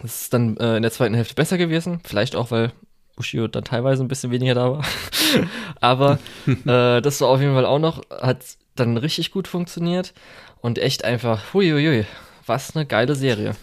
Das 0.02 0.22
ist 0.22 0.34
dann 0.34 0.56
äh, 0.56 0.76
in 0.76 0.82
der 0.82 0.90
zweiten 0.90 1.14
Hälfte 1.14 1.34
besser 1.34 1.56
gewesen. 1.56 2.00
Vielleicht 2.04 2.34
auch, 2.34 2.50
weil 2.50 2.72
Ushio 3.16 3.46
dann 3.46 3.62
teilweise 3.64 4.02
ein 4.04 4.08
bisschen 4.08 4.30
weniger 4.32 4.54
da 4.54 4.72
war. 4.72 4.84
Aber 5.80 6.18
äh, 6.66 7.00
das 7.00 7.20
war 7.20 7.28
auf 7.28 7.40
jeden 7.40 7.54
Fall 7.54 7.64
auch 7.66 7.78
noch, 7.78 8.02
hat 8.10 8.38
dann 8.76 8.96
richtig 8.96 9.30
gut 9.30 9.48
funktioniert. 9.48 10.12
Und 10.60 10.78
echt 10.78 11.04
einfach, 11.04 11.54
huiuiui, 11.54 12.06
was 12.46 12.74
eine 12.74 12.86
geile 12.86 13.14
Serie. 13.14 13.54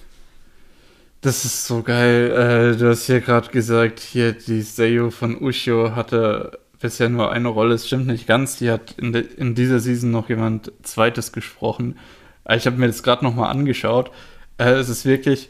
Das 1.22 1.45
ist 1.45 1.66
so 1.66 1.82
geil. 1.83 2.32
Äh, 2.32 2.77
du 2.77 2.90
hast 2.90 3.06
hier 3.06 3.22
gerade 3.22 3.50
gesagt, 3.50 4.00
hier 4.00 4.33
die 4.33 4.61
Seiyu 4.61 5.09
von 5.09 5.42
Ushio 5.42 5.95
hatte 5.95 6.59
bisher 6.82 7.08
nur 7.08 7.32
eine 7.32 7.48
Rolle. 7.48 7.75
Es 7.75 7.88
stimmt 7.88 8.08
nicht 8.08 8.27
ganz. 8.27 8.58
Die 8.58 8.69
hat 8.69 8.95
in, 8.98 9.14
de, 9.14 9.25
in 9.38 9.56
dieser 9.56 9.80
Season 9.80 10.11
noch 10.11 10.27
jemand 10.30 10.72
Zweites 10.83 11.32
gesprochen. 11.32 11.98
Äh, 12.45 12.58
Ich 12.58 12.66
habe 12.66 12.77
mir 12.77 12.88
das 12.88 13.03
gerade 13.03 13.24
noch 13.24 13.35
mal 13.35 13.50
angeschaut. 13.50 14.11
Äh, 14.58 14.72
es 14.74 14.90
ist 14.90 15.06
wirklich 15.06 15.50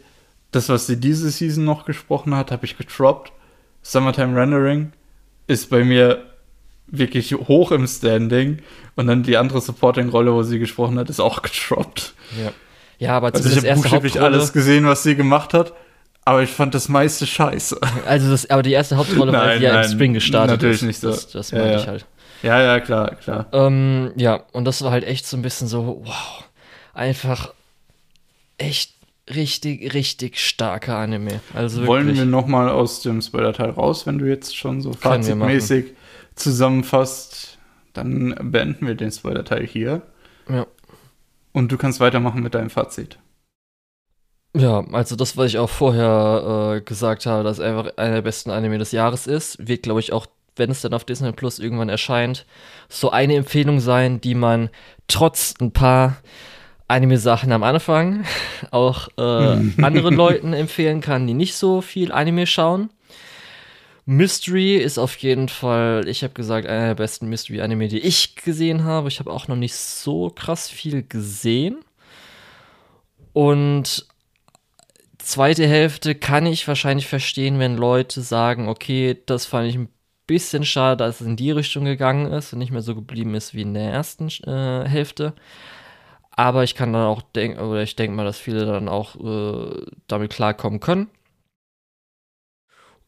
das, 0.52 0.70
was 0.70 0.86
sie 0.86 1.00
diese 1.00 1.30
Season 1.32 1.66
noch 1.66 1.86
gesprochen 1.86 2.36
hat, 2.36 2.52
habe 2.52 2.66
ich 2.66 2.78
getroppt. 2.78 3.32
Summertime 3.82 4.40
Rendering 4.40 4.94
ist 5.48 5.70
bei 5.70 5.84
mir 5.84 6.24
wirklich 6.94 7.34
hoch 7.34 7.72
im 7.72 7.88
Standing. 7.88 8.60
Und 8.96 9.08
dann 9.08 9.24
die 9.24 9.38
andere 9.38 9.60
Supporting-Rolle, 9.60 10.34
wo 10.34 10.44
sie 10.44 10.60
gesprochen 10.60 10.98
hat, 11.00 11.10
ist 11.10 11.20
auch 11.20 11.42
getroppt. 11.42 12.14
Ja, 12.42 12.52
ja 13.00 13.18
aber 13.18 13.34
Also 13.34 13.50
ich 13.50 13.58
habe 13.58 13.82
buchstäblich 13.82 14.22
alles 14.22 14.54
gesehen, 14.54 14.86
was 14.86 15.04
sie 15.04 15.16
gemacht 15.16 15.54
hat. 15.54 15.74
Aber 16.26 16.42
ich 16.42 16.52
fand 16.52 16.74
das 16.74 16.88
meiste 16.88 17.28
scheiße. 17.28 17.78
Also 18.08 18.32
das, 18.32 18.50
aber 18.50 18.64
die 18.64 18.72
erste 18.72 18.96
Hauptrolle, 18.96 19.32
sie 19.58 19.64
ja 19.64 19.82
im 19.82 19.92
Spring 19.92 20.14
gestartet 20.14 20.52
natürlich 20.52 20.78
ist. 20.78 20.84
nicht 20.84 21.00
so. 21.02 21.10
Das, 21.10 21.30
das 21.30 21.52
meine 21.52 21.74
ja. 21.74 21.80
ich 21.80 21.88
halt. 21.88 22.06
Ja, 22.44 22.62
ja, 22.62 22.80
klar, 22.80 23.16
klar. 23.16 23.48
Ähm, 23.52 24.12
ja, 24.16 24.44
und 24.54 24.66
das 24.66 24.82
war 24.84 24.92
halt 24.92 25.06
echt 25.06 25.26
so 25.26 25.36
ein 25.36 25.42
bisschen 25.42 25.68
so, 25.68 26.02
wow, 26.06 26.44
einfach 26.94 27.54
echt 28.58 28.94
richtig, 29.34 29.94
richtig 29.94 30.40
starker 30.40 30.98
Anime. 30.98 31.42
Also 31.54 31.78
wirklich. 31.78 31.88
Wollen 31.88 32.16
wir 32.16 32.26
nochmal 32.26 32.70
aus 32.70 33.02
dem 33.02 33.22
Spoiler-Teil 33.22 33.72
raus, 33.72 34.06
wenn 34.06 34.18
du 34.18 34.26
jetzt 34.26 34.56
schon 34.56 34.82
so 34.82 34.92
Können 34.92 35.02
wir 35.02 35.10
fazitmäßig 35.10 35.86
zusammenfasst? 36.36 37.58
Dann 37.94 38.36
beenden 38.42 38.88
wir 38.88 38.96
den 38.96 39.12
Spoiler-Teil 39.12 39.66
hier. 39.66 40.02
Ja. 40.50 40.66
Und 41.52 41.72
du 41.72 41.78
kannst 41.78 42.00
weitermachen 42.00 42.42
mit 42.42 42.56
deinem 42.56 42.70
Fazit. 42.70 43.20
Ja, 44.56 44.86
also 44.92 45.16
das, 45.16 45.36
was 45.36 45.48
ich 45.48 45.58
auch 45.58 45.70
vorher 45.70 46.76
äh, 46.78 46.82
gesagt 46.82 47.26
habe, 47.26 47.44
dass 47.44 47.60
einfach 47.60 47.98
einer 47.98 48.16
der 48.16 48.22
besten 48.22 48.52
Anime 48.52 48.78
des 48.78 48.92
Jahres 48.92 49.26
ist, 49.26 49.68
wird, 49.68 49.84
glaube 49.84 50.00
ich, 50.00 50.14
auch, 50.14 50.28
wenn 50.56 50.70
es 50.70 50.82
dann 50.82 50.94
auf 50.94 51.06
Disney 51.06 51.32
Plus 51.32 51.58
irgendwann 51.58 51.90
erscheint, 51.90 52.46
so 52.88 53.10
eine 53.10 53.36
Empfehlung 53.36 53.80
sein, 53.80 54.22
die 54.22 54.36
man 54.36 54.70
trotz 55.08 55.56
ein 55.60 55.72
paar 55.72 56.18
Anime-Sachen 56.88 57.52
am 57.52 57.64
Anfang 57.64 58.26
auch 58.72 59.08
äh, 59.18 59.82
anderen 59.82 60.16
Leuten 60.16 60.54
empfehlen 60.54 61.02
kann, 61.02 61.26
die 61.26 61.34
nicht 61.34 61.56
so 61.56 61.82
viel 61.82 62.12
Anime 62.12 62.46
schauen. 62.46 62.90
Mystery 64.06 64.76
ist 64.76 64.98
auf 64.98 65.16
jeden 65.18 65.48
Fall, 65.48 66.08
ich 66.08 66.24
habe 66.24 66.34
gesagt, 66.34 66.68
einer 66.68 66.88
der 66.88 66.96
besten 66.96 67.30
Mystery-Anime, 67.30 67.88
die 67.88 68.00
ich 68.00 68.36
gesehen 68.36 68.84
habe. 68.84 69.08
Ich 69.08 69.20
habe 69.20 69.32
auch 69.32 69.48
noch 69.48 69.56
nicht 69.56 69.76
so 69.76 70.30
krass 70.30 70.70
viel 70.70 71.04
gesehen. 71.04 71.78
Und 73.32 74.06
zweite 75.20 75.68
Hälfte 75.68 76.16
kann 76.16 76.46
ich 76.46 76.68
wahrscheinlich 76.68 77.08
verstehen, 77.08 77.60
wenn 77.60 77.78
Leute 77.78 78.22
sagen, 78.22 78.68
okay, 78.68 79.18
das 79.26 79.46
fand 79.46 79.70
ich 79.70 79.76
ein 79.76 79.90
bisschen 80.28 80.66
schade, 80.66 80.98
dass 80.98 81.22
es 81.22 81.28
in 81.28 81.38
die 81.38 81.52
Richtung 81.52 81.86
gegangen 81.86 82.32
ist 82.32 82.54
und 82.54 82.60
nicht 82.60 82.72
mehr 82.72 82.82
so 82.82 82.96
geblieben 82.96 83.36
ist 83.36 83.54
wie 83.54 83.62
in 83.62 83.74
der 83.74 83.92
ersten 83.92 84.28
äh, 84.46 84.88
Hälfte. 84.88 85.34
Aber 86.32 86.64
ich 86.64 86.76
kann 86.76 86.94
dann 86.94 87.06
auch 87.06 87.22
denken, 87.22 87.60
oder 87.60 87.84
ich 87.84 87.96
denke 87.96 88.16
mal, 88.16 88.26
dass 88.26 88.40
viele 88.40 88.66
dann 88.66 88.90
auch 88.90 89.16
äh, 89.16 89.86
damit 90.08 90.32
klarkommen 90.32 90.80
können. 90.80 91.10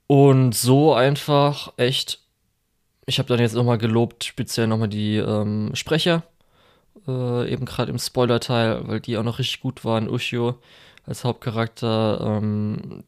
Und 0.08 0.54
so 0.54 0.94
einfach 0.94 1.74
echt, 1.78 2.20
ich 3.06 3.20
habe 3.20 3.28
dann 3.30 3.40
jetzt 3.40 3.56
nochmal 3.56 3.78
gelobt, 3.78 4.24
speziell 4.24 4.68
nochmal 4.68 4.88
die 4.88 5.18
ähm, 5.18 5.72
Sprecher, 5.74 6.24
äh, 7.08 7.52
eben 7.52 7.66
gerade 7.66 7.92
im 7.92 8.00
Spoiler-Teil, 8.00 8.88
weil 8.88 9.00
die 9.00 9.18
auch 9.18 9.24
noch 9.24 9.40
richtig 9.40 9.62
gut 9.62 9.84
waren. 9.84 10.10
Ushio 10.10 10.60
als 11.06 11.24
Hauptcharakter, 11.24 12.20
ähm, 12.22 13.04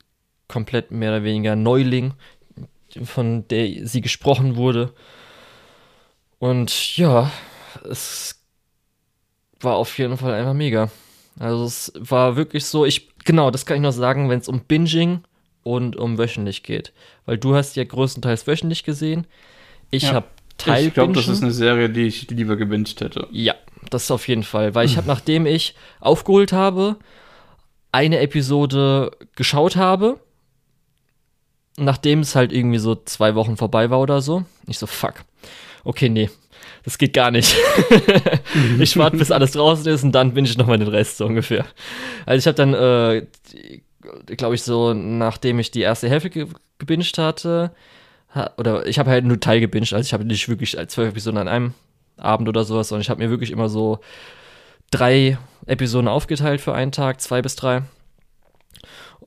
komplett 0.47 0.91
mehr 0.91 1.11
oder 1.11 1.23
weniger 1.23 1.55
Neuling, 1.55 2.13
von 3.03 3.47
der 3.47 3.85
sie 3.87 4.01
gesprochen 4.01 4.55
wurde. 4.55 4.93
Und 6.39 6.97
ja, 6.97 7.31
es 7.89 8.43
war 9.59 9.75
auf 9.75 9.97
jeden 9.97 10.17
Fall 10.17 10.33
einfach 10.33 10.53
mega. 10.53 10.89
Also 11.39 11.65
es 11.65 11.93
war 11.95 12.35
wirklich 12.35 12.65
so, 12.65 12.85
ich, 12.85 13.09
genau, 13.23 13.51
das 13.51 13.65
kann 13.65 13.77
ich 13.77 13.83
noch 13.83 13.91
sagen, 13.91 14.29
wenn 14.29 14.39
es 14.39 14.47
um 14.47 14.61
Binging 14.61 15.23
und 15.73 15.95
um 15.95 16.17
wöchentlich 16.17 16.63
geht. 16.63 16.93
Weil 17.25 17.37
du 17.37 17.55
hast 17.55 17.75
ja 17.75 17.83
größtenteils 17.83 18.47
wöchentlich 18.47 18.83
gesehen. 18.83 19.27
Ich 19.91 20.03
Ja. 20.03 20.13
habe 20.13 20.27
Teil 20.57 20.87
ich 20.87 20.93
glaube, 20.95 21.13
das 21.13 21.27
ist 21.27 21.43
eine 21.43 21.51
Serie, 21.51 21.89
die 21.89 22.03
ich 22.07 22.29
lieber 22.31 22.55
gebinged 22.55 22.99
hätte. 23.01 23.27
ja, 23.31 23.53
das 23.91 24.09
auf 24.09 24.27
jeden 24.27 24.43
Fall. 24.43 24.73
Weil 24.75 24.85
ich 24.87 24.97
habe, 24.97 25.07
nachdem 25.07 25.45
ich 25.45 25.75
aufgeholt 25.99 26.51
habe, 26.53 26.95
eine 27.91 28.19
Episode 28.19 29.11
geschaut 29.35 29.75
habe, 29.75 30.19
nachdem 31.77 32.21
es 32.21 32.35
halt 32.35 32.51
irgendwie 32.51 32.79
so 32.79 32.95
zwei 32.95 33.35
Wochen 33.35 33.55
vorbei 33.55 33.89
war 33.89 33.99
oder 33.99 34.21
so, 34.21 34.43
ich 34.67 34.77
so, 34.79 34.87
fuck. 34.87 35.23
Okay, 35.83 36.09
nee, 36.09 36.29
das 36.83 36.97
geht 36.97 37.13
gar 37.13 37.29
nicht. 37.31 37.55
ich 38.79 38.97
warte, 38.97 39.17
bis 39.17 39.31
alles 39.31 39.51
draußen 39.51 39.85
ist 39.87 40.03
und 40.03 40.11
dann 40.11 40.33
bin 40.33 40.43
ich 40.43 40.57
nochmal 40.57 40.79
den 40.79 40.87
Rest 40.87 41.17
so 41.17 41.25
ungefähr. 41.25 41.65
Also 42.25 42.39
ich 42.39 42.47
habe 42.47 42.55
dann, 42.55 42.73
äh, 42.73 43.25
glaube 44.25 44.55
ich, 44.55 44.63
so, 44.63 44.93
nachdem 44.93 45.59
ich 45.59 45.71
die 45.71 45.81
erste 45.81 46.09
Hälfte 46.09 46.29
ge 46.29 46.47
gebinged 46.79 47.17
hatte, 47.17 47.71
ha 48.33 48.51
oder 48.57 48.85
ich 48.85 48.99
habe 48.99 49.09
halt 49.09 49.25
nur 49.25 49.39
Teil 49.39 49.59
gebinged, 49.59 49.93
also 49.93 50.05
ich 50.05 50.13
habe 50.13 50.25
nicht 50.25 50.47
wirklich 50.47 50.77
zwölf 50.87 51.09
Episoden 51.09 51.39
an 51.39 51.47
einem 51.47 51.73
Abend 52.17 52.49
oder 52.49 52.63
sowas, 52.63 52.89
sondern 52.89 53.01
ich 53.01 53.09
habe 53.09 53.23
mir 53.23 53.29
wirklich 53.29 53.51
immer 53.51 53.69
so 53.69 53.99
drei 54.91 55.37
Episoden 55.65 56.07
aufgeteilt 56.07 56.61
für 56.61 56.73
einen 56.73 56.91
Tag, 56.91 57.21
zwei 57.21 57.41
bis 57.41 57.55
drei. 57.55 57.83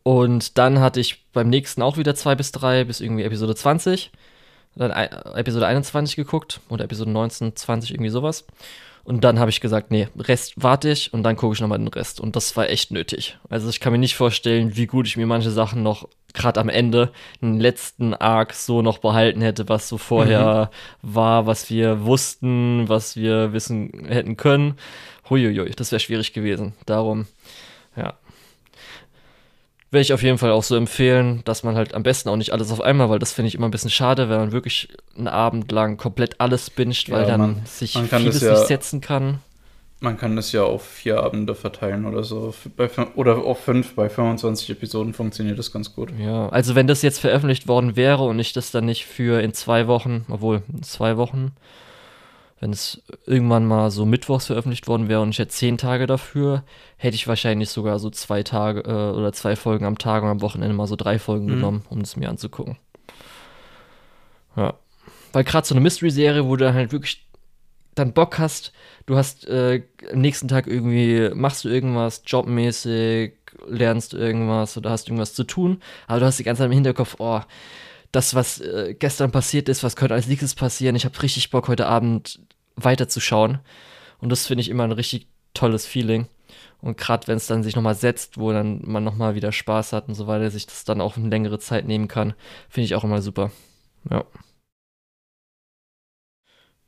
Und 0.02 0.58
dann 0.58 0.80
hatte 0.80 1.00
ich 1.00 1.26
beim 1.32 1.48
nächsten 1.48 1.82
auch 1.82 1.96
wieder 1.96 2.14
zwei 2.14 2.34
bis 2.34 2.52
drei, 2.52 2.84
bis 2.84 3.00
irgendwie 3.00 3.24
Episode 3.24 3.54
20. 3.54 4.10
Dann 4.76 4.90
Episode 4.90 5.66
21 5.66 6.16
geguckt 6.16 6.60
oder 6.68 6.84
Episode 6.84 7.10
19, 7.10 7.56
20, 7.56 7.90
irgendwie 7.90 8.10
sowas. 8.10 8.46
Und 9.04 9.24
dann 9.24 9.38
habe 9.38 9.50
ich 9.50 9.60
gesagt, 9.60 9.90
nee, 9.90 10.08
Rest 10.18 10.54
warte 10.56 10.90
ich 10.90 11.12
und 11.12 11.22
dann 11.22 11.36
gucke 11.36 11.54
ich 11.54 11.60
nochmal 11.60 11.78
den 11.78 11.88
Rest. 11.88 12.20
Und 12.20 12.36
das 12.36 12.56
war 12.56 12.68
echt 12.68 12.90
nötig. 12.90 13.38
Also 13.48 13.68
ich 13.68 13.80
kann 13.80 13.92
mir 13.92 13.98
nicht 13.98 14.14
vorstellen, 14.14 14.76
wie 14.76 14.86
gut 14.86 15.06
ich 15.06 15.16
mir 15.16 15.26
manche 15.26 15.50
Sachen 15.50 15.82
noch 15.82 16.08
gerade 16.32 16.60
am 16.60 16.68
Ende, 16.68 17.10
den 17.40 17.58
letzten 17.58 18.14
Arc 18.14 18.54
so 18.54 18.82
noch 18.82 18.98
behalten 18.98 19.42
hätte, 19.42 19.68
was 19.68 19.88
so 19.88 19.98
vorher 19.98 20.70
war, 21.02 21.46
was 21.46 21.70
wir 21.70 22.04
wussten, 22.04 22.88
was 22.88 23.16
wir 23.16 23.52
wissen 23.52 24.06
hätten 24.06 24.36
können. 24.36 24.74
Huiuiui, 25.28 25.70
das 25.70 25.92
wäre 25.92 26.00
schwierig 26.00 26.32
gewesen. 26.32 26.74
Darum, 26.86 27.26
ja. 27.96 28.14
Werde 29.92 30.02
ich 30.02 30.12
auf 30.12 30.22
jeden 30.22 30.38
Fall 30.38 30.52
auch 30.52 30.62
so 30.62 30.76
empfehlen, 30.76 31.42
dass 31.44 31.64
man 31.64 31.74
halt 31.74 31.94
am 31.94 32.04
besten 32.04 32.28
auch 32.28 32.36
nicht 32.36 32.52
alles 32.52 32.70
auf 32.70 32.80
einmal, 32.80 33.10
weil 33.10 33.18
das 33.18 33.32
finde 33.32 33.48
ich 33.48 33.56
immer 33.56 33.66
ein 33.66 33.72
bisschen 33.72 33.90
schade, 33.90 34.28
wenn 34.28 34.38
man 34.38 34.52
wirklich 34.52 34.88
einen 35.18 35.26
Abend 35.26 35.72
lang 35.72 35.96
komplett 35.96 36.40
alles 36.40 36.70
binscht, 36.70 37.08
Ja, 37.08 37.16
weil 37.16 37.26
dann 37.26 37.40
man- 37.40 37.66
sich 37.66 37.94
man 37.96 38.06
vieles 38.06 38.40
ja- 38.40 38.52
nicht 38.52 38.66
setzen 38.68 39.00
kann. 39.00 39.40
Man 40.02 40.16
kann 40.16 40.34
das 40.34 40.52
ja 40.52 40.62
auf 40.62 40.82
vier 40.82 41.22
Abende 41.22 41.54
verteilen 41.54 42.06
oder 42.06 42.22
so. 42.24 42.54
Bei, 42.76 42.88
oder 43.16 43.36
auf 43.44 43.60
fünf. 43.64 43.94
Bei 43.96 44.08
25 44.08 44.70
Episoden 44.70 45.12
funktioniert 45.12 45.58
das 45.58 45.72
ganz 45.72 45.94
gut. 45.94 46.10
Ja, 46.18 46.48
also 46.48 46.74
wenn 46.74 46.86
das 46.86 47.02
jetzt 47.02 47.18
veröffentlicht 47.18 47.68
worden 47.68 47.96
wäre 47.96 48.22
und 48.22 48.38
ich 48.38 48.54
das 48.54 48.70
dann 48.70 48.86
nicht 48.86 49.04
für 49.04 49.42
in 49.42 49.52
zwei 49.52 49.88
Wochen, 49.88 50.24
obwohl 50.30 50.62
in 50.72 50.82
zwei 50.84 51.18
Wochen, 51.18 51.52
wenn 52.60 52.72
es 52.72 53.02
irgendwann 53.26 53.66
mal 53.66 53.90
so 53.90 54.04
mittwochs 54.04 54.46
veröffentlicht 54.46 54.86
worden 54.86 55.08
wäre 55.08 55.22
und 55.22 55.30
ich 55.30 55.38
hätte 55.38 55.50
zehn 55.50 55.78
Tage 55.78 56.06
dafür, 56.06 56.62
hätte 56.98 57.14
ich 57.14 57.26
wahrscheinlich 57.26 57.70
sogar 57.70 57.98
so 57.98 58.10
zwei 58.10 58.42
Tage 58.42 58.80
äh, 58.82 59.16
oder 59.16 59.32
zwei 59.32 59.56
Folgen 59.56 59.86
am 59.86 59.96
Tag 59.98 60.22
und 60.22 60.28
am 60.28 60.42
Wochenende 60.42 60.74
mal 60.74 60.86
so 60.86 60.96
drei 60.96 61.18
Folgen 61.18 61.46
Mhm. 61.46 61.50
genommen, 61.50 61.84
um 61.88 62.00
es 62.02 62.16
mir 62.16 62.28
anzugucken. 62.28 62.76
Ja. 64.56 64.74
Weil 65.32 65.44
gerade 65.44 65.66
so 65.66 65.74
eine 65.74 65.80
Mystery-Serie, 65.80 66.44
wo 66.44 66.56
du 66.56 66.64
dann 66.64 66.74
halt 66.74 66.92
wirklich 66.92 67.26
dann 67.94 68.12
Bock 68.12 68.38
hast, 68.38 68.72
du 69.06 69.16
hast 69.16 69.46
äh, 69.48 69.82
am 70.12 70.20
nächsten 70.20 70.48
Tag 70.48 70.66
irgendwie, 70.66 71.30
machst 71.34 71.64
du 71.64 71.68
irgendwas 71.68 72.22
jobmäßig, 72.26 73.32
lernst 73.68 74.14
irgendwas 74.14 74.76
oder 74.76 74.90
hast 74.90 75.08
irgendwas 75.08 75.34
zu 75.34 75.44
tun, 75.44 75.82
aber 76.06 76.20
du 76.20 76.26
hast 76.26 76.38
die 76.38 76.44
ganze 76.44 76.60
Zeit 76.60 76.66
im 76.66 76.72
Hinterkopf, 76.74 77.16
oh, 77.18 77.40
das, 78.12 78.34
was 78.34 78.60
äh, 78.60 78.94
gestern 78.98 79.30
passiert 79.30 79.68
ist, 79.68 79.82
was 79.82 79.96
könnte 79.96 80.14
als 80.14 80.26
nächstes 80.26 80.54
passieren, 80.54 80.96
ich 80.96 81.04
habe 81.04 81.22
richtig 81.22 81.50
Bock, 81.50 81.68
heute 81.68 81.86
Abend 81.86 82.40
weiterzuschauen. 82.76 83.58
Und 84.18 84.30
das 84.30 84.46
finde 84.46 84.62
ich 84.62 84.68
immer 84.68 84.84
ein 84.84 84.92
richtig 84.92 85.28
tolles 85.54 85.86
Feeling. 85.86 86.26
Und 86.80 86.96
gerade 86.96 87.26
wenn 87.28 87.36
es 87.36 87.46
dann 87.46 87.62
sich 87.62 87.76
nochmal 87.76 87.94
setzt, 87.94 88.38
wo 88.38 88.52
dann 88.52 88.80
man 88.84 89.04
nochmal 89.04 89.34
wieder 89.34 89.52
Spaß 89.52 89.92
hat 89.92 90.08
und 90.08 90.14
so 90.14 90.26
weiter, 90.26 90.50
sich 90.50 90.66
das 90.66 90.84
dann 90.84 91.00
auch 91.00 91.16
eine 91.16 91.28
längere 91.28 91.58
Zeit 91.58 91.86
nehmen 91.86 92.08
kann, 92.08 92.34
finde 92.68 92.86
ich 92.86 92.94
auch 92.94 93.04
immer 93.04 93.22
super. 93.22 93.50
Ja. 94.10 94.24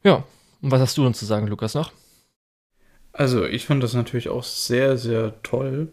Ja. 0.03 0.25
Und 0.63 0.71
was 0.71 0.81
hast 0.81 0.97
du 0.97 1.05
denn 1.05 1.15
zu 1.15 1.27
sagen, 1.27 1.47
Lukas, 1.47 1.75
noch? 1.75 1.93
Also, 3.13 3.45
ich 3.45 3.67
finde 3.67 3.85
das 3.85 3.93
natürlich 3.93 4.31
auch 4.31 4.45
sehr, 4.45 4.97
sehr 4.97 5.43
toll. 5.43 5.93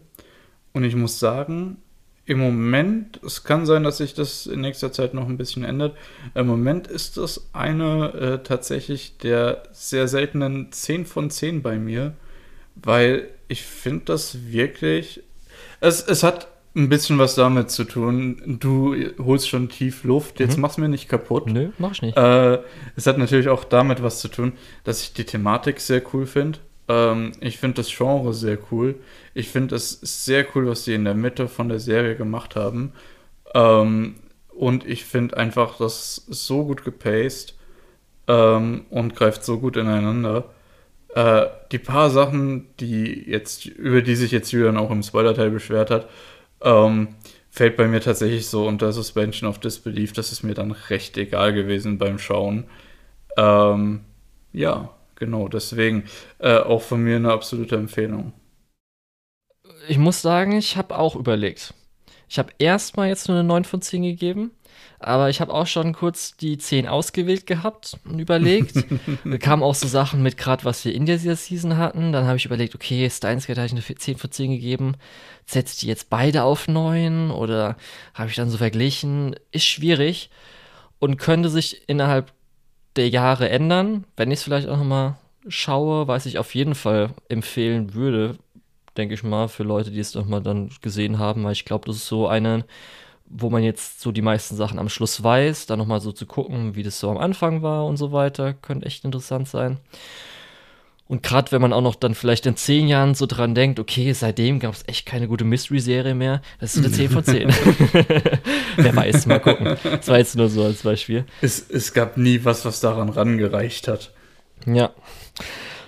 Und 0.72 0.84
ich 0.84 0.94
muss 0.94 1.18
sagen, 1.18 1.76
im 2.30 2.38
Moment, 2.38 3.18
es 3.26 3.42
kann 3.42 3.66
sein, 3.66 3.82
dass 3.82 3.96
sich 3.98 4.14
das 4.14 4.46
in 4.46 4.60
nächster 4.60 4.92
Zeit 4.92 5.14
noch 5.14 5.28
ein 5.28 5.36
bisschen 5.36 5.64
ändert. 5.64 5.96
Im 6.34 6.46
Moment 6.46 6.86
ist 6.86 7.16
das 7.16 7.48
eine 7.52 8.12
äh, 8.14 8.38
tatsächlich 8.44 9.18
der 9.18 9.64
sehr 9.72 10.06
seltenen 10.06 10.70
10 10.70 11.06
von 11.06 11.28
10 11.30 11.60
bei 11.60 11.76
mir, 11.76 12.12
weil 12.76 13.28
ich 13.48 13.62
finde 13.64 14.04
das 14.04 14.46
wirklich. 14.52 15.24
Es, 15.80 16.02
es 16.02 16.22
hat 16.22 16.46
ein 16.76 16.88
bisschen 16.88 17.18
was 17.18 17.34
damit 17.34 17.72
zu 17.72 17.82
tun. 17.82 18.58
Du 18.60 18.94
holst 19.18 19.48
schon 19.48 19.68
tief 19.68 20.04
Luft, 20.04 20.38
jetzt 20.38 20.54
Mhm. 20.56 20.62
mach's 20.62 20.78
mir 20.78 20.88
nicht 20.88 21.08
kaputt. 21.08 21.48
Nö, 21.48 21.70
mach 21.78 21.90
ich 21.92 22.02
nicht. 22.02 22.16
Äh, 22.16 22.60
es 22.94 23.08
hat 23.08 23.18
natürlich 23.18 23.48
auch 23.48 23.64
damit 23.64 24.04
was 24.04 24.20
zu 24.20 24.28
tun, 24.28 24.52
dass 24.84 25.02
ich 25.02 25.12
die 25.14 25.24
Thematik 25.24 25.80
sehr 25.80 26.00
cool 26.14 26.26
finde. 26.26 26.60
Ähm, 26.90 27.32
ich 27.40 27.58
finde 27.58 27.76
das 27.76 27.88
Genre 27.96 28.34
sehr 28.34 28.58
cool. 28.72 28.96
Ich 29.34 29.48
finde 29.48 29.76
es 29.76 30.00
sehr 30.02 30.44
cool, 30.54 30.66
was 30.66 30.84
die 30.84 30.94
in 30.94 31.04
der 31.04 31.14
Mitte 31.14 31.48
von 31.48 31.68
der 31.68 31.78
Serie 31.78 32.16
gemacht 32.16 32.56
haben. 32.56 32.92
Ähm, 33.54 34.16
und 34.48 34.84
ich 34.86 35.04
finde 35.04 35.36
einfach 35.36 35.78
das 35.78 36.26
so 36.28 36.64
gut 36.64 36.84
gepaced 36.84 37.54
ähm, 38.26 38.86
und 38.90 39.14
greift 39.14 39.44
so 39.44 39.60
gut 39.60 39.76
ineinander. 39.76 40.50
Äh, 41.14 41.46
die 41.72 41.78
paar 41.78 42.10
Sachen, 42.10 42.66
die 42.80 43.24
jetzt, 43.30 43.66
über 43.66 44.02
die 44.02 44.16
sich 44.16 44.32
jetzt 44.32 44.52
Julian 44.52 44.76
auch 44.76 44.90
im 44.90 45.02
Spoiler-Teil 45.02 45.50
beschwert 45.50 45.90
hat, 45.90 46.08
ähm, 46.62 47.08
fällt 47.50 47.76
bei 47.76 47.86
mir 47.88 48.00
tatsächlich 48.00 48.48
so 48.48 48.66
unter 48.66 48.92
Suspension 48.92 49.48
of 49.48 49.58
Disbelief. 49.60 50.12
Das 50.12 50.32
ist 50.32 50.42
mir 50.42 50.54
dann 50.54 50.72
recht 50.72 51.16
egal 51.18 51.52
gewesen 51.54 51.98
beim 51.98 52.18
Schauen. 52.18 52.64
Ähm, 53.36 54.00
ja, 54.52 54.90
genau, 55.20 55.46
deswegen 55.46 56.04
äh, 56.40 56.56
auch 56.56 56.82
von 56.82 57.00
mir 57.02 57.16
eine 57.16 57.30
absolute 57.30 57.76
Empfehlung. 57.76 58.32
Ich 59.88 59.98
muss 59.98 60.20
sagen, 60.20 60.58
ich 60.58 60.76
habe 60.76 60.98
auch 60.98 61.14
überlegt. 61.14 61.74
Ich 62.28 62.38
habe 62.38 62.52
erstmal 62.58 63.08
jetzt 63.08 63.28
nur 63.28 63.38
eine 63.38 63.46
9 63.46 63.64
von 63.64 63.82
10 63.82 64.02
gegeben, 64.02 64.52
aber 65.00 65.30
ich 65.30 65.40
habe 65.40 65.52
auch 65.52 65.66
schon 65.66 65.92
kurz 65.92 66.36
die 66.36 66.58
10 66.58 66.86
ausgewählt 66.86 67.46
gehabt 67.46 67.98
und 68.04 68.20
überlegt. 68.20 68.84
da 69.24 69.38
kamen 69.38 69.64
auch 69.64 69.74
so 69.74 69.88
Sachen 69.88 70.22
mit, 70.22 70.36
gerade 70.36 70.64
was 70.64 70.84
wir 70.84 70.94
in 70.94 71.06
dieser 71.06 71.34
Season 71.34 71.76
hatten. 71.76 72.12
Dann 72.12 72.26
habe 72.26 72.36
ich 72.36 72.44
überlegt, 72.46 72.74
okay, 72.74 73.08
Steins 73.10 73.46
Gate 73.46 73.58
habe 73.58 73.66
ich 73.66 73.72
eine 73.72 73.82
10 73.82 74.16
von 74.16 74.30
10 74.30 74.52
gegeben. 74.52 74.94
Setzt 75.44 75.82
die 75.82 75.88
jetzt 75.88 76.08
beide 76.08 76.44
auf 76.44 76.68
9 76.68 77.32
oder 77.32 77.76
habe 78.14 78.30
ich 78.30 78.36
dann 78.36 78.50
so 78.50 78.58
verglichen? 78.58 79.34
Ist 79.50 79.64
schwierig 79.64 80.30
und 81.00 81.16
könnte 81.16 81.48
sich 81.48 81.88
innerhalb 81.88 82.32
der 82.96 83.08
Jahre 83.08 83.48
ändern. 83.48 84.04
Wenn 84.16 84.30
ich 84.30 84.40
es 84.40 84.44
vielleicht 84.44 84.68
auch 84.68 84.76
nochmal 84.76 85.16
schaue, 85.48 86.08
was 86.08 86.26
ich 86.26 86.38
auf 86.38 86.54
jeden 86.54 86.74
Fall 86.74 87.10
empfehlen 87.28 87.94
würde, 87.94 88.36
denke 88.96 89.14
ich 89.14 89.22
mal, 89.22 89.48
für 89.48 89.62
Leute, 89.62 89.90
die 89.90 90.00
es 90.00 90.14
nochmal 90.14 90.42
dann 90.42 90.70
gesehen 90.82 91.18
haben, 91.18 91.44
weil 91.44 91.52
ich 91.52 91.64
glaube, 91.64 91.86
das 91.86 91.96
ist 91.96 92.08
so 92.08 92.26
eine, 92.28 92.64
wo 93.26 93.48
man 93.50 93.62
jetzt 93.62 94.00
so 94.00 94.12
die 94.12 94.22
meisten 94.22 94.56
Sachen 94.56 94.78
am 94.78 94.88
Schluss 94.88 95.22
weiß, 95.22 95.66
dann 95.66 95.78
nochmal 95.78 96.00
so 96.00 96.12
zu 96.12 96.26
gucken, 96.26 96.74
wie 96.74 96.82
das 96.82 97.00
so 97.00 97.10
am 97.10 97.18
Anfang 97.18 97.62
war 97.62 97.86
und 97.86 97.96
so 97.96 98.12
weiter, 98.12 98.54
könnte 98.54 98.86
echt 98.86 99.04
interessant 99.04 99.48
sein. 99.48 99.78
Und 101.10 101.24
gerade 101.24 101.50
wenn 101.50 101.60
man 101.60 101.72
auch 101.72 101.80
noch 101.80 101.96
dann 101.96 102.14
vielleicht 102.14 102.46
in 102.46 102.54
zehn 102.54 102.86
Jahren 102.86 103.16
so 103.16 103.26
dran 103.26 103.52
denkt, 103.52 103.80
okay, 103.80 104.12
seitdem 104.12 104.60
gab 104.60 104.74
es 104.74 104.84
echt 104.86 105.06
keine 105.06 105.26
gute 105.26 105.42
Mystery-Serie 105.42 106.14
mehr, 106.14 106.40
das 106.60 106.76
ist 106.76 106.84
eine 106.84 106.94
10 106.94 107.10
von 107.10 107.24
10. 107.24 107.48
Wer 108.76 108.94
weiß, 108.94 109.26
mal 109.26 109.40
gucken. 109.40 109.76
Das 109.82 110.06
war 110.06 110.18
jetzt 110.18 110.36
nur 110.36 110.48
so 110.48 110.62
als 110.62 110.82
Beispiel. 110.82 111.24
Es, 111.40 111.68
es 111.68 111.94
gab 111.94 112.16
nie 112.16 112.44
was, 112.44 112.64
was 112.64 112.78
daran 112.78 113.08
rangereicht 113.08 113.88
hat. 113.88 114.12
Ja. 114.66 114.92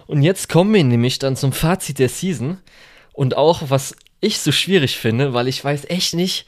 Und 0.09 0.23
jetzt 0.23 0.49
kommen 0.49 0.75
wir 0.75 0.83
nämlich 0.83 1.20
dann 1.20 1.36
zum 1.36 1.52
Fazit 1.52 2.01
der 2.01 2.09
Season. 2.09 2.59
Und 3.12 3.36
auch, 3.36 3.70
was 3.70 3.94
ich 4.20 4.41
so 4.41 4.51
schwierig 4.51 4.99
finde, 4.99 5.34
weil 5.34 5.47
ich 5.47 5.65
weiß 5.65 5.84
echt 5.84 6.15
nicht, 6.15 6.47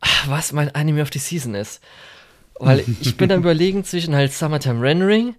ach, 0.00 0.28
was 0.30 0.54
mein 0.54 0.74
Anime 0.74 1.02
of 1.02 1.10
the 1.12 1.18
Season 1.18 1.54
ist. 1.54 1.82
Weil 2.58 2.86
ich 3.02 3.18
bin 3.18 3.30
am 3.30 3.40
überlegen 3.42 3.84
zwischen 3.84 4.14
halt 4.14 4.32
Summertime 4.32 4.80
Rendering, 4.80 5.34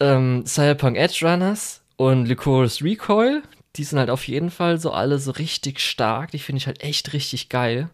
ähm, 0.00 0.46
Cyberpunk 0.46 0.96
Edge 0.96 1.18
Runners 1.20 1.77
und 1.98 2.24
Lycoris 2.26 2.82
Recoil. 2.82 3.42
Die 3.76 3.84
sind 3.84 3.98
halt 3.98 4.08
auf 4.08 4.26
jeden 4.26 4.50
Fall 4.50 4.78
so 4.80 4.92
alle 4.92 5.18
so 5.18 5.32
richtig 5.32 5.80
stark. 5.80 6.30
Die 6.30 6.38
finde 6.38 6.58
ich 6.58 6.66
halt 6.66 6.82
echt 6.82 7.12
richtig 7.12 7.50
geil. 7.50 7.90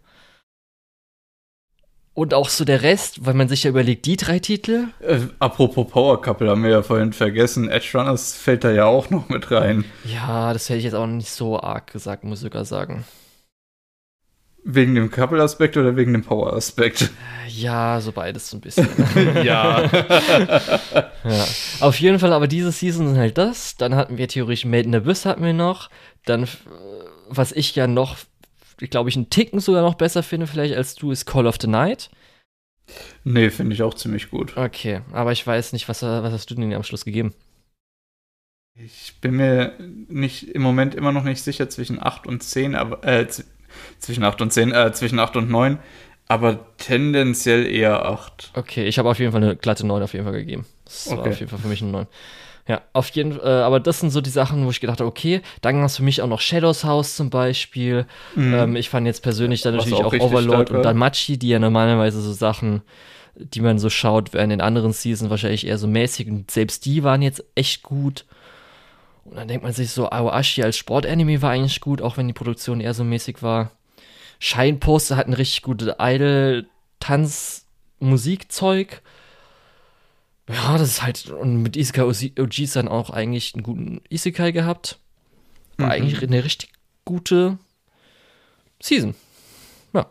Und 2.17 2.33
auch 2.33 2.49
so 2.49 2.65
der 2.65 2.83
Rest, 2.83 3.27
weil 3.27 3.35
man 3.35 3.49
sich 3.49 3.65
ja 3.65 3.71
überlegt, 3.71 4.07
die 4.07 4.17
drei 4.17 4.39
Titel, 4.39 4.87
Äh, 5.01 5.19
apropos 5.41 5.89
Power 5.91 6.23
Couple, 6.23 6.49
haben 6.49 6.63
wir 6.63 6.71
ja 6.71 6.83
vorhin 6.85 7.13
vergessen. 7.13 7.69
Edge 7.69 7.91
Runners 7.99 8.35
fällt 8.35 8.63
da 8.63 8.71
ja 8.71 8.85
auch 8.85 9.11
noch 9.11 9.29
mit 9.29 9.51
rein. 9.51 9.85
ja, 10.05 10.53
das 10.53 10.69
hätte 10.69 10.79
ich 10.79 10.85
jetzt 10.85 10.95
auch 10.95 11.09
nicht 11.09 11.31
so 11.31 11.59
arg 11.59 11.93
gesagt, 11.93 12.23
muss 12.23 12.39
ich 12.39 12.45
sogar 12.45 12.65
sagen. 12.65 13.05
Wegen 14.67 14.95
dem 14.95 15.11
Couple-Aspekt 15.11 15.77
oder 15.77 15.95
wegen 15.95 16.15
dem 16.15 16.23
Power-Aspekt? 16.23 17.11
Ja, 17.49 18.01
so 18.01 18.13
beides 18.13 18.49
so 18.49 18.57
ein 18.57 18.63
bisschen. 18.63 18.89
ja. 19.45 19.85
ja. 21.25 21.45
Auf 21.81 22.01
jeden 22.01 22.19
Fall, 22.19 22.33
aber 22.33 22.49
diese 22.49 22.73
Season 22.73 23.09
sind 23.09 23.19
halt 23.19 23.37
das. 23.37 23.77
Dann 23.77 23.95
hatten 23.95 24.17
wir 24.17 24.27
theoretisch 24.27 24.65
Made 24.65 24.85
in 24.85 24.95
Abyss 24.95 25.27
hatten 25.27 25.45
wir 25.45 25.53
noch. 25.53 25.91
Dann, 26.25 26.45
äh, 26.45 26.49
was 27.29 27.53
ich 27.53 27.75
ja 27.77 27.87
noch, 27.87 28.17
glaube 28.79 29.11
ich, 29.11 29.17
einen 29.17 29.29
Ticken 29.29 29.61
sogar 29.61 29.83
noch 29.83 29.97
besser 29.97 30.23
finde, 30.23 30.47
vielleicht 30.47 30.75
als 30.75 30.95
du, 30.95 31.11
ist 31.11 31.27
Call 31.27 31.47
of 31.47 31.59
the 31.61 31.67
Night. 31.67 32.11
nee, 33.23 33.51
finde 33.51 33.75
ich 33.75 33.83
auch 33.83 33.95
ziemlich 33.95 34.31
gut. 34.31 34.57
Okay, 34.57 35.03
aber 35.13 35.33
ich 35.33 35.47
weiß 35.47 35.75
nicht, 35.75 35.91
was, 35.91 36.03
was 36.03 36.33
hast 36.33 36.51
du 36.51 36.55
denn 36.55 36.73
am 36.73 36.85
Schluss 36.85 37.05
gegeben? 37.05 37.35
Ich 38.77 39.21
bin 39.21 39.37
mir 39.37 39.75
nicht 39.79 40.49
im 40.49 40.63
Moment 40.63 40.95
immer 40.95 41.13
noch 41.13 41.23
nicht 41.23 41.43
sicher 41.43 41.69
zwischen 41.69 42.03
8 42.03 42.27
und 42.27 42.43
10, 42.43 42.75
aber 42.75 43.05
äh, 43.05 43.29
zwischen 43.99 44.25
8 44.25 44.41
und 44.41 44.53
10, 44.53 44.73
äh, 44.73 44.93
zwischen 44.93 45.19
8 45.19 45.37
und 45.37 45.51
9, 45.51 45.79
aber 46.29 46.67
tendenziell 46.79 47.67
eher 47.67 48.07
8. 48.07 48.51
Okay, 48.55 48.85
ich 48.87 48.99
habe 48.99 49.09
auf 49.11 49.19
jeden 49.19 49.33
Fall 49.33 49.43
eine 49.43 49.57
glatte 49.57 49.87
9 49.87 50.03
auf 50.03 50.13
jeden 50.13 50.25
Fall 50.25 50.35
gegeben. 50.35 50.65
Das 50.85 51.11
war 51.11 51.19
Okay. 51.21 51.31
auf 51.31 51.39
jeden 51.41 51.51
Fall 51.51 51.59
für 51.59 51.69
mich 51.69 51.83
eine 51.83 51.91
9. 51.91 52.07
Ja, 52.67 52.81
auf 52.95 53.11
jeden 53.11 53.35
Fall, 53.35 53.47
äh, 53.47 53.63
aber 53.63 53.79
das 53.79 54.01
sind 54.01 54.09
so 54.11 54.23
die 54.23 54.31
Sachen, 54.31 54.65
wo 54.65 54.71
ich 54.71 54.81
gedacht 54.81 55.01
habe, 55.01 55.09
okay, 55.09 55.43
dann 55.61 55.77
gab 55.77 55.85
es 55.87 55.97
für 55.99 56.03
mich 56.03 56.23
auch 56.23 56.29
noch 56.29 56.41
Shadows 56.41 56.83
House 56.85 57.15
zum 57.15 57.29
Beispiel. 57.29 58.07
Ähm, 58.37 58.75
ich 58.77 58.89
fand 58.89 59.07
jetzt 59.07 59.23
persönlich 59.23 59.61
dann 59.61 59.75
Mhm. 59.75 59.79
Was 59.79 59.85
natürlich 59.87 60.05
auch 60.05 60.15
auch, 60.15 60.31
Overlord 60.31 60.71
und 60.71 60.77
war. 60.77 60.83
dann 60.83 60.97
Machi, 60.97 61.37
die 61.39 61.49
ja 61.49 61.59
normalerweise 61.59 62.23
so 62.23 62.33
Sachen, 62.33 62.81
die 63.37 63.61
man 63.61 63.79
so 63.79 63.91
schaut, 63.91 64.33
während 64.33 64.51
in 64.53 64.63
anderen 64.63 64.93
Seasons 64.95 65.29
wahrscheinlich 65.29 65.67
eher 65.67 65.77
so 65.77 65.87
mäßig 65.89 66.29
und 66.31 66.51
selbst 66.51 66.87
die 66.87 67.03
waren 67.05 67.21
jetzt 67.21 67.45
echt 67.55 67.83
gut. 67.83 68.25
Und 69.25 69.37
dann 69.37 69.49
denkt 69.49 69.65
man 69.65 69.73
sich 69.73 69.91
so, 69.91 70.11
Aoashi 70.11 70.63
als 70.63 70.77
Sportanime 70.77 71.41
war 71.43 71.51
eigentlich 71.51 71.81
gut, 71.81 72.03
auch 72.03 72.17
wenn 72.17 72.29
die 72.29 72.35
Produktion 72.35 72.81
eher 72.81 72.95
so 72.95 73.05
mäßig 73.05 73.43
war. 73.43 73.71
Scheinposter 74.39 75.17
hatten 75.17 75.33
richtig 75.33 75.63
gute 75.63 75.97
Idol, 75.99 76.67
Tanz, 77.01 77.67
Musikzeug. 78.01 79.01
Ja, 80.49 80.77
das 80.77 80.89
ist 80.89 81.03
halt, 81.03 81.31
und 81.31 81.63
mit 81.63 81.77
Isekai 81.77 82.03
OGs 82.05 82.73
dann 82.75 82.89
auch 82.89 83.09
eigentlich 83.11 83.55
einen 83.55 83.63
guten 83.63 84.03
Isekai 84.11 84.53
gehabt. 84.53 84.99
War 85.79 85.87
Mhm. 85.87 85.93
eigentlich 85.93 86.23
eine 86.23 86.45
richtig 86.45 86.71
gute 87.07 87.59
Season. 88.81 89.15
Ja. 89.95 90.07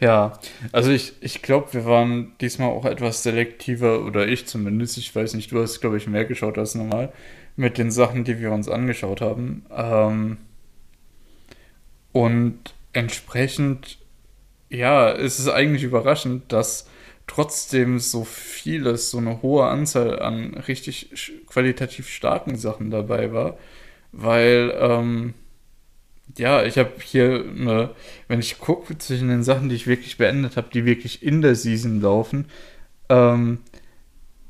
Ja, 0.00 0.38
also 0.72 0.90
ich, 0.90 1.12
ich 1.20 1.42
glaube, 1.42 1.72
wir 1.74 1.84
waren 1.84 2.32
diesmal 2.40 2.70
auch 2.70 2.84
etwas 2.84 3.22
selektiver, 3.22 4.04
oder 4.04 4.26
ich 4.26 4.46
zumindest, 4.46 4.98
ich 4.98 5.14
weiß 5.14 5.34
nicht, 5.34 5.52
du 5.52 5.62
hast, 5.62 5.80
glaube 5.80 5.96
ich, 5.96 6.06
mehr 6.08 6.24
geschaut 6.24 6.58
als 6.58 6.74
normal, 6.74 7.12
mit 7.58 7.76
den 7.76 7.90
Sachen, 7.90 8.22
die 8.22 8.38
wir 8.38 8.52
uns 8.52 8.68
angeschaut 8.68 9.20
haben. 9.20 9.66
Ähm, 9.76 10.38
und 12.12 12.58
entsprechend, 12.92 13.98
ja, 14.70 15.08
ist 15.08 15.40
es 15.40 15.48
eigentlich 15.48 15.82
überraschend, 15.82 16.52
dass 16.52 16.88
trotzdem 17.26 17.98
so 17.98 18.22
vieles, 18.22 19.10
so 19.10 19.18
eine 19.18 19.42
hohe 19.42 19.66
Anzahl 19.66 20.20
an 20.20 20.54
richtig 20.54 21.10
qualitativ 21.48 22.08
starken 22.08 22.56
Sachen 22.56 22.90
dabei 22.92 23.32
war, 23.32 23.58
weil, 24.12 24.72
ähm, 24.78 25.34
ja, 26.36 26.62
ich 26.62 26.78
habe 26.78 26.92
hier 27.02 27.44
eine, 27.44 27.90
wenn 28.28 28.38
ich 28.38 28.60
gucke 28.60 28.96
zwischen 28.98 29.28
den 29.28 29.42
Sachen, 29.42 29.68
die 29.68 29.74
ich 29.74 29.88
wirklich 29.88 30.16
beendet 30.16 30.56
habe, 30.56 30.68
die 30.72 30.84
wirklich 30.84 31.24
in 31.24 31.42
der 31.42 31.56
Season 31.56 32.00
laufen, 32.00 32.46
ähm, 33.08 33.58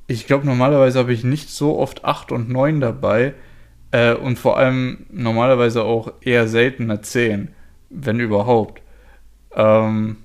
ich 0.09 0.27
glaube, 0.27 0.47
normalerweise 0.47 0.99
habe 0.99 1.12
ich 1.12 1.23
nicht 1.23 1.51
so 1.51 1.78
oft 1.78 2.05
8 2.05 2.33
und 2.33 2.49
9 2.49 2.81
dabei 2.81 3.35
äh, 3.93 4.15
und 4.15 4.39
vor 4.39 4.57
allem 4.57 5.07
normalerweise 5.11 5.85
auch 5.85 6.12
eher 6.23 6.49
seltener 6.49 7.03
10, 7.03 7.49
wenn 7.91 8.19
überhaupt. 8.19 8.83
Ähm, 9.55 10.17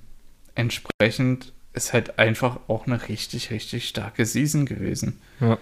entsprechend 0.55 1.51
ist 1.73 1.91
halt 1.91 2.17
einfach 2.17 2.59
auch 2.67 2.87
eine 2.87 3.07
richtig, 3.09 3.51
richtig 3.51 3.87
starke 3.87 4.25
Season 4.25 4.65
gewesen. 4.65 5.19
Ja. 5.41 5.57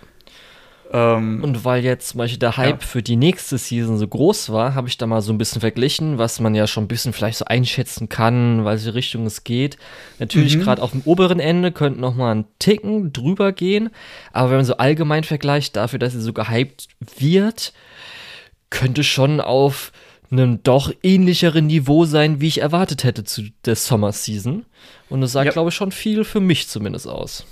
Ähm, 0.93 1.41
und 1.41 1.63
weil 1.63 1.83
jetzt 1.83 2.09
zum 2.09 2.17
Beispiel 2.17 2.39
der 2.39 2.57
Hype 2.57 2.81
ja. 2.81 2.87
für 2.87 3.01
die 3.01 3.15
nächste 3.15 3.57
Season 3.57 3.97
so 3.97 4.07
groß 4.07 4.51
war, 4.51 4.75
habe 4.75 4.89
ich 4.89 4.97
da 4.97 5.07
mal 5.07 5.21
so 5.21 5.31
ein 5.31 5.37
bisschen 5.37 5.61
verglichen, 5.61 6.17
was 6.17 6.41
man 6.41 6.53
ja 6.53 6.67
schon 6.67 6.83
ein 6.83 6.89
bisschen 6.89 7.13
vielleicht 7.13 7.37
so 7.37 7.45
einschätzen 7.45 8.09
kann, 8.09 8.65
welche 8.65 8.93
Richtung 8.93 9.25
es 9.25 9.45
geht. 9.45 9.77
Natürlich 10.19 10.57
mhm. 10.57 10.63
gerade 10.63 10.81
auf 10.81 10.91
dem 10.91 11.01
oberen 11.05 11.39
Ende 11.39 11.71
könnte 11.71 12.01
noch 12.01 12.15
mal 12.15 12.35
ein 12.35 12.45
Ticken 12.59 13.13
drüber 13.13 13.53
gehen, 13.53 13.89
aber 14.33 14.49
wenn 14.49 14.57
man 14.57 14.65
so 14.65 14.77
allgemein 14.77 15.23
vergleicht 15.23 15.77
dafür, 15.77 15.99
dass 15.99 16.11
sie 16.11 16.21
so 16.21 16.33
gehypt 16.33 16.89
wird, 17.17 17.71
könnte 18.69 19.05
schon 19.05 19.39
auf 19.39 19.93
einem 20.29 20.61
doch 20.63 20.91
ähnlicheren 21.03 21.67
Niveau 21.67 22.05
sein, 22.05 22.41
wie 22.41 22.47
ich 22.47 22.61
erwartet 22.61 23.05
hätte 23.05 23.23
zu 23.23 23.43
der 23.65 23.75
Summer 23.75 24.11
Season. 24.11 24.65
Und 25.09 25.21
das 25.21 25.33
sagt, 25.33 25.47
ja. 25.47 25.51
glaube 25.51 25.69
ich, 25.69 25.75
schon 25.75 25.91
viel 25.91 26.23
für 26.23 26.39
mich 26.39 26.67
zumindest 26.67 27.07
aus. 27.07 27.45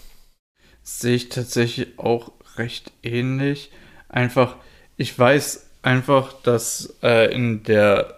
Sehe 0.81 1.15
ich 1.15 1.29
tatsächlich 1.29 1.99
auch 1.99 2.31
recht 2.59 2.91
ähnlich. 3.01 3.71
Einfach, 4.07 4.57
ich 4.97 5.17
weiß 5.17 5.69
einfach, 5.81 6.33
dass 6.43 6.95
äh, 7.01 7.33
in 7.33 7.63
der 7.63 8.13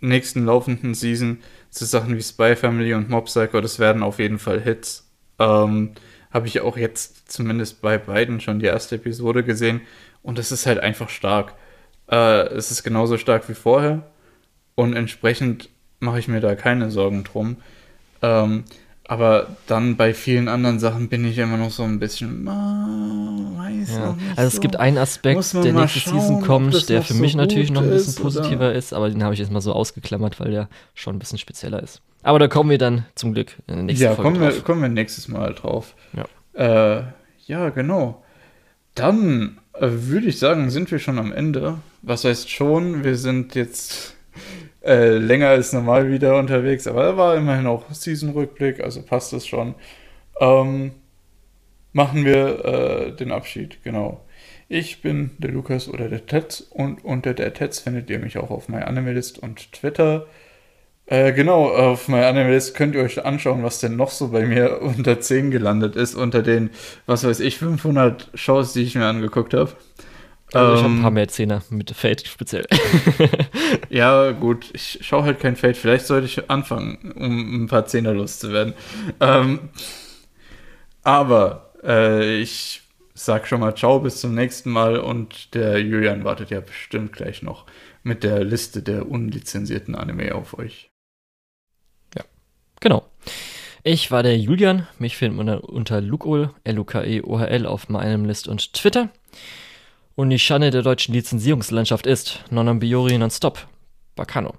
nächsten 0.00 0.44
laufenden 0.44 0.94
Season 0.94 1.38
so 1.70 1.84
Sachen 1.84 2.16
wie 2.16 2.22
Spy 2.22 2.54
Family 2.54 2.94
und 2.94 3.08
Mob 3.08 3.26
Psycho, 3.26 3.60
das 3.60 3.78
werden 3.78 4.02
auf 4.02 4.18
jeden 4.18 4.38
Fall 4.38 4.60
Hits. 4.60 5.10
Ähm, 5.38 5.92
Habe 6.30 6.46
ich 6.46 6.60
auch 6.60 6.76
jetzt 6.76 7.30
zumindest 7.30 7.80
bei 7.82 7.98
beiden 7.98 8.40
schon 8.40 8.58
die 8.58 8.66
erste 8.66 8.96
Episode 8.96 9.42
gesehen 9.42 9.80
und 10.22 10.38
es 10.38 10.52
ist 10.52 10.66
halt 10.66 10.78
einfach 10.78 11.08
stark. 11.08 11.54
Äh, 12.10 12.46
es 12.48 12.70
ist 12.70 12.82
genauso 12.82 13.16
stark 13.16 13.48
wie 13.48 13.54
vorher 13.54 14.10
und 14.74 14.94
entsprechend 14.94 15.70
mache 16.00 16.18
ich 16.18 16.28
mir 16.28 16.40
da 16.40 16.54
keine 16.54 16.90
Sorgen 16.90 17.24
drum. 17.24 17.56
Ähm, 18.20 18.64
aber 19.08 19.48
dann 19.66 19.96
bei 19.96 20.14
vielen 20.14 20.48
anderen 20.48 20.78
Sachen 20.78 21.08
bin 21.08 21.24
ich 21.24 21.36
immer 21.38 21.56
noch 21.56 21.70
so 21.70 21.82
ein 21.82 21.98
bisschen, 21.98 22.46
oh, 22.46 23.58
weiß 23.58 23.96
ja. 23.96 24.16
Also 24.36 24.48
es 24.48 24.54
so. 24.54 24.60
gibt 24.60 24.76
einen 24.76 24.98
Aspekt, 24.98 25.52
der 25.54 25.72
nächste 25.72 26.00
schauen, 26.00 26.20
Season 26.20 26.42
kommt, 26.42 26.88
der 26.88 27.02
für 27.02 27.14
mich 27.14 27.32
so 27.32 27.38
natürlich 27.38 27.70
noch 27.70 27.82
ein 27.82 27.90
bisschen 27.90 28.14
ist, 28.14 28.22
positiver 28.22 28.68
oder? 28.68 28.74
ist, 28.74 28.92
aber 28.92 29.10
den 29.10 29.22
habe 29.24 29.34
ich 29.34 29.40
jetzt 29.40 29.50
mal 29.50 29.60
so 29.60 29.72
ausgeklammert, 29.72 30.38
weil 30.40 30.52
der 30.52 30.68
schon 30.94 31.16
ein 31.16 31.18
bisschen 31.18 31.38
spezieller 31.38 31.82
ist. 31.82 32.00
Aber 32.22 32.38
da 32.38 32.46
kommen 32.46 32.70
wir 32.70 32.78
dann 32.78 33.04
zum 33.14 33.34
Glück 33.34 33.56
in 33.66 33.74
der 33.74 33.82
nächsten 33.84 34.04
ja, 34.04 34.14
Folge. 34.14 34.38
Ja, 34.38 34.50
kommen, 34.50 34.64
kommen 34.64 34.82
wir 34.82 34.88
nächstes 34.88 35.26
Mal 35.28 35.54
drauf. 35.54 35.94
Ja, 36.12 36.98
äh, 36.98 37.02
ja 37.46 37.70
genau. 37.70 38.22
Dann 38.94 39.58
äh, 39.74 39.88
würde 39.90 40.28
ich 40.28 40.38
sagen, 40.38 40.70
sind 40.70 40.90
wir 40.90 41.00
schon 41.00 41.18
am 41.18 41.32
Ende. 41.32 41.78
Was 42.02 42.24
heißt 42.24 42.50
schon, 42.50 43.02
wir 43.04 43.16
sind 43.16 43.54
jetzt 43.54 44.14
äh, 44.84 45.16
länger 45.16 45.48
als 45.48 45.72
normal 45.72 46.10
wieder 46.10 46.38
unterwegs, 46.38 46.86
aber 46.86 47.04
da 47.04 47.16
war 47.16 47.36
immerhin 47.36 47.66
auch 47.66 47.84
Season-Rückblick, 47.90 48.80
also 48.80 49.02
passt 49.02 49.32
das 49.32 49.46
schon. 49.46 49.74
Ähm, 50.40 50.92
machen 51.92 52.24
wir 52.24 52.64
äh, 52.64 53.12
den 53.12 53.32
Abschied, 53.32 53.82
genau. 53.84 54.24
Ich 54.68 55.02
bin 55.02 55.30
der 55.38 55.50
Lukas 55.50 55.88
oder 55.88 56.08
der 56.08 56.26
Tetz 56.26 56.60
und 56.60 57.04
unter 57.04 57.34
der 57.34 57.52
Tetz 57.52 57.80
findet 57.80 58.08
ihr 58.08 58.18
mich 58.18 58.38
auch 58.38 58.50
auf 58.50 58.68
MyAnimalist 58.68 59.38
und 59.38 59.70
Twitter. 59.72 60.26
Äh, 61.06 61.32
genau, 61.32 61.68
auf 61.68 62.08
MyAnimalist 62.08 62.74
könnt 62.74 62.94
ihr 62.94 63.02
euch 63.02 63.24
anschauen, 63.24 63.62
was 63.62 63.80
denn 63.80 63.96
noch 63.96 64.10
so 64.10 64.28
bei 64.28 64.46
mir 64.46 64.80
unter 64.82 65.20
10 65.20 65.50
gelandet 65.50 65.94
ist, 65.94 66.14
unter 66.14 66.42
den, 66.42 66.70
was 67.06 67.22
weiß 67.24 67.40
ich, 67.40 67.58
500 67.58 68.30
Shows, 68.34 68.72
die 68.72 68.82
ich 68.82 68.94
mir 68.94 69.06
angeguckt 69.06 69.52
habe. 69.54 69.72
Also 70.54 70.74
ich 70.74 70.82
habe 70.82 70.94
ein 70.94 71.00
paar 71.00 71.08
ähm, 71.08 71.14
mehr 71.14 71.28
Zehner 71.28 71.62
mit 71.70 71.90
Fate 71.92 72.26
speziell. 72.26 72.66
ja, 73.88 74.32
gut, 74.32 74.66
ich 74.74 74.98
schaue 75.00 75.24
halt 75.24 75.40
kein 75.40 75.56
Fate. 75.56 75.76
Vielleicht 75.76 76.06
sollte 76.06 76.26
ich 76.26 76.50
anfangen, 76.50 77.12
um 77.12 77.64
ein 77.64 77.66
paar 77.68 77.86
Zehner 77.86 78.12
loszuwerden. 78.12 78.74
Ähm, 79.20 79.70
aber 81.02 81.72
äh, 81.82 82.40
ich 82.40 82.82
sag 83.14 83.46
schon 83.46 83.60
mal 83.60 83.74
Ciao, 83.74 84.00
bis 84.00 84.20
zum 84.20 84.34
nächsten 84.34 84.70
Mal 84.70 84.98
und 84.98 85.54
der 85.54 85.80
Julian 85.80 86.24
wartet 86.24 86.50
ja 86.50 86.60
bestimmt 86.60 87.12
gleich 87.12 87.42
noch 87.42 87.66
mit 88.02 88.24
der 88.24 88.44
Liste 88.44 88.82
der 88.82 89.08
unlizenzierten 89.08 89.94
Anime 89.94 90.34
auf 90.34 90.58
euch. 90.58 90.90
Ja, 92.16 92.24
genau. 92.80 93.06
Ich 93.84 94.10
war 94.10 94.22
der 94.22 94.38
Julian. 94.38 94.86
Mich 94.98 95.16
findet 95.16 95.44
man 95.44 95.58
unter 95.58 96.00
Lukol, 96.00 96.50
L-U-K-E-O-H-L 96.64 97.66
auf 97.66 97.88
meinem 97.88 98.24
List 98.24 98.48
und 98.48 98.72
Twitter. 98.74 99.08
Und 100.14 100.28
die 100.28 100.38
Schande 100.38 100.70
der 100.70 100.82
deutschen 100.82 101.14
Lizenzierungslandschaft 101.14 102.06
ist 102.06 102.44
Nonambiori 102.50 103.16
Nonstop, 103.16 103.66
Bacano, 104.14 104.54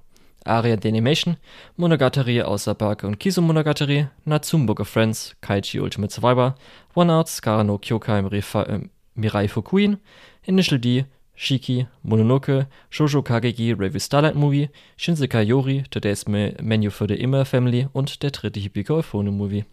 Aria 0.46 0.78
Denimation, 0.78 1.38
Monogatari 1.78 2.42
außer 2.42 2.74
Barke 2.74 3.06
und 3.06 3.20
Kiso 3.20 3.40
Monogatari, 3.42 4.08
Natsumbook 4.26 4.84
Friends, 4.88 5.36
Kaiji 5.42 5.80
Ultimate 5.80 6.12
Survivor, 6.12 6.56
One 6.96 7.14
Out, 7.14 7.30
Skara 7.30 7.64
no 7.64 7.78
Kyokai 7.78 8.22
äh, 8.22 8.80
Mirai 9.14 9.48
Fukuin, 9.48 9.98
Initial 10.42 10.80
D, 10.80 11.06
Shiki, 11.36 11.86
Mononoke, 12.02 12.66
Shoujo 12.90 13.22
Kageki 13.22 13.74
Review 13.74 14.00
Starlight 14.00 14.36
Movie, 14.36 14.70
Shinsekai 14.98 15.44
Yori, 15.44 15.84
Today's 15.92 16.28
Menu 16.28 16.90
for 16.90 17.08
the 17.08 17.16
Immer 17.16 17.46
Family 17.46 17.88
und 17.94 18.24
der 18.24 18.32
dritte 18.32 18.60
Hibiko 18.60 18.96
Euphone 18.96 19.30
Movie. 19.30 19.66